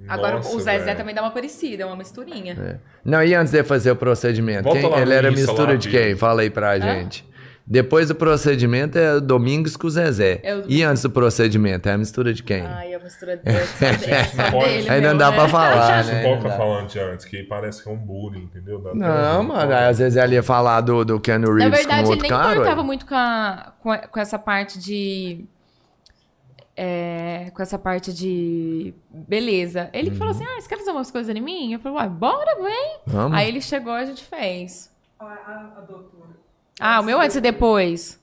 Agora 0.09 0.37
Nossa, 0.37 0.55
o 0.57 0.59
Zezé 0.59 0.79
velho. 0.87 0.97
também 0.97 1.15
dá 1.15 1.23
uma 1.23 1.31
parecida, 1.31 1.83
é 1.83 1.87
uma 1.87 1.97
misturinha. 1.97 2.57
É. 2.61 2.77
Não, 3.05 3.23
e 3.23 3.35
antes 3.35 3.53
de 3.53 3.63
fazer 3.63 3.91
o 3.91 3.97
procedimento, 3.97 4.69
quem- 4.71 4.93
ele 5.01 5.15
era 5.15 5.31
mistura 5.31 5.73
lá, 5.73 5.77
de 5.77 5.89
quem? 5.89 6.17
Fala 6.17 6.43
aí 6.43 6.51
pra 6.51 6.79
gente. 6.79 7.25
Depois 7.67 8.09
do 8.09 8.15
procedimento 8.15 8.99
é 8.99 9.19
Domingos 9.19 9.75
com 9.75 9.87
o 9.87 9.91
Zezé. 9.91 10.39
É 10.43 10.55
o- 10.55 10.65
E 10.69 10.83
antes 10.83 11.03
do 11.03 11.09
procedimento, 11.09 11.89
é 11.89 11.93
a 11.93 11.97
mistura 11.99 12.35
de 12.35 12.43
quem? 12.43 12.61
Ai, 12.61 12.93
a 12.93 12.99
mistura 12.99 13.37
dele, 13.43 13.57
é 13.57 13.93
dele, 13.97 14.13
é 14.13 14.51
dele 14.51 14.91
Aí 14.91 15.01
não 15.01 15.17
dá 15.17 15.31
né? 15.31 15.37
pra 15.39 15.49
falar, 15.49 16.01
Isso 16.03 16.13
né? 16.13 16.37
dá. 16.43 16.51
falando 16.59 16.89
de 16.89 16.99
antes, 17.01 17.25
que 17.25 17.43
parece 17.45 17.83
que 17.83 17.89
é 17.89 17.93
um 17.93 17.97
bullying, 17.97 18.43
entendeu? 18.43 18.79
Dá 18.81 18.95
Não, 18.95 19.45
mano, 19.45 19.73
às 19.73 19.99
vezes 19.99 20.17
ela 20.19 20.35
ia 20.35 20.43
falar 20.43 20.83
do, 20.83 21.07
do 21.07 21.19
Keanu 21.19 21.49
Na 21.49 21.65
Reeves 21.65 21.79
verdade, 21.79 22.03
com 22.03 22.09
ele 22.09 22.11
outro 22.11 22.23
nem 22.23 22.31
cara. 22.31 22.53
importava 22.53 22.81
ué. 22.83 22.87
muito 22.87 23.07
com, 23.07 23.15
a- 23.15 23.73
com, 23.81 23.91
a- 23.91 23.99
com 24.09 24.21
essa 24.21 24.39
parte 24.39 24.79
de. 24.79 25.47
é, 26.77 27.51
com 27.55 27.63
essa 27.63 27.79
parte 27.79 28.13
de 28.13 28.93
beleza. 29.11 29.89
Ele 29.93 30.11
que 30.11 30.17
falou 30.17 30.35
Uhum. 30.35 30.43
assim: 30.43 30.55
Ah, 30.55 30.61
você 30.61 30.69
quer 30.69 30.77
fazer 30.79 30.91
umas 30.91 31.11
coisas 31.11 31.35
em 31.35 31.41
mim? 31.41 31.73
Eu 31.73 31.79
falei, 31.79 31.97
uai, 31.99 32.09
bora, 32.09 32.63
vem. 32.63 32.99
Vamos. 33.07 33.39
Aí 33.39 33.49
ele 33.49 33.61
chegou 33.63 33.95
e 33.95 34.03
a 34.03 34.05
gente 34.05 34.23
fez. 34.25 34.93
A, 35.19 35.25
a, 35.25 35.73
a 35.79 35.81
doutora. 35.81 36.14
Ah, 36.81 37.01
o 37.01 37.05
meu 37.05 37.21
antes 37.21 37.37
e 37.37 37.41
depois. 37.41 38.21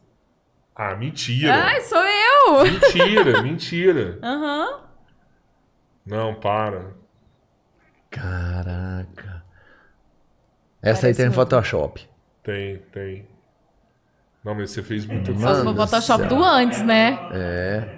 Ah, 0.75 0.95
mentira. 0.95 1.53
Ai, 1.53 1.81
sou 1.81 1.99
eu! 2.03 2.63
Mentira, 2.65 3.41
mentira. 3.43 4.19
Aham. 4.23 4.79
Não, 6.05 6.33
para. 6.35 6.91
Caraca. 8.09 9.43
Essa 10.81 11.07
aí 11.07 11.13
Parece 11.13 11.17
tem 11.17 11.25
muito. 11.27 11.35
Photoshop. 11.35 12.09
Tem, 12.43 12.77
tem. 12.91 13.27
Não, 14.43 14.55
mas 14.55 14.71
você 14.71 14.81
fez 14.81 15.05
muito. 15.05 15.37
Só 15.39 15.55
se 15.55 15.63
for 15.63 15.75
Photoshop 15.75 16.25
do 16.25 16.43
antes, 16.43 16.81
né? 16.81 17.19
É. 17.31 17.97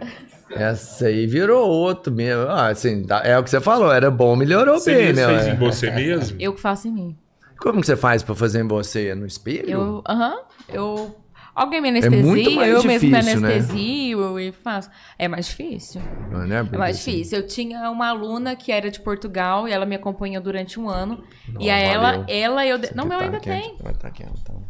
Essa 0.52 1.08
aí 1.08 1.26
virou 1.26 1.68
outro 1.68 2.12
mesmo. 2.14 2.44
Ah, 2.50 2.68
assim, 2.68 3.06
é 3.24 3.38
o 3.40 3.44
que 3.44 3.50
você 3.50 3.62
falou, 3.62 3.92
era 3.92 4.12
bom, 4.12 4.36
melhorou 4.36 4.78
Você 4.80 4.94
bem, 4.94 5.14
né? 5.14 5.26
fez 5.26 5.48
É. 5.48 5.52
em 5.52 5.56
você 5.58 5.90
mesmo? 5.90 6.38
Eu 6.40 6.54
que 6.54 6.60
faço 6.62 6.88
em 6.88 6.92
mim. 6.92 7.18
Como 7.64 7.80
que 7.80 7.88
você 7.88 7.96
faz 7.96 8.22
pra 8.22 8.36
fazer 8.36 8.60
em 8.62 8.68
você? 8.68 9.16
No 9.16 9.26
espelho? 9.26 9.70
Eu. 9.70 10.04
Aham. 10.06 10.38
eu. 10.68 11.16
Alguém 11.56 11.80
me 11.80 11.92
muito 11.92 12.08
anestesia, 12.08 12.56
mais 12.56 12.74
eu 12.74 12.84
mesmo 12.84 13.08
me 13.10 13.12
né? 13.14 13.20
anestesio 13.20 14.40
e 14.40 14.52
faço. 14.52 14.90
É 15.18 15.28
mais 15.30 15.46
difícil. 15.46 16.02
Não 16.30 16.42
é, 16.44 16.60
É 16.60 16.78
mais 16.78 16.98
difícil. 16.98 17.38
Eu 17.38 17.48
tinha 17.48 17.90
uma 17.90 18.10
aluna 18.10 18.54
que 18.56 18.70
era 18.72 18.92
de 18.92 19.00
Portugal 19.00 19.66
e 19.68 19.72
ela 19.72 19.86
me 19.86 19.96
acompanhou 19.96 20.44
durante 20.44 20.78
um 20.78 20.90
ano. 20.90 21.24
Não, 21.48 21.62
e 21.62 21.70
a 21.70 21.78
ela, 21.78 22.12
valeu. 22.12 22.26
ela 22.28 22.66
eu. 22.66 22.80
Não, 22.96 23.06
meu 23.06 23.20
Tá 23.20 23.24
ainda 23.24 23.40
quente, 23.40 23.68
tem. 23.68 23.78
Vai 23.82 23.94
tá 23.94 24.12
quente, 24.12 24.34
então. 24.42 24.62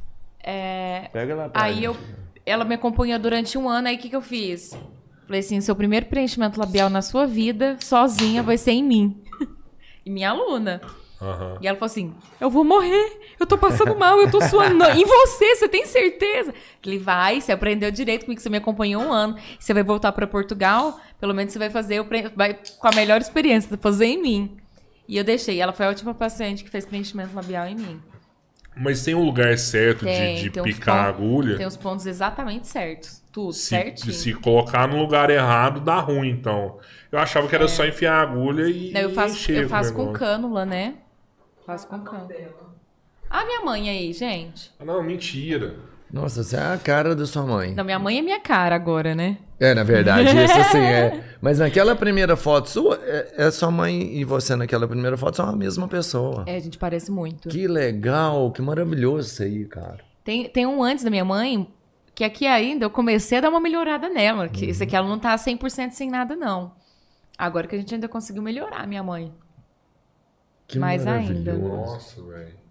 É, 0.43 1.09
Pega 1.11 1.33
lá 1.33 1.49
pra 1.49 1.63
Aí 1.63 1.75
gente. 1.75 1.85
eu, 1.85 1.97
ela 2.45 2.63
me 2.65 2.75
acompanhou 2.75 3.17
durante 3.17 3.57
um 3.57 3.67
ano, 3.67 3.87
aí 3.87 3.95
o 3.95 3.97
que, 3.97 4.09
que 4.09 4.15
eu 4.15 4.21
fiz? 4.21 4.77
Falei 5.25 5.39
assim, 5.39 5.59
seu 5.61 5.75
primeiro 5.75 6.05
preenchimento 6.05 6.59
labial 6.59 6.89
na 6.91 7.01
sua 7.01 7.25
vida, 7.25 7.75
sozinha, 7.79 8.43
vai 8.43 8.57
ser 8.57 8.71
em 8.71 8.83
mim. 8.83 9.23
e 10.05 10.11
minha 10.11 10.29
aluna. 10.29 10.81
Aham. 11.23 11.57
E 11.61 11.67
ela 11.67 11.77
falou 11.77 11.85
assim, 11.91 12.13
eu 12.41 12.49
vou 12.49 12.63
morrer, 12.63 13.19
eu 13.39 13.45
tô 13.47 13.57
passando 13.57 13.95
mal, 13.97 14.19
eu 14.19 14.29
tô 14.29 14.41
suando. 14.41 14.83
Em 14.85 15.05
você, 15.05 15.55
você 15.55 15.67
tem 15.69 15.85
certeza? 15.85 16.53
Falei, 16.81 16.99
vai, 16.99 17.39
você 17.41 17.51
aprendeu 17.51 17.89
direito 17.91 18.25
comigo, 18.25 18.41
você 18.41 18.49
me 18.49 18.57
acompanhou 18.57 19.01
um 19.03 19.11
ano. 19.11 19.35
Você 19.59 19.73
vai 19.73 19.83
voltar 19.83 20.11
pra 20.11 20.27
Portugal, 20.27 20.99
pelo 21.19 21.33
menos 21.33 21.53
você 21.53 21.59
vai 21.59 21.69
fazer, 21.69 22.03
vai 22.35 22.57
com 22.79 22.87
a 22.87 22.91
melhor 22.95 23.21
experiência, 23.21 23.77
fazer 23.77 24.05
em 24.05 24.21
mim. 24.21 24.57
E 25.07 25.17
eu 25.17 25.23
deixei, 25.23 25.59
ela 25.61 25.73
foi 25.73 25.85
a 25.85 25.89
última 25.89 26.13
paciente 26.13 26.63
que 26.63 26.69
fez 26.69 26.85
preenchimento 26.85 27.35
labial 27.35 27.65
em 27.67 27.75
mim. 27.75 28.01
Mas 28.75 29.03
tem 29.03 29.13
um 29.13 29.23
lugar 29.23 29.55
certo 29.59 30.03
Tem, 30.03 30.35
de, 30.37 30.41
de 30.43 30.49
tem 30.49 30.63
picar 30.63 31.09
a 31.09 31.13
pontos- 31.13 31.21
agulha? 31.25 31.57
Tem 31.57 31.67
os 31.67 31.77
pontos 31.77 32.07
exatamente 32.07 32.67
certos, 32.67 33.21
tudo, 33.31 33.53
Se, 33.53 33.67
certinho. 33.67 34.11
se 34.13 34.33
colocar 34.33 34.87
no 34.87 34.97
lugar 34.99 35.29
errado, 35.29 35.79
dá 35.79 35.99
ruim, 35.99 36.29
então. 36.29 36.79
Eu 37.11 37.19
achava 37.19 37.47
que 37.47 37.53
era 37.53 37.67
só 37.67 37.85
enfiar 37.85 38.15
a 38.15 38.21
agulha 38.23 38.63
e 38.67 38.89
É. 38.89 38.93
Não, 38.93 39.01
eu 39.01 39.09
faço, 39.11 39.51
eu 39.51 39.69
faço 39.69 39.93
com 39.93 40.11
cânula, 40.11 40.65
né? 40.65 40.95
Faço 41.65 41.87
com 41.87 41.99
cânula. 42.01 42.29
Ah, 43.29 43.45
minha 43.45 43.61
mãe 43.61 43.89
aí, 43.89 44.13
gente. 44.13 44.71
Ah, 44.79 44.85
Não, 44.85 45.01
mentira. 45.01 45.75
Nossa, 46.11 46.43
você 46.43 46.55
é 46.55 46.61
a 46.73 46.77
cara 46.77 47.15
da 47.15 47.25
sua 47.25 47.41
mãe. 47.43 47.73
Não, 47.73 47.83
minha 47.83 47.97
mãe 47.97 48.19
é 48.19 48.21
minha 48.21 48.39
cara 48.39 48.75
agora, 48.75 49.15
né? 49.15 49.39
É, 49.59 49.73
na 49.73 49.83
verdade, 49.83 50.29
isso 50.43 50.53
assim 50.59 50.77
é. 50.77 51.23
Mas 51.41 51.57
naquela 51.57 51.95
primeira 51.95 52.35
foto 52.35 52.69
sua, 52.69 52.99
é, 53.03 53.47
é 53.47 53.51
sua 53.51 53.71
mãe 53.71 54.15
e 54.17 54.23
você 54.23 54.55
naquela 54.55 54.87
primeira 54.87 55.17
foto 55.17 55.37
são 55.37 55.49
a 55.49 55.55
mesma 55.55 55.87
pessoa. 55.87 56.43
É, 56.45 56.55
a 56.55 56.59
gente 56.59 56.77
parece 56.77 57.09
muito. 57.09 57.49
Que 57.49 57.67
legal, 57.67 58.51
que 58.51 58.61
maravilhoso 58.61 59.27
isso 59.29 59.41
aí, 59.41 59.65
cara. 59.65 60.01
Tem, 60.23 60.47
tem 60.47 60.67
um 60.67 60.83
antes 60.83 61.03
da 61.03 61.09
minha 61.09 61.25
mãe, 61.25 61.67
que 62.13 62.23
aqui 62.23 62.45
ainda 62.45 62.85
eu 62.85 62.91
comecei 62.91 63.39
a 63.39 63.41
dar 63.41 63.49
uma 63.49 63.59
melhorada 63.59 64.07
nela. 64.07 64.47
Que 64.47 64.65
esse 64.65 64.83
aqui 64.83 64.95
ela 64.95 65.07
não 65.07 65.17
tá 65.17 65.35
100% 65.35 65.91
sem 65.91 66.11
nada, 66.11 66.35
não. 66.35 66.73
Agora 67.35 67.65
que 67.65 67.75
a 67.75 67.79
gente 67.79 67.91
ainda 67.95 68.07
conseguiu 68.07 68.43
melhorar, 68.43 68.85
minha 68.85 69.01
mãe. 69.01 69.33
Que 70.67 70.79
Mais 70.79 71.05
ainda. 71.05 71.53
maravilhoso. 71.53 71.67
Nossa, 71.91 72.21
velho. 72.23 72.63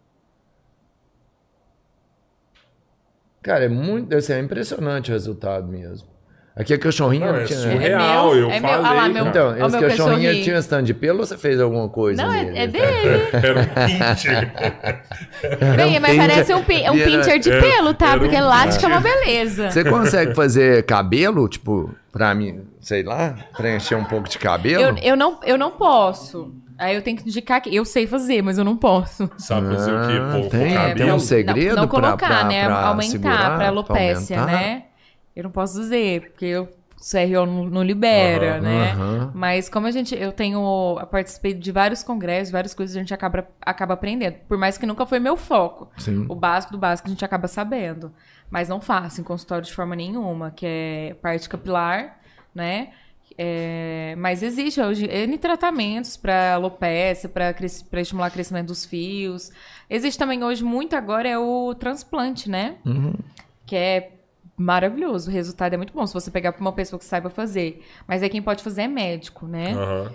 Cara, 3.42 3.64
é 3.64 3.68
muito. 3.68 4.14
Assim, 4.16 4.32
é 4.32 4.38
impressionante 4.38 5.10
o 5.10 5.14
resultado 5.14 5.66
mesmo. 5.66 6.10
Aqui 6.54 6.74
a 6.74 6.78
cachorrinha 6.78 7.32
Não, 7.32 7.38
é 7.40 7.44
tinha. 7.44 7.58
surreal, 7.58 8.34
meu, 8.34 8.38
eu 8.42 8.50
é 8.50 8.60
meu. 8.60 8.68
falei. 8.68 8.86
Ah 8.86 8.92
lá, 8.92 9.08
meu- 9.08 9.26
Então, 9.26 9.50
esse 9.52 9.60
meu 9.60 9.88
cachorrinho 9.88 9.96
cachorrinho. 10.18 10.44
tinha 10.44 10.58
stand 10.58 10.82
de 10.82 10.92
pelo 10.92 11.20
ou 11.20 11.26
você 11.26 11.38
fez 11.38 11.58
alguma 11.58 11.88
coisa? 11.88 12.22
Não, 12.22 12.30
nele? 12.30 12.58
é, 12.58 12.62
é 12.64 12.66
dele. 12.66 12.84
Era 13.32 13.60
um 13.60 13.86
pincher. 13.88 14.52
Bem, 15.76 15.98
mas 15.98 16.10
pincher. 16.12 16.28
parece 16.28 16.54
um, 16.54 16.58
um 16.58 16.62
pincher 17.04 17.38
de 17.38 17.50
era- 17.50 17.62
pelo, 17.62 17.94
tá? 17.94 18.08
era 18.08 18.16
um 18.16 18.18
Porque 18.20 18.38
lático 18.38 18.84
é 18.84 18.88
uma 18.88 19.00
beleza. 19.00 19.70
Você 19.70 19.82
consegue 19.82 20.34
fazer 20.34 20.82
cabelo, 20.84 21.48
tipo, 21.48 21.90
pra 22.12 22.34
mim, 22.34 22.66
sei 22.82 23.02
lá, 23.02 23.34
preencher 23.56 23.94
um 23.94 24.04
pouco 24.04 24.28
de 24.28 24.38
cabelo? 24.38 24.82
Eu, 24.82 24.96
eu, 25.02 25.16
não, 25.16 25.40
eu 25.44 25.56
não 25.56 25.70
posso. 25.70 26.54
Aí 26.78 26.94
eu 26.94 27.02
tenho 27.02 27.16
que 27.16 27.28
indicar 27.28 27.60
que 27.60 27.74
eu 27.74 27.84
sei 27.84 28.06
fazer, 28.06 28.42
mas 28.42 28.58
eu 28.58 28.64
não 28.64 28.76
posso. 28.76 29.30
Sabe 29.38 29.68
fazer 29.68 29.92
o 29.92 30.06
quê? 30.06 30.12
Ah, 30.20 30.32
Pô, 30.42 30.48
tem- 30.48 30.94
tem 30.94 31.12
um 31.12 31.18
segredo 31.18 31.76
não, 31.76 31.82
não 31.82 31.88
pra- 31.88 32.00
colocar, 32.00 32.26
pra- 32.28 32.44
né? 32.44 32.64
pra 32.66 32.86
aumentar 32.86 33.10
segurar, 33.10 33.56
pra 33.58 33.68
alopécia, 33.68 34.36
pra 34.36 34.46
né? 34.46 34.84
Eu 35.34 35.44
não 35.44 35.50
posso 35.50 35.80
dizer, 35.80 36.22
porque 36.30 36.44
eu, 36.46 36.64
o 36.64 37.04
CRO 37.04 37.46
não, 37.46 37.64
não 37.64 37.82
libera, 37.82 38.52
Aham, 38.56 38.60
né? 38.60 38.90
aham. 38.92 39.32
Mas 39.34 39.68
como 39.68 39.86
a 39.86 39.90
gente, 39.90 40.14
eu 40.14 40.30
tenho, 40.32 40.96
eu 41.00 41.06
participei 41.06 41.54
de 41.54 41.72
vários 41.72 42.02
congressos, 42.02 42.52
várias 42.52 42.74
coisas 42.74 42.94
a 42.94 42.98
gente 42.98 43.14
acaba, 43.14 43.46
acaba 43.60 43.94
aprendendo. 43.94 44.36
Por 44.48 44.58
mais 44.58 44.76
que 44.78 44.86
nunca 44.86 45.06
foi 45.06 45.18
meu 45.18 45.36
foco. 45.36 45.90
Sim. 45.98 46.26
O 46.28 46.34
básico 46.34 46.72
do 46.72 46.78
básico 46.78 47.08
a 47.08 47.10
gente 47.10 47.24
acaba 47.24 47.48
sabendo. 47.48 48.12
Mas 48.50 48.68
não 48.68 48.80
faço 48.80 49.20
em 49.20 49.24
consultório 49.24 49.64
de 49.64 49.72
forma 49.72 49.96
nenhuma, 49.96 50.50
que 50.50 50.66
é 50.66 51.16
parte 51.22 51.48
capilar, 51.48 52.18
né? 52.54 52.88
É, 53.38 54.14
mas 54.18 54.42
existe 54.42 54.80
hoje 54.80 55.06
N 55.06 55.38
tratamentos 55.38 56.16
para 56.16 56.54
alopecia, 56.54 57.28
para 57.28 58.00
estimular 58.00 58.28
o 58.28 58.32
crescimento 58.32 58.68
dos 58.68 58.84
fios. 58.84 59.50
Existe 59.88 60.18
também 60.18 60.42
hoje 60.42 60.64
muito 60.64 60.94
agora 60.96 61.28
é 61.28 61.38
o 61.38 61.74
transplante, 61.74 62.50
né? 62.50 62.76
Uhum. 62.84 63.14
Que 63.66 63.76
é 63.76 64.10
maravilhoso. 64.56 65.30
O 65.30 65.32
resultado 65.32 65.74
é 65.74 65.76
muito 65.76 65.92
bom 65.92 66.06
se 66.06 66.14
você 66.14 66.30
pegar 66.30 66.52
para 66.52 66.60
uma 66.60 66.72
pessoa 66.72 66.98
que 66.98 67.04
saiba 67.04 67.30
fazer. 67.30 67.84
Mas 68.06 68.22
aí 68.22 68.28
quem 68.28 68.42
pode 68.42 68.62
fazer 68.62 68.82
é 68.82 68.88
médico, 68.88 69.46
né? 69.46 69.72
Aham. 69.72 70.12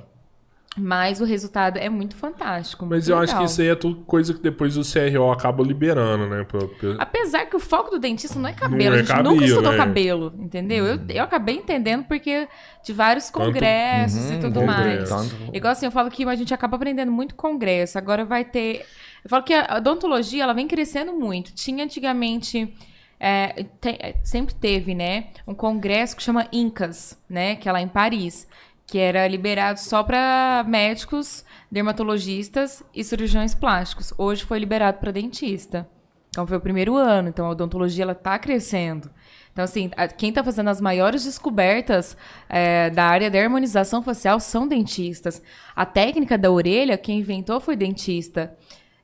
Mas 0.79 1.19
o 1.19 1.25
resultado 1.25 1.77
é 1.77 1.89
muito 1.89 2.15
fantástico. 2.15 2.85
Mas 2.85 3.09
eu 3.09 3.17
acho 3.17 3.35
que 3.35 3.43
isso 3.45 3.61
aí 3.61 3.69
é 3.69 3.75
tudo 3.75 3.95
coisa 4.05 4.33
que 4.33 4.39
depois 4.39 4.77
o 4.77 4.81
CRO 4.83 5.31
acaba 5.31 5.63
liberando, 5.63 6.27
né? 6.27 6.43
pra- 6.43 6.67
pra- 6.67 6.95
Apesar 6.99 7.45
que 7.47 7.55
o 7.55 7.59
foco 7.59 7.89
do 7.91 7.99
dentista 7.99 8.37
não 8.37 8.47
é 8.49 8.53
cabelo, 8.53 8.83
Não 8.83 8.91
é 8.91 8.95
a 8.95 8.97
gente 8.99 9.07
cabelo, 9.07 9.29
nunca 9.33 9.45
estudou 9.45 9.71
né? 9.71 9.77
cabelo, 9.77 10.33
entendeu? 10.37 10.85
Eu, 10.85 10.99
eu 11.09 11.23
acabei 11.23 11.55
entendendo 11.55 12.03
porque 12.05 12.47
de 12.83 12.93
vários 12.93 13.29
congressos 13.31 14.29
e 14.29 14.33
Uhum, 14.35 14.39
tudo 14.39 14.59
congresso. 14.59 15.13
mais. 15.15 15.29
Tanto- 15.31 15.55
Igual 15.55 15.71
assim, 15.71 15.85
eu 15.87 15.91
falo 15.91 16.11
que 16.11 16.23
a 16.23 16.35
gente 16.35 16.53
acaba 16.53 16.75
aprendendo 16.75 17.11
muito 17.11 17.33
congresso, 17.35 17.97
agora 17.97 18.23
vai 18.23 18.45
ter... 18.45 18.85
Eu 19.23 19.29
falo 19.29 19.43
que 19.43 19.53
a 19.53 19.77
odontologia, 19.77 20.43
ela 20.43 20.53
vem 20.53 20.67
crescendo 20.67 21.11
muito. 21.13 21.53
Tinha 21.53 21.83
antigamente... 21.83 22.71
é, 23.19 23.65
tem- 23.81 23.97
é, 23.99 24.15
sempre 24.23 24.53
teve, 24.53 24.93
né? 24.93 25.29
Um 25.47 25.55
congresso 25.55 26.15
que 26.15 26.21
chama 26.21 26.47
INCAS, 26.51 27.17
né? 27.27 27.55
Que 27.55 27.67
é 27.67 27.71
lá 27.71 27.81
em 27.81 27.87
Paris. 27.87 28.47
Que 28.89 28.97
era 28.99 29.27
liberado 29.27 29.79
só 29.79 30.01
para 30.01 30.63
médicos, 30.67 31.43
dermatologistas 31.69 32.81
e 32.95 33.03
cirurgiões 33.03 33.53
plásticos. 33.53 34.13
Hoje 34.17 34.45
foi 34.45 34.59
liberado 34.59 34.97
para 34.99 35.11
dentista. 35.11 35.87
Então 36.29 36.45
foi 36.47 36.57
o 36.57 36.61
primeiro 36.61 36.95
ano, 36.95 37.29
então 37.29 37.45
a 37.47 37.49
odontologia 37.49 38.03
ela 38.03 38.15
tá 38.15 38.37
crescendo. 38.39 39.09
Então 39.51 39.63
assim, 39.65 39.89
a- 39.97 40.07
quem 40.07 40.29
está 40.29 40.43
fazendo 40.43 40.69
as 40.69 40.79
maiores 40.79 41.25
descobertas 41.25 42.15
é, 42.47 42.89
da 42.91 43.03
área 43.05 43.29
da 43.29 43.39
harmonização 43.39 44.01
facial 44.03 44.39
são 44.39 44.67
dentistas. 44.67 45.41
A 45.75 45.85
técnica 45.85 46.37
da 46.37 46.49
orelha, 46.51 46.97
quem 46.97 47.19
inventou 47.19 47.59
foi 47.59 47.75
dentista. 47.75 48.55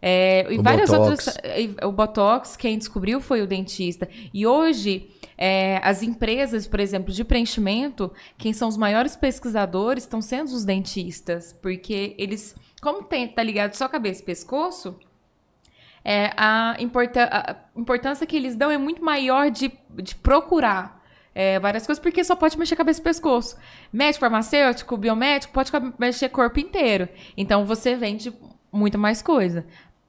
É, 0.02 0.46
e 0.54 0.60
O 0.60 0.64
várias 0.64 0.90
Botox. 0.92 1.28
outras. 1.28 1.38
e- 1.58 1.76
O 1.86 1.92
Botox, 1.92 2.56
quem 2.56 2.78
descobriu 2.78 3.20
foi 3.20 3.42
o 3.42 3.48
dentista. 3.48 4.08
E 4.34 4.46
hoje, 4.46 5.10
é, 5.38 5.80
as 5.84 6.04
empresas, 6.04 6.68
por 6.68 6.80
exemplo, 6.80 7.14
de 7.14 7.24
preenchimento, 7.24 8.12
quem 8.38 8.54
são 8.54 8.68
os 8.68 8.78
maiores 8.78 9.16
pesquisadores 9.16 10.04
estão 10.04 10.22
sendo 10.22 10.48
os 10.48 10.66
dentistas. 10.66 11.54
Porque 11.62 12.16
eles, 12.18 12.56
como 12.82 13.04
tem, 13.04 13.28
tá 13.28 13.42
ligado 13.44 13.74
só 13.74 13.88
cabeça 13.88 14.22
e 14.22 14.26
pescoço, 14.26 15.00
é, 16.04 16.32
a, 16.36 16.76
importa- 16.80 17.30
a 17.32 17.80
importância 17.80 18.28
que 18.28 18.36
eles 18.36 18.56
dão 18.56 18.70
é 18.70 18.78
muito 18.78 19.04
maior 19.04 19.50
de, 19.50 19.72
de 20.02 20.16
procurar 20.16 21.02
é, 21.34 21.60
várias 21.60 21.86
coisas, 21.86 22.02
porque 22.02 22.24
só 22.24 22.36
pode 22.36 22.58
mexer 22.58 22.76
cabeça 22.76 23.00
e 23.00 23.04
pescoço. 23.04 23.58
Médico, 23.92 24.20
farmacêutico, 24.20 24.98
biomédico, 24.98 25.54
pode 25.54 25.72
mexer 25.98 26.30
corpo 26.30 26.60
inteiro. 26.60 27.10
Então, 27.36 27.66
você 27.66 27.96
vende 27.96 28.34
muita 28.72 28.98
mais 28.98 29.22
coisa. 29.22 29.66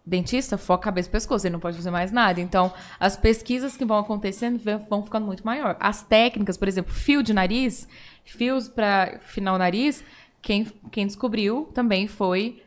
Dentista, 0.07 0.59
foca 0.59 0.85
cabeça 0.85 1.09
e 1.09 1.13
pescoço, 1.13 1.47
ele 1.47 1.53
não 1.55 1.61
pode 1.61 1.77
fazer 1.77 1.91
mais 1.91 2.13
nada. 2.13 2.39
Então, 2.41 2.71
as 3.01 3.17
pesquisas 3.17 3.75
que 3.75 3.87
vão 3.87 3.99
acontecendo 3.99 4.61
vão- 4.89 5.03
ficando 5.03 5.25
muito 5.25 5.45
maior. 5.47 5.77
As 5.81 6.03
técnicas, 6.03 6.59
por 6.59 6.69
exemplo, 6.69 6.93
fio 6.93 7.23
de 7.23 7.33
nariz, 7.33 7.89
fios 8.23 8.69
para 8.69 9.19
final 9.23 9.57
nariz, 9.57 10.05
quem, 10.43 10.67
quem 10.93 11.07
descobriu 11.07 11.71
também 11.73 12.07
foi 12.07 12.63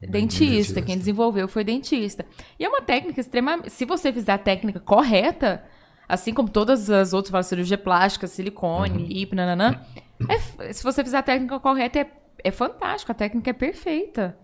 dentista, 0.00 0.44
Dentista. 0.44 0.82
quem 0.82 0.98
desenvolveu 0.98 1.48
foi 1.48 1.64
dentista. 1.64 2.26
E 2.58 2.64
é 2.64 2.68
uma 2.68 2.82
técnica 2.82 3.20
extremamente. 3.20 3.70
Se 3.70 3.86
você 3.86 4.12
fizer 4.12 4.32
a 4.32 4.38
técnica 4.38 4.78
correta, 4.80 5.64
assim 6.06 6.34
como 6.34 6.50
todas 6.50 6.90
as 6.90 7.14
outras, 7.14 7.30
fala, 7.30 7.42
cirurgia 7.42 7.78
plástica, 7.78 8.26
silicone, 8.26 9.06
lipo, 9.06 9.34
nananã, 9.34 9.80
é 10.28 10.72
se 10.74 10.82
você 10.82 11.02
fizer 11.02 11.16
a 11.18 11.22
técnica 11.22 11.58
correta, 11.58 12.00
é, 12.00 12.10
é 12.44 12.50
fantástico, 12.50 13.10
a 13.12 13.14
técnica 13.14 13.48
é 13.48 13.54
perfeita. 13.54 14.36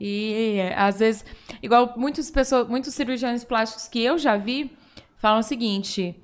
E 0.00 0.58
às 0.76 0.98
vezes, 0.98 1.24
igual 1.62 1.94
muitas 1.96 2.30
pessoas, 2.30 2.68
muitos 2.68 2.94
cirurgiões 2.94 3.44
plásticos 3.44 3.88
que 3.88 4.02
eu 4.02 4.18
já 4.18 4.36
vi 4.36 4.76
falam 5.16 5.40
o 5.40 5.42
seguinte: 5.42 6.14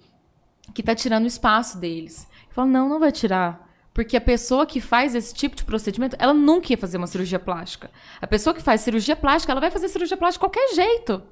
que 0.74 0.82
tá 0.82 0.94
tirando 0.94 1.24
o 1.24 1.28
espaço 1.28 1.78
deles. 1.78 2.28
Falo, 2.51 2.68
não, 2.68 2.88
não 2.88 2.98
vai 2.98 3.12
tirar. 3.12 3.68
Porque 3.92 4.16
a 4.16 4.20
pessoa 4.20 4.66
que 4.66 4.80
faz 4.80 5.14
esse 5.14 5.34
tipo 5.34 5.56
de 5.56 5.64
procedimento, 5.64 6.16
ela 6.18 6.32
nunca 6.32 6.72
ia 6.72 6.78
fazer 6.78 6.97
uma 6.97 7.06
cirurgia 7.06 7.38
plástica. 7.38 7.90
A 8.20 8.26
pessoa 8.26 8.55
que 8.55 8.62
faz 8.62 8.80
cirurgia 8.80 9.16
plástica, 9.16 9.52
ela 9.52 9.60
vai 9.60 9.70
fazer 9.70 9.88
cirurgia 9.88 10.16
plástica 10.16 10.47
de 10.47 10.52
qualquer 10.52 10.74
jeito. 10.74 11.22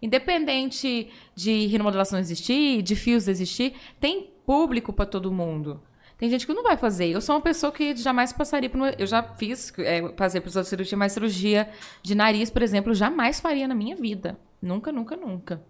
Independente 0.00 1.10
de 1.34 1.66
renomodelação 1.66 2.18
existir, 2.18 2.82
de 2.82 2.96
fios 2.96 3.28
existir, 3.28 3.74
tem 4.00 4.30
público 4.46 4.92
para 4.92 5.06
todo 5.06 5.32
mundo. 5.32 5.82
Tem 6.18 6.30
gente 6.30 6.46
que 6.46 6.54
não 6.54 6.62
vai 6.62 6.76
fazer. 6.76 7.08
Eu 7.08 7.20
sou 7.20 7.34
uma 7.34 7.42
pessoa 7.42 7.70
que 7.70 7.94
jamais 7.94 8.32
passaria 8.32 8.70
por 8.70 8.78
uma... 8.78 8.90
Eu 8.90 9.06
já 9.06 9.22
fiz, 9.22 9.72
é, 9.78 10.00
passei 10.08 10.40
por 10.40 10.50
cirurgia, 10.64 10.96
mas 10.96 11.12
cirurgia 11.12 11.68
de 12.02 12.14
nariz, 12.14 12.48
por 12.48 12.62
exemplo, 12.62 12.92
eu 12.92 12.94
jamais 12.94 13.38
faria 13.38 13.68
na 13.68 13.74
minha 13.74 13.94
vida. 13.94 14.38
Nunca, 14.62 14.90
nunca, 14.90 15.14
nunca. 15.14 15.62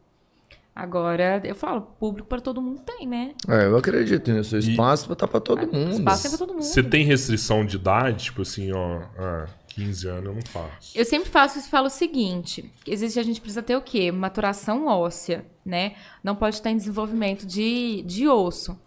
Agora, 0.74 1.40
eu 1.42 1.54
falo, 1.54 1.80
público 1.80 2.28
para 2.28 2.38
todo 2.38 2.60
mundo 2.60 2.82
tem, 2.84 3.08
né? 3.08 3.34
É, 3.48 3.64
eu 3.64 3.76
acredito 3.78 4.30
nisso. 4.30 4.54
O 4.54 4.58
espaço 4.58 5.16
tá 5.16 5.26
pra 5.26 5.40
todo 5.40 5.66
mundo. 5.72 5.92
Espaço 5.92 6.26
é 6.26 6.30
pra 6.30 6.38
todo 6.38 6.52
mundo. 6.52 6.62
Você 6.62 6.82
tem 6.82 7.02
restrição 7.02 7.64
de 7.64 7.76
idade? 7.76 8.24
Tipo 8.24 8.42
assim, 8.42 8.70
ó, 8.72 9.00
ah, 9.18 9.46
15 9.68 10.08
anos 10.08 10.24
eu 10.26 10.34
não 10.34 10.42
faço. 10.42 10.92
Eu 10.94 11.04
sempre 11.06 11.30
faço 11.30 11.58
isso 11.58 11.68
e 11.68 11.70
falo 11.70 11.86
o 11.86 11.90
seguinte: 11.90 12.70
existe, 12.86 13.18
a 13.18 13.22
gente 13.22 13.40
precisa 13.40 13.62
ter 13.62 13.74
o 13.74 13.80
quê? 13.80 14.12
Maturação 14.12 14.86
óssea, 14.86 15.46
né? 15.64 15.94
Não 16.22 16.36
pode 16.36 16.56
estar 16.56 16.70
em 16.70 16.76
desenvolvimento 16.76 17.46
de, 17.46 18.02
de 18.02 18.28
osso. 18.28 18.78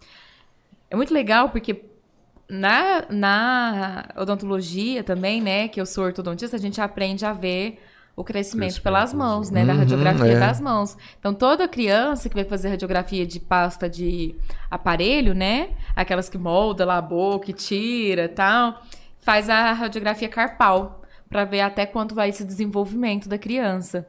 É 0.90 0.96
muito 0.96 1.14
legal 1.14 1.48
porque 1.50 1.84
na, 2.48 3.04
na 3.08 4.08
odontologia 4.16 5.04
também, 5.04 5.40
né? 5.40 5.68
Que 5.68 5.80
eu 5.80 5.86
sou 5.86 6.04
ortodontista, 6.04 6.56
a 6.56 6.60
gente 6.60 6.80
aprende 6.80 7.24
a 7.24 7.32
ver 7.32 7.80
o 8.16 8.24
crescimento, 8.24 8.72
Crescimento 8.72 8.82
pelas 8.82 9.14
mãos, 9.14 9.50
né? 9.50 9.64
Da 9.64 9.72
Uhum, 9.72 9.78
radiografia 9.78 10.32
é. 10.32 10.38
das 10.38 10.60
mãos. 10.60 10.96
Então, 11.18 11.32
toda 11.32 11.68
criança 11.68 12.28
que 12.28 12.34
vai 12.34 12.44
fazer 12.44 12.68
radiografia 12.70 13.24
de 13.24 13.38
pasta 13.38 13.88
de 13.88 14.34
aparelho, 14.70 15.32
né? 15.32 15.70
Aquelas 15.94 16.28
que 16.28 16.36
molda 16.36 16.84
lá 16.84 16.98
a 16.98 17.02
boca 17.02 17.50
e 17.50 17.54
tira 17.54 18.24
e 18.24 18.28
tal, 18.28 18.82
faz 19.20 19.48
a 19.48 19.72
radiografia 19.72 20.28
carpal 20.28 21.02
para 21.28 21.44
ver 21.44 21.60
até 21.60 21.86
quanto 21.86 22.14
vai 22.14 22.30
esse 22.30 22.44
desenvolvimento 22.44 23.28
da 23.28 23.38
criança. 23.38 24.06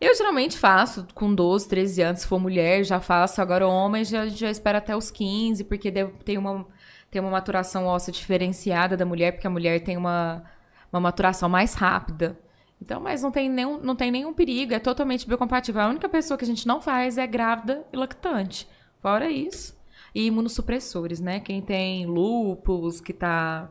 Eu 0.00 0.14
geralmente 0.14 0.56
faço 0.56 1.06
com 1.12 1.34
12, 1.34 1.68
13 1.68 2.02
anos, 2.02 2.20
se 2.20 2.26
for 2.26 2.38
mulher, 2.38 2.84
já 2.84 3.00
faço. 3.00 3.42
Agora, 3.42 3.66
homem, 3.66 4.04
já, 4.04 4.28
já 4.28 4.50
espero 4.50 4.78
até 4.78 4.96
os 4.96 5.10
15, 5.10 5.64
porque 5.64 5.90
tem, 6.24 6.38
uma, 6.38 6.66
tem 7.10 7.20
uma 7.20 7.30
maturação 7.30 7.86
óssea 7.86 8.12
diferenciada 8.12 8.96
da 8.96 9.04
mulher, 9.04 9.32
porque 9.32 9.46
a 9.46 9.50
mulher 9.50 9.80
tem 9.82 9.96
uma, 9.96 10.44
uma 10.92 11.00
maturação 11.00 11.48
mais 11.48 11.74
rápida. 11.74 12.38
Então, 12.80 13.00
mas 13.00 13.22
não 13.22 13.32
tem, 13.32 13.48
nenhum, 13.48 13.80
não 13.80 13.96
tem 13.96 14.10
nenhum 14.10 14.32
perigo, 14.32 14.72
é 14.72 14.78
totalmente 14.78 15.26
biocompatível. 15.26 15.80
A 15.80 15.88
única 15.88 16.08
pessoa 16.08 16.38
que 16.38 16.44
a 16.44 16.48
gente 16.48 16.66
não 16.66 16.80
faz 16.80 17.18
é 17.18 17.26
grávida 17.26 17.84
e 17.92 17.96
lactante. 17.96 18.68
Fora 19.02 19.28
isso. 19.28 19.76
E 20.14 20.26
imunossupressores, 20.26 21.20
né? 21.20 21.40
Quem 21.40 21.60
tem 21.60 22.06
lúpus, 22.06 23.00
que 23.00 23.12
tá. 23.12 23.68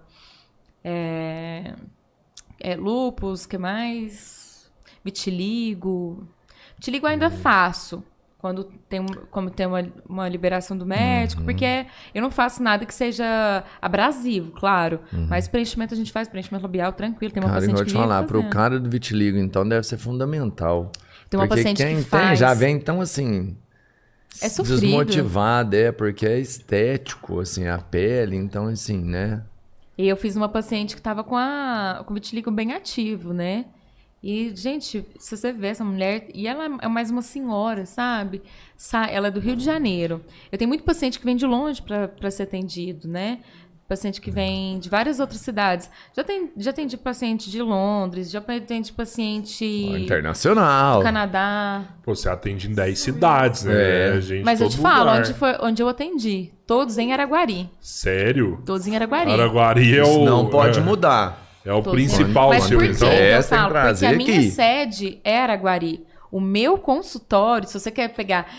É, 0.83 1.73
é 2.59 2.77
que 3.49 3.57
mais? 3.57 4.46
Vitiligo. 5.07 6.27
Vitiligo 6.75 7.07
ainda 7.07 7.29
faço. 7.29 8.03
Quando 8.37 8.65
tem, 8.87 9.03
quando 9.31 9.49
tem 9.49 9.65
uma, 9.65 9.83
uma 10.07 10.29
liberação 10.29 10.77
do 10.77 10.85
médico, 10.85 11.41
porque 11.43 11.87
eu 12.13 12.21
não 12.21 12.29
faço 12.29 12.61
nada 12.61 12.85
que 12.85 12.93
seja 12.93 13.63
abrasivo, 13.81 14.51
claro. 14.51 14.99
Mas 15.27 15.47
preenchimento 15.47 15.93
a 15.95 15.97
gente 15.97 16.11
faz, 16.11 16.27
preenchimento 16.27 16.63
labial 16.63 16.93
tranquilo. 16.93 17.33
Tem 17.33 17.41
uma 17.41 17.49
Cara, 17.49 17.61
paciente 17.61 17.79
eu 17.79 17.85
que 17.85 17.89
te 17.91 17.93
vive 17.93 18.03
falar, 18.03 18.23
pro 18.23 18.39
fazendo. 18.39 18.53
cara 18.53 18.79
do 18.79 18.89
vitiligo, 18.89 19.39
então, 19.39 19.67
deve 19.67 19.87
ser 19.87 19.97
fundamental. 19.97 20.91
Tem 21.29 21.39
uma 21.39 21.47
porque 21.47 21.61
paciente 21.61 21.77
quem 21.83 21.95
que 21.95 22.01
tem 22.01 22.03
faz. 22.03 22.37
já 22.37 22.53
vem 22.53 22.79
tão 22.79 23.01
assim. 23.01 23.57
É 24.39 24.49
sofrido. 24.49 24.81
Desmotivado, 24.81 25.75
é, 25.75 25.91
porque 25.91 26.25
é 26.27 26.39
estético, 26.39 27.39
assim, 27.39 27.67
a 27.67 27.79
pele, 27.79 28.35
então, 28.35 28.67
assim, 28.67 29.03
né? 29.03 29.41
E 29.97 30.07
eu 30.07 30.15
fiz 30.15 30.35
uma 30.35 30.47
paciente 30.47 30.95
que 30.95 31.01
tava 31.01 31.23
com, 31.23 31.35
a, 31.35 32.03
com 32.05 32.11
o 32.11 32.13
vitiligo 32.13 32.51
bem 32.51 32.71
ativo, 32.73 33.33
né? 33.33 33.65
E, 34.23 34.51
gente, 34.55 35.05
se 35.19 35.37
você 35.37 35.51
vê 35.53 35.67
essa 35.67 35.83
mulher, 35.83 36.27
e 36.33 36.47
ela 36.47 36.65
é 36.81 36.87
mais 36.87 37.11
uma 37.11 37.21
senhora, 37.21 37.85
sabe? 37.85 38.41
Sa- 38.75 39.07
Ela 39.07 39.27
é 39.27 39.31
do 39.31 39.39
Rio 39.39 39.55
de 39.55 39.63
Janeiro. 39.63 40.21
Eu 40.51 40.57
tenho 40.57 40.67
muito 40.67 40.83
paciente 40.83 41.19
que 41.19 41.25
vem 41.25 41.35
de 41.35 41.45
longe 41.45 41.81
para 41.81 42.31
ser 42.31 42.43
atendido, 42.43 43.07
né? 43.07 43.39
Paciente 43.87 44.19
que 44.19 44.29
vem 44.29 44.79
de 44.79 44.89
várias 44.89 45.19
outras 45.21 45.39
cidades. 45.39 45.89
Já 46.13 46.21
tem, 46.23 46.51
já 46.57 46.73
tem 46.73 46.85
de 46.87 46.97
paciente 46.97 47.49
de 47.49 47.61
Londres, 47.61 48.29
já 48.29 48.41
tem 48.41 48.81
de 48.81 48.91
paciente 48.91 49.63
Internacional. 49.63 50.97
do 50.99 51.03
Canadá. 51.03 51.83
Pô, 52.03 52.13
você 52.13 52.27
atende 52.27 52.69
em 52.69 52.73
10 52.73 52.99
cidades, 52.99 53.63
né? 53.63 53.73
É. 54.09 54.11
A 54.13 54.19
gente 54.19 54.43
Mas 54.43 54.59
eu 54.59 54.67
te 54.67 54.77
falo, 54.77 55.05
lugar. 55.11 55.19
onde, 55.19 55.33
foi, 55.35 55.55
onde 55.61 55.81
eu 55.81 55.87
atendi? 55.87 56.51
Todos 56.65 56.97
em 56.97 57.13
Araguari. 57.13 57.69
Sério? 57.79 58.61
Todos 58.65 58.87
em 58.87 58.95
Araguari. 58.95 59.31
Araguari 59.31 59.97
é 59.97 60.01
Isso 60.01 60.19
o. 60.21 60.25
não 60.25 60.49
pode 60.49 60.79
é, 60.79 60.81
mudar. 60.81 61.46
É 61.67 61.73
o 61.73 61.83
principal 61.83 62.49
Mas 62.49 62.63
seu, 62.63 62.77
por 62.77 62.87
quê? 62.87 62.93
então. 62.95 63.09
É, 63.09 63.37
eu 63.37 63.43
falo, 63.43 63.73
porque 63.73 64.05
a 64.05 64.13
minha 64.13 64.39
aqui. 64.39 64.51
sede 64.51 65.19
é 65.21 65.37
Araguari. 65.37 66.01
O 66.31 66.39
meu 66.39 66.77
consultório, 66.77 67.67
se 67.67 67.77
você 67.77 67.91
quer 67.91 68.09
pegar, 68.09 68.49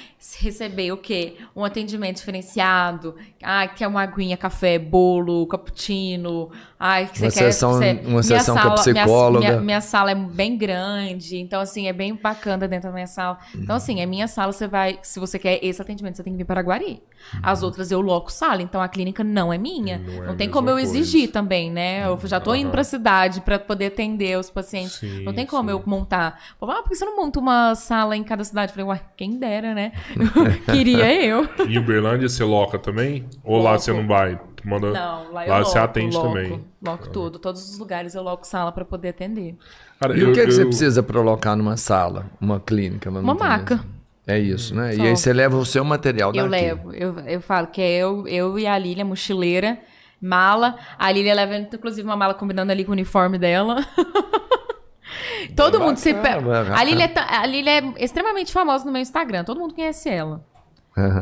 receber 0.41 0.91
o 0.93 0.97
quê? 0.97 1.37
Um 1.55 1.65
atendimento 1.65 2.17
diferenciado, 2.17 3.15
ah, 3.43 3.67
quer 3.69 3.87
uma 3.87 4.03
aguinha, 4.03 4.37
café, 4.37 4.79
bolo, 4.79 5.47
cappuccino, 5.47 6.51
ai, 6.79 7.07
que 7.07 7.21
Uma 7.23 7.31
você 7.31 7.39
quer... 7.41 7.53
sessão- 7.53 7.73
você- 7.73 7.93
uma 7.93 8.09
minha 8.11 8.23
sessão 8.23 8.55
com 8.57 8.61
a 8.61 8.77
sala- 8.77 8.83
minha- 8.93 9.05
psicóloga. 9.05 9.39
Minha, 9.49 9.61
minha 9.61 9.81
sala 9.81 10.11
é 10.11 10.15
bem 10.15 10.57
grande, 10.57 11.37
então 11.39 11.61
assim, 11.61 11.87
é 11.87 11.93
bem 11.93 12.15
bacana 12.15 12.67
dentro 12.67 12.89
da 12.89 12.95
minha 12.95 13.07
sala. 13.07 13.39
Então 13.55 13.77
assim, 13.77 14.03
a 14.03 14.07
minha 14.07 14.27
sala 14.29 14.53
você 14.53 14.67
vai, 14.67 14.99
se 15.03 15.21
você 15.21 15.39
quer 15.39 15.65
esse 15.65 15.81
atendimento, 15.81 16.17
você 16.17 16.23
tem 16.25 16.33
que 16.33 16.37
vir 16.39 16.45
para 16.45 16.61
Araguari. 16.61 17.03
As 17.43 17.63
outras 17.63 17.91
eu 17.91 18.01
loco 18.01 18.31
sala, 18.33 18.63
então 18.63 18.81
a 18.81 18.89
clínica 18.89 19.23
não 19.25 19.53
é 19.53 19.59
minha. 19.59 19.99
Não 19.99 20.25
é 20.25 20.31
a 20.31 20.35
tem 20.35 20.49
como 20.49 20.69
eu 20.71 20.75
coisa. 20.77 20.97
exigir 20.99 21.31
também, 21.31 21.71
né? 21.71 22.07
Eu 22.07 22.19
já 22.25 22.41
tô 22.41 22.55
indo 22.55 22.67
Aham. 22.67 22.73
pra 22.73 22.85
cidade 22.85 23.41
para 23.41 23.59
poder 23.59 23.87
atender 23.87 24.39
os 24.39 24.51
pacientes. 24.51 24.95
Sim, 24.97 25.25
não 25.25 25.33
tem 25.33 25.45
como 25.45 25.69
sim. 25.69 25.77
eu 25.77 25.83
montar. 25.85 26.41
Ah, 26.61 26.83
por 26.83 26.89
que 26.89 26.95
você 26.97 27.05
não 27.05 27.17
monta 27.17 27.39
uma 27.41 27.75
sala 27.75 28.17
em 28.17 28.23
cada 28.25 28.45
cidade? 28.45 28.71
Eu 28.71 28.75
falei, 28.77 28.89
uai, 28.89 29.01
quem 29.17 29.37
dera, 29.39 29.75
né? 29.75 29.93
Queria 30.73 31.25
eu. 31.25 31.49
Em 31.67 31.79
Uberlândia 31.79 32.29
você 32.29 32.45
loca 32.45 32.79
também? 32.79 33.27
Ou 33.45 33.63
lá 33.63 33.73
Loco. 33.73 33.83
você 33.83 33.93
não 33.93 34.07
vai? 34.07 34.39
Tu 34.57 34.69
Manda... 34.69 34.91
Não, 34.91 35.33
lá 35.33 35.47
eu 35.47 35.51
Lá 35.51 35.59
loco, 35.59 35.71
você 35.71 35.79
atende 35.79 36.17
loco, 36.17 36.29
também. 36.29 36.65
Loco 36.83 37.09
tudo. 37.11 37.39
Todos 37.39 37.69
os 37.71 37.79
lugares 37.79 38.15
eu 38.15 38.23
loco 38.23 38.47
sala 38.47 38.73
para 38.73 38.85
poder 38.85 39.11
atender. 39.11 39.57
Cara, 40.01 40.17
E 40.17 40.21
eu- 40.21 40.31
o 40.31 40.33
que, 40.33 40.45
que 40.45 40.53
você 40.53 40.65
precisa 40.65 41.03
pra 41.03 41.19
colocar 41.21 41.55
numa 41.57 41.77
sala, 41.77 42.27
uma 42.41 42.59
clínica? 42.61 43.09
Uma 43.11 43.35
maca. 43.35 43.85
É 44.27 44.39
isso, 44.39 44.75
né? 44.75 44.93
Só. 44.93 45.03
E 45.03 45.07
aí 45.07 45.17
você 45.17 45.33
leva 45.33 45.57
o 45.57 45.65
seu 45.65 45.83
material 45.85 46.31
daqui. 46.33 46.45
Eu 46.45 46.51
levo. 46.51 46.93
Eu, 46.93 47.19
eu 47.21 47.41
falo 47.41 47.69
que 47.69 47.81
é 47.81 47.99
eu, 47.99 48.29
eu 48.29 48.59
e 48.59 48.67
a 48.67 48.77
Lília, 48.77 49.03
mochileira, 49.05 49.79
mala. 50.21 50.77
A 50.99 51.11
Lília 51.11 51.33
leva, 51.35 51.57
inclusive, 51.57 52.07
uma 52.07 52.17
mala 52.17 52.35
combinando 52.35 52.71
ali 52.71 52.85
com 52.85 52.91
o 52.91 52.93
uniforme 52.93 53.39
dela. 53.39 53.87
Todo 55.57 55.81
mundo 55.81 55.97
se. 55.97 56.13
bacana, 56.13 56.41
bacana. 56.41 56.79
A 56.79 56.85
Lília, 56.85 57.05
é 57.05 57.37
a 57.37 57.47
Lília 57.47 57.71
é 57.79 58.05
extremamente 58.05 58.53
famosa 58.53 58.85
no 58.85 58.93
meu 58.93 59.01
Instagram. 59.03 59.45
Todo 59.45 59.61
mundo 59.61 59.75
conhece 59.75 60.09
ela. 60.09 60.45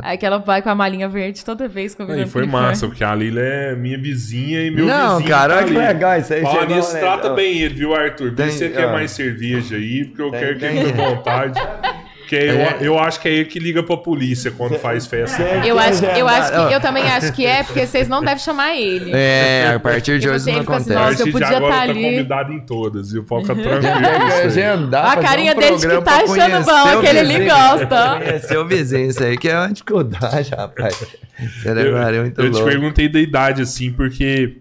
Aí 0.02 0.16
que 0.16 0.24
ela 0.24 0.38
vai 0.38 0.62
com 0.62 0.70
a 0.70 0.74
malinha 0.74 1.06
verde 1.06 1.44
toda 1.44 1.68
vez 1.68 1.94
combinando 1.94 2.22
Aí 2.22 2.28
foi 2.30 2.46
massa, 2.46 2.86
porque 2.86 3.04
a 3.04 3.14
Lila 3.14 3.40
é 3.40 3.74
minha 3.76 3.98
vizinha 3.98 4.62
e 4.62 4.70
meu 4.70 4.86
Não, 4.86 5.18
vizinho. 5.18 5.28
cara, 5.28 5.52
tá 5.52 5.58
olha 5.60 5.66
que 5.66 5.72
legal 5.78 6.18
isso 6.18 6.32
aí, 6.32 6.66
nisso, 6.66 6.94
né? 6.94 7.00
trata 7.00 7.30
bem 7.34 7.58
ele, 7.58 7.74
viu, 7.74 7.94
Arthur? 7.94 8.32
Vê 8.34 8.50
se 8.50 8.56
você 8.58 8.68
quer 8.70 8.86
ó. 8.86 8.92
mais 8.92 9.10
cerveja 9.10 9.76
aí, 9.76 10.06
porque 10.06 10.22
eu 10.22 10.30
Tem- 10.30 10.40
quero 10.40 10.58
que 10.58 10.64
ele 10.64 10.92
tenha 10.92 11.10
vontade. 11.10 11.60
Porque 12.26 12.34
eu, 12.34 12.56
É. 12.58 12.76
eu 12.80 12.98
acho 12.98 13.20
que 13.20 13.28
é 13.28 13.32
ele 13.32 13.44
que 13.44 13.60
liga 13.60 13.84
pra 13.84 13.96
polícia 13.96 14.50
quando 14.50 14.76
faz 14.80 15.06
festa. 15.06 15.40
Eu, 15.64 15.78
acho, 15.78 16.04
eu, 16.04 16.26
acho 16.26 16.50
que, 16.68 16.74
eu 16.74 16.80
também 16.80 17.04
acho 17.08 17.32
que 17.32 17.46
é, 17.46 17.62
porque 17.62 17.86
vocês 17.86 18.08
não 18.08 18.20
devem 18.20 18.40
chamar 18.40 18.74
ele. 18.76 19.12
É, 19.14 19.74
a 19.76 19.78
partir 19.78 20.18
de 20.18 20.26
E 20.26 20.30
hoje 20.30 20.50
não 20.50 20.58
fica 20.60 20.76
assim, 20.76 20.92
acontece. 20.92 21.10
Nossa, 21.12 21.22
eu 21.28 21.32
podia 21.32 21.56
agora 21.56 21.72
tá 21.72 21.76
tá 21.76 21.82
ali. 21.84 22.02
convidado 22.02 22.52
em 22.52 22.60
todas, 22.60 23.12
viu? 23.12 23.22
Tranquilo. 23.24 23.62
Tem 23.62 23.80
que 23.80 24.26
isso 24.26 24.34
aí. 24.34 24.42
agendar, 24.46 25.06
A 25.12 25.16
carinha 25.22 25.52
um 25.54 25.58
dele 25.58 25.76
de 25.76 25.86
que 25.88 26.00
tá 26.02 26.16
achando 26.16 26.64
bom, 26.64 26.98
aquele 26.98 27.18
ele 27.20 27.44
gosta. 27.48 28.18
Conhecer 28.26 28.58
o 28.58 28.66
vizinho, 28.66 29.08
isso 29.10 29.22
aí 29.22 29.36
que 29.36 29.48
é 29.48 29.56
uma 29.56 29.68
dificuldade, 29.72 30.50
rapaz. 30.56 30.94
Você 31.38 31.68
Eu, 31.68 31.96
é 31.96 32.20
muito 32.22 32.40
eu 32.40 32.50
te 32.50 32.54
louco. 32.54 32.68
perguntei 32.68 33.08
da 33.08 33.20
idade, 33.20 33.62
assim, 33.62 33.92
porque 33.92 34.56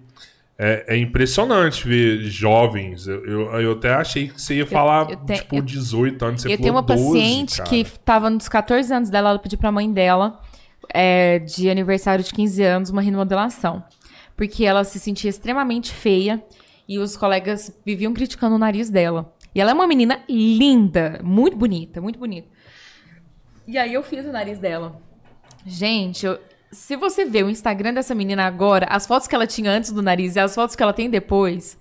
é, 0.58 0.96
é 0.96 0.98
impressionante 0.98 1.88
ver 1.88 2.20
jovens. 2.26 3.08
Eu, 3.08 3.26
eu, 3.26 3.42
eu 3.62 3.72
até 3.74 3.94
achei 3.94 4.30
que 4.30 4.42
você 4.42 4.56
ia 4.56 4.66
falar, 4.66 5.10
eu 5.10 5.18
tenho- 5.18 5.40
tipo, 5.40 5.56
eu- 5.58 5.62
18 5.62 6.26
anos. 6.26 6.42
Você 6.42 6.54
eu 6.54 6.58
tenho 6.58 6.74
uma 6.74 6.82
12, 6.82 7.04
paciente 7.04 7.58
cara. 7.58 7.70
que 7.70 7.84
tava 8.00 8.30
nos 8.30 8.48
14 8.48 8.94
anos 8.94 9.10
dela, 9.10 9.30
ela 9.32 9.40
pediu 9.40 9.58
pra 9.58 9.72
mãe 9.72 9.92
dela, 9.92 10.40
é, 10.94 11.40
de 11.40 11.70
aniversário 11.70 12.24
de 12.24 12.32
15 12.34 12.64
anos, 12.64 12.90
uma 12.90 13.02
remodelação. 13.02 13.84
Porque 14.38 14.66
ela 14.66 14.84
se 14.84 15.00
sentia 15.00 15.30
extremamente 15.30 15.92
feia 15.94 16.44
e 16.88 17.00
os 17.00 17.16
colegas 17.18 17.72
viviam 17.86 18.14
criticando 18.14 18.56
o 18.56 18.60
nariz 18.60 18.90
dela. 18.90 19.34
E 19.54 19.62
ela 19.62 19.72
é 19.72 19.74
uma 19.74 19.88
menina 19.88 20.20
linda, 20.30 21.20
muito 21.24 21.56
bonita, 21.58 22.02
muito 22.02 22.20
bonita. 22.20 22.48
E 23.68 23.78
aí 23.78 23.94
eu 23.94 24.04
fiz 24.04 24.26
o 24.26 24.32
nariz 24.32 24.60
dela. 24.60 25.02
Gente, 25.66 26.26
eu- 26.26 26.38
se 26.76 26.96
você 26.96 27.26
ver 27.26 27.44
o 27.46 27.50
Instagram 27.50 27.94
dessa 27.94 28.14
menina 28.14 28.46
agora, 28.46 28.86
as 28.90 29.08
fotos 29.08 29.28
que 29.28 29.34
ela 29.34 29.48
tinha 29.48 29.72
antes 29.72 29.92
do 29.92 30.02
nariz 30.02 30.36
e 30.36 30.40
as 30.40 30.54
fotos 30.54 30.76
que 30.76 30.84
ela 30.84 30.94
tem 30.94 31.10
depois, 31.10 31.78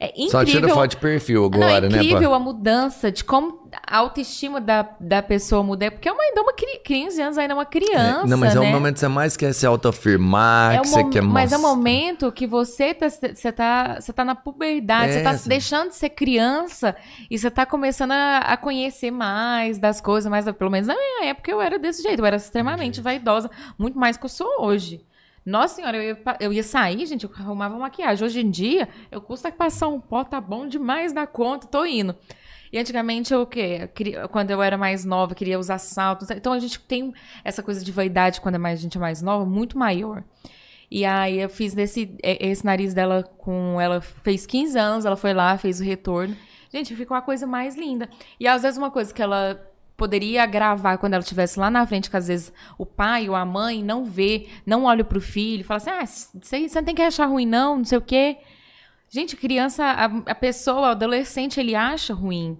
é 0.00 0.08
incrível. 0.08 0.30
Só 0.30 0.44
tira 0.44 0.68
foto 0.68 0.90
de 0.92 0.96
perfil 0.96 1.50
Não, 1.50 1.62
agora, 1.62 1.86
é 1.86 1.90
né, 1.90 1.98
incrível 1.98 2.32
a 2.32 2.38
mudança 2.38 3.12
de 3.12 3.22
como 3.22 3.67
a 3.90 3.96
autoestima 3.98 4.60
da, 4.60 4.88
da 5.00 5.22
pessoa 5.22 5.62
muda. 5.62 5.90
Porque 5.90 6.08
é 6.08 6.12
uma, 6.12 6.22
ainda 6.22 6.42
uma 6.42 6.52
cri- 6.52 6.80
15 6.84 7.20
anos 7.22 7.38
ainda 7.38 7.52
é 7.52 7.56
uma 7.56 7.64
criança, 7.66 8.26
Não, 8.26 8.36
mas 8.38 8.54
é 8.54 8.60
né? 8.60 8.68
um 8.68 8.72
momento 8.72 8.94
que 8.94 9.00
você 9.00 9.08
mais 9.08 9.36
quer 9.36 9.52
se 9.52 9.66
autoafirmar, 9.66 10.74
É 10.74 10.78
um 10.78 10.82
que 10.82 10.88
você 10.88 11.04
quer 11.04 11.22
mas 11.22 11.52
é 11.52 11.56
um 11.58 11.62
momento 11.62 12.30
que 12.32 12.46
você 12.46 12.94
tá, 12.94 13.08
você 13.08 13.52
tá, 13.52 14.00
você 14.00 14.12
tá 14.12 14.24
na 14.24 14.34
puberdade, 14.34 15.10
É, 15.10 15.12
você 15.18 15.22
tá 15.22 15.34
sim. 15.34 15.48
deixando 15.48 15.88
de 15.88 15.96
ser 15.96 16.10
criança 16.10 16.94
e 17.30 17.38
você 17.38 17.50
tá 17.50 17.64
começando 17.66 18.12
a, 18.12 18.38
a 18.38 18.56
conhecer 18.56 19.10
mais 19.10 19.78
das 19.78 20.00
coisas, 20.00 20.30
mais, 20.30 20.44
pelo 20.52 20.70
menos 20.70 20.86
na 20.86 20.94
minha 20.94 21.30
época 21.30 21.50
eu 21.50 21.60
era 21.60 21.78
desse 21.78 22.02
jeito, 22.02 22.20
eu 22.20 22.26
era 22.26 22.36
extremamente 22.36 23.00
vaidosa, 23.00 23.50
muito 23.78 23.98
mais 23.98 24.16
que 24.16 24.24
eu 24.24 24.28
sou 24.28 24.48
hoje. 24.60 25.04
Nossa 25.46 25.76
senhora, 25.76 25.96
eu 25.96 26.02
ia, 26.02 26.18
eu 26.40 26.52
ia 26.52 26.62
sair, 26.62 27.06
gente, 27.06 27.24
eu 27.24 27.30
arrumava 27.38 27.74
maquiagem. 27.78 28.22
Hoje 28.22 28.40
em 28.40 28.50
dia, 28.50 28.86
eu 29.10 29.18
custa 29.18 29.50
passar 29.50 29.88
um 29.88 29.98
pó, 29.98 30.22
tá 30.22 30.38
bom 30.42 30.66
demais 30.68 31.10
da 31.10 31.26
conta, 31.26 31.66
tô 31.66 31.86
indo. 31.86 32.14
E 32.72 32.78
antigamente 32.78 33.32
eu 33.32 33.42
o 33.42 33.46
quê? 33.46 33.88
Queria- 33.94 34.28
quando 34.28 34.50
eu 34.50 34.62
era 34.62 34.76
mais 34.76 35.04
nova, 35.04 35.34
queria 35.34 35.58
usar 35.58 35.78
salto. 35.78 36.26
Então 36.32 36.52
a 36.52 36.58
gente 36.58 36.78
tem 36.80 37.12
essa 37.44 37.62
coisa 37.62 37.84
de 37.84 37.90
vaidade 37.92 38.40
quando 38.40 38.58
mais- 38.58 38.78
a 38.78 38.82
gente 38.82 38.96
é 38.96 39.00
mais 39.00 39.22
nova, 39.22 39.44
muito 39.46 39.78
maior. 39.78 40.22
E 40.90 41.04
aí 41.04 41.38
eu 41.40 41.48
fiz 41.50 41.74
nesse, 41.74 42.02
e- 42.22 42.38
esse 42.50 42.64
nariz 42.64 42.94
dela 42.94 43.22
com. 43.38 43.80
Ela 43.80 44.00
fez 44.00 44.46
15 44.46 44.78
anos, 44.78 45.04
ela 45.04 45.16
foi 45.16 45.34
lá, 45.34 45.56
fez 45.58 45.80
o 45.80 45.84
retorno. 45.84 46.36
Gente, 46.72 46.94
ficou 46.96 47.16
a 47.16 47.22
coisa 47.22 47.46
mais 47.46 47.76
linda. 47.76 48.08
E 48.38 48.46
às 48.46 48.62
vezes 48.62 48.76
uma 48.78 48.90
coisa 48.90 49.12
que 49.12 49.22
ela 49.22 49.60
poderia 49.96 50.44
agravar 50.44 50.96
quando 50.98 51.14
ela 51.14 51.22
estivesse 51.22 51.58
lá 51.58 51.70
na 51.70 51.84
frente, 51.86 52.08
que 52.08 52.16
às 52.16 52.28
vezes 52.28 52.52
o 52.78 52.86
pai 52.86 53.28
ou 53.28 53.34
a 53.34 53.44
mãe 53.44 53.82
não 53.82 54.04
vê, 54.04 54.46
não 54.64 54.84
olha 54.84 55.02
pro 55.04 55.20
filho, 55.20 55.64
fala 55.64 55.78
assim: 55.78 55.90
ah, 55.90 56.06
você 56.06 56.68
não 56.74 56.84
tem 56.84 56.94
que 56.94 57.02
achar 57.02 57.26
ruim, 57.26 57.46
não, 57.46 57.78
não 57.78 57.84
sei 57.84 57.98
o 57.98 58.02
quê. 58.02 58.36
Gente, 59.10 59.36
criança, 59.36 59.84
a, 59.84 60.04
a 60.04 60.34
pessoa, 60.34 60.80
o 60.80 60.84
adolescente, 60.84 61.58
ele 61.58 61.74
acha 61.74 62.12
ruim. 62.12 62.58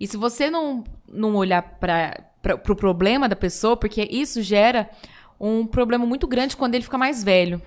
E 0.00 0.06
se 0.06 0.16
você 0.16 0.50
não, 0.50 0.84
não 1.06 1.34
olhar 1.36 1.62
para 1.62 2.24
o 2.54 2.58
pro 2.58 2.74
problema 2.74 3.28
da 3.28 3.36
pessoa, 3.36 3.76
porque 3.76 4.08
isso 4.10 4.42
gera 4.42 4.90
um 5.38 5.66
problema 5.66 6.06
muito 6.06 6.26
grande 6.26 6.56
quando 6.56 6.74
ele 6.74 6.84
fica 6.84 6.98
mais 6.98 7.22
velho. 7.22 7.60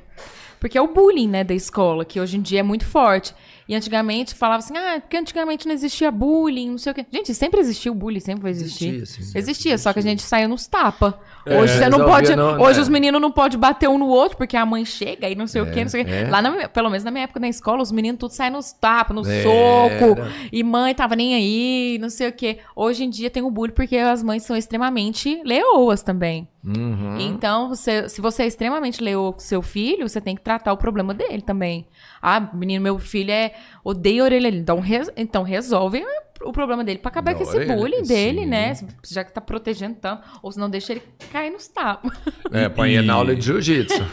Porque 0.60 0.78
é 0.78 0.82
o 0.82 0.94
bullying, 0.94 1.28
né, 1.28 1.44
da 1.44 1.54
escola, 1.54 2.04
que 2.04 2.20
hoje 2.20 2.38
em 2.38 2.42
dia 2.42 2.62
é 2.62 2.64
muito 2.64 2.86
forte. 2.86 3.36
E 3.68 3.74
antigamente 3.74 4.36
falava 4.36 4.60
assim, 4.60 4.78
ah, 4.78 5.00
porque 5.02 5.18
antigamente 5.18 5.68
não 5.68 5.74
existia 5.74 6.12
bullying, 6.12 6.72
não 6.72 6.78
sei 6.78 6.92
o 6.92 6.96
quê. 6.96 7.06
Gente, 7.12 7.34
sempre 7.34 7.60
existiu 7.60 7.96
bullying, 7.96 8.20
sempre 8.20 8.44
vai 8.44 8.52
existir. 8.52 8.96
Existia, 8.96 9.24
sim. 9.26 9.38
Existia, 9.38 9.78
só 9.78 9.92
que 9.92 10.00
a 10.00 10.02
gente 10.04 10.22
saia 10.22 10.48
nos 10.48 10.68
tapa. 10.68 11.20
É, 11.46 11.60
Hoje 11.60 11.78
você 11.78 11.90
não 11.90 12.06
pode. 12.06 12.36
no- 12.36 12.62
hoje 12.62 12.78
né? 12.78 12.82
os 12.84 12.90
meninos 12.90 13.20
não 13.20 13.32
podem 13.32 13.58
bater 13.58 13.90
um 13.90 13.98
no 13.98 14.08
outro, 14.08 14.38
porque 14.38 14.56
a 14.56 14.66
mãe 14.66 14.86
chega 14.86 15.28
e 15.30 15.36
não 15.36 15.48
sei 15.48 15.62
o 15.62 15.72
quê, 15.72 15.82
não 15.82 15.90
sei 15.90 16.04
o 16.04 16.06
quê. 16.06 16.12
é. 16.12 16.30
Lá, 16.30 16.42
na- 16.42 16.68
pelo 16.70 16.90
menos 16.90 17.04
na 17.04 17.10
minha 17.12 17.24
época 17.24 17.40
na 17.40 17.48
escola, 17.48 17.82
os 17.82 17.92
meninos 17.92 18.20
tudo 18.20 18.32
saem 18.32 18.52
nos 18.52 18.72
tapas, 18.72 19.16
no 19.16 19.28
Era. 19.28 19.44
soco. 19.44 20.22
E 20.52 20.64
mãe 20.64 20.94
tava 20.94 21.16
nem 21.16 21.34
aí, 21.36 21.98
não 22.00 22.10
sei 22.10 22.28
o 22.30 22.34
quê. 22.34 22.60
Hoje 22.76 23.04
em 23.04 23.10
dia 23.10 23.30
tem 23.32 23.42
o 23.44 23.50
bullying 23.50 23.74
porque 23.74 23.98
as 23.98 24.22
mães 24.22 24.44
são 24.44 24.56
extremamente 24.56 25.42
leoas 25.44 26.04
também. 26.04 26.48
Uhum. 26.64 27.18
Então, 27.20 27.70
você- 27.70 28.10
se 28.10 28.20
você 28.22 28.42
é 28.44 28.48
extremamente 28.48 29.04
leoa 29.04 29.32
com 29.34 29.40
seu 29.40 29.62
filho, 29.62 30.08
você 30.10 30.20
tem 30.20 30.36
que 30.36 30.42
tratar 30.42 30.74
o 30.74 30.78
problema 30.78 31.14
dele 31.14 31.42
também. 31.42 31.86
Ah, 32.28 32.50
menino, 32.54 32.82
meu 32.84 32.98
filho 32.98 33.32
é 33.32 33.54
odeia 33.84 34.22
a 34.22 34.26
orelha. 34.26 34.48
Então, 34.48 34.80
res- 34.80 35.12
então 35.16 35.44
resolve 35.44 36.04
o 36.42 36.52
problema 36.52 36.84
dele 36.84 37.00
pra 37.00 37.10
acabar 37.12 37.32
Da 37.34 37.38
com 37.38 37.44
esse 37.44 37.56
orelha, 37.56 37.76
bullying 37.76 38.04
dele, 38.04 38.40
sim. 38.42 38.46
né? 38.48 38.74
Já 39.08 39.24
que 39.24 39.32
tá 39.32 39.40
protegendo 39.40 39.96
tanto. 40.02 40.24
Ou 40.42 40.52
se 40.52 40.60
não, 40.60 40.70
deixa 40.70 40.94
ele 40.94 41.04
cair 41.32 41.52
nos 41.52 41.68
tapas. 41.68 42.12
É, 42.52 42.68
põe 42.68 42.96
E- 42.96 43.02
na 43.02 43.14
aula 43.14 43.36
de 43.36 43.42
jiu-jitsu. 43.46 43.94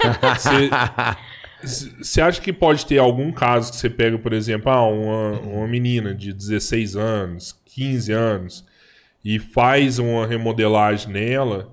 Você 2.01 2.21
acha 2.21 2.41
que 2.41 2.53
pode 2.53 2.85
ter 2.87 2.99
algum 2.99 3.31
caso 3.31 3.71
que 3.71 3.77
você 3.77 3.89
pega, 3.89 4.19
por 4.19 4.33
exemplo, 4.33 4.71
ah, 4.71 4.85
uma, 4.85 5.39
uma 5.41 5.69
menina 5.69 6.13
de 6.13 6.33
16 6.33 6.97
anos, 6.97 7.57
15 7.67 8.13
anos, 8.13 8.65
e 9.25 9.39
faz 9.39 10.01
uma 10.01 10.27
remodelagem 10.27 11.13
nela 11.13 11.73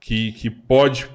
que, 0.00 0.32
que 0.32 0.50
pode 0.50 1.08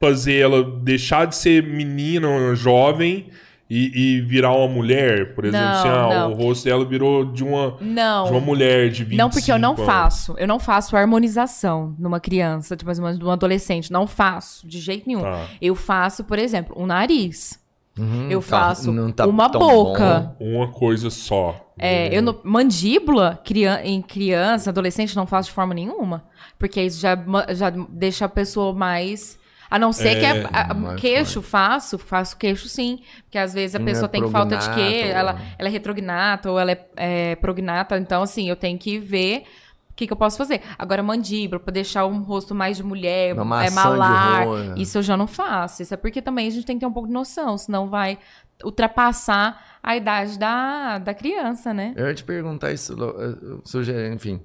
fazer 0.00 0.36
ela 0.40 0.62
deixar 0.80 1.26
de 1.26 1.36
ser 1.36 1.62
menina, 1.62 2.54
jovem, 2.54 3.28
e, 3.68 4.16
e 4.18 4.20
virar 4.20 4.52
uma 4.52 4.68
mulher? 4.68 5.34
Por 5.34 5.44
exemplo, 5.44 5.66
Não, 5.66 5.74
assim, 5.74 5.88
ah, 5.88 6.08
não. 6.28 6.32
o 6.32 6.34
rosto 6.34 6.64
dela 6.64 6.84
virou 6.84 7.24
de 7.24 7.42
uma, 7.42 7.76
Não. 7.80 8.24
de 8.24 8.30
uma 8.30 8.40
mulher 8.40 8.90
de 8.90 9.04
25 9.04 9.16
Não, 9.16 9.30
porque 9.30 9.50
eu 9.52 9.58
não 9.58 9.72
anos. 9.72 9.84
faço. 9.86 10.34
Eu 10.38 10.46
não 10.46 10.58
faço 10.60 10.96
harmonização 10.96 11.94
numa 11.98 12.20
criança, 12.20 12.76
tipo, 12.76 12.86
mais 12.86 12.98
ou 12.98 13.04
menos 13.04 13.18
num 13.18 13.30
adolescente. 13.30 13.90
Não 13.92 14.06
faço, 14.06 14.66
de 14.68 14.78
jeito 14.78 15.06
nenhum. 15.06 15.22
Tá. 15.22 15.46
Eu 15.60 15.74
faço, 15.74 16.24
por 16.24 16.38
exemplo, 16.38 16.74
um 16.78 16.86
nariz. 16.86 17.62
Uhum, 17.96 18.28
eu 18.28 18.40
tá- 18.40 18.46
faço 18.48 18.90
não 18.90 19.12
tá 19.12 19.24
uma 19.24 19.48
tão 19.48 19.60
boca. 19.60 20.34
bom. 20.38 20.44
Uma 20.56 20.68
coisa 20.68 21.10
só. 21.10 21.54
É, 21.78 22.16
eu 22.16 22.20
não- 22.22 22.38
mandíbula 22.42 23.40
crian- 23.44 23.80
em 23.84 24.02
criança, 24.02 24.70
adolescente, 24.70 25.14
não 25.14 25.26
faço 25.26 25.48
de 25.48 25.54
forma 25.54 25.72
nenhuma. 25.74 26.24
Porque 26.58 26.82
isso 26.82 27.00
já, 27.00 27.16
já 27.50 27.70
deixa 27.88 28.24
a 28.24 28.28
pessoa 28.28 28.72
mais. 28.74 29.38
A 29.70 29.78
não 29.78 29.92
ser 29.92 30.16
que 30.20 30.24
é, 30.24 30.44
a- 30.52 30.70
a- 30.70 30.74
mais 30.74 31.00
queixo, 31.00 31.40
faço, 31.42 31.98
faço 31.98 32.36
queixo 32.36 32.68
sim. 32.68 33.00
Porque 33.24 33.38
às 33.38 33.52
vezes 33.54 33.74
a 33.74 33.78
Não 33.78 33.86
pessoa 33.86 34.06
é 34.06 34.08
tem 34.08 34.30
falta 34.30 34.56
de 34.56 34.70
quê, 34.74 35.02
ela, 35.06 35.38
ela 35.58 35.68
é 35.68 35.72
retrognata 35.72 36.50
ou 36.50 36.58
ela 36.58 36.72
é, 36.72 36.86
é 36.96 37.36
prognata. 37.36 37.96
Então, 37.98 38.22
assim, 38.22 38.48
eu 38.48 38.56
tenho 38.56 38.78
que 38.78 38.98
ver 38.98 39.44
o 39.90 39.94
que, 39.94 40.06
que 40.06 40.12
eu 40.12 40.16
posso 40.16 40.36
fazer. 40.36 40.60
Agora, 40.78 41.02
mandíbula, 41.02 41.60
pra 41.60 41.72
deixar 41.72 42.04
um 42.06 42.20
rosto 42.22 42.54
mais 42.54 42.76
de 42.76 42.82
mulher, 42.82 43.34
Uma 43.40 43.64
é 43.64 43.70
malar. 43.70 44.44
rola. 44.44 44.74
Isso 44.76 44.98
eu 44.98 45.02
já 45.02 45.16
não 45.16 45.26
faço. 45.26 45.82
Isso 45.82 45.94
é 45.94 45.96
porque 45.96 46.20
também 46.20 46.46
a 46.48 46.50
gente 46.50 46.66
tem 46.66 46.76
que 46.76 46.80
ter 46.80 46.86
um 46.86 46.92
pouco 46.92 47.06
de 47.08 47.14
noção, 47.14 47.56
senão 47.56 47.88
vai 47.88 48.18
ultrapassar 48.64 49.78
a 49.82 49.96
idade 49.96 50.38
da, 50.38 50.98
da 50.98 51.14
criança, 51.14 51.72
né? 51.72 51.92
Eu 51.96 52.06
ia 52.08 52.14
te 52.14 52.24
perguntar 52.24 52.72
isso, 52.72 52.94
Lu- 52.94 53.10
eu 53.20 53.60
sugeri, 53.64 54.14
enfim. 54.14 54.40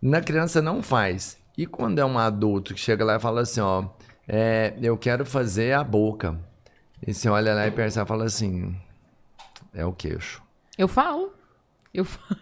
Na 0.00 0.20
criança 0.20 0.60
não 0.60 0.82
faz. 0.82 1.38
E 1.56 1.64
quando 1.66 1.98
é 1.98 2.04
um 2.04 2.18
adulto 2.18 2.74
que 2.74 2.80
chega 2.80 3.04
lá 3.04 3.16
e 3.16 3.20
fala 3.20 3.40
assim, 3.40 3.60
ó, 3.60 3.84
é, 4.28 4.74
eu 4.80 4.96
quero 4.96 5.24
fazer 5.24 5.72
a 5.72 5.84
boca. 5.84 6.38
E 7.06 7.12
você 7.12 7.28
olha 7.28 7.54
lá 7.54 7.66
e 7.66 7.70
pensa, 7.70 8.06
fala 8.06 8.24
assim, 8.24 8.74
é 9.72 9.84
o 9.84 9.92
queixo. 9.92 10.42
Eu 10.76 10.88
falo. 10.88 11.32
Eu 11.92 12.04
falo. 12.04 12.40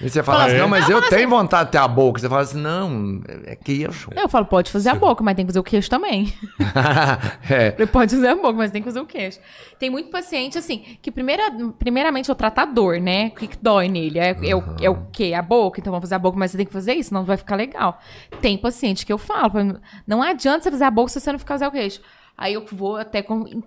E 0.00 0.10
você 0.10 0.22
fala 0.22 0.42
Ah, 0.42 0.46
assim, 0.46 0.56
é? 0.56 0.58
não, 0.58 0.68
mas 0.68 0.88
eu 0.88 1.00
tenho 1.08 1.28
vontade 1.28 1.66
de 1.66 1.72
ter 1.72 1.78
a 1.78 1.88
boca. 1.88 2.20
Você 2.20 2.28
fala 2.28 2.42
assim, 2.42 2.58
não, 2.60 3.22
é 3.44 3.56
queixo. 3.56 4.10
Eu 4.14 4.28
falo, 4.28 4.44
pode 4.46 4.70
fazer 4.70 4.90
a 4.90 4.94
boca, 4.94 5.24
mas 5.24 5.34
tem 5.34 5.44
que 5.46 5.50
fazer 5.50 5.58
o 5.58 5.64
queixo 5.64 5.88
também. 5.88 6.32
é. 7.50 7.74
Ele 7.76 7.86
pode 7.86 8.14
fazer 8.14 8.28
a 8.28 8.34
boca, 8.34 8.52
mas 8.52 8.70
tem 8.70 8.82
que 8.82 8.88
fazer 8.88 9.00
o 9.00 9.06
queixo. 9.06 9.38
Tem 9.78 9.88
muito 9.88 10.10
paciente, 10.10 10.58
assim, 10.58 10.84
que 11.00 11.10
primeira, 11.10 11.50
primeiramente 11.78 12.28
eu 12.28 12.34
trato 12.34 12.58
a 12.58 12.64
dor, 12.64 13.00
né? 13.00 13.28
O 13.28 13.38
que, 13.38 13.46
que 13.46 13.56
dói 13.60 13.88
nele? 13.88 14.18
É, 14.18 14.36
é, 14.42 14.54
o, 14.54 14.62
é 14.80 14.90
o 14.90 15.06
quê? 15.12 15.32
A 15.34 15.42
boca? 15.42 15.80
Então 15.80 15.90
vamos 15.90 16.04
fazer 16.04 16.16
a 16.16 16.18
boca, 16.18 16.38
mas 16.38 16.50
você 16.50 16.58
tem 16.58 16.66
que 16.66 16.72
fazer 16.72 16.94
isso, 16.94 17.08
senão 17.08 17.22
não 17.22 17.26
vai 17.26 17.36
ficar 17.36 17.56
legal. 17.56 17.98
Tem 18.40 18.58
paciente 18.58 19.06
que 19.06 19.12
eu 19.12 19.18
falo, 19.18 19.80
não 20.06 20.22
adianta 20.22 20.64
você 20.64 20.70
fazer 20.70 20.84
a 20.84 20.90
boca 20.90 21.08
se 21.10 21.20
você 21.20 21.32
não 21.32 21.38
ficar 21.38 21.54
fazer 21.54 21.66
o 21.66 21.70
queixo. 21.70 22.00
Aí 22.36 22.52
eu 22.52 22.64
vou 22.70 22.96
até 22.96 23.22
com 23.22 23.40
o 23.42 23.62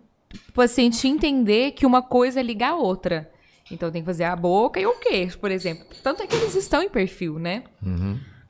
paciente 0.54 1.08
entender 1.08 1.72
que 1.72 1.86
uma 1.86 2.02
coisa 2.04 2.42
liga 2.42 2.68
a 2.68 2.76
outra. 2.76 3.32
Então 3.72 3.92
tem 3.92 4.02
que 4.02 4.06
fazer 4.06 4.24
a 4.24 4.36
boca 4.36 4.80
e 4.80 4.86
o 4.86 4.94
queixo, 5.00 5.38
por 5.40 5.52
exemplo. 5.52 5.86
Tanto 6.04 6.24
é 6.24 6.28
que 6.28 6.36
eles 6.36 6.56
estão 6.56 6.82
em 6.82 6.90
perfil, 6.90 7.38
né? 7.40 7.64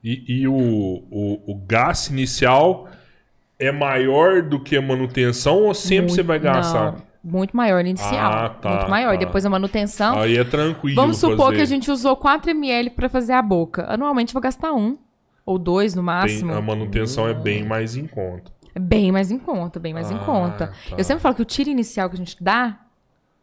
E, 0.04 0.24
e 0.42 0.48
o, 0.48 0.54
o, 0.56 1.52
o 1.52 1.56
gasto 1.68 2.10
inicial 2.12 2.88
é 3.58 3.72
maior 3.72 4.42
do 4.42 4.60
que 4.62 4.78
a 4.78 4.82
manutenção 4.82 5.64
ou 5.64 5.74
sempre 5.74 6.04
Muito- 6.06 6.16
você 6.16 6.24
vai 6.24 6.40
gastar? 6.40 6.94
Não, 6.94 7.32
muito 7.32 7.56
maior 7.56 7.84
no 7.84 7.90
inicial. 7.90 8.32
Ah, 8.32 8.50
tá, 8.50 8.70
muito 8.70 8.90
maior. 8.90 9.12
tá. 9.12 9.18
Depois 9.26 9.46
a 9.46 9.50
manutenção. 9.50 10.18
Aí 10.20 10.38
é 10.38 10.44
tranquilo. 10.46 10.96
Vamos 10.96 11.18
supor 11.18 11.48
fazer. 11.48 11.56
que 11.58 11.62
a 11.62 11.66
gente 11.66 11.92
usou 11.92 12.16
4 12.16 12.52
ml 12.52 12.92
para 12.92 13.10
fazer 13.10 13.34
a 13.34 13.42
boca. 13.42 13.86
Anualmente 13.90 14.32
eu 14.32 14.34
vou 14.34 14.42
gastar 14.42 14.72
um 14.72 14.98
ou 15.46 15.58
dois 15.60 15.94
no 15.96 16.02
máximo. 16.04 16.54
a 16.54 16.62
manutenção 16.62 17.28
é 17.28 17.34
bem 17.34 17.66
mais 17.66 17.98
em 17.98 18.08
conta. 18.08 18.52
É 18.74 18.80
bem 18.80 19.12
mais 19.12 19.32
em 19.32 19.40
conta, 19.40 19.80
bem 19.80 19.94
mais 19.94 20.10
em 20.12 20.16
Ah, 20.16 20.20
conta. 20.20 20.68
tá. 20.68 20.74
Eu 20.98 21.04
sempre 21.04 21.22
falo 21.22 21.36
que 21.36 21.42
o 21.42 21.46
tiro 21.46 21.70
inicial 21.70 22.08
que 22.08 22.16
a 22.16 22.20
gente 22.20 22.42
dá, 22.42 22.80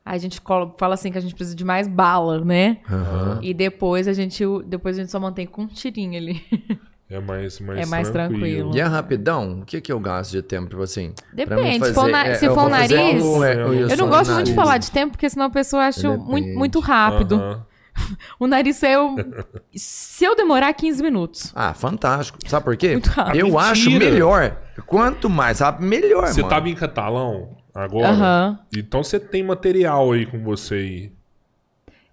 a 0.07 0.17
gente 0.19 0.41
fala 0.79 0.95
assim 0.95 1.11
que 1.11 1.19
a 1.19 1.21
gente 1.21 1.35
precisa 1.35 1.57
de 1.57 1.65
mais 1.65 1.89
bala, 1.89 2.43
né? 2.45 2.79
Aham. 2.91 3.41
E 3.43 3.53
depois 3.53 4.07
a 4.07 4.13
gente 4.13 4.45
depois 4.65 4.97
a 4.97 5.01
gente 5.03 5.11
só 5.11 5.19
mantém 5.19 5.47
com 5.47 5.63
um 5.63 5.67
tirinho 5.67 6.17
ali. 6.17 6.41
É 7.09 7.21
mais, 7.21 7.61
mais, 7.61 7.79
É 7.79 7.87
mais 7.87 8.11
tranquilo. 8.11 8.75
E 8.77 8.81
é 8.81 8.83
rapidão? 8.83 9.61
O 9.61 9.65
que, 9.65 9.81
que 9.81 9.93
eu 9.93 10.01
gasto 10.01 10.33
de 10.33 10.43
tempo, 10.43 10.69
tipo 10.71 10.83
assim? 10.83 11.13
pra 11.37 11.45
Depende, 11.45 11.79
mim 11.79 11.85
se 11.85 11.95
for 11.95 12.09
na- 12.09 12.27
é, 12.27 12.35
se 12.35 12.47
for 12.49 12.67
o 12.67 12.69
fazer 12.69 12.97
nariz, 12.97 13.23
um- 13.25 13.45
é, 13.45 13.55
eu 13.55 13.89
Eu 13.91 13.97
não 13.97 14.09
gosto 14.09 14.33
muito 14.33 14.47
de 14.49 14.55
falar 14.55 14.79
de 14.79 14.91
tempo, 14.91 15.13
porque 15.13 15.31
senão 15.31 15.47
a 15.47 15.51
pessoa 15.51 15.85
acha 15.85 16.17
muito, 16.17 16.49
muito 16.59 16.81
rápido. 16.81 17.37
Aham. 17.37 17.63
O 18.41 18.49
nariz 18.49 18.83
eu. 18.83 19.15
Se 19.73 20.25
eu 20.25 20.35
demorar 20.35 20.73
15 20.75 21.01
minutos. 21.01 21.53
Ah, 21.55 21.73
fantástico. 21.75 22.39
Sabe 22.49 22.65
por 22.65 22.77
quê? 22.77 22.91
Muito 22.95 23.09
rápido. 23.09 23.37
Eu 23.39 23.47
Mentira. 23.47 23.63
acho 23.71 23.91
melhor. 23.93 24.57
Quanto 24.85 25.31
mais 25.31 25.61
rápido, 25.61 25.87
melhor, 25.87 26.27
Você 26.27 26.41
mano. 26.43 26.53
tava 26.53 26.69
em 26.69 26.75
catalão 26.75 27.57
agora? 27.85 28.09
Aham. 28.09 28.59
Então 28.77 29.03
você 29.03 29.21
tem 29.21 29.43
material 29.43 30.13
aí 30.13 30.27
com 30.27 30.43
você 30.43 30.75
aí. 30.75 31.13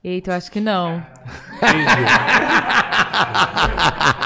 Eita, 0.04 0.32
eu 0.32 0.36
acho 0.36 0.52
que 0.52 0.60
não. 0.60 1.02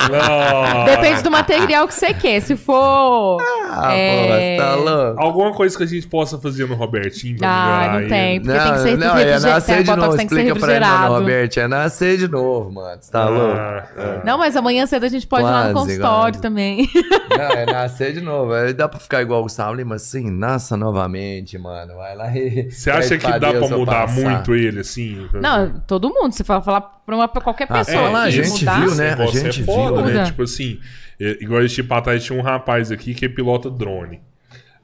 Não. 0.10 0.86
Depende 0.86 1.22
do 1.22 1.30
material 1.30 1.88
que 1.88 1.94
você 1.94 2.14
quer. 2.14 2.42
Se 2.42 2.56
for. 2.56 3.40
Ah, 3.80 3.94
É. 3.94 4.22
pô, 4.22 4.34
você 4.34 4.58
tá 4.58 4.76
louco? 4.76 5.22
Alguma 5.22 5.52
coisa 5.54 5.78
que 5.78 5.84
a 5.84 5.88
gente 5.88 6.08
possa 6.08 6.38
fazer 6.38 6.68
no 6.68 6.76
Robertinho 6.76 7.38
pra 7.38 7.48
Ah, 7.48 7.66
melhorar 7.78 7.94
não 7.94 8.00
ele? 8.00 8.10
tem. 8.10 8.42
Porque 8.42 8.60
tem 8.60 8.72
que 8.74 8.80
ser 8.80 8.98
não, 8.98 9.08
é 9.08 9.10
refrigerado. 9.24 9.46
nascer 9.48 9.84
de 9.84 9.96
novo. 9.96 10.18
tem 10.18 10.28
que 10.28 10.36
ser 10.36 10.42
Explica 10.42 10.60
pra 10.66 10.76
ele, 10.76 10.86
mano. 10.86 11.14
Roberto. 11.20 11.58
É 11.60 11.68
nascer 11.68 12.18
de 12.18 12.28
novo, 12.28 12.72
mano. 12.72 12.98
Você 13.02 13.12
tá 13.12 13.30
louco? 13.30 13.58
Ah, 13.58 13.88
ah. 13.98 14.22
Não, 14.26 14.38
mas 14.38 14.56
amanhã 14.56 14.86
cedo 14.86 15.06
a 15.06 15.10
gente 15.10 15.28
pode 15.28 15.44
ir 15.44 15.46
lá 15.46 15.68
no 15.68 15.74
Quase, 15.74 15.88
consultório 15.88 16.34
quase. 16.34 16.42
também. 16.42 16.90
Não, 17.38 17.46
é 17.52 17.66
nascer 17.72 18.14
de 18.14 18.22
novo. 18.22 18.54
Aí 18.54 18.74
dá 18.74 18.88
pra 18.88 19.00
ficar 19.00 19.22
igual 19.22 19.42
o 19.42 19.44
Gustavo 19.44 19.74
Lima, 19.76 19.96
assim, 19.96 20.30
nasça 20.32 20.76
novamente, 20.78 21.58
mano. 21.58 21.96
Vai 21.96 22.16
lá 22.16 22.36
e. 22.36 22.72
Você 22.72 22.90
acha 22.90 23.18
que 23.18 23.28
dá 23.40 23.52
pra 23.54 23.68
mudar 23.68 24.08
passar. 24.08 24.22
muito 24.22 24.56
ele, 24.56 24.80
assim? 24.80 25.28
Não, 25.34 25.80
todo 25.86 26.10
mundo. 26.10 26.32
Se 26.34 26.44
for 26.44 26.62
falar 26.64 26.82
pra, 26.82 27.16
uma, 27.16 27.28
pra 27.28 27.42
qualquer 27.42 27.68
Ah, 27.70 27.74
pessoa. 27.80 27.98
é, 27.98 28.10
lá, 28.10 28.22
a 28.24 28.30
gente 28.30 28.50
mudar, 28.60 28.80
viu, 28.82 28.96
né? 28.96 29.14
A 29.14 29.16
Você 29.26 29.40
gente 29.52 29.62
é 29.62 29.66
foda, 29.66 29.98
viu, 30.02 30.06
né? 30.06 30.14
né? 30.14 30.24
Tipo 30.26 30.44
assim, 30.44 30.80
igual 31.20 31.64
esse 31.64 31.76
tipo 31.76 31.94
atrás 31.94 32.24
tinha 32.24 32.38
um 32.38 32.42
rapaz 32.42 32.92
aqui 32.92 33.14
que 33.14 33.28
pilota 33.28 33.70
drone. 33.70 34.22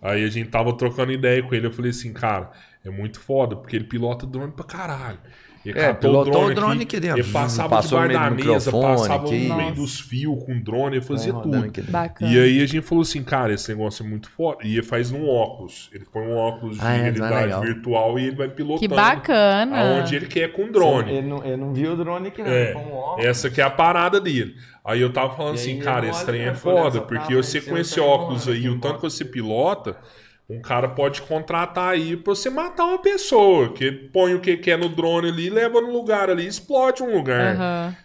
Aí 0.02 0.24
a 0.24 0.30
gente 0.30 0.50
tava 0.50 0.76
trocando 0.76 1.12
ideia 1.12 1.42
com 1.42 1.56
ele. 1.56 1.68
Eu 1.68 1.72
falei 1.72 1.92
assim, 1.92 2.12
cara, 2.12 2.52
é 2.84 2.90
muito 2.90 3.20
foda, 3.20 3.56
porque 3.56 3.76
ele 3.76 3.86
pilota 3.86 4.26
drone 4.28 4.52
pra 4.52 4.66
caralho. 4.66 5.20
Ele 5.66 5.80
É, 5.80 5.94
pilotou 5.94 6.46
o 6.48 6.54
drone 6.54 6.84
aqui 6.84 7.00
dentro. 7.00 7.20
Ele 7.20 7.32
passava 7.32 7.70
Passou 7.78 8.02
debaixo 8.06 8.36
da 8.36 8.54
mesa, 8.54 8.72
passava 8.72 9.26
aqui. 9.26 9.48
no 9.48 9.56
meio 9.56 9.74
dos 9.74 10.00
fios 10.00 10.44
com 10.44 10.54
o 10.54 10.64
drone, 10.64 10.98
ele 10.98 11.06
fazia 11.06 11.32
rodando 11.32 11.56
tudo. 11.56 11.66
aqui 11.70 11.80
dentro. 11.82 11.92
Bacana. 11.92 12.32
E 12.32 12.40
aí 12.40 12.62
a 12.62 12.66
gente 12.66 12.86
falou 12.86 13.02
assim, 13.02 13.24
cara, 13.24 13.54
esse 13.54 13.70
negócio 13.74 14.06
é 14.06 14.10
muito 14.10 14.30
foda. 14.30 14.58
E 14.64 14.74
ele 14.74 14.84
faz 14.84 15.10
num 15.12 15.28
óculos. 15.28 15.90
Ele 15.94 16.06
põe 16.12 16.24
um 16.28 16.36
óculos 16.36 16.78
de 16.78 16.84
Ah, 16.86 16.94
é, 16.94 17.12
vai 17.12 17.30
realidade 17.32 17.66
virtual 17.66 18.20
e 18.20 18.28
ele 18.28 18.36
vai 18.36 18.50
pilotando. 18.50 18.80
Que 18.80 18.88
bacana. 18.88 19.80
Aonde 20.00 20.16
ele 20.16 20.26
quer 20.28 20.52
com 20.52 20.66
o 20.66 20.72
drone. 20.72 21.12
Ele 21.12 21.28
não, 21.28 21.46
ele 21.46 21.58
não 21.58 21.74
viu 21.74 21.94
o 21.94 21.96
drone 21.96 22.28
aqui, 22.28 22.44
não. 22.44 22.52
É, 22.52 22.74
com 22.74 22.80
um 22.80 22.94
óculos. 22.94 23.26
essa 23.26 23.50
que 23.50 23.62
é 23.62 23.64
a 23.64 23.70
parada 23.70 24.20
dele. 24.20 24.56
Aí 24.86 25.00
eu 25.00 25.14
tava 25.14 25.34
falando 25.34 25.56
E 25.56 25.60
assim, 25.62 25.80
cara, 25.80 26.08
esse 26.10 26.26
trem 26.26 26.42
é 26.42 26.54
foda, 26.54 27.00
porque 27.02 27.34
você 27.36 27.62
com 27.62 27.78
esse 27.78 28.02
óculos 28.02 28.50
aí, 28.50 28.68
o 28.68 28.72
não 28.72 28.80
tanto 28.80 28.96
que 28.96 29.02
você 29.04 29.24
pilota, 29.24 29.96
um 30.58 30.62
cara 30.62 30.88
pode 30.88 31.22
contratar 31.24 31.90
aí 31.94 32.16
pra 32.18 32.36
você 32.36 32.50
matar 32.50 32.86
uma 32.86 33.00
pessoa, 33.00 33.74
que 33.74 33.92
põe 33.92 34.34
o 34.36 34.40
que 34.40 34.58
quer 34.58 34.78
no 34.78 34.90
drone 34.90 35.30
ali, 35.30 35.50
leva 35.50 35.82
no 35.82 35.92
lugar 35.92 36.30
ali, 36.30 36.46
explode 36.48 37.02
um 37.04 37.16
lugar. 37.16 37.56
Aham. 37.56 37.96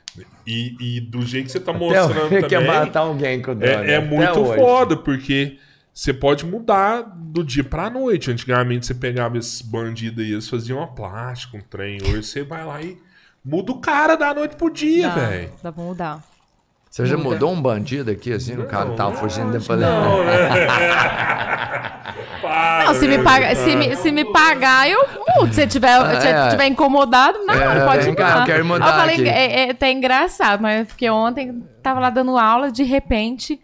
E, 0.47 0.75
e 0.81 1.01
do 1.01 1.25
jeito 1.25 1.47
que 1.47 1.53
você 1.53 1.61
tá 1.61 1.70
Até 1.73 1.79
mostrando 1.79 2.35
hoje 2.35 2.49
quer 2.49 2.59
também, 2.61 2.66
matar 2.81 3.01
alguém 3.01 3.43
com 3.43 3.53
o 3.53 3.55
drone. 3.55 3.89
é, 3.91 3.95
é 3.95 4.01
muito 4.01 4.41
hoje. 4.41 4.59
foda, 4.61 4.97
porque 4.97 5.59
você 5.93 6.12
pode 6.15 6.47
mudar 6.47 7.03
do 7.03 7.45
dia 7.45 7.62
pra 7.62 7.91
noite. 7.91 8.31
Antigamente 8.31 8.87
você 8.87 8.95
pegava 8.95 9.37
esses 9.37 9.61
bandidos 9.62 10.25
aí, 10.25 10.33
eles 10.33 10.49
faziam 10.49 10.79
uma 10.79 10.87
plástica, 10.89 11.57
um 11.57 11.61
trem. 11.61 11.99
Hoje 12.03 12.23
você 12.25 12.43
vai 12.43 12.65
lá 12.65 12.81
e 12.83 12.97
muda 13.45 13.73
o 13.73 13.79
cara 13.81 14.16
da 14.16 14.33
noite 14.35 14.57
pro 14.57 14.70
dia, 14.70 15.09
Dá, 15.09 15.15
velho. 15.15 15.53
dá 15.62 15.70
pra 15.73 15.85
mudar. 15.85 16.25
Você 16.90 17.06
já 17.06 17.16
Muda. 17.16 17.31
mudou 17.31 17.52
um 17.52 17.60
bandido 17.60 18.10
aqui, 18.10 18.32
assim? 18.32 18.56
o 18.59 18.66
cara 18.66 18.90
tava 18.90 19.12
fugindo 19.12 19.51
depois. 19.52 19.78
Não, 19.81 20.24
né? 20.24 20.48
Não, 22.86 22.94
se 22.94 23.06
me, 23.06 23.19
né? 23.19 23.23
paga, 23.23 23.55
se, 23.55 23.77
me, 23.77 23.97
se 23.97 24.10
me 24.10 24.24
pagar, 24.24 24.89
eu 24.89 24.98
mudo. 25.36 25.52
Se 25.52 25.66
tiver, 25.66 26.20
se 26.20 26.27
é. 26.28 26.48
tiver 26.48 26.66
incomodado, 26.66 27.39
não, 27.44 27.55
É, 27.55 27.85
pode 27.85 28.05
vem 28.05 28.15
cá, 28.15 28.24
mudar. 28.28 28.40
eu 28.40 28.47
quero 28.47 28.65
mudar 28.65 28.86
eu 28.86 28.93
falei, 28.93 29.15
aqui. 29.16 29.28
é, 29.28 29.66
é 29.66 29.70
até 29.70 29.93
engraçado, 29.93 30.60
mas 30.62 30.89
porque 30.89 31.10
ontem 31.10 31.62
tava 31.82 32.01
lá 32.01 32.09
dando 32.10 32.39
aula, 32.39 32.73
de 32.73 32.85
repente, 32.85 33.60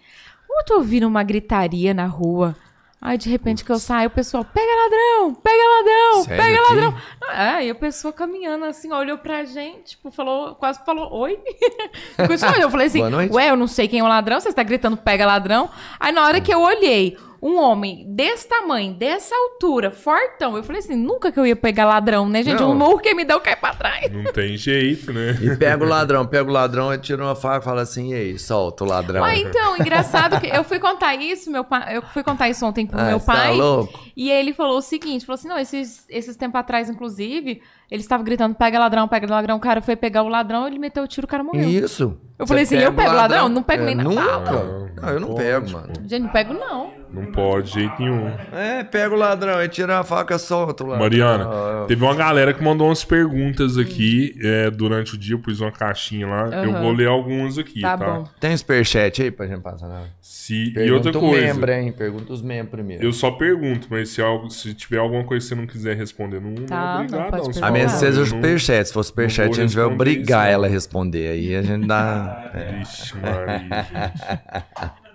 eu 0.51 0.65
tô 0.67 0.75
ouvindo 0.75 1.07
uma 1.07 1.23
gritaria 1.23 1.95
na 1.95 2.07
rua. 2.07 2.55
Aí, 3.01 3.19
de 3.19 3.29
repente, 3.29 3.65
que 3.65 3.71
eu 3.71 3.79
saio, 3.79 4.09
o 4.09 4.11
pessoal, 4.11 4.45
pega 4.45 4.67
ladrão, 4.67 5.35
pega 5.35 5.63
ladrão, 5.77 6.23
Sério 6.25 6.43
pega 6.43 6.59
aqui? 6.59 6.75
ladrão. 6.75 6.95
Ah, 7.29 7.63
e 7.63 7.69
a 7.69 7.75
pessoa 7.75 8.13
caminhando 8.15 8.65
assim, 8.65 8.91
olhou 8.93 9.19
pra 9.19 9.45
gente, 9.45 9.91
tipo, 9.91 10.11
falou, 10.11 10.55
quase 10.55 10.83
falou, 10.87 11.13
oi. 11.13 11.39
Continuou, 12.27 12.57
eu 12.57 12.71
falei 12.71 12.87
assim, 12.87 13.03
ué, 13.31 13.51
eu 13.51 13.57
não 13.57 13.67
sei 13.67 13.89
quem 13.89 14.01
é 14.01 14.03
o 14.03 14.09
ladrão, 14.09 14.41
você 14.41 14.49
está 14.49 14.63
gritando, 14.63 14.97
pega 14.97 15.27
ladrão. 15.27 15.69
Aí, 16.01 16.13
na 16.13 16.25
hora 16.25 16.41
que 16.41 16.53
eu 16.53 16.61
olhei, 16.61 17.19
um 17.47 17.61
homem 17.61 18.07
desse 18.09 18.49
tamanho, 18.49 18.95
dessa 18.95 19.35
altura, 19.35 19.91
fortão, 19.91 20.57
eu 20.57 20.63
falei 20.65 20.79
assim, 20.81 20.97
nunca 20.97 21.31
que 21.31 21.39
eu 21.39 21.47
ia 21.47 21.55
pegar 21.55 21.85
ladrão, 21.85 22.27
né, 22.27 22.43
gente? 22.43 22.59
Não. 22.61 22.71
Um 22.71 22.75
murro 22.75 22.99
que 23.01 23.13
me 23.15 23.23
deu 23.23 23.39
cai 23.39 23.55
pra 23.55 23.75
trás. 23.75 24.11
Não 24.11 24.33
tem 24.33 24.57
jeito, 24.57 25.13
né? 25.13 25.37
E 25.43 25.55
pega 25.55 25.85
o 25.85 25.87
ladrão, 25.87 26.27
pega 26.27 26.49
o 26.49 26.53
ladrão, 26.53 26.91
ele 26.91 27.03
tira 27.03 27.23
uma 27.23 27.35
faca 27.35 27.59
e 27.61 27.65
fala 27.65 27.83
assim, 27.83 28.13
e 28.13 28.15
aí, 28.15 28.39
solta 28.39 28.83
o 28.83 28.87
ladrão. 28.87 29.23
Ah, 29.23 29.37
então, 29.37 29.77
engraçado 29.77 30.41
que 30.41 30.47
eu 30.47 30.65
fui 30.65 30.79
contar 30.79 31.15
isso, 31.17 31.51
meu 31.51 31.65
pai, 31.65 31.99
eu 31.99 32.01
fui 32.03 32.23
contar 32.23 32.49
isso 32.49 32.65
ontem 32.65 32.87
pro 32.87 32.99
Ah, 32.99 33.05
meu 33.05 33.21
tá 33.21 33.27
pai. 33.35 33.55
louco? 33.57 34.01
E 34.17 34.31
ele 34.31 34.55
falou 34.55 34.79
o 34.79 34.83
seguinte, 34.83 35.27
falou 35.27 35.35
assim, 35.35 35.49
não, 35.49 35.59
esses, 35.59 36.07
esses 36.09 36.35
tempos 36.37 36.59
atrás, 36.59 36.89
inclusive, 36.89 37.61
ele 37.91 38.01
estava 38.01 38.23
gritando, 38.23 38.55
pega 38.55 38.79
ladrão, 38.79 39.07
pega 39.07 39.27
ladrão, 39.31 39.57
o 39.59 39.61
cara 39.61 39.83
foi 39.83 39.97
pegar 39.97 40.23
o 40.23 40.29
ladrão, 40.29 40.67
ele 40.67 40.79
meteu 40.79 41.03
o 41.03 41.07
tiro, 41.07 41.27
o 41.27 41.29
cara 41.29 41.45
morreu. 41.45 41.69
Isso. 41.69 42.17
Eu 42.39 42.47
falei 42.47 42.65
Você 42.65 42.77
assim, 42.77 42.85
eu 42.85 42.93
pego 42.95 43.13
ladrão? 43.13 43.49
Não 43.51 43.63
pego 43.63 43.83
É, 43.83 43.87
nem 43.87 43.95
na 43.97 44.03
Nunca. 44.05 44.91
Não, 45.01 45.09
eu 45.11 45.21
não 45.21 45.29
Pode, 45.29 45.41
pego, 45.43 45.67
pô. 45.67 45.73
mano. 45.73 45.93
Gente, 46.07 46.23
não 46.23 46.29
pego 46.31 46.55
não. 46.55 47.04
Não 47.15 47.27
pode, 47.33 47.69
de 47.69 47.81
jeito 47.81 47.95
nenhum. 48.01 48.29
É, 48.53 48.83
pega 48.85 49.15
o 49.15 49.19
ladrão, 49.19 49.59
ele 49.61 49.69
tira 49.69 49.99
a 49.99 50.05
faca, 50.05 50.39
solta 50.39 50.83
o 50.85 50.87
ladrão. 50.89 51.05
Mariana, 51.05 51.45
Ah, 51.47 51.85
teve 51.87 52.03
uma 52.05 52.15
galera 52.15 52.53
que 52.53 52.63
mandou 52.63 52.89
umas 52.89 53.05
perguntas 53.05 53.77
aqui 53.79 54.35
é, 54.43 54.71
durante 54.71 55.15
o 55.15 55.19
dia, 55.19 55.35
eu 55.35 55.39
pus 55.39 55.61
uma 55.61 55.71
caixinha 55.73 56.27
lá. 56.27 56.47
Eu 56.65 56.71
Aham. 56.71 56.83
vou 56.83 56.93
ler 56.93 57.09
algumas 57.09 57.59
aqui, 57.59 57.81
tá? 57.81 57.97
Tá 57.97 58.05
bom. 58.05 58.29
Tem 58.41 58.57
superchat 58.57 59.23
aí 59.23 59.31
pra 59.31 59.47
gente 59.47 59.61
passar? 59.61 59.89
Não? 59.89 60.05
Se, 60.21 60.65
e 60.69 60.71
Pergunta 60.73 61.09
outra 61.09 61.19
o 61.19 61.31
coisa, 61.31 61.47
membro, 61.55 61.71
hein? 61.73 61.93
Pergunta 61.93 62.33
os 62.33 62.43
membros 62.43 62.71
primeiro. 62.71 63.03
eu 63.05 63.13
só 63.13 63.31
pergunto, 63.31 63.87
mas 63.91 64.11
se, 64.11 64.21
algo, 64.21 64.51
se 64.51 64.75
tiver 64.75 64.99
alguma 64.99 65.25
coisa 65.25 65.43
que 65.45 65.49
você 65.49 65.55
não 65.55 65.67
quiser 65.67 65.97
responder, 65.97 66.41
não, 66.41 66.51
não 66.51 66.67
Tá, 66.67 66.75
é 66.75 66.79
não, 66.79 66.97
obrigado, 67.05 67.31
pode 67.31 67.47
não. 67.47 67.53
Se 67.53 67.65
A 67.65 67.71
minha 67.71 67.89
seja 67.89 68.21
o 68.21 68.25
eu 68.25 68.27
não- 68.27 68.37
superchat. 68.37 68.87
Se 68.89 68.93
for 68.93 69.03
superchat, 69.05 69.51
a 69.51 69.63
gente 69.63 69.75
vai 69.77 69.85
obrigar 69.85 70.47
isso, 70.47 70.55
ela 70.55 70.67
a 70.67 70.69
não. 70.69 70.75
responder. 70.75 71.29
Aí 71.31 71.55
a 71.57 71.63
gente 71.63 71.87
dá. 71.87 72.51
é. 72.55 72.73
Vixe, 72.79 73.15
Maria, 73.19 73.59
gente. 73.59 73.69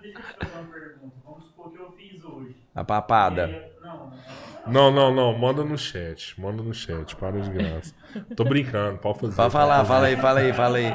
Deixa 0.01 0.19
eu 0.19 0.23
te 0.23 0.45
fazer 0.45 0.55
uma 0.55 0.63
pergunta. 0.71 1.15
Vamos 1.26 1.43
supor 1.45 1.71
que 1.71 1.77
eu 1.80 1.91
fiz 1.91 2.23
hoje. 2.23 2.55
A 2.80 2.84
papada. 2.84 3.43
É, 3.43 3.69
Não, 4.65 4.89
Não, 4.91 5.14
não. 5.14 5.38
Manda 5.38 5.64
no 5.65 5.77
chat. 5.77 6.39
Manda 6.39 6.64
no 6.64 6.73
chat. 6.73 7.15
Para 7.15 7.41
de 7.41 7.49
graça. 7.49 7.93
Tô 8.35 8.45
brincando. 8.45 8.97
Pode 8.99 9.19
fazer. 9.19 9.35
Pode 9.35 9.51
falar, 9.51 9.77
pode 9.77 9.88
fala 9.89 10.07
aí, 10.07 10.15
fala 10.15 10.39
aí, 10.39 10.53
fala 10.53 10.77
aí. 10.77 10.93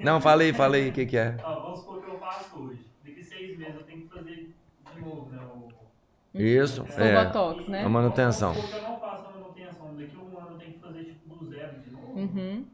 Não, 0.00 0.20
fala 0.20 0.42
aí, 0.42 0.52
fala 0.52 0.76
aí, 0.76 0.90
o 0.90 0.92
que 0.92 1.06
que 1.06 1.16
é? 1.16 1.36
ó, 1.42 1.60
vamos 1.60 1.80
supor 1.80 2.02
que 2.02 2.10
eu 2.10 2.18
faço 2.18 2.56
hoje. 2.62 2.86
Daqui 3.04 3.24
seis 3.24 3.58
meses 3.58 3.74
eu 3.74 3.82
tenho 3.82 4.02
que 4.02 4.14
fazer 4.16 4.54
de 4.94 5.00
novo, 5.00 5.30
né? 5.30 5.40
O... 6.34 6.38
Isso, 6.38 6.82
O 6.82 7.00
é. 7.00 7.24
Botox, 7.24 7.66
né? 7.68 7.82
A 7.84 7.88
manutenção. 7.88 8.52
Vamos 8.52 8.70
supor 8.70 8.80
que 8.80 8.86
eu 8.86 8.92
não 8.92 9.00
faço 9.00 9.26
a 9.26 9.30
manutenção. 9.32 9.94
Daqui 9.96 10.16
um 10.16 10.38
ano 10.38 10.50
eu 10.52 10.58
tenho 10.58 10.72
que 10.74 10.78
fazer 10.78 11.04
tipo 11.04 11.34
do 11.36 11.46
zero 11.50 11.80
de 11.80 11.90
novo. 11.90 12.18
Uhum. 12.18 12.64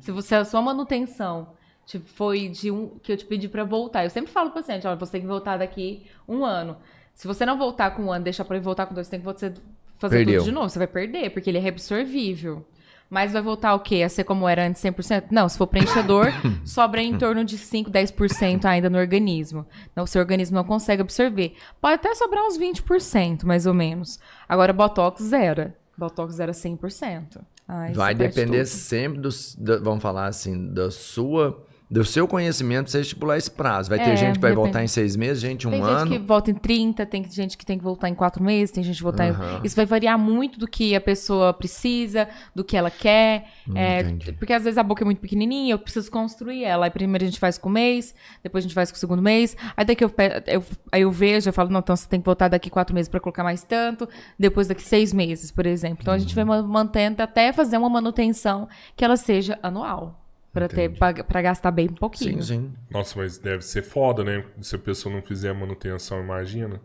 Se 0.00 0.10
você 0.12 0.34
a 0.34 0.44
sua 0.44 0.60
manutenção 0.62 1.48
tipo, 1.84 2.06
foi 2.08 2.48
de 2.48 2.70
um 2.70 2.98
que 2.98 3.12
eu 3.12 3.16
te 3.16 3.24
pedi 3.24 3.48
pra 3.48 3.64
voltar, 3.64 4.04
eu 4.04 4.10
sempre 4.10 4.32
falo 4.32 4.50
pro 4.50 4.60
paciente, 4.60 4.86
olha, 4.86 4.96
você 4.96 5.12
tem 5.12 5.20
que 5.20 5.26
voltar 5.26 5.56
daqui 5.56 6.06
um 6.28 6.44
ano. 6.44 6.76
Se 7.16 7.26
você 7.26 7.44
não 7.44 7.56
voltar 7.58 7.90
com 7.96 8.02
um 8.04 8.12
ano, 8.12 8.22
deixar 8.22 8.44
pra 8.44 8.56
ele 8.56 8.64
voltar 8.64 8.86
com 8.86 8.94
dois, 8.94 9.08
tem 9.08 9.18
que 9.18 9.24
você 9.26 9.52
fazer 9.98 10.18
Perdeu. 10.18 10.40
tudo 10.40 10.44
de 10.50 10.52
novo. 10.52 10.68
Você 10.68 10.78
vai 10.78 10.86
perder, 10.86 11.30
porque 11.30 11.50
ele 11.50 11.56
é 11.58 11.60
reabsorvível. 11.60 12.64
Mas 13.08 13.32
vai 13.32 13.40
voltar 13.40 13.72
o 13.74 13.80
quê? 13.80 14.02
A 14.02 14.08
ser 14.08 14.24
como 14.24 14.48
era 14.48 14.66
antes 14.66 14.82
100%? 14.82 15.26
Não, 15.30 15.48
se 15.48 15.56
for 15.56 15.66
preenchedor, 15.68 16.26
sobra 16.66 17.00
em 17.00 17.16
torno 17.16 17.44
de 17.44 17.56
5, 17.56 17.90
10% 17.90 18.64
ainda 18.66 18.90
no 18.90 18.98
organismo. 18.98 19.64
Então, 19.92 20.04
o 20.04 20.06
seu 20.06 20.20
organismo 20.20 20.56
não 20.56 20.64
consegue 20.64 21.02
absorver. 21.02 21.54
Pode 21.80 21.94
até 21.94 22.14
sobrar 22.14 22.44
uns 22.44 22.58
20%, 22.58 23.44
mais 23.44 23.64
ou 23.66 23.72
menos. 23.72 24.18
Agora, 24.48 24.72
Botox 24.72 25.22
zero. 25.22 25.72
Botox 25.96 26.38
é 26.40 26.46
100%. 26.48 27.40
Ai, 27.68 27.92
Vai 27.94 28.14
depender 28.14 28.58
tudo. 28.58 28.66
sempre 28.66 29.20
do, 29.20 29.28
da- 29.58 29.78
vamos 29.78 30.02
falar 30.02 30.26
assim, 30.26 30.68
da 30.72 30.90
sua, 30.90 31.64
do 31.88 32.04
seu 32.04 32.26
conhecimento 32.26 32.90
você 32.90 33.00
estipular 33.00 33.38
esse 33.38 33.50
prazo. 33.50 33.88
Vai 33.90 33.98
ter 33.98 34.10
É, 34.10 34.16
gente 34.16 34.34
que 34.34 34.40
vai 34.40 34.50
depende. 34.50 34.54
voltar 34.56 34.82
em 34.82 34.88
seis 34.88 35.14
meses, 35.14 35.40
gente 35.40 35.68
um 35.68 35.70
Tem 35.70 35.80
ano. 35.82 36.10
gente 36.10 36.20
que 36.20 36.26
volta 36.26 36.50
em 36.50 36.54
30, 36.54 37.06
tem 37.06 37.24
gente 37.30 37.56
que 37.56 37.64
tem 37.64 37.78
que 37.78 37.84
voltar 37.84 38.08
em 38.08 38.14
4 38.14 38.42
meses, 38.42 38.72
tem 38.72 38.82
gente 38.82 38.96
que 38.96 39.02
voltar 39.04 39.28
Aham. 39.30 39.60
em... 39.62 39.66
Isso 39.66 39.76
vai 39.76 39.86
variar 39.86 40.18
muito 40.18 40.58
do 40.58 40.66
que 40.66 40.96
a 40.96 41.00
pessoa 41.00 41.52
precisa, 41.54 42.28
do 42.54 42.64
que 42.64 42.76
ela 42.76 42.90
quer. 42.90 43.46
é, 43.74 44.02
Hum, 44.02 44.08
entendi. 44.10 44.32
porque 44.32 44.52
às 44.52 44.64
vezes 44.64 44.78
a 44.78 44.82
boca 44.82 45.02
é 45.02 45.06
muito 45.06 45.20
pequenininha, 45.20 45.74
eu 45.74 45.78
preciso 45.78 46.10
construir 46.10 46.64
ela. 46.64 46.86
Aí 46.86 46.90
primeiro 46.90 47.24
a 47.24 47.26
gente 47.28 47.38
faz 47.38 47.56
com 47.58 47.68
o 47.68 47.72
mês, 47.72 48.14
depois 48.42 48.64
a 48.64 48.66
gente 48.66 48.74
faz 48.74 48.90
com 48.90 48.96
o 48.96 48.98
segundo 49.00 49.22
mês. 49.22 49.56
Aí 49.76 49.84
daqui 49.84 50.02
eu, 50.04 50.12
eu, 50.46 50.64
aí 50.90 51.02
eu 51.02 51.10
vejo, 51.12 51.48
eu 51.48 51.52
falo, 51.52 51.70
não, 51.70 51.78
então 51.80 51.94
você 51.94 52.08
tem 52.08 52.20
que 52.20 52.26
voltar 52.26 52.48
daqui 52.48 52.68
quatro 52.68 52.94
meses 52.94 53.08
para 53.08 53.20
colocar 53.20 53.44
mais 53.44 53.62
tanto, 53.62 54.08
depois 54.38 54.66
daqui 54.66 54.82
seis 54.82 55.12
meses, 55.12 55.50
por 55.52 55.64
exemplo. 55.66 55.98
Então 56.02 56.12
a 56.14 56.18
gente 56.18 56.34
vai 56.34 56.42
Uhum. 56.42 56.50
ma- 56.50 56.62
mantendo 56.62 57.22
até 57.22 57.52
fazer 57.52 57.76
uma 57.76 57.88
manutenção 57.88 58.68
que 58.96 59.04
ela 59.04 59.16
seja 59.16 59.56
anual. 59.62 60.20
Pra, 60.56 60.68
ter, 60.68 60.88
pra, 60.96 61.12
pra 61.22 61.42
gastar 61.42 61.70
bem 61.70 61.86
pouquinho. 61.86 62.42
Sim, 62.42 62.54
sim. 62.54 62.72
Nossa, 62.90 63.18
mas 63.18 63.36
deve 63.36 63.62
ser 63.62 63.82
foda, 63.82 64.24
né? 64.24 64.42
Se 64.62 64.74
a 64.74 64.78
pessoa 64.78 65.14
não 65.14 65.20
fizer 65.20 65.50
a 65.50 65.54
manutenção, 65.54 66.18
imagina. 66.18 66.80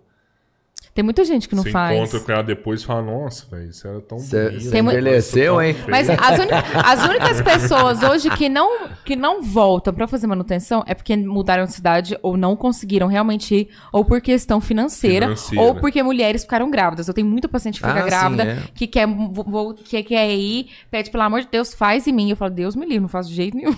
Tem 0.94 1.06
muita 1.06 1.24
gente 1.24 1.48
que 1.48 1.56
não 1.56 1.64
você 1.64 1.72
faz. 1.72 1.98
encontra 1.98 2.20
com 2.20 2.32
ela 2.34 2.44
depois 2.44 2.82
e 2.82 2.86
fala, 2.86 3.02
nossa, 3.02 3.46
velho, 3.50 3.70
isso 3.70 3.88
era 3.88 4.02
tão 4.02 4.20
Você 4.20 4.50
bonito. 4.50 4.64
você 4.64 4.78
envelheceu, 4.80 5.62
hein? 5.62 5.74
Mas 5.88 6.10
as, 6.10 6.20
as 6.84 7.08
únicas 7.08 7.42
pessoas 7.42 8.04
hoje 8.04 8.30
que 8.32 8.50
não, 8.50 8.90
que 9.06 9.16
não 9.16 9.42
voltam 9.42 9.94
pra 9.94 10.06
fazer 10.06 10.28
manutenção 10.28 10.84
é 10.86 10.94
porque 10.94 11.16
mudaram 11.16 11.64
de 11.66 11.72
cidade 11.72 12.18
ou 12.22 12.36
não 12.36 12.58
conseguiram 12.58 13.08
realmente 13.08 13.56
ir, 13.56 13.70
ou 13.94 14.04
por 14.04 14.20
questão 14.20 14.60
financeira, 14.60 15.28
Financeira. 15.28 15.64
ou 15.64 15.76
porque 15.76 16.04
mulheres 16.04 16.42
ficaram 16.44 16.70
grávidas. 16.70 17.08
Eu 17.08 17.14
tenho 17.14 17.28
muita 17.28 17.48
paciente 17.48 17.80
que 17.82 17.88
fica 17.88 18.00
Ah, 18.02 18.06
grávida, 18.06 18.44
sim, 18.44 18.50
é. 18.52 18.64
que, 18.76 18.86
quer, 18.86 19.08
vo- 19.08 19.44
vo- 19.48 19.74
que 19.74 20.04
quer 20.04 20.30
ir, 20.36 20.68
pede, 20.92 21.10
pelo 21.10 21.24
amor 21.24 21.40
de 21.42 21.48
Deus, 21.50 21.74
faz 21.74 22.06
em 22.06 22.12
mim. 22.12 22.30
Eu 22.30 22.36
falo, 22.36 22.52
Deus 22.52 22.76
me 22.76 22.86
livre, 22.86 23.00
não 23.00 23.08
faço 23.08 23.30
de 23.30 23.36
jeito 23.36 23.56
nenhum. 23.56 23.76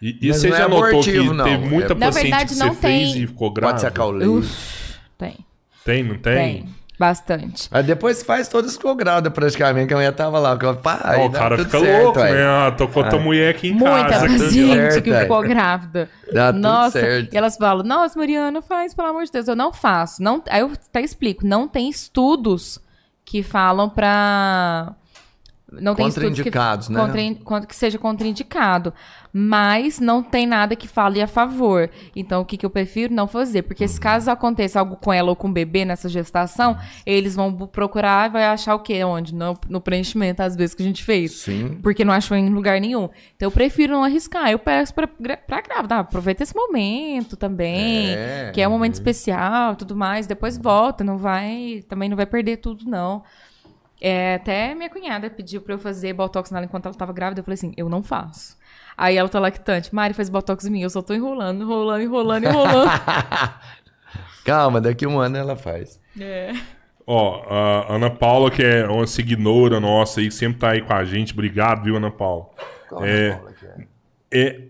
E, 0.00 0.16
e 0.22 0.32
você 0.32 0.48
é 0.48 0.52
já 0.56 0.66
notou 0.68 0.86
abortivo, 0.88 1.30
que 1.30 1.36
não. 1.36 1.44
teve 1.44 1.66
muita 1.66 1.92
É- 1.92 1.96
Na 1.96 2.06
paciente 2.06 2.22
verdade, 2.30 2.54
que 2.54 2.58
não 2.60 2.72
você 2.72 2.80
fez 2.80 3.12
tem- 3.12 3.22
e 3.22 3.26
ficou 3.26 3.50
grávida? 3.52 3.72
Pode 3.74 3.82
sacar 3.82 4.06
o 4.06 4.10
leite. 4.12 4.30
Uf, 4.30 4.94
tem, 5.18 5.36
Tem, 5.92 6.02
não 6.04 6.18
tem? 6.18 6.34
tem. 6.36 6.78
Bastante. 6.98 7.68
Aí 7.70 7.82
depois 7.84 8.24
faz 8.24 8.48
todas 8.48 8.72
ficou 8.76 8.92
grávida 8.96 9.30
praticamente, 9.30 9.86
que 9.86 9.94
a 9.94 9.96
mulher 9.96 10.12
tava 10.12 10.38
lá. 10.40 10.58
que 10.58 10.66
eu- 10.66 10.74
Pá, 10.76 11.00
Ó, 11.04 11.08
aí 11.10 11.26
o 11.26 11.30
cara 11.30 11.56
fica 11.56 11.78
certo, 11.78 12.02
louco, 12.04 12.18
aí. 12.18 12.32
né? 12.34 12.44
Ah, 12.44 12.74
tô 12.76 12.88
com 12.88 13.00
a 13.00 13.08
tua 13.08 13.20
mulher 13.20 13.50
aqui 13.54 13.68
em 13.68 13.72
Muita 13.72 14.08
casa. 14.08 14.26
paciente 14.26 14.74
certo, 14.74 15.02
que 15.04 15.14
ficou 15.14 15.40
grávida. 15.42 16.10
Dá 16.32 16.52
tudo 16.52 16.60
Nossa, 16.60 16.98
certo. 17.00 17.32
e 17.32 17.36
elas 17.36 17.56
falam, 17.56 17.84
nossa, 17.86 18.18
Mariana, 18.18 18.60
faz, 18.60 18.92
pelo 18.94 19.08
amor 19.08 19.24
de 19.24 19.30
Deus. 19.30 19.46
Eu 19.46 19.54
não 19.54 19.72
faço. 19.72 20.20
Não, 20.20 20.42
aí 20.50 20.60
eu 20.60 20.72
até 20.72 21.00
explico, 21.00 21.46
não 21.46 21.68
tem 21.68 21.88
estudos 21.88 22.80
que 23.24 23.44
falam 23.44 23.88
pra, 23.88 24.92
Não 25.70 25.94
tem 25.94 26.08
estudos 26.08 26.40
que, 26.40 26.50
Contraindicados, 26.50 26.88
né? 26.88 27.36
contra- 27.44 27.66
que 27.66 27.76
seja 27.76 27.98
contraindicado. 27.98 28.92
Mas 29.32 30.00
não 30.00 30.22
tem 30.22 30.46
nada 30.46 30.74
que 30.74 30.88
fale 30.88 31.20
a 31.20 31.26
favor. 31.26 31.90
Então, 32.16 32.40
o 32.40 32.44
que, 32.44 32.56
que 32.56 32.64
eu 32.64 32.70
prefiro 32.70 33.12
não 33.12 33.28
fazer? 33.28 33.62
Porque 33.62 33.84
Uhum. 33.84 33.88
se 33.88 34.00
caso 34.00 34.30
aconteça 34.30 34.80
algo 34.80 34.96
com 34.96 35.12
ela 35.12 35.28
ou 35.28 35.36
com 35.36 35.46
o 35.48 35.52
bebê 35.52 35.84
nessa 35.84 36.08
gestação, 36.08 36.78
eles 37.04 37.36
vão 37.36 37.52
procurar 37.66 38.30
e 38.30 38.32
vai 38.32 38.44
achar 38.46 38.74
o 38.74 38.78
quê? 38.80 39.04
Onde? 39.04 39.34
No, 39.34 39.58
no 39.68 39.80
preenchimento, 39.80 40.42
às 40.42 40.56
vezes, 40.56 40.74
que 40.74 40.82
a 40.82 40.86
gente 40.86 41.04
fez. 41.04 41.32
Sim. 41.32 41.78
Porque 41.82 42.02
não 42.04 42.14
achou 42.14 42.34
em 42.36 42.48
lugar 42.48 42.80
nenhum. 42.80 43.10
Então, 43.36 43.46
eu 43.48 43.50
prefiro 43.52 43.92
não 43.92 44.02
arriscar. 44.02 44.50
Eu 44.50 44.58
peço 44.58 44.94
pra, 44.94 45.06
pra 45.06 45.60
grávida, 45.60 45.96
ah, 45.96 46.00
aproveita 46.00 46.42
esse 46.42 46.54
momento 46.56 47.36
também. 47.36 48.08
É. 48.08 48.50
Que 48.54 48.62
é 48.62 48.66
um 48.66 48.70
momento 48.70 48.94
especial 48.94 49.76
tudo 49.76 49.94
mais. 49.94 50.26
Depois 50.26 50.56
volta, 50.56 51.04
não 51.04 51.18
vai. 51.18 51.84
Também 51.86 52.08
não 52.08 52.16
vai 52.16 52.24
perder 52.26 52.56
tudo, 52.56 52.86
não. 52.88 53.22
É, 54.00 54.34
até 54.36 54.74
minha 54.74 54.88
cunhada 54.88 55.28
pediu 55.28 55.60
pra 55.60 55.74
eu 55.74 55.78
fazer 55.78 56.12
botox 56.12 56.50
nela 56.50 56.64
enquanto 56.64 56.86
ela 56.86 56.94
tava 56.94 57.12
grávida. 57.12 57.40
Eu 57.40 57.44
falei 57.44 57.54
assim: 57.54 57.72
eu 57.76 57.88
não 57.88 58.02
faço. 58.02 58.56
Aí 58.96 59.16
ela 59.16 59.28
tá 59.28 59.38
lactante. 59.38 59.94
Mari 59.94 60.14
faz 60.14 60.28
botox 60.28 60.64
em 60.64 60.70
mim. 60.70 60.82
Eu 60.82 60.90
só 60.90 61.02
tô 61.02 61.14
enrolando, 61.14 61.62
enrolando, 61.62 62.02
enrolando, 62.02 62.44
enrolando. 62.44 62.90
Calma, 64.44 64.80
daqui 64.80 65.06
um 65.06 65.18
ano 65.18 65.36
ela 65.36 65.56
faz. 65.56 66.00
é. 66.20 66.52
Ó, 67.10 67.42
a 67.48 67.94
Ana 67.94 68.10
Paula, 68.10 68.50
que 68.50 68.62
é 68.62 68.86
uma 68.86 69.06
seguidora 69.06 69.80
nossa 69.80 70.20
aí, 70.20 70.28
que 70.28 70.34
sempre 70.34 70.58
tá 70.58 70.72
aí 70.72 70.82
com 70.82 70.92
a 70.92 71.04
gente. 71.04 71.32
Obrigado, 71.32 71.82
viu, 71.82 71.96
Ana 71.96 72.10
Paula? 72.10 72.50
É, 73.00 73.38
é, 74.30 74.62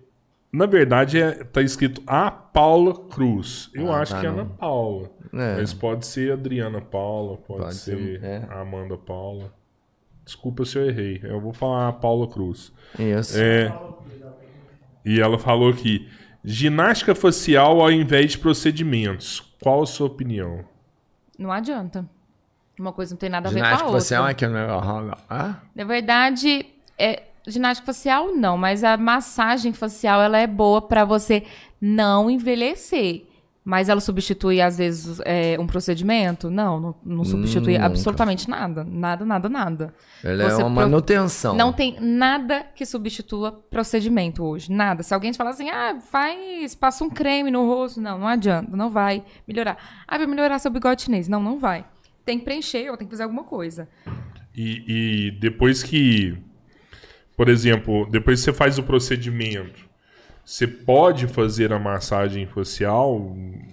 na 0.53 0.67
verdade, 0.67 1.21
é, 1.21 1.45
tá 1.45 1.61
escrito 1.63 2.03
A 2.07 2.31
Paula 2.31 2.95
Cruz. 3.09 3.71
Eu 3.75 3.93
Ah, 3.93 4.01
acho 4.01 4.13
tá, 4.15 4.21
que 4.21 4.27
é 4.27 4.31
não. 4.31 4.41
Ana 4.41 4.51
Paula. 4.59 5.11
É. 5.33 5.57
Mas 5.57 5.75
pode 5.75 6.07
ser 6.07 6.33
Adriana 6.33 6.81
Paula, 6.81 7.37
pode, 7.37 7.61
Pode 7.63 7.75
ser 7.75 7.97
ser, 7.97 8.25
é. 8.25 8.47
Amanda 8.51 8.97
Paula. 8.97 9.53
Desculpa 10.25 10.65
se 10.65 10.79
eu 10.79 10.87
errei. 10.89 11.21
Eu 11.23 11.41
vou 11.41 11.53
falar 11.53 11.89
a 11.89 11.93
Paula 11.93 12.27
Cruz. 12.29 12.73
Isso. 12.99 13.39
É, 13.39 13.73
e 15.05 15.21
ela 15.21 15.39
falou 15.39 15.71
aqui: 15.71 16.09
ginástica 16.45 17.15
facial 17.15 17.81
ao 17.81 17.91
invés 17.91 18.33
de 18.33 18.39
procedimentos. 18.39 19.41
Qual 19.63 19.83
a 19.83 19.87
sua 19.87 20.07
opinião? 20.07 20.65
Não 21.39 21.51
adianta. 21.53 22.09
Uma 22.79 22.93
coisa 22.93 23.13
não 23.15 23.19
tem 23.19 23.29
nada 23.29 23.49
a 23.49 23.53
ver 23.53 23.59
com 23.59 23.65
a 23.65 23.69
Ginástica 23.69 23.89
outra. 23.89 24.01
facial 24.01 24.29
é 24.29 24.35
que 24.35 24.47
negócio. 24.47 25.17
Ah? 25.29 25.57
Na 25.75 25.85
verdade, 25.85 26.67
é, 26.97 27.23
ginástica 27.47 27.87
facial 27.87 28.35
não, 28.35 28.57
mas 28.57 28.83
a 28.85 28.97
massagem 28.97 29.73
facial 29.73 30.21
ela 30.21 30.39
é 30.39 30.47
boa 30.47 30.81
pra 30.83 31.05
você 31.05 31.45
não 31.81 32.31
envelhecer. 32.31 33.25
Mas 33.65 33.91
ela 33.91 34.01
substitui, 34.01 34.63
às 34.63 34.79
vezes, 34.79 35.21
é, 35.27 35.55
um 35.61 35.67
procedimento? 35.67 36.49
Não, 36.49 36.81
não, 36.81 36.95
não 37.05 37.23
substitui 37.23 37.75
nunca. 37.75 37.85
absolutamente 37.85 38.49
nada. 38.49 38.83
Nada, 38.83 39.27
nada, 39.27 39.47
nada. 39.51 39.95
Ela 40.25 40.45
é 40.45 40.47
Você 40.51 40.63
uma 40.63 40.71
pro- 40.71 40.89
manutenção. 40.89 41.55
Não 41.55 41.71
tem 41.71 41.99
nada 42.01 42.65
que 42.75 42.87
substitua 42.87 43.53
procedimento 43.53 44.43
hoje. 44.43 44.73
Nada. 44.73 45.03
Se 45.03 45.13
alguém 45.13 45.33
te 45.33 45.37
falar 45.37 45.51
assim, 45.51 45.69
ah, 45.69 45.99
faz, 46.01 46.75
passa 46.75 47.05
um 47.05 47.11
creme 47.11 47.51
no 47.51 47.67
rosto. 47.67 48.01
Não, 48.01 48.19
não 48.19 48.27
adianta, 48.27 48.75
não 48.75 48.89
vai 48.89 49.23
melhorar. 49.47 49.77
Ah, 50.09 50.17
vai 50.17 50.27
melhorar 50.27 50.59
seu 50.61 50.71
bigode 50.71 51.03
chinês. 51.03 51.29
Não, 51.29 51.43
não 51.43 51.59
vai. 51.59 51.85
Tem 52.25 52.39
que 52.39 52.47
preencher 52.47 52.89
ou 52.91 52.97
tem 52.97 53.07
que 53.07 53.11
fazer 53.13 53.25
alguma 53.25 53.45
coisa. 53.45 53.87
E, 54.57 54.85
e 55.29 55.31
depois 55.33 55.83
que, 55.83 56.39
por 57.39 57.49
exemplo, 57.49 58.05
depois 58.11 58.41
você 58.41 58.53
faz 58.53 58.79
o 58.79 58.83
procedimento, 58.83 59.88
você 60.51 60.67
pode 60.67 61.27
fazer 61.27 61.75
a 61.75 61.79
massagem 61.79 62.47
facial 62.47 63.11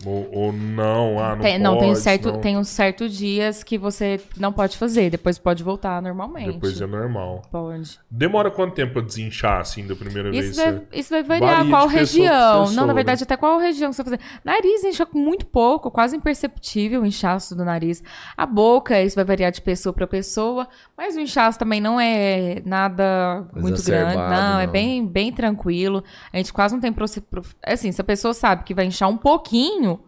ou, 0.06 0.30
ou 0.30 0.52
não? 0.52 1.18
Ah, 1.18 1.34
não 1.34 1.42
tem, 1.42 1.58
não, 1.58 1.78
tem, 1.78 1.86
um 1.86 1.94
pode, 1.94 2.00
certo, 2.02 2.32
não. 2.34 2.42
tem 2.42 2.58
uns 2.58 2.68
certos 2.68 3.14
dias 3.18 3.64
que 3.64 3.78
você 3.78 4.20
não 4.38 4.52
pode 4.52 4.78
fazer. 4.78 5.10
Depois 5.10 5.38
pode 5.40 5.64
voltar 5.64 6.02
normalmente. 6.02 6.52
Depois 6.52 6.82
é 6.82 6.86
normal. 6.86 7.44
Pode. 7.50 7.98
Demora 8.12 8.52
quanto 8.52 8.74
tempo 8.74 8.92
pra 8.92 9.02
desinchar, 9.04 9.62
assim, 9.62 9.88
da 9.88 9.96
primeira 9.96 10.30
vez? 10.30 10.48
Isso 10.50 10.62
vai, 10.62 10.74
Você- 10.74 10.82
isso 10.92 11.10
vai 11.12 11.24
variar 11.24 11.56
Varia 11.60 11.72
qual 11.72 11.84
pessoa 11.88 12.00
região. 12.02 12.60
pessoa, 12.64 12.76
não, 12.76 12.82
na 12.82 12.88
né? 12.88 12.94
verdade, 12.94 13.24
até 13.24 13.38
qual 13.38 13.58
região 13.58 13.90
que 13.92 13.96
você 13.96 14.04
vai 14.04 14.18
fazer. 14.18 14.40
Nariz 14.44 14.84
incha 14.84 15.06
com 15.06 15.18
muito 15.18 15.46
pouco, 15.46 15.90
quase 15.90 16.18
imperceptível 16.18 17.04
o 17.04 17.06
inchaço 17.06 17.56
do 17.56 17.64
nariz. 17.64 18.04
A 18.36 18.46
boca, 18.46 19.02
isso 19.02 19.16
vai 19.16 19.24
variar 19.24 19.50
de 19.54 19.62
pessoa 19.62 19.94
para 19.94 20.06
pessoa, 20.06 20.68
mas 20.98 21.16
o 21.16 21.22
inchaço 21.22 21.58
também 21.58 21.80
não 21.80 21.98
é 22.02 22.62
nada 22.66 23.46
muito 23.54 23.82
grande. 23.82 24.12
Exacerbado, 24.12 24.30
Não, 24.36 24.60
é 24.60 24.66
não. 24.66 24.74
bem, 24.74 25.08
bem 25.08 25.32
tranquilo. 25.32 26.04
A 26.34 26.38
gente 26.38 26.52
quase 26.52 26.65
não 26.72 26.80
tem. 26.80 26.92
proce- 26.94 27.22
pro- 27.22 27.44
Assim, 27.66 27.92
se 27.92 28.00
a 28.02 28.04
pessoa 28.04 28.34
sabe 28.34 28.64
que 28.64 28.74
vai 28.74 28.86
inchar 28.86 29.10
um 29.10 29.18
pouquinho. 29.18 30.00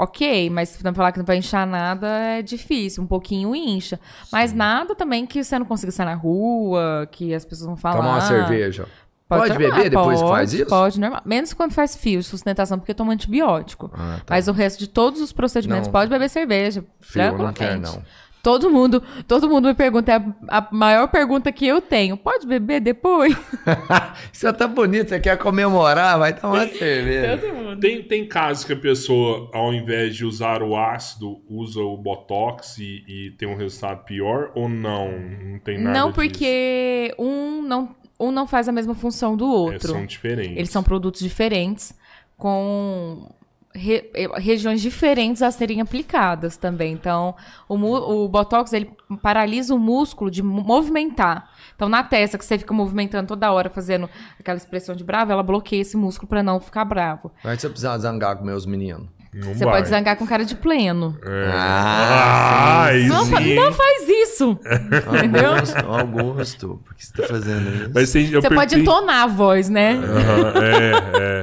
Ok, 0.00 0.48
mas 0.50 0.68
se 0.68 0.84
não 0.84 0.94
falar 0.94 1.10
que 1.10 1.18
não 1.18 1.26
vai 1.26 1.38
inchar 1.38 1.66
nada 1.66 2.06
é 2.06 2.40
difícil, 2.40 3.02
um 3.02 3.06
pouquinho 3.06 3.52
incha. 3.56 3.98
Mas 4.30 4.52
nada 4.52 4.94
também 4.94 5.26
que 5.26 5.42
você 5.42 5.58
não 5.58 5.66
consiga 5.66 5.90
sair 5.90 6.06
na 6.06 6.14
rua, 6.14 7.08
que 7.10 7.34
as 7.34 7.44
pessoas 7.44 7.66
vão 7.66 7.76
falar. 7.76 7.96
Tomar 7.96 8.10
uma 8.12 8.20
cerveja. 8.20 8.86
Pode, 9.28 9.52
tomar, 9.52 9.58
beber 9.58 9.90
depois 9.90 10.18
que 10.20 10.24
pode, 10.24 10.36
faz 10.36 10.54
isso? 10.54 10.66
Pode, 10.66 11.00
normal. 11.00 11.20
Menos 11.24 11.52
quando 11.52 11.72
faz 11.72 11.96
fio 11.96 12.22
sustentação, 12.22 12.78
porque 12.78 12.94
toma 12.94 13.12
antibiótico. 13.12 13.90
Ah, 13.92 14.20
tá. 14.24 14.34
Mas 14.36 14.46
o 14.46 14.52
resto 14.52 14.78
de 14.78 14.86
todos 14.88 15.20
os 15.20 15.32
procedimentos, 15.32 15.88
Não. 15.88 15.92
pode 15.92 16.08
beber 16.08 16.30
cerveja. 16.30 16.84
Fio 17.00 17.20
eu 17.20 17.36
não 17.36 17.52
quero, 17.52 17.80
não. 17.80 18.02
Todo 18.48 18.70
mundo, 18.70 19.02
todo 19.26 19.46
mundo 19.46 19.68
me 19.68 19.74
pergunta, 19.74 20.10
é 20.10 20.14
a, 20.48 20.56
a 20.56 20.68
maior 20.72 21.06
pergunta 21.08 21.52
que 21.52 21.66
eu 21.66 21.82
tenho. 21.82 22.16
Pode 22.16 22.46
beber 22.46 22.80
depois? 22.80 23.36
Você 24.32 24.50
tá 24.54 24.66
bonito, 24.66 25.10
você 25.10 25.20
quer 25.20 25.36
comemorar? 25.36 26.18
Vai 26.18 26.32
tomar 26.32 26.66
cerveja. 26.68 27.38
Tem, 27.78 28.02
tem 28.02 28.26
casos 28.26 28.64
que 28.64 28.72
a 28.72 28.76
pessoa, 28.76 29.50
ao 29.52 29.74
invés 29.74 30.16
de 30.16 30.24
usar 30.24 30.62
o 30.62 30.74
ácido, 30.74 31.42
usa 31.46 31.80
o 31.80 31.94
botox 31.98 32.78
e, 32.78 33.04
e 33.06 33.30
tem 33.32 33.46
um 33.46 33.54
resultado 33.54 34.02
pior? 34.04 34.50
Ou 34.54 34.66
não? 34.66 35.10
Não 35.12 35.58
tem 35.58 35.76
nada 35.78 35.98
não, 35.98 36.06
disso? 36.06 36.14
porque 36.14 37.14
um 37.18 37.60
não, 37.60 37.94
um 38.18 38.32
não 38.32 38.46
faz 38.46 38.66
a 38.66 38.72
mesma 38.72 38.94
função 38.94 39.36
do 39.36 39.44
É, 39.44 39.48
outro. 39.74 39.88
são 39.92 40.06
diferentes. 40.06 40.56
Eles 40.56 40.70
são 40.70 40.82
produtos 40.82 41.20
diferentes, 41.20 41.92
com 42.38 43.30
re- 43.78 44.10
eh, 44.14 44.28
regiões 44.36 44.80
diferentes 44.82 45.40
a 45.42 45.50
serem 45.50 45.80
aplicadas 45.80 46.56
também. 46.56 46.92
Então, 46.92 47.34
o, 47.68 47.74
o 47.76 48.28
Botox, 48.28 48.72
ele 48.72 48.90
paralisa 49.22 49.74
o 49.74 49.78
músculo 49.78 50.30
de 50.30 50.42
mo- 50.42 50.62
movimentar. 50.62 51.48
Então, 51.74 51.88
na 51.88 52.02
testa, 52.02 52.36
que 52.36 52.44
você 52.44 52.58
fica 52.58 52.74
movimentando 52.74 53.28
toda 53.28 53.50
hora, 53.52 53.70
fazendo 53.70 54.10
aquela 54.38 54.56
expressão 54.58 54.94
de 54.96 55.04
bravo, 55.04 55.30
ela 55.32 55.42
bloqueia 55.42 55.80
esse 55.82 55.96
músculo 55.96 56.28
para 56.28 56.42
não 56.42 56.58
ficar 56.60 56.84
bravo. 56.84 57.30
Vai 57.44 57.56
você 57.56 57.68
precisar 57.68 57.96
zangar 57.98 58.36
com 58.36 58.44
meus 58.44 58.66
meninos. 58.66 59.06
Não 59.32 59.52
Você 59.54 59.62
vai. 59.64 59.74
pode 59.74 59.88
zangar 59.90 60.16
com 60.16 60.26
cara 60.26 60.42
de 60.42 60.54
pleno. 60.56 61.16
É. 61.22 61.50
Ah, 61.52 62.08
Ah, 62.08 62.84
aí 62.86 63.06
Não, 63.06 63.24
não 63.26 63.72
faz 63.72 64.08
isso! 64.08 64.58
Entendeu? 65.14 65.50
Augusto, 65.52 65.86
Augusto, 65.86 66.80
por 66.84 66.94
que 66.94 67.04
você 67.06 67.12
tá 67.12 67.28
fazendo 67.28 67.68
isso? 67.74 67.90
Mas 67.94 68.08
Você 68.10 68.50
pode 68.50 68.80
entonar 68.80 69.24
a 69.24 69.26
voz, 69.26 69.68
né? 69.68 69.92
Aham, 69.96 70.52
é, 70.64 70.92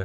é. 0.00 0.04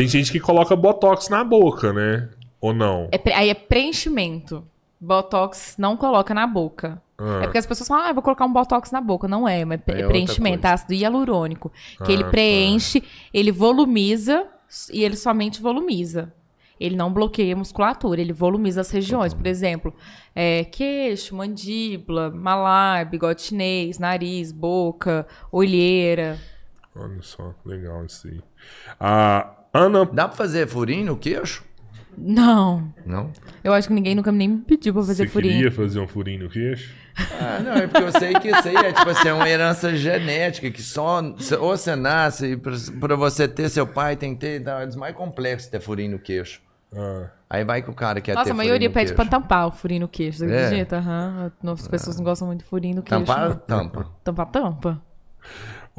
Tem 0.00 0.08
gente 0.08 0.32
que 0.32 0.40
coloca 0.40 0.74
botox 0.74 1.28
na 1.28 1.44
boca, 1.44 1.92
né? 1.92 2.30
Ou 2.58 2.72
não? 2.72 3.10
É 3.12 3.34
aí 3.34 3.50
é 3.50 3.54
preenchimento. 3.54 4.64
Botox 4.98 5.74
não 5.76 5.94
coloca 5.94 6.32
na 6.32 6.46
boca. 6.46 7.02
Ah. 7.18 7.40
É 7.42 7.42
porque 7.42 7.58
as 7.58 7.66
pessoas 7.66 7.86
falam, 7.86 8.06
ah, 8.06 8.08
eu 8.08 8.14
vou 8.14 8.22
colocar 8.22 8.46
um 8.46 8.52
botox 8.52 8.90
na 8.90 8.98
boca. 9.02 9.28
Não 9.28 9.46
é, 9.46 9.62
mas 9.62 9.78
é, 9.86 10.00
É 10.00 10.06
preenchimento, 10.06 10.60
coisa. 10.62 10.72
ácido 10.74 10.94
hialurônico. 10.94 11.70
Que 12.02 12.12
ele 12.12 12.22
Ah, 12.22 12.24
tá. 12.24 12.30
preenche, 12.30 13.02
ele 13.32 13.52
volumiza 13.52 14.46
e 14.90 15.04
ele 15.04 15.16
somente 15.16 15.60
volumiza. 15.60 16.32
Ele 16.80 16.96
não 16.96 17.12
bloqueia 17.12 17.52
a 17.52 17.58
musculatura, 17.58 18.22
ele 18.22 18.32
volumiza 18.32 18.80
as 18.80 18.90
regiões. 18.90 19.34
Por 19.34 19.46
exemplo, 19.46 19.92
é, 20.34 20.64
queixo, 20.64 21.36
mandíbula, 21.36 22.30
malar, 22.30 23.04
bigode 23.04 23.42
chinês, 23.42 23.98
nariz, 23.98 24.50
boca, 24.50 25.26
olheira. 25.52 26.38
Olha 26.96 27.20
só, 27.20 27.54
legal 27.66 28.02
isso 28.06 28.28
aí. 28.28 28.40
A 29.72 29.78
Ana. 29.78 30.04
Dá 30.04 30.26
pra 30.28 30.36
fazer 30.36 30.66
furinho 30.66 31.06
no 31.06 31.16
queixo? 31.16 31.64
Não. 32.18 32.92
Não? 33.06 33.30
Eu 33.62 33.72
acho 33.72 33.88
que 33.88 33.94
ninguém 33.94 34.14
nunca 34.14 34.30
nem 34.32 34.48
me 34.48 34.58
pediu 34.58 34.92
pra 34.92 35.02
fazer 35.02 35.24
Você 35.26 35.28
furinho. 35.28 35.54
queria 35.54 35.72
fazer 35.72 36.00
um 36.00 36.08
furinho 36.08 36.44
no 36.44 36.50
queixo? 36.50 36.94
Ah, 37.40 37.60
não, 37.62 37.72
é 37.72 37.86
porque 37.86 38.02
eu 38.04 38.12
sei 38.12 38.34
que 38.34 38.48
isso 38.48 38.68
aí 38.68 38.76
é 38.76 38.92
tipo 38.92 39.08
assim, 39.08 39.28
é 39.28 39.32
uma 39.32 39.48
herança 39.48 39.94
genética, 39.94 40.70
que 40.70 40.82
só. 40.82 41.20
Ou 41.60 41.76
você 41.76 41.94
nasce, 41.96 42.52
e 42.52 42.56
pra, 42.56 42.72
pra 43.00 43.16
você 43.16 43.46
ter 43.48 43.68
seu 43.68 43.86
pai 43.86 44.16
tem 44.16 44.34
que 44.34 44.40
ter. 44.40 44.62
É 44.66 44.96
mais 44.96 45.14
complexo 45.14 45.70
ter 45.70 45.80
furinho 45.80 46.12
no 46.12 46.18
queixo. 46.18 46.60
Ah, 46.94 47.28
Aí 47.48 47.64
vai 47.64 47.82
que 47.82 47.90
o 47.90 47.94
cara 47.94 48.20
quer 48.20 48.32
ter 48.32 48.38
Nossa, 48.38 48.50
a 48.52 48.54
maioria 48.54 48.90
pede 48.90 49.12
pra 49.14 49.24
tampar 49.24 49.66
o 49.68 49.72
furinho 49.72 50.02
no 50.02 50.08
queixo, 50.08 50.38
você 50.38 50.52
É. 50.52 50.64
acredita? 50.66 50.98
Aham. 50.98 51.52
As 51.72 51.88
pessoas 51.88 52.16
não 52.16 52.24
gostam 52.24 52.46
muito 52.48 52.60
de 52.60 52.66
furinho 52.66 52.96
no 52.96 53.02
queixo. 53.02 53.24
Tampar, 53.24 53.48
não. 53.48 53.56
tampa. 53.56 54.06
Tampar, 54.24 54.46
tampa. 54.46 55.02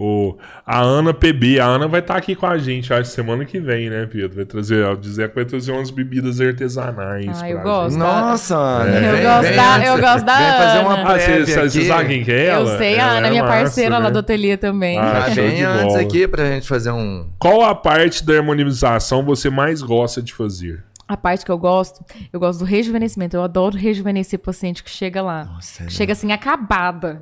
O, 0.03 0.37
a 0.65 0.79
Ana 0.81 1.13
PB, 1.13 1.59
a 1.59 1.65
Ana 1.65 1.87
vai 1.87 1.99
estar 1.99 2.15
aqui 2.15 2.35
com 2.35 2.45
a 2.47 2.57
gente, 2.57 2.91
acho, 2.93 3.09
semana 3.11 3.45
que 3.45 3.59
vem, 3.59 3.89
né, 3.89 4.07
Pedro? 4.11 4.35
Vai 4.37 4.45
trazer, 4.45 4.83
ela 4.83 4.95
dizer 4.97 5.29
que 5.29 5.35
vai 5.35 5.45
trazer 5.45 5.71
umas 5.71 5.91
bebidas 5.91 6.41
artesanais. 6.41 7.41
Ah, 7.41 7.49
eu 7.49 7.59
gosto. 7.61 7.91
gente. 7.91 7.99
Nossa, 7.99 8.55
Ana, 8.57 8.97
Eu 8.99 9.13
vem- 9.15 9.23
gosto 9.23 9.41
vem 9.43 9.55
da- 9.55 9.85
eu 9.85 9.99
gosto 9.99 10.25
da 10.25 10.37
Vem 10.37 10.51
fazer 10.57 10.79
uma 10.79 10.93
Ana. 10.93 11.13
Ah, 11.13 11.19
você, 11.19 11.45
você, 11.69 11.85
sabe 11.85 12.07
quem 12.09 12.23
que 12.23 12.31
é 12.31 12.45
ela? 12.47 12.71
eu 12.73 12.77
sei, 12.77 12.95
Ela 12.95 13.11
a 13.11 13.17
Ana, 13.17 13.27
é 13.27 13.29
minha 13.29 13.43
massa, 13.43 13.55
parceira 13.63 13.97
lá 13.97 14.05
né? 14.05 14.11
do 14.11 14.19
ateliê 14.19 14.57
também. 14.57 14.97
Ah, 14.97 15.27
vem 15.33 15.61
antes 15.63 15.95
aqui 15.95 16.27
pra 16.27 16.45
gente 16.45 16.67
fazer 16.67 16.91
um. 16.91 17.27
Qual 17.37 17.61
a 17.63 17.75
parte 17.75 18.25
da 18.25 18.33
harmonização 18.35 19.23
você 19.23 19.49
mais 19.49 19.81
gosta 19.81 20.21
de 20.21 20.33
fazer? 20.33 20.83
A 21.07 21.17
parte 21.17 21.43
que 21.43 21.51
eu 21.51 21.57
gosto, 21.57 22.03
eu 22.31 22.39
gosto 22.39 22.59
do 22.59 22.65
rejuvenescimento. 22.65 23.35
Eu 23.35 23.43
adoro 23.43 23.75
rejuvenescer 23.77 24.39
paciente 24.39 24.81
que 24.81 24.89
chega 24.89 25.21
lá. 25.21 25.43
Nossa, 25.43 25.83
que 25.83 25.91
chega 25.91 26.13
assim, 26.13 26.31
acabada. 26.31 27.21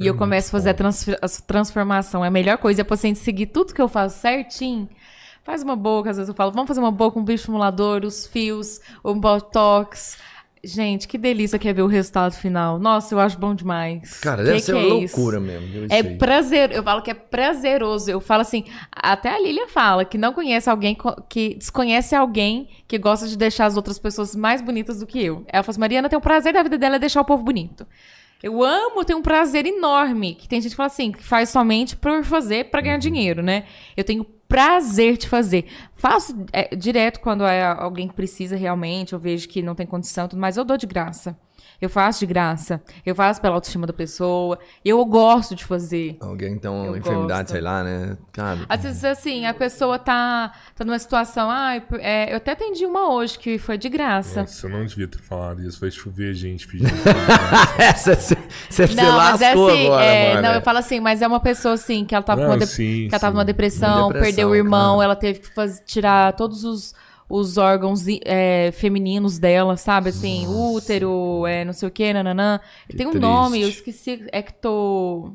E 0.00 0.06
eu 0.06 0.16
começo 0.16 0.48
a 0.48 0.52
fazer 0.52 0.70
a, 0.70 0.74
transfer- 0.74 1.18
a 1.20 1.28
transformação. 1.46 2.24
É 2.24 2.28
a 2.28 2.30
melhor 2.30 2.56
coisa. 2.58 2.80
É 2.80 2.82
a 2.82 2.86
paciente 2.86 3.18
seguir 3.18 3.46
tudo 3.46 3.74
que 3.74 3.82
eu 3.82 3.88
faço 3.88 4.18
certinho. 4.18 4.88
Faz 5.44 5.62
uma 5.62 5.76
boca, 5.76 6.10
às 6.10 6.16
vezes 6.16 6.28
eu 6.28 6.34
falo, 6.34 6.52
vamos 6.52 6.68
fazer 6.68 6.80
uma 6.80 6.90
boca, 6.92 7.18
um 7.18 7.24
bioestimulador, 7.24 8.04
os 8.04 8.26
fios, 8.26 8.80
um 9.04 9.18
botox. 9.18 10.18
Gente, 10.62 11.08
que 11.08 11.16
delícia 11.16 11.58
que 11.58 11.66
é 11.66 11.72
ver 11.72 11.80
o 11.80 11.86
resultado 11.86 12.32
final. 12.34 12.78
Nossa, 12.78 13.14
eu 13.14 13.18
acho 13.20 13.38
bom 13.38 13.54
demais. 13.54 14.20
Cara, 14.20 14.42
Que 14.42 14.44
deve 14.44 14.56
que 14.58 14.62
ser 14.66 14.72
é 14.72 14.74
uma 14.76 15.02
isso? 15.02 15.16
loucura 15.16 15.40
mesmo. 15.40 15.86
É 15.88 16.02
prazer, 16.02 16.70
eu 16.72 16.82
falo 16.82 17.00
que 17.00 17.10
é 17.10 17.14
prazeroso. 17.14 18.10
Eu 18.10 18.20
falo 18.20 18.42
assim, 18.42 18.64
até 18.92 19.30
a 19.34 19.40
Lilia 19.40 19.66
fala 19.68 20.04
que 20.04 20.18
não 20.18 20.34
conhece 20.34 20.68
alguém 20.68 20.94
que 21.30 21.54
desconhece 21.54 22.14
alguém 22.14 22.68
que 22.86 22.98
gosta 22.98 23.26
de 23.26 23.38
deixar 23.38 23.64
as 23.66 23.76
outras 23.76 23.98
pessoas 23.98 24.36
mais 24.36 24.60
bonitas 24.60 25.00
do 25.00 25.06
que 25.06 25.24
eu. 25.24 25.44
Ela 25.48 25.62
fala 25.62 25.70
assim, 25.72 25.80
Mariana 25.80 26.08
tem 26.10 26.18
o 26.18 26.22
prazer 26.22 26.52
da 26.52 26.62
vida 26.62 26.76
dela 26.76 26.96
é 26.96 26.98
deixar 26.98 27.22
o 27.22 27.24
povo 27.24 27.42
bonito. 27.42 27.86
Eu 28.42 28.62
amo, 28.62 29.04
tenho 29.04 29.18
um 29.18 29.22
prazer 29.22 29.66
enorme. 29.66 30.34
Que 30.34 30.48
tem 30.48 30.60
gente 30.60 30.70
que 30.70 30.76
fala 30.76 30.86
assim, 30.86 31.12
que 31.12 31.22
faz 31.22 31.48
somente 31.50 31.96
por 31.96 32.24
fazer 32.24 32.70
pra 32.70 32.80
ganhar 32.80 32.98
dinheiro, 32.98 33.42
né? 33.42 33.64
Eu 33.96 34.04
tenho 34.04 34.24
prazer 34.50 35.16
de 35.16 35.28
fazer. 35.28 35.66
Faço 35.94 36.34
é, 36.52 36.74
direto 36.74 37.20
quando 37.20 37.44
é 37.44 37.64
alguém 37.64 38.08
que 38.08 38.14
precisa 38.14 38.56
realmente, 38.56 39.12
eu 39.12 39.18
vejo 39.18 39.48
que 39.48 39.62
não 39.62 39.76
tem 39.76 39.86
condição, 39.86 40.26
tudo 40.26 40.40
mais, 40.40 40.56
eu 40.56 40.64
dou 40.64 40.76
de 40.76 40.86
graça. 40.86 41.38
Eu 41.80 41.88
faço 41.88 42.20
de 42.20 42.26
graça. 42.26 42.82
Eu 43.06 43.14
faço 43.14 43.40
pela 43.40 43.54
autoestima 43.54 43.86
da 43.86 43.92
pessoa. 43.92 44.58
Eu 44.84 45.04
gosto 45.06 45.54
de 45.54 45.64
fazer. 45.64 46.16
Alguém 46.20 46.58
tem 46.58 46.70
uma 46.70 46.86
Eu 46.86 46.96
enfermidade, 46.96 47.40
gosto. 47.42 47.52
sei 47.52 47.60
lá, 47.60 47.82
né? 47.82 48.18
Cara, 48.32 48.60
Às 48.68 48.82
vezes, 48.82 49.02
assim, 49.04 49.46
a 49.46 49.54
pessoa 49.54 49.98
tá, 49.98 50.52
tá 50.76 50.84
numa 50.84 50.98
situação. 50.98 51.48
Ah, 51.50 51.76
eu 52.28 52.36
até 52.36 52.52
atendi 52.52 52.84
uma 52.84 53.12
hoje 53.14 53.38
que 53.38 53.58
foi 53.58 53.78
de 53.78 53.88
graça. 53.88 54.40
Nossa, 54.42 54.66
eu 54.66 54.70
não 54.70 54.84
devia 54.84 55.08
ter 55.08 55.20
falado 55.22 55.62
isso. 55.62 55.80
Vai 55.80 55.90
chover 55.90 56.34
gente 56.34 56.66
pedindo. 56.68 56.90
essa 57.78 58.14
você 58.68 58.86
se 58.86 58.94
Não, 58.94 59.16
mas 59.16 59.40
é 59.40 59.46
lascou 59.48 59.68
assim, 59.68 59.86
agora, 59.86 60.04
é, 60.04 60.34
mano. 60.34 60.48
não, 60.48 60.54
eu 60.54 60.62
falo 60.62 60.78
assim, 60.78 61.00
mas 61.00 61.22
é 61.22 61.26
uma 61.26 61.40
pessoa 61.40 61.74
assim, 61.74 62.04
que 62.04 62.14
ela 62.14 62.22
tava, 62.24 62.40
Não, 62.42 62.48
com, 62.48 62.54
uma 62.54 62.58
de- 62.58 62.66
sim, 62.66 63.06
que 63.08 63.14
ela 63.14 63.20
tava 63.20 63.32
sim. 63.32 63.36
numa 63.36 63.44
depressão, 63.44 64.08
Depressão, 64.08 64.22
perdeu 64.22 64.48
o 64.50 64.54
irmão, 64.54 64.96
claro. 64.96 65.02
ela 65.02 65.16
teve 65.16 65.38
que 65.40 65.48
faz- 65.54 65.82
tirar 65.86 66.32
todos 66.34 66.64
os, 66.64 66.94
os 67.30 67.56
órgãos 67.56 68.04
é, 68.24 68.72
femininos 68.72 69.38
dela, 69.38 69.76
sabe? 69.76 70.10
Assim, 70.10 70.46
útero, 70.48 71.46
é, 71.46 71.64
não 71.64 71.72
sei 71.72 71.88
o 71.88 71.90
que, 71.90 72.12
nananã. 72.12 72.60
Que 72.88 72.96
Tem 72.96 73.06
um 73.06 73.10
triste. 73.10 73.22
nome, 73.22 73.62
eu 73.62 73.68
esqueci, 73.68 74.26
ecto... 74.32 75.32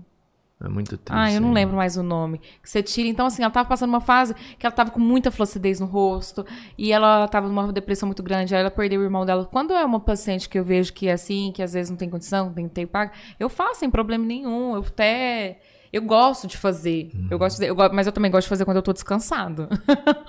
É 0.63 0.69
muito 0.69 0.97
triste. 0.97 1.11
Ah, 1.11 1.31
eu 1.31 1.41
não 1.41 1.49
hein? 1.49 1.53
lembro 1.55 1.75
mais 1.75 1.97
o 1.97 2.03
nome. 2.03 2.39
Que 2.63 2.69
você 2.69 2.81
tira. 2.81 3.09
Então, 3.09 3.25
assim, 3.25 3.43
ela 3.43 3.51
tava 3.51 3.67
passando 3.67 3.89
uma 3.89 3.99
fase 3.99 4.33
que 4.57 4.65
ela 4.65 4.73
tava 4.73 4.89
com 4.89 5.01
muita 5.01 5.29
flacidez 5.29 5.81
no 5.81 5.85
rosto. 5.85 6.45
E 6.77 6.93
ela 6.93 7.27
tava 7.27 7.47
numa 7.47 7.73
depressão 7.73 8.07
muito 8.07 8.23
grande. 8.23 8.55
Aí 8.55 8.61
ela 8.61 8.71
perdeu 8.71 9.01
o 9.01 9.03
irmão 9.03 9.25
dela. 9.25 9.45
Quando 9.45 9.73
é 9.73 9.83
uma 9.83 9.99
paciente 9.99 10.47
que 10.47 10.57
eu 10.57 10.63
vejo 10.63 10.93
que 10.93 11.07
é 11.07 11.11
assim, 11.11 11.51
que 11.53 11.61
às 11.61 11.73
vezes 11.73 11.89
não 11.89 11.97
tem 11.97 12.09
condição, 12.09 12.53
tem 12.53 12.69
que 12.69 12.73
ter 12.73 12.85
pago, 12.85 13.11
eu 13.37 13.49
faço 13.49 13.81
sem 13.81 13.89
problema 13.89 14.25
nenhum. 14.25 14.75
Eu 14.75 14.81
até. 14.81 15.59
Eu 15.95 16.01
gosto 16.01 16.45
de 16.45 16.57
fazer. 16.57 17.09
Eu 17.31 17.37
gosto 17.39 17.57
de 17.57 17.67
eu 17.67 17.75
mas 17.93 18.05
eu 18.05 18.11
também 18.11 18.29
gosto 18.29 18.45
de 18.45 18.49
fazer 18.49 18.65
quando 18.65 18.77
eu 18.77 18.83
tô 18.83 18.91
descansado. 18.91 19.69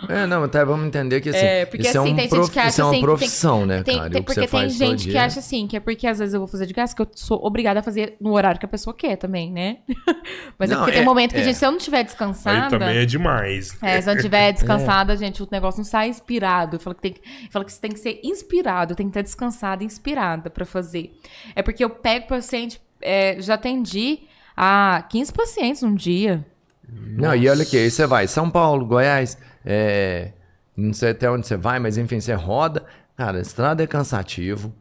É, 0.08 0.24
não, 0.26 0.44
até 0.44 0.64
vamos 0.64 0.86
entender 0.86 1.20
que 1.20 1.30
assim, 1.30 1.38
É, 1.38 1.66
porque 1.66 1.82
isso 1.88 1.98
assim, 1.98 2.10
é, 2.10 2.12
um 2.12 2.14
tem 2.14 2.24
gente 2.24 2.30
prof- 2.30 2.50
que 2.52 2.58
acha 2.60 2.68
isso 2.68 2.80
é 2.80 2.84
uma 2.84 2.90
assim, 2.90 3.00
que 3.00 3.06
tem- 3.06 3.16
profissão, 3.16 3.66
né, 3.66 3.82
Tem- 3.82 3.96
cara? 3.98 4.10
tem- 4.10 4.22
porque 4.22 4.46
tem 4.46 4.70
gente 4.70 5.04
que 5.04 5.10
dia- 5.10 5.24
acha 5.24 5.40
assim, 5.40 5.66
que 5.66 5.76
é 5.76 5.80
porque 5.80 6.06
às 6.06 6.18
vezes 6.20 6.32
eu 6.34 6.38
vou 6.40 6.46
fazer 6.46 6.66
de 6.66 6.72
graça, 6.72 6.94
que 6.94 7.02
eu 7.02 7.08
sou 7.14 7.44
obrigada 7.44 7.80
a 7.80 7.82
fazer 7.82 8.16
no 8.20 8.32
horário 8.34 8.60
que 8.60 8.64
a 8.66 8.68
pessoa 8.68 8.94
quer 8.94 9.16
também, 9.16 9.50
né? 9.50 9.78
Mas 10.58 10.70
é 10.70 10.74
Não, 10.74 10.80
porque 10.82 10.92
tem 10.92 11.00
é- 11.00 11.02
um 11.02 11.06
momento 11.08 11.32
que, 11.34 11.40
é. 11.40 11.44
gente, 11.44 11.56
se 11.56 11.66
eu 11.66 11.70
não 11.72 11.78
estiver 11.78 12.04
descansada. 12.04 12.64
Aí 12.66 12.70
também 12.70 12.96
é 12.98 13.04
demais. 13.04 13.76
É, 13.82 14.00
se 14.00 14.08
eu 14.08 14.12
não 14.12 14.16
estiver 14.20 14.52
descansada, 14.54 15.16
gente, 15.16 15.42
o 15.42 15.48
negócio 15.50 15.78
não 15.78 15.84
sai 15.84 16.08
inspirado. 16.08 16.76
Eu 16.76 16.80
falo 16.80 16.94
que, 16.94 17.02
tem, 17.02 17.14
eu 17.44 17.50
falo 17.50 17.64
que 17.64 17.72
você 17.72 17.80
tem 17.80 17.90
que 17.90 17.98
ser 17.98 18.20
inspirado, 18.22 18.94
tem 18.94 19.06
que 19.06 19.10
estar 19.10 19.22
descansada, 19.22 19.82
inspirada 19.82 20.48
pra 20.50 20.64
fazer. 20.64 21.12
É 21.56 21.62
porque 21.62 21.82
eu 21.82 21.90
pego 21.90 22.28
paciente, 22.28 22.80
é, 23.02 23.36
já 23.40 23.54
atendi 23.54 24.20
a 24.56 25.04
15 25.10 25.32
pacientes 25.32 25.82
um 25.82 25.94
dia. 25.94 26.44
Não, 26.88 27.34
e 27.34 27.48
olha 27.48 27.62
aqui, 27.62 27.76
aí 27.76 27.90
você 27.90 28.06
vai, 28.06 28.26
São 28.28 28.48
Paulo, 28.48 28.86
Goiás, 28.86 29.36
é, 29.64 30.30
não 30.76 30.92
sei 30.92 31.10
até 31.10 31.30
onde 31.30 31.46
você 31.46 31.56
vai, 31.56 31.78
mas 31.78 31.98
enfim, 31.98 32.20
você 32.20 32.32
roda. 32.34 32.84
Cara, 33.16 33.38
a 33.38 33.40
estrada 33.40 33.82
é 33.82 33.86
cansativo, 33.86 34.72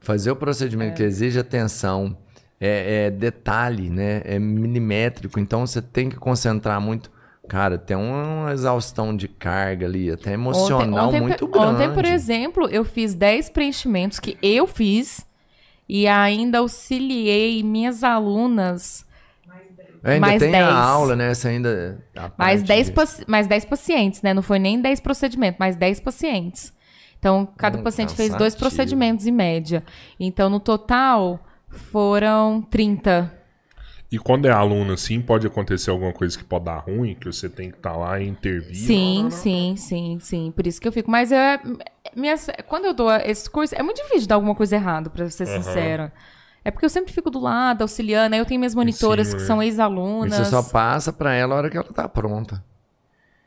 fazer 0.00 0.30
o 0.30 0.36
procedimento 0.36 0.96
que 0.96 1.02
exige 1.02 1.38
atenção, 1.38 2.16
é, 2.60 3.06
é 3.06 3.10
detalhe, 3.10 3.88
né? 3.90 4.22
É 4.24 4.38
milimétrico, 4.38 5.38
então 5.38 5.66
você 5.66 5.80
tem 5.80 6.08
que 6.08 6.16
concentrar 6.16 6.80
muito. 6.80 7.10
Cara, 7.48 7.76
tem 7.76 7.96
uma 7.96 8.52
exaustão 8.52 9.14
de 9.16 9.26
carga 9.28 9.84
ali, 9.86 10.10
até 10.10 10.32
emocional 10.32 11.08
ontem, 11.08 11.20
muito 11.20 11.46
por- 11.48 11.60
grande. 11.60 11.74
Ontem, 11.74 11.92
por 11.92 12.04
exemplo, 12.04 12.68
eu 12.68 12.84
fiz 12.84 13.14
10 13.14 13.50
preenchimentos 13.50 14.18
que 14.20 14.38
eu 14.40 14.66
fiz 14.66 15.26
e 15.88 16.06
ainda 16.06 16.58
auxiliei 16.58 17.62
minhas 17.62 18.02
alunas 18.04 19.04
Ainda 20.04 20.20
mais 20.20 20.40
tem 20.40 20.50
10. 20.52 20.62
a 20.62 20.74
aula, 20.74 21.16
né? 21.16 21.32
Você 21.34 21.48
ainda. 21.48 22.04
a 22.16 22.28
Mais 22.36 22.62
parte 22.62 22.66
10, 22.66 22.90
de- 22.90 22.94
mais 23.28 23.46
10 23.46 23.64
pacientes, 23.64 24.22
né? 24.22 24.34
Não 24.34 24.42
foi 24.42 24.58
nem 24.58 24.80
10 24.80 25.00
procedimentos, 25.00 25.58
mais 25.58 25.76
10 25.76 26.00
pacientes. 26.00 26.72
Então, 27.18 27.46
cada 27.56 27.78
Hum, 27.78 27.82
paciente 27.84 28.14
fez 28.14 28.34
dois 28.34 28.54
cansativo. 28.54 28.58
procedimentos 28.58 29.26
em 29.26 29.30
média. 29.32 29.84
Então, 30.18 30.50
no 30.50 30.58
total, 30.58 31.44
foram 31.68 32.60
30. 32.62 33.32
E 34.10 34.18
quando 34.18 34.46
é 34.46 34.50
aluno 34.50 34.92
assim, 34.92 35.20
pode 35.22 35.46
acontecer 35.46 35.90
alguma 35.90 36.12
coisa 36.12 36.36
que 36.36 36.44
pode 36.44 36.66
dar 36.66 36.78
ruim, 36.78 37.14
que 37.14 37.26
você 37.26 37.48
tem 37.48 37.70
que 37.70 37.76
estar 37.78 37.96
lá 37.96 38.20
e 38.20 38.28
intervir. 38.28 38.74
Sim, 38.74 39.28
sim, 39.30 39.74
sim, 39.76 40.18
sim. 40.20 40.52
Por 40.54 40.66
isso 40.66 40.80
que 40.80 40.86
eu 40.88 40.92
fico. 40.92 41.10
Mas 41.10 41.32
é, 41.32 41.58
minhas, 42.14 42.46
quando 42.68 42.84
eu 42.86 42.92
dou 42.94 43.10
esse 43.10 43.48
curso, 43.48 43.74
é 43.74 43.82
muito 43.82 44.02
difícil 44.02 44.28
dar 44.28 44.34
alguma 44.34 44.54
coisa 44.54 44.76
errada, 44.76 45.08
pra 45.08 45.30
ser 45.30 45.44
Aham. 45.46 45.62
sincera. 45.62 46.12
É 46.64 46.70
porque 46.70 46.84
eu 46.84 46.90
sempre 46.90 47.12
fico 47.12 47.30
do 47.30 47.40
lado, 47.40 47.82
auxiliando. 47.82 48.34
Aí 48.34 48.40
eu 48.40 48.46
tenho 48.46 48.60
minhas 48.60 48.74
monitoras 48.74 49.28
cima, 49.28 49.40
que 49.40 49.46
são 49.46 49.62
E 49.62 49.66
ex-alunas. 49.66 50.34
você 50.34 50.44
só 50.44 50.62
passa 50.62 51.12
pra 51.12 51.34
ela 51.34 51.54
a 51.54 51.58
hora 51.58 51.70
que 51.70 51.76
ela 51.76 51.86
tá 51.92 52.08
pronta. 52.08 52.62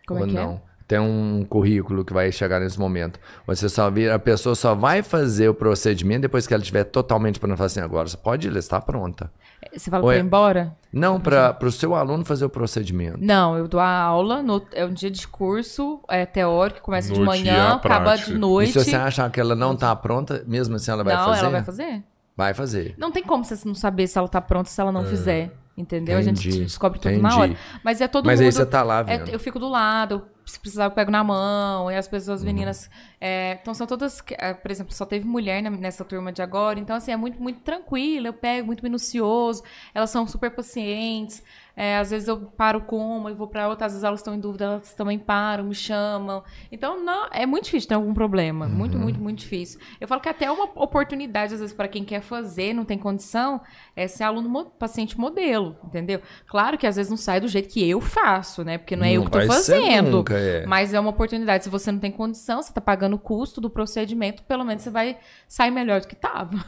Como 0.08 0.20
ou 0.20 0.26
é 0.26 0.30
que 0.30 0.36
não. 0.36 0.52
é? 0.54 0.76
Tem 0.88 1.00
um 1.00 1.44
currículo 1.50 2.06
que 2.06 2.14
vai 2.14 2.32
chegar 2.32 2.60
nesse 2.60 2.80
momento. 2.80 3.20
Você 3.48 3.68
só 3.68 3.90
vira, 3.90 4.14
a 4.14 4.20
pessoa 4.20 4.54
só 4.54 4.76
vai 4.76 5.02
fazer 5.02 5.50
o 5.50 5.54
procedimento 5.54 6.22
depois 6.22 6.46
que 6.46 6.54
ela 6.54 6.62
estiver 6.62 6.84
totalmente 6.84 7.40
pronta. 7.40 7.58
Fala 7.58 7.66
assim, 7.66 7.80
agora 7.80 8.08
você 8.08 8.16
pode 8.18 8.48
ir, 8.48 8.52
ela 8.52 8.60
está 8.60 8.80
pronta. 8.80 9.32
Você 9.76 9.90
fala 9.90 10.04
pra 10.04 10.14
é- 10.16 10.20
ir 10.20 10.22
embora? 10.22 10.76
Não, 10.94 11.20
para 11.20 11.58
o 11.64 11.72
seu 11.72 11.96
aluno 11.96 12.24
fazer 12.24 12.46
o 12.46 12.50
procedimento. 12.50 13.18
Não, 13.20 13.58
eu 13.58 13.68
dou 13.68 13.80
a 13.80 13.90
aula, 14.00 14.44
no- 14.44 14.62
é 14.74 14.86
um 14.86 14.94
dia 14.94 15.10
de 15.10 15.28
curso 15.28 16.02
é 16.08 16.24
teórico, 16.24 16.82
começa 16.82 17.12
de 17.12 17.20
Noite 17.20 17.42
e 17.42 17.46
manhã, 17.46 17.70
acaba 17.74 18.16
de 18.16 18.34
E 18.34 18.38
noite. 18.38 18.74
se 18.74 18.84
você 18.92 18.96
achar 18.96 19.32
que 19.32 19.40
ela 19.40 19.56
não 19.56 19.74
está 19.74 19.96
pronta, 19.96 20.44
mesmo 20.46 20.76
assim 20.76 20.92
ela 20.92 21.04
vai 21.04 21.16
não, 21.16 21.26
fazer? 21.26 21.40
ela 21.40 21.50
vai 21.50 21.64
fazer. 21.64 22.04
Vai 22.36 22.54
fazer. 22.54 22.96
Não 22.98 23.12
tem 23.12 23.24
como 23.24 23.44
você 23.46 23.58
não 23.66 23.76
saber 23.76 24.08
se 24.08 24.18
ela 24.18 24.28
tá 24.28 24.42
pronta 24.42 24.70
se 24.70 24.80
ela 24.82 24.92
não 24.92 25.06
fizer. 25.06 25.52
Entendeu? 25.78 26.18
a 26.18 26.22
entendi, 26.22 26.52
gente 26.52 26.64
descobre 26.64 26.98
tudo 27.00 27.12
entendi. 27.12 27.22
na 27.24 27.38
hora. 27.38 27.58
Mas 27.84 28.00
é 28.00 28.08
todo 28.08 28.26
Mas 28.26 28.40
mundo. 28.40 28.46
aí 28.46 28.52
você 28.54 28.66
tá 28.66 28.82
lá 28.82 29.00
É, 29.08 29.18
vendo. 29.18 29.30
eu 29.30 29.38
fico 29.38 29.60
do 29.60 29.68
lado, 29.68 30.26
se 30.46 30.58
precisar 30.58 30.86
eu 30.86 30.92
pego 30.92 31.12
na 31.12 31.22
mão, 31.22 31.92
e 31.92 31.98
as 31.98 32.08
pessoas, 32.08 32.40
Uhum. 32.40 32.46
meninas. 32.46 32.90
é, 33.20 33.58
então 33.62 33.74
são 33.74 33.86
todas. 33.86 34.24
é, 34.38 34.54
por 34.54 34.72
exemplo, 34.72 34.94
só 34.94 35.06
teve 35.06 35.26
mulher 35.28 35.62
nessa 35.62 36.06
turma 36.06 36.32
de 36.32 36.42
agora, 36.42 36.80
então 36.80 36.96
assim, 36.96 37.12
é 37.12 37.18
muito, 37.18 37.44
muito 37.44 37.60
tranquilo, 37.60 38.26
eu 38.28 38.34
pego, 38.34 38.66
muito 38.68 38.82
minucioso, 38.84 39.64
elas 39.94 40.10
são 40.10 40.26
super 40.26 40.50
pacientes. 40.50 41.44
É, 41.76 41.98
às 41.98 42.12
vezes 42.12 42.28
eu 42.28 42.38
paro 42.38 42.82
com 42.82 42.98
uma 42.98 43.32
e 43.32 43.34
vou 43.34 43.48
pra 43.48 43.68
outra, 43.68 43.88
às 43.88 43.94
vezes 43.94 44.04
elas 44.04 44.20
estão 44.22 44.34
em 44.34 44.40
dúvida, 44.40 44.66
elas 44.66 44.94
também 44.94 45.20
param, 45.20 45.66
me 45.66 45.76
chamam. 45.76 46.44
Então, 46.72 47.04
não, 47.04 47.28
é 47.32 47.46
muito 47.46 47.66
difícil 47.66 47.90
ter 47.90 47.96
algum 47.96 48.14
problema. 48.14 48.66
Uhum. 48.66 48.72
Muito, 48.72 48.98
muito, 48.98 49.20
muito 49.20 49.40
difícil. 49.40 49.80
Eu 50.00 50.08
falo 50.08 50.22
que 50.22 50.30
até 50.30 50.46
é 50.46 50.52
uma 50.52 50.66
oportunidade, 50.76 51.54
às 51.54 51.60
vezes, 51.60 51.76
para 51.76 51.88
quem 51.88 52.04
quer 52.06 52.22
fazer, 52.22 52.74
não 52.74 52.86
tem 52.86 52.98
condição, 52.98 53.60
é 53.96 54.08
ser 54.08 54.24
aluno 54.24 54.66
paciente 54.80 55.20
modelo, 55.20 55.76
entendeu? 55.84 56.22
Claro 56.48 56.78
que 56.78 56.88
às 56.88 56.96
vezes 56.96 57.10
não 57.10 57.18
sai 57.18 57.42
do 57.42 57.48
jeito 57.48 57.70
que 57.70 57.88
eu 57.88 58.00
faço, 58.00 58.64
né? 58.64 58.78
Porque 58.78 58.96
não 58.96 59.06
é 59.06 59.14
eu 59.14 59.22
Não 59.22 59.26
que 59.26 59.32
tô 59.32 59.46
vai 59.46 59.58
ser 59.58 59.82
fazendo. 59.82 60.12
nunca, 60.18 60.38
é. 60.38 60.66
Mas 60.66 60.94
é 60.94 61.00
uma 61.00 61.10
oportunidade. 61.10 61.66
Se 61.66 61.70
você 61.70 61.92
não 61.92 62.00
tem 62.00 62.12
condição, 62.12 62.62
você 62.62 62.72
tá 62.72 62.82
pagando 62.82 63.16
o 63.16 63.20
custo 63.20 63.60
do 63.60 63.70
procedimento, 63.70 64.44
pelo 64.44 64.64
menos 64.64 64.84
você 64.84 64.90
vai 64.90 65.18
sair 65.48 65.72
melhor 65.72 66.00
do 66.00 66.08
que 66.08 66.16
tava. 66.16 66.64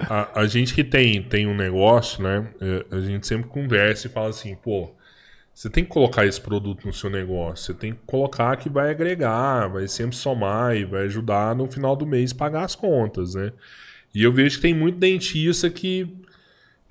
A, 0.00 0.40
a 0.40 0.46
gente 0.46 0.74
que 0.74 0.84
tem, 0.84 1.22
tem 1.22 1.46
um 1.46 1.56
negócio, 1.56 2.22
né? 2.22 2.48
é, 2.60 2.96
A 2.96 3.00
gente 3.00 3.26
sempre 3.26 3.48
conversa 3.48 4.06
e 4.06 4.10
fala 4.10 4.28
assim, 4.28 4.54
pô, 4.56 4.90
você 5.56 5.70
tem 5.70 5.84
que 5.84 5.90
colocar 5.90 6.26
esse 6.26 6.38
produto 6.38 6.86
no 6.86 6.92
seu 6.92 7.08
negócio. 7.08 7.64
Você 7.66 7.74
tem 7.74 7.94
que 7.94 8.00
colocar 8.06 8.56
que 8.56 8.68
vai 8.68 8.90
agregar, 8.90 9.68
vai 9.68 9.88
sempre 9.88 10.14
somar 10.14 10.76
e 10.76 10.84
vai 10.84 11.04
ajudar 11.04 11.56
no 11.56 11.70
final 11.70 11.96
do 11.96 12.06
mês 12.06 12.32
pagar 12.32 12.64
as 12.64 12.74
contas, 12.74 13.34
né? 13.34 13.52
E 14.14 14.22
eu 14.22 14.32
vejo 14.32 14.56
que 14.56 14.62
tem 14.62 14.74
muito 14.74 14.98
dentista 14.98 15.70
que, 15.70 16.14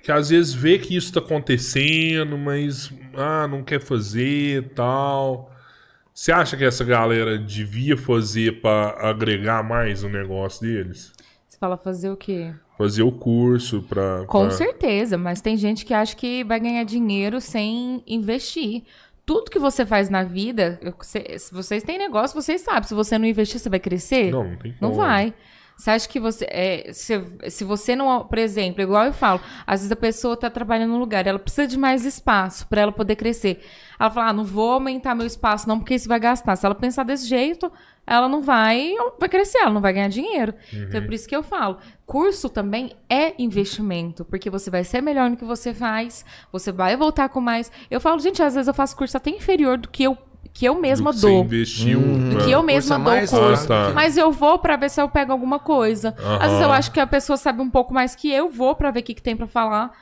que 0.02 0.10
às 0.10 0.30
vezes 0.30 0.52
vê 0.52 0.78
que 0.78 0.96
isso 0.96 1.08
está 1.08 1.20
acontecendo, 1.20 2.36
mas 2.36 2.92
ah, 3.14 3.46
não 3.48 3.62
quer 3.62 3.80
fazer 3.80 4.70
tal. 4.74 5.52
Você 6.12 6.32
acha 6.32 6.56
que 6.56 6.64
essa 6.64 6.84
galera 6.84 7.38
devia 7.38 7.96
fazer 7.96 8.60
para 8.60 8.96
agregar 9.08 9.62
mais 9.62 10.02
o 10.02 10.08
negócio 10.08 10.62
deles? 10.62 11.12
Você 11.56 11.60
fala 11.60 11.78
fazer 11.78 12.10
o 12.10 12.16
quê? 12.18 12.52
Fazer 12.76 13.02
o 13.02 13.10
curso 13.10 13.80
para. 13.88 14.26
Com 14.26 14.50
certeza, 14.50 15.16
mas 15.16 15.40
tem 15.40 15.56
gente 15.56 15.86
que 15.86 15.94
acha 15.94 16.14
que 16.14 16.44
vai 16.44 16.60
ganhar 16.60 16.84
dinheiro 16.84 17.40
sem 17.40 18.02
investir. 18.06 18.82
Tudo 19.24 19.50
que 19.50 19.58
você 19.58 19.86
faz 19.86 20.10
na 20.10 20.22
vida, 20.22 20.78
se 21.00 21.54
vocês 21.54 21.82
têm 21.82 21.96
negócio, 21.96 22.38
vocês 22.40 22.60
sabem. 22.60 22.82
Se 22.82 22.92
você 22.94 23.16
não 23.16 23.24
investir, 23.24 23.58
você 23.58 23.70
vai 23.70 23.80
crescer? 23.80 24.30
Não, 24.30 24.44
não 24.44 24.56
tem 24.56 24.74
Não 24.78 24.90
como. 24.90 25.00
vai. 25.00 25.32
Você 25.76 25.90
acha 25.90 26.08
que 26.08 26.18
você. 26.18 26.46
É, 26.48 26.90
se, 26.92 27.22
se 27.50 27.62
você 27.62 27.94
não. 27.94 28.24
Por 28.24 28.38
exemplo, 28.38 28.80
igual 28.80 29.04
eu 29.04 29.12
falo, 29.12 29.40
às 29.66 29.80
vezes 29.80 29.92
a 29.92 29.96
pessoa 29.96 30.34
tá 30.34 30.48
trabalhando 30.48 30.90
num 30.92 30.98
lugar, 30.98 31.26
ela 31.26 31.38
precisa 31.38 31.66
de 31.66 31.76
mais 31.78 32.06
espaço 32.06 32.66
para 32.66 32.80
ela 32.80 32.92
poder 32.92 33.14
crescer. 33.16 33.62
Ela 34.00 34.10
fala, 34.10 34.28
ah, 34.28 34.32
não 34.32 34.44
vou 34.44 34.72
aumentar 34.72 35.14
meu 35.14 35.26
espaço, 35.26 35.68
não, 35.68 35.78
porque 35.78 35.94
isso 35.94 36.08
vai 36.08 36.18
gastar. 36.18 36.56
Se 36.56 36.64
ela 36.64 36.74
pensar 36.74 37.02
desse 37.02 37.26
jeito, 37.28 37.70
ela 38.06 38.28
não 38.28 38.40
vai, 38.40 38.94
vai 39.18 39.28
crescer, 39.28 39.58
ela 39.58 39.70
não 39.70 39.80
vai 39.80 39.92
ganhar 39.92 40.08
dinheiro. 40.08 40.54
Então 40.72 40.98
é 40.98 41.04
por 41.04 41.12
isso 41.12 41.28
que 41.28 41.36
eu 41.36 41.42
falo. 41.42 41.78
Curso 42.06 42.48
também 42.48 42.92
é 43.08 43.34
investimento, 43.38 44.24
porque 44.24 44.48
você 44.48 44.70
vai 44.70 44.82
ser 44.84 45.02
melhor 45.02 45.28
no 45.28 45.36
que 45.36 45.44
você 45.44 45.74
faz, 45.74 46.24
você 46.52 46.72
vai 46.72 46.96
voltar 46.96 47.28
com 47.28 47.40
mais. 47.40 47.70
Eu 47.90 48.00
falo, 48.00 48.18
gente, 48.18 48.42
às 48.42 48.54
vezes 48.54 48.68
eu 48.68 48.74
faço 48.74 48.96
curso 48.96 49.16
até 49.16 49.30
inferior 49.30 49.76
do 49.76 49.88
que 49.88 50.04
eu, 50.04 50.16
que 50.52 50.64
eu 50.66 50.74
mesma 50.80 51.10
Do 51.12 51.14
que 51.14 51.20
Você 51.20 51.26
dou. 51.26 51.44
investiu. 51.44 52.00
Do 52.00 52.06
né? 52.38 52.44
que 52.44 52.50
eu 52.50 52.62
mesma 52.62 52.96
dou 52.98 53.04
o 53.04 53.08
mais 53.08 53.30
curso. 53.30 53.66
fácil. 53.66 53.94
Mas 53.94 54.16
eu 54.16 54.30
vou 54.32 54.58
pra 54.58 54.76
ver 54.76 54.90
se 54.90 55.00
eu 55.00 55.08
pego 55.08 55.32
alguma 55.32 55.58
coisa. 55.58 56.14
Às 56.40 56.50
vezes 56.50 56.62
eu 56.64 56.72
acho 56.72 56.90
que 56.92 57.00
a 57.00 57.06
pessoa 57.06 57.36
sabe 57.36 57.60
um 57.62 57.70
pouco 57.70 57.92
mais 57.92 58.14
que 58.14 58.30
eu, 58.32 58.48
vou 58.50 58.74
pra 58.74 58.90
ver 58.90 59.00
o 59.00 59.02
que, 59.02 59.14
que 59.14 59.22
tem 59.22 59.36
pra 59.36 59.46
falar. 59.46 59.92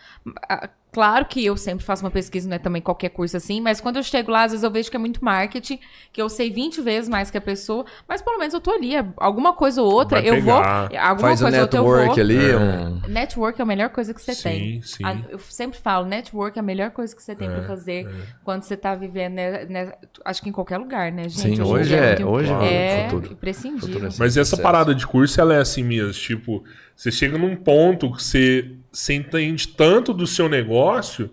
Claro 0.95 1.27
que 1.27 1.45
eu 1.45 1.57
sempre 1.57 1.85
faço 1.85 2.05
uma 2.05 2.11
pesquisa, 2.11 2.49
não 2.49 2.55
é 2.55 2.59
também 2.59 2.81
qualquer 2.81 3.09
curso 3.09 3.37
assim, 3.37 3.61
mas 3.61 3.81
quando 3.81 3.97
eu 3.97 4.03
chego 4.05 4.31
lá, 4.31 4.45
às 4.45 4.53
vezes 4.53 4.63
eu 4.63 4.71
vejo 4.71 4.89
que 4.89 4.97
é 4.97 4.99
muito 5.01 5.25
marketing, 5.25 5.81
que 6.13 6.23
eu 6.23 6.29
sei 6.29 6.51
20 6.51 6.81
vezes 6.81 7.09
mais 7.09 7.33
que 7.33 7.37
a 7.37 7.41
pessoa, 7.41 7.85
mas 8.09 8.23
pelo 8.23 8.39
menos 8.39 8.55
eu 8.55 8.61
tô 8.61 8.71
ali, 8.71 8.95
é 8.95 9.05
alguma 9.17 9.53
coisa 9.53 9.83
ou 9.83 9.93
outra, 9.93 10.21
Vai 10.21 10.31
eu 10.31 10.41
vou, 10.41 10.55
alguma 10.55 11.19
Faz 11.19 11.41
coisa 11.43 11.57
ou 11.57 11.63
outra 11.63 11.79
eu 11.81 11.83
network 11.85 12.15
vou. 12.15 12.21
ali. 12.21 12.51
É. 12.51 12.57
Um... 12.57 13.01
Network 13.09 13.61
é 13.61 13.63
a 13.63 13.67
melhor 13.67 13.89
coisa 13.91 14.15
que 14.15 14.23
você 14.23 14.35
Sim, 14.35 14.43
tem. 14.43 14.83
sim. 14.83 15.03
Eu 15.29 15.39
sempre 15.41 15.79
falo, 15.79 16.07
network 16.07 16.57
é 16.57 16.61
a 16.61 16.63
melhor 16.63 16.91
coisa 16.93 17.15
que 17.15 17.21
você 17.23 17.35
tem 17.35 17.51
pra 17.51 17.65
fazer 17.65 18.09
quando 18.45 18.63
você 18.63 18.77
tá 18.77 18.95
vivendo, 18.95 19.35
né, 19.35 19.65
né, 19.65 19.93
acho 20.25 20.41
que 20.43 20.49
em 20.49 20.53
qualquer 20.53 20.79
lugar, 20.79 21.11
né, 21.11 21.29
gente? 21.29 21.57
Sim, 21.57 21.63
hoje 21.63 21.93
é- 21.95 22.25
hoje 22.25 22.53
é 22.53 23.01
é 23.03 23.07
o 23.09 23.11
futuro. 23.11 23.33
imprescindível. 23.33 23.89
Futuro 23.89 24.05
é 24.05 24.09
assim. 24.09 24.19
Mas 24.21 24.37
essa 24.37 24.57
parada 24.57 24.95
de 24.95 25.05
curso, 25.05 25.41
ela 25.41 25.55
é 25.55 25.59
assim 25.59 25.83
mesmo. 25.83 26.13
Tipo, 26.13 26.63
você 26.95 27.11
chega 27.11 27.37
num 27.37 27.57
ponto 27.57 28.13
que 28.13 28.23
você, 28.23 28.71
você 28.95 29.15
entende 29.15 29.69
tanto 29.69 30.13
do 30.15 30.27
seu 30.27 30.49
negócio 30.49 31.31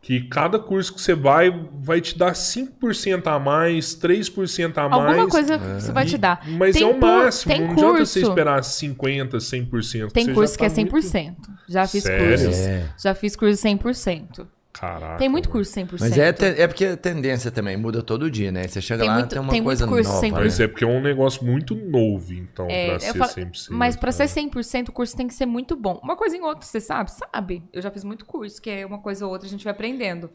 que 0.00 0.20
cada 0.28 0.58
curso 0.58 0.94
que 0.94 1.00
você 1.00 1.14
vai 1.14 1.50
vai 1.80 2.00
te 2.00 2.16
dar 2.16 2.32
5% 2.32 3.26
a 3.26 3.38
mais, 3.38 3.94
3% 3.96 4.78
a 4.78 4.88
mais. 4.88 5.02
Alguma 5.10 5.28
coisa 5.28 5.58
que 5.58 5.66
você 5.66 5.92
vai 5.92 6.06
te 6.06 6.16
dar. 6.16 6.40
Mas 6.46 6.74
Tem 6.76 6.82
é 6.82 6.86
o 6.86 6.98
máximo. 6.98 7.52
tem 7.52 7.62
não 7.62 7.72
adianta 7.72 8.06
você 8.06 8.20
curso. 8.20 8.30
esperar 8.30 8.60
50%, 8.62 9.40
100%. 9.40 10.12
Tem 10.12 10.32
curso 10.32 10.54
já 10.54 10.58
que 10.58 10.64
é 10.64 10.68
tá 10.68 10.74
muito- 10.76 10.90
100%. 11.02 11.36
Já 11.68 11.86
fiz 11.86 12.02
Sério? 12.04 12.28
cursos. 12.28 12.56
É. 12.58 12.88
Já 13.02 13.14
fiz 13.14 13.36
curso 13.36 13.60
100%. 13.60 14.46
Caraca. 14.80 15.16
Tem 15.18 15.28
muito 15.28 15.48
curso 15.48 15.72
100%. 15.72 15.96
Mas 16.00 16.16
é, 16.16 16.28
é 16.62 16.66
porque 16.68 16.84
a 16.84 16.96
tendência 16.96 17.50
também 17.50 17.76
muda 17.76 18.02
todo 18.02 18.30
dia, 18.30 18.52
né? 18.52 18.68
Você 18.68 18.80
chega 18.80 19.00
Tem 19.00 19.08
lá 19.08 19.14
muito- 19.18 19.30
tem 19.30 19.40
uma 19.40 19.50
tem 19.50 19.60
muito 19.60 19.66
coisa 19.78 19.86
curso 19.88 20.08
nova. 20.10 20.20
sem 20.20 20.30
né? 20.32 20.38
Mas 20.40 20.60
é 20.60 20.68
porque 20.68 20.84
é 20.84 20.86
um 20.86 21.00
negócio 21.00 21.44
muito 21.44 21.74
novo, 21.74 22.32
então, 22.32 22.66
É, 22.70 22.88
pra 22.90 23.00
ser 23.00 23.14
falo- 23.18 23.30
100%. 23.32 23.72
Mas 23.72 23.96
pra 23.96 24.08
né? 24.08 24.12
ser 24.12 24.28
100%, 24.28 24.88
o 24.90 24.92
curso 24.92 25.16
tem 25.16 25.26
que 25.26 25.34
ser 25.34 25.46
muito 25.46 25.74
bom. 25.74 25.98
Uma 26.02 26.14
coisa 26.16 26.36
em 26.36 26.40
outra, 26.42 26.64
você 26.64 26.80
sabe? 26.80 27.10
Sabe. 27.10 27.64
Eu 27.72 27.82
já 27.82 27.90
fiz 27.90 28.04
muito 28.04 28.24
curso, 28.24 28.62
que 28.62 28.70
é 28.70 28.86
uma 28.86 28.98
coisa 29.00 29.26
ou 29.26 29.32
outra 29.32 29.46
a 29.48 29.50
gente 29.50 29.64
vai 29.64 29.72
aprendendo. 29.72 30.30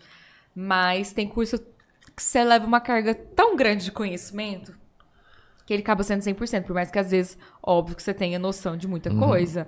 Mas 0.55 1.13
tem 1.13 1.27
curso 1.27 1.57
que 2.15 2.21
você 2.21 2.43
leva 2.43 2.65
uma 2.65 2.79
carga 2.81 3.15
tão 3.15 3.55
grande 3.55 3.85
de 3.85 3.91
conhecimento 3.91 4.73
que 5.65 5.73
ele 5.73 5.81
acaba 5.81 6.03
sendo 6.03 6.21
100%. 6.21 6.65
Por 6.65 6.73
mais 6.73 6.91
que 6.91 6.99
às 6.99 7.11
vezes, 7.11 7.37
óbvio 7.61 7.95
que 7.95 8.03
você 8.03 8.13
tenha 8.13 8.37
noção 8.37 8.75
de 8.75 8.87
muita 8.87 9.09
coisa. 9.15 9.67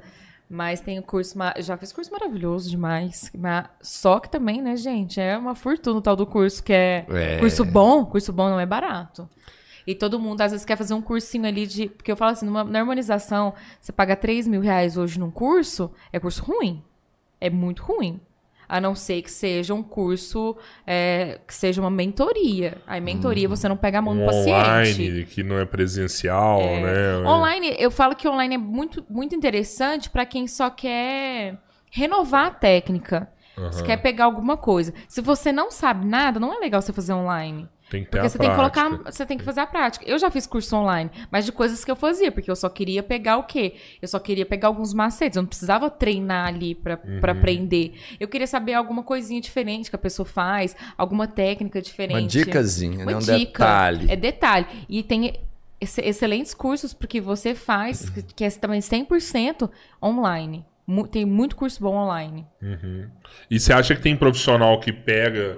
Mas 0.50 0.80
tem 0.80 1.00
o 1.00 1.04
curso... 1.04 1.38
Já 1.60 1.76
fiz 1.78 1.92
curso 1.92 2.12
maravilhoso 2.12 2.70
demais. 2.70 3.32
Mas 3.38 3.66
só 3.82 4.20
que 4.20 4.30
também, 4.30 4.62
né, 4.62 4.76
gente? 4.76 5.20
É 5.20 5.38
uma 5.38 5.56
fortuna 5.56 5.98
o 5.98 6.02
tal 6.02 6.16
do 6.16 6.26
curso, 6.26 6.64
que 6.64 6.74
é... 6.74 7.06
É. 7.10 7.40
Curso 7.40 7.66
bom, 7.66 8.06
curso 8.06 8.32
bom 8.32 8.50
não 8.50 8.60
é 8.60 8.66
barato. 8.66 9.28
E 9.88 9.94
todo 9.94 10.20
mundo, 10.20 10.42
às 10.42 10.52
vezes, 10.52 10.66
quer 10.66 10.76
fazer 10.76 10.94
um 10.94 11.02
cursinho 11.02 11.46
ali 11.46 11.68
de. 11.68 11.88
Porque 11.90 12.12
eu 12.12 12.18
falo 12.18 12.32
assim, 12.32 12.46
numa, 12.46 12.64
na 12.64 12.80
harmonização, 12.80 13.54
você 13.80 13.92
paga 13.92 14.16
3 14.16 14.48
mil 14.48 14.62
reais 14.62 14.98
hoje 14.98 15.20
num 15.20 15.30
curso, 15.30 15.92
é 16.12 16.20
curso 16.20 16.44
ruim. 16.44 16.84
É 17.40 17.50
muito 17.50 17.84
ruim. 17.84 18.20
A 18.68 18.82
não 18.82 18.96
ser 18.96 19.22
que 19.22 19.32
seja 19.32 19.74
um 19.74 19.84
curso, 19.84 20.56
é, 20.86 21.40
que 21.48 21.54
seja 21.54 21.82
uma 21.82 21.90
mentoria. 21.90 22.78
Aí, 22.88 23.00
mentoria, 23.00 23.48
você 23.48 23.68
não 23.70 23.78
pega 23.78 24.00
a 24.00 24.02
mão 24.02 24.14
um 24.14 24.20
do 24.20 24.26
paciente. 24.26 24.50
online, 24.50 25.26
que 25.26 25.44
não 25.44 25.58
é 25.58 25.66
presencial, 25.66 26.60
né? 26.60 27.18
Online, 27.26 27.76
eu 27.78 27.92
falo 27.92 28.16
que 28.16 28.28
online 28.28 28.56
é 28.56 28.58
muito, 28.58 29.06
muito 29.10 29.36
interessante 29.36 30.10
para 30.10 30.26
quem 30.26 30.48
só 30.48 30.70
quer 30.70 31.58
renovar 31.92 32.48
a 32.48 32.52
técnica. 32.52 33.30
Você 33.58 33.84
quer 33.84 33.98
pegar 33.98 34.26
alguma 34.26 34.58
coisa. 34.58 34.94
Se 35.08 35.22
você 35.22 35.52
não 35.52 35.72
sabe 35.72 36.06
nada, 36.06 36.40
não 36.40 36.54
é 36.54 36.58
legal 36.58 36.82
você 36.82 36.92
fazer 36.92 37.14
online. 37.14 37.70
Tem 37.90 38.03
que 38.03 38.10
ter 38.10 38.18
Porque 38.18 38.26
a 38.26 38.30
você 38.30 38.38
tem 38.40 38.49
que 38.49 38.56
colocar, 38.56 38.90
prática. 38.90 39.12
você 39.12 39.26
tem 39.28 39.38
que 39.38 39.44
fazer 39.44 39.60
a 39.60 39.68
prática. 39.68 40.03
Eu 40.10 40.18
já 40.18 40.32
fiz 40.32 40.48
curso 40.48 40.76
online, 40.76 41.12
mas 41.32 41.45
de 41.45 41.52
coisas 41.52 41.86
que 41.86 41.91
eu 41.91 41.95
fazia, 41.95 42.32
porque 42.32 42.49
eu 42.49 42.56
só 42.56 42.68
queria 42.68 43.03
pegar 43.03 43.38
o 43.38 43.44
quê? 43.44 43.76
Eu 44.02 44.07
só 44.07 44.18
queria 44.20 44.45
pegar 44.45 44.70
alguns 44.70 44.91
macetes, 44.94 45.36
eu 45.38 45.44
não 45.44 45.48
precisava 45.48 45.90
treinar 45.90 46.48
ali 46.48 46.74
pra 46.74 46.98
pra 46.98 47.32
Uhum. 47.34 47.40
aprender. 47.40 47.94
Eu 48.20 48.28
queria 48.28 48.48
saber 48.48 48.74
alguma 48.74 49.03
coisinha 49.03 49.40
diferente 49.40 49.90
que 49.90 49.95
a 49.95 49.99
pessoa 49.99 50.26
faz, 50.26 50.76
alguma 50.98 51.28
técnica 51.28 51.80
diferente. 51.82 52.20
Uma 52.22 52.28
dicasinha, 52.28 52.98
Uma 52.98 53.06
né? 53.06 53.16
Um 53.18 53.20
dica. 53.20 53.38
detalhe. 53.38 54.12
É 54.12 54.16
detalhe. 54.16 54.66
E 54.90 55.03
tem 55.03 55.40
ex- 55.80 55.98
excelentes 55.99 56.53
cursos 56.56 56.91
porque 56.94 57.22
você 57.22 57.53
faz, 57.53 58.10
que- 58.10 58.24
que 58.24 58.44
é 58.44 58.49
também 58.49 58.82
100% 58.82 59.70
online. 60.03 60.66
Tem 61.12 61.24
muito 61.26 61.56
curso 61.56 61.82
bom 61.82 61.95
online. 61.95 62.45
E 63.49 63.60
você 63.60 63.74
acha 63.74 63.95
que 63.95 64.02
tem 64.02 64.16
profissional 64.16 64.80
que 64.80 64.91
pega 64.94 65.57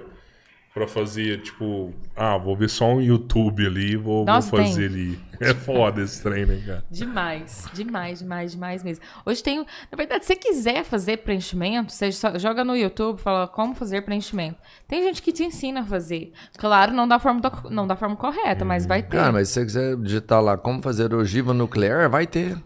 pra 0.78 0.86
fazer, 0.88 1.42
tipo, 1.42 1.92
ah, 2.16 2.36
vou 2.38 2.56
ver 2.56 2.70
só 2.70 2.86
um 2.94 3.00
YouTube 3.00 3.66
ali, 3.66 3.96
vou, 3.96 4.24
vou 4.24 4.34
Nossa, 4.34 4.50
fazer 4.56 4.74
tem. 4.74 4.84
ali. 4.86 5.18
É 5.40 5.54
foda 5.54 6.02
esse 6.02 6.20
trem, 6.20 6.44
né, 6.46 6.60
cara? 6.66 6.84
Demais, 6.90 7.68
demais, 7.72 8.18
demais, 8.18 8.50
demais 8.50 8.82
mesmo. 8.82 9.04
Hoje 9.24 9.40
tem, 9.40 9.58
na 9.58 9.96
verdade, 9.96 10.24
se 10.24 10.32
você 10.32 10.36
quiser 10.36 10.82
fazer 10.82 11.18
preenchimento, 11.18 11.92
você 11.92 12.10
só 12.10 12.36
joga 12.36 12.64
no 12.64 12.74
YouTube, 12.76 13.20
fala 13.20 13.46
como 13.46 13.72
fazer 13.72 14.02
preenchimento. 14.02 14.56
Tem 14.88 15.00
gente 15.04 15.22
que 15.22 15.30
te 15.30 15.44
ensina 15.44 15.82
a 15.82 15.84
fazer. 15.84 16.32
Claro, 16.56 16.92
não 16.92 17.06
da 17.06 17.20
forma, 17.20 17.40
do- 17.40 17.70
não 17.70 17.86
da 17.86 17.94
forma 17.94 18.16
correta, 18.16 18.64
mas 18.64 18.84
vai 18.84 19.00
ter. 19.00 19.16
Cara, 19.16 19.30
mas 19.30 19.46
se 19.46 19.54
você 19.54 19.64
quiser 19.64 19.96
digitar 19.98 20.42
lá 20.42 20.58
como 20.58 20.82
fazer 20.82 21.14
ogiva 21.14 21.54
nuclear, 21.54 22.10
vai 22.10 22.26
ter. 22.26 22.58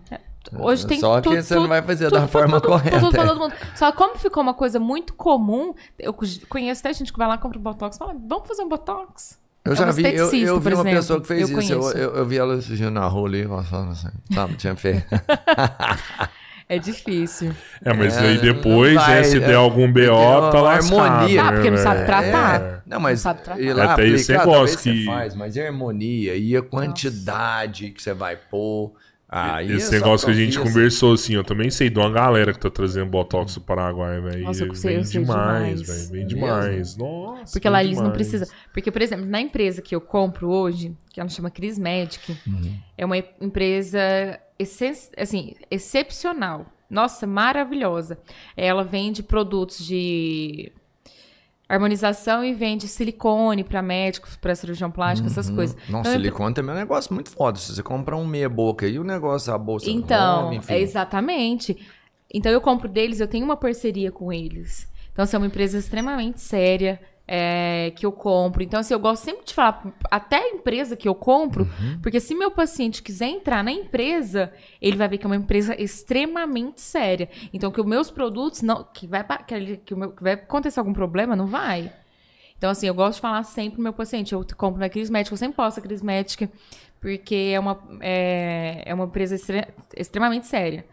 Hoje 0.59 0.87
tem 0.87 1.01
Só 1.01 1.16
que 1.20 1.29
tudo- 1.29 1.43
você 1.43 1.55
não 1.55 1.62
tudo- 1.62 1.69
vai 1.70 1.83
fazer 1.83 2.09
tudo 2.11 2.20
da 2.20 2.29
forma 2.29 2.61
correta. 2.61 3.01
mundo. 3.35 3.53
Só 3.74 3.91
como 3.93 4.16
ficou 4.19 4.43
uma 4.43 4.55
coisa 4.55 4.79
muito 4.79 5.15
comum, 5.15 5.74
eu 5.99 6.15
conheço 6.49 6.81
até 6.81 6.93
gente 6.93 7.12
que 7.12 7.19
vai 7.19 7.27
lá, 7.29 7.39
compra 7.39 7.59
um 7.59 7.62
botox 7.62 7.97
e 7.97 7.99
fala, 7.99 8.15
vamos 8.29 8.47
fazer 8.49 8.62
um 8.62 8.69
botox? 8.69 9.39
Eu 9.65 9.73
É 9.74 9.77
já 9.77 9.89
um 9.89 9.93
vi, 9.93 10.03
eu, 10.05 10.12
eu 10.16 10.31
vi 10.31 10.45
uma 10.49 10.59
exemplo. 10.59 10.91
pessoa 10.91 11.20
que 11.20 11.27
fez 11.29 11.49
Eu 11.51 11.59
isso. 11.61 11.73
Eu, 11.73 11.91
eu, 11.93 12.16
eu 12.16 12.27
vi 12.27 12.37
ela 12.37 12.61
surgindo 12.61 12.91
na 12.91 13.07
rua 13.07 13.29
ali, 13.29 13.47
passando 13.47 13.93
assim. 13.93 14.09
Sabe, 14.35 14.55
tinha 14.57 14.74
feito. 14.77 15.05
É 16.69 16.79
difícil. 16.79 17.53
É, 17.85 17.93
mas 17.93 18.16
É, 18.16 18.20
aí 18.20 18.35
não 18.37 18.43
depois, 18.43 18.95
vai, 18.95 19.16
né, 19.16 19.23
se 19.24 19.37
é, 19.37 19.41
der 19.41 19.57
algum 19.57 19.93
BO, 19.93 20.01
tá 20.51 20.61
lascado. 20.62 21.01
harmonia. 21.03 21.43
Ah, 21.45 21.53
porque 21.53 21.70
não 21.70 21.77
né, 21.77 21.83
sabe 21.83 22.07
tratar. 22.07 22.61
É, 22.62 22.81
não, 22.87 23.01
mas 23.01 23.20
sabe 23.20 23.43
tratar. 23.43 23.61
lá 23.74 23.85
Até 23.85 23.93
aplicar, 24.05 24.33
negócio 24.39 24.53
talvez 24.53 24.77
que- 24.77 25.01
você 25.01 25.05
faz, 25.05 25.35
mas 25.35 25.59
a 25.59 25.62
harmonia 25.66 26.35
e 26.35 26.57
a 26.57 26.62
quantidade 26.62 27.91
que 27.91 28.03
você 28.03 28.15
vai 28.15 28.37
pôr. 28.37 28.93
Aí 29.34 29.72
Esse 29.72 29.88
é 29.88 29.98
negócio 29.98 30.26
que 30.26 30.30
a 30.30 30.36
gente 30.36 30.52
profissa. 30.52 30.74
conversou, 30.74 31.14
assim, 31.14 31.34
eu 31.34 31.42
também 31.42 31.70
sei 31.70 31.88
de 31.88 31.98
uma 31.98 32.10
galera 32.10 32.52
que 32.52 32.59
tá 32.59 32.68
trazendo 32.68 33.09
Botox 33.09 33.54
do 33.54 33.62
Paraguai, 33.62 34.20
velho. 34.20 34.44
Nossa, 34.44 34.62
eu 34.64 34.66
Vem 34.66 34.74
sei, 34.74 34.96
eu 34.98 35.04
sei 35.04 35.20
demais, 35.22 35.80
velho. 35.80 36.10
Vem 36.10 36.24
Mesmo? 36.24 36.28
demais. 36.28 36.96
Nossa. 36.98 37.52
Porque 37.52 37.66
lá 37.66 37.82
eles 37.82 37.98
não 37.98 38.10
precisam. 38.10 38.46
Porque, 38.74 38.90
por 38.92 39.00
exemplo, 39.00 39.24
na 39.24 39.40
empresa 39.40 39.80
que 39.80 39.94
eu 39.94 40.02
compro 40.02 40.50
hoje, 40.50 40.94
que 41.10 41.18
ela 41.18 41.30
chama 41.30 41.50
Cris 41.50 41.78
Medic, 41.78 42.36
é 42.98 43.06
uma 43.06 43.16
empresa 43.16 43.98
assim, 45.16 45.54
excepcional. 45.70 46.66
Nossa, 46.90 47.26
maravilhosa. 47.26 48.18
Ela 48.54 48.84
vende 48.84 49.22
produtos 49.22 49.82
de 49.86 50.70
harmonização 51.74 52.44
e 52.44 52.53
vende 52.55 52.86
silicone 52.89 53.65
para 53.65 53.81
médicos, 53.82 54.36
para 54.36 54.55
cirurgião 54.55 54.90
plástico, 54.90 55.28
essas 55.28 55.49
coisas. 55.51 55.77
Nossa, 55.89 55.89
Então, 55.89 56.12
eu- 56.12 56.19
silicone 56.19 56.55
também 56.55 56.73
é 56.73 56.77
um 56.77 56.81
negócio 56.81 57.12
muito 57.15 57.31
foda. 57.31 57.59
Se 57.59 57.74
você 57.74 57.82
comprar 57.82 58.16
um 58.16 58.27
meia 58.27 58.49
boca 58.49 58.85
aí, 58.86 58.99
o 58.99 59.05
negócio, 59.05 59.53
a 59.53 59.59
bolsa 59.59 59.89
Então, 59.90 60.53
enfim. 60.53 60.73
é 60.74 60.81
exatamente. 60.81 61.77
Então 62.35 62.51
eu 62.51 62.61
compro 62.61 62.89
deles, 62.89 63.20
eu 63.20 63.28
tenho 63.28 63.44
uma 63.44 63.57
parceria 63.57 64.11
com 64.11 64.32
eles. 64.32 64.90
Então, 65.12 65.27
é 65.31 65.36
uma 65.36 65.47
empresa 65.47 65.77
extremamente 65.78 66.40
séria 66.40 66.99
é, 67.34 67.90
que 67.96 68.04
eu 68.04 68.12
compro. 68.12 68.62
Então, 68.62 68.78
assim, 68.80 68.92
eu 68.92 69.00
gosto 69.00 69.22
sempre 69.24 69.46
de 69.46 69.54
falar, 69.54 69.82
até 70.10 70.36
a 70.36 70.48
empresa 70.50 70.94
que 70.94 71.09
eu 71.09 71.14
compro, 71.14 71.64
Uhum. 71.64 71.98
porque 72.02 72.20
se 72.20 72.34
meu 72.34 72.50
paciente 72.50 73.02
quiser 73.02 73.28
entrar 73.28 73.64
na 73.64 73.72
empresa, 73.72 74.52
ele 74.82 74.98
vai 74.98 75.09
ver 75.09 75.16
que 75.16 75.24
é 75.24 75.28
uma 75.28 75.36
empresa 75.36 75.74
extremamente 75.80 76.82
séria. 76.82 77.30
Então, 77.52 77.70
que 77.70 77.80
os 77.80 77.86
meus 77.86 78.10
produtos, 78.10 78.60
não, 78.60 78.84
que, 78.84 79.06
vai, 79.06 79.24
que, 79.46 79.76
que, 79.78 79.94
o 79.94 79.96
meu- 79.96 80.10
que 80.12 80.22
vai 80.22 80.34
acontecer 80.34 80.78
algum 80.78 80.92
problema, 80.92 81.34
não 81.34 81.46
vai. 81.46 81.90
Então, 82.59 82.68
assim, 82.70 82.86
eu 82.86 82.94
gosto 82.94 83.14
de 83.16 83.22
falar 83.22 83.42
sempre 83.44 83.72
pro 83.76 83.82
meu 83.82 83.92
paciente. 83.94 84.32
Eu 84.34 84.46
compro 84.56 84.78
na 84.78 84.88
Cris 84.90 85.09
Médica, 85.09 85.32
eu 85.32 85.38
sempre 85.38 85.56
posto 85.56 85.78
a 85.78 85.82
Cris 85.82 86.02
Médica, 86.02 86.50
porque 87.00 87.50
é 87.54 87.59
uma, 87.59 87.82
é, 88.00 88.82
é 88.84 88.92
uma 88.94 89.04
empresa 89.06 89.34
extre- 89.34 89.66
extremamente 89.96 90.46
séria. 90.46 90.84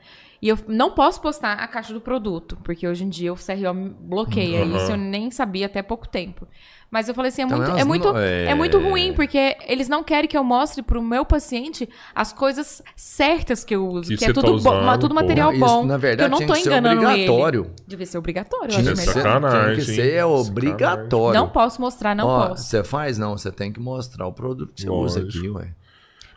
E 0.41 0.47
eu 0.47 0.57
não 0.67 0.91
posso 0.91 1.21
postar 1.21 1.53
a 1.53 1.67
caixa 1.67 1.93
do 1.93 1.99
produto, 1.99 2.57
porque 2.63 2.87
hoje 2.87 3.03
em 3.03 3.09
dia 3.09 3.33
o 3.33 3.35
CRO 3.35 3.73
me 3.73 3.89
bloqueia. 3.89 4.63
Uhum. 4.63 4.77
Isso 4.77 4.91
eu 4.91 4.97
nem 4.97 5.29
sabia 5.31 5.65
até 5.65 5.81
pouco 5.81 6.07
tempo. 6.07 6.47
Mas 6.89 7.07
eu 7.07 7.13
falei 7.13 7.29
assim, 7.29 7.41
é 7.41 7.45
Então, 7.45 7.57
muito, 7.57 7.77
é 7.77 7.83
muito, 7.83 8.17
é- 8.17 8.45
é 8.45 8.55
muito 8.55 8.79
ruim, 8.79 9.13
porque 9.13 9.55
eles 9.67 9.87
não 9.87 10.01
querem 10.03 10.27
que 10.27 10.35
eu 10.37 10.43
mostre 10.43 10.81
pro 10.81 11.03
meu 11.03 11.23
paciente 11.23 11.87
as 12.15 12.33
coisas 12.33 12.81
certas 12.95 13.63
que 13.63 13.75
eu 13.75 13.85
uso, 13.87 14.09
Que 14.09 14.17
que, 14.17 14.25
é 14.25 14.27
tá 14.29 14.33
tudo, 14.33 14.47
bom, 14.53 14.55
usando, 14.55 14.85
ma- 14.85 14.97
tudo 14.97 15.09
pô. 15.13 15.21
material 15.21 15.51
Isso, 15.51 15.59
bom. 15.63 15.85
na 15.85 15.97
verdade, 15.97 16.29
que 16.29 16.35
eu 16.35 16.39
não 16.39 16.47
tô 16.47 16.59
enganando 16.59 17.01
obrigatório. 17.05 17.61
ele. 17.65 17.73
Devia 17.85 18.05
ser 18.07 18.17
obrigatório, 18.17 18.65
eu 18.65 18.69
Tinha 18.69 18.79
acho 18.93 18.93
que 18.93 18.99
Isso 19.01 19.09
é 19.09 19.13
ser, 19.13 19.21
sacanagem, 19.21 19.61
tinha 19.73 19.75
que 19.75 19.81
ser 19.93 20.23
obrigatório. 20.25 21.39
Não 21.39 21.49
posso 21.49 21.81
mostrar, 21.81 22.15
não 22.15 22.27
Ó, 22.27 22.47
posso. 22.49 22.63
Você 22.63 22.83
faz? 22.83 23.17
Não, 23.17 23.37
você 23.37 23.51
tem 23.51 23.71
que 23.71 23.79
mostrar 23.79 24.25
o 24.25 24.33
produto 24.33 24.73
que 24.73 24.81
você 24.81 24.89
usa 24.89 25.21
aqui, 25.21 25.47
ué. 25.49 25.73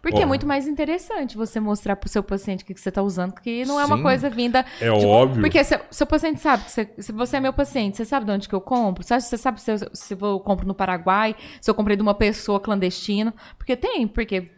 Porque 0.03 0.21
é 0.21 0.27
muito 0.27 0.45
mais 0.45 0.67
interessante 0.67 1.37
você 1.37 1.61
mostrar 1.61 1.95
pro 1.95 2.09
seu 2.09 2.25
paciente 2.25 2.65
o 2.65 2.67
que, 2.67 2.75
que 2.75 2.81
você 2.81 2.91
tá 2.91 3.01
usando, 3.01 3.35
que 3.35 3.65
não 3.65 3.79
é 3.79 3.85
uma 3.85 3.99
Sim. 3.99 4.03
coisa 4.03 4.29
vinda. 4.29 4.67
É 4.81 4.91
óbvio. 4.91 5.41
Porque 5.41 5.63
seu, 5.63 5.79
seu 5.93 6.07
paciente 6.07 6.41
sabe, 6.41 6.65
que 6.65 6.73
você, 6.73 6.91
se 6.99 7.13
você 7.13 7.37
é 7.37 7.41
meu 7.41 7.53
paciente, 7.53 7.97
você 7.97 8.05
sabe 8.05 8.27
de 8.27 8.33
onde 8.33 8.49
que 8.49 8.55
eu 8.55 8.61
compro? 8.61 9.05
Você, 9.05 9.21
você 9.21 9.39
sabe 9.39 9.61
se 9.61 9.71
eu, 9.71 9.79
se 9.93 10.15
eu 10.21 10.41
compro 10.41 10.67
no 10.67 10.75
Paraguai, 10.75 11.37
se 11.61 11.71
eu 11.71 11.75
comprei 11.75 11.97
de 11.97 12.03
uma 12.03 12.15
pessoa 12.15 12.59
clandestina? 12.59 13.33
Porque 13.57 13.77
tem, 13.77 14.09
porque 14.09 14.51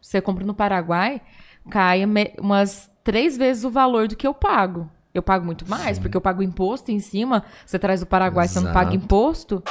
você 0.00 0.22
compra 0.22 0.46
no 0.46 0.54
Paraguai, 0.54 1.20
cai 1.68 2.06
umas 2.40 2.90
três 3.04 3.36
vezes 3.36 3.64
o 3.64 3.70
valor 3.70 4.08
do 4.08 4.16
que 4.16 4.26
eu 4.26 4.32
pago. 4.32 4.90
Eu 5.12 5.22
pago 5.22 5.44
muito 5.44 5.68
mais, 5.68 5.98
porque 5.98 6.16
eu 6.16 6.20
pago 6.20 6.42
imposto 6.42 6.90
em 6.90 6.98
cima. 7.00 7.44
Você 7.66 7.78
traz 7.78 8.00
do 8.00 8.06
Paraguai, 8.06 8.48
você 8.48 8.58
não 8.60 8.72
paga 8.72 8.90
Exato. 8.90 9.04
imposto. 9.04 9.62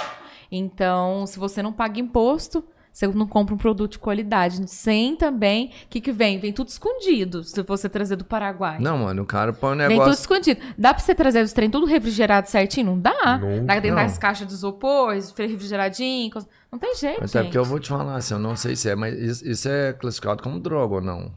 Então, 0.51 1.25
se 1.25 1.39
você 1.39 1.63
não 1.63 1.73
paga 1.73 1.99
imposto, 1.99 2.63
você 2.97 3.05
não 3.05 3.27
compra 3.27 3.53
um 3.53 3.59
produto 3.59 3.91
de 3.91 3.99
qualidade. 3.99 4.67
Sem 4.67 5.15
também. 5.15 5.67
O 5.67 5.87
que, 5.87 6.01
que 6.01 6.11
vem? 6.11 6.39
Vem 6.39 6.51
tudo 6.51 6.69
escondido. 6.69 7.43
Se 7.43 7.61
você 7.61 7.87
trazer 7.87 8.15
do 8.15 8.25
Paraguai. 8.25 8.79
Não, 8.79 8.97
mano, 8.97 9.21
o 9.21 9.25
cara 9.25 9.53
põe 9.53 9.75
um 9.75 9.77
Vem 9.77 9.89
tudo 9.89 9.99
negócio. 9.99 10.21
escondido. 10.21 10.59
Dá 10.75 10.95
pra 10.95 11.03
você 11.03 11.13
trazer 11.13 11.43
os 11.43 11.53
trem 11.53 11.69
tudo 11.69 11.85
refrigerado 11.85 12.49
certinho? 12.49 12.87
Não 12.87 12.99
dá. 12.99 13.37
Não. 13.37 13.65
Dá 13.67 13.75
dentro 13.75 13.97
Não. 13.97 14.03
das 14.03 14.17
caixas 14.17 14.47
de 14.47 14.53
isopor, 14.53 15.13
refrigeradinho. 15.37 16.31
Não 16.71 16.79
tem 16.79 16.95
jeito, 16.95 17.19
Mas 17.21 17.35
é 17.35 17.43
porque 17.43 17.57
eu 17.59 17.63
vou 17.63 17.79
te 17.79 17.87
falar 17.87 18.15
assim, 18.15 18.33
eu 18.33 18.39
não 18.39 18.55
sei 18.55 18.75
se 18.75 18.89
é, 18.89 18.95
mas 18.95 19.13
isso, 19.13 19.47
isso 19.47 19.69
é 19.69 19.93
classificado 19.93 20.41
como 20.41 20.59
droga 20.59 20.95
ou 20.95 21.01
não? 21.01 21.31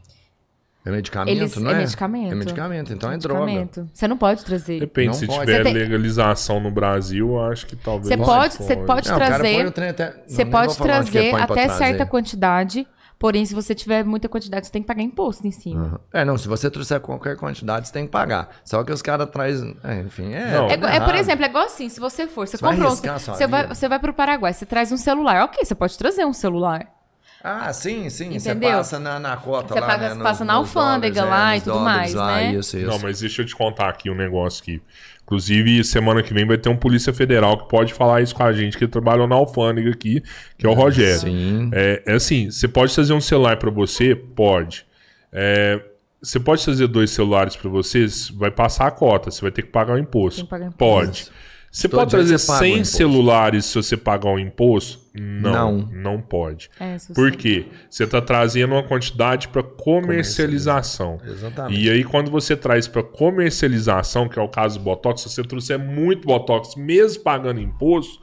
É 0.83 0.89
medicamento, 0.89 1.37
Eles- 1.37 1.55
não 1.57 1.69
é 1.69 1.73
é? 1.73 1.77
medicamento. 1.77 2.31
É 2.31 2.35
medicamento, 2.35 2.93
então 2.93 3.11
é 3.11 3.17
droga. 3.17 3.45
Medicamento. 3.45 3.89
Você 3.93 4.07
não 4.07 4.17
pode 4.17 4.43
trazer. 4.43 4.79
Depende, 4.79 5.07
Não 5.09 5.13
se 5.13 5.27
pode. 5.27 5.39
tiver 5.41 5.57
Você 5.57 5.63
tem- 5.63 5.73
legalização 5.73 6.59
no 6.59 6.71
Brasil, 6.71 7.29
eu 7.29 7.43
acho 7.51 7.67
que 7.67 7.75
talvez. 7.75 8.07
Você 8.07 8.17
pode, 8.17 8.53
você 8.55 8.75
pode 8.77 9.07
Não, 9.09 9.15
o 9.15 9.19
trazer. 9.19 9.65
o 9.67 9.73
Você 10.25 10.45
pode 10.45 10.71
ele 10.71 10.75
trazer 10.75 11.35
até 11.35 11.53
trazer. 11.67 11.77
certa 11.77 12.05
quantidade. 12.05 12.87
Porém, 13.19 13.45
se 13.45 13.53
você 13.53 13.75
tiver 13.75 14.03
muita 14.03 14.27
quantidade, 14.27 14.65
você 14.65 14.71
tem 14.71 14.81
que 14.81 14.87
pagar 14.87 15.03
imposto 15.03 15.45
em 15.45 15.51
cima. 15.51 15.85
Aham. 15.85 15.99
É, 16.11 16.25
não, 16.25 16.35
se 16.39 16.47
você 16.47 16.71
trouxer 16.71 16.99
qualquer 16.99 17.37
quantidade, 17.37 17.87
você 17.87 17.93
tem 17.93 18.05
que 18.07 18.11
pagar. 18.11 18.49
Só 18.65 18.83
que 18.83 18.91
os 18.91 19.03
caras 19.03 19.29
trazem. 19.29 19.77
É, 19.83 19.99
enfim, 19.99 20.33
é. 20.33 20.51
Não. 20.57 20.67
É, 20.67 20.73
é, 20.95 20.99
por 20.99 21.13
exemplo, 21.13 21.45
é 21.45 21.47
igual 21.47 21.65
assim, 21.65 21.87
se 21.87 21.99
você 21.99 22.25
for, 22.25 22.47
você, 22.47 22.57
Você 22.57 22.63
vai 22.63 22.71
comprou 22.73 22.89
um, 22.89 22.93
a 23.13 23.19
sua 23.19 23.35
você 23.35 23.45
vai, 23.45 23.67
você 23.67 23.87
vai 23.87 23.99
pro 23.99 24.11
Paraguai, 24.15 24.51
você 24.51 24.65
traz 24.65 24.91
um 24.91 24.97
celular. 24.97 25.43
Ok, 25.45 25.63
você 25.63 25.75
pode 25.75 25.95
trazer 25.95 26.25
um 26.25 26.33
celular. 26.33 26.87
Ah, 27.43 27.71
sim, 27.73 28.09
sim. 28.09 28.37
Você 28.39 28.53
passa 28.55 28.99
na, 28.99 29.19
na 29.19 29.35
cota 29.37 29.73
Você 29.73 29.79
lá, 29.79 29.87
paga- 29.87 30.09
né, 30.09 30.13
nos- 30.15 30.23
passa 30.23 30.45
na 30.45 30.53
alfândega 30.53 31.21
dólares, 31.21 31.31
lá 31.39 31.53
é, 31.53 31.57
e 31.57 31.61
tudo 31.61 31.73
dólares 31.73 31.97
mais, 31.97 32.13
lá, 32.13 32.35
né? 32.35 32.53
Isso, 32.53 32.77
isso. 32.77 32.87
Não, 32.87 32.99
mas 32.99 33.19
deixa 33.19 33.41
eu 33.41 33.45
te 33.45 33.55
contar 33.55 33.89
aqui 33.89 34.09
um 34.09 34.15
negócio 34.15 34.61
aqui. 34.61 34.81
Inclusive, 35.23 35.83
semana 35.83 36.21
que 36.21 36.33
vem 36.33 36.45
vai 36.45 36.57
ter 36.57 36.67
um 36.69 36.75
Polícia 36.75 37.13
Federal 37.13 37.57
que 37.57 37.69
pode 37.69 37.93
falar 37.93 38.21
isso 38.21 38.35
com 38.35 38.43
a 38.43 38.51
gente, 38.51 38.77
que 38.77 38.87
trabalha 38.87 39.25
na 39.27 39.35
alfândega 39.35 39.89
aqui, 39.91 40.21
que 40.57 40.65
é 40.65 40.69
o 40.69 40.73
Rogério. 40.73 41.19
Sim. 41.19 41.69
É, 41.73 42.03
é 42.05 42.13
assim, 42.13 42.51
você 42.51 42.67
pode 42.67 42.93
trazer 42.93 43.13
um 43.13 43.21
celular 43.21 43.57
pra 43.57 43.71
você? 43.71 44.13
Pode. 44.15 44.85
É, 45.31 45.81
você 46.21 46.39
pode 46.39 46.63
trazer 46.63 46.87
dois 46.87 47.11
celulares 47.11 47.55
pra 47.55 47.69
você? 47.69 48.05
Vai 48.33 48.51
passar 48.51 48.87
a 48.87 48.91
cota, 48.91 49.31
você 49.31 49.41
vai 49.41 49.51
ter 49.51 49.61
que 49.61 49.69
pagar 49.69 49.93
o 49.93 49.97
imposto. 49.97 50.37
Tem 50.41 50.45
que 50.45 50.49
pagar 50.49 50.65
imposto. 50.67 51.31
Pode. 51.31 51.31
Você 51.71 51.87
Todo 51.87 51.99
pode 52.01 52.11
trazer 52.11 52.37
você 52.37 52.47
paga 52.47 52.59
o 52.59 52.63
100 52.65 52.73
imposto. 52.75 52.97
celulares 52.97 53.65
se 53.65 53.75
você 53.75 53.95
pagar 53.95 54.29
o 54.29 54.37
imposto? 54.37 54.99
Não, 55.13 55.77
Não. 55.77 55.89
não 55.93 56.21
pode. 56.21 56.69
É, 56.77 56.97
se 56.97 57.13
Por 57.13 57.31
você- 57.31 57.37
quê? 57.37 57.65
Você 57.89 58.03
está 58.03 58.21
trazendo 58.21 58.73
uma 58.73 58.83
quantidade 58.83 59.47
para 59.47 59.63
comercialização. 59.63 61.19
Exatamente. 61.25 61.79
E 61.81 61.89
aí, 61.89 62.03
quando 62.03 62.29
você 62.29 62.57
traz 62.57 62.87
para 62.89 63.01
comercialização, 63.03 64.27
que 64.27 64.37
é 64.37 64.41
o 64.41 64.49
caso 64.49 64.79
do 64.79 64.83
Botox, 64.83 65.21
se 65.21 65.29
você 65.29 65.43
trouxer 65.43 65.79
muito 65.79 66.25
Botox, 66.27 66.75
mesmo 66.75 67.23
pagando 67.23 67.59
imposto, 67.61 68.21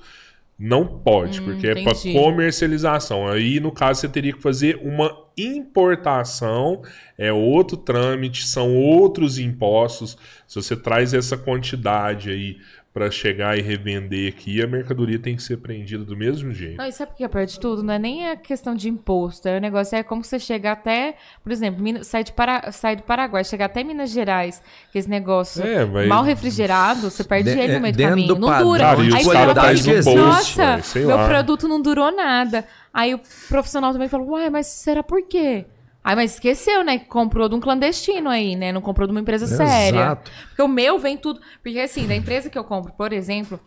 não 0.59 0.85
pode, 0.87 1.41
porque 1.41 1.69
é 1.69 1.73
para 1.73 1.93
entendi. 1.93 2.13
comercialização. 2.15 3.29
Aí, 3.29 3.61
no 3.61 3.71
caso, 3.73 4.01
você 4.01 4.09
teria 4.09 4.33
que 4.33 4.43
fazer 4.43 4.79
uma 4.83 5.11
importação, 5.39 6.83
é 7.17 7.33
outro 7.33 7.77
trâmite, 7.77 8.45
são 8.47 8.75
outros 8.77 9.39
impostos. 9.39 10.19
Se 10.47 10.57
você 10.61 10.75
traz 10.77 11.15
essa 11.15 11.37
quantidade 11.37 12.31
aí 12.31 12.57
para 12.99 13.11
chegar 13.13 13.57
e 13.57 13.63
revender 13.63 14.29
aqui, 14.33 14.61
a 14.61 14.67
mercadoria 14.67 15.19
tem 15.21 15.37
que 15.37 15.43
ser 15.43 15.59
prendida 15.59 16.05
do 16.05 16.17
mesmo 16.17 16.53
jeito. 16.53 16.79
Não, 16.79 16.85
e 16.87 16.91
sabe 16.93 17.13
o 17.13 17.15
que 17.15 17.23
é 17.23 17.29
pior 17.29 17.47
de 17.47 17.61
tudo? 17.61 17.83
Não 17.83 17.95
é 17.95 17.99
nem 17.99 18.29
a 18.29 18.37
questão 18.37 18.75
de 18.75 18.89
imposto. 18.89 19.47
É 19.49 19.57
o 19.57 19.61
negócio, 19.61 19.97
é 19.97 20.03
como 20.03 20.25
você 20.25 20.39
chega 20.39 20.73
até, 20.73 21.15
por 21.43 21.53
exemplo, 21.53 21.85
sai, 22.05 22.25
de 22.25 22.33
Para, 22.33 22.73
sai 22.73 22.97
do 22.97 23.03
Paraguai, 23.05 23.45
chegar 23.45 23.67
até 23.67 23.85
Minas 23.85 24.11
Gerais, 24.11 24.61
que 24.91 24.99
esse 24.99 25.09
negócio 25.09 25.63
É, 25.65 25.85
vai- 25.85 26.07
mal 26.07 26.25
refrigerado, 26.25 27.09
você 27.11 27.23
perde 27.23 27.53
De- 27.55 27.59
ele 27.61 27.75
no 27.75 27.81
meio 27.81 27.95
do 27.95 28.03
caminho. 28.03 28.29
do 28.35 28.41
não 28.41 28.49
padrão 28.49 28.67
dura. 28.69 28.81
Cara, 28.85 29.01
e 29.05 29.15
Aí 29.15 29.25
fala 29.25 29.55
bolso, 29.55 30.15
nossa, 30.17 30.83
sei 30.83 31.07
meu 31.07 31.17
lá." 31.17 31.29
produto 31.29 31.69
não 31.69 31.81
durou 31.81 32.11
nada. 32.15 32.65
Aí 32.93 33.15
o 33.15 33.21
profissional 33.49 33.93
também 33.93 34.09
fala, 34.09 34.25
uai, 34.25 34.51
mas 34.51 34.67
será 34.67 35.03
por 35.05 35.23
quê? 35.23 35.67
Aí, 36.09 36.17
mas 36.17 36.33
esqueceu, 36.33 36.83
né? 36.83 36.99
Que 36.99 37.05
comprou 37.05 37.51
de 37.51 37.55
um 37.55 37.61
clandestino 37.61 38.31
aí, 38.31 38.57
né? 38.57 38.73
Não 38.73 38.81
comprou 38.81 39.07
de 39.07 39.11
uma 39.11 39.21
empresa 39.21 39.47
séria. 39.47 39.99
Exato. 39.99 40.31
Porque 40.49 40.63
o 40.63 40.67
meu 40.67 40.99
vem 40.99 41.19
tudo. 41.19 41.39
Porque 41.63 41.79
assim, 41.79 42.07
da 42.07 42.17
empresa 42.17 42.49
que 42.49 42.57
eu 42.57 42.65
compro, 42.65 42.95
por 42.95 43.13
exemplo, 43.13 43.61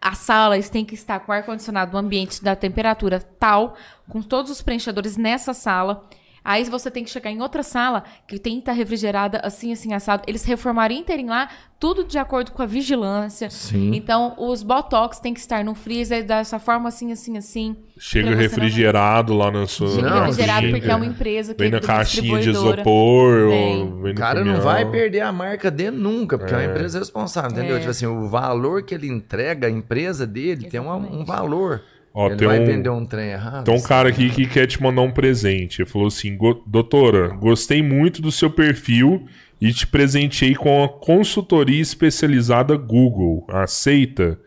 as 0.00 0.16
salas 0.16 0.70
têm 0.70 0.86
que 0.86 0.94
estar 0.94 1.20
com 1.20 1.30
ar-condicionado 1.30 1.92
no 1.92 1.98
ambiente 1.98 2.42
da 2.42 2.56
temperatura 2.56 3.20
tal, 3.38 3.76
com 4.08 4.22
todos 4.22 4.50
os 4.50 4.62
preenchedores 4.62 5.18
nessa 5.18 5.52
sala. 5.52 6.02
Aí 6.44 6.64
você 6.64 6.90
tem 6.90 7.04
que 7.04 7.10
chegar 7.10 7.30
em 7.30 7.40
outra 7.40 7.62
sala 7.62 8.02
que 8.26 8.38
tem 8.38 8.54
que 8.54 8.58
estar 8.60 8.72
refrigerada, 8.72 9.40
assim, 9.44 9.72
assim, 9.72 9.92
assado. 9.94 10.22
Eles 10.26 10.44
reformaram 10.44 10.94
inteirinho 10.94 11.30
lá, 11.30 11.48
tudo 11.78 12.02
de 12.04 12.18
acordo 12.18 12.50
com 12.52 12.62
a 12.62 12.66
vigilância. 12.66 13.48
Sim. 13.50 13.92
Então, 13.94 14.34
os 14.38 14.62
botox 14.62 15.20
tem 15.20 15.32
que 15.32 15.40
estar 15.40 15.64
no 15.64 15.74
freezer 15.74 16.24
dessa 16.24 16.58
forma 16.58 16.88
assim, 16.88 17.12
assim, 17.12 17.36
assim. 17.38 17.76
Chega 17.98 18.28
você 18.28 18.34
não- 18.34 18.40
refrigerado 18.42 19.34
lá 19.34 19.50
na 19.50 19.66
sua. 19.66 19.88
Chega 19.88 20.10
Não, 20.10 20.20
refrigerado 20.20 20.60
chega. 20.62 20.72
porque 20.78 20.90
é 20.90 20.96
uma 20.96 21.06
empresa 21.06 21.54
que 21.54 21.58
Vem 21.60 21.68
é 21.68 21.70
na 21.72 21.78
de 21.78 21.86
caixinha 21.86 22.40
de 22.40 22.50
isopor. 22.50 23.48
Ou 23.48 24.08
O 24.10 24.14
cara 24.14 24.44
não 24.44 24.60
vai 24.60 24.84
perder 24.90 25.20
a 25.20 25.30
marca 25.32 25.70
dele 25.70 25.96
nunca, 25.96 26.36
porque 26.38 26.52
é, 26.54 26.56
uma 26.58 26.64
empresa 26.64 26.98
responsável, 26.98 27.50
entendeu? 27.52 27.76
É. 27.76 27.78
Tipo 27.78 27.90
assim, 27.90 28.06
o 28.06 28.28
valor 28.28 28.82
que 28.82 28.94
ele 28.94 29.06
entrega, 29.08 29.66
a 29.66 29.70
empresa 29.70 30.26
dele 30.26 30.68
tem 30.68 30.80
uma- 30.80 30.96
um 30.96 31.00
Exatamente. 31.02 31.26
valor. 31.26 31.82
Ó, 32.14 32.26
ele 32.26 32.36
tem 32.36 32.48
vai 32.48 32.60
um- 32.60 32.66
vender 32.66 32.90
um 32.90 33.06
trem 33.06 33.30
errado. 33.30 33.64
Tem 33.64 33.74
um 33.74 33.80
cara 33.82 34.08
aqui 34.10 34.28
que 34.30 34.46
quer 34.46 34.66
te 34.66 34.82
mandar 34.82 35.00
um 35.02 35.10
presente. 35.10 35.80
Ele 35.82 35.88
falou 35.88 36.08
assim: 36.08 36.36
"Go- 36.36 36.62
Doutora, 36.66 37.28
gostei 37.28 37.82
muito 37.82 38.20
do 38.20 38.30
seu 38.30 38.50
perfil 38.50 39.26
e 39.60 39.72
te 39.72 39.86
presenteei 39.86 40.54
com 40.54 40.84
a 40.84 40.88
consultoria 40.88 41.80
especializada 41.80 42.76
Google. 42.76 43.46
Aceita? 43.48 44.38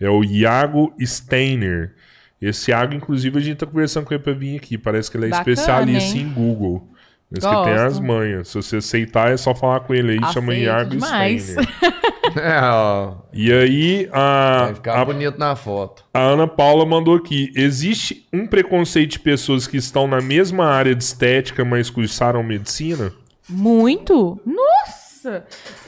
É 0.00 0.10
o 0.10 0.22
Iago 0.24 0.92
Steiner. 1.00 1.94
Esse 2.42 2.72
Iago, 2.72 2.92
inclusive, 2.94 3.38
a 3.38 3.40
gente 3.40 3.56
tá 3.58 3.64
conversando 3.66 4.04
com 4.04 4.12
ele 4.12 4.22
pra 4.22 4.32
vir 4.34 4.56
aqui. 4.56 4.76
Parece 4.76 5.10
que 5.10 5.16
ele 5.16 5.26
é 5.26 5.28
Bacana, 5.30 5.50
especialista 5.52 6.18
hein? 6.18 6.24
em 6.24 6.28
Google. 6.32 6.88
Diz 7.32 7.42
que 7.44 7.50
tem 7.50 7.74
Gosto. 7.74 7.86
as 7.86 8.00
manhas. 8.00 8.48
Se 8.48 8.54
você 8.56 8.76
aceitar, 8.76 9.32
é 9.32 9.36
só 9.36 9.54
falar 9.54 9.80
com 9.80 9.92
ele 9.94 10.12
aí. 10.12 10.32
chama 10.32 10.52
Aceito 10.52 10.64
Iago 10.66 10.90
demais. 10.90 11.42
Steiner. 11.44 11.68
É, 12.36 12.58
ó. 12.62 13.14
E 13.32 13.52
aí, 13.52 14.08
a, 14.10 14.64
Vai 14.64 14.74
ficar 14.74 15.00
a 15.00 15.04
bonito 15.04 15.38
na 15.38 15.54
foto. 15.54 16.04
a 16.12 16.20
Ana 16.20 16.48
Paula 16.48 16.84
mandou 16.84 17.14
aqui. 17.14 17.52
Existe 17.54 18.26
um 18.32 18.44
preconceito 18.46 19.12
de 19.12 19.18
pessoas 19.20 19.68
que 19.68 19.76
estão 19.76 20.08
na 20.08 20.20
mesma 20.20 20.64
área 20.66 20.94
de 20.96 21.04
estética, 21.04 21.64
mas 21.64 21.90
cursaram 21.90 22.42
medicina? 22.42 23.12
Muito? 23.48 24.40
Nossa! 24.44 25.44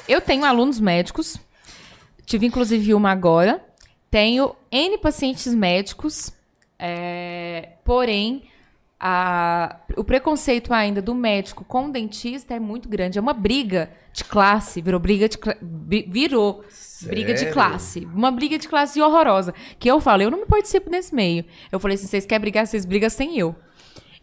Eu 0.06 0.20
tenho 0.20 0.44
alunos 0.44 0.78
médicos. 0.78 1.36
Tive 2.24 2.46
inclusive 2.46 2.94
uma 2.94 3.10
agora. 3.10 3.60
Tenho 4.08 4.54
N 4.70 4.98
pacientes 4.98 5.52
médicos. 5.52 6.32
é, 6.78 7.70
porém, 7.84 8.44
a- 8.98 9.80
o 9.96 10.02
preconceito 10.04 10.72
ainda 10.72 11.02
do 11.02 11.14
médico 11.14 11.64
com 11.64 11.86
o 11.86 11.92
dentista 11.92 12.54
é 12.54 12.60
muito 12.60 12.88
grande. 12.88 13.18
É 13.18 13.20
uma 13.20 13.32
briga 13.34 13.90
de 14.12 14.24
classe. 14.24 14.80
Virou 14.80 14.98
briga 15.00 15.28
de 15.28 15.38
Virou 16.08 16.64
briga 17.02 17.32
de 17.34 17.40
Sério? 17.40 17.52
classe. 17.54 18.06
Uma 18.12 18.30
briga 18.30 18.58
de 18.58 18.66
classe 18.68 19.00
horrorosa. 19.00 19.52
Que 19.78 19.90
eu 19.90 20.00
falo, 20.00 20.22
eu 20.22 20.30
não 20.30 20.40
me 20.40 20.46
participo 20.46 20.90
nesse 20.90 21.14
meio. 21.14 21.44
Eu 21.70 21.78
falei 21.78 21.96
assim: 21.96 22.06
vocês 22.06 22.24
querem 22.24 22.40
brigar, 22.40 22.66
vocês 22.66 22.84
brigam 22.84 23.10
sem 23.10 23.38
eu. 23.38 23.54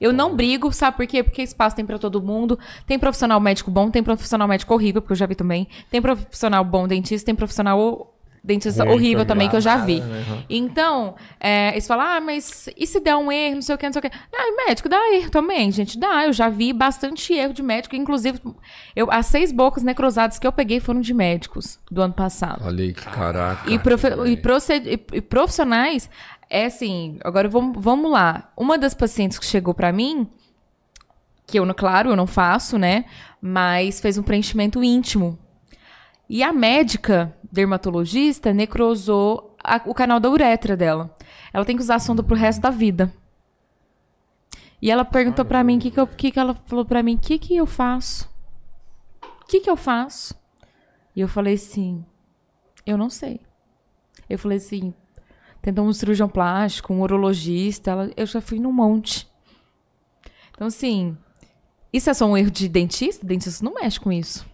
Eu 0.02 0.12
não 0.12 0.36
brigo, 0.36 0.72
sabe 0.74 0.98
por 0.98 1.08
quê? 1.08 1.24
Porque 1.24 1.42
espaço 1.42 1.76
tem 1.76 1.86
pra 1.86 1.98
todo 2.00 2.22
mundo. 2.22 2.60
Tem 2.86 3.00
profissional 3.00 3.40
médico 3.40 3.72
bom, 3.72 3.90
tem 3.90 4.04
profissional 4.04 4.48
médico 4.48 4.74
horrível, 4.74 5.02
porque 5.02 5.14
eu 5.14 5.18
já 5.18 5.26
vi 5.26 5.36
também. 5.36 5.68
Tem 5.90 6.02
profissional 6.02 6.64
bom 6.66 6.88
dentista, 6.88 7.28
tem 7.28 7.36
profissional 7.36 8.13
dentista 8.46 8.84
Ruim 8.84 8.94
horrível 8.94 9.26
também, 9.26 9.48
que 9.50 9.56
eu 9.56 9.62
já 9.62 9.78
vi. 9.78 10.02
né? 10.02 10.44
Então, 10.50 11.16
é, 11.40 11.72
eles 11.72 11.88
falam, 11.88 12.06
ah, 12.06 12.20
mas 12.20 12.68
e 12.76 12.86
se 12.86 13.00
der 13.00 13.16
um 13.16 13.32
erro, 13.32 13.56
não 13.56 13.62
sei 13.62 13.74
o 13.74 13.78
que, 13.78 13.86
não 13.86 13.94
sei 13.94 14.00
o 14.00 14.02
que. 14.02 14.12
Ah, 14.36 14.66
médico 14.68 14.90
dá 14.90 14.98
erro 15.14 15.30
também, 15.30 15.72
gente, 15.72 15.98
dá. 15.98 16.26
Eu 16.26 16.34
já 16.34 16.50
vi 16.50 16.74
bastante 16.74 17.34
erro 17.34 17.54
de 17.54 17.64
médico, 17.64 17.96
inclusive, 17.96 18.42
eu, 18.96 19.10
as 19.10 19.28
seis 19.28 19.52
bocas 19.54 19.82
necrosadas 19.82 20.38
que 20.40 20.46
eu 20.46 20.52
peguei 20.52 20.82
foram 20.82 21.00
de 21.00 21.14
médicos 21.14 21.80
do 21.90 22.02
ano 22.02 22.14
passado. 22.14 22.62
Olha 22.66 22.84
aí 22.84 22.94
que 22.94 23.02
caraca. 23.06 23.70
E, 23.72 23.80
profe- 23.80 24.10
e 24.28 24.36
proced- 24.38 24.88
e- 24.88 25.18
e 25.18 25.22
profissionais, 25.22 26.10
é 26.50 26.66
assim, 26.66 27.18
agora 27.24 27.48
vamos, 27.48 27.82
vamos 27.82 28.12
lá. 28.12 28.52
Uma 28.58 28.78
das 28.78 28.94
pacientes 28.94 29.40
que 29.40 29.46
chegou 29.46 29.74
pra 29.74 29.94
mim, 29.94 30.28
que 31.48 31.58
eu, 31.58 31.66
não- 31.66 31.74
claro, 31.74 32.10
eu 32.10 32.16
não 32.16 32.28
faço, 32.28 32.78
né? 32.78 33.06
Mas 33.42 34.00
fez 34.02 34.18
um 34.18 34.24
preenchimento 34.24 34.84
íntimo. 34.84 35.40
E 36.36 36.42
a 36.42 36.52
médica 36.52 37.38
dermatologista 37.52 38.52
necrosou 38.52 39.56
a- 39.64 39.80
o 39.86 39.94
canal 39.94 40.20
da 40.20 40.32
uretra 40.32 40.76
dela. 40.76 41.16
Ela 41.54 41.64
tem 41.64 41.76
que 41.76 41.84
usar 41.84 41.94
a 41.98 42.00
sonda 42.00 42.24
pro 42.24 42.36
resto 42.36 42.60
da 42.60 42.72
vida. 42.72 43.14
E 44.82 44.90
ela 44.90 45.06
perguntou 45.06 45.46
pra 45.46 45.64
mim, 45.64 45.78
o 45.78 45.80
que 45.80 45.92
que, 45.92 46.00
eu- 46.00 46.08
que 46.08 46.32
que 46.32 46.40
ela 46.40 46.56
falou 46.66 46.86
pra 46.86 47.04
mim, 47.04 47.18
que 47.18 47.38
que 47.38 47.56
eu 47.56 47.68
faço? 47.68 48.28
O 49.44 49.46
que 49.46 49.60
que 49.60 49.70
eu 49.70 49.78
faço? 49.78 50.34
E 51.16 51.22
eu 51.22 51.28
falei 51.28 51.54
assim, 51.54 52.04
eu 52.84 52.98
não 52.98 53.12
sei. 53.12 53.40
Eu 54.28 54.40
falei 54.40 54.58
assim, 54.58 54.92
tentou 55.62 55.86
um 55.86 55.94
cirurgião 55.94 56.28
plástico, 56.28 56.92
um 56.96 57.02
urologista, 57.02 57.92
ela- 57.92 58.12
eu 58.18 58.26
já 58.26 58.42
fui 58.42 58.60
num 58.60 58.72
monte. 58.74 59.30
Então, 60.50 60.66
assim, 60.66 61.16
isso 61.94 62.10
é 62.10 62.14
só 62.16 62.26
um 62.26 62.36
erro 62.36 62.50
de 62.50 62.68
dentista? 62.68 63.24
Dentista 63.24 63.64
não 63.64 63.76
mexe 63.76 64.00
com 64.00 64.12
isso. 64.12 64.52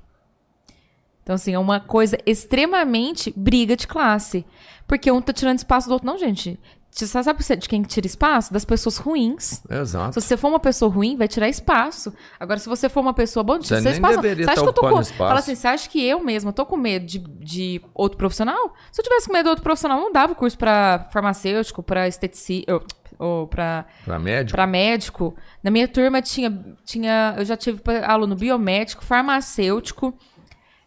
Então, 1.30 1.36
assim, 1.36 1.54
é 1.54 1.60
uma 1.60 1.80
coisa 1.80 2.18
extremamente 2.26 3.32
briga 3.38 3.78
de 3.78 3.86
classe. 3.86 4.44
Porque 4.88 5.12
um 5.12 5.22
tá 5.22 5.32
tirando 5.32 5.60
espaço 5.60 5.88
do 5.88 5.92
outro. 5.92 6.08
Não, 6.08 6.18
gente. 6.18 6.60
Você 6.90 7.06
sabe 7.06 7.44
de 7.56 7.70
quem 7.70 7.84
tira 7.84 8.08
espaço? 8.08 8.52
Das 8.52 8.66
pessoas 8.66 8.98
ruins. 8.98 9.62
Exato. 9.70 10.20
Se 10.20 10.28
você 10.28 10.36
for 10.36 10.48
uma 10.48 10.60
pessoa 10.60 10.92
ruim, 10.92 11.16
vai 11.16 11.28
tirar 11.28 11.48
espaço. 11.48 12.12
Agora, 12.40 12.58
se 12.58 12.68
você 12.68 12.90
for 12.90 13.02
uma 13.02 13.14
pessoa 13.14 13.44
boa, 13.44 13.62
Você 13.62 13.76
você 13.76 13.82
nem 13.82 13.94
espaço. 13.94 14.20
Você 14.20 14.28
acha 14.28 14.44
tá 14.44 14.54
que 14.56 14.60
eu 14.60 14.74
tô 14.74 14.82
com... 14.82 15.04
Fala 15.06 15.38
assim, 15.38 15.54
você 15.54 15.68
acha 15.68 15.88
que 15.88 16.04
eu 16.04 16.20
mesma 16.20 16.52
tô 16.52 16.66
com 16.66 16.76
medo 16.76 17.06
de, 17.06 17.20
de 17.20 17.80
outro 17.94 18.18
profissional? 18.18 18.74
Se 18.92 19.00
eu 19.00 19.04
tivesse 19.04 19.28
com 19.28 19.34
medo 19.34 19.44
de 19.44 19.50
outro 19.50 19.64
profissional, 19.64 20.00
eu 20.00 20.06
não 20.06 20.12
dava 20.12 20.34
o 20.34 20.36
curso 20.36 20.58
pra 20.58 21.08
farmacêutico, 21.14 21.84
pra 21.84 22.08
esteticista, 22.08 22.82
ou, 23.20 23.46
Pra 23.48 23.86
médico? 24.20 24.56
pra 24.56 24.66
médico. 24.66 25.36
Na 25.62 25.70
minha 25.70 25.88
turma 25.88 26.22
tinha, 26.22 26.76
tinha 26.86 27.36
eu 27.38 27.46
já 27.46 27.56
tive 27.58 27.82
aluno 28.04 28.36
biomédico, 28.36 29.04
farmacêutico, 29.04 30.18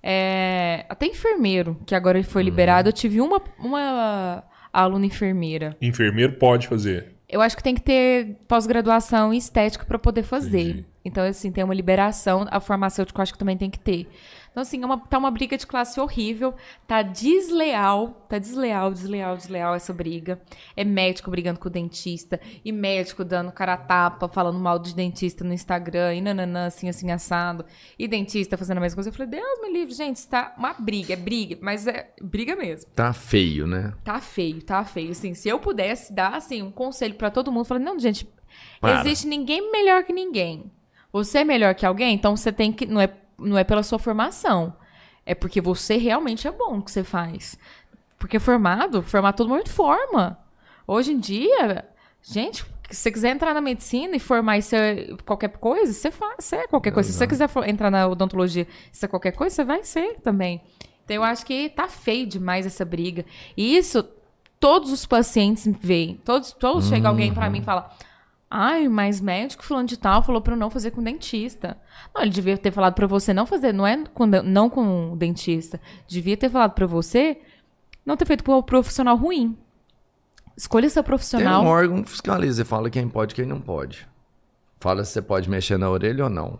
é, 0.03 0.85
até 0.89 1.07
enfermeiro, 1.07 1.79
que 1.87 1.95
agora 1.95 2.23
foi 2.25 2.43
liberado. 2.43 2.89
Eu 2.89 2.93
tive 2.93 3.21
uma, 3.21 3.41
uma 3.59 4.43
aluna 4.73 5.07
enfermeira. 5.07 5.77
Enfermeiro 5.81 6.33
pode 6.35 6.67
fazer. 6.67 7.13
Eu 7.29 7.41
acho 7.41 7.57
que 7.57 7.63
tem 7.63 7.75
que 7.75 7.81
ter 7.81 8.37
pós-graduação 8.47 9.33
em 9.33 9.39
estética 9.39 9.87
para 9.87 9.99
poder 9.99 10.23
fazer. 10.23 10.61
Entendi. 10.61 10.87
Então, 11.05 11.25
assim, 11.25 11.51
tem 11.51 11.65
uma 11.65 11.75
liberação. 11.75 12.47
A 12.51 12.61
farmacêutico 12.61 13.19
eu 13.19 13.23
acho 13.23 13.33
que 13.33 13.39
também 13.39 13.57
tem 13.57 13.71
que 13.71 13.79
ter. 13.79 14.07
Então, 14.53 14.61
assim, 14.61 14.83
é 14.83 14.87
uma, 14.87 14.99
tá 14.99 15.17
uma 15.17 15.31
briga 15.31 15.57
de 15.57 15.67
classe 15.67 15.99
horrível. 15.99 16.55
Tá 16.87 17.01
desleal. 17.01 18.27
Tá 18.29 18.39
desleal, 18.39 18.93
desleal, 18.93 19.35
desleal 19.35 19.75
essa 19.75 19.95
briga. 19.95 20.41
É 20.77 20.85
médico 20.85 21.31
brigando 21.31 21.59
com 21.59 21.69
o 21.69 21.71
dentista. 21.71 22.39
E 22.63 22.71
médico 22.71 23.25
dando 23.25 23.51
cara 23.51 23.73
a 23.73 23.79
tapa, 23.79 24.29
falando 24.29 24.59
mal 24.59 24.79
de 24.79 24.95
dentista 24.95 25.43
no 25.43 25.55
Instagram. 25.55 26.15
E 26.15 26.21
nananã, 26.21 26.67
assim, 26.67 26.87
assim, 26.87 27.11
assado. 27.11 27.65
E 27.99 28.07
dentista 28.07 28.59
fazendo 28.59 28.77
a 28.77 28.81
mesma 28.83 28.97
coisa. 28.97 29.09
Eu 29.09 29.15
falei, 29.15 29.31
Deus 29.31 29.61
me 29.63 29.73
livre, 29.73 29.95
gente. 29.95 30.17
Isso 30.17 30.29
tá 30.29 30.55
uma 30.59 30.75
briga. 30.75 31.15
É 31.15 31.17
briga. 31.17 31.57
Mas 31.63 31.87
é 31.87 32.11
briga 32.21 32.55
mesmo. 32.55 32.91
Tá 32.95 33.15
feio, 33.15 33.67
né? 33.67 33.95
Tá 34.05 34.21
feio, 34.21 34.63
tá 34.63 34.85
feio. 34.85 35.13
Assim, 35.13 35.33
se 35.33 35.49
eu 35.49 35.59
pudesse 35.59 36.13
dar 36.13 36.35
assim, 36.35 36.61
um 36.61 36.71
conselho 36.71 37.15
pra 37.15 37.31
todo 37.31 37.51
mundo, 37.51 37.65
falar, 37.65 37.81
não, 37.81 37.99
gente, 37.99 38.29
Para. 38.81 39.01
existe 39.01 39.27
ninguém 39.27 39.73
melhor 39.73 40.05
que 40.05 40.13
ninguém. 40.13 40.71
Você 41.13 41.39
é 41.39 41.45
melhor 41.45 41.75
que 41.75 41.85
alguém, 41.85 42.15
então 42.15 42.35
você 42.35 42.51
tem 42.51 42.73
que. 42.73 42.87
Não 42.87 43.01
é, 43.01 43.07
não 43.39 43.59
é 43.59 43.65
pela 43.65 43.83
sua 43.83 43.99
formação. 43.99 44.75
É 45.25 45.35
porque 45.35 45.61
você 45.61 45.97
realmente 45.97 46.49
é 46.49 46.51
bom 46.51 46.77
no 46.77 46.83
que 46.83 46.91
você 46.91 47.05
faz. 47.05 47.59
Porque 48.19 48.39
formado, 48.39 49.03
formar 49.03 49.33
todo 49.33 49.49
mundo 49.49 49.69
forma. 49.69 50.39
Hoje 50.87 51.13
em 51.13 51.19
dia, 51.19 51.85
gente, 52.23 52.65
se 52.91 52.97
você 53.01 53.11
quiser 53.11 53.31
entrar 53.31 53.55
na 53.55 53.61
medicina 53.61 54.15
e 54.17 54.21
formar 54.21 54.59
e 54.59 54.63
ser 54.63 55.17
qualquer 55.25 55.49
coisa, 55.51 55.93
você 55.93 56.11
faz, 56.11 56.37
você 56.45 56.57
é 56.57 56.67
qualquer 56.67 56.93
coisa. 56.93 57.11
Se 57.11 57.19
você 57.19 57.27
quiser 57.27 57.49
entrar 57.67 57.91
na 57.91 58.07
odontologia 58.07 58.67
e 58.93 58.97
ser 58.97 59.09
qualquer 59.09 59.33
coisa, 59.33 59.55
você 59.55 59.65
vai 59.65 59.83
ser 59.83 60.21
também. 60.21 60.61
Então 61.05 61.17
eu 61.17 61.23
acho 61.23 61.45
que 61.47 61.69
tá 61.69 61.89
feio 61.89 62.27
demais 62.27 62.67
essa 62.67 62.85
briga. 62.85 63.25
E 63.57 63.77
isso 63.77 64.07
todos 64.61 64.93
os 64.93 65.05
pacientes 65.05 65.69
veem. 65.81 66.21
Todos, 66.25 66.53
todos 66.53 66.89
chega 66.89 67.09
alguém 67.09 67.33
pra 67.35 67.51
mim 67.51 67.59
e 67.59 67.65
fala: 67.65 67.91
Ai, 68.55 68.87
mas 68.87 69.19
médico 69.19 69.65
fulano 69.65 69.89
de 69.89 69.97
tal 69.97 70.23
falou 70.23 70.43
pra 70.43 70.53
eu 70.53 70.59
não 70.59 70.69
fazer 70.69 70.91
com 70.91 71.03
dentista. 71.03 71.79
Não, 72.15 72.21
ele 72.21 72.31
devia 72.31 72.59
ter 72.59 72.71
falado 72.71 72.93
pra 72.93 73.07
você 73.07 73.33
não 73.33 73.47
fazer, 73.47 73.73
não 73.73 73.87
é 73.87 74.05
com, 74.13 74.27
não 74.27 74.69
com 74.69 75.17
dentista. 75.17 75.81
Devia 76.07 76.37
ter 76.37 76.51
falado 76.51 76.73
pra 76.73 76.87
você 76.87 77.41
não 78.05 78.15
ter 78.15 78.27
feito 78.27 78.45
com 78.45 78.53
o 78.53 78.63
profissional 78.63 79.17
ruim. 79.17 79.57
Escolha 80.55 80.91
seu 80.91 81.03
Tem 81.03 81.09
profissional. 81.09 81.63
um 81.65 81.67
órgão 81.67 82.03
que 82.03 82.11
fiscaliza 82.11 82.61
e 82.61 82.65
fala 82.67 82.91
quem 82.91 83.09
pode 83.09 83.33
e 83.33 83.37
quem 83.37 83.47
não 83.47 83.59
pode. 83.59 84.07
Fala 84.79 85.03
se 85.03 85.13
você 85.13 85.23
pode 85.23 85.49
mexer 85.49 85.79
na 85.79 85.89
orelha 85.89 86.25
ou 86.25 86.31
não. 86.31 86.59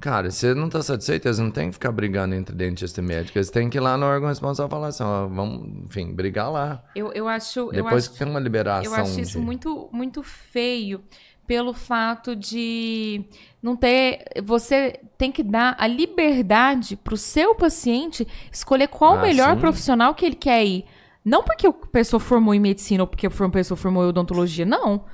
Cara, 0.00 0.30
se 0.30 0.40
você 0.40 0.54
não 0.54 0.68
tá 0.68 0.82
satisfeito, 0.82 1.26
eles 1.26 1.38
não 1.38 1.50
tem 1.50 1.68
que 1.68 1.74
ficar 1.74 1.90
brigando 1.90 2.34
entre 2.34 2.54
dentista 2.54 3.00
e 3.00 3.02
médico. 3.04 3.38
Eles 3.38 3.48
têm 3.48 3.70
que 3.70 3.78
ir 3.78 3.80
lá 3.80 3.96
no 3.96 4.04
órgão 4.04 4.28
responsável 4.28 4.68
e 4.68 4.70
falar 4.70 4.88
assim, 4.88 5.02
ó, 5.02 5.26
vamos, 5.26 5.66
enfim, 5.86 6.12
brigar 6.12 6.50
lá. 6.52 6.82
Eu, 6.94 7.10
eu 7.12 7.26
acho. 7.26 7.60
eu 7.60 7.72
Depois 7.72 8.04
acho 8.04 8.10
que 8.12 8.18
tem 8.18 8.28
uma 8.28 8.40
liberação. 8.40 8.92
Eu 8.92 9.00
acho 9.00 9.18
isso 9.20 9.38
de- 9.38 9.44
muito, 9.44 9.88
muito 9.92 10.22
feio 10.22 11.00
pelo 11.46 11.72
fato 11.72 12.36
de 12.36 13.24
não 13.62 13.76
ter. 13.76 14.24
Você 14.44 15.00
tem 15.16 15.32
que 15.32 15.42
dar 15.42 15.74
a 15.78 15.86
liberdade 15.86 16.96
pro 16.96 17.16
seu 17.16 17.54
paciente 17.54 18.26
escolher 18.52 18.88
qual 18.88 19.14
Ah, 19.14 19.18
o 19.18 19.22
melhor 19.22 19.54
sim. 19.54 19.60
profissional 19.60 20.14
que 20.14 20.26
ele 20.26 20.36
quer 20.36 20.64
ir. 20.66 20.84
Não 21.24 21.42
porque 21.42 21.66
a 21.66 21.72
pessoa 21.72 22.20
formou 22.20 22.52
em 22.54 22.60
medicina 22.60 23.02
ou 23.02 23.06
porque 23.06 23.26
a 23.26 23.30
pessoa 23.50 23.76
formou 23.78 24.04
em 24.04 24.08
odontologia, 24.08 24.66
não. 24.66 25.06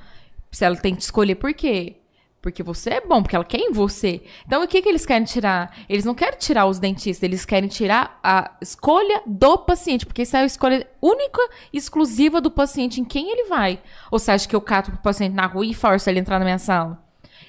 Se 0.51 0.65
ela 0.65 0.75
tem 0.75 0.93
que 0.93 1.01
escolher 1.01 1.35
por 1.35 1.53
quê? 1.53 2.00
Porque 2.41 2.63
você 2.63 2.89
é 2.91 3.01
bom, 3.01 3.21
porque 3.21 3.35
ela 3.35 3.45
quer 3.45 3.59
em 3.59 3.71
você. 3.71 4.21
Então, 4.47 4.63
o 4.63 4.67
que, 4.67 4.81
que 4.81 4.89
eles 4.89 5.05
querem 5.05 5.23
tirar? 5.25 5.77
Eles 5.87 6.03
não 6.03 6.15
querem 6.15 6.39
tirar 6.39 6.65
os 6.65 6.79
dentistas, 6.79 7.21
eles 7.21 7.45
querem 7.45 7.69
tirar 7.69 8.19
a 8.23 8.51
escolha 8.59 9.21
do 9.27 9.59
paciente, 9.59 10.07
porque 10.07 10.23
isso 10.23 10.35
é 10.35 10.39
a 10.41 10.45
escolha 10.45 10.87
única 10.99 11.39
e 11.71 11.77
exclusiva 11.77 12.41
do 12.41 12.49
paciente 12.49 12.99
em 12.99 13.05
quem 13.05 13.29
ele 13.31 13.43
vai. 13.47 13.79
Ou 14.09 14.17
você 14.17 14.31
acha 14.31 14.47
que 14.49 14.55
eu 14.55 14.61
cato 14.61 14.89
o 14.91 14.97
paciente 14.97 15.33
na 15.35 15.45
rua 15.45 15.65
e 15.65 15.73
forço 15.73 16.09
ele 16.09 16.17
a 16.17 16.21
entrar 16.21 16.39
na 16.39 16.45
minha 16.45 16.57
sala? 16.57 17.03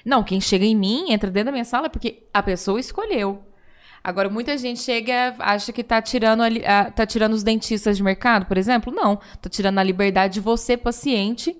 Não, 0.05 0.21
quem 0.23 0.39
chega 0.39 0.63
em 0.65 0.75
mim, 0.75 1.11
entra 1.11 1.31
dentro 1.31 1.45
da 1.47 1.51
minha 1.53 1.65
sala, 1.65 1.87
é 1.87 1.89
porque 1.89 2.23
a 2.31 2.43
pessoa 2.43 2.79
escolheu. 2.79 3.41
Agora, 4.03 4.29
muita 4.29 4.55
gente 4.57 4.81
chega, 4.81 5.33
acha 5.39 5.71
que 5.73 5.83
tá 5.83 6.01
tirando, 6.01 6.41
a 6.43 6.47
a- 6.47 6.91
tá 6.91 7.05
tirando 7.05 7.33
os 7.33 7.41
dentistas 7.41 7.97
de 7.97 8.03
mercado, 8.03 8.45
por 8.45 8.57
exemplo. 8.57 8.93
Não, 8.93 9.15
tá 9.41 9.49
tirando 9.49 9.79
a 9.79 9.83
liberdade 9.83 10.35
de 10.35 10.39
você, 10.41 10.75
paciente, 10.77 11.55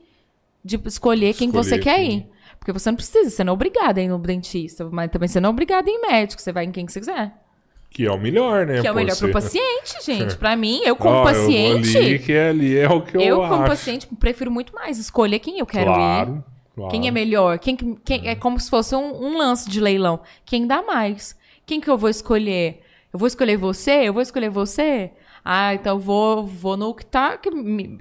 de 0.63 0.79
escolher 0.85 1.33
quem 1.33 1.47
Escolher 1.47 1.63
você 1.63 1.79
quer 1.79 1.95
quem. 1.95 2.11
ir. 2.17 2.32
Porque 2.63 2.71
você 2.71 2.89
não 2.89 2.95
precisa, 2.95 3.29
você 3.29 3.43
não 3.43 3.51
é 3.51 3.53
obrigado 3.55 3.97
a 3.97 4.01
ir 4.01 4.07
no 4.07 4.17
dentista, 4.17 4.87
mas 4.89 5.11
também 5.11 5.27
você 5.27 5.41
não 5.41 5.47
é 5.47 5.51
obrigado 5.51 5.85
a 5.85 5.91
ir 5.91 5.95
em 5.95 6.01
médico, 6.01 6.41
você 6.41 6.53
vai 6.53 6.63
em 6.63 6.71
quem 6.71 6.85
que 6.85 6.93
você 6.93 7.01
quiser. 7.01 7.33
Que 7.89 8.05
é 8.05 8.11
o 8.11 8.17
melhor, 8.17 8.65
né? 8.65 8.79
Que 8.79 8.87
é 8.87 8.91
o 8.91 8.95
melhor 8.95 9.13
você- 9.15 9.25
pro 9.25 9.33
paciente, 9.33 9.97
gente. 10.05 10.37
Pra 10.37 10.55
mim, 10.55 10.79
eu 10.85 10.95
como 10.95 11.09
eu 11.09 11.15
vou 11.15 11.23
paciente, 11.25 11.97
ali, 11.97 12.19
que 12.19 12.31
ali 12.33 12.77
é 12.77 12.87
o 12.89 13.01
que 13.01 13.17
eu, 13.17 13.21
eu, 13.21 13.35
como 13.41 13.55
acho. 13.55 13.65
paciente 13.65 14.07
prefiro 14.17 14.49
muito 14.49 14.73
mais 14.73 14.97
escolher 14.97 15.39
quem 15.39 15.59
eu 15.59 15.65
quero 15.65 15.91
ir. 15.91 15.93
Claro, 15.93 16.43
claro. 16.73 16.89
Quem 16.91 17.05
é 17.05 17.11
melhor? 17.11 17.59
Quem, 17.59 17.75
que- 17.75 17.97
quem- 18.05 18.27
é 18.29 18.33
como 18.33 18.57
se 18.57 18.69
fosse 18.69 18.95
um, 18.95 19.13
um 19.25 19.37
lance 19.37 19.69
de 19.69 19.81
leilão. 19.81 20.21
Quem 20.45 20.65
dá 20.65 20.81
mais? 20.81 21.37
Quem 21.65 21.81
que 21.81 21.89
eu 21.89 21.97
vou 21.97 22.09
escolher? 22.09 22.79
Eu 23.11 23.19
vou 23.19 23.27
escolher 23.27 23.57
você? 23.57 23.91
Eu 24.07 24.13
vou 24.13 24.21
escolher 24.21 24.49
você? 24.49 25.11
Ah, 25.43 25.73
então 25.73 25.97
eu 25.97 25.99
vou, 25.99 26.47
vou 26.47 26.77
no 26.77 26.95
que 26.95 27.05
tá 27.05 27.37
que, 27.37 27.49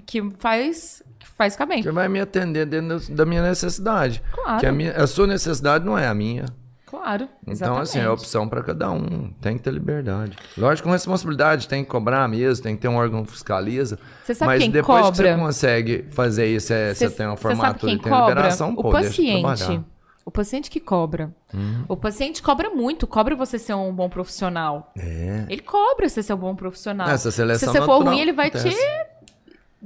que 0.06 0.30
faz 0.38 1.02
faz 1.42 1.54
ficar 1.54 1.66
bem. 1.66 1.82
Que 1.82 1.90
vai 1.90 2.08
me 2.08 2.20
atender 2.20 2.66
dentro 2.66 3.12
da 3.14 3.26
minha 3.26 3.42
necessidade. 3.42 4.22
Claro. 4.32 4.60
Que 4.60 4.66
a, 4.66 4.72
minha, 4.72 4.92
a 4.92 5.06
sua 5.06 5.26
necessidade 5.26 5.84
não 5.84 5.98
é 5.98 6.06
a 6.06 6.14
minha. 6.14 6.46
Claro. 6.86 7.26
Então, 7.42 7.52
exatamente. 7.52 7.82
assim, 7.82 8.00
é 8.00 8.10
opção 8.10 8.48
pra 8.48 8.62
cada 8.62 8.90
um. 8.90 9.32
Tem 9.40 9.56
que 9.56 9.62
ter 9.62 9.72
liberdade. 9.72 10.36
Lógico, 10.56 10.88
com 10.88 10.92
responsabilidade, 10.92 11.66
tem 11.66 11.82
que 11.82 11.90
cobrar 11.90 12.28
mesmo, 12.28 12.62
tem 12.62 12.76
que 12.76 12.82
ter 12.82 12.88
um 12.88 12.96
órgão 12.96 13.24
que 13.24 13.32
fiscaliza. 13.32 13.98
Você 14.22 14.34
sabe 14.34 14.52
Mas 14.52 14.62
quem 14.62 14.70
depois 14.70 14.98
que 14.98 15.04
cobra? 15.04 15.32
você 15.32 15.40
consegue 15.40 16.04
fazer 16.10 16.46
isso, 16.46 16.72
é, 16.72 16.94
você, 16.94 17.08
tem 17.08 17.26
uma 17.26 17.36
Você 17.36 17.42
formatura 17.42 17.92
e 17.92 17.98
tem 17.98 18.12
cobra? 18.12 18.28
liberação, 18.28 18.72
o 18.72 18.82
pô, 18.82 18.88
eu 18.88 18.92
paciente. 18.92 19.84
O 20.24 20.30
paciente 20.30 20.70
que 20.70 20.78
cobra. 20.78 21.34
Uhum. 21.52 21.84
O 21.88 21.96
paciente 21.96 22.42
cobra 22.42 22.70
muito, 22.70 23.06
cobra 23.06 23.34
você 23.34 23.58
ser 23.58 23.74
um 23.74 23.92
bom 23.92 24.08
profissional. 24.08 24.92
É. 24.96 25.46
Ele 25.48 25.62
cobra 25.62 26.08
você 26.08 26.22
ser 26.22 26.34
um 26.34 26.38
bom 26.38 26.54
profissional. 26.54 27.08
Essa 27.08 27.30
seleção 27.30 27.72
Se 27.72 27.78
você 27.78 27.84
for 27.84 27.98
natural 27.98 28.12
ruim, 28.12 28.20
ele 28.20 28.32
vai 28.32 28.48
acontece. 28.48 28.76
te, 28.76 29.11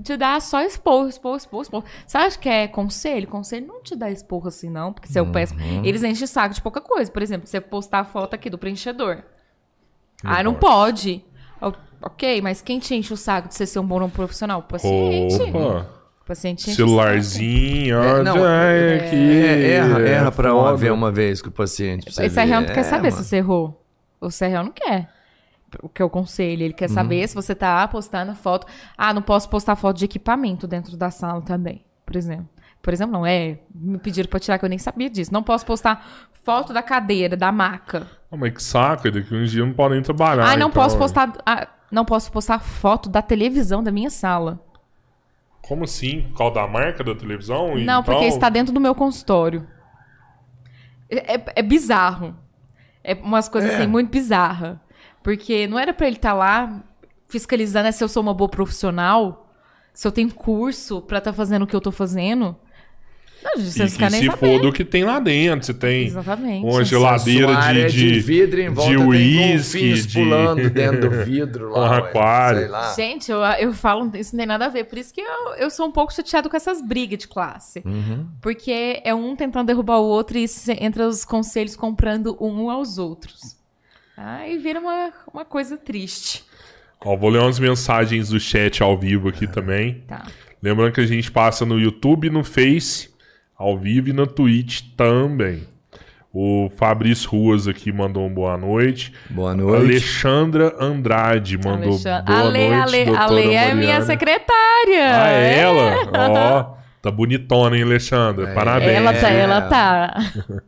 te 0.03 0.17
dar 0.17 0.41
só 0.41 0.61
expor, 0.63 1.09
expor, 1.09 1.37
expor, 1.37 1.63
expor. 1.63 1.85
Você 2.07 2.19
acha 2.19 2.39
que 2.39 2.49
é 2.49 2.69
conselho? 2.69 3.27
Conselho 3.27 3.67
não 3.67 3.83
te 3.83 3.97
dá 3.97 4.11
esporro 4.11 4.49
assim, 4.49 4.69
não, 4.69 4.93
porque 4.93 5.09
você 5.09 5.19
é 5.19 5.23
o 5.23 5.33
péssimo. 5.33 5.61
Uhum. 5.61 5.85
Eles 5.85 6.03
enchem 6.03 6.25
o 6.25 6.29
saco 6.29 6.55
de 6.55 6.61
pouca 6.61 6.81
coisa. 6.81 7.11
Por 7.11 7.23
exemplo, 7.23 7.47
você 7.47 7.61
postar 7.61 8.01
a 8.01 8.05
foto 8.05 8.35
aqui 8.35 8.51
do 8.51 8.59
preenchedor. 8.59 9.23
Não 10.23 10.33
ah, 10.33 10.43
não 10.43 10.55
pode. 10.55 11.25
pode. 11.61 11.77
Ok, 12.03 12.41
mas 12.43 12.61
quem 12.61 12.79
te 12.79 12.95
enche 12.95 13.13
o 13.13 13.17
saco 13.17 13.49
de 13.49 13.55
você 13.55 13.67
ser 13.67 13.79
um 13.79 13.87
bom 13.87 14.09
profissional? 14.09 14.61
O 14.61 14.63
paciente. 14.63 15.35
Opa! 15.43 15.89
O 16.21 16.27
paciente 16.27 16.71
enche 16.71 16.83
o 16.83 16.87
Celularzinho, 16.87 17.97
É, 17.97 18.21
ó, 18.21 18.23
não, 18.23 18.39
já 18.39 18.63
é, 18.65 18.97
aqui. 18.97 19.17
É, 19.17 19.71
erra, 19.71 20.01
é 20.03 20.11
erra 20.11 20.33
pra 20.33 20.73
ver 20.75 20.93
uma 20.93 21.11
vez 21.11 21.41
com 21.41 21.49
o 21.49 21.53
paciente. 21.53 22.09
Esse 22.09 22.45
real 22.45 22.61
ver. 22.61 22.67
não 22.69 22.75
quer 22.75 22.81
É, 22.81 22.83
saber 22.83 23.11
mano. 23.11 23.23
se 23.23 23.29
você 23.29 23.37
errou. 23.37 23.83
O 24.21 24.31
Serreal 24.31 24.65
não 24.65 24.73
quer. 24.73 25.09
O 25.83 25.89
que 25.89 26.03
eu 26.03 26.09
conselho. 26.09 26.63
Ele 26.63 26.71
Uhum. 26.71 26.77
quer 26.77 26.89
saber 26.89 27.27
se 27.29 27.35
você 27.35 27.55
tá 27.55 27.87
postando 27.89 28.35
foto. 28.35 28.67
Ah, 28.97 29.13
não 29.13 29.21
posso 29.23 29.49
postar 29.49 29.77
foto 29.77 29.97
de 29.99 30.05
equipamento 30.05 30.67
dentro 30.67 30.97
da 30.97 31.11
sala 31.11 31.43
também, 31.43 31.85
por 32.05 32.17
exemplo. 32.17 32.49
Por 32.81 32.93
exemplo, 32.93 33.13
não, 33.13 33.27
é. 33.27 33.59
Me 33.75 33.99
pediram 33.99 34.29
pra 34.29 34.39
tirar, 34.39 34.59
que 34.59 34.65
eu 34.65 34.69
nem 34.69 34.79
sabia 34.79 35.11
disso. 35.11 35.33
Não 35.33 35.43
posso 35.43 35.67
postar 35.67 36.07
foto 36.45 36.73
da 36.73 36.83
cadeira, 36.83 37.37
da 37.37 37.51
maca. 37.51 38.07
Ah, 38.31 38.37
mas 38.37 38.53
que 38.55 38.63
saco, 38.63 39.11
daqui 39.11 39.35
uns 39.35 39.51
dias 39.51 39.67
não 39.67 39.75
podem 39.75 40.01
trabalhar. 40.03 40.45
Ah, 40.45 40.57
não 40.57 40.69
então, 40.69 40.71
posso 40.71 40.95
é. 40.95 40.99
postar. 40.99 41.33
ah, 41.45 41.67
não 41.91 42.05
posso 42.05 42.31
postar 42.31 42.61
foto 42.61 43.09
da 43.09 43.21
televisão 43.23 43.83
da 43.83 43.91
minha 43.91 44.09
sala. 44.11 44.61
Como 45.63 45.83
assim? 45.83 46.31
Qual 46.37 46.53
da 46.53 46.67
marca 46.69 47.03
da 47.03 47.13
televisão? 47.15 47.75
Não, 47.75 47.79
Então, 47.81 48.03
porque 48.05 48.27
está 48.27 48.49
dentro 48.49 48.73
do 48.73 48.81
meu 48.81 48.95
consultório. 48.95 49.67
É, 51.11 51.35
é- 51.35 51.45
é 51.57 51.63
bizarro. 51.63 52.37
É 53.03 53.15
umas 53.15 53.49
coisas 53.49 53.71
É. 53.73 53.75
assim 53.77 53.87
muito 53.87 54.11
bizarras. 54.11 54.79
Porque 55.27 55.67
não 55.67 55.77
era 55.77 55.93
pra 55.93 56.07
ele 56.07 56.15
estar 56.15 56.33
lá 56.35 56.85
fiscalizando 57.29 57.87
né, 57.87 57.91
se 57.91 58.05
eu 58.05 58.07
sou 58.09 58.23
uma 58.23 58.33
boa 58.33 58.49
profissional, 58.49 59.51
se 59.93 60.07
eu 60.07 60.13
tenho 60.13 60.33
curso 60.33 61.01
pra 61.01 61.19
estar 61.19 61.33
fazendo 61.33 61.65
o 61.65 61.67
que 61.67 61.75
eu 61.75 61.81
tô 61.81 61.91
fazendo. 61.91 62.55
Não, 63.43 63.55
E 63.55 63.57
nem 63.57 63.73
se 63.89 63.99
saber. 63.99 64.37
for 64.39 64.61
do 64.61 64.73
que 64.73 64.85
tem 64.85 65.03
lá 65.03 65.19
dentro. 65.19 65.67
Você 65.67 65.75
tem 65.75 66.07
Exatamente. 66.07 66.65
uma 66.65 66.85
geladeira 66.85 67.57
área 67.59 67.89
de, 67.89 68.13
de, 68.13 68.21
vidro 68.21 68.61
em 68.61 68.69
volta 68.69 68.91
de 68.93 68.97
uísque, 68.97 69.95
de... 69.95 70.13
pulando 70.15 70.71
dentro 70.71 71.01
do 71.01 71.25
vidro 71.25 71.71
lá. 71.71 71.89
Um 71.89 71.91
ué, 71.91 71.99
aquário. 71.99 72.59
Sei 72.61 72.69
lá. 72.69 72.95
Gente, 72.95 73.31
eu, 73.33 73.41
eu 73.41 73.73
falo, 73.73 74.09
isso 74.15 74.33
não 74.35 74.39
tem 74.39 74.47
nada 74.47 74.67
a 74.67 74.69
ver. 74.69 74.85
Por 74.85 74.97
isso 74.97 75.13
que 75.13 75.21
eu, 75.21 75.55
eu 75.59 75.71
sou 75.71 75.87
um 75.89 75.93
pouco 75.93 76.15
chateado 76.15 76.49
com 76.49 76.57
essas 76.57 76.81
brigas 76.81 77.19
de 77.19 77.27
classe. 77.27 77.83
Uhum. 77.85 78.29
Porque 78.41 79.01
é 79.05 79.13
um 79.13 79.35
tentando 79.35 79.67
derrubar 79.67 79.99
o 79.99 80.05
outro 80.05 80.39
e 80.39 80.47
se- 80.47 80.77
entra 80.81 81.09
os 81.09 81.25
conselhos 81.25 81.75
comprando 81.75 82.37
um 82.41 82.71
aos 82.71 82.97
outros. 82.97 83.56
Aí 84.17 84.57
vira 84.59 84.81
uma, 84.81 85.13
uma 85.33 85.45
coisa 85.45 85.77
triste. 85.77 86.45
Ó, 87.05 87.17
vou 87.17 87.29
ler 87.31 87.41
umas 87.41 87.59
mensagens 87.59 88.31
do 88.31 88.41
chat 88.41 88.83
ao 88.83 88.97
vivo 88.99 89.29
aqui 89.29 89.47
também. 89.47 90.03
Tá. 90.09 90.25
Lembrando 90.63 90.93
que 90.93 91.01
a 91.01 91.07
gente 91.07 91.31
passa 91.31 91.67
no 91.67 91.79
YouTube, 91.79 92.31
no 92.31 92.43
Face, 92.43 93.11
ao 93.57 93.77
vivo 93.79 94.09
e 94.09 94.13
na 94.13 94.27
Twitch 94.27 94.83
também. 94.97 95.65
O 96.33 96.71
Fabrício 96.77 97.31
Ruas 97.31 97.67
aqui 97.69 97.91
mandou 97.93 98.27
um 98.27 98.33
boa 98.33 98.57
noite. 98.59 99.13
Boa 99.31 99.55
noite. 99.55 99.85
Alexandra 99.85 100.75
Andrade 100.79 101.57
mandou 101.57 101.91
Alexandre- 101.93 102.25
boa 102.27 102.39
Ale, 102.41 102.59
noite, 102.69 102.75
Ale, 102.83 103.05
doutora 103.07 103.25
Ale 103.25 103.41
é 103.43 103.45
Mariana. 103.47 103.75
minha 103.75 104.03
secretária. 104.03 105.23
Ah, 105.23 105.31
é 105.31 105.59
ela? 105.61 105.93
Ó, 106.13 106.77
tá 107.01 107.11
bonitona, 107.11 107.77
hein, 107.77 107.83
Alexandra? 107.85 108.51
É. 108.51 108.55
Parabéns. 108.55 108.93
Ela 108.99 109.13
tá, 109.15 109.31
É. 109.31 109.39
ela 109.41 109.61
tá. 109.63 110.15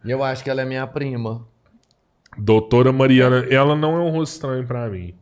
Eu 0.04 0.22
acho 0.24 0.42
que 0.44 0.48
ela 0.48 0.62
é 0.62 0.64
minha 0.64 0.86
prima. 0.86 1.46
Doutora 2.39 2.93
Mariana, 2.93 3.47
ela 3.51 3.74
não 3.74 3.97
é 3.97 4.01
um 4.01 4.10
rosto 4.10 4.35
estranho 4.35 4.66
pra 4.66 4.89
mim. 4.89 5.15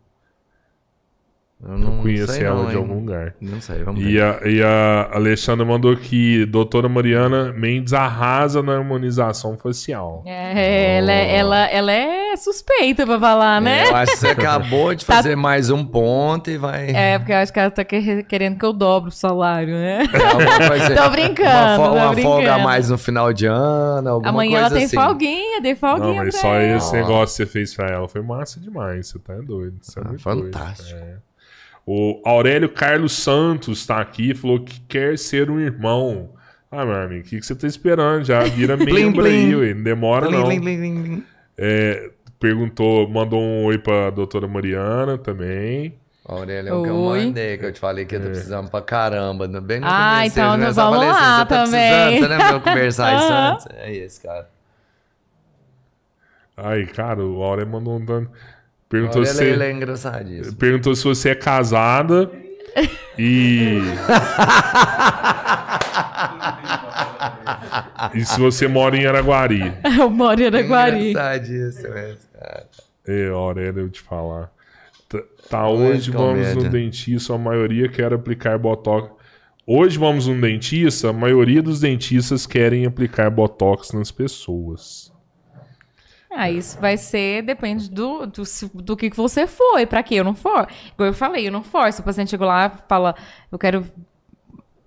Eu 1.62 1.78
não 1.78 2.03
Conheço 2.03 2.35
sei 2.35 2.45
ela 2.45 2.62
não, 2.65 2.69
de 2.69 2.77
algum 2.77 2.95
lugar. 3.01 3.35
Não 3.41 3.59
sei, 3.62 3.83
vamos 3.83 4.03
E 4.03 4.12
ver. 4.12 4.23
a, 4.23 4.41
e 4.47 4.62
a 4.62 5.09
Alexandra 5.15 5.65
mandou 5.65 5.97
que 5.97 6.45
doutora 6.45 6.87
Mariana 6.87 7.51
Mendes 7.55 7.95
arrasa 7.95 8.62
na 8.62 8.74
harmonização 8.77 9.57
facial. 9.57 10.23
É, 10.27 10.99
ela, 10.99 11.12
é- 11.12 11.37
ela, 11.37 11.66
ela 11.70 11.93
é 11.93 12.37
suspeita 12.37 13.07
pra 13.07 13.19
falar, 13.19 13.62
né? 13.62 13.89
Eu 13.89 13.97
acho 13.97 14.12
que 14.12 14.19
você 14.19 14.28
acabou 14.28 14.95
de 14.95 15.05
Tá- 15.07 15.15
fazer 15.16 15.35
mais 15.35 15.70
um 15.70 15.83
ponto 15.83 16.51
e 16.51 16.59
vai... 16.59 16.91
É, 16.91 17.19
porque 17.19 17.33
eu 17.33 17.37
acho 17.39 17.51
que 17.51 17.59
ela 17.59 17.70
tá 17.70 17.83
que- 17.85 18.23
querendo 18.24 18.59
que 18.59 18.65
eu 18.65 18.74
dobre 18.74 19.09
o 19.09 19.12
salário, 19.12 19.74
né? 19.74 20.01
Tô 20.95 21.09
brincando, 21.11 21.49
Uma, 21.49 21.77
fo- 21.77 21.95
uma 21.97 22.09
brincando. 22.12 22.35
folga 22.35 22.55
a 22.55 22.59
mais 22.59 22.91
no 22.91 22.99
final 22.99 23.33
de 23.33 23.47
ano, 23.47 24.11
alguma 24.11 24.28
Amanhã 24.28 24.51
coisa 24.51 24.66
ela 24.66 24.74
tem 24.74 24.85
assim. 24.85 24.97
folguinha, 24.97 25.61
dei 25.62 25.74
folguinha 25.74 26.09
Não, 26.09 26.16
mas 26.16 26.35
pra 26.35 26.41
só 26.43 26.55
ela. 26.55 26.77
esse 26.77 26.93
negócio 26.93 27.27
que 27.35 27.45
você 27.45 27.47
fez 27.47 27.74
pra 27.74 27.89
ela 27.89 28.07
foi 28.07 28.20
massa 28.20 28.61
demais. 28.61 29.09
Você 29.09 29.19
tá 29.19 29.35
doido. 29.37 29.78
Você 29.81 29.99
é 29.99 30.03
Ah, 30.05 30.09
muito 30.09 30.23
fantástico. 30.23 30.91
doido. 31.01 31.12
É. 31.23 31.26
O 31.87 32.21
Aurélio 32.25 32.69
Carlos 32.69 33.13
Santos 33.13 33.87
tá 33.87 34.01
aqui 34.01 34.35
falou 34.35 34.61
que 34.61 34.81
quer 34.81 35.17
ser 35.17 35.49
um 35.51 35.61
irmão. 35.61 36.31
Ah, 36.71 36.85
meu 36.85 36.97
amigo, 36.97 37.21
o 37.25 37.29
que, 37.31 37.39
que 37.39 37.47
você 37.47 37.55
tá 37.55 37.67
esperando? 37.67 38.25
Já 38.25 38.41
vira 38.41 38.77
membro 38.79 39.25
aí, 39.25 39.55
ué. 39.55 39.73
Não 39.73 39.83
demora, 39.85 40.29
não. 40.29 40.49
lim, 40.49 40.59
lim, 40.59 40.77
lim, 40.81 41.03
lim. 41.03 41.25
É, 41.57 42.11
perguntou, 42.41 43.09
mandou 43.09 43.41
um 43.41 43.65
oi 43.67 43.79
pra 43.79 44.11
doutora 44.11 44.49
Mariana 44.49 45.17
também. 45.17 45.95
Aurélio, 46.29 46.71
é 46.71 46.75
o 46.75 46.83
que 46.83 46.89
eu 46.89 46.97
Oi. 46.97 47.25
mandei, 47.27 47.57
que 47.57 47.65
eu 47.67 47.73
te 47.73 47.79
falei 47.79 48.05
que 48.05 48.17
eu 48.17 48.21
tô 48.21 48.27
precisando 48.31 48.69
pra 48.69 48.83
caramba. 48.83 49.47
Bem 49.61 49.79
no 49.79 49.87
Ah, 49.87 50.17
começo, 50.17 50.33
então 50.41 50.53
eu 50.55 50.59
nós 50.59 50.75
vamos 50.75 50.95
falei 50.97 51.09
assim, 51.11 51.21
lá 51.21 51.45
tá 51.47 51.65
também. 51.65 51.71
precisando, 51.71 52.19
Você 52.19 52.27
lembra 52.27 52.51
eu 52.51 52.61
conversar 52.61 53.17
isso 53.17 53.33
antes? 53.33 53.67
É 53.79 53.93
esse, 53.95 54.21
cara. 54.21 54.49
Ai, 56.57 56.85
cara, 56.87 57.23
o 57.25 57.43
Aurélio 57.45 57.71
mandou 57.71 57.97
um 57.97 58.05
dano. 58.05 58.29
Perguntou 58.89 59.23
Aurélio, 59.23 59.39
se, 59.39 59.45
ele 59.45 59.65
é 59.65 59.73
engraçadíssimo. 59.73 60.57
perguntou 60.57 60.95
se 60.95 61.03
você 61.03 61.31
é 61.31 61.35
casada 61.35 62.31
e. 63.19 63.81
e 68.15 68.25
se 68.25 68.39
você 68.39 68.69
mora 68.69 68.97
em 68.97 69.05
Araguari. 69.07 69.75
Eu 69.99 70.09
moro 70.09 70.41
em 70.41 70.47
Araguari. 70.47 71.11
Engraçadíssimo 71.11 71.99
esse, 71.99 72.29
cara. 72.29 72.69
É, 73.09 73.29
Aurélio, 73.29 73.83
eu 73.83 73.91
te 73.91 74.01
falar. 74.01 74.51
Tá, 75.09 75.23
tá, 75.49 75.69
Olha 75.69 75.91
hoje 75.91 76.11
vamos 76.11 76.55
no 76.55 76.69
dentista, 76.69 77.35
a 77.35 77.39
maioria 77.39 77.89
quer 77.89 78.13
aplicar 78.13 78.59
botox. 78.59 79.13
Hoje 79.65 79.97
vamos 79.97 80.27
no 80.27 80.41
dentista, 80.41 81.11
a 81.11 81.13
maioria 81.13 81.63
dos 81.63 81.81
dentistas 81.81 82.47
querem 82.47 82.85
aplicar 82.85 83.31
botox 83.31 83.93
nas 83.93 84.11
pessoas. 84.11 85.13
Ah, 86.39 86.51
isso 86.51 86.79
vai 86.79 86.99
ser, 86.99 87.43
depende 87.43 87.91
do, 87.91 88.27
do, 88.27 88.45
se- 88.45 88.71
do 88.75 88.95
que 88.97 89.09
que 89.11 89.17
você 89.17 89.47
foi, 89.47 89.87
pra 89.87 90.03
quê? 90.03 90.17
Eu 90.17 90.25
não 90.25 90.35
for. 90.35 90.69
Igual 90.93 91.07
eu 91.09 91.15
falei, 91.15 91.49
eu 91.49 91.53
não 91.53 91.63
forço. 91.63 92.03
O 92.03 92.05
paciente 92.05 92.31
chegou 92.31 92.47
lá 92.47 92.69
fala, 92.89 93.15
eu 93.51 93.59
quero. 93.59 93.87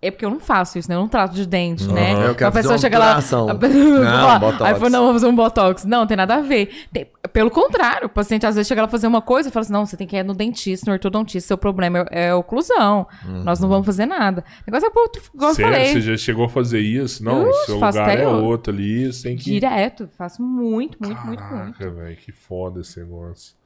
É 0.02 0.10
porque 0.10 0.24
eu 0.24 0.30
não 0.30 0.40
faço 0.40 0.78
isso, 0.80 0.88
né? 0.90 0.96
Eu 0.96 1.00
não 1.02 1.10
trato 1.10 1.34
de 1.36 1.46
dente, 1.46 1.86
né? 1.88 2.14
Eu 2.14 2.34
quero 2.36 2.50
a 2.50 2.52
pessoa 2.52 2.54
fazer 2.54 2.68
uma 2.70 2.78
chega 2.78 3.00
lá. 3.00 3.12
a 3.12 3.16
pessoa 3.18 3.54
Não, 3.54 4.28
fala, 4.28 4.40
botox. 4.40 4.62
Aí 4.62 4.74
falou, 4.76 4.90
não, 4.90 5.04
vou 5.04 5.14
fazer 5.14 5.28
um 5.28 5.36
botox. 5.36 5.84
Não, 5.86 6.08
tem 6.08 6.16
nada 6.16 6.36
a 6.36 6.42
ver. 6.42 6.70
Tem- 6.94 7.08
pelo 7.34 7.52
contrário, 7.52 8.08
o 8.08 8.10
paciente 8.10 8.46
às 8.46 8.56
vezes 8.56 8.68
chega 8.68 8.82
lá 8.82 8.88
fazer 8.88 9.08
uma 9.08 9.22
coisa 9.22 9.50
e 9.50 9.52
fala 9.52 9.64
assim: 9.64 9.74
não, 9.74 9.86
você 9.86 9.98
tem 9.98 10.08
que 10.08 10.16
ir 10.16 10.24
no 10.24 10.34
dentista, 10.34 10.86
no 10.90 10.94
ortodontista, 10.94 11.48
seu 11.48 11.58
problema 11.58 12.06
é, 12.12 12.28
é 12.28 12.34
oclusão. 12.34 13.06
Nós 13.44 13.60
não 13.60 13.68
vamos 13.68 13.86
fazer 13.86 14.06
nada. 14.06 14.44
O 14.62 14.72
negócio 14.72 14.88
é, 14.88 14.90
pô, 14.90 15.12
igual 15.36 15.52
eu 15.52 15.56
Sério, 15.56 15.72
falei. 15.74 15.92
você 15.94 16.02
já 16.02 16.18
chegou 16.18 16.46
a 16.46 16.50
fazer 16.50 16.80
isso? 16.80 17.24
Não, 17.24 17.44
Ux, 17.50 17.66
seu 17.66 17.76
lugar 17.76 18.18
é 18.18 18.24
eu. 18.24 18.30
outro 18.46 18.72
ali, 18.74 19.12
você 19.12 19.24
tem 19.28 19.36
que. 19.36 19.44
Direto, 19.52 20.10
faço 20.18 20.42
muito, 20.42 20.98
muito, 21.04 21.20
muito, 21.26 21.44
muito. 21.44 21.50
Caraca, 21.78 21.90
velho, 21.92 22.16
que 22.16 22.32
foda 22.32 22.80
esse 22.80 23.00
negócio. 23.02 23.59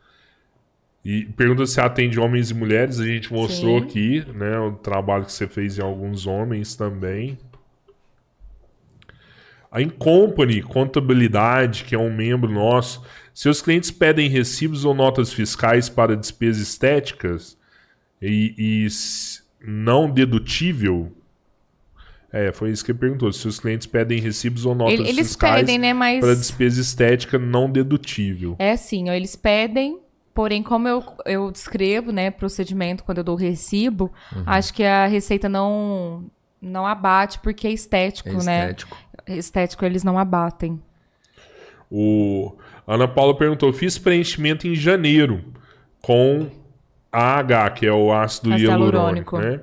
E 1.05 1.25
pergunta 1.25 1.65
se 1.65 1.81
atende 1.81 2.19
homens 2.19 2.49
e 2.49 2.53
mulheres, 2.53 2.99
a 2.99 3.05
gente 3.05 3.31
mostrou 3.31 3.79
Sim. 3.79 3.85
aqui, 3.85 4.25
né, 4.33 4.57
o 4.59 4.71
trabalho 4.71 5.25
que 5.25 5.33
você 5.33 5.47
fez 5.47 5.77
em 5.77 5.81
alguns 5.81 6.25
homens 6.25 6.75
também. 6.75 7.37
A 9.69 9.81
Incompany 9.81 10.61
Contabilidade, 10.61 11.83
que 11.83 11.95
é 11.95 11.97
um 11.99 12.15
membro 12.15 12.49
nosso, 12.51 13.03
seus 13.33 13.61
clientes 13.61 13.89
pedem 13.91 14.29
recibos 14.29 14.85
ou 14.85 14.93
notas 14.93 15.33
fiscais 15.33 15.89
para 15.89 16.15
despesas 16.15 16.61
estéticas 16.61 17.57
e, 18.21 18.53
e 18.57 18.87
não 19.67 20.09
dedutível? 20.09 21.11
É, 22.31 22.51
foi 22.51 22.71
isso 22.71 22.85
que 22.85 22.91
ele 22.91 22.99
perguntou. 22.99 23.31
Se 23.33 23.47
os 23.47 23.59
clientes 23.59 23.87
pedem 23.87 24.19
recibos 24.19 24.65
ou 24.65 24.73
notas 24.73 24.93
Ele- 24.99 25.09
Eles 25.09 25.27
fiscais 25.29 25.55
pedem, 25.61 25.77
né? 25.77 25.93
Mas. 25.93 26.19
para 26.19 26.33
despesa 26.35 26.79
estética 26.79 27.37
não 27.37 27.69
dedutível. 27.69 28.55
É 28.59 28.71
assim, 28.71 29.09
ó, 29.09 29.13
eles 29.13 29.35
pedem, 29.35 29.99
porém, 30.33 30.61
como 30.63 30.87
eu, 30.87 31.03
eu 31.25 31.51
descrevo, 31.51 32.11
né, 32.11 32.31
procedimento 32.31 33.03
quando 33.03 33.19
eu 33.19 33.23
dou 33.23 33.35
recibo, 33.35 34.11
Uhum. 34.35 34.43
acho 34.45 34.73
que 34.73 34.83
a 34.83 35.05
receita 35.07 35.47
não, 35.47 36.25
não 36.61 36.85
abate 36.85 37.39
porque 37.39 37.67
é 37.67 37.71
estético, 37.71 38.29
É 38.29 38.33
né? 38.43 38.59
estético. 38.61 38.97
Estético 39.27 39.85
eles 39.85 40.03
não 40.03 40.17
abatem. 40.19 40.81
O 41.89 42.55
Ana 42.87 43.07
Paula 43.07 43.35
perguntou: 43.37 43.71
fiz 43.71 43.97
preenchimento 43.97 44.67
em 44.67 44.75
janeiro 44.75 45.43
com 46.01 46.49
AH, 47.11 47.69
que 47.71 47.85
é 47.85 47.91
o 47.93 48.11
ácido 48.11 48.57
hialurônico. 48.57 49.37
né? 49.37 49.61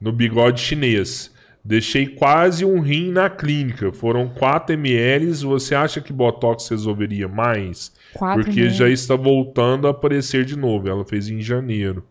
No 0.00 0.12
bigode 0.12 0.60
chinês. 0.60 1.30
Deixei 1.64 2.06
quase 2.08 2.64
um 2.64 2.80
rim 2.80 3.10
na 3.12 3.30
clínica. 3.30 3.92
Foram 3.92 4.28
4 4.28 4.74
ml. 4.74 5.32
Você 5.44 5.74
acha 5.76 6.00
que 6.00 6.12
Botox 6.12 6.68
resolveria 6.68 7.28
mais? 7.28 7.92
4 8.14 8.44
Porque 8.44 8.70
já 8.70 8.88
está 8.88 9.16
voltando 9.16 9.86
a 9.86 9.90
aparecer 9.90 10.44
de 10.44 10.56
novo. 10.56 10.88
Ela 10.88 11.04
fez 11.04 11.28
em 11.28 11.40
janeiro. 11.40 12.04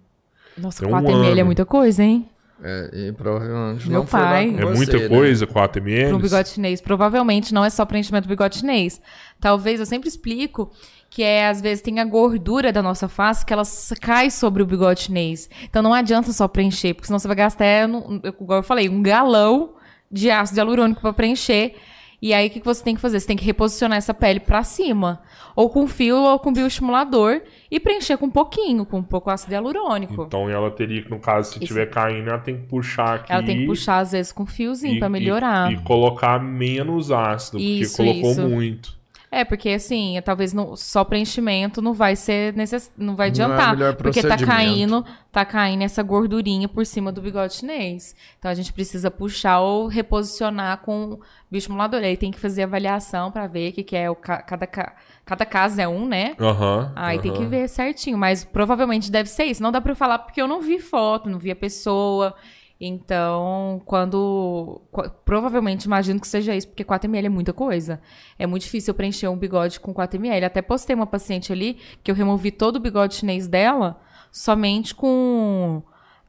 Nossa, 0.57 0.79
tem 0.79 0.87
um 0.87 0.91
4 0.91 1.09
ml 1.09 1.27
é 1.27 1.31
ano. 1.33 1.45
muita 1.45 1.65
coisa, 1.65 2.03
hein? 2.03 2.27
É, 2.63 2.89
e 2.93 3.11
provavelmente 3.11 3.89
Meu 3.89 3.99
não 4.01 4.07
foi 4.07 4.19
pai. 4.19 4.47
lá 4.47 4.53
com 4.53 4.59
É 4.59 4.65
você, 4.65 4.77
muita 4.77 4.99
né? 4.99 5.07
coisa, 5.07 5.47
4 5.47 5.81
ml? 5.81 6.09
Pro 6.09 6.19
bigode 6.19 6.49
chinês. 6.49 6.79
Provavelmente 6.81 7.53
não 7.53 7.65
é 7.65 7.69
só 7.71 7.85
preenchimento 7.85 8.27
do 8.27 8.29
bigode 8.29 8.57
chinês. 8.59 9.01
Talvez, 9.39 9.79
eu 9.79 9.85
sempre 9.85 10.07
explico 10.07 10.71
que 11.09 11.23
é, 11.23 11.47
às 11.47 11.59
vezes, 11.59 11.81
tem 11.81 11.99
a 11.99 12.05
gordura 12.05 12.71
da 12.71 12.81
nossa 12.83 13.09
face 13.09 13.45
que 13.45 13.51
ela 13.51 13.63
cai 13.99 14.29
sobre 14.29 14.61
o 14.61 14.65
bigode 14.65 15.01
chinês. 15.01 15.49
Então 15.63 15.81
não 15.81 15.93
adianta 15.93 16.31
só 16.31 16.47
preencher, 16.47 16.93
porque 16.93 17.07
senão 17.07 17.19
você 17.19 17.27
vai 17.27 17.35
gastar, 17.35 17.65
é, 17.65 17.83
igual 17.83 18.59
eu 18.59 18.63
falei, 18.63 18.87
um 18.87 19.01
galão 19.01 19.73
de 20.11 20.29
ácido 20.29 20.59
hialurônico 20.59 21.01
pra 21.01 21.13
preencher. 21.13 21.73
E 22.21 22.33
aí, 22.33 22.47
o 22.47 22.49
que 22.51 22.59
que 22.59 22.65
você 22.65 22.83
tem 22.83 22.93
que 22.93 23.01
fazer? 23.01 23.19
Você 23.19 23.25
tem 23.25 23.35
que 23.35 23.43
reposicionar 23.43 23.97
essa 23.97 24.13
pele 24.13 24.39
pra 24.39 24.61
cima. 24.63 25.23
Ou 25.55 25.69
com 25.69 25.87
fio 25.87 26.17
ou 26.17 26.37
com 26.37 26.53
bioestimulador. 26.53 27.41
E 27.69 27.79
preencher 27.79 28.15
com 28.17 28.27
um 28.27 28.31
pouquinho, 28.31 28.85
com 28.85 28.99
um 28.99 29.03
pouco 29.03 29.31
ácido 29.31 29.53
hialurônico. 29.53 30.23
Então 30.27 30.47
ela 30.47 30.69
teria 30.69 31.01
que, 31.01 31.09
no 31.09 31.19
caso, 31.19 31.53
se 31.53 31.57
Isso. 31.57 31.67
tiver 31.67 31.87
caindo, 31.87 32.29
ela 32.29 32.37
tem 32.37 32.57
que 32.57 32.67
puxar 32.67 33.15
aqui. 33.15 33.33
Ela 33.33 33.41
tem 33.41 33.61
que 33.61 33.65
puxar, 33.65 33.97
às 33.97 34.11
vezes, 34.11 34.31
com 34.31 34.45
fiozinho 34.45 34.99
pra 34.99 35.09
melhorar. 35.09 35.71
E, 35.71 35.75
e 35.75 35.77
colocar 35.79 36.39
menos 36.39 37.11
ácido, 37.11 37.57
Isso, 37.57 37.97
porque 37.97 38.11
colocou 38.11 38.31
isso. 38.31 38.41
muito. 38.47 39.00
É, 39.33 39.45
porque 39.45 39.69
assim, 39.69 40.19
talvez 40.25 40.51
não- 40.51 40.75
só 40.75 41.05
preenchimento 41.05 41.81
não 41.81 41.93
vai 41.93 42.17
ser 42.17 42.53
necess... 42.53 42.91
não 42.97 43.15
vai 43.15 43.31
Não 43.31 43.43
é 43.43 43.45
adiantar. 43.45 43.95
porque 43.95 44.21
tá 44.21 44.35
caindo, 44.45 45.05
tá 45.31 45.45
caindo 45.45 45.83
essa 45.83 46.03
gordurinha 46.03 46.67
por 46.67 46.85
cima 46.85 47.13
do 47.13 47.21
bigode 47.21 47.53
chinês. 47.53 48.13
Então 48.37 48.51
a 48.51 48.53
gente 48.53 48.73
precisa 48.73 49.09
puxar 49.09 49.61
ou 49.61 49.87
reposicionar 49.87 50.79
com 50.79 51.17
bioestimulador. 51.49 52.01
Aí 52.01 52.17
tem 52.17 52.29
que 52.29 52.39
fazer 52.39 52.63
avaliação 52.63 53.31
pra 53.31 53.47
ver 53.47 53.69
o 53.69 53.73
que, 53.73 53.83
que 53.83 53.95
é 53.95 54.09
o 54.09 54.15
ca- 54.15 54.41
cada, 54.41 54.67
ca- 54.67 54.95
cada 55.25 55.45
caso 55.45 55.79
é 55.79 55.87
um, 55.87 56.05
né? 56.05 56.35
Aham. 56.37 56.91
Aí 56.93 57.17
tem 57.19 57.31
que 57.33 57.45
ver 57.45 57.69
certinho, 57.69 58.17
mas 58.17 58.43
provavelmente 58.43 59.09
deve 59.09 59.29
ser 59.29 59.45
isso. 59.45 59.63
Não 59.63 59.71
dá 59.71 59.79
pra 59.79 59.93
eu 59.93 59.95
falar 59.95 60.19
porque 60.19 60.41
eu 60.41 60.47
não 60.47 60.61
vi 60.61 60.77
foto, 60.77 61.29
não 61.29 61.39
vi 61.39 61.51
a 61.51 61.55
pessoa. 61.55 62.35
Então, 62.83 63.79
quando. 63.85 64.81
qu- 64.91 65.07
Provavelmente 65.23 65.83
imagino 65.85 66.19
que 66.19 66.27
seja 66.27 66.55
isso, 66.55 66.67
porque 66.67 66.83
4ml 66.83 67.25
é 67.25 67.29
muita 67.29 67.53
coisa. 67.53 68.01
É 68.39 68.47
muito 68.47 68.63
difícil 68.63 68.91
eu 68.91 68.95
preencher 68.95 69.27
um 69.27 69.37
bigode 69.37 69.79
com 69.79 69.93
4ml. 69.93 70.43
Até 70.45 70.61
postei 70.63 70.95
uma 70.95 71.05
paciente 71.05 71.53
ali 71.53 71.77
que 72.03 72.09
eu 72.09 72.15
removi 72.15 72.49
todo 72.51 72.77
o 72.77 72.79
bigode 72.79 73.13
chinês 73.15 73.47
dela 73.47 73.99
somente 74.31 74.95
com, 74.95 75.83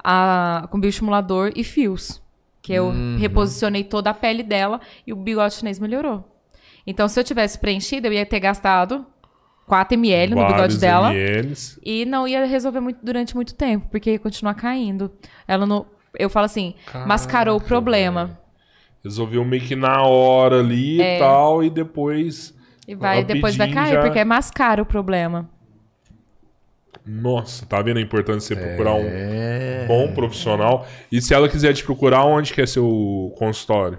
a, 0.04 0.68
com 0.70 0.78
bioestimulador 0.78 1.52
e 1.56 1.64
fios. 1.64 2.20
Que 2.60 2.74
eu 2.74 2.86
Uhum. 2.88 3.16
reposicionei 3.18 3.82
toda 3.82 4.10
a 4.10 4.14
pele 4.14 4.42
dela 4.42 4.78
e 5.06 5.12
o 5.12 5.16
bigode 5.16 5.54
chinês 5.54 5.78
melhorou. 5.78 6.22
Então, 6.86 7.08
se 7.08 7.18
eu 7.18 7.24
tivesse 7.24 7.58
preenchido, 7.58 8.08
eu 8.08 8.12
ia 8.12 8.26
ter 8.26 8.40
gastado 8.40 9.06
4ml 9.68 10.30
no 10.34 10.46
bigode 10.46 10.78
dela. 10.78 11.14
mls. 11.14 11.80
E 11.82 12.04
não 12.04 12.28
ia 12.28 12.44
resolver 12.44 12.80
muito, 12.80 12.98
durante 13.02 13.34
muito 13.34 13.54
tempo, 13.54 13.88
porque 13.90 14.10
ia 14.12 14.18
continuar 14.18 14.54
caindo. 14.54 15.10
Ela 15.48 15.64
não. 15.64 15.86
Eu 16.18 16.28
falo 16.30 16.46
assim, 16.46 16.74
mascarou 17.06 17.56
o 17.56 17.58
Caraca, 17.58 17.68
problema. 17.68 18.38
Resolveu 19.02 19.44
meio 19.44 19.62
que 19.62 19.74
na 19.74 20.02
hora 20.02 20.60
ali 20.60 21.00
É. 21.00 21.16
e 21.16 21.18
tal, 21.18 21.64
e 21.64 21.70
depois. 21.70 22.54
E 22.86 22.94
vai, 22.94 23.24
depois 23.24 23.56
vai 23.56 23.70
cair, 23.70 23.94
já- 23.94 24.00
porque 24.02 24.18
é 24.18 24.24
mascara 24.24 24.82
o 24.82 24.86
problema. 24.86 25.48
Nossa, 27.04 27.66
tá 27.66 27.82
vendo 27.82 27.96
a 27.96 28.00
importância 28.00 28.54
de 28.54 28.62
você 28.62 28.68
procurar 28.68 28.94
um 28.94 29.04
É. 29.08 29.86
bom 29.88 30.12
profissional? 30.14 30.86
E 31.10 31.20
se 31.20 31.34
ela 31.34 31.48
quiser 31.48 31.72
te 31.74 31.82
procurar, 31.84 32.24
onde 32.24 32.52
que 32.54 32.60
é 32.60 32.66
seu 32.66 33.34
consultório? 33.36 33.98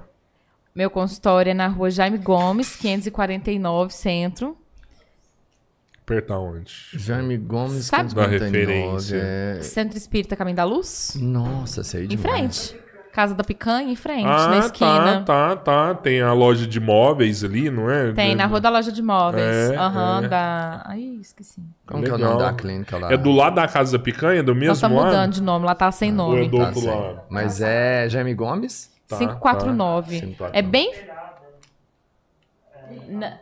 Meu 0.73 0.89
consultório 0.89 1.49
é 1.49 1.53
na 1.53 1.67
rua 1.67 1.91
Jaime 1.91 2.17
Gomes, 2.17 2.75
549, 2.75 3.93
centro. 3.93 4.57
Apertar 6.03 6.37
onde? 6.37 6.73
Jaime 6.93 7.37
Gomes, 7.37 7.85
Sabe- 7.85 8.09
559, 8.09 8.15
Da 8.15 8.27
referência. 8.27 9.15
é... 9.23 9.61
Centro 9.61 9.97
Espírita 9.97 10.35
Caminho 10.35 10.57
da 10.57 10.65
Luz. 10.65 11.15
Nossa, 11.19 11.81
sei 11.81 12.03
Em 12.03 12.07
demais. 12.09 12.69
frente. 12.71 12.83
Casa 13.13 13.33
da 13.35 13.43
Picanha, 13.43 13.91
em 13.91 13.95
frente, 13.95 14.23
na 14.25 14.55
Ah, 14.55 14.65
esquina. 14.65 15.21
tá, 15.23 15.55
tá, 15.55 15.55
tá. 15.55 15.93
Tem 15.95 16.19
a 16.21 16.33
loja 16.33 16.65
de 16.65 16.79
móveis 16.79 17.43
ali, 17.43 17.69
não 17.69 17.89
é? 17.89 18.11
Tem, 18.11 18.35
na 18.35 18.47
rua 18.47 18.59
da 18.59 18.71
loja 18.71 18.91
de 18.91 19.03
móveis. 19.03 19.45
É, 19.71 19.75
Aham, 19.77 20.23
é. 20.23 20.27
da. 20.27 20.83
Ai, 20.87 21.19
esqueci. 21.21 21.61
Como 21.85 22.03
que 22.03 22.09
é 22.09 22.13
o 22.13 22.17
Legal. 22.17 22.31
nome 22.33 22.43
da 22.43 22.53
clínica 22.53 22.97
lá? 22.97 23.13
É 23.13 23.15
do 23.15 23.31
lado 23.31 23.55
da 23.55 23.67
Casa 23.67 23.95
da 23.97 24.03
Picanha, 24.03 24.41
do 24.41 24.53
mesmo 24.55 24.69
Nós 24.69 24.77
estamos 24.77 24.97
lado? 24.97 25.07
mudando 25.09 25.31
de 25.33 25.43
nome, 25.43 25.63
lá 25.65 25.75
tá 25.75 25.91
sem 25.91 26.09
é 26.09 26.11
nome. 26.11 26.49
do 26.49 26.57
Tá, 26.57 26.63
lado? 26.65 27.21
Mas 27.29 27.61
é 27.61 28.09
Jaime 28.09 28.33
Gomes? 28.33 28.91
Tá, 29.07 29.17
549. 29.19 30.15
tá. 30.15 30.25
549. 30.25 30.57
É 30.57 30.61
bem. 30.63 30.91
Na- 33.09 33.37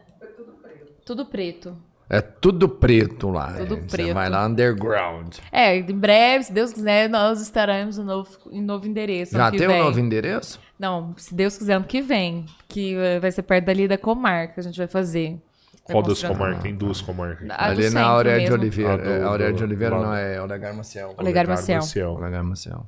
Tudo 1.05 1.25
preto. 1.25 1.75
É 2.13 2.19
tudo 2.19 2.67
preto 2.67 3.29
lá. 3.29 3.53
Tudo 3.53 3.75
gente. 3.75 3.89
preto. 3.89 4.07
Você 4.07 4.13
vai 4.13 4.29
lá 4.29 4.45
underground. 4.45 5.38
É, 5.49 5.77
em 5.77 5.97
breve, 5.97 6.43
se 6.43 6.51
Deus 6.51 6.73
quiser, 6.73 7.09
nós 7.09 7.39
estaremos 7.39 7.97
em 7.97 8.03
novo, 8.03 8.29
em 8.51 8.61
novo 8.61 8.85
endereço. 8.85 9.31
Já 9.31 9.49
tem 9.49 9.65
vem. 9.65 9.81
um 9.81 9.85
novo 9.85 9.97
endereço? 9.97 10.59
Não, 10.77 11.13
se 11.15 11.33
Deus 11.33 11.57
quiser, 11.57 11.75
ano 11.75 11.85
que 11.85 12.01
vem. 12.01 12.45
Que 12.67 12.95
eh, 12.95 13.17
vai 13.17 13.31
ser 13.31 13.43
perto 13.43 13.63
dali 13.63 13.88
da 13.88 13.97
comarca 13.97 14.55
que 14.55 14.59
a 14.59 14.63
gente 14.63 14.77
vai 14.77 14.88
fazer. 14.88 15.38
Qual 15.85 16.03
das 16.03 16.21
comarcas? 16.21 16.63
Tem 16.63 16.75
duas 16.75 16.99
comarcas. 16.99 17.49
A 17.49 17.67
Ali 17.67 17.89
na 17.89 18.03
Aurélia 18.03 18.47
de. 18.47 18.53
Oliveira. 18.53 18.93
Ah, 18.93 18.97
do- 18.97 19.09
É, 19.09 19.23
Aurélia 19.23 19.53
de 19.53 19.63
Oliveira 19.63 19.97
não, 19.97 20.13
é 20.13 20.41
Olegar 20.41 20.75
Maciel. 20.75 21.15
Olegar 21.17 21.47
Maciel. 21.47 22.11
Olegar 22.11 22.43
Maciel. 22.43 22.85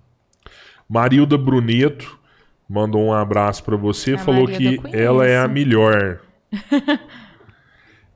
Marilda 0.89 1.37
Bruneto 1.37 2.19
mandou 2.67 3.01
um 3.01 3.13
abraço 3.13 3.63
pra 3.63 3.77
você. 3.77 4.15
A 4.15 4.17
falou 4.17 4.47
que 4.47 4.81
ela 4.91 5.25
é 5.25 5.39
a 5.39 5.47
melhor. 5.47 6.19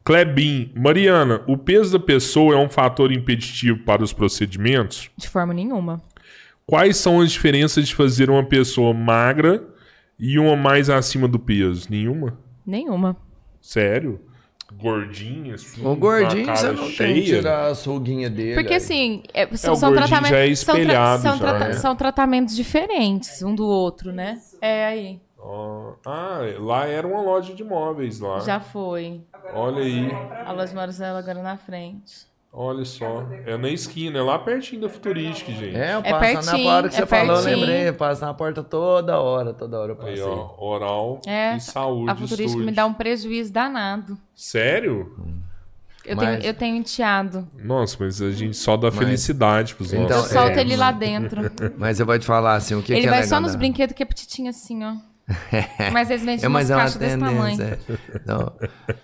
Klebin, 0.07 0.71
Mariana, 0.73 1.41
o 1.45 1.57
peso 1.57 1.99
da 1.99 1.99
pessoa 2.01 2.55
é 2.55 2.57
um 2.57 2.69
fator 2.69 3.11
impeditivo 3.11 3.79
para 3.79 4.01
os 4.01 4.13
procedimentos? 4.13 5.09
De 5.17 5.27
forma 5.27 5.53
nenhuma. 5.53 6.01
Quais 6.65 6.95
são 6.95 7.19
as 7.19 7.29
diferenças 7.29 7.85
de 7.85 7.93
fazer 7.93 8.29
uma 8.29 8.45
pessoa 8.45 8.93
magra 8.93 9.67
e 10.17 10.39
uma 10.39 10.55
mais 10.55 10.89
acima 10.89 11.27
do 11.27 11.38
peso? 11.38 11.88
Nenhuma? 11.89 12.39
Nenhuma. 12.65 13.17
Sério? 13.59 14.21
Gordinha, 14.79 15.55
assim, 15.55 15.85
O 15.85 15.93
gordinho, 15.93 16.45
você 16.45 16.71
não 16.71 16.84
tem 16.85 16.91
que 16.91 16.95
cheia? 16.95 17.23
tirar 17.25 17.69
a 17.69 17.73
ruguinha 17.73 18.29
dele. 18.29 18.53
Porque 18.53 18.75
aí. 18.75 18.77
assim, 18.77 19.23
é, 19.34 19.45
são, 19.57 19.73
o 19.73 19.75
são 19.75 19.91
tratamentos. 19.93 20.29
já 20.29 20.38
é 20.39 20.55
são, 20.55 20.73
tra- 20.73 20.81
espelhado 20.84 21.21
são, 21.21 21.31
já, 21.34 21.38
trata- 21.39 21.67
né? 21.67 21.73
são 21.73 21.95
tratamentos 21.97 22.55
diferentes 22.55 23.41
um 23.43 23.53
do 23.53 23.65
outro, 23.65 24.13
né? 24.13 24.39
É 24.61 24.85
aí. 24.85 25.19
Ah, 26.05 26.39
lá 26.59 26.85
era 26.85 27.07
uma 27.07 27.21
loja 27.21 27.53
de 27.53 27.63
móveis 27.63 28.19
lá. 28.19 28.39
Já 28.39 28.59
foi. 28.59 29.21
Olha 29.53 29.81
aí, 29.83 30.09
A 30.45 30.51
loja 30.51 30.73
Marcela 30.73 31.19
agora 31.19 31.41
na 31.41 31.55
frente. 31.57 32.27
olha 32.51 32.83
só. 32.85 33.25
É 33.45 33.55
na 33.57 33.69
esquina, 33.69 34.19
é 34.19 34.21
lá 34.21 34.37
pertinho 34.39 34.81
da 34.81 34.89
Futurística, 34.89 35.51
gente. 35.51 35.75
É, 35.75 35.93
eu 35.95 35.99
É 35.99 36.11
passo 36.11 36.19
pertinho, 36.19 36.67
na 36.69 36.75
hora 36.75 36.89
que 36.89 36.95
é 36.95 36.99
você 36.99 37.05
falou, 37.05 37.35
eu 37.37 37.43
pertinho. 37.43 37.59
lembrei. 37.65 37.89
Eu 37.89 37.93
passo 37.93 38.21
na 38.25 38.33
porta 38.33 38.63
toda 38.63 39.19
hora, 39.19 39.53
toda 39.53 39.79
hora 39.79 39.91
eu 39.93 40.01
Aí, 40.01 40.17
passei. 40.17 40.23
ó, 40.23 40.53
oral 40.57 41.21
É, 41.25 41.55
e 41.55 41.59
saúde. 41.61 42.09
A 42.11 42.15
futurística 42.15 42.43
estúdio. 42.47 42.65
me 42.65 42.71
dá 42.71 42.85
um 42.85 42.93
prejuízo 42.93 43.51
danado. 43.53 44.17
Sério? 44.35 45.15
Eu, 46.05 46.15
Mas- 46.15 46.25
tenho, 46.39 46.41
eu 46.49 46.53
tenho 46.53 46.75
enteado. 46.77 47.45
Nossa, 47.61 47.97
mas 47.99 48.21
a 48.21 48.31
gente 48.31 48.55
só 48.55 48.77
dá 48.77 48.87
Mas- 48.87 48.97
felicidade 48.97 49.75
pros 49.75 49.91
Então, 49.91 50.03
eu 50.03 50.09
nossos. 50.09 50.31
é, 50.31 50.39
solto 50.39 50.57
ele 50.57 50.69
mas- 50.71 50.79
lá 50.79 50.91
dentro. 50.93 51.41
Mas 51.77 51.99
eu 51.99 52.05
vou 52.05 52.17
te 52.17 52.25
falar 52.25 52.55
assim, 52.55 52.75
o 52.75 52.81
que, 52.81 52.93
ele 52.93 53.01
que 53.01 53.07
é 53.07 53.09
vai 53.09 53.21
legal 53.21 53.29
só 53.37 53.41
nos 53.41 53.55
brinquedos 53.55 53.93
que 53.93 54.01
é 54.01 54.05
petitinho 54.05 54.49
assim, 54.49 54.83
ó. 54.85 54.93
Mas 55.91 56.09
eles 56.09 56.23
vendem 56.23 56.45
É, 56.45 56.47
umas 56.47 56.63
mas 56.63 56.69
é 56.69 56.73
uma 56.75 56.81
caixas 56.83 56.97
desse 56.97 57.17
tamanho. 57.17 57.61
é. 57.61 57.77
Não, 58.25 58.53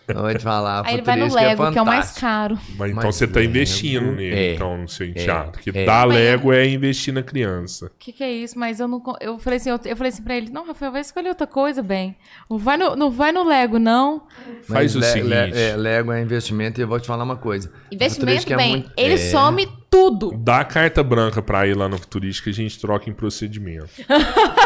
eu 0.07 0.21
vou 0.21 0.33
te 0.33 0.43
falar, 0.43 0.83
Aí 0.85 0.93
ele 0.93 1.01
vai 1.01 1.15
no 1.17 1.25
futurística 1.29 1.61
Lego, 1.63 1.71
que 1.73 1.77
é 1.77 1.81
o 1.81 1.85
mais 1.85 2.11
caro. 2.13 2.57
Mas 2.77 2.91
então 2.91 3.03
Mas 3.03 3.15
você 3.15 3.27
tá 3.27 3.39
Lego, 3.41 3.49
investindo 3.51 4.11
nele, 4.13 4.35
é, 4.35 4.53
então, 4.55 4.77
no 4.77 4.87
seu 4.87 5.05
enteado. 5.05 5.51
Porque 5.51 5.69
é. 5.73 5.85
dar 5.85 6.05
Lego 6.05 6.53
é 6.53 6.65
investir 6.67 7.13
na 7.13 7.21
criança. 7.23 7.87
O 7.87 7.91
que, 7.99 8.13
que 8.13 8.23
é 8.23 8.31
isso? 8.31 8.57
Mas 8.57 8.79
eu 8.79 8.87
não. 8.87 9.03
Eu 9.19 9.37
falei 9.37 9.57
assim, 9.57 9.69
eu, 9.69 9.79
eu 9.83 9.97
falei 9.97 10.09
assim 10.13 10.23
pra 10.23 10.35
ele, 10.37 10.49
não, 10.49 10.65
Rafael, 10.65 10.93
vai 10.93 11.01
escolher 11.01 11.27
outra 11.29 11.45
coisa, 11.45 11.83
bem. 11.83 12.15
Não 12.49 12.57
vai 12.57 12.77
no, 12.77 12.95
não 12.95 13.11
vai 13.11 13.33
no 13.33 13.43
Lego, 13.45 13.77
não. 13.77 14.23
Faz 14.63 14.69
Mas 14.69 14.95
o 14.95 14.99
Le- 14.99 15.05
seguinte. 15.05 15.27
Le- 15.29 15.59
é, 15.61 15.75
Lego 15.75 16.11
é 16.13 16.21
investimento 16.21 16.79
e 16.79 16.83
eu 16.83 16.87
vou 16.87 16.99
te 17.01 17.07
falar 17.07 17.25
uma 17.25 17.35
coisa. 17.35 17.69
Investimento, 17.91 18.51
é 18.53 18.55
bem. 18.55 18.69
muito- 18.71 18.91
Ele 18.95 19.15
é. 19.15 19.17
some 19.17 19.67
tudo. 19.89 20.31
Dá 20.37 20.61
a 20.61 20.65
carta 20.65 21.03
branca 21.03 21.41
pra 21.41 21.67
ir 21.67 21.75
lá 21.75 21.87
no 21.89 21.97
Futurística 21.99 22.49
e 22.49 22.51
a 22.51 22.55
gente 22.55 22.79
troca 22.79 23.09
em 23.09 23.13
procedimento. 23.13 23.89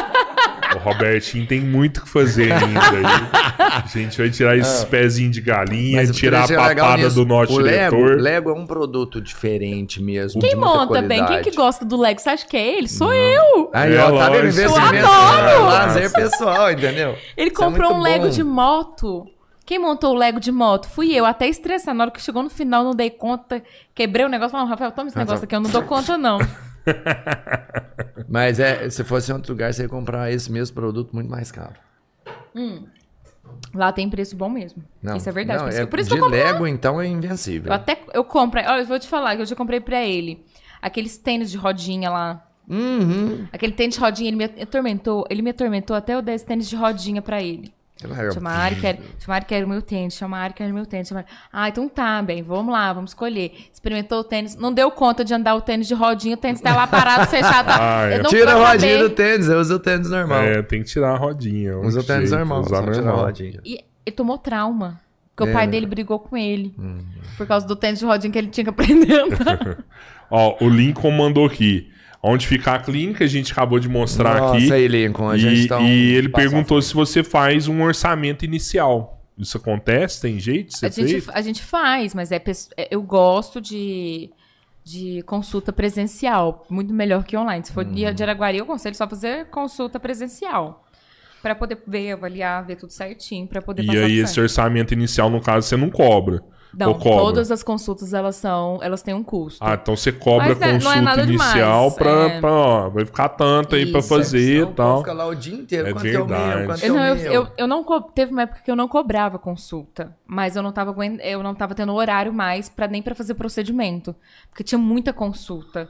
o 0.76 0.80
Robertinho 0.80 1.46
tem 1.48 1.60
muito 1.62 1.98
o 1.98 2.02
que 2.04 2.10
fazer 2.10 2.52
ainda. 2.52 2.80
A 3.58 3.88
gente 3.88 4.18
vai 4.18 4.30
tirar 4.30 4.56
esses 4.58 4.84
pezinhos 4.86 5.32
de 5.34 5.42
galinha, 5.42 5.98
Mas 5.98 6.16
tirar 6.16 6.50
a 6.50 6.54
é 6.54 6.76
papada 6.76 7.10
do 7.10 7.26
nosso 7.26 7.54
o 7.54 7.58
Lego, 7.60 7.96
diretor. 7.98 8.22
Lego 8.22 8.50
é 8.50 8.54
um 8.54 8.66
produto 8.66 9.22
diferente 9.22 10.02
mesmo. 10.02 10.42
Quem 10.42 10.52
de 10.52 10.56
muita 10.56 10.76
monta 10.76 11.02
bem? 11.02 11.18
Quem 11.20 11.26
qualidade. 11.28 11.50
que 11.50 11.56
gosta 11.56 11.86
do 11.86 11.98
Lego? 11.98 12.20
Você 12.20 12.30
acha 12.30 12.46
que 12.48 12.58
é 12.58 12.78
ele? 12.78 12.88
Sou 12.88 13.14
eu! 13.14 13.70
Aí, 13.74 13.94
É, 13.96 14.04
ó, 14.04 14.18
tá 14.18 14.30
vendo? 14.30 14.60
Eu 14.60 14.76
adoro! 14.76 15.48
é 15.50 15.58
lazer 15.58 16.12
pessoal, 16.12 16.72
entendeu? 16.72 17.16
Ele 17.36 17.50
Isso 17.52 17.62
é 17.62 17.66
comprou 17.66 17.92
um 17.92 17.94
muito 17.96 18.04
Lego 18.10 18.26
bom. 18.26 18.30
de 18.32 18.44
moto. 18.44 19.28
Quem 19.66 19.80
montou 19.80 20.14
o 20.14 20.18
Lego 20.18 20.40
de 20.40 20.52
moto? 20.52 20.88
Fui 20.90 21.14
eu, 21.14 21.26
até 21.26 21.48
estressada. 21.48 21.94
Na 21.94 22.06
hora 22.06 22.12
que 22.12 22.22
chegou 22.22 22.42
no 22.42 22.50
final, 22.50 22.84
não 22.86 22.96
dei 22.96 23.10
conta. 23.10 23.62
Quebrei 23.94 24.26
o 24.26 24.30
negócio. 24.30 24.52
Falei, 24.52 24.68
Rafael, 24.68 24.92
toma 24.92 25.10
esse 25.10 25.18
negócio 25.18 25.44
aqui. 25.44 25.56
Eu 25.56 25.60
não 25.60 25.70
dou 25.70 25.84
conta, 25.84 26.18
não. 26.18 26.38
Mas 28.28 28.60
é, 28.60 28.90
se 28.90 29.04
fosse 29.04 29.32
em 29.32 29.36
outro 29.36 29.54
lugar, 29.54 29.74
você 29.74 29.84
ia 29.84 29.90
comprar 29.90 30.32
esse 30.32 30.52
mesmo 30.52 30.76
produto 30.76 31.14
muito 31.14 31.30
mais 31.30 31.52
caro. 31.52 31.76
Lá 33.74 33.92
tem 33.92 34.10
preço 34.10 34.36
bom 34.36 34.50
mesmo. 34.50 34.84
Não, 35.02 35.16
isso 35.16 35.30
é 35.30 35.32
verdade. 35.32 35.64
Não, 35.64 35.70
por 35.70 35.76
é, 35.76 35.86
por 35.86 36.00
isso 36.00 36.10
de 36.10 36.16
que 36.16 36.22
eu 36.22 36.26
compro. 36.26 36.44
Lego, 36.44 36.68
então, 36.68 37.02
é 37.02 37.08
invencível. 37.08 37.68
Eu 37.68 37.74
até 37.74 37.98
eu 38.14 38.24
compro. 38.24 38.60
Olha, 38.60 38.82
eu 38.82 38.86
vou 38.86 39.00
te 39.00 39.08
falar 39.08 39.36
que 39.36 39.42
eu 39.42 39.46
já 39.46 39.56
comprei 39.56 39.80
pra 39.80 40.04
ele 40.04 40.44
aqueles 40.82 41.18
tênis 41.18 41.52
de 41.52 41.58
rodinha 41.58 42.10
lá. 42.10 42.44
Uhum. 42.68 43.48
Aquele 43.52 43.72
tênis 43.74 43.96
de 43.96 44.02
rodinha, 44.02 44.30
ele 44.30 44.38
me 44.38 44.44
atormentou. 44.44 45.26
Ele 45.30 45.42
me 45.42 45.52
atormentou 45.52 45.96
até 45.96 46.16
eu 46.16 46.22
dar 46.22 46.34
esse 46.34 46.46
tênis 46.46 46.70
de 46.70 46.76
rodinha 46.76 47.22
pra 47.22 47.42
ele. 47.42 47.74
Chama 48.34 48.50
a 48.52 48.58
Ari, 48.58 48.76
quer, 48.76 49.00
chama 49.20 49.38
a 49.38 49.66
o 49.66 49.68
meu 49.68 49.82
tênis. 49.82 50.14
Chama 50.14 50.46
a 50.46 50.64
o 50.66 50.74
meu 50.74 50.86
tênis. 50.86 51.08
Chama. 51.08 51.26
Ah, 51.52 51.68
então 51.70 51.90
tá, 51.90 52.22
bem, 52.22 52.44
vamos 52.44 52.72
lá, 52.72 52.94
vamos 52.94 53.12
escolher. 53.12 53.52
Experimentou 53.74 54.20
o 54.20 54.24
tênis, 54.24 54.56
não 54.56 54.72
deu 54.74 54.92
conta 54.92 55.26
de 55.26 55.34
andar 55.34 55.56
o 55.56 55.62
tênis 55.62 55.88
de 55.88 55.94
rodinha, 55.94 56.36
o 56.36 56.38
tênis 56.38 56.62
tá 56.62 56.76
lá 56.76 56.86
parado, 56.86 57.26
fechado. 57.32 57.68
Ah, 57.80 58.08
é. 58.10 58.18
Eu 58.20 58.24
não 58.24 58.30
Tira 58.30 58.52
a 58.52 58.56
rodinha 58.56 58.98
saber. 58.98 59.10
do 59.10 59.10
tênis, 59.10 59.48
eu 59.50 59.60
uso 59.60 59.76
o 59.76 59.80
tênis 59.80 60.10
normal. 60.10 60.42
É, 60.42 60.62
tem 60.62 60.84
que 60.84 60.90
tirar 60.90 61.12
a 61.14 61.18
rodinha. 61.18 61.72
é 61.72 61.76
Usa 61.76 62.00
o 62.00 62.04
tênis 62.04 62.32
normal, 62.32 62.62
usar 62.62 62.78
só 62.78 62.82
tira 62.84 63.00
a 63.00 63.06
normal. 63.06 63.26
rodinha. 63.26 63.60
E 63.66 63.80
ele 64.06 64.16
tomou 64.16 64.38
trauma. 64.38 65.00
Porque 65.36 65.50
É, 65.50 65.52
o 65.52 65.56
pai 65.56 65.66
né? 65.68 65.72
dele 65.74 65.86
brigou 65.86 66.18
com 66.20 66.36
ele. 66.36 66.74
Hum. 66.80 67.00
Por 67.38 67.46
causa 67.46 67.68
do 67.68 67.76
tênis 67.76 68.00
de 68.00 68.06
rodinha 68.06 68.32
que 68.32 68.38
ele 68.40 68.48
tinha 68.48 68.64
que 68.64 68.70
aprender. 68.72 69.24
Ó, 70.32 70.56
o 70.64 70.70
Lincoln 70.70 71.12
mandou 71.12 71.46
aqui. 71.46 71.92
Onde 72.22 72.48
fica 72.48 72.74
a 72.74 72.80
clínica, 72.80 73.24
a 73.24 73.28
gente 73.28 73.52
acabou 73.52 73.80
de 73.80 73.88
mostrar 73.88 74.40
Nossa, 74.40 74.58
aqui. 74.58 74.74
aí, 74.74 74.88
Lincoln, 74.88 75.30
a 75.30 75.36
e, 75.36 75.40
gente 75.40 75.68
tá 75.68 75.78
um 75.78 75.88
e 75.88 76.14
ele 76.16 76.30
perguntou 76.30 76.82
se 76.82 76.94
você 76.94 77.24
faz 77.24 77.68
um 77.68 77.82
orçamento 77.84 78.44
inicial. 78.44 79.22
Isso 79.38 79.58
acontece? 79.58 80.22
Tem 80.22 80.40
jeito 80.40 80.70
de 80.70 80.78
ser 80.80 80.88
A 80.88 80.90
gente, 80.90 81.12
feito? 81.12 81.32
a 81.32 81.42
gente 81.42 81.64
faz, 81.64 82.16
mas 82.16 82.32
é, 82.32 82.42
é- 82.76 82.88
eu 82.90 83.04
gosto 83.04 83.62
de, 83.62 84.32
de 84.84 85.22
consulta 85.28 85.72
presencial. 85.72 86.66
Muito 86.70 86.92
melhor 86.92 87.24
que 87.24 87.38
online. 87.38 87.64
Se 87.64 87.72
for 87.72 87.86
dia 87.86 88.12
de 88.12 88.24
Araguari, 88.24 88.58
eu 88.58 88.64
aconselho 88.64 88.96
só 88.96 89.08
fazer 89.08 89.46
consulta 89.52 90.00
presencial. 90.00 90.84
Pra 91.40 91.54
poder 91.54 91.78
ver, 91.88 92.14
avaliar, 92.14 92.66
ver 92.66 92.78
tudo 92.78 92.92
certinho, 92.92 93.46
pra 93.46 93.62
poder 93.62 93.84
E 93.84 93.96
aí, 93.96 94.18
esse 94.18 94.42
orçamento 94.42 94.92
inicial, 94.92 95.30
no 95.30 95.40
caso, 95.40 95.68
você 95.68 95.78
não 95.78 95.92
cobra. 95.92 96.42
Não, 96.74 96.94
todas 96.94 97.52
as 97.52 97.64
consultas, 97.64 98.14
elas 98.14 98.36
são, 98.36 98.80
elas 98.82 99.02
têm 99.02 99.14
um 99.14 99.24
custo. 99.24 99.64
Ah, 99.64 99.74
então 99.82 99.96
você 99.96 100.12
cobra 100.12 100.50
Mas 100.50 100.60
não 100.60 100.68
é- 100.68 100.72
não 100.72 100.76
é 100.76 100.80
consulta 100.80 101.02
nada 101.02 101.24
inicial 101.24 101.92
pra, 101.92 102.12
é. 102.12 102.40
pra, 102.42 102.52
ó, 102.52 102.90
vai 102.90 103.06
ficar 103.06 103.30
tanto 103.30 103.76
aí 103.76 103.90
pra 103.90 104.00
Isso. 104.00 104.10
fazer 104.10 104.56
e 104.58 104.62
Não, 104.62 104.64
o 104.70 104.74
povo 104.74 104.76
tal. 104.76 104.98
fica 105.00 105.14
lá 105.14 105.26
o 105.26 105.36
dia 105.36 105.56
inteiro. 105.56 105.88
É 105.88 105.94
quanto 105.94 106.06
é 106.06 106.10
o 106.10 106.26
verdade. 106.26 106.58
meu? 106.58 106.66
Quanto 106.68 106.84
é 106.84 106.88
Eu, 106.88 106.94
o 106.94 106.98
não, 106.98 107.06
eu, 107.08 107.16
meu? 107.16 107.32
eu, 107.34 107.48
eu 107.58 107.68
não 107.68 107.84
co- 107.84 108.02
teve 108.02 108.32
uma 108.32 108.42
época 108.44 108.62
que 108.64 108.70
eu 108.70 108.76
não 108.76 108.88
cobrava 108.88 109.40
consulta, 109.40 110.16
mas 110.26 110.56
eu 110.56 110.62
não 110.62 110.72
tava 110.72 110.96
eu 111.24 111.42
não 111.42 111.56
tava 111.56 111.74
tendo 111.74 111.94
horário 111.94 112.32
mais 112.34 112.70
para 112.70 112.88
nem 112.88 113.02
pra 113.02 113.16
fazer 113.16 113.34
procedimento, 113.34 114.16
porque 114.50 114.64
tinha 114.64 114.78
muita 114.80 115.12
consulta. 115.14 115.90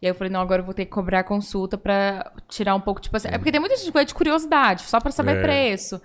E 0.00 0.06
aí 0.06 0.10
eu 0.12 0.14
falei, 0.14 0.32
não, 0.32 0.40
agora 0.40 0.60
eu 0.62 0.64
vou 0.64 0.72
ter 0.74 0.84
que 0.84 0.92
cobrar 0.92 1.24
consulta 1.24 1.76
pra 1.76 2.30
tirar 2.48 2.74
um 2.76 2.80
pouco 2.80 3.00
tipo 3.00 3.16
assim, 3.16 3.28
é 3.32 3.36
porque 3.38 3.50
tem 3.50 3.58
muita 3.60 3.74
gente 3.76 3.86
que 3.86 3.92
vai 3.92 4.04
de 4.04 4.14
curiosidade, 4.14 4.82
só 4.82 5.00
pra 5.00 5.10
saber 5.10 5.38
É. 5.38 5.42
preço. 5.42 6.00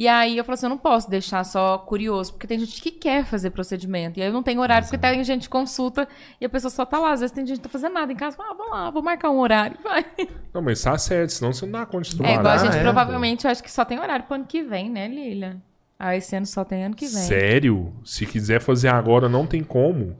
E 0.00 0.08
aí 0.08 0.38
eu 0.38 0.44
falei 0.46 0.54
assim, 0.54 0.64
eu 0.64 0.70
não 0.70 0.78
posso 0.78 1.10
deixar 1.10 1.44
só 1.44 1.76
curioso, 1.76 2.32
porque 2.32 2.46
tem 2.46 2.58
gente 2.58 2.80
que 2.80 2.90
quer 2.90 3.22
fazer 3.26 3.50
procedimento. 3.50 4.18
E 4.18 4.22
aí 4.22 4.28
eu 4.30 4.32
não 4.32 4.42
tenho 4.42 4.58
horário, 4.62 4.88
porque 4.88 4.96
tem 4.96 5.22
gente 5.22 5.42
que 5.42 5.48
consulta 5.50 6.08
e 6.40 6.44
a 6.46 6.48
pessoa 6.48 6.70
só 6.70 6.86
tá 6.86 6.98
lá. 6.98 7.12
Às 7.12 7.20
vezes 7.20 7.34
tem 7.34 7.46
gente 7.46 7.58
que 7.58 7.64
tá 7.64 7.68
fazendo 7.68 7.92
nada 7.92 8.10
em 8.10 8.16
casa. 8.16 8.34
Fala, 8.34 8.52
ah, 8.52 8.54
vamos 8.54 8.72
lá, 8.72 8.90
vou 8.90 9.02
marcar 9.02 9.28
um 9.30 9.38
horário. 9.38 9.76
Vai. 9.84 10.06
Não, 10.54 10.62
mas 10.62 10.80
tá 10.80 10.96
certo, 10.96 11.28
senão 11.34 11.52
você 11.52 11.66
não 11.66 11.72
dá 11.72 11.84
conta 11.84 12.08
de 12.08 12.14
É 12.14 12.16
trabalhar. 12.16 12.40
igual 12.40 12.54
a 12.54 12.56
gente 12.56 12.76
é, 12.78 12.80
provavelmente, 12.82 13.44
eu 13.44 13.50
acho 13.50 13.62
que 13.62 13.70
só 13.70 13.84
tem 13.84 13.98
horário 14.00 14.24
pro 14.24 14.36
ano 14.36 14.46
que 14.46 14.62
vem, 14.62 14.88
né, 14.88 15.06
Lilia? 15.06 15.60
Ah, 15.98 16.16
esse 16.16 16.34
ano 16.34 16.46
só 16.46 16.64
tem 16.64 16.82
ano 16.82 16.94
que 16.96 17.04
vem. 17.06 17.22
Sério? 17.22 17.92
Se 18.02 18.24
quiser 18.24 18.58
fazer 18.62 18.88
agora, 18.88 19.28
não 19.28 19.46
tem 19.46 19.62
como. 19.62 20.16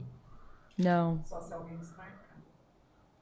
Não. 0.77 1.21
Só 1.23 1.41
se 1.41 1.51
alguém 1.55 1.75
desmarcar. 1.77 2.37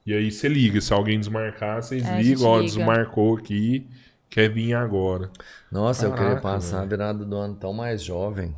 E 0.05 0.13
aí 0.13 0.29
você 0.29 0.49
liga. 0.49 0.81
Se 0.81 0.91
alguém 0.91 1.17
desmarcar, 1.17 1.81
vocês 1.81 2.05
É, 2.05 2.21
ligam. 2.21 2.47
Ó, 2.49 2.57
liga. 2.59 2.65
desmarcou 2.67 3.37
aqui. 3.37 3.87
Quer 4.29 4.49
vir 4.49 4.73
agora. 4.75 5.31
Nossa, 5.71 6.05
eu 6.07 6.13
queria 6.13 6.37
Caraca, 6.37 6.41
passar 6.41 6.81
a 6.81 6.85
virada 6.85 7.25
do 7.25 7.35
ano 7.35 7.55
tão 7.55 7.73
mais 7.73 8.01
jovem. 8.01 8.55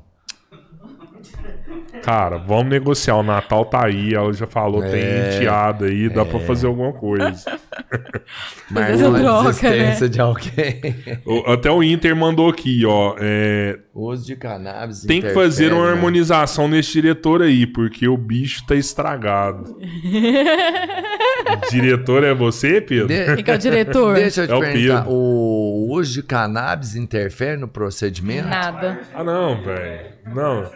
Cara, 2.03 2.37
vamos 2.37 2.67
negociar. 2.69 3.15
O 3.17 3.23
Natal 3.23 3.65
tá 3.65 3.85
aí. 3.85 4.13
Ela 4.13 4.31
já 4.33 4.47
falou, 4.47 4.83
É. 4.83 4.89
tem 4.89 5.35
enteada 5.37 5.85
aí. 5.85 6.09
Dá 6.09 6.25
pra 6.25 6.39
fazer 6.39 6.67
alguma 6.67 6.91
coisa. 6.93 7.59
Mas 8.69 9.01
uma 9.01 9.19
troca, 9.19 9.43
desistência 9.51 10.09
de 10.09 10.19
alguém. 10.21 10.81
O- 11.25 11.51
Até 11.51 11.69
o 11.69 11.83
Inter 11.83 12.15
mandou 12.15 12.49
aqui, 12.49 12.85
ó. 12.85 13.15
é, 13.19 13.77
O 13.93 14.09
uso 14.11 14.25
de 14.25 14.35
cannabis 14.35 15.01
tem 15.03 15.21
que 15.21 15.29
fazer 15.31 15.73
uma 15.73 15.85
né? 15.85 15.91
harmonização 15.91 16.67
nesse 16.67 16.93
diretor 16.93 17.41
aí, 17.41 17.67
porque 17.67 18.07
o 18.07 18.15
bicho 18.17 18.65
tá 18.65 18.75
estragado. 18.75 19.77
diretor 21.69 22.23
é 22.23 22.33
você, 22.33 22.81
Pedro? 22.81 23.07
De- 23.07 23.35
Quem 23.35 23.43
que 23.43 23.51
é 23.51 23.55
o 23.55 23.57
diretor? 23.57 24.15
Deixa 24.15 24.41
eu 24.43 24.47
te 24.47 24.53
É 24.53 24.55
o 24.55 24.59
perguntar, 24.59 25.01
Pedro. 25.03 25.11
o 25.13 25.87
uso 25.91 26.13
de 26.13 26.23
cannabis 26.23 26.95
interfere 26.95 27.57
no 27.59 27.67
procedimento? 27.67 28.47
Nada. 28.47 28.99
Ah, 29.13 29.23
não, 29.23 29.61
velho. 29.61 30.05
Não. 30.33 30.69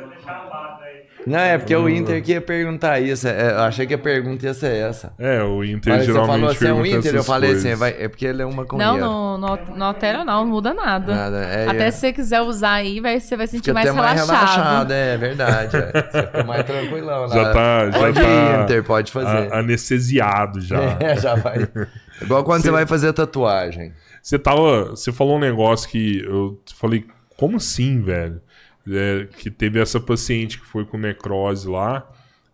Não, 1.25 1.39
é 1.39 1.57
porque 1.57 1.75
o 1.75 1.89
Inter 1.89 2.21
que 2.23 2.33
ia 2.33 2.41
perguntar 2.41 2.99
isso. 2.99 3.27
é, 3.27 3.51
eu 3.51 3.59
achei 3.61 3.85
que 3.87 3.93
a 3.93 3.97
pergunta 3.97 4.45
ia 4.45 4.53
ser 4.53 4.75
essa. 4.75 5.13
É, 5.17 5.41
o 5.43 5.63
Inter 5.63 5.93
Mas 5.93 6.05
você 6.05 6.11
geralmente 6.11 6.31
falou 6.39 6.49
assim, 6.51 6.65
é 6.67 6.73
um 6.73 6.81
pergunta 6.81 6.97
Inter, 7.07 7.15
eu 7.15 7.23
falei 7.23 7.49
coisas. 7.51 7.65
assim, 7.65 7.75
vai- 7.79 7.95
é 7.99 8.07
porque 8.07 8.25
ele 8.25 8.41
é 8.41 8.45
uma 8.45 8.55
maconheiro. 8.57 8.97
não, 8.97 9.37
não, 9.37 9.59
não 9.75 9.85
altera 9.87 10.23
não, 10.23 10.43
não 10.43 10.45
muda 10.45 10.73
nada. 10.73 11.15
Nada, 11.15 11.37
é, 11.45 11.67
Até 11.67 11.87
é. 11.87 11.91
se 11.91 11.99
você 11.99 12.13
quiser 12.13 12.41
usar 12.41 12.73
aí, 12.73 12.99
vai, 12.99 13.19
você 13.19 13.35
vai 13.35 13.47
sentir 13.47 13.61
Fica 13.63 13.73
mais 13.73 13.87
até 13.89 13.97
mais 13.97 14.21
relaxado. 14.21 14.55
relaxado, 14.55 14.91
é 14.91 15.17
verdade. 15.17 15.77
é. 15.77 15.91
Você 16.11 16.21
fica 16.27 16.43
mais 16.43 16.63
tranquilão. 16.65 17.27
Já 17.29 17.41
lá. 17.41 17.53
tá, 17.53 17.91
já 17.91 17.99
pode 17.99 18.21
tá 18.21 18.27
ir, 18.27 18.63
Inter, 18.63 18.83
pode 18.83 19.11
fazer. 19.11 19.51
a- 19.53 19.59
anestesiado 19.59 20.61
já. 20.61 20.75
É, 20.99 21.15
já 21.19 21.35
vai. 21.35 21.67
Igual 22.21 22.43
quando 22.43 22.61
você 22.61 22.71
vai 22.71 22.85
fazer 22.85 23.11
tatuagem. 23.13 23.91
Você 24.21 24.39
tava. 24.39 24.91
Você 24.91 25.11
falou 25.11 25.37
um 25.37 25.39
negócio 25.39 25.89
que 25.89 26.19
eu 26.25 26.59
falei, 26.75 27.05
como 27.37 27.57
assim, 27.57 28.01
velho? 28.01 28.41
É, 28.87 29.27
que 29.37 29.49
teve 29.49 29.79
essa 29.79 29.99
paciente 29.99 30.59
que 30.59 30.65
foi 30.65 30.85
com 30.85 30.97
necrose 30.97 31.67
lá 31.67 32.07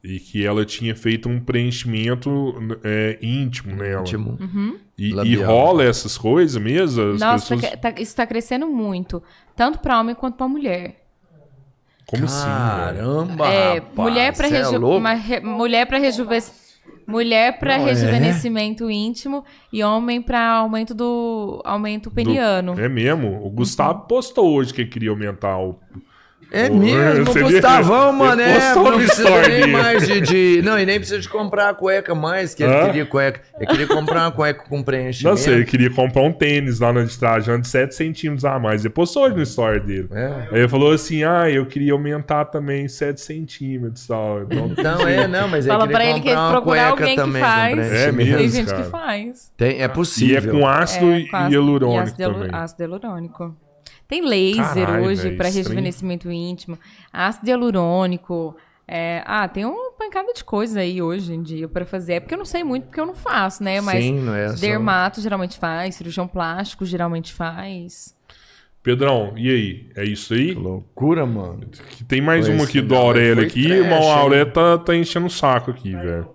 e 0.03 0.19
que 0.19 0.45
ela 0.45 0.65
tinha 0.65 0.95
feito 0.95 1.27
um 1.27 1.39
preenchimento 1.39 2.55
é, 2.83 3.19
íntimo 3.21 3.75
nela. 3.75 4.01
Íntimo. 4.01 4.37
E, 4.97 5.09
e 5.09 5.13
Labial. 5.13 5.45
rola 5.45 5.83
essas 5.83 6.17
coisas 6.17 6.61
mesmo? 6.61 7.13
As 7.13 7.19
Nossa, 7.19 7.55
pessoas... 7.55 7.71
tá- 7.79 7.91
tá- 7.91 8.01
isso 8.01 8.15
tá 8.15 8.25
crescendo 8.25 8.65
muito. 8.67 9.21
Tanto 9.55 9.79
pra 9.79 9.99
homem 9.99 10.15
quanto 10.15 10.35
pra 10.37 10.47
mulher. 10.47 11.01
Como 12.07 12.25
assim? 12.25 12.45
Caramba, 12.45 13.47
é, 13.47 13.73
rapaz, 13.75 13.95
mulher 14.09 14.35
cê 14.35 14.43
é 14.45 14.47
reju... 14.49 14.99
re- 15.27 15.39
mulher 15.41 15.85
para 15.85 15.99
Mulher 17.07 17.59
para 17.59 17.77
Não, 17.77 17.85
é? 17.87 17.89
rejuvenescimento 17.89 18.89
íntimo 18.89 19.43
e 19.71 19.83
homem 19.83 20.21
pra 20.21 20.47
aumento 20.49 20.93
do 20.93 21.61
aumento 21.65 22.09
peniano. 22.09 22.79
É 22.79 22.87
mesmo? 22.87 23.45
O 23.45 23.49
Gustavo 23.49 24.07
postou 24.07 24.53
hoje 24.53 24.73
que 24.73 24.85
queria 24.85 25.09
aumentar 25.09 25.57
o. 25.57 25.77
É 26.53 26.69
mesmo, 26.69 27.25
você? 27.25 27.41
Gustavão, 27.43 28.09
Ele 28.11 28.17
mano, 28.17 28.41
é, 28.41 28.53
postou 28.59 28.83
não 28.83 28.91
no 28.91 28.97
precisa 28.97 29.23
story 29.23 29.47
nem 29.47 29.59
dele. 29.61 29.71
mais 29.71 30.07
de, 30.07 30.21
de- 30.21 30.61
Não, 30.63 30.77
e 30.77 30.85
nem 30.85 30.97
precisa 30.99 31.19
de 31.19 31.29
comprar 31.29 31.69
a 31.69 31.73
cueca 31.73 32.13
mais, 32.13 32.53
que 32.53 32.61
ele 32.63 32.73
Hã? 32.73 32.85
queria 32.87 33.05
cueca. 33.05 33.41
Ele 33.57 33.65
queria 33.67 33.87
comprar 33.87 34.21
uma 34.23 34.31
cueca 34.31 34.63
com 34.67 34.83
preenchimento. 34.83 35.29
Não 35.29 35.37
sei, 35.37 35.53
ele 35.53 35.65
queria 35.65 35.89
comprar 35.89 36.21
um 36.23 36.31
tênis 36.33 36.79
lá 36.81 36.91
na 36.91 37.05
trajando 37.05 37.61
de 37.61 37.67
7 37.69 37.95
centímetros 37.95 38.43
a 38.43 38.59
mais. 38.59 38.83
Ele 38.83 38.93
postou 38.93 39.23
hoje 39.23 39.35
no 39.35 39.41
story 39.43 39.79
dele. 39.79 40.09
É. 40.11 40.25
Aí 40.51 40.59
ele 40.59 40.67
falou 40.67 40.91
assim: 40.91 41.23
ah, 41.23 41.49
eu 41.49 41.65
queria 41.65 41.93
aumentar 41.93 42.45
também 42.45 42.87
7 42.87 43.21
centímetros 43.21 44.03
e 44.03 44.07
tal. 44.09 44.41
Então, 44.43 44.67
Não, 44.83 45.07
é, 45.07 45.27
não, 45.27 45.47
mas 45.47 45.65
ele 45.65 45.73
Fala 45.73 45.87
queria 45.87 45.97
pra 45.97 46.05
ele 46.09 46.19
que 46.21 46.27
comprar 46.29 46.41
uma 46.41 46.51
procurar 46.51 46.89
alguém 46.89 47.09
que 47.09 47.15
também 47.15 47.41
faz. 47.41 47.75
com 47.75 47.81
É 47.95 48.11
mesmo? 48.11 48.37
Tem 48.37 48.49
gente 48.49 48.65
cara. 48.69 48.83
que 48.83 48.89
faz. 48.89 49.51
Tem, 49.55 49.69
é 49.69 49.79
e 49.79 49.81
é 49.83 49.87
possível. 49.87 50.51
com 50.53 50.67
ácido 50.67 51.05
É, 51.11 51.19
e 51.19 51.27
com 51.29 51.37
ácido- 51.37 51.53
hialurônico 51.53 52.17
também. 52.17 52.49
Ácido 52.51 52.81
hialurônico. 52.83 53.55
Tem 54.11 54.21
laser 54.27 54.85
Caralho, 54.87 55.05
hoje 55.05 55.31
para 55.37 55.47
rejuvenescimento 55.47 56.29
íntimo. 56.29 56.77
Ácido 57.13 57.47
hialurônico. 57.49 58.57
é, 58.85 59.23
ah, 59.25 59.47
tem 59.47 59.63
uma 59.63 59.91
pancada 59.91 60.33
de 60.33 60.43
coisa 60.43 60.81
aí 60.81 61.01
hoje 61.01 61.33
em 61.33 61.41
dia 61.41 61.65
para 61.69 61.85
fazer. 61.85 62.15
É 62.15 62.19
porque 62.19 62.33
eu 62.33 62.37
não 62.37 62.43
sei 62.43 62.61
muito, 62.61 62.87
porque 62.87 62.99
eu 62.99 63.05
não 63.05 63.15
faço, 63.15 63.63
né? 63.63 63.79
Mas 63.79 64.03
Sim, 64.03 64.19
não 64.19 64.35
é 64.35 64.49
só- 64.49 64.59
dermato 64.59 65.21
geralmente 65.21 65.57
faz, 65.57 65.95
cirurgião 65.95 66.27
plástico 66.27 66.85
geralmente 66.85 67.31
faz. 67.31 68.13
Pedrão, 68.83 69.33
e 69.37 69.49
aí? 69.49 69.89
É 69.95 70.03
isso 70.03 70.33
aí? 70.33 70.53
Loucura, 70.55 71.25
mano. 71.25 71.61
Que 71.91 72.03
tem 72.03 72.19
mais 72.19 72.49
uma 72.49 72.65
aqui 72.65 72.81
do 72.81 72.93
Aurélio 72.97 73.35
foi 73.35 73.45
aqui. 73.45 73.65
trash, 73.67 73.87
Mas 73.89 73.99
o 73.99 74.07
hein? 74.09 74.11
Aurélio 74.11 74.51
tá, 74.51 74.77
tá 74.77 74.93
enchendo 74.93 75.27
o 75.27 75.29
saco 75.29 75.71
aqui, 75.71 75.95
velho. 75.95 76.27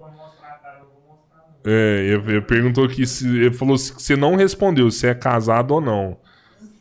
É, 1.62 2.07
ele, 2.07 2.32
ele 2.32 2.40
perguntou 2.40 2.85
aqui 2.86 3.07
se. 3.07 3.27
Ele 3.28 3.53
falou 3.53 3.77
se 3.77 3.93
você 3.93 4.16
não 4.16 4.35
respondeu 4.35 4.90
se 4.90 5.07
é 5.07 5.15
casado 5.15 5.73
ou 5.73 5.81
não. 5.82 6.16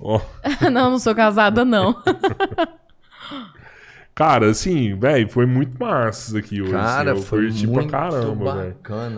Ó. 0.07 0.21
não, 0.71 0.91
não 0.91 0.99
sou 0.99 1.15
casada, 1.15 1.65
não. 1.65 1.95
Cara, 4.13 4.49
assim, 4.49 4.97
velho, 4.97 5.27
foi 5.27 5.45
muito 5.45 5.77
massa 5.77 6.27
isso 6.29 6.37
aqui 6.37 6.61
hoje. 6.61 6.71
Cara, 6.71 7.11
assim, 7.11 7.19
eu 7.21 7.25
foi 7.25 7.47
curti 7.47 7.67
muito 7.67 7.89
pra 7.89 7.99
caramba, 7.99 8.55
velho. 8.55 8.75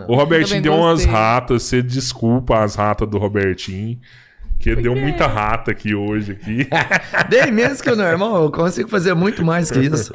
O 0.08 0.16
Robertinho 0.16 0.60
deu 0.60 0.74
umas 0.74 1.04
gostei. 1.04 1.12
ratas, 1.12 1.62
você 1.62 1.80
desculpa 1.82 2.64
as 2.64 2.74
ratas 2.74 3.08
do 3.08 3.16
Robertinho. 3.18 3.98
Que 4.58 4.74
deu 4.74 4.96
muita 4.96 5.28
rata 5.28 5.70
aqui 5.70 5.94
hoje 5.94 6.32
aqui. 6.32 6.66
Bem 7.30 7.52
menos 7.52 7.80
que 7.80 7.88
o 7.88 7.94
normal, 7.94 8.42
eu 8.42 8.50
consigo 8.50 8.88
fazer 8.88 9.14
muito 9.14 9.44
mais 9.44 9.70
que 9.70 9.78
isso. 9.78 10.12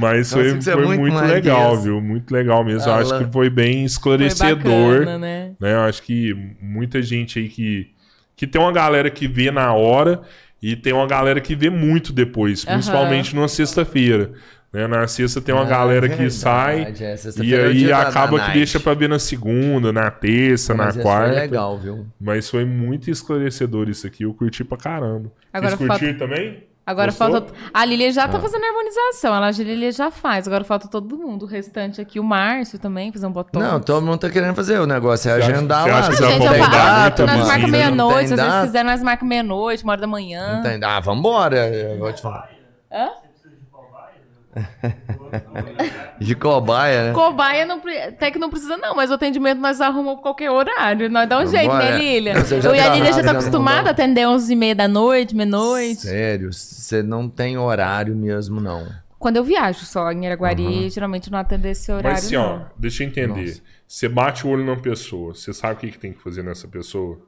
Mas 0.00 0.32
foi, 0.32 0.60
foi 0.60 0.84
muito 0.84 1.00
muito, 1.02 1.20
legal, 1.20 1.76
viu? 1.80 2.00
Muito 2.00 2.28
legal 2.32 2.64
mesmo. 2.64 2.90
Eu 2.90 2.94
Ah, 2.94 2.98
acho 2.98 3.10
lá. 3.12 3.24
que 3.24 3.32
foi 3.32 3.48
bem 3.48 3.74
Foi 3.76 3.84
esclarecedor. 3.84 4.98
bacana, 4.98 5.16
né? 5.18 5.52
né? 5.60 5.74
Eu 5.74 5.80
acho 5.82 6.02
que 6.02 6.34
muita 6.60 7.00
gente 7.00 7.38
aí 7.38 7.48
que. 7.48 7.94
Que 8.36 8.46
tem 8.46 8.60
uma 8.60 8.70
galera 8.72 9.10
que 9.10 9.26
vê 9.26 9.50
na 9.50 9.72
hora 9.72 10.20
e 10.62 10.76
tem 10.76 10.92
uma 10.92 11.06
galera 11.06 11.40
que 11.40 11.54
vê 11.56 11.70
muito 11.70 12.12
depois, 12.12 12.64
Aham. 12.66 12.74
principalmente 12.74 13.34
numa 13.34 13.48
sexta-feira. 13.48 14.32
Né? 14.72 14.86
Na 14.86 15.06
sexta 15.06 15.40
tem 15.40 15.54
uma 15.54 15.62
Ah, 15.64 15.68
galera 15.68 16.06
que 16.08 16.16
verdade, 16.16 16.34
sai 16.34 16.82
é, 16.82 17.42
e 17.42 17.54
é 17.54 17.64
aí 17.66 17.92
acaba 17.92 18.32
que 18.38 18.44
night. 18.44 18.52
deixa 18.58 18.78
pra 18.80 18.92
ver 18.94 19.08
na 19.08 19.18
segunda, 19.18 19.90
na 19.92 20.10
terça, 20.10 20.74
Mas 20.74 20.96
na 20.96 21.02
quarta. 21.02 21.30
Foi 21.32 21.40
legal, 21.40 21.78
viu? 21.78 22.06
Mas 22.20 22.50
foi 22.50 22.64
muito 22.66 23.10
esclarecedor 23.10 23.88
isso 23.88 24.06
aqui. 24.06 24.24
Eu 24.24 24.34
curti 24.34 24.62
pra 24.64 24.76
caramba. 24.76 25.32
Agora 25.52 25.76
Vocês 25.76 25.88
curtiram 25.88 26.18
também? 26.18 26.64
Agora 26.86 27.10
Gostou? 27.10 27.30
falta. 27.32 27.52
A 27.74 27.84
Lilia 27.84 28.12
já 28.12 28.24
Ah. 28.24 28.28
tá 28.28 28.38
fazendo 28.38 28.64
harmonização. 28.64 29.34
Ela, 29.34 29.48
a 29.48 29.50
Lilia 29.50 29.90
já 29.90 30.08
faz. 30.08 30.46
Agora 30.46 30.62
falta 30.62 30.86
todo 30.86 31.18
mundo. 31.18 31.42
O 31.42 31.48
restante 31.48 32.00
aqui, 32.00 32.20
o 32.20 32.22
Márcio 32.24 32.78
também, 32.78 33.10
fazer 33.12 33.26
um 33.26 33.32
botão. 33.32 33.60
Não, 33.60 33.80
todo 33.80 34.06
mundo 34.06 34.18
tá 34.20 34.30
querendo 34.30 34.54
fazer. 34.54 34.78
O 34.78 34.86
negócio 34.86 35.28
é 35.28 35.34
Você 35.34 35.40
acha- 35.42 35.52
agendar 35.52 35.82
você 35.82 35.90
lá. 35.90 35.98
acha 35.98 36.10
que 36.10 36.16
Gente, 36.16 36.46
eu 36.46 36.54
falo, 36.54 36.70
data, 36.70 37.22
a 37.22 37.26
nós 37.26 37.36
mano, 37.36 37.48
marca 37.48 37.66
buzina? 37.66 37.78
se 37.84 37.90
não 37.90 38.06
meia-noite, 38.08 38.28
se 38.28 38.36
vocês 38.36 38.64
quiserem, 38.66 38.90
nós 38.90 39.02
marca 39.02 39.24
meia-noite, 39.24 39.82
uma 39.82 39.92
hora 39.94 40.00
da 40.00 40.06
manhã. 40.06 40.56
Não 40.56 40.62
tem 40.62 40.78
data. 40.78 40.96
Ah, 40.96 41.00
vambora. 41.00 41.56
Eu 41.68 41.98
vou 41.98 42.12
te 42.12 42.22
falar. 42.22 42.48
Hã? 42.92 43.08
De 46.18 46.34
cobaia, 46.34 47.08
né? 47.08 47.12
Cobaia 47.12 47.66
não, 47.66 47.80
até 48.08 48.30
que 48.30 48.38
não 48.38 48.48
precisa, 48.48 48.76
não, 48.76 48.94
mas 48.94 49.10
o 49.10 49.14
atendimento 49.14 49.60
nós 49.60 49.80
arrumamos 49.80 50.22
qualquer 50.22 50.50
horário. 50.50 51.10
Nós 51.10 51.28
dá 51.28 51.38
um 51.38 51.46
jeito, 51.46 51.70
Vambora. 51.70 51.90
né, 51.90 51.98
Lilia? 51.98 52.34
Você 52.40 52.60
já 52.60 52.68
Eu 52.68 52.74
e 52.74 52.80
a 52.80 52.94
Lilia 52.94 53.12
já 53.12 53.22
tá 53.22 53.32
não 53.32 53.40
acostumada 53.40 53.90
a 53.90 53.92
atender 53.92 54.22
11h30 54.22 54.74
da 54.74 54.88
noite, 54.88 55.34
meia-noite. 55.34 56.02
Sério, 56.02 56.52
você 56.52 57.02
não 57.02 57.28
tem 57.28 57.58
horário 57.58 58.16
mesmo, 58.16 58.60
não. 58.60 58.86
Quando 59.18 59.36
eu 59.36 59.44
viajo 59.44 59.84
só 59.84 60.10
em 60.12 60.26
Araguari, 60.26 60.88
geralmente 60.90 61.30
não 61.30 61.38
atendo 61.38 61.66
esse 61.68 61.90
horário, 61.90 62.10
Mas 62.10 62.26
assim, 62.26 62.36
ó, 62.36 62.60
deixa 62.76 63.02
eu 63.02 63.08
entender. 63.08 63.46
Nossa. 63.46 63.62
Você 63.86 64.08
bate 64.08 64.46
o 64.46 64.50
olho 64.50 64.64
numa 64.64 64.76
pessoa, 64.80 65.34
você 65.34 65.52
sabe 65.52 65.74
o 65.74 65.76
que, 65.78 65.90
que 65.92 65.98
tem 65.98 66.12
que 66.12 66.22
fazer 66.22 66.42
nessa 66.42 66.68
pessoa? 66.68 67.18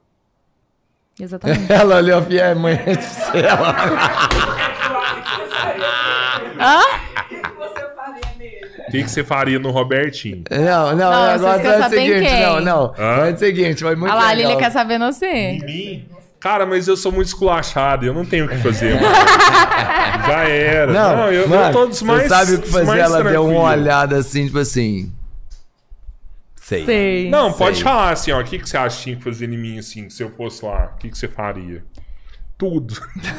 Exatamente. 1.21 1.67
Ela 1.73 1.97
olhou 1.97 2.25
e 2.31 2.39
é 2.39 2.55
mãe 2.55 2.77
do 2.77 3.03
céu. 3.03 3.59
Hã? 6.61 7.08
O 8.89 8.91
que, 8.91 9.03
que 9.05 9.11
você 9.11 9.23
faria 9.23 9.59
no 9.59 9.71
Robertinho? 9.71 10.45
Não, 10.51 10.91
não, 10.91 10.97
Não, 10.97 11.13
agora 11.13 11.63
é 11.63 11.87
o 11.87 11.91
seguinte, 11.91 12.21
quem? 12.27 12.43
não, 12.43 12.61
não. 12.61 12.95
Hã? 12.99 13.27
É 13.29 13.33
o 13.33 13.39
seguinte, 13.39 13.83
foi 13.83 13.95
muito 13.95 14.13
Olha 14.13 14.47
lá, 14.47 14.53
a 14.55 14.57
quer 14.57 14.71
saber 14.71 14.99
não 14.99 15.13
sei. 15.13 15.57
Em 15.57 15.65
mim? 15.65 16.09
Cara, 16.41 16.65
mas 16.65 16.87
eu 16.87 16.97
sou 16.97 17.11
muito 17.11 17.27
esculachado, 17.27 18.07
eu 18.07 18.15
não 18.15 18.25
tenho 18.25 18.47
o 18.47 18.49
que 18.49 18.57
fazer. 18.59 18.97
Já 20.27 20.49
era. 20.49 20.93
Não, 20.93 21.33
eu, 21.33 21.49
mano, 21.49 21.67
eu 21.67 21.73
tô 21.73 21.87
dos 21.87 22.01
mais 22.03 22.23
você 22.23 22.29
sabe 22.29 22.55
o 22.55 22.63
que 22.63 22.69
fazer? 22.71 22.99
Ela 22.99 23.23
deu 23.25 23.43
uma 23.45 23.53
tranquilo. 23.55 23.83
olhada 23.83 24.17
assim, 24.17 24.47
tipo 24.47 24.59
assim... 24.59 25.13
Sei. 26.55 26.85
Sei. 26.85 27.31
Não, 27.31 27.53
pode 27.53 27.77
Sei. 27.77 27.85
falar 27.85 28.11
assim, 28.13 28.31
ó. 28.31 28.41
O 28.41 28.45
que, 28.45 28.59
que 28.59 28.69
você 28.69 28.77
acha 28.77 28.97
que 28.99 29.03
tinha 29.05 29.17
que 29.17 29.25
fazer 29.25 29.51
em 29.51 29.57
mim, 29.57 29.79
assim, 29.79 30.11
se 30.11 30.23
eu 30.23 30.31
fosse 30.37 30.65
lá? 30.65 30.93
O 30.95 30.99
que, 30.99 31.09
que 31.09 31.17
você 31.17 31.27
faria? 31.27 31.83
Tudo. 32.59 32.95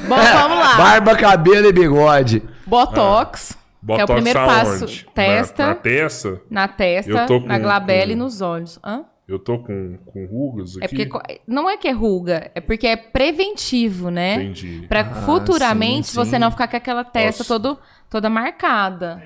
Bom, 0.08 0.16
vamos 0.16 0.58
lá. 0.58 0.76
Barba, 0.80 1.16
cabelo 1.16 1.68
e 1.68 1.72
bigode. 1.72 2.42
Botox, 2.66 3.56
que 3.96 4.02
é 4.02 4.04
o 4.04 4.08
Botox 4.08 4.16
primeiro 4.16 4.40
passo. 4.40 5.06
Testa, 5.14 5.64
Na, 5.64 5.68
na, 5.70 5.74
na 5.76 5.80
testa? 5.82 6.42
testa, 6.78 7.12
Eu 7.12 7.26
tô 7.28 7.40
na 7.42 7.58
com- 7.58 7.64
glabela 7.64 8.06
com- 8.08 8.12
e 8.12 8.16
nos 8.16 8.42
olhos. 8.42 8.80
Hã? 8.84 9.06
Eu 9.28 9.38
tô 9.38 9.60
com, 9.60 9.98
com 10.08 10.26
rugas 10.26 10.76
aqui. 10.78 11.02
É 11.04 11.06
porque 11.08 11.42
não 11.48 11.70
é 11.70 11.78
que 11.78 11.88
é 11.88 11.92
ruga, 11.92 12.50
é 12.56 12.60
porque 12.60 12.88
é 12.88 12.96
preventivo, 12.98 14.10
né? 14.10 14.36
Entendi. 14.36 14.86
Pra 14.90 15.06
futuramente 15.06 16.08
sim, 16.08 16.16
você 16.16 16.32
sim. 16.32 16.40
não 16.40 16.50
ficar 16.50 16.68
com 16.68 16.78
aquela 16.78 17.04
testa 17.04 17.44
Nossa. 17.44 17.54
todo, 17.60 17.80
toda 18.10 18.30
marcada. 18.30 19.22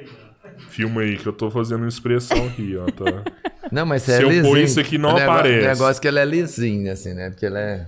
Filma 0.70 1.02
aí 1.02 1.18
que 1.18 1.26
eu 1.26 1.34
tô 1.34 1.50
fazendo 1.50 1.88
expressão 1.88 2.48
aqui, 2.48 2.76
ó. 2.78 2.86
Tá? 2.86 3.24
Não, 3.72 3.86
mas 3.86 4.04
Se 4.04 4.12
é 4.12 4.22
eu 4.24 4.44
pôr 4.44 4.60
isso 4.60 4.80
aqui, 4.80 4.98
não 5.00 5.12
o 5.12 5.14
nego- 5.16 5.32
aparece. 5.32 5.66
O 5.66 5.70
negócio 5.70 6.00
é 6.00 6.02
que 6.02 6.08
ele 6.08 6.20
é 6.20 6.26
lisinho, 6.26 6.92
assim, 6.92 7.14
né? 7.14 7.30
Porque 7.32 7.46
ele 7.46 7.58
é... 7.58 7.88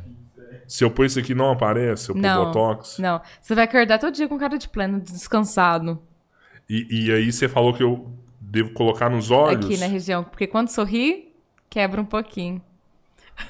Se 0.67 0.83
eu 0.83 0.89
pôr 0.89 1.05
isso 1.05 1.19
aqui, 1.19 1.35
não 1.35 1.51
aparece? 1.51 2.09
Eu 2.09 2.15
pôr 2.15 2.21
Não, 2.21 2.45
Botox? 2.45 2.97
não. 2.97 3.21
Você 3.39 3.53
vai 3.53 3.65
acordar 3.65 3.99
todo 3.99 4.11
dia 4.13 4.27
com 4.27 4.35
cara 4.39 4.57
de 4.57 4.67
pleno, 4.67 4.99
descansado. 4.99 6.01
E, 6.69 7.07
e 7.07 7.11
aí 7.11 7.31
você 7.31 7.47
falou 7.47 7.73
que 7.73 7.83
eu 7.83 8.09
devo 8.39 8.71
colocar 8.71 9.09
nos 9.09 9.31
olhos? 9.31 9.65
Aqui 9.65 9.77
na 9.77 9.87
região. 9.87 10.23
Porque 10.23 10.47
quando 10.47 10.69
sorri, 10.69 11.33
quebra 11.69 12.01
um 12.01 12.05
pouquinho. 12.05 12.61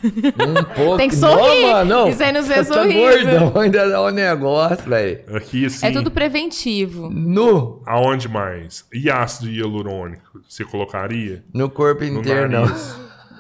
Um 0.04 0.64
pouco... 0.76 0.98
Tem 0.98 1.10
que 1.10 1.16
sorrir. 1.16 1.62
Não, 1.72 1.86
não. 1.86 2.10
Isso 2.10 2.24
aí 2.24 2.32
nos 2.32 2.48
vê 2.48 2.64
sorriso. 2.64 3.00
gordão, 3.00 3.54
ainda 3.62 3.88
dá 3.90 4.04
um 4.04 4.10
negócio, 4.10 4.90
velho. 4.90 5.36
Aqui, 5.36 5.66
assim. 5.66 5.86
É 5.86 5.92
tudo 5.92 6.10
preventivo. 6.12 7.10
No, 7.10 7.82
Aonde 7.86 8.28
mais? 8.28 8.86
E 8.92 9.10
ácido 9.10 9.50
hialurônico? 9.50 10.42
Você 10.50 10.66
colocaria? 10.66 11.44
no 11.54 11.70
corpo 11.70 12.04
No 12.04 12.20
inteiro, 12.20 12.50
não. 12.50 12.66
nariz? 12.66 12.96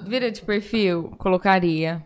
Vira 0.08 0.30
de 0.32 0.41
perfil, 0.43 1.11
colocaria. 1.17 2.03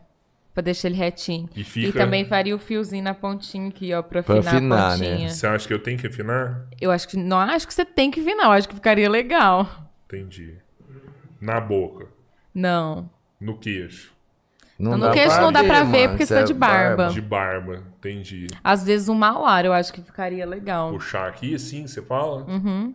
Pra 0.53 0.61
deixar 0.64 0.88
ele 0.90 0.98
retinho. 0.98 1.48
E 1.56 1.64
fica- 1.64 2.00
também 2.00 2.26
faria 2.26 2.56
o 2.56 2.60
fiozinho 2.60 3.03
na 3.03 3.14
pontinha 3.14 3.69
aqui, 3.69 3.94
ó, 3.94 4.02
pra 4.02 4.22
Pra 4.24 4.40
afinar 4.40 4.52
afinar, 4.56 4.92
a 4.94 4.98
né? 4.98 5.10
pontinha. 5.10 5.30
Você 5.30 5.48
acha 5.48 5.68
que 5.68 5.74
eu 5.74 5.80
tenho 5.80 5.98
que 5.98 6.08
afinar? 6.08 6.66
Eu 6.82 6.92
acho 6.92 7.08
que 7.08 7.16
não 7.18 7.38
acho 7.40 7.68
que 7.68 7.74
você 7.74 7.86
tem 7.86 8.10
que 8.11 8.19
não. 8.36 8.45
Eu 8.45 8.52
acho 8.52 8.68
que 8.68 8.76
ficaria 8.76 9.10
legal. 9.10 9.68
Entendi. 10.06 10.56
Na 11.40 11.61
boca. 11.61 12.08
Não. 12.53 13.10
No 13.40 13.58
queixo. 13.58 14.11
No 14.78 14.98
dá 14.98 15.11
queixo 15.11 15.36
pra 15.36 15.42
não 15.42 15.52
dá 15.52 15.64
pra 15.64 15.84
ver 15.84 15.98
mano, 16.03 16.10
porque 16.10 16.24
isso 16.24 16.34
você 16.34 16.36
tá 16.36 16.42
é 16.42 16.44
de 16.44 16.53
barba. 16.53 17.08
De 17.10 17.22
barba. 17.22 17.84
Entendi. 17.98 18.48
Às 18.64 18.84
vezes 18.86 19.08
um 19.10 19.14
malar 19.14 19.66
eu 19.66 19.74
acho 19.74 19.92
que 19.94 20.02
ficaria 20.02 20.45
legal. 20.45 20.92
Puxar 20.92 21.28
aqui, 21.28 21.53
assim, 21.56 21.86
você 21.86 22.02
fala? 22.02 22.44
Uhum. 22.45 22.94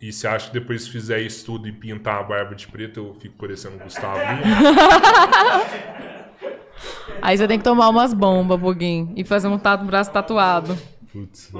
E 0.00 0.12
você 0.12 0.26
acha 0.26 0.46
que 0.48 0.54
depois 0.58 0.84
se 0.84 0.90
fizer 0.90 1.20
isso 1.20 1.44
tudo 1.44 1.68
e 1.68 1.72
pintar 1.72 2.20
a 2.20 2.22
barba 2.22 2.54
de 2.54 2.66
preto, 2.66 3.00
eu 3.00 3.14
fico 3.20 3.36
parecendo 3.36 3.76
o 3.76 3.80
Gustavo? 3.80 4.18
Aí 7.20 7.36
você 7.36 7.46
tem 7.46 7.58
que 7.58 7.64
tomar 7.64 7.90
umas 7.90 8.14
bombas, 8.14 8.58
Buguinho. 8.58 9.12
E 9.14 9.24
fazer 9.24 9.48
um 9.48 9.58
tatu, 9.58 9.84
braço 9.84 10.10
tatuado. 10.10 10.76
Putz. 11.12 11.52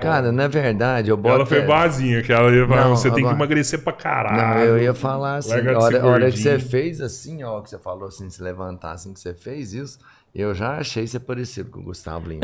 Cara, 0.00 0.30
na 0.30 0.46
verdade, 0.46 1.10
eu 1.10 1.16
boto... 1.16 1.34
Ela 1.36 1.46
foi 1.46 1.62
boazinha, 1.62 2.22
que 2.22 2.32
ela 2.32 2.52
ia 2.54 2.68
falar, 2.68 2.84
Não, 2.84 2.96
você 2.96 3.08
tem 3.08 3.14
que 3.14 3.20
agora- 3.22 3.36
emagrecer 3.36 3.82
pra 3.82 3.92
caralho. 3.94 4.36
Não, 4.36 4.58
eu 4.64 4.78
ia 4.78 4.94
falar 4.94 5.36
assim, 5.36 5.54
a 5.54 5.78
hora, 5.78 6.06
hora 6.06 6.30
que 6.30 6.38
você 6.38 6.58
fez 6.58 7.00
assim, 7.00 7.42
ó, 7.42 7.60
que 7.62 7.70
você 7.70 7.78
falou 7.78 8.06
assim, 8.08 8.28
se 8.30 8.42
levantar 8.42 8.92
assim, 8.92 9.12
que 9.14 9.18
você 9.18 9.32
fez 9.34 9.72
isso, 9.72 9.98
eu 10.34 10.54
já 10.54 10.76
achei 10.78 11.06
você 11.06 11.18
parecido 11.18 11.70
com 11.70 11.80
o 11.80 11.82
Gustavo 11.82 12.28
Lima. 12.28 12.42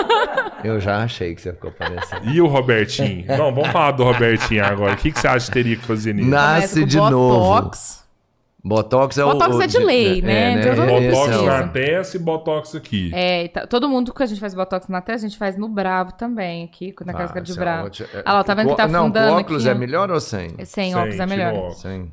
eu 0.62 0.78
já 0.80 1.02
achei 1.02 1.34
que 1.34 1.40
você 1.40 1.52
ficou 1.52 1.70
parecido. 1.72 2.28
E 2.30 2.40
o 2.40 2.46
Robertinho? 2.46 3.26
Não, 3.26 3.54
vamos 3.54 3.68
falar 3.70 3.92
do 3.92 4.04
Robertinho 4.04 4.64
agora. 4.64 4.92
O 4.94 4.96
que, 4.96 5.10
que 5.10 5.18
você 5.18 5.28
acha 5.28 5.46
que 5.46 5.52
teria 5.52 5.76
que 5.76 5.84
fazer 5.84 6.12
nele? 6.14 6.28
Nasce 6.28 6.84
de 6.84 6.96
novo. 6.96 7.60
Botox. 7.60 8.04
Botox 8.66 9.18
é 9.18 9.24
o... 9.24 9.32
Botox 9.32 9.56
o 9.56 9.62
é 9.62 9.66
de 9.66 9.78
lei, 9.78 10.22
né? 10.22 10.56
De 10.58 10.68
todo 10.70 10.86
mundo 10.86 11.02
esse 11.02 11.14
Botox 11.20 11.36
é 11.36 11.46
na 11.46 11.68
testa 11.68 12.16
e 12.16 12.20
Botox 12.20 12.74
aqui. 12.74 13.10
É, 13.12 13.48
tá- 13.48 13.66
todo 13.66 13.88
mundo 13.90 14.14
que 14.14 14.22
a 14.22 14.26
gente 14.26 14.40
faz 14.40 14.54
Botox 14.54 14.88
na 14.88 15.02
testa, 15.02 15.26
a 15.26 15.28
gente 15.28 15.38
faz 15.38 15.54
no 15.58 15.68
Bravo 15.68 16.12
também, 16.14 16.64
aqui, 16.64 16.94
na 17.04 17.12
Ah, 17.12 17.16
casca 17.16 17.42
de 17.42 17.52
é 17.52 17.54
bravo. 17.56 17.86
ótimo. 17.88 18.08
É- 18.14 18.22
Ah 18.24 18.32
lá, 18.32 18.42
tá 18.44 18.54
vendo 18.54 18.70
que 18.70 18.76
tá 18.76 18.88
Não, 18.88 19.00
afundando 19.02 19.32
com 19.34 19.40
óculos 19.40 19.66
aqui, 19.66 19.76
é 19.76 19.78
melhor 19.78 20.10
ou 20.10 20.18
sem? 20.18 20.48
Sem 20.56 20.64
Sem, 20.64 20.94
óculos 20.94 21.20
é 21.20 21.26
melhor. 21.26 21.70
Sem. 21.72 22.10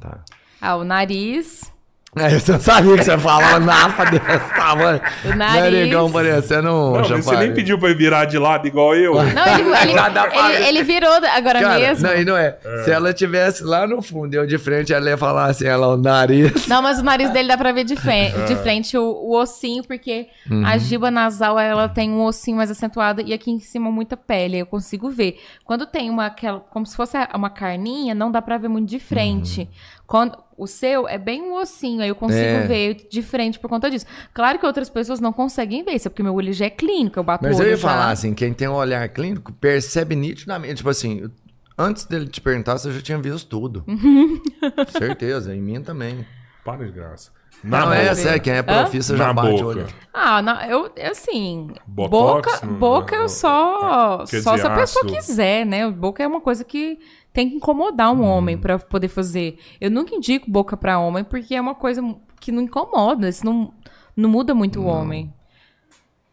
Tá. 0.00 0.20
Ah, 0.58 0.76
o 0.76 0.84
nariz. 0.84 1.70
É, 2.16 2.34
eu 2.34 2.40
só 2.40 2.58
sabia 2.58 2.96
que 2.98 3.04
você 3.04 3.16
falava 3.16 3.60
napa 3.60 4.04
desse 4.06 4.54
tamanho. 4.54 5.00
O 5.24 5.36
nariz. 5.36 5.60
Narigão 5.62 6.10
parecendo 6.10 6.68
um 6.68 6.92
Não, 6.94 7.08
mas 7.08 7.24
você 7.24 7.36
nem 7.36 7.54
pediu 7.54 7.78
pra 7.78 7.92
virar 7.94 8.24
de 8.24 8.36
lado 8.36 8.66
igual 8.66 8.96
eu. 8.96 9.14
Não, 9.14 9.22
ele, 9.22 9.62
ele, 9.92 10.56
ele- 10.56 10.68
ele 10.68 10.82
virou 10.82 11.08
agora 11.12 11.60
Cara, 11.60 11.78
mesmo. 11.78 12.08
não, 12.08 12.16
e 12.16 12.24
não 12.24 12.36
é. 12.36 12.58
Se 12.84 12.90
ela 12.90 13.12
tivesse 13.12 13.62
lá 13.62 13.86
no 13.86 14.02
fundo 14.02 14.34
eu 14.34 14.44
de 14.44 14.58
frente, 14.58 14.92
ela 14.92 15.08
ia 15.08 15.16
falar 15.16 15.46
assim, 15.50 15.66
ela, 15.66 15.86
o 15.88 15.96
nariz. 15.96 16.66
Não, 16.66 16.82
mas 16.82 16.98
o 16.98 17.02
nariz 17.04 17.30
dele 17.30 17.46
dá 17.48 17.56
pra 17.56 17.70
ver 17.70 17.84
de 17.84 17.94
frente, 17.94 18.34
Ah. 18.40 18.44
de 18.44 18.56
frente 18.56 18.98
o, 18.98 19.04
o 19.04 19.36
ossinho, 19.38 19.84
porque 19.84 20.26
Uhum. 20.50 20.66
a 20.66 20.76
giba 20.78 21.10
nasal 21.12 21.58
ela 21.60 21.88
tem 21.88 22.10
um 22.10 22.22
ossinho 22.24 22.56
mais 22.56 22.70
acentuado 22.72 23.22
e 23.24 23.32
aqui 23.32 23.52
em 23.52 23.60
cima 23.60 23.88
muita 23.90 24.16
pele, 24.16 24.58
eu 24.58 24.66
consigo 24.66 25.10
ver. 25.10 25.38
Quando 25.64 25.86
tem 25.86 26.10
uma 26.10 26.26
aquela, 26.26 26.58
como 26.58 26.84
se 26.86 26.96
fosse 26.96 27.16
uma 27.34 27.50
carninha, 27.50 28.14
não 28.16 28.32
dá 28.32 28.42
pra 28.42 28.58
ver 28.58 28.68
muito 28.68 28.88
de 28.88 28.98
frente. 28.98 29.60
Uhum. 29.60 29.66
Quando 30.06 30.36
o 30.62 30.66
seu 30.66 31.08
é 31.08 31.16
bem 31.18 31.42
um 31.42 31.54
ossinho, 31.54 32.02
aí 32.02 32.08
eu 32.08 32.14
consigo 32.14 32.40
É. 32.42 32.66
ver 32.66 33.06
de 33.10 33.22
frente 33.22 33.58
por 33.58 33.68
conta 33.68 33.90
disso. 33.90 34.06
Claro 34.34 34.58
que 34.58 34.66
outras 34.66 34.88
pessoas 34.90 35.20
não 35.20 35.32
conseguem 35.32 35.82
ver 35.84 35.92
isso, 35.92 36.08
é 36.08 36.10
porque 36.10 36.22
meu 36.22 36.34
olho 36.34 36.52
já 36.52 36.66
é 36.66 36.70
clínico, 36.70 37.18
eu 37.18 37.22
bato 37.24 37.44
Mas 37.44 37.56
o 37.56 37.60
eu 37.60 37.64
olho 37.64 37.70
ia 37.70 37.76
já. 37.76 37.88
falar 37.88 38.10
assim, 38.10 38.34
quem 38.34 38.52
tem 38.52 38.68
um 38.68 38.74
olhar 38.74 39.08
clínico 39.08 39.52
percebe 39.54 40.14
nitidamente. 40.14 40.76
Tipo 40.76 40.90
assim, 40.90 41.30
antes 41.78 42.04
dele 42.04 42.26
te 42.26 42.40
perguntar, 42.40 42.76
você 42.78 42.92
já 42.92 43.00
tinha 43.00 43.18
visto 43.18 43.48
tudo. 43.48 43.84
Certeza, 44.96 45.54
em 45.54 45.60
mim 45.60 45.82
também. 45.82 46.26
Para 46.64 46.84
de 46.86 46.92
graça. 46.92 47.30
Na 47.62 47.80
não, 47.80 47.86
boca. 47.88 47.98
é 47.98 48.14
sério, 48.14 48.40
quem 48.40 48.52
é 48.54 48.62
profissa 48.62 49.16
já 49.16 49.26
Na 49.28 49.32
bate 49.34 49.50
boca. 49.52 49.64
olho. 49.66 49.86
Ah, 50.14 50.40
não, 50.42 50.60
eu, 50.62 50.92
assim, 51.10 51.68
Botox, 51.86 52.52
boca, 52.52 52.66
não- 52.66 52.74
boca 52.78 53.16
eu 53.16 53.28
só, 53.28 54.24
Quer 54.28 54.42
só 54.42 54.56
se 54.56 54.66
a 54.66 54.70
pessoa 54.74 55.04
quiser, 55.06 55.64
né? 55.66 55.88
Boca 55.90 56.22
é 56.22 56.26
uma 56.26 56.40
coisa 56.40 56.64
que 56.64 56.98
tem 57.32 57.48
que 57.50 57.56
incomodar 57.56 58.12
um 58.12 58.22
homem 58.24 58.56
Uhum. 58.56 58.60
pra 58.60 58.78
poder 58.78 59.08
fazer. 59.08 59.58
Eu 59.80 59.90
nunca 59.90 60.14
indico 60.14 60.50
boca 60.50 60.76
pra 60.76 60.98
homem 60.98 61.22
porque 61.22 61.54
é 61.54 61.60
uma 61.60 61.74
coisa 61.74 62.02
que 62.40 62.50
não 62.50 62.62
incomoda, 62.62 63.28
isso 63.28 63.44
não, 63.44 63.72
não 64.16 64.28
muda 64.30 64.54
muito 64.54 64.80
o 64.80 64.86
homem. 64.86 65.32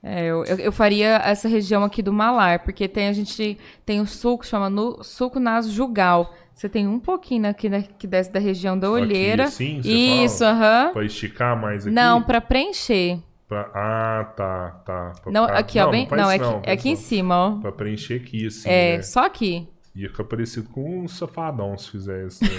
É, 0.01 0.25
eu, 0.25 0.43
eu, 0.45 0.57
eu 0.57 0.71
faria 0.71 1.17
essa 1.23 1.47
região 1.47 1.83
aqui 1.83 2.01
do 2.01 2.13
malar, 2.13 2.59
porque 2.59 2.87
tem 2.87 3.09
a 3.09 3.13
gente 3.13 3.57
tem 3.85 3.99
um 3.99 4.05
suco 4.05 4.45
chama 4.45 4.69
no, 4.69 5.03
suco 5.03 5.39
nasojugal. 5.39 6.33
Você 6.57 6.67
tem 6.67 6.87
um 6.87 6.99
pouquinho 6.99 7.47
aqui 7.47 7.69
né, 7.69 7.83
que 7.99 8.07
desce 8.07 8.31
da 8.31 8.39
região 8.39 8.77
da 8.79 8.89
olheira. 8.89 9.43
assim, 9.43 9.79
você 9.79 9.91
Isso, 9.91 10.43
aham. 10.43 10.89
Pra 10.91 11.05
esticar 11.05 11.55
mais 11.55 11.85
aqui? 11.85 11.93
Não, 11.93 12.19
pra 12.23 12.41
preencher. 12.41 13.19
Pra- 13.47 13.69
Ah, 13.75 14.33
tá, 14.35 14.69
tá. 14.83 15.11
Pra 15.21 15.31
Não, 15.31 15.43
aqui, 15.45 15.79
ó, 15.79 15.91
bem. 15.91 16.07
faz 16.07 16.19
Não, 16.19 16.31
é 16.31 16.35
isso 16.35 16.45
aqui, 16.45 16.69
é 16.69 16.73
aqui 16.73 16.89
em 16.89 16.95
cima, 16.95 17.35
ó. 17.37 17.49
não. 17.51 17.61
Pra 17.61 17.71
preencher 17.71 18.15
aqui, 18.15 18.47
assim. 18.47 18.67
É, 18.67 18.95
né? 18.97 19.01
só 19.03 19.23
aqui. 19.27 19.67
Ia 19.95 20.09
ficar 20.09 20.23
parecido 20.23 20.67
com 20.69 21.01
um 21.03 21.07
safadão 21.07 21.77
se 21.77 21.91
fizer 21.91 22.25
isso. 22.25 22.43
né? 22.43 22.49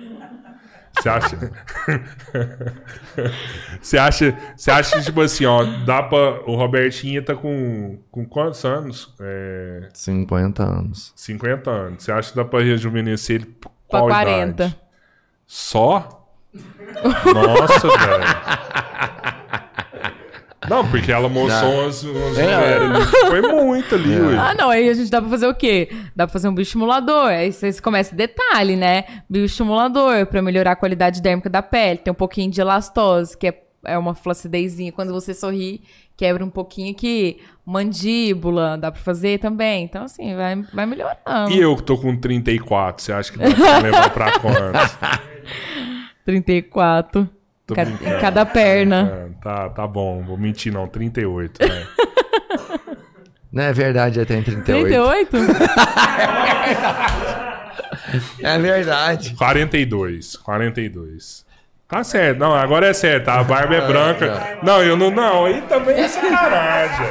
Você 0.94 1.08
acha? 1.08 1.36
Você 3.80 3.98
acha, 3.98 4.38
você 4.56 4.70
acha 4.70 4.96
que, 4.98 5.04
tipo 5.04 5.20
assim, 5.20 5.44
ó, 5.46 5.64
dá 5.84 6.02
pra. 6.02 6.42
O 6.46 6.54
Robertinho 6.54 7.24
tá 7.24 7.34
com, 7.34 7.98
com 8.10 8.24
quantos 8.24 8.64
anos? 8.64 9.14
É, 9.20 9.88
50 9.92 10.62
anos. 10.62 11.12
50 11.16 11.70
anos. 11.70 12.04
Você 12.04 12.12
acha 12.12 12.30
que 12.30 12.36
dá 12.36 12.44
pra 12.44 12.60
rejuvenescer 12.60 13.36
ele 13.36 13.46
por 13.46 13.70
Pra 13.88 14.00
qual 14.00 14.08
40. 14.08 14.64
idade? 14.64 14.76
Só? 15.46 16.28
Nossa, 17.34 17.88
velho. 17.88 19.41
Não, 20.68 20.86
porque 20.88 21.10
ela 21.10 21.28
mostrou 21.28 21.72
umas, 21.82 22.02
umas 22.02 22.38
É. 22.38 22.78
mulheres. 22.80 23.10
Foi 23.28 23.42
muito 23.42 23.94
ali, 23.94 24.20
ué. 24.20 24.36
Ah, 24.38 24.54
não, 24.54 24.70
aí 24.70 24.88
a 24.88 24.94
gente 24.94 25.10
dá 25.10 25.20
pra 25.20 25.30
fazer 25.30 25.46
o 25.46 25.54
quê? 25.54 25.88
Dá 26.14 26.26
pra 26.26 26.32
fazer 26.32 26.48
um 26.48 26.54
bioestimulador. 26.54 27.26
Aí 27.26 27.52
vocês 27.52 27.80
começam 27.80 28.16
detalhe, 28.16 28.76
né? 28.76 29.04
Bioestimulador 29.28 30.26
pra 30.26 30.40
melhorar 30.42 30.72
a 30.72 30.76
qualidade 30.76 31.20
dérmica 31.20 31.50
da 31.50 31.62
pele. 31.62 31.98
Tem 31.98 32.10
um 32.12 32.14
pouquinho 32.14 32.50
de 32.50 32.60
elastose, 32.60 33.36
que 33.36 33.48
é, 33.48 33.62
é 33.84 33.98
uma 33.98 34.14
flacidezinha. 34.14 34.92
Quando 34.92 35.12
você 35.12 35.34
sorri, 35.34 35.82
quebra 36.16 36.44
um 36.44 36.50
pouquinho 36.50 36.92
aqui. 36.92 37.40
Mandíbula, 37.64 38.76
dá 38.76 38.90
pra 38.90 39.00
fazer 39.00 39.38
também. 39.38 39.84
Então, 39.84 40.04
assim, 40.04 40.34
vai, 40.34 40.62
vai 40.72 40.86
melhorando. 40.86 41.50
E 41.52 41.58
eu 41.60 41.76
que 41.76 41.82
tô 41.82 41.96
com 41.96 42.16
34, 42.16 43.02
você 43.04 43.12
acha 43.12 43.32
que 43.32 43.38
dá 43.38 43.50
pra 43.54 43.78
levar 43.78 44.10
pra 44.10 44.32
quantos? 44.40 44.98
34. 46.24 47.28
Tô 47.74 47.76
Ca- 47.76 47.84
brincando. 47.84 48.16
em 48.16 48.20
cada 48.20 48.46
perna. 48.46 49.12
É, 49.12 49.42
tá, 49.42 49.68
tá 49.70 49.86
bom, 49.86 50.22
vou 50.22 50.36
mentir 50.36 50.72
não, 50.72 50.86
38, 50.86 51.66
né? 51.66 51.86
Não 53.52 53.62
é 53.64 53.70
verdade, 53.72 54.16
já 54.16 54.24
tem 54.24 54.42
38. 54.42 54.86
38? 54.86 55.36
É 58.42 58.58
verdade. 58.58 59.34
42, 59.36 60.36
42. 60.36 61.44
Tá 61.88 62.02
certo, 62.02 62.38
não, 62.38 62.54
agora 62.54 62.86
é 62.86 62.92
certo, 62.94 63.28
a 63.28 63.42
barba 63.44 63.74
é 63.74 63.86
branca. 63.86 64.58
Não, 64.62 64.82
eu 64.82 64.96
não, 64.96 65.10
não, 65.10 65.44
aí 65.44 65.60
também 65.62 65.96
é 66.00 66.08
sacanagem. 66.08 67.06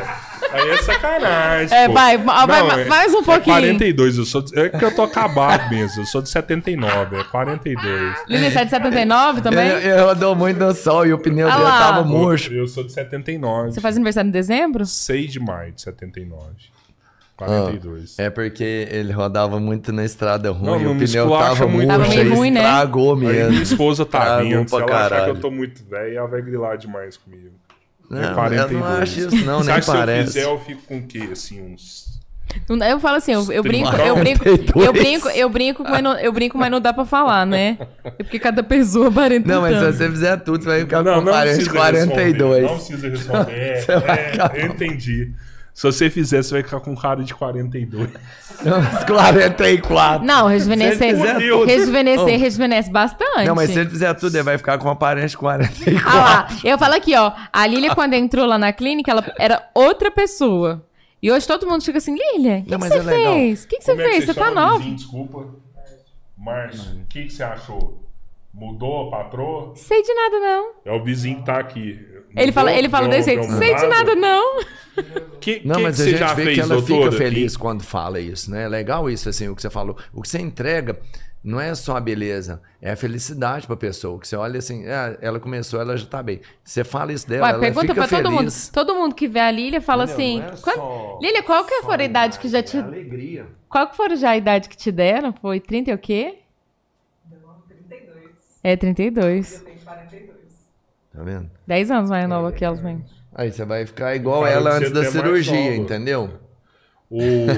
Aí 0.54 0.70
é 0.70 0.78
sacanagem. 0.82 1.78
É, 1.78 1.88
pô. 1.88 1.94
vai, 1.94 2.18
vai, 2.18 2.48
vai, 2.48 2.82
é- 2.82 2.86
mais 2.86 3.14
um 3.14 3.20
é 3.20 3.24
pouquinho. 3.24 3.56
42, 3.56 4.18
eu 4.18 4.26
sou, 4.26 4.42
de- 4.42 4.60
é 4.60 4.70
que 4.70 4.84
eu 4.84 4.94
tô 4.96 5.04
acabado 5.04 5.70
mesmo, 5.70 6.02
eu 6.02 6.06
sou 6.06 6.22
de 6.22 6.30
79, 6.30 7.18
é 7.18 7.24
42. 7.24 8.18
Lili, 8.28 8.52
você 8.52 8.60
é 8.60 8.64
de 8.66 8.70
79 8.72 9.42
também? 9.42 9.68
Ele, 9.70 9.88
ele 9.88 10.02
rodou 10.02 10.36
muito 10.36 10.58
no 10.60 10.74
sol 10.74 11.06
e 11.06 11.14
o 11.14 11.18
pneu 11.20 11.48
Ah 11.50 11.56
dele 11.58 11.68
tava 11.70 12.04
murcho. 12.04 12.54
Eu 12.54 12.68
sou 12.68 12.84
de 12.84 12.92
79. 12.92 13.72
Você 13.72 13.82
faz 13.82 13.96
aniversário 13.96 14.28
em 14.28 14.32
dezembro? 14.32 14.86
6 14.86 15.32
de 15.32 15.40
maio 15.40 15.72
de 15.72 15.82
79. 15.82 16.46
42. 17.38 18.20
É 18.20 18.30
porque 18.30 18.88
ele 18.92 19.12
rodava 19.12 19.60
muito 19.60 19.92
na 19.92 20.06
estrada 20.06 20.52
ruim 20.52 20.66
Não, 20.66 20.80
e 20.80 20.84
não 20.84 20.92
o 20.94 20.98
pneu 21.00 21.30
tava 21.30 21.68
muito, 21.68 21.88
murcho. 21.88 21.88
Tava 21.88 22.08
meio 22.10 22.22
aí 22.22 22.30
ruim, 22.30 22.52
né? 22.52 22.60
Estragou 22.62 23.14
Aí 23.16 23.20
mesmo. 23.20 23.50
minha 23.50 23.64
esposa 23.64 24.06
tá 24.06 24.38
vindo, 24.42 24.70
se 24.70 24.76
ela 24.76 24.86
achar 24.86 24.94
que 25.06 25.10
caralho. 25.10 25.34
eu 25.34 25.40
tô 25.40 25.50
muito 25.50 25.84
velho, 25.90 26.18
ela 26.18 26.28
vai 26.28 26.42
grilar 26.42 26.78
demais 26.78 27.18
comigo. 27.18 27.50
Não, 28.12 28.22
é 28.22 28.32
eu 28.32 28.36
42. 28.36 28.72
não 28.72 28.88
acho 28.88 29.20
isso 29.20 29.46
não, 29.46 29.64
nem 29.64 29.76
que 29.76 29.82
se 29.82 29.90
eu 29.90 29.96
parece. 29.96 30.28
fizer, 30.28 30.44
eu 30.44 30.60
fico 30.60 30.82
com 30.84 30.98
o 30.98 31.04
quê? 31.04 31.30
Assim, 31.32 31.62
uns... 31.62 32.12
Eu 32.86 33.00
falo 33.00 33.16
assim, 33.16 33.32
eu, 33.32 33.50
eu 33.50 33.64
brinco, 33.64 33.90
30. 33.90 34.06
eu 34.06 34.16
brinco, 34.18 34.50
eu 34.50 34.58
42. 34.58 34.92
brinco, 34.92 35.30
eu 35.30 35.50
brinco, 35.50 35.84
mas 35.84 36.04
não, 36.04 36.20
eu 36.20 36.34
brinco, 36.34 36.58
mas 36.58 36.70
não 36.70 36.82
dá 36.82 36.92
pra 36.92 37.06
falar, 37.06 37.46
né? 37.46 37.78
É 38.04 38.24
porque 38.24 38.38
cada 38.38 38.62
pessoa 38.62 39.08
aparenta 39.08 39.48
Não, 39.48 39.62
mas 39.62 39.78
se 39.78 39.86
você 39.86 40.10
fizer 40.10 40.36
tudo, 40.38 40.62
você 40.62 40.70
vai 40.70 40.80
ficar 40.82 41.02
Não, 41.02 41.20
com 41.20 41.26
não 41.26 41.32
parente 41.32 41.64
precisa 41.64 41.82
responder. 41.82 42.08
42. 42.08 42.64
Não 42.64 42.76
precisa 42.76 43.10
responder. 43.10 43.54
É, 43.54 43.82
vai 44.00 44.20
é, 44.20 44.64
eu 44.64 44.68
entendi. 44.68 45.32
Se 45.74 45.84
você 45.84 46.10
fizer, 46.10 46.44
você 46.44 46.54
vai 46.54 46.64
ficar 46.64 46.80
com 46.80 46.96
cara 46.96 47.24
de 47.24 47.34
42. 47.34 48.10
Não, 48.64 48.80
uns 48.80 49.04
44. 49.06 50.26
Não, 50.26 50.48
rejuvenescer, 50.48 51.16
Se 51.16 51.16
fizer 51.16 51.38
rejuvenescer, 51.66 52.36
Oh. 52.36 52.38
rejuvenesce 52.38 52.92
bastante. 52.92 53.48
Não, 53.48 53.56
mas 53.56 53.72
se 53.72 53.80
ele 53.80 53.90
fizer 53.90 54.14
tudo, 54.14 54.36
ele 54.36 54.44
vai 54.44 54.58
ficar 54.58 54.78
com 54.78 54.90
aparente 54.90 55.36
44. 55.36 56.02
Ah 56.06 56.16
lá, 56.16 56.48
eu 56.64 56.78
falo 56.78 56.94
aqui, 56.94 57.16
ó. 57.16 57.32
A 57.52 57.66
Lilia, 57.66 57.96
quando 57.96 58.14
entrou 58.14 58.46
lá 58.46 58.60
na 58.60 58.72
clínica, 58.72 59.10
ela 59.12 59.24
era 59.40 59.68
outra 59.74 60.12
pessoa. 60.12 60.86
E 61.24 61.32
hoje 61.32 61.48
todo 61.48 61.68
mundo 61.68 61.84
fica 61.84 61.98
assim, 62.00 62.16
Lilia, 62.16 62.60
o 62.60 62.64
que, 62.66 62.78
você 62.78 62.98
é 62.98 63.04
fez? 63.04 63.64
O 63.64 63.68
que, 63.68 63.82
você 63.82 63.92
é 63.92 63.96
fez? 63.96 64.26
Você 64.26 64.34
tá 64.34 64.52
nova. 64.52 64.84
Desculpa. 64.84 65.46
Márcio, 66.38 67.02
o 67.02 67.06
que, 67.08 67.24
que 67.26 67.34
você 67.34 67.44
achou? 67.44 68.00
Mudou 68.54 69.08
a 69.08 69.12
patroa? 69.12 69.72
Sei 69.76 70.02
de 70.04 70.14
nada, 70.14 70.40
não. 70.40 70.72
É 70.86 70.92
o 70.92 71.04
vizinho 71.04 71.38
que 71.38 71.46
tá 71.46 71.58
aqui. 71.60 72.00
Ele 72.36 72.52
fala, 72.52 72.74
ele 72.74 72.90
fala 72.90 73.08
desse 73.08 73.30
jeito, 73.34 73.50
sei 73.54 73.76
de 73.76 73.88
nada, 73.88 74.16
não. 74.16 74.60
Que, 75.40 75.62
Não, 75.66 75.76
que 75.78 75.82
mas 75.84 75.96
que 75.96 76.02
a 76.02 76.06
você 76.06 76.10
gente 76.12 76.20
já 76.20 76.34
vê 76.34 76.44
fez, 76.44 76.56
que 76.56 76.62
ela 76.62 76.76
doutora? 76.76 77.12
fica 77.12 77.24
feliz 77.24 77.58
quando 77.58 77.82
fala 77.84 78.20
isso, 78.20 78.52
né? 78.52 78.64
É 78.64 78.68
legal 78.68 79.10
isso, 79.10 79.28
assim, 79.30 79.48
o 79.50 79.56
que 79.56 79.62
você 79.62 79.70
falou. 79.70 79.98
O 80.14 80.22
que 80.22 80.30
você 80.30 80.40
entrega 80.40 81.00
não 81.44 81.60
é 81.60 81.74
só 81.74 81.96
a 81.98 82.00
beleza, 82.00 82.62
é 82.82 82.92
a 82.92 82.96
felicidade 82.96 83.66
pra 83.66 83.76
pessoa. 83.76 84.20
Que 84.20 84.28
você 84.28 84.36
olha 84.36 84.60
assim, 84.60 84.86
ah, 84.88 85.18
ela 85.22 85.40
começou, 85.40 85.80
ela 85.82 85.98
já 85.98 86.06
tá 86.06 86.22
bem. 86.22 86.42
Você 86.64 86.84
fala 86.84 87.12
isso 87.14 87.28
dela, 87.28 87.44
Ué, 87.46 87.50
ela 87.52 87.60
pergunta 87.60 87.82
fica 87.88 87.94
pra 87.96 88.08
todo 88.08 88.30
mundo. 88.32 88.38
feliz. 88.40 88.70
Todo 88.70 88.96
mundo 88.96 89.16
que 89.16 89.28
vê 89.28 89.40
a 89.40 89.50
Lilia 89.52 89.82
fala 89.82 90.04
Entendeu? 90.04 90.16
assim. 90.16 90.40
Não 90.42 90.48
é 90.48 90.58
"Qual- 90.62 90.76
só- 90.76 91.20
Lilia, 91.22 91.44
qual 91.44 91.64
que 91.66 91.82
foi 91.82 91.96
a 91.96 92.04
idade 92.04 92.38
que 92.40 92.48
já 92.50 92.62
te. 92.62 92.78
é 92.78 92.82
alegria. 92.82 93.48
Qual 93.70 93.88
que 93.88 93.96
foram 93.98 94.16
já 94.18 94.30
a 94.32 94.38
idade 94.38 94.70
que 94.70 94.78
te 94.78 94.92
deram? 94.92 95.34
Foi 95.42 95.60
30 95.60 95.92
e 95.92 95.94
o 95.94 95.98
quê? 95.98 96.36
Não, 98.64 98.78
32. 98.78 98.78
É, 98.78 98.78
32. 98.78 99.54
Eu 99.56 99.62
tenho 99.66 99.80
42. 99.80 100.38
Tá 101.14 101.24
vendo? 101.24 101.52
10 101.68 101.92
anos 101.92 102.10
mais 102.10 102.28
nova 102.30 102.52
que 102.52 102.64
elas, 102.64 102.82
mãe. 102.82 103.04
Aí 103.34 103.52
você 103.52 103.66
vai 103.66 103.86
ficar 103.86 104.16
igual 104.16 104.42
Cara, 104.44 104.54
ela 104.54 104.78
antes 104.78 104.92
da 104.92 105.02
até 105.02 105.10
mais 105.12 105.26
cirurgia, 105.26 105.76
entendeu? 105.76 106.40
O... 107.10 107.50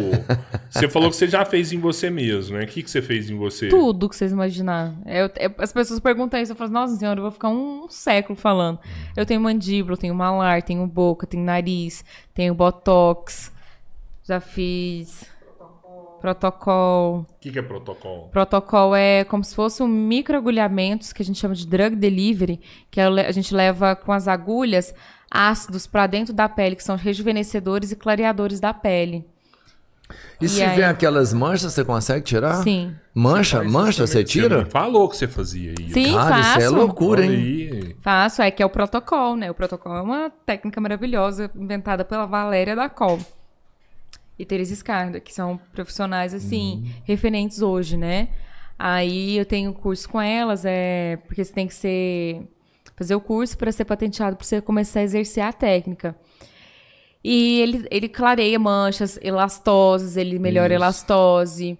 Você 0.69 0.89
falou 0.89 1.11
que 1.11 1.15
você 1.15 1.27
já 1.27 1.45
fez 1.45 1.71
em 1.71 1.77
você 1.77 2.09
mesmo, 2.09 2.57
né? 2.57 2.63
O 2.63 2.67
que, 2.67 2.81
que 2.81 2.89
você 2.89 3.03
fez 3.03 3.29
em 3.29 3.35
você? 3.37 3.69
Tudo 3.69 4.09
que 4.09 4.15
vocês 4.15 4.31
imaginaram. 4.31 4.97
Eu- 5.05 5.29
eu- 5.39 5.53
as 5.59 5.71
pessoas 5.71 5.99
perguntam 5.99 6.41
isso, 6.41 6.51
eu 6.51 6.55
falo, 6.55 6.71
nossa 6.71 6.95
senhora, 6.95 7.19
eu 7.19 7.21
vou 7.21 7.31
ficar 7.31 7.49
um, 7.49 7.87
século 7.87 8.35
falando. 8.35 8.79
Eu 9.15 9.27
tenho 9.27 9.39
mandíbula, 9.39 9.93
eu 9.93 9.99
tenho 9.99 10.15
malar, 10.15 10.63
tenho 10.63 10.87
boca, 10.87 11.27
tenho 11.27 11.43
nariz, 11.43 12.03
tenho 12.33 12.55
botox. 12.55 13.51
Já 14.23 14.39
fiz 14.39 15.23
protocolo. 16.23 17.19
O 17.29 17.39
que, 17.41 17.51
que 17.51 17.59
é 17.59 17.61
protocolo? 17.61 18.29
Protocolo 18.29 18.95
é 18.95 19.25
como 19.25 19.43
se 19.43 19.53
fosse 19.53 19.83
um 19.83 19.87
microagulhamentos 19.87 21.11
que 21.11 21.21
a 21.21 21.25
gente 21.25 21.37
chama 21.37 21.53
de 21.53 21.67
drug 21.67 21.97
delivery, 21.97 22.61
que 22.89 23.01
é 23.01 23.03
a 23.05 23.31
gente 23.31 23.53
leva 23.53 23.93
com 23.93 24.13
as 24.13 24.25
agulhas 24.27 24.95
ácidos 25.29 25.85
para 25.85 26.07
dentro 26.07 26.33
da 26.33 26.47
pele, 26.47 26.77
que 26.77 26.83
são 26.83 26.95
rejuvenescedores 26.95 27.91
e 27.91 27.95
clareadores 27.97 28.61
da 28.61 28.73
pele. 28.73 29.25
E, 30.39 30.45
E 30.45 30.49
se 30.49 30.61
aí? 30.63 30.69
tiver 30.71 30.85
aquelas 30.85 31.33
manchas, 31.33 31.73
você 31.73 31.83
consegue 31.83 32.23
tirar? 32.23 32.55
Sim. 32.63 32.95
Mancha? 33.13 33.61
Mancha, 33.63 34.07
você 34.07 34.19
Você 34.19 34.23
tira? 34.23 34.63
não 34.63 34.69
falou 34.69 35.09
que 35.09 35.17
você 35.17 35.27
fazia 35.27 35.73
isso. 35.77 35.93
Sim, 35.93 36.13
Cara, 36.13 36.39
isso 36.39 36.57
é 36.57 36.61
faço. 36.61 36.75
loucura, 36.75 37.25
hein? 37.25 37.95
Faço, 38.01 38.41
é 38.41 38.49
que 38.49 38.63
é 38.63 38.65
o 38.65 38.69
protocolo, 38.69 39.35
né? 39.35 39.51
O 39.51 39.53
protocolo 39.53 39.95
é 39.95 40.01
uma 40.01 40.29
técnica 40.45 40.79
maravilhosa 40.79 41.51
inventada 41.55 42.05
pela 42.05 42.25
Valéria 42.25 42.75
da 42.75 42.87
Col 42.89 43.19
e 44.37 44.45
Teresa 44.45 44.75
Scarda, 44.75 45.19
que 45.19 45.33
são 45.33 45.59
profissionais, 45.73 46.33
assim, 46.33 46.91
referentes 47.03 47.61
hoje, 47.61 47.97
né? 47.97 48.29
Aí 48.77 49.37
eu 49.37 49.45
tenho 49.45 49.73
curso 49.73 50.09
com 50.09 50.19
elas, 50.19 50.65
é 50.65 51.17
porque 51.27 51.43
você 51.43 51.53
tem 51.53 51.67
que 51.67 51.73
ser 51.75 52.47
fazer 52.95 53.15
o 53.15 53.21
curso 53.21 53.57
para 53.57 53.71
ser 53.71 53.85
patenteado, 53.85 54.35
para 54.35 54.45
você 54.45 54.61
começar 54.61 54.99
a 54.99 55.03
exercer 55.03 55.43
a 55.43 55.53
técnica. 55.53 56.15
E 57.23 57.61
ele, 57.61 57.87
ele 57.89 58.09
clareia 58.09 58.59
manchas 58.59 59.17
elastosas, 59.21 60.17
ele 60.17 60.37
melhora 60.37 60.73
a 60.73 60.75
elastose, 60.75 61.77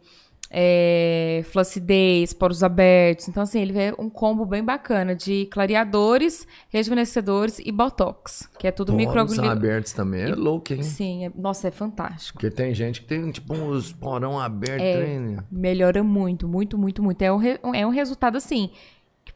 é, 0.55 1.41
flacidez, 1.45 2.31
poros 2.31 2.63
abertos. 2.63 3.27
Então, 3.27 3.41
assim, 3.41 3.59
ele 3.59 3.75
é 3.77 3.91
um 3.97 4.07
combo 4.07 4.45
bem 4.45 4.63
bacana 4.63 5.15
de 5.15 5.47
clareadores, 5.47 6.47
rejuvenescedores 6.69 7.57
e 7.57 7.71
botox, 7.71 8.47
que 8.59 8.67
é 8.67 8.71
tudo 8.71 8.91
Poros 8.91 9.05
microagulha. 9.07 9.51
abertos 9.51 9.93
também 9.93 10.21
é 10.21 10.35
louco, 10.35 10.71
hein? 10.73 10.83
Sim, 10.83 11.25
é- 11.25 11.31
nossa, 11.35 11.69
é 11.69 11.71
fantástico. 11.71 12.37
Porque 12.39 12.55
tem 12.55 12.71
gente 12.75 13.01
que 13.01 13.07
tem, 13.07 13.31
tipo, 13.31 13.53
uns 13.55 13.91
porão 13.91 14.39
abertos. 14.39 14.85
É. 14.85 15.37
Melhora 15.51 16.03
muito, 16.03 16.47
muito, 16.47 16.77
muito, 16.77 17.01
muito. 17.01 17.21
É 17.23 17.33
um, 17.33 17.41
é 17.73 17.87
um 17.87 17.89
resultado 17.89 18.37
assim. 18.37 18.69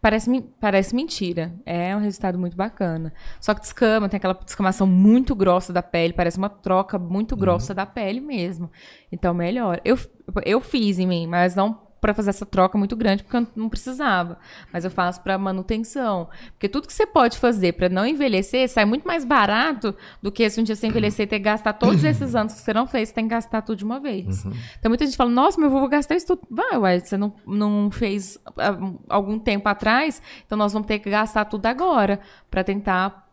Parece, 0.07 0.41
parece 0.57 0.95
mentira. 0.95 1.53
É 1.65 1.93
um 1.93 1.99
resultado 1.99 2.39
muito 2.39 2.55
bacana. 2.55 3.11
Só 3.41 3.53
que 3.53 3.59
descama, 3.59 4.07
tem 4.07 4.17
aquela 4.17 4.33
descamação 4.33 4.87
muito 4.87 5.35
grossa 5.35 5.73
da 5.73 5.83
pele, 5.83 6.13
parece 6.13 6.37
uma 6.37 6.47
troca 6.47 6.97
muito 6.97 7.35
grossa 7.35 7.73
da 7.73 7.85
pele 7.85 8.21
mesmo. 8.21 8.71
Então, 9.11 9.33
melhor. 9.33 9.81
Eu, 9.83 9.99
eu 10.45 10.61
fiz 10.61 10.97
em 10.97 11.05
mim, 11.05 11.27
mas 11.27 11.55
não 11.55 11.86
para 12.07 12.13
fazer 12.13 12.29
essa 12.29 12.45
troca 12.45 12.77
muito 12.77 12.95
grande, 12.95 13.21
porque 13.21 13.35
eu 13.35 13.47
não 13.53 13.67
precisava. 13.67 14.39
Mas 14.71 14.85
eu 14.85 14.91
faço 14.91 15.19
para 15.19 15.37
manutenção. 15.37 16.29
Porque 16.53 16.69
tudo 16.69 16.87
que 16.87 16.93
você 16.93 17.05
pode 17.05 17.37
fazer 17.37 17.73
para 17.73 17.89
não 17.89 18.05
envelhecer 18.05 18.69
sai 18.69 18.85
muito 18.85 19.05
mais 19.05 19.25
barato 19.25 19.93
do 20.21 20.31
que 20.31 20.49
se 20.49 20.61
um 20.61 20.63
dia 20.63 20.73
você 20.73 20.87
envelhecer 20.87 21.25
e 21.25 21.27
ter 21.27 21.39
que 21.39 21.43
gastar 21.43 21.73
todos 21.73 22.01
esses 22.05 22.33
anos 22.33 22.53
que 22.53 22.61
você 22.61 22.73
não 22.73 22.87
fez, 22.87 23.09
você 23.09 23.15
tem 23.15 23.25
que 23.25 23.31
gastar 23.31 23.61
tudo 23.61 23.79
de 23.79 23.83
uma 23.83 23.99
vez. 23.99 24.45
Então 24.79 24.89
muita 24.89 25.05
gente 25.05 25.17
fala, 25.17 25.29
nossa, 25.29 25.59
meu 25.59 25.67
avô 25.69 25.81
vou 25.81 25.89
gastar 25.89 26.15
isso 26.15 26.27
tudo. 26.27 26.47
Vai, 26.49 26.77
uai, 26.77 27.01
você 27.01 27.17
não, 27.17 27.33
não 27.45 27.91
fez 27.91 28.39
ah, 28.57 28.77
algum 29.09 29.37
tempo 29.37 29.67
atrás, 29.67 30.21
então 30.45 30.57
nós 30.57 30.71
vamos 30.71 30.87
ter 30.87 30.99
que 30.99 31.09
gastar 31.09 31.43
tudo 31.43 31.65
agora 31.65 32.21
para 32.49 32.63
tentar 32.63 33.27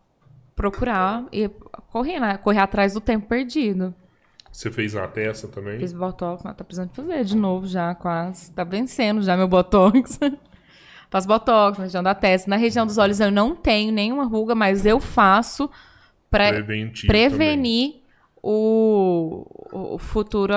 procurar 0.53 1.23
e 1.31 1.49
correr, 1.91 2.19
né? 2.19 2.37
correr 2.37 2.59
atrás 2.59 2.93
do 2.93 2.99
tempo 2.99 3.25
perdido. 3.25 3.95
Você 4.55 4.71
fez 4.71 4.93
na 4.93 5.05
testa 5.05 5.49
também? 5.49 5.77
Fiz 5.77 5.91
botox, 5.91 6.41
mas 6.41 6.55
tá 6.55 6.63
precisando 6.63 6.89
fazer 6.93 7.25
de 7.25 7.35
novo 7.35 7.67
já, 7.67 7.93
quase. 7.93 8.53
Tá 8.53 8.63
vencendo 8.63 9.21
já 9.21 9.35
meu 9.35 9.49
botox. 9.49 10.17
Faço 11.11 11.27
botox 11.27 11.77
na 11.77 11.83
região 11.83 12.01
da 12.01 12.15
testa. 12.15 12.49
Na 12.49 12.55
região 12.55 12.85
dos 12.85 12.97
olhos 12.97 13.19
eu 13.19 13.29
não 13.29 13.53
tenho 13.53 13.91
nenhuma 13.91 14.23
ruga, 14.23 14.55
mas 14.55 14.85
eu 14.85 15.01
faço 15.01 15.69
pra 16.31 16.53
Preventivo 16.53 17.07
prevenir 17.07 17.95
o, 18.41 19.45
o 19.73 19.97
futuro 19.97 20.53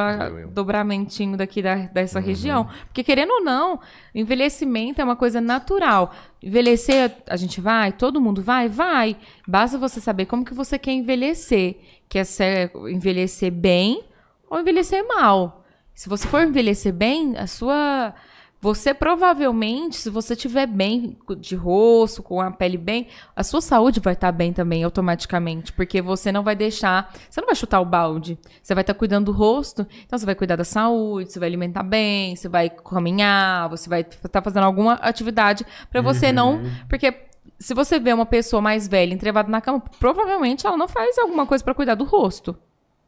dobramentinho 0.52 1.36
daqui 1.36 1.60
da, 1.60 1.74
dessa 1.86 2.20
região. 2.20 2.68
Porque, 2.84 3.02
querendo 3.02 3.30
ou 3.30 3.42
não, 3.42 3.80
envelhecimento 4.14 5.00
é 5.00 5.04
uma 5.04 5.16
coisa 5.16 5.40
natural. 5.40 6.14
Envelhecer, 6.42 7.16
a 7.26 7.36
gente 7.36 7.60
vai, 7.60 7.90
todo 7.90 8.20
mundo 8.20 8.42
vai, 8.42 8.68
vai. 8.68 9.16
Basta 9.46 9.76
você 9.76 10.00
saber 10.00 10.26
como 10.26 10.44
que 10.44 10.54
você 10.54 10.78
quer 10.78 10.92
envelhecer. 10.92 11.80
Quer 12.08 12.24
ser, 12.24 12.72
envelhecer 12.88 13.52
bem 13.52 14.02
ou 14.48 14.60
envelhecer 14.60 15.06
mal. 15.06 15.64
Se 15.94 16.08
você 16.08 16.26
for 16.28 16.42
envelhecer 16.42 16.92
bem, 16.92 17.36
a 17.36 17.46
sua. 17.46 18.14
Você 18.60 18.92
provavelmente, 18.92 19.96
se 19.96 20.10
você 20.10 20.34
estiver 20.34 20.66
bem 20.66 21.16
de 21.38 21.54
rosto, 21.54 22.24
com 22.24 22.40
a 22.40 22.50
pele 22.50 22.76
bem, 22.76 23.06
a 23.34 23.44
sua 23.44 23.60
saúde 23.60 24.00
vai 24.00 24.14
estar 24.14 24.32
bem 24.32 24.52
também, 24.52 24.82
automaticamente. 24.82 25.72
Porque 25.72 26.02
você 26.02 26.32
não 26.32 26.42
vai 26.42 26.56
deixar. 26.56 27.12
Você 27.28 27.40
não 27.40 27.46
vai 27.46 27.54
chutar 27.54 27.80
o 27.80 27.84
balde. 27.84 28.38
Você 28.60 28.74
vai 28.74 28.82
estar 28.82 28.94
cuidando 28.94 29.26
do 29.26 29.32
rosto. 29.32 29.86
Então 30.04 30.18
você 30.18 30.26
vai 30.26 30.34
cuidar 30.34 30.56
da 30.56 30.64
saúde, 30.64 31.32
você 31.32 31.38
vai 31.38 31.48
alimentar 31.48 31.84
bem, 31.84 32.34
você 32.34 32.48
vai 32.48 32.68
caminhar, 32.70 33.68
você 33.68 33.88
vai 33.88 34.00
estar 34.00 34.42
fazendo 34.42 34.64
alguma 34.64 34.94
atividade 34.94 35.64
para 35.90 36.00
você 36.00 36.32
não. 36.32 36.60
Porque 36.88 37.27
se 37.58 37.74
você 37.74 37.98
vê 37.98 38.12
uma 38.12 38.26
pessoa 38.26 38.60
mais 38.62 38.86
velha 38.88 39.12
entrevada 39.14 39.48
na 39.50 39.60
cama, 39.60 39.80
provavelmente 39.98 40.66
ela 40.66 40.76
não 40.76 40.88
faz 40.88 41.18
alguma 41.18 41.46
coisa 41.46 41.62
para 41.64 41.74
cuidar 41.74 41.94
do 41.94 42.04
rosto. 42.04 42.56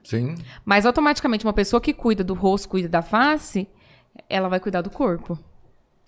Sim. 0.02 0.34
Mas 0.64 0.86
automaticamente 0.86 1.44
uma 1.46 1.52
pessoa 1.52 1.80
que 1.80 1.92
cuida 1.92 2.24
do 2.24 2.34
rosto, 2.34 2.68
cuida 2.68 2.88
da 2.88 3.02
face, 3.02 3.68
ela 4.28 4.48
vai 4.48 4.58
cuidar 4.58 4.80
do 4.80 4.90
corpo. 4.90 5.38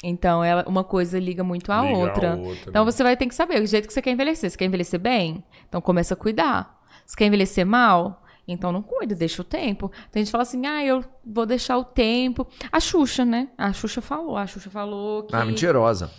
Então, 0.05 0.43
ela, 0.43 0.65
uma 0.67 0.83
coisa 0.83 1.19
liga 1.19 1.45
muito 1.45 1.71
à 1.71 1.83
Liga 1.83 1.97
outra. 1.99 2.37
outra, 2.37 2.71
Então, 2.71 2.85
né? 2.85 2.91
você 2.91 3.03
vai 3.05 3.17
ter 3.17 3.27
que 3.27 3.35
saber 3.35 3.63
o 3.63 3.67
jeito 3.67 3.87
que 3.87 3.93
você 3.95 4.03
quer 4.03 4.11
envelhecer. 4.11 4.51
Você 4.51 4.59
quer 4.59 4.65
envelhecer 4.65 4.99
bem? 4.99 5.45
Então, 5.69 5.81
começa 5.81 6.15
a 6.15 6.17
cuidar. 6.17 6.83
Você 7.07 7.15
quer 7.17 7.27
envelhecer 7.27 7.65
mal? 7.65 8.21
Então, 8.49 8.73
não 8.73 8.83
cuida, 8.83 9.15
deixa 9.15 9.41
o 9.43 9.45
tempo. 9.45 9.93
Tem 10.11 10.21
gente 10.23 10.27
que 10.29 10.33
fala 10.33 10.43
assim, 10.43 10.67
ah, 10.67 10.85
eu 10.85 11.05
vou 11.25 11.47
deixar 11.47 11.79
o 11.79 11.85
tempo. 11.85 12.45
A 12.73 12.81
Xuxa, 12.81 13.25
né? 13.25 13.51
A 13.57 13.73
Xuxa 13.73 14.01
falou. 14.01 14.37
A 14.37 14.45
Xuxa 14.45 14.69
falou 14.71 15.23
que 15.23 15.37
Ah, 15.37 15.45
mentirosa. 15.45 16.11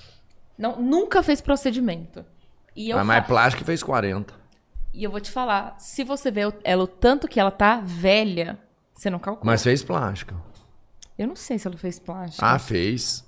Não, 0.58 0.82
nunca 0.82 1.22
fez 1.24 1.42
procedimento. 1.42 2.26
E 2.76 2.90
eu, 2.90 2.98
Mas 2.98 3.06
mais 3.06 3.22
fa- 3.24 3.28
plástico 3.28 3.64
fez 3.66 3.84
40. 3.84 4.34
e 4.94 5.04
eu 5.04 5.12
vou 5.12 5.20
te 5.22 5.30
falar, 5.32 5.76
se 5.78 6.04
você 6.04 6.32
vê 6.32 6.46
o- 6.46 6.54
ela 6.64 6.84
o 6.84 6.88
tanto 6.88 7.28
que 7.28 7.40
ela 7.40 7.52
tá 7.52 7.80
velha, 7.84 8.58
você 8.94 9.10
não 9.10 9.20
calcula. 9.20 9.46
Mas 9.52 9.64
fez 9.64 9.84
plástico. 9.84 10.34
Eu 11.18 11.28
não 11.28 11.36
sei 11.36 11.60
se 11.60 11.68
ela 11.68 11.78
fez 11.78 12.00
plástico. 12.00 12.44
Ah, 12.44 12.58
fez. 12.58 13.24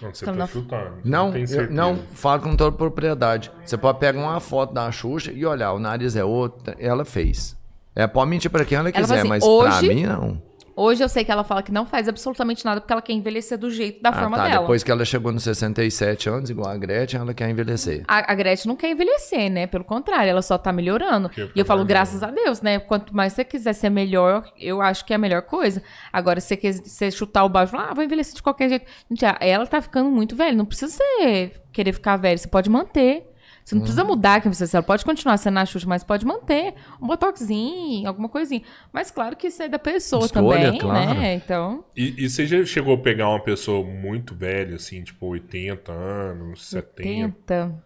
Não, 0.00 0.14
você 0.14 0.24
Então, 0.24 0.34
tá 0.34 0.40
não- 0.40 0.46
chutando. 0.46 1.00
Não, 1.04 1.32
tem 1.32 1.40
eu, 1.42 1.46
certeza. 1.46 1.72
não, 1.72 1.96
falo 2.14 2.42
com 2.42 2.56
toda 2.56 2.74
propriedade. 2.76 3.50
Você 3.64 3.76
pode 3.76 3.98
pegar 3.98 4.18
uma 4.20 4.40
foto 4.40 4.72
da 4.72 4.90
Xuxa 4.92 5.32
e 5.32 5.44
olhar, 5.44 5.72
o 5.72 5.78
nariz 5.78 6.16
é 6.16 6.24
outra, 6.24 6.74
ela 6.78 7.04
fez. 7.04 7.56
É, 7.94 8.06
pode 8.06 8.30
mentir 8.30 8.50
pra 8.50 8.64
quem 8.64 8.78
ela 8.78 8.92
quiser, 8.92 9.06
fala 9.06 9.20
assim, 9.20 9.28
mas 9.28 9.42
hoje- 9.44 9.86
pra 9.86 9.94
mim 9.94 10.04
não. 10.06 10.42
Hoje 10.82 11.04
eu 11.04 11.10
sei 11.10 11.26
que 11.26 11.30
ela 11.30 11.44
fala 11.44 11.62
que 11.62 11.70
não 11.70 11.84
faz 11.84 12.08
absolutamente 12.08 12.64
nada 12.64 12.80
porque 12.80 12.90
ela 12.90 13.02
quer 13.02 13.12
envelhecer 13.12 13.58
do 13.58 13.70
jeito 13.70 14.00
da 14.00 14.08
Ah, 14.08 14.12
forma 14.14 14.38
tá, 14.38 14.48
dela. 14.48 14.60
depois 14.62 14.82
que 14.82 14.90
ela 14.90 15.04
chegou 15.04 15.30
nos 15.30 15.42
67 15.42 16.26
anos, 16.30 16.48
igual 16.48 16.70
a 16.70 16.76
Gretchen, 16.78 17.20
ela 17.20 17.34
quer 17.34 17.50
envelhecer. 17.50 18.02
A, 18.08 18.32
a 18.32 18.34
Gretchen 18.34 18.66
não 18.70 18.76
quer 18.76 18.90
envelhecer, 18.90 19.50
né? 19.50 19.66
Pelo 19.66 19.84
contrário, 19.84 20.30
ela 20.30 20.40
só 20.40 20.56
tá 20.56 20.72
melhorando. 20.72 21.30
E 21.54 21.58
eu 21.58 21.66
falo, 21.66 21.80
mais 21.80 21.88
graças 21.88 22.22
a 22.22 22.30
Deus, 22.30 22.62
né? 22.62 22.78
Quanto 22.78 23.14
mais 23.14 23.34
você 23.34 23.44
quiser 23.44 23.74
ser 23.74 23.90
melhor, 23.90 24.42
eu 24.58 24.80
acho 24.80 25.04
que 25.04 25.12
é 25.12 25.16
a 25.16 25.18
melhor 25.18 25.42
coisa. 25.42 25.82
Agora, 26.10 26.40
se 26.40 26.48
você 26.48 26.56
quer 26.56 26.72
você 26.72 27.10
chutar 27.10 27.44
o 27.44 27.50
e 27.62 27.66
falar, 27.66 27.90
ah, 27.90 27.94
vou 27.94 28.02
envelhecer 28.02 28.34
de 28.34 28.42
qualquer 28.42 28.70
jeito. 28.70 28.86
Gente, 29.10 29.24
ela 29.38 29.66
tá 29.66 29.82
ficando 29.82 30.10
muito 30.10 30.34
velha. 30.34 30.56
Não 30.56 30.64
precisa 30.64 30.92
você 30.96 31.52
querer 31.72 31.92
ficar 31.92 32.16
velha. 32.16 32.38
Você 32.38 32.48
pode 32.48 32.70
manter. 32.70 33.26
Você 33.64 33.74
não 33.74 33.80
Uhum. 33.80 33.84
precisa 33.84 34.04
mudar 34.04 34.40
quem 34.40 34.52
você 34.52 34.64
é. 34.64 34.68
Ela 34.72 34.82
pode 34.82 35.04
continuar 35.04 35.36
sendo 35.36 35.58
a 35.58 35.64
Xuxa, 35.66 35.86
mas 35.86 36.02
pode 36.02 36.26
manter 36.26 36.74
um 37.00 37.06
botoxinho, 37.06 38.08
alguma 38.08 38.28
coisinha. 38.28 38.62
Mas 38.92 39.10
claro 39.10 39.36
que 39.36 39.46
isso 39.46 39.62
é 39.62 39.68
da 39.68 39.78
pessoa 39.78 40.24
Escolha, 40.24 40.64
também, 40.66 40.80
claro. 40.80 41.14
né? 41.20 41.34
Então. 41.34 41.84
E, 41.96 42.24
e 42.24 42.28
você 42.28 42.46
já 42.46 42.64
chegou 42.64 42.94
a 42.94 42.98
pegar 42.98 43.28
uma 43.28 43.40
pessoa 43.40 43.86
muito 43.86 44.34
velha, 44.34 44.76
assim, 44.76 45.02
tipo 45.04 45.26
80 45.26 45.92
anos, 45.92 46.66
70? 46.66 47.08
80. 47.08 47.84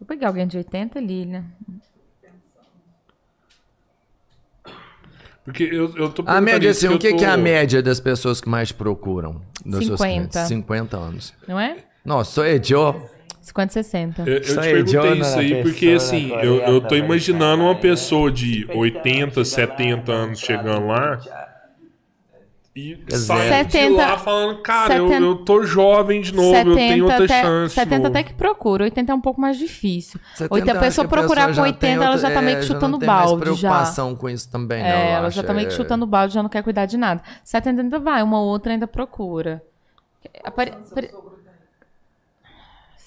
Vou 0.00 0.06
pegar 0.06 0.28
alguém 0.28 0.46
de 0.46 0.56
80 0.56 0.98
ali, 0.98 1.26
né? 1.26 1.44
Porque 5.44 5.64
eu, 5.64 5.94
eu 5.96 6.08
tô 6.10 6.22
A 6.22 6.24
perguntando 6.24 6.40
média, 6.42 6.70
assim, 6.70 6.88
o 6.88 6.98
que, 6.98 7.08
eu 7.08 7.16
que 7.18 7.24
é 7.24 7.28
a 7.28 7.36
tô- 7.36 7.42
média 7.42 7.82
das 7.82 8.00
pessoas 8.00 8.40
que 8.40 8.48
mais 8.48 8.72
procuram? 8.72 9.42
Dos 9.64 9.86
seus 9.86 10.00
50. 10.00 10.00
clientes? 10.00 10.40
50 10.48 10.96
anos. 10.96 11.34
Não 11.46 11.60
é? 11.60 11.76
Nossa, 12.04 12.30
sou 12.30 12.46
Edio. 12.46 13.10
50, 13.44 13.72
60. 13.72 14.22
Eu, 14.22 14.34
eu 14.34 14.40
te 14.40 14.48
Isso 14.48 14.60
aí, 14.60 14.72
perguntei 14.72 15.00
Jonah, 15.00 15.16
isso 15.20 15.38
aí 15.38 15.62
porque, 15.62 15.88
assim, 15.90 16.30
eu, 16.42 16.56
eu 16.60 16.80
tô 16.80 16.88
Coreia 16.88 17.04
imaginando 17.04 17.62
uma 17.64 17.74
pessoa 17.76 18.30
de 18.30 18.66
80, 18.72 19.44
70 19.44 20.12
anos 20.12 20.40
chegando 20.40 20.86
lá 20.86 21.20
e 22.76 22.98
saindo 23.08 23.66
de 23.66 23.72
70, 23.72 23.96
lá 23.96 24.18
falando, 24.18 24.60
cara, 24.60 24.96
eu, 24.96 25.06
70, 25.06 25.24
eu 25.24 25.36
tô 25.44 25.62
jovem 25.62 26.20
de 26.20 26.34
novo, 26.34 26.56
eu 26.56 26.74
tenho 26.74 27.04
outra 27.04 27.24
até, 27.24 27.42
chance. 27.42 27.72
70 27.74 28.00
de 28.00 28.06
até 28.08 28.22
que 28.24 28.34
procura, 28.34 28.82
80 28.82 29.12
é 29.12 29.14
um 29.14 29.20
pouco 29.20 29.40
mais 29.40 29.56
difícil. 29.56 30.18
70, 30.34 30.54
80 30.54 30.72
a 30.72 30.80
pessoa 30.80 31.06
que 31.06 31.14
a 31.14 31.18
procurar 31.18 31.46
pessoa 31.46 31.66
com 31.66 31.72
já 31.72 31.78
tem 31.78 31.90
80, 31.90 32.04
ela 32.04 32.16
já 32.16 32.22
tá 32.22 32.28
outra- 32.30 32.42
meio 32.42 32.56
que 32.56 32.64
é, 32.64 32.66
já 32.66 32.74
chutando 32.74 32.92
não 32.92 32.98
tem 32.98 33.08
mais 33.08 33.20
balde 33.30 33.44
já. 33.44 33.68
preocupação 33.68 34.16
com 34.16 34.28
isso 34.28 34.50
também, 34.50 34.82
não. 34.82 34.88
É, 34.88 35.04
eu 35.04 35.16
ela 35.16 35.26
acho, 35.28 35.36
já 35.36 35.42
tá 35.44 35.54
meio 35.54 35.68
que 35.68 35.74
é. 35.74 35.76
chutando 35.76 36.04
balde, 36.04 36.34
já 36.34 36.42
não 36.42 36.50
quer 36.50 36.64
cuidar 36.64 36.86
de 36.86 36.96
nada. 36.96 37.22
70 37.44 37.80
ainda 37.80 37.98
vai, 38.00 38.22
uma 38.24 38.40
outra 38.40 38.72
ainda 38.72 38.88
procura. 38.88 39.62
Apare... 40.42 40.72
apare- 40.90 41.10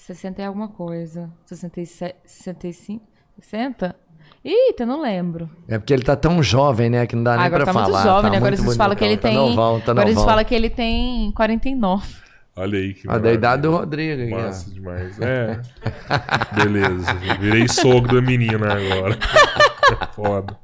60 0.08 0.40
é 0.40 0.46
alguma 0.46 0.68
coisa. 0.68 1.30
67, 1.44 2.16
65, 2.24 3.04
60? 3.40 3.94
Eita, 4.42 4.86
não 4.86 5.02
lembro. 5.02 5.50
É 5.68 5.78
porque 5.78 5.92
ele 5.92 6.02
tá 6.02 6.16
tão 6.16 6.42
jovem, 6.42 6.88
né, 6.88 7.06
que 7.06 7.14
não 7.14 7.22
dá 7.22 7.36
nem 7.36 7.44
agora 7.44 7.64
pra 7.64 7.72
tá 7.74 7.80
falar. 7.80 7.92
muito 7.92 8.04
jovem, 8.04 8.22
tá 8.22 8.30
né? 8.30 8.36
Agora 8.38 8.50
muito 8.52 8.62
a 8.62 8.66
gente 8.68 8.76
fala 8.78 8.96
que 8.96 9.04
ele 9.04 9.16
tem. 9.18 9.34
Tá 9.34 9.40
novão, 9.40 9.80
tá 9.80 9.90
agora 9.92 10.06
a 10.06 10.08
gente 10.08 10.16
novão. 10.16 10.30
fala 10.30 10.44
que 10.44 10.54
ele 10.54 10.70
tem 10.70 11.30
49. 11.32 12.06
Olha 12.56 12.78
aí 12.78 12.94
que 12.94 13.08
Ah, 13.08 13.18
da 13.18 13.32
idade 13.32 13.62
do. 13.62 13.70
Rodrigo. 13.70 14.30
Massa 14.34 14.70
demais. 14.70 15.20
É. 15.20 15.60
Beleza. 16.56 17.14
Virei 17.38 17.68
sogro 17.68 18.14
da 18.20 18.26
menina 18.26 18.72
agora. 18.72 19.18
Foda. 20.16 20.56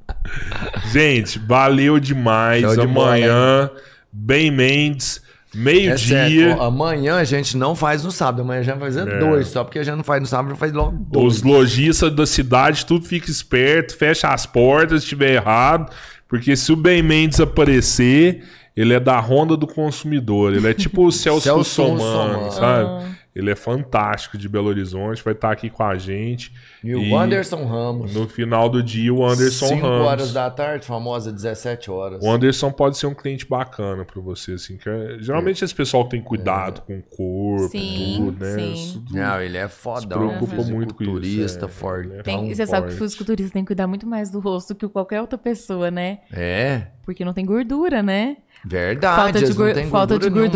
Gente, 0.91 1.39
valeu 1.39 2.01
demais. 2.01 2.63
Show 2.63 2.75
de 2.75 2.81
Amanhã, 2.81 3.71
Bem 4.11 4.51
Mendes, 4.51 5.19
É 5.19 5.34
meio-dia. 5.55 6.57
ó, 6.59 6.65
amanhã 6.67 7.17
a 7.17 7.25
gente 7.25 7.57
não 7.57 7.75
faz 7.75 8.05
no 8.05 8.11
sábado, 8.11 8.43
amanhã 8.43 8.61
a 8.61 8.63
gente 8.63 8.79
vai 8.79 8.91
fazer 8.93 9.09
É. 9.09 9.19
dois, 9.19 9.49
só 9.49 9.63
porque 9.65 9.79
a 9.79 9.83
gente 9.83 9.97
não 9.97 10.05
faz 10.05 10.21
no 10.21 10.27
sábado, 10.27 10.57
faz 10.57 10.73
logo 10.73 10.97
dois. 11.11 11.37
Os 11.37 11.43
lojistas 11.43 12.15
da 12.15 12.27
cidade, 12.27 12.85
tudo 12.87 13.05
fica 13.07 13.31
esperto, 13.31 13.97
fecha 13.97 14.29
as 14.29 14.47
portas 14.47 15.01
se 15.01 15.05
estiver 15.07 15.35
errado, 15.35 15.91
porque 16.29 16.57
se 16.57 16.73
o 16.73 16.77
Ben 16.77 17.03
Mendes 17.03 17.41
aparecer, 17.41 18.43
ele 18.77 18.93
é 18.95 19.01
da 19.01 19.19
Ronda 19.21 19.57
do 19.57 19.67
Consumidor. 19.67 20.53
Ele 20.53 20.67
é 20.69 20.75
tipo 20.75 21.07
o 21.07 21.11
Celso 21.13 21.43
Celso 21.43 21.83
Russomano. 21.85 22.51
sabe? 22.51 23.14
Ele 23.35 23.51
é 23.51 23.57
fantástico 23.57 24.39
de 24.39 24.49
Belo 24.49 24.69
Horizonte, 24.69 25.23
vai 25.25 25.35
estar 25.35 25.51
aqui 25.51 25.69
com 25.69 25.83
a 25.83 25.97
gente. 25.97 26.53
E 26.85 26.95
o 26.95 27.19
Anderson 27.19 27.65
Ramos. 27.67 28.15
No 28.15 28.29
final 28.29 28.69
do 28.69 28.81
dia, 28.81 29.13
o 29.13 29.27
Anderson 29.27 29.67
5 29.67 29.81
Ramos. 29.87 30.07
horas 30.07 30.33
da 30.33 30.49
tarde, 30.51 30.87
famosa 30.87 31.33
17 31.33 31.91
horas. 31.91 32.23
O 32.23 32.31
Anderson 32.31 32.71
pode 32.71 32.97
ser 32.97 33.07
um 33.09 33.15
cliente 33.15 33.45
bacana 33.45 34.05
pra 34.05 34.21
você, 34.23 34.53
assim. 34.53 34.77
Que 34.77 34.89
é- 34.89 35.17
geralmente 35.19 35.65
esse 35.65 35.75
pessoal 35.75 36.05
que 36.05 36.11
tem 36.11 36.23
cuidado 36.23 36.83
com 36.83 36.97
o 36.99 37.03
corpo, 37.03 37.69
Sim, 37.71 38.15
tudo, 38.19 38.45
né? 38.45 38.55
sim. 38.55 38.73
Isso 38.75 39.01
tudo- 39.01 39.17
Não, 39.19 39.41
ele 39.41 39.57
é 39.59 39.69
fodão. 39.69 40.19
preocupa 40.29 40.63
muito 40.63 40.95
com 40.95 41.03
isso, 41.03 41.13
Fisiculturista, 41.21 41.67
é. 41.67 42.19
é 42.21 42.23
Tem, 42.23 42.37
Tão 42.37 42.55
você 42.55 42.67
sabe 42.67 42.87
que 42.87 42.95
o 42.95 42.97
forte. 42.97 43.03
fisiculturista 43.03 43.53
tem 43.53 43.63
que 43.65 43.67
cuidar 43.67 43.87
muito 43.89 44.07
mais 44.07 44.31
do 44.31 44.39
rosto 44.39 44.75
que 44.77 44.89
qualquer 44.89 45.21
outra 45.21 45.37
pessoa, 45.39 45.91
né? 45.91 46.21
É, 46.33 46.83
Porque 47.03 47.25
não 47.25 47.33
tem 47.33 47.45
gordura, 47.45 48.01
né? 48.01 48.37
verdade. 48.65 49.17
falta 49.17 49.43
de, 49.45 49.53
gor- 49.53 49.75
falta 49.91 50.19
de 50.19 50.31
nenhuma. 50.31 50.49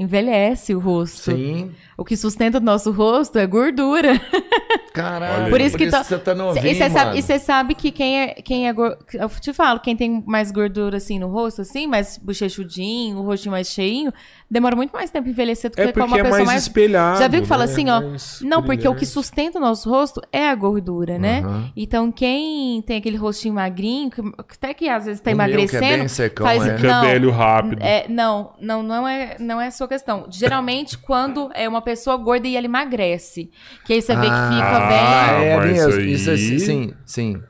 Envelhece 0.00 0.74
o 0.74 0.78
rosto. 0.78 1.30
Sim. 1.32 1.72
O 1.96 2.04
que 2.04 2.16
sustenta 2.16 2.56
o 2.56 2.60
nosso 2.60 2.90
rosto 2.90 3.38
é 3.38 3.46
gordura. 3.46 4.18
Caralho. 4.94 5.34
Olha 5.34 5.44
aí. 5.44 5.50
Por 5.50 5.60
isso 5.60 5.76
que, 5.76 5.86
tá- 5.88 6.02
você 6.02 6.18
tá 6.18 6.34
novinho, 6.34 6.66
E 6.66 6.74
você 6.74 6.88
sabe, 6.90 7.18
e 7.18 7.22
sabe 7.38 7.74
que 7.74 7.92
quem 7.92 8.20
é, 8.22 8.26
quem 8.34 8.66
é 8.66 8.72
gor- 8.72 8.96
Eu 9.12 9.28
te 9.28 9.52
falo, 9.52 9.78
quem 9.80 9.94
tem 9.94 10.24
mais 10.26 10.50
gordura 10.50 10.96
assim 10.96 11.18
no 11.18 11.28
rosto, 11.28 11.60
assim, 11.60 11.86
mais 11.86 12.16
bochechudinho, 12.18 13.18
o 13.18 13.22
rostinho 13.22 13.52
mais 13.52 13.68
cheinho, 13.68 14.12
demora 14.50 14.74
muito 14.74 14.90
mais 14.92 15.10
tempo 15.10 15.28
envelhecer 15.28 15.70
do 15.70 15.74
que 15.76 15.82
É 15.82 15.92
com 15.92 16.00
uma 16.00 16.16
é 16.18 16.22
pessoa 16.22 16.38
mais 16.38 16.46
mais. 16.46 16.62
espelhado, 16.62 17.18
Já 17.18 17.28
viu 17.28 17.42
que 17.42 17.46
fala 17.46 17.66
né? 17.66 17.72
assim, 17.72 17.90
ó? 17.90 18.00
Mais 18.00 18.40
Não, 18.42 18.62
porque 18.62 18.88
o 18.88 18.94
que 18.94 19.04
sustenta 19.06 19.58
o 19.58 19.60
nosso 19.60 19.88
rosto 19.90 20.20
é 20.32 20.48
a 20.48 20.54
gordura, 20.54 21.18
né? 21.18 21.40
Aham. 21.44 21.70
Então, 21.76 22.10
quem 22.10 22.80
tem 22.82 22.96
aquele 22.96 23.18
rostinho 23.18 23.54
magrinho, 23.54 24.10
que- 24.10 24.22
até 24.38 24.72
que 24.72 24.88
às 24.88 25.04
vezes 25.04 25.20
tá 25.20 25.30
O 25.30 25.36
meu, 25.36 25.46
que 25.46 25.52
é 25.52 25.54
emagrecendo. 25.60 25.98
bem 25.98 26.08
secão, 26.08 26.46
faz, 26.46 26.66
é. 26.66 26.76
Fica 26.76 27.00
velho 27.02 27.30
rápido. 27.30 27.82
É, 27.82 28.06
não, 28.08 28.52
não, 28.60 28.82
não 28.82 29.06
é, 29.06 29.36
não 29.38 29.60
é 29.60 29.70
sua 29.70 29.86
questão. 29.90 30.26
Geralmente, 30.30 30.96
quando 30.96 31.50
é 31.54 31.68
uma 31.68 31.82
pessoa 31.82 32.16
gorda 32.16 32.48
e 32.48 32.56
ela 32.56 32.64
emagrece. 32.66 33.50
Que 33.84 33.92
aí 33.94 34.02
você 34.02 34.14
vê 34.16 34.26
que 34.26 34.32
Ah, 34.32 34.50
fica 34.52 34.76
Ah, 34.76 34.88
bem. 34.88 35.48
é 35.48 35.60
mesmo. 35.60 36.00
aí- 36.00 36.12
Isso 36.12 36.30
é, 36.30 36.36
sim, 36.36 36.94
sim. 37.04 37.42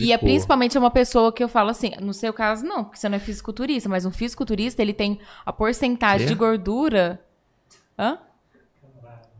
E 0.00 0.12
é 0.12 0.18
principalmente 0.18 0.76
uma 0.76 0.90
pessoa 0.90 1.32
que 1.32 1.44
eu 1.44 1.48
falo 1.48 1.70
assim, 1.70 1.92
no 2.00 2.12
seu 2.12 2.32
caso 2.32 2.64
não, 2.66 2.82
porque 2.84 2.98
você 2.98 3.08
não 3.08 3.16
é 3.16 3.20
fisiculturista, 3.20 3.88
mas 3.88 4.04
um 4.04 4.10
fisiculturista, 4.10 4.82
ele 4.82 4.92
tem 4.92 5.20
a 5.46 5.52
porcentagem 5.52 6.26
Quê? 6.26 6.32
de 6.32 6.38
gordura. 6.38 7.20
Hã? 7.98 8.18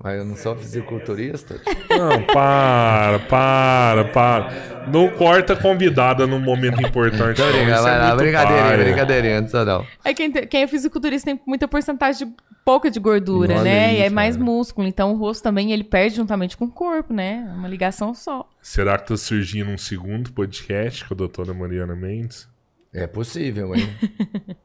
Mas 0.03 0.19
eu 0.19 0.25
não 0.25 0.35
sou 0.35 0.57
fisiculturista. 0.57 1.61
Não, 1.91 2.23
para, 2.23 3.19
para, 3.29 4.05
para. 4.07 4.87
Não 4.91 5.11
corta 5.11 5.55
convidada 5.55 6.27
num 6.27 6.41
momento 6.41 6.81
importante. 6.81 7.37
Tô 7.37 7.45
não, 7.45 7.53
brincando, 7.53 7.71
isso 7.73 7.81
é 7.81 7.91
vai 7.91 7.99
lá, 7.99 8.07
muito 8.07 8.19
brincadeirinha, 8.21 8.85
brincadeirinha, 8.85 9.41
não 9.43 9.49
sou 9.49 9.65
não. 9.65 9.87
É 10.03 10.15
quem, 10.15 10.31
te- 10.33 10.47
quem 10.47 10.63
é 10.63 10.67
fisiculturista 10.67 11.31
tem 11.31 11.39
muita 11.47 11.69
porcentagem 11.69 12.27
de 12.29 12.35
pouca 12.65 12.91
de 12.91 12.99
gordura, 12.99 13.57
Olha 13.57 13.63
né? 13.65 13.95
e 13.95 13.99
é 13.99 14.07
isso, 14.07 14.15
mais 14.15 14.37
cara. 14.37 14.45
músculo. 14.47 14.89
Então 14.89 15.13
o 15.13 15.17
rosto 15.19 15.43
também 15.43 15.71
ele 15.71 15.85
perde 15.85 16.17
juntamente 16.17 16.57
com 16.57 16.65
o 16.65 16.71
corpo, 16.71 17.13
né? 17.13 17.47
É 17.51 17.53
uma 17.55 17.69
ligação 17.69 18.15
só. 18.15 18.49
Será 18.63 18.97
que 18.97 19.07
tá 19.09 19.17
surgindo 19.19 19.71
um 19.71 19.77
segundo 19.79 20.33
podcast 20.33 21.05
com 21.05 21.13
a 21.13 21.17
doutora 21.17 21.53
Mariana 21.53 21.95
Mendes? 21.95 22.49
É 22.91 23.07
possível, 23.07 23.75
hein? 23.77 23.87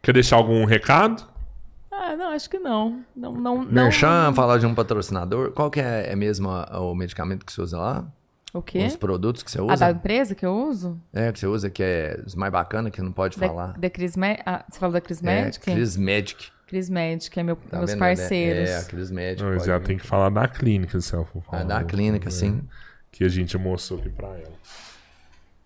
Quer 0.00 0.12
deixar 0.12 0.36
algum 0.36 0.64
recado? 0.64 1.33
Ah, 1.96 2.16
não, 2.16 2.30
acho 2.30 2.48
que 2.50 2.58
não. 2.58 3.04
Não, 3.14 3.32
não, 3.32 3.64
não. 3.64 3.84
Merchan, 3.84 4.32
falar 4.34 4.58
de 4.58 4.66
um 4.66 4.74
patrocinador. 4.74 5.52
Qual 5.52 5.70
que 5.70 5.80
é, 5.80 6.10
é 6.12 6.16
mesmo 6.16 6.50
a- 6.50 6.80
o 6.80 6.94
medicamento 6.94 7.44
que 7.46 7.52
você 7.52 7.60
usa 7.62 7.78
lá? 7.78 8.04
O 8.52 8.62
quê? 8.62 8.84
Os 8.86 8.96
produtos 8.96 9.42
que 9.42 9.50
você 9.50 9.58
A 9.58 9.64
usa? 9.64 9.76
da 9.76 9.90
empresa 9.90 10.34
que 10.34 10.44
eu 10.46 10.54
uso? 10.54 11.00
É, 11.12 11.32
que 11.32 11.38
você 11.38 11.46
usa, 11.46 11.68
que 11.70 11.82
é 11.82 12.20
os 12.24 12.34
mais 12.34 12.52
bacana, 12.52 12.90
que 12.90 13.00
não 13.02 13.10
pode 13.12 13.38
Da, 13.38 13.46
falar. 13.48 13.78
da 13.78 13.90
Crisme... 13.90 14.38
ah, 14.46 14.64
você 14.70 14.78
falou 14.78 14.92
da 14.92 15.00
Cris 15.00 15.22
É, 15.22 15.26
Medic? 15.44 15.64
Cris 15.64 15.96
Medic. 15.96 16.48
Cris 16.66 16.88
Medic, 16.90 17.38
é 17.38 17.42
meu, 17.42 17.56
Tá 17.56 17.78
meus 17.78 17.90
vendo? 17.90 17.98
parceiros. 17.98 18.70
É, 18.70 18.78
a 18.78 18.84
Cris 18.84 19.10
Medic. 19.10 19.42
Não, 19.42 19.58
já 19.58 19.78
vir. 19.78 19.86
tem 19.86 19.96
que 19.98 20.06
falar 20.06 20.30
da 20.30 20.46
clínica, 20.48 21.00
se 21.00 21.14
ela 21.14 21.24
for 21.24 21.42
Ah, 21.48 21.50
falar. 21.50 21.64
da 21.64 21.84
clínica, 21.84 22.28
É, 22.28 22.30
sim. 22.32 22.62
Que 23.10 23.24
a 23.24 23.28
gente 23.28 23.56
mostrou 23.58 23.98
aqui 24.00 24.08
pra 24.08 24.28
ela. 24.28 24.52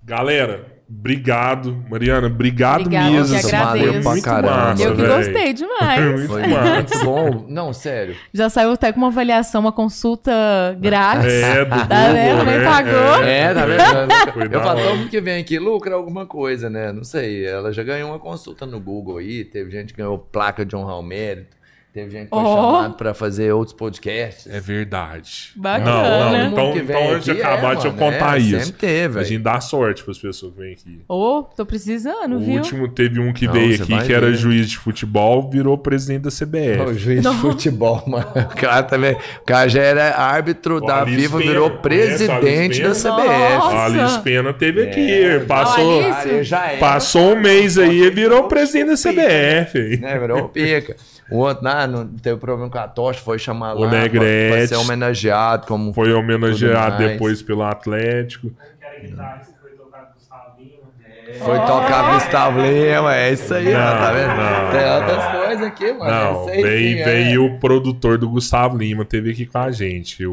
Galera, 0.08 0.64
obrigado. 0.88 1.84
Mariana, 1.90 2.28
obrigado 2.28 2.80
Obrigada, 2.86 3.10
mesmo. 3.10 3.36
eu 3.36 3.40
que 3.42 3.46
Foi 3.48 3.58
agradeço. 3.58 4.08
muito 4.08 4.22
Pra 4.22 4.32
caramba. 4.32 4.56
massa, 4.56 4.82
eu 4.82 4.96
que 4.96 5.06
gostei 5.06 5.52
demais. 5.52 6.04
Muito 6.04 6.26
Foi 6.28 6.42
muito 6.46 7.04
bom. 7.04 7.44
Não, 7.48 7.72
sério. 7.74 8.16
Já 8.32 8.48
saiu 8.48 8.72
até 8.72 8.90
com 8.90 8.98
uma 8.98 9.08
avaliação, 9.08 9.60
uma 9.60 9.70
consulta 9.72 10.32
grátis. 10.80 11.30
É, 11.32 11.64
do 11.64 11.70
Tá 11.70 11.84
vendo? 12.12 12.30
Google, 12.38 12.44
Nem 12.46 12.58
né? 12.58 12.64
pagou. 12.64 13.22
É, 13.24 13.54
tá 13.54 13.66
vendo? 13.66 14.32
Foi 14.32 14.48
da 14.48 14.56
Eu 14.56 14.62
falo, 14.62 14.78
hora. 14.80 14.88
todo 14.88 14.98
mundo 14.98 15.10
que 15.10 15.20
vem 15.20 15.40
aqui 15.40 15.58
lucra 15.58 15.94
alguma 15.94 16.24
coisa, 16.26 16.70
né? 16.70 16.90
Não 16.90 17.04
sei. 17.04 17.44
Ela 17.46 17.70
já 17.72 17.82
ganhou 17.82 18.08
uma 18.10 18.18
consulta 18.18 18.64
no 18.64 18.80
Google 18.80 19.18
aí. 19.18 19.44
Teve 19.44 19.70
gente 19.70 19.92
que 19.92 19.98
ganhou 19.98 20.16
placa 20.18 20.64
de 20.64 20.74
honrar 20.74 20.98
o 20.98 21.02
mérito. 21.02 21.57
Teve 21.92 22.10
gente 22.10 22.24
que 22.24 22.30
foi 22.30 22.38
Oh. 22.38 22.54
chamada 22.54 22.94
pra 22.94 23.14
fazer 23.14 23.50
outros 23.52 23.74
podcasts. 23.74 24.46
É 24.46 24.60
verdade. 24.60 25.52
Bacana. 25.56 25.90
Não, 25.90 26.32
não. 26.32 26.50
mundo 26.50 26.52
Então, 26.52 26.76
então 26.76 27.12
antes 27.12 27.24
de 27.24 27.30
acabar, 27.32 27.70
é, 27.72 27.74
deixa 27.74 27.88
eu 27.88 27.92
contar 27.94 28.36
é, 28.36 28.40
isso. 28.40 28.66
Sempre 28.66 28.78
teve, 28.80 29.18
A 29.18 29.22
gente 29.24 29.42
dá 29.42 29.60
sorte 29.60 30.04
pras 30.04 30.18
pessoas 30.18 30.52
que 30.52 30.60
vêm 30.60 30.72
aqui. 30.74 31.00
Ô, 31.08 31.42
tô 31.56 31.64
precisando, 31.66 32.36
O 32.36 32.40
viu? 32.40 32.56
último 32.56 32.88
teve 32.88 33.18
um 33.18 33.32
que 33.32 33.46
Não, 33.46 33.52
veio 33.54 33.74
aqui 33.82 33.98
que 34.06 34.12
era 34.12 34.26
ver. 34.26 34.34
juiz 34.36 34.68
de 34.68 34.76
futebol, 34.78 35.48
virou 35.50 35.76
presidente 35.78 36.22
da 36.22 36.30
CBF. 36.30 36.82
O 36.90 36.94
juiz 36.94 37.22
de 37.22 37.34
futebol, 37.38 38.02
mano. 38.06 38.26
O 38.36 38.54
cara 38.54 38.82
também. 38.82 39.14
O 39.40 39.44
cara 39.46 39.68
já 39.68 39.82
era 39.82 40.14
árbitro 40.14 40.76
O 40.76 40.80
da 40.80 41.00
Alice 41.00 41.16
FIFA, 41.22 41.38
Pena, 41.38 41.50
virou 41.50 41.68
o 41.68 41.78
presidente 41.78 42.82
da? 42.82 42.90
CBF. 42.90 43.08
Nossa. 43.56 43.76
A 43.76 43.84
Alice 43.86 44.20
Pena 44.20 44.52
teve 44.52 44.82
aqui, 44.82 45.10
É, 45.24 45.38
passou, 45.40 46.02
já 46.44 46.66
era. 46.70 46.78
passou 46.78 47.32
um 47.32 47.40
mês 47.40 47.78
aí 47.78 48.02
e 48.02 48.10
virou 48.10 48.44
presidente 48.46 48.88
da 48.90 48.94
CBF. 48.96 49.96
Né, 49.96 50.18
virou 50.18 50.48
pica. 50.50 50.94
O 51.30 51.36
outro, 51.38 51.62
não, 51.86 52.04
não 52.04 52.18
teve 52.18 52.36
problema 52.38 52.70
com 52.70 52.78
a 52.78 52.88
tocha, 52.88 53.20
foi 53.20 53.38
chamar 53.38 53.74
O 53.74 53.80
lá 53.82 53.88
pra, 53.88 54.00
Negrete. 54.00 54.56
pra 54.56 54.66
ser 54.66 54.76
homenageado 54.76 55.66
como. 55.66 55.92
Foi 55.92 56.12
homenageado 56.12 56.98
depois 56.98 57.42
pelo 57.42 57.62
Atlético. 57.62 58.50
Foi 58.50 59.70
tocar 59.76 60.06
com 60.06 60.14
Gustavo 60.14 60.60
Lima. 60.60 61.38
Foi 61.44 61.58
tocar 61.66 62.14
Gustavo 62.14 62.60
Lima, 62.60 63.14
é 63.16 63.32
isso 63.32 63.54
aí, 63.54 63.72
Não, 63.72 63.80
ó, 63.80 63.92
tá 63.92 64.12
vendo? 64.12 64.28
não. 64.28 64.70
Tem 64.72 64.92
outras 64.94 65.36
coisas 65.46 65.66
aqui, 65.66 65.92
mano. 65.92 66.04
é 66.04 66.10
Não, 66.10 66.40
isso 66.40 66.50
aí, 66.50 66.62
veio, 66.62 66.96
sim, 66.96 67.00
é. 67.00 67.04
veio 67.04 67.44
o 67.46 67.58
produtor 67.60 68.18
do 68.18 68.28
Gustavo 68.28 68.76
Lima, 68.78 69.04
teve 69.04 69.30
aqui 69.30 69.46
com 69.46 69.58
a 69.58 69.70
gente. 69.70 70.26
O, 70.26 70.32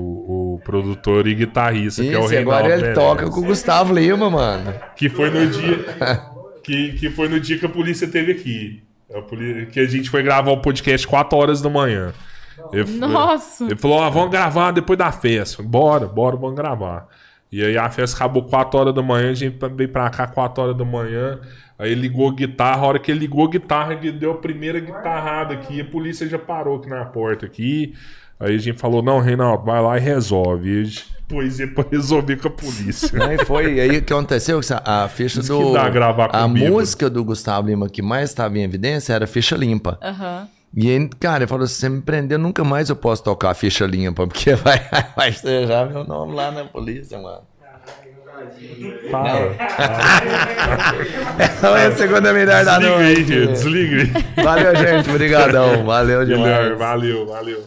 o 0.56 0.62
produtor 0.64 1.28
e 1.28 1.36
guitarrista, 1.36 2.02
que 2.02 2.14
é 2.14 2.18
o 2.18 2.22
Isso, 2.22 2.30
Reinaldo 2.30 2.52
agora 2.58 2.74
ele 2.74 2.82
Menezes. 2.88 2.96
toca 3.04 3.30
com 3.30 3.40
o 3.40 3.44
Gustavo 3.46 3.94
Lima, 3.94 4.30
mano. 4.30 4.74
Que 4.96 5.10
foi 5.10 5.30
no 5.30 5.46
dia. 5.48 5.86
que, 6.64 6.94
que 6.94 7.10
foi 7.10 7.28
no 7.30 7.40
dia 7.40 7.58
que 7.60 7.66
a 7.66 7.70
polícia 7.70 8.08
teve 8.08 8.32
aqui. 8.32 8.82
Poli- 9.30 9.68
que 9.68 9.80
a 9.80 9.86
gente 9.86 10.10
foi 10.10 10.24
gravar 10.24 10.52
o 10.52 10.58
podcast 10.62 11.08
4 11.08 11.38
horas 11.38 11.62
da 11.62 11.70
manhã. 11.70 12.14
Nossa. 12.98 13.66
ele 13.66 13.76
falou: 13.76 13.98
ó, 14.00 14.10
vamos 14.10 14.32
gravar 14.32 14.72
depois 14.72 14.98
da 14.98 15.12
festa. 15.12 15.62
Bora, 15.62 16.08
bora, 16.08 16.36
vamos 16.36 16.56
gravar. 16.56 17.08
E 17.52 17.64
aí 17.64 17.78
a 17.78 17.90
festa 17.90 18.18
acabou 18.18 18.44
4 18.44 18.80
horas 18.80 18.94
da 18.94 19.02
manhã, 19.02 19.30
a 19.30 19.34
gente 19.34 19.58
veio 19.76 19.90
pra 19.90 20.10
cá 20.10 20.26
4 20.28 20.64
horas 20.64 20.78
da 20.78 20.84
manhã. 20.86 21.40
Aí 21.78 21.94
ligou 21.94 22.30
a 22.30 22.34
guitarra, 22.34 22.82
a 22.84 22.88
hora 22.88 23.00
que 23.00 23.12
ele 23.12 23.20
ligou 23.20 23.46
a 23.46 23.50
guitarra, 23.50 23.94
ele 23.94 24.12
deu 24.14 24.32
a 24.32 24.38
primeira 24.38 24.80
guitarrada 24.80 25.54
aqui, 25.54 25.82
a 25.82 25.86
polícia 25.86 26.28
já 26.28 26.40
parou 26.40 26.78
aqui 26.78 26.90
na 26.90 27.04
porta 27.06 27.46
aqui. 27.46 27.94
Aí 28.40 28.56
a 28.56 28.58
gente 28.58 28.78
falou, 28.78 29.02
não, 29.02 29.20
Reinaldo, 29.20 29.64
vai 29.64 29.82
lá 29.82 29.98
e 29.98 30.02
resolve. 30.02 30.70
E 30.70 30.82
a 30.82 30.84
gente 30.84 31.16
pôs 31.28 31.60
ele 31.60 31.72
pra 31.76 31.86
resolver 31.90 32.38
com 32.38 32.48
a 32.48 32.52
polícia. 32.52 33.10
Aí 33.26 33.46
foi, 33.46 33.80
aí 33.80 33.98
o 33.98 34.02
que 34.02 34.14
aconteceu? 34.14 34.60
A 34.84 35.08
ficha 35.08 35.40
Isso 35.40 35.58
do. 35.58 35.68
que 35.68 35.74
dá 35.74 35.90
gravar 35.90 36.30
com 36.30 36.38
a 36.38 36.48
música 36.48 37.10
do 37.10 37.24
Gustavo 37.24 37.68
Lima 37.68 37.90
que 37.90 38.02
mais 38.02 38.30
estava 38.30 38.58
em 38.58 38.64
evidência 38.64 39.14
era 39.14 39.28
ficha 39.28 39.56
limpa. 39.56 39.98
Aham. 40.02 40.48
E 40.76 40.90
ele, 40.90 41.10
cara, 41.20 41.44
ele 41.44 41.48
falou: 41.48 41.66
se 41.66 41.76
você 41.76 41.88
me 41.88 42.02
prender, 42.02 42.38
nunca 42.38 42.64
mais 42.64 42.90
eu 42.90 42.96
posso 42.98 43.24
tocar 43.24 43.54
ficha 43.54 43.86
limpa, 43.86 44.28
porque 44.28 44.54
vai, 44.56 44.82
vai 45.16 45.32
sujar 45.32 45.90
meu 45.90 46.04
nome 46.04 46.36
lá 46.36 46.52
na 46.52 46.66
polícia, 46.66 47.18
mano. 47.18 47.42
Para. 49.12 49.56
Então 51.58 51.76
é 51.78 51.86
a 51.88 51.92
segunda 51.96 52.34
melhor 52.34 52.64
da 52.66 52.78
Desliga 52.78 52.98
aí, 52.98 53.16
noite. 53.16 53.28
gente, 53.28 53.52
desliga 53.54 54.02
aí. 54.02 54.44
Valeu, 54.44 54.76
gente. 54.76 55.10
Obrigadão. 55.10 55.86
Valeu 55.86 56.26
demais. 56.26 56.44
Guilherme, 56.54 56.76
valeu, 56.76 57.26
valeu. 57.26 57.64